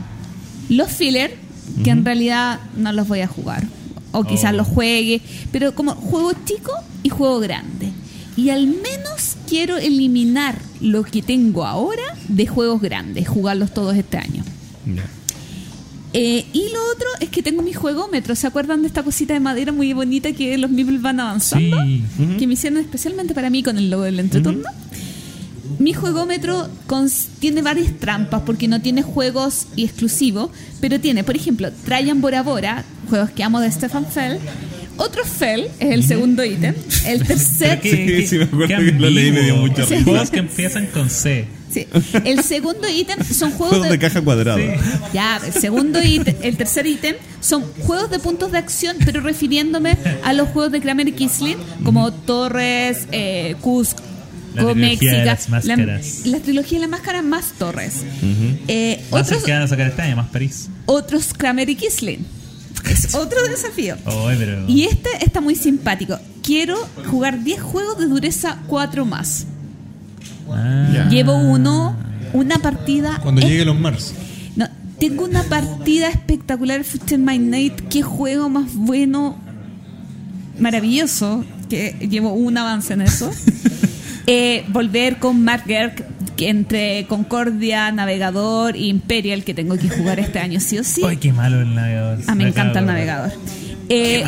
Los 0.69 0.91
filler, 0.91 1.35
que 1.83 1.91
en 1.91 2.03
realidad 2.05 2.59
no 2.75 2.91
los 2.91 3.07
voy 3.07 3.22
a 3.22 3.27
jugar. 3.27 3.65
O 4.11 4.23
quizás 4.23 4.53
Oh. 4.53 4.57
los 4.57 4.67
juegue. 4.67 5.22
Pero 5.51 5.75
como 5.75 5.93
juego 5.93 6.31
chico 6.45 6.72
y 7.03 7.09
juego 7.09 7.39
grande. 7.39 7.91
Y 8.38 8.49
al 8.49 8.67
menos 8.67 9.38
quiero 9.47 9.77
eliminar 9.77 10.59
lo 10.81 11.03
que 11.03 11.22
tengo 11.22 11.65
ahora 11.65 12.03
de 12.27 12.47
juegos 12.47 12.81
grandes, 12.81 13.27
jugarlos 13.27 13.73
todos 13.73 13.95
este 13.95 14.17
año. 14.17 14.43
Eh, 16.17 16.45
y 16.53 16.69
lo 16.73 16.80
otro 16.93 17.07
es 17.19 17.30
que 17.30 17.43
tengo 17.43 17.61
mi 17.61 17.73
juegómetro. 17.73 18.35
¿Se 18.35 18.47
acuerdan 18.47 18.81
de 18.81 18.88
esta 18.88 19.03
cosita 19.03 19.33
de 19.33 19.39
madera 19.39 19.72
muy 19.72 19.91
bonita 19.93 20.31
que 20.31 20.57
los 20.57 20.72
meeples 20.72 21.01
van 21.01 21.19
avanzando? 21.19 21.77
Sí. 21.83 22.03
Que 22.38 22.47
me 22.47 22.53
hicieron 22.53 22.80
especialmente 22.80 23.33
para 23.33 23.49
mí 23.49 23.64
con 23.64 23.77
el 23.77 23.89
logo 23.89 24.03
del 24.03 24.19
entreturno. 24.19 24.69
Mi 25.80 25.93
juegómetro 25.93 26.69
tiene 27.39 27.61
varias 27.61 27.99
trampas 27.99 28.43
porque 28.45 28.67
no 28.67 28.81
tiene 28.81 29.01
juegos 29.01 29.67
y 29.75 29.83
exclusivos, 29.83 30.51
pero 30.80 31.01
tiene, 31.01 31.23
por 31.23 31.35
ejemplo, 31.35 31.69
Trajan 31.83 32.22
Bora 32.22 32.43
Bora, 32.43 32.85
juegos 33.09 33.31
que 33.31 33.43
amo 33.43 33.59
de 33.59 33.72
Stefan 33.72 34.05
Fell. 34.05 34.39
Otro 34.98 35.25
Fell 35.25 35.67
es 35.80 35.91
el 35.91 36.03
segundo 36.03 36.43
ítem. 36.45 36.74
El 37.06 37.24
tercer. 37.27 37.80
Sí, 37.83 38.25
sí, 38.27 38.38
me 38.38 38.43
acuerdo 38.45 38.67
que 38.77 38.91
lo 38.93 39.09
leí 39.09 39.27
y 39.27 39.32
me 39.32 39.41
dio 39.41 39.56
mucha 39.57 39.83
risa. 39.85 40.03
Juegos 40.03 40.30
que 40.32 40.40
empiezan 40.40 40.88
con 40.88 41.09
C. 41.09 41.45
sí. 41.72 41.85
El 42.24 42.41
segundo 42.43 42.88
ítem 42.88 43.19
son 43.24 43.51
juegos 43.57 43.77
Juegos 43.77 43.90
de 43.90 43.99
caja 43.99 44.22
cuadrada. 44.22 44.61
ya, 45.14 45.41
el 45.45 45.51
segundo 45.53 46.01
ítem, 46.03 46.35
el 46.41 46.56
tercer 46.56 46.85
ítem 46.88 47.15
son 47.41 47.64
juegos 47.82 48.09
de 48.09 48.19
puntos 48.19 48.51
de 48.53 48.57
acción, 48.57 48.95
pero 49.03 49.19
refiriéndome 49.22 49.98
a 50.24 50.32
los 50.33 50.48
juegos 50.49 50.72
de 50.72 50.80
Kramer 50.82 51.07
y 51.09 51.11
Kisling, 51.11 51.57
como 51.83 52.14
Torres, 52.14 53.07
eh, 53.11 53.56
Cusco, 53.61 54.01
La 54.56 54.61
trilogía 54.64 54.75
México, 54.88 55.11
de 55.11 55.25
las 55.25 55.49
la, 55.49 55.51
máscaras. 55.57 56.22
la 56.25 56.40
trilogía 56.40 56.77
de 56.77 56.82
las 56.83 56.90
máscaras 56.90 57.24
más 57.25 57.45
Torres. 57.59 57.93
Eh, 58.69 59.03
Va 59.14 59.19
a 59.19 59.24
ser 59.25 59.33
otros, 59.33 59.45
que 59.45 59.51
van 59.51 59.61
a 59.64 59.67
sacar 59.67 59.88
este 59.88 60.01
año 60.01 60.15
más 60.15 60.30
París. 60.30 60.69
otros 60.85 61.33
Kramer 61.33 61.69
y 61.69 61.75
Kisling. 61.75 62.25
Es 62.89 63.14
otro 63.15 63.38
desafío. 63.49 63.95
Pero. 64.38 64.65
Y 64.67 64.83
este 64.83 65.09
está 65.22 65.41
muy 65.41 65.55
simpático. 65.55 66.17
Quiero 66.43 66.75
jugar 67.09 67.43
10 67.43 67.61
juegos 67.61 67.97
de 67.97 68.05
dureza 68.05 68.59
4 68.67 69.05
más. 69.05 69.45
Ah. 70.51 71.07
Llevo 71.09 71.35
uno, 71.38 71.95
una 72.33 72.59
partida. 72.59 73.19
Cuando 73.23 73.41
es- 73.41 73.47
llegue 73.47 73.65
los 73.65 73.80
Mars. 73.80 74.14
No, 74.55 74.67
tengo 74.99 75.25
una 75.25 75.43
partida 75.43 76.09
espectacular, 76.09 76.83
Future 76.83 77.17
My 77.17 77.39
Night. 77.39 77.81
Qué 77.89 78.01
juego 78.03 78.49
más 78.49 78.75
bueno, 78.75 79.38
maravilloso. 80.59 81.43
Que 81.69 81.95
llevo 82.09 82.33
un 82.33 82.57
avance 82.57 82.93
en 82.93 83.01
eso. 83.01 83.31
Eh, 84.27 84.65
volver 84.69 85.19
con 85.19 85.43
Mark 85.43 85.65
Gerg, 85.67 86.03
entre 86.39 87.05
Concordia, 87.07 87.91
Navegador 87.91 88.75
e 88.75 88.88
Imperial, 88.88 89.43
que 89.43 89.53
tengo 89.53 89.77
que 89.77 89.89
jugar 89.89 90.19
este 90.19 90.39
año, 90.39 90.59
sí 90.59 90.77
o 90.77 90.83
sí. 90.83 91.01
Ay, 91.05 91.17
qué 91.17 91.31
malo 91.31 91.61
el 91.61 91.73
navegador. 91.73 92.19
Ah, 92.27 92.35
me 92.35 92.47
encanta 92.47 92.80
el 92.80 92.85
navegador. 92.85 93.31
Eh, 93.88 94.23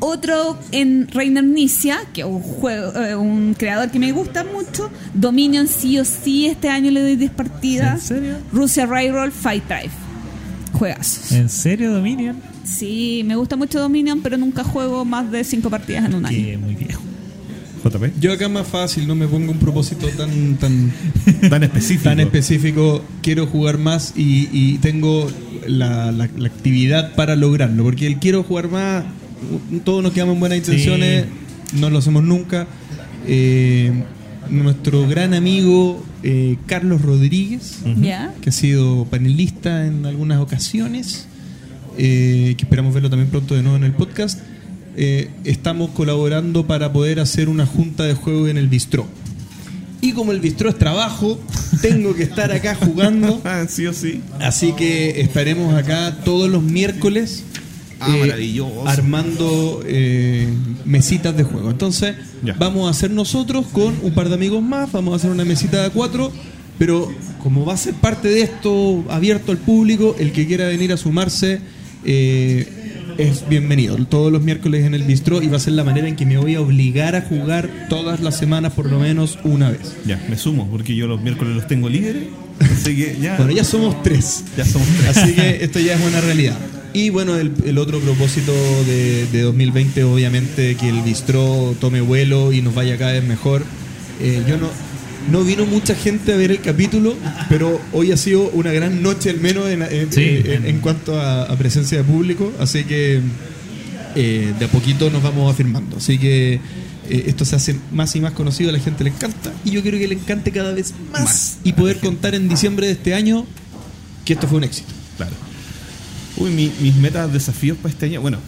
otro 0.00 0.58
en 0.70 1.08
Reiner 1.08 1.42
Nicia, 1.44 1.98
que 2.12 2.20
es 2.20 2.26
un 2.26 2.40
juego, 2.40 2.92
eh, 3.00 3.16
un 3.16 3.54
creador 3.54 3.90
que 3.90 3.98
me 3.98 4.12
gusta 4.12 4.44
mucho. 4.44 4.90
Dominion 5.14 5.66
sí 5.66 5.98
o 5.98 6.04
sí, 6.04 6.46
este 6.46 6.68
año 6.68 6.90
le 6.90 7.00
doy 7.00 7.16
10 7.16 7.30
partidas. 7.32 8.10
¿En 8.10 8.16
serio? 8.16 8.36
Rusia 8.52 8.86
Railroad 8.86 9.30
Fight 9.30 9.64
Drive. 9.66 9.90
Juegazos. 10.72 11.32
¿En 11.32 11.48
serio 11.48 11.92
Dominion? 11.92 12.36
Sí, 12.64 13.22
me 13.24 13.36
gusta 13.36 13.56
mucho 13.56 13.80
Dominion, 13.80 14.22
pero 14.22 14.36
nunca 14.36 14.64
juego 14.64 15.04
más 15.04 15.30
de 15.30 15.44
5 15.44 15.70
partidas 15.70 16.06
en 16.06 16.14
un 16.14 16.26
año. 16.26 16.58
Muy 16.58 16.74
viejo. 16.74 17.02
JP. 17.90 18.20
Yo 18.20 18.32
acá 18.32 18.48
más 18.48 18.66
fácil, 18.66 19.06
no 19.06 19.14
me 19.14 19.26
pongo 19.28 19.52
un 19.52 19.58
propósito 19.58 20.08
tan 20.08 20.56
tan 20.56 20.92
Tan 21.50 21.62
específico. 21.62 22.04
tan 22.04 22.20
específico. 22.20 23.04
Quiero 23.22 23.46
jugar 23.46 23.78
más 23.78 24.12
y, 24.16 24.48
y 24.52 24.78
tengo 24.78 25.30
la, 25.66 26.10
la- 26.12 26.28
la 26.36 26.46
actividad 26.48 27.14
para 27.14 27.36
lograrlo. 27.36 27.82
Porque 27.84 28.06
el 28.06 28.18
quiero 28.18 28.42
jugar 28.42 28.68
más, 28.70 29.04
todos 29.84 30.02
nos 30.02 30.12
quedamos 30.12 30.34
en 30.34 30.40
buenas 30.40 30.58
intenciones, 30.58 31.26
no 31.78 31.90
lo 31.90 31.98
hacemos 31.98 32.22
nunca. 32.24 32.66
Eh, 33.26 33.92
nuestro 34.50 35.06
gran 35.08 35.32
amigo 35.34 36.04
eh, 36.22 36.56
Carlos 36.66 37.00
Rodríguez, 37.02 37.78
que 38.42 38.50
ha 38.50 38.52
sido 38.52 39.04
panelista 39.06 39.86
en 39.86 40.04
algunas 40.06 40.38
ocasiones, 40.40 41.26
eh, 41.96 42.54
que 42.56 42.64
esperamos 42.64 42.92
verlo 42.92 43.08
también 43.10 43.30
pronto 43.30 43.54
de 43.54 43.62
nuevo 43.62 43.76
en 43.76 43.84
el 43.84 43.92
podcast. 43.92 44.40
Eh, 44.96 45.28
estamos 45.44 45.90
colaborando 45.90 46.66
para 46.66 46.92
poder 46.92 47.20
hacer 47.20 47.48
una 47.48 47.66
junta 47.66 48.04
de 48.04 48.14
juego 48.14 48.48
en 48.48 48.56
el 48.58 48.68
bistró. 48.68 49.06
Y 50.00 50.12
como 50.12 50.32
el 50.32 50.40
bistró 50.40 50.68
es 50.68 50.78
trabajo, 50.78 51.40
tengo 51.82 52.14
que 52.14 52.24
estar 52.24 52.52
acá 52.52 52.74
jugando. 52.74 53.40
Ah, 53.44 53.64
sí 53.68 53.86
o 53.86 53.92
sí. 53.92 54.20
Así 54.40 54.72
que 54.72 55.20
estaremos 55.20 55.74
acá 55.74 56.18
todos 56.24 56.50
los 56.50 56.62
miércoles. 56.62 57.44
Ah, 58.00 58.08
maravilloso. 58.08 58.86
Armando 58.86 59.82
eh, 59.86 60.48
mesitas 60.84 61.34
de 61.36 61.44
juego. 61.44 61.70
Entonces, 61.70 62.16
Ya. 62.44 62.54
vamos 62.58 62.86
a 62.86 62.90
hacer 62.90 63.10
nosotros 63.10 63.66
con 63.72 63.94
un 64.02 64.12
par 64.12 64.28
de 64.28 64.34
amigos 64.34 64.62
más. 64.62 64.92
Vamos 64.92 65.14
a 65.14 65.16
hacer 65.16 65.30
una 65.30 65.44
mesita 65.44 65.82
de 65.82 65.90
cuatro. 65.90 66.30
Pero 66.78 67.08
como 67.42 67.64
va 67.64 67.74
a 67.74 67.76
ser 67.78 67.94
parte 67.94 68.28
de 68.28 68.42
esto 68.42 69.04
abierto 69.08 69.52
al 69.52 69.58
público, 69.58 70.16
el 70.18 70.32
que 70.32 70.46
quiera 70.46 70.66
venir 70.66 70.92
a 70.92 70.96
sumarse 70.96 71.60
eh, 72.04 72.83
es 73.18 73.48
bienvenido. 73.48 73.96
Todos 74.06 74.32
los 74.32 74.42
miércoles 74.42 74.84
en 74.84 74.94
el 74.94 75.02
bistro 75.02 75.42
y 75.42 75.48
va 75.48 75.56
a 75.56 75.60
ser 75.60 75.74
la 75.74 75.84
manera 75.84 76.08
en 76.08 76.16
que 76.16 76.26
me 76.26 76.36
voy 76.36 76.54
a 76.54 76.60
obligar 76.60 77.16
a 77.16 77.22
jugar 77.22 77.86
todas 77.88 78.20
las 78.20 78.36
semanas 78.36 78.72
por 78.72 78.90
lo 78.90 78.98
menos 78.98 79.38
una 79.44 79.70
vez. 79.70 79.96
Ya, 80.06 80.22
me 80.28 80.36
sumo, 80.36 80.68
porque 80.70 80.94
yo 80.94 81.06
los 81.06 81.20
miércoles 81.20 81.54
los 81.54 81.66
tengo 81.66 81.88
libres. 81.88 82.24
Así 82.60 82.96
que 82.96 83.18
ya. 83.20 83.36
Bueno, 83.38 83.52
ya 83.52 83.64
somos 83.64 84.02
tres. 84.02 84.44
ya 84.56 84.64
somos 84.64 84.88
tres. 84.88 85.16
Así 85.16 85.34
que 85.34 85.64
esto 85.64 85.80
ya 85.80 85.94
es 85.94 86.00
una 86.04 86.20
realidad. 86.20 86.56
Y 86.92 87.10
bueno, 87.10 87.36
el, 87.36 87.52
el 87.64 87.78
otro 87.78 87.98
propósito 87.98 88.52
de, 88.86 89.26
de 89.26 89.42
2020, 89.42 90.04
obviamente, 90.04 90.76
que 90.76 90.88
el 90.88 91.02
bistró 91.02 91.74
tome 91.80 92.00
vuelo 92.00 92.52
y 92.52 92.62
nos 92.62 92.74
vaya 92.74 92.96
cada 92.96 93.12
vez 93.12 93.24
mejor. 93.24 93.64
Eh, 94.20 94.42
yo 94.48 94.56
no, 94.58 94.68
no 95.30 95.42
vino 95.44 95.64
mucha 95.66 95.94
gente 95.94 96.32
a 96.32 96.36
ver 96.36 96.50
el 96.50 96.60
capítulo, 96.60 97.16
pero 97.48 97.80
hoy 97.92 98.12
ha 98.12 98.16
sido 98.16 98.50
una 98.50 98.72
gran 98.72 99.02
noche 99.02 99.30
al 99.30 99.40
menos 99.40 99.68
en, 99.68 99.82
en- 99.82 100.12
Sí. 100.12 100.40
en- 100.44 100.66
en 100.66 100.78
cuanto 100.80 101.18
a, 101.20 101.44
a 101.44 101.56
presencia 101.56 101.98
de 101.98 102.04
público. 102.04 102.52
Así 102.60 102.84
que 102.84 103.20
eh, 104.16 104.52
de 104.58 104.64
a 104.64 104.68
poquito 104.68 105.10
nos 105.10 105.22
vamos 105.22 105.52
afirmando. 105.52 105.96
Así 105.96 106.18
que 106.18 106.54
eh, 106.54 107.24
esto 107.26 107.44
se 107.44 107.56
hace 107.56 107.76
más 107.92 108.14
y 108.16 108.20
más 108.20 108.32
conocido, 108.32 108.70
a 108.70 108.72
la 108.72 108.78
gente 108.80 109.02
le 109.04 109.10
encanta. 109.10 109.52
Y 109.64 109.70
yo 109.72 109.82
quiero 109.82 109.98
que 109.98 110.06
le 110.08 110.14
encante 110.14 110.50
cada 110.52 110.72
vez 110.72 110.92
más. 111.12 111.22
Más. 111.22 111.58
Y 111.64 111.72
poder 111.72 111.98
contar 111.98 112.34
en 112.34 112.48
diciembre 112.48 112.86
de 112.86 112.92
este 112.92 113.14
año 113.14 113.46
que 114.24 114.34
esto 114.34 114.46
fue 114.46 114.58
un 114.58 114.64
éxito. 114.64 114.88
Claro. 115.16 115.32
Uy, 116.36 116.50
mi- 116.50 116.72
mis 116.80 116.94
metas, 116.96 117.32
desafíos 117.32 117.76
para 117.78 117.90
este 117.92 118.06
año. 118.06 118.20
Bueno, 118.20 118.38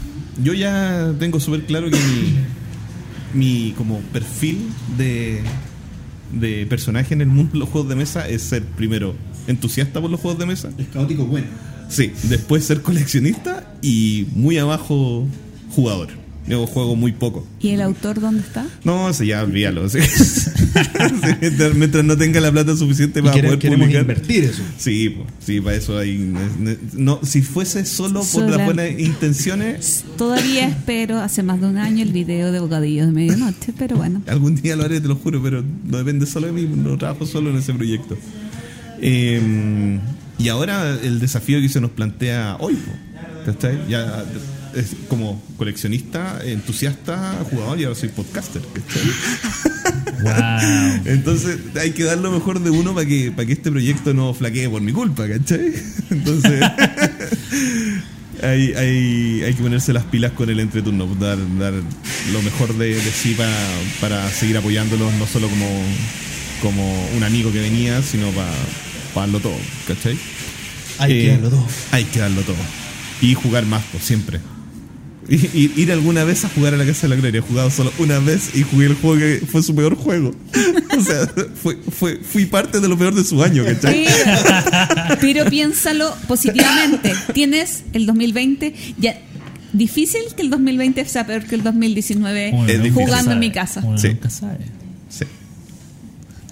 yo 0.43 0.53
ya 0.53 1.13
tengo 1.19 1.41
súper 1.41 1.65
claro 1.65 1.91
que 1.91 1.97
mi, 1.97 2.35
mi 3.35 3.73
como 3.77 4.01
perfil 4.13 4.59
de, 4.97 5.41
de 6.33 6.67
personaje 6.67 7.15
en 7.15 7.21
el 7.21 7.29
mundo 7.29 7.53
de 7.53 7.59
los 7.61 7.69
juegos 7.69 7.89
de 7.89 7.97
mesa 7.97 8.29
es 8.29 8.43
ser 8.43 8.63
primero 8.63 9.15
entusiasta 9.47 10.01
por 10.01 10.11
los 10.11 10.21
juegos 10.21 10.39
de 10.39 10.47
mesa. 10.47 10.71
Es 10.79 10.89
caótico 10.89 11.25
bueno. 11.25 11.47
Sí, 11.89 12.13
después 12.25 12.65
ser 12.65 12.83
coleccionista 12.83 13.73
y 13.81 14.27
muy 14.35 14.59
abajo 14.59 15.27
jugador. 15.71 16.09
Yo 16.49 16.67
juego 16.67 16.95
muy 16.95 17.13
poco. 17.13 17.45
¿Y 17.61 17.71
el 17.71 17.83
autor 17.83 18.21
dónde 18.21 18.41
está? 18.41 18.67
No, 18.85 19.11
ese 19.11 19.27
ya 19.27 19.43
olvídalo. 19.43 19.89
sí. 19.89 19.99
Sí, 20.77 21.49
mientras 21.75 22.05
no 22.05 22.19
tenga 22.19 22.39
la 22.39 22.53
plata 22.53 22.77
suficiente 22.77 23.23
para 23.23 23.33
poder 23.33 23.59
queremos 23.59 23.87
publicar. 23.87 24.03
invertir 24.03 24.45
eso. 24.45 24.63
Sí, 24.77 25.09
po, 25.09 25.25
sí, 25.45 25.59
para 25.61 25.77
eso 25.77 25.97
hay. 25.97 26.35
No, 26.93 27.19
si 27.23 27.41
fuese 27.41 27.87
solo 27.87 28.23
por 28.23 28.43
las 28.43 28.63
buenas 28.63 28.91
intenciones, 28.99 30.05
Todavía 30.19 30.69
espero, 30.69 31.19
hace 31.21 31.43
más 31.43 31.61
de 31.63 31.67
un 31.69 31.79
año, 31.79 32.03
el 32.03 32.13
video 32.13 32.53
de 32.53 32.61
Bocadillos 32.61 33.07
de 33.07 33.13
Medianoche, 33.13 33.73
pero 33.79 33.97
bueno. 33.97 34.21
algún 34.27 34.57
día 34.57 34.77
lo 34.77 34.85
haré, 34.85 35.01
te 35.01 35.09
lo 35.09 35.17
juro, 35.17 35.43
pero 35.43 35.65
no 35.85 35.97
depende 35.99 36.27
solo 36.27 36.49
de 36.49 36.53
mí, 36.53 36.69
no 36.77 36.99
trabajo 36.99 37.25
solo 37.25 37.51
en 37.51 37.57
ese 37.57 37.73
proyecto. 37.73 38.19
Eh, 39.01 39.99
y 40.39 40.49
ahora 40.49 40.99
el 41.03 41.21
desafío 41.21 41.61
que 41.61 41.69
se 41.71 41.81
nos 41.81 41.91
plantea 41.93 42.57
hoy, 42.61 42.75
po, 42.75 42.93
¿cachai? 43.47 43.79
Ya 43.89 44.25
es 44.77 44.95
como 45.09 45.43
coleccionista, 45.57 46.41
entusiasta, 46.45 47.45
jugador 47.51 47.81
y 47.81 47.85
ahora 47.85 47.99
soy 47.99 48.11
podcaster. 48.11 48.63
Wow. 50.23 50.33
Entonces 51.05 51.59
hay 51.81 51.91
que 51.93 52.05
dar 52.05 52.19
lo 52.19 52.31
mejor 52.31 52.61
de 52.61 52.71
uno 52.71 52.95
para 52.95 53.07
que, 53.07 53.31
para 53.31 53.47
que 53.47 53.53
este 53.55 53.71
proyecto 53.71 54.15
no 54.15 54.35
flaquee 54.35 54.69
por 54.69 54.83
mi 54.83 54.93
culpa, 54.93 55.27
¿cachai? 55.29 55.73
Entonces 56.11 56.61
hay, 58.43 58.73
hay, 58.75 59.43
hay 59.45 59.55
que 59.55 59.63
ponerse 59.63 59.93
las 59.93 60.05
pilas 60.05 60.33
con 60.33 60.51
el 60.51 60.61
entreturno, 60.61 61.07
dar, 61.19 61.39
dar 61.59 61.75
lo 62.33 62.43
mejor 62.43 62.77
de, 62.77 62.95
de 62.95 63.11
sí 63.11 63.35
para, 63.35 63.57
para 64.01 64.31
seguir 64.31 64.57
apoyándolos, 64.57 65.13
no 65.15 65.27
solo 65.27 65.49
como, 65.49 65.67
como 66.63 67.09
un 67.17 67.23
amigo 67.25 67.53
que 67.53 67.61
venía, 67.61 68.03
sino 68.03 68.29
para, 68.31 68.53
para 69.15 69.27
darlo 69.27 69.41
todo, 69.41 69.57
¿cachai? 69.87 70.19
Hay 70.99 71.13
que 71.13 71.27
Eh, 71.27 71.31
darlo 71.33 71.51
todo. 71.51 71.67
Hay 71.93 72.05
que 72.05 72.19
darlo 72.19 72.43
todo. 72.43 72.57
Y 73.21 73.35
jugar 73.35 73.65
más, 73.67 73.83
pues 73.93 74.05
siempre. 74.05 74.41
Y, 75.29 75.35
y- 75.37 75.73
ir 75.77 75.91
alguna 75.93 76.23
vez 76.25 76.45
a 76.45 76.49
jugar 76.49 76.75
a 76.75 76.77
la 76.77 76.85
Casa 76.87 77.03
de 77.03 77.09
la 77.09 77.17
Gloria. 77.21 77.39
He 77.39 77.43
jugado 77.43 77.71
solo 77.71 77.93
una 77.99 78.19
vez 78.21 78.55
y 78.55 78.63
jugué 78.63 78.87
el 78.87 78.95
juego 78.95 79.19
que 79.19 79.43
fue 79.47 79.63
su 79.63 79.75
peor 79.75 79.97
juego. 79.97 80.33
O 80.99 81.03
sea, 81.05 81.29
fue, 81.63 81.77
fue, 81.91 82.17
fui 82.23 82.47
parte 82.47 82.81
de 82.81 82.89
lo 82.89 82.97
peor 82.97 83.15
de 83.15 83.23
su 83.23 83.43
año, 83.43 83.65
¿cachai? 83.67 84.07
Pero, 84.07 85.21
pero 85.21 85.45
piénsalo 85.51 86.15
positivamente. 86.27 87.13
Tienes 87.35 87.83
el 87.93 88.07
2020, 88.07 88.75
ya 88.99 89.19
difícil 89.75 90.23
que 90.35 90.41
el 90.41 90.49
2020 90.49 91.05
sea 91.05 91.27
peor 91.27 91.45
que 91.45 91.55
el 91.57 91.63
2019 91.63 92.51
Uno 92.55 92.63
Es 92.67 92.73
nunca 92.79 92.83
difícil. 92.83 93.05
jugando 93.05 93.33
en 93.33 93.39
mi 93.41 93.51
casa. 93.53 93.83
Sí. 93.99 94.09
nunca 94.09 94.31
sabe. 94.31 94.59
Sí. 95.11 95.27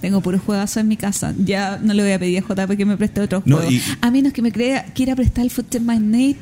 Tengo 0.01 0.21
puros 0.21 0.41
juegazos 0.41 0.77
en 0.77 0.87
mi 0.89 0.97
casa. 0.97 1.33
Ya 1.43 1.79
no 1.81 1.93
le 1.95 2.03
voy 2.03 2.11
a 2.11 2.19
pedir 2.19 2.37
a 2.37 2.41
JP 2.47 2.77
que 2.77 2.85
me 2.85 2.97
preste 2.97 3.21
otro 3.21 3.41
No, 3.45 3.57
juego. 3.57 3.71
y- 3.71 3.81
A 4.01 4.11
menos 4.11 4.31
que 4.33 4.43
me 4.43 4.51
crea, 4.51 4.85
quiera 4.93 5.15
prestar 5.15 5.43
el 5.43 5.49
Footer 5.49 5.81
My 5.81 5.97
Nate, 5.97 6.37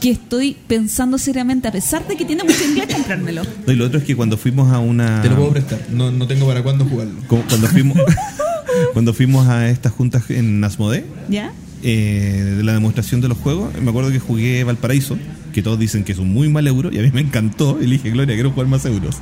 que 0.00 0.10
estoy 0.10 0.56
pensando 0.66 1.18
seriamente, 1.18 1.68
a 1.68 1.72
pesar 1.72 2.06
de 2.06 2.16
que 2.16 2.24
tiene 2.24 2.44
mucho 2.44 2.64
inglés, 2.64 2.86
comprármelo. 2.94 3.42
No, 3.66 3.72
y 3.72 3.76
lo 3.76 3.86
otro 3.86 3.98
es 3.98 4.04
que 4.04 4.16
cuando 4.16 4.36
fuimos 4.36 4.72
a 4.72 4.78
una. 4.78 5.22
Te 5.22 5.28
lo 5.28 5.36
puedo 5.36 5.50
prestar. 5.50 5.80
No, 5.90 6.10
no 6.10 6.26
tengo 6.26 6.46
para 6.46 6.62
cuándo 6.62 6.84
jugarlo. 6.84 7.14
como 7.26 7.42
Cuando 7.44 7.66
fuimos, 7.68 7.98
cuando 8.92 9.14
fuimos 9.14 9.48
a 9.48 9.68
estas 9.68 9.92
juntas 9.92 10.30
en 10.30 10.62
Asmodee, 10.62 11.04
¿Ya? 11.28 11.52
eh, 11.82 12.54
de 12.56 12.62
la 12.62 12.72
demostración 12.74 13.20
de 13.20 13.28
los 13.28 13.38
juegos, 13.38 13.72
me 13.80 13.90
acuerdo 13.90 14.10
que 14.10 14.18
jugué 14.20 14.62
Valparaíso, 14.64 15.18
que 15.52 15.62
todos 15.62 15.78
dicen 15.78 16.04
que 16.04 16.12
es 16.12 16.18
un 16.18 16.32
muy 16.32 16.48
mal 16.48 16.66
euro, 16.66 16.90
y 16.92 16.98
a 16.98 17.02
mí 17.02 17.10
me 17.12 17.20
encantó. 17.20 17.78
Y 17.80 17.86
le 17.86 17.92
dije, 17.92 18.10
Gloria, 18.10 18.34
quiero 18.34 18.50
jugar 18.50 18.68
más 18.68 18.84
euros. 18.84 19.16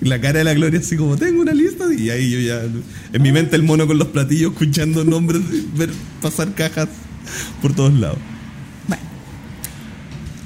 La 0.00 0.20
cara 0.20 0.38
de 0.38 0.44
la 0.44 0.54
Gloria 0.54 0.80
así 0.80 0.96
como, 0.96 1.16
tengo 1.16 1.40
una 1.40 1.54
lista, 1.54 1.84
y 1.92 2.10
ahí 2.10 2.30
yo 2.30 2.38
ya, 2.38 2.62
en 3.12 3.22
mi 3.22 3.32
mente 3.32 3.56
el 3.56 3.62
mono 3.62 3.86
con 3.86 3.98
los 3.98 4.08
platillos, 4.08 4.52
escuchando 4.52 5.04
nombres, 5.04 5.40
ver 5.76 5.90
pasar 6.20 6.52
cajas 6.54 6.88
por 7.62 7.74
todos 7.74 7.94
lados. 7.94 8.18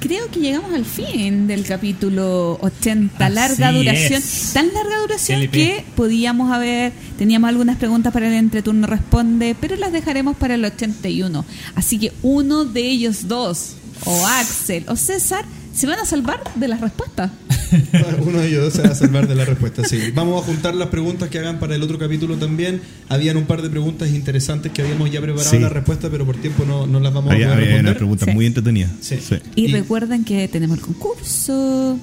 Creo 0.01 0.31
que 0.31 0.39
llegamos 0.39 0.73
al 0.73 0.83
fin 0.83 1.45
del 1.45 1.63
capítulo 1.63 2.57
80. 2.61 3.23
Así 3.23 3.35
larga 3.35 3.71
duración. 3.71 4.19
es. 4.19 4.51
Tan 4.51 4.73
larga 4.73 4.99
duración 4.99 5.41
LP. 5.41 5.51
que 5.51 5.85
podíamos 5.95 6.51
haber. 6.51 6.91
Teníamos 7.19 7.49
algunas 7.49 7.77
preguntas 7.77 8.11
para 8.11 8.27
el 8.27 8.33
entreturno 8.33 8.87
responde, 8.87 9.55
pero 9.61 9.75
las 9.75 9.91
dejaremos 9.91 10.35
para 10.35 10.55
el 10.55 10.65
81. 10.65 11.45
Así 11.75 11.99
que 11.99 12.11
uno 12.23 12.65
de 12.65 12.81
ellos 12.81 13.27
dos, 13.27 13.75
o 14.05 14.25
Axel 14.25 14.85
o 14.87 14.95
César, 14.95 15.45
se 15.71 15.85
van 15.85 15.99
a 15.99 16.05
salvar 16.05 16.41
de 16.55 16.67
las 16.67 16.81
respuestas. 16.81 17.29
Uno 18.25 18.39
de 18.39 18.47
ellos 18.47 18.63
dos 18.65 18.73
se 18.73 18.81
va 18.81 18.89
a 18.89 18.95
salvar 18.95 19.27
de 19.27 19.35
la 19.35 19.45
respuesta, 19.45 19.83
sí. 19.83 19.99
Vamos 20.13 20.41
a 20.41 20.45
juntar 20.45 20.75
las 20.75 20.89
preguntas 20.89 21.29
que 21.29 21.39
hagan 21.39 21.59
para 21.59 21.75
el 21.75 21.81
otro 21.83 21.97
capítulo 21.97 22.35
también. 22.37 22.81
Habían 23.09 23.37
un 23.37 23.45
par 23.45 23.61
de 23.61 23.69
preguntas 23.69 24.09
interesantes 24.09 24.71
que 24.71 24.81
habíamos 24.81 25.09
ya 25.11 25.21
preparado 25.21 25.49
Sí. 25.49 25.59
la 25.59 25.69
respuesta, 25.69 26.09
pero 26.09 26.25
por 26.25 26.37
tiempo 26.37 26.65
no, 26.65 26.85
no 26.87 26.99
las 26.99 27.13
vamos 27.13 27.31
Había, 27.31 27.47
a 27.47 27.53
poder 27.53 27.63
había 27.63 27.71
responder. 27.77 27.97
preguntas 27.97 28.27
Sí. 28.29 28.33
muy 28.35 28.45
entretenidas. 28.45 28.91
Sí. 29.01 29.15
Y, 29.55 29.65
Y- 29.65 29.71
recuerden 29.71 30.23
que 30.23 30.47
tenemos 30.47 30.77
el 30.77 30.83
concurso. 30.83 31.97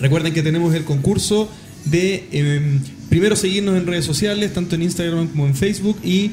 Recuerden 0.00 0.32
que 0.34 0.42
tenemos 0.42 0.74
el 0.74 0.84
concurso 0.84 1.48
de 1.84 2.28
eh, 2.32 2.78
primero 3.08 3.36
seguirnos 3.36 3.76
en 3.76 3.86
redes 3.86 4.04
sociales, 4.04 4.52
tanto 4.52 4.74
en 4.74 4.82
Instagram 4.82 5.28
como 5.28 5.46
en 5.46 5.54
Facebook, 5.54 5.96
y 6.02 6.32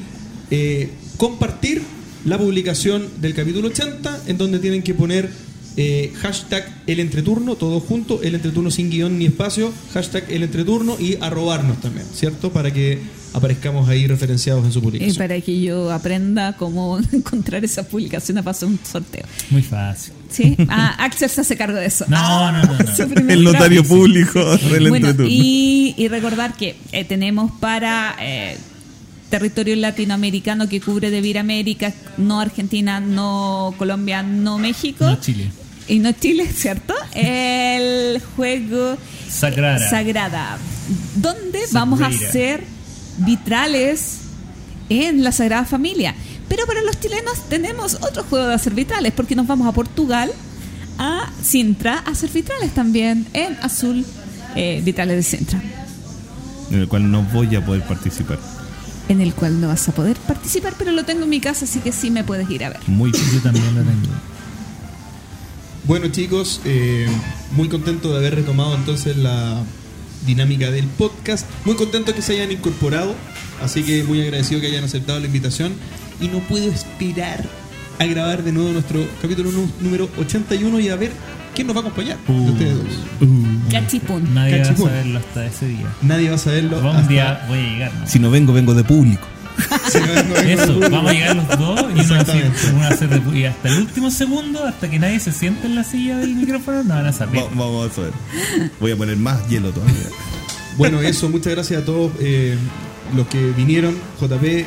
eh, 0.50 0.90
compartir 1.16 1.82
la 2.24 2.38
publicación 2.38 3.06
del 3.20 3.34
capítulo 3.34 3.68
80, 3.68 4.22
en 4.26 4.38
donde 4.38 4.58
tienen 4.58 4.82
que 4.82 4.94
poner 4.94 5.28
eh, 5.76 6.12
hashtag 6.20 6.64
el 6.86 7.00
entreturno, 7.00 7.56
todo 7.56 7.80
junto, 7.80 8.22
el 8.22 8.34
entreturno 8.34 8.70
sin 8.70 8.90
guion 8.90 9.18
ni 9.18 9.26
espacio, 9.26 9.72
hashtag 9.94 10.24
el 10.30 10.42
entreturno 10.42 10.96
y 10.98 11.16
arrobarnos 11.20 11.80
también, 11.80 12.06
¿cierto? 12.12 12.52
Para 12.52 12.72
que 12.72 12.98
aparezcamos 13.34 13.88
ahí 13.88 14.06
referenciados 14.06 14.64
en 14.66 14.72
su 14.72 14.80
Y 14.80 14.82
publicación. 14.82 15.16
para 15.16 15.40
que 15.40 15.60
yo 15.60 15.90
aprenda 15.90 16.54
cómo 16.58 16.98
encontrar 17.12 17.64
esa 17.64 17.82
publicación 17.88 18.36
a 18.38 18.42
paso 18.42 18.66
de 18.66 18.72
un 18.72 18.80
sorteo. 18.84 19.24
Muy 19.50 19.62
fácil. 19.62 20.12
¿Sí? 20.30 20.54
Ah, 20.68 20.94
Axel 20.98 21.30
se 21.30 21.40
hace 21.40 21.56
cargo 21.56 21.78
de 21.78 21.86
eso. 21.86 22.04
No, 22.08 22.52
no, 22.52 22.62
no, 22.62 22.76
El 23.30 23.42
notario 23.44 23.82
público 23.84 24.44
del 24.58 24.90
Bueno, 24.90 25.08
entreturno. 25.08 25.28
y, 25.30 25.94
y 25.96 26.08
recordar 26.08 26.54
que 26.56 26.76
eh, 26.92 27.04
tenemos 27.04 27.50
para 27.60 28.14
eh, 28.20 28.58
territorio 29.30 29.76
latinoamericano 29.76 30.68
que 30.68 30.80
cubre 30.82 31.10
de 31.10 31.22
Viramérica, 31.22 31.94
no 32.18 32.38
Argentina, 32.40 33.00
no 33.00 33.74
Colombia, 33.78 34.22
no 34.22 34.58
México. 34.58 35.06
No 35.06 35.18
Chile. 35.20 35.50
Y 35.92 35.98
no 35.98 36.10
Chile, 36.12 36.50
¿cierto? 36.50 36.94
El 37.12 38.18
juego 38.34 38.96
Sagrada. 39.28 39.90
Sagrada. 39.90 40.56
Donde 41.16 41.60
vamos 41.72 42.00
a 42.00 42.06
hacer 42.06 42.64
vitrales 43.18 44.20
en 44.88 45.22
la 45.22 45.32
Sagrada 45.32 45.66
Familia. 45.66 46.14
Pero 46.48 46.64
para 46.66 46.80
los 46.80 46.98
chilenos 46.98 47.46
tenemos 47.50 47.96
otro 47.96 48.24
juego 48.24 48.46
de 48.46 48.54
hacer 48.54 48.72
vitrales, 48.72 49.12
porque 49.12 49.36
nos 49.36 49.46
vamos 49.46 49.66
a 49.66 49.72
Portugal, 49.72 50.32
a 50.96 51.30
Sintra, 51.42 51.98
a 52.06 52.12
hacer 52.12 52.30
vitrales 52.30 52.70
también 52.70 53.26
en 53.34 53.58
azul, 53.60 54.06
eh, 54.56 54.80
vitrales 54.82 55.16
de 55.16 55.22
Sintra, 55.22 55.62
En 56.70 56.78
el 56.80 56.88
cual 56.88 57.10
no 57.10 57.22
voy 57.34 57.54
a 57.54 57.62
poder 57.62 57.82
participar. 57.82 58.38
en 59.10 59.20
el 59.20 59.34
cual 59.34 59.60
no 59.60 59.68
vas 59.68 59.86
a 59.90 59.92
poder 59.92 60.16
participar, 60.16 60.72
pero 60.78 60.90
lo 60.90 61.04
tengo 61.04 61.24
en 61.24 61.28
mi 61.28 61.40
casa, 61.40 61.66
así 61.66 61.80
que 61.80 61.92
sí 61.92 62.10
me 62.10 62.24
puedes 62.24 62.48
ir 62.48 62.64
a 62.64 62.70
ver. 62.70 62.80
Muy 62.86 63.12
Yo 63.12 63.40
también 63.42 63.74
lo 63.74 63.82
tengo. 63.82 64.31
Bueno 65.84 66.08
chicos, 66.08 66.60
eh, 66.64 67.06
muy 67.56 67.68
contento 67.68 68.12
de 68.12 68.18
haber 68.18 68.36
retomado 68.36 68.74
entonces 68.76 69.16
la 69.16 69.60
dinámica 70.26 70.70
del 70.70 70.86
podcast. 70.86 71.46
Muy 71.64 71.74
contento 71.74 72.14
que 72.14 72.22
se 72.22 72.34
hayan 72.34 72.52
incorporado, 72.52 73.14
así 73.62 73.82
que 73.82 74.04
muy 74.04 74.20
agradecido 74.22 74.60
que 74.60 74.68
hayan 74.68 74.84
aceptado 74.84 75.18
la 75.18 75.26
invitación. 75.26 75.72
Y 76.20 76.28
no 76.28 76.38
puedo 76.40 76.70
esperar 76.70 77.44
a 77.98 78.04
grabar 78.06 78.44
de 78.44 78.52
nuevo 78.52 78.70
nuestro 78.70 79.04
capítulo 79.20 79.50
número 79.80 80.08
81 80.18 80.78
y 80.78 80.88
a 80.88 80.96
ver 80.96 81.10
quién 81.54 81.66
nos 81.66 81.74
va 81.74 81.80
a 81.80 81.82
acompañar 81.82 82.16
de 82.28 82.32
Uh. 82.32 82.52
ustedes 82.52 82.76
dos. 82.76 82.86
Cachipún. 83.72 84.32
Nadie 84.34 84.60
va 84.62 84.70
a 84.70 84.76
saberlo 84.76 85.18
hasta 85.18 85.46
ese 85.46 85.66
día. 85.66 85.86
Nadie 86.02 86.28
va 86.28 86.36
a 86.36 86.38
saberlo. 86.38 86.78
Un 86.78 86.86
hasta- 86.86 87.08
día 87.08 87.44
voy 87.48 87.58
a 87.58 87.62
llegar, 87.62 87.92
¿no? 87.94 88.06
Si 88.06 88.18
no 88.20 88.30
vengo, 88.30 88.52
vengo 88.52 88.74
de 88.74 88.84
público. 88.84 89.26
Si 89.90 89.98
no- 90.00 90.06
no- 90.06 90.22
no- 90.22 90.36
Eso, 90.36 90.66
no- 90.72 90.90
vamos 90.90 91.10
a 91.10 91.14
llegar 91.14 91.36
los 91.36 91.48
dos 91.58 91.80
y 91.80 91.84
uno, 91.84 92.00
así, 92.00 92.00
Exactamente. 92.00 92.58
uno 92.70 92.78
va 92.78 92.86
a 92.86 92.88
hacer 92.90 93.08
de- 93.08 93.38
y 93.38 93.44
hasta 93.44 93.68
el 93.68 93.78
último 93.78 94.10
segundo, 94.10 94.64
hasta 94.64 94.90
que 94.90 94.98
nadie 94.98 95.20
se 95.20 95.32
siente 95.32 95.66
en 95.66 95.74
la 95.74 95.84
silla 95.84 96.18
del 96.18 96.34
micrófono, 96.34 96.82
no 96.84 96.94
van 96.94 97.06
a 97.06 97.12
saber. 97.12 97.40
Va- 97.42 97.48
vamos 97.54 97.90
a 97.98 98.00
ver. 98.02 98.12
Voy 98.80 98.92
a 98.92 98.96
poner 98.96 99.16
más 99.16 99.46
hielo 99.48 99.70
todavía. 99.70 99.94
Bueno, 100.76 101.00
eso, 101.02 101.28
muchas 101.28 101.52
gracias 101.52 101.82
a 101.82 101.84
todos 101.84 102.12
eh, 102.20 102.56
los 103.14 103.26
que 103.26 103.38
vinieron. 103.52 103.94
JP, 104.20 104.64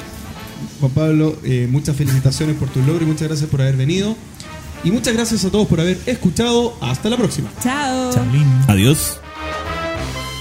Juan 0.80 0.92
Pablo, 0.92 1.38
eh, 1.44 1.68
muchas 1.70 1.96
felicitaciones 1.96 2.56
por 2.58 2.70
tu 2.70 2.80
logro 2.82 3.04
y 3.04 3.08
muchas 3.08 3.28
gracias 3.28 3.50
por 3.50 3.62
haber 3.62 3.76
venido. 3.76 4.16
Y 4.84 4.92
muchas 4.92 5.14
gracias 5.16 5.44
a 5.46 5.50
todos 5.50 5.68
por 5.68 5.82
haber 5.82 5.98
escuchado. 6.06 6.78
Hasta 6.80 7.10
la 7.10 7.18
próxima. 7.18 7.50
Chao. 7.64 8.14
Chablín. 8.14 8.46
Adiós. 8.68 9.20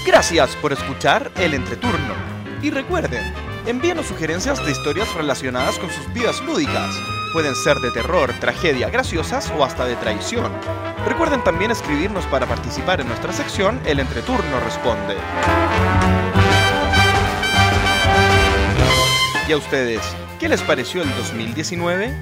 Gracias 0.05 0.51
por 0.61 0.71
escuchar 0.71 1.31
el 1.37 1.55
entreturno. 1.55 2.13
Y 2.61 2.69
recuerden, 2.69 3.23
envíenos 3.65 4.07
sugerencias 4.07 4.63
de 4.63 4.71
historias 4.71 5.13
relacionadas 5.15 5.77
con 5.79 5.89
sus 5.89 6.11
vidas 6.13 6.41
lúdicas. 6.41 6.95
Pueden 7.33 7.55
ser 7.55 7.77
de 7.77 7.91
terror, 7.91 8.31
tragedia, 8.39 8.89
graciosas 8.89 9.51
o 9.57 9.63
hasta 9.63 9.85
de 9.85 9.95
traición. 9.95 10.51
Recuerden 11.05 11.43
también 11.43 11.71
escribirnos 11.71 12.25
para 12.27 12.45
participar 12.45 13.01
en 13.01 13.07
nuestra 13.07 13.33
sección 13.33 13.79
El 13.85 13.99
entreturno 13.99 14.59
responde. 14.63 15.15
¿Y 19.47 19.51
a 19.51 19.57
ustedes? 19.57 20.01
¿Qué 20.39 20.49
les 20.49 20.61
pareció 20.61 21.01
el 21.01 21.09
2019? 21.15 22.13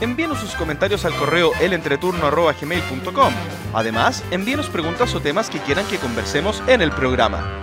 Envíenos 0.00 0.40
sus 0.40 0.54
comentarios 0.54 1.04
al 1.04 1.14
correo 1.14 1.52
elentreturno.gmail.com. 1.60 3.32
Además, 3.72 4.24
envíenos 4.32 4.68
preguntas 4.68 5.14
o 5.14 5.20
temas 5.20 5.48
que 5.48 5.60
quieran 5.60 5.86
que 5.86 5.98
conversemos 5.98 6.60
en 6.66 6.82
el 6.82 6.90
programa. 6.90 7.62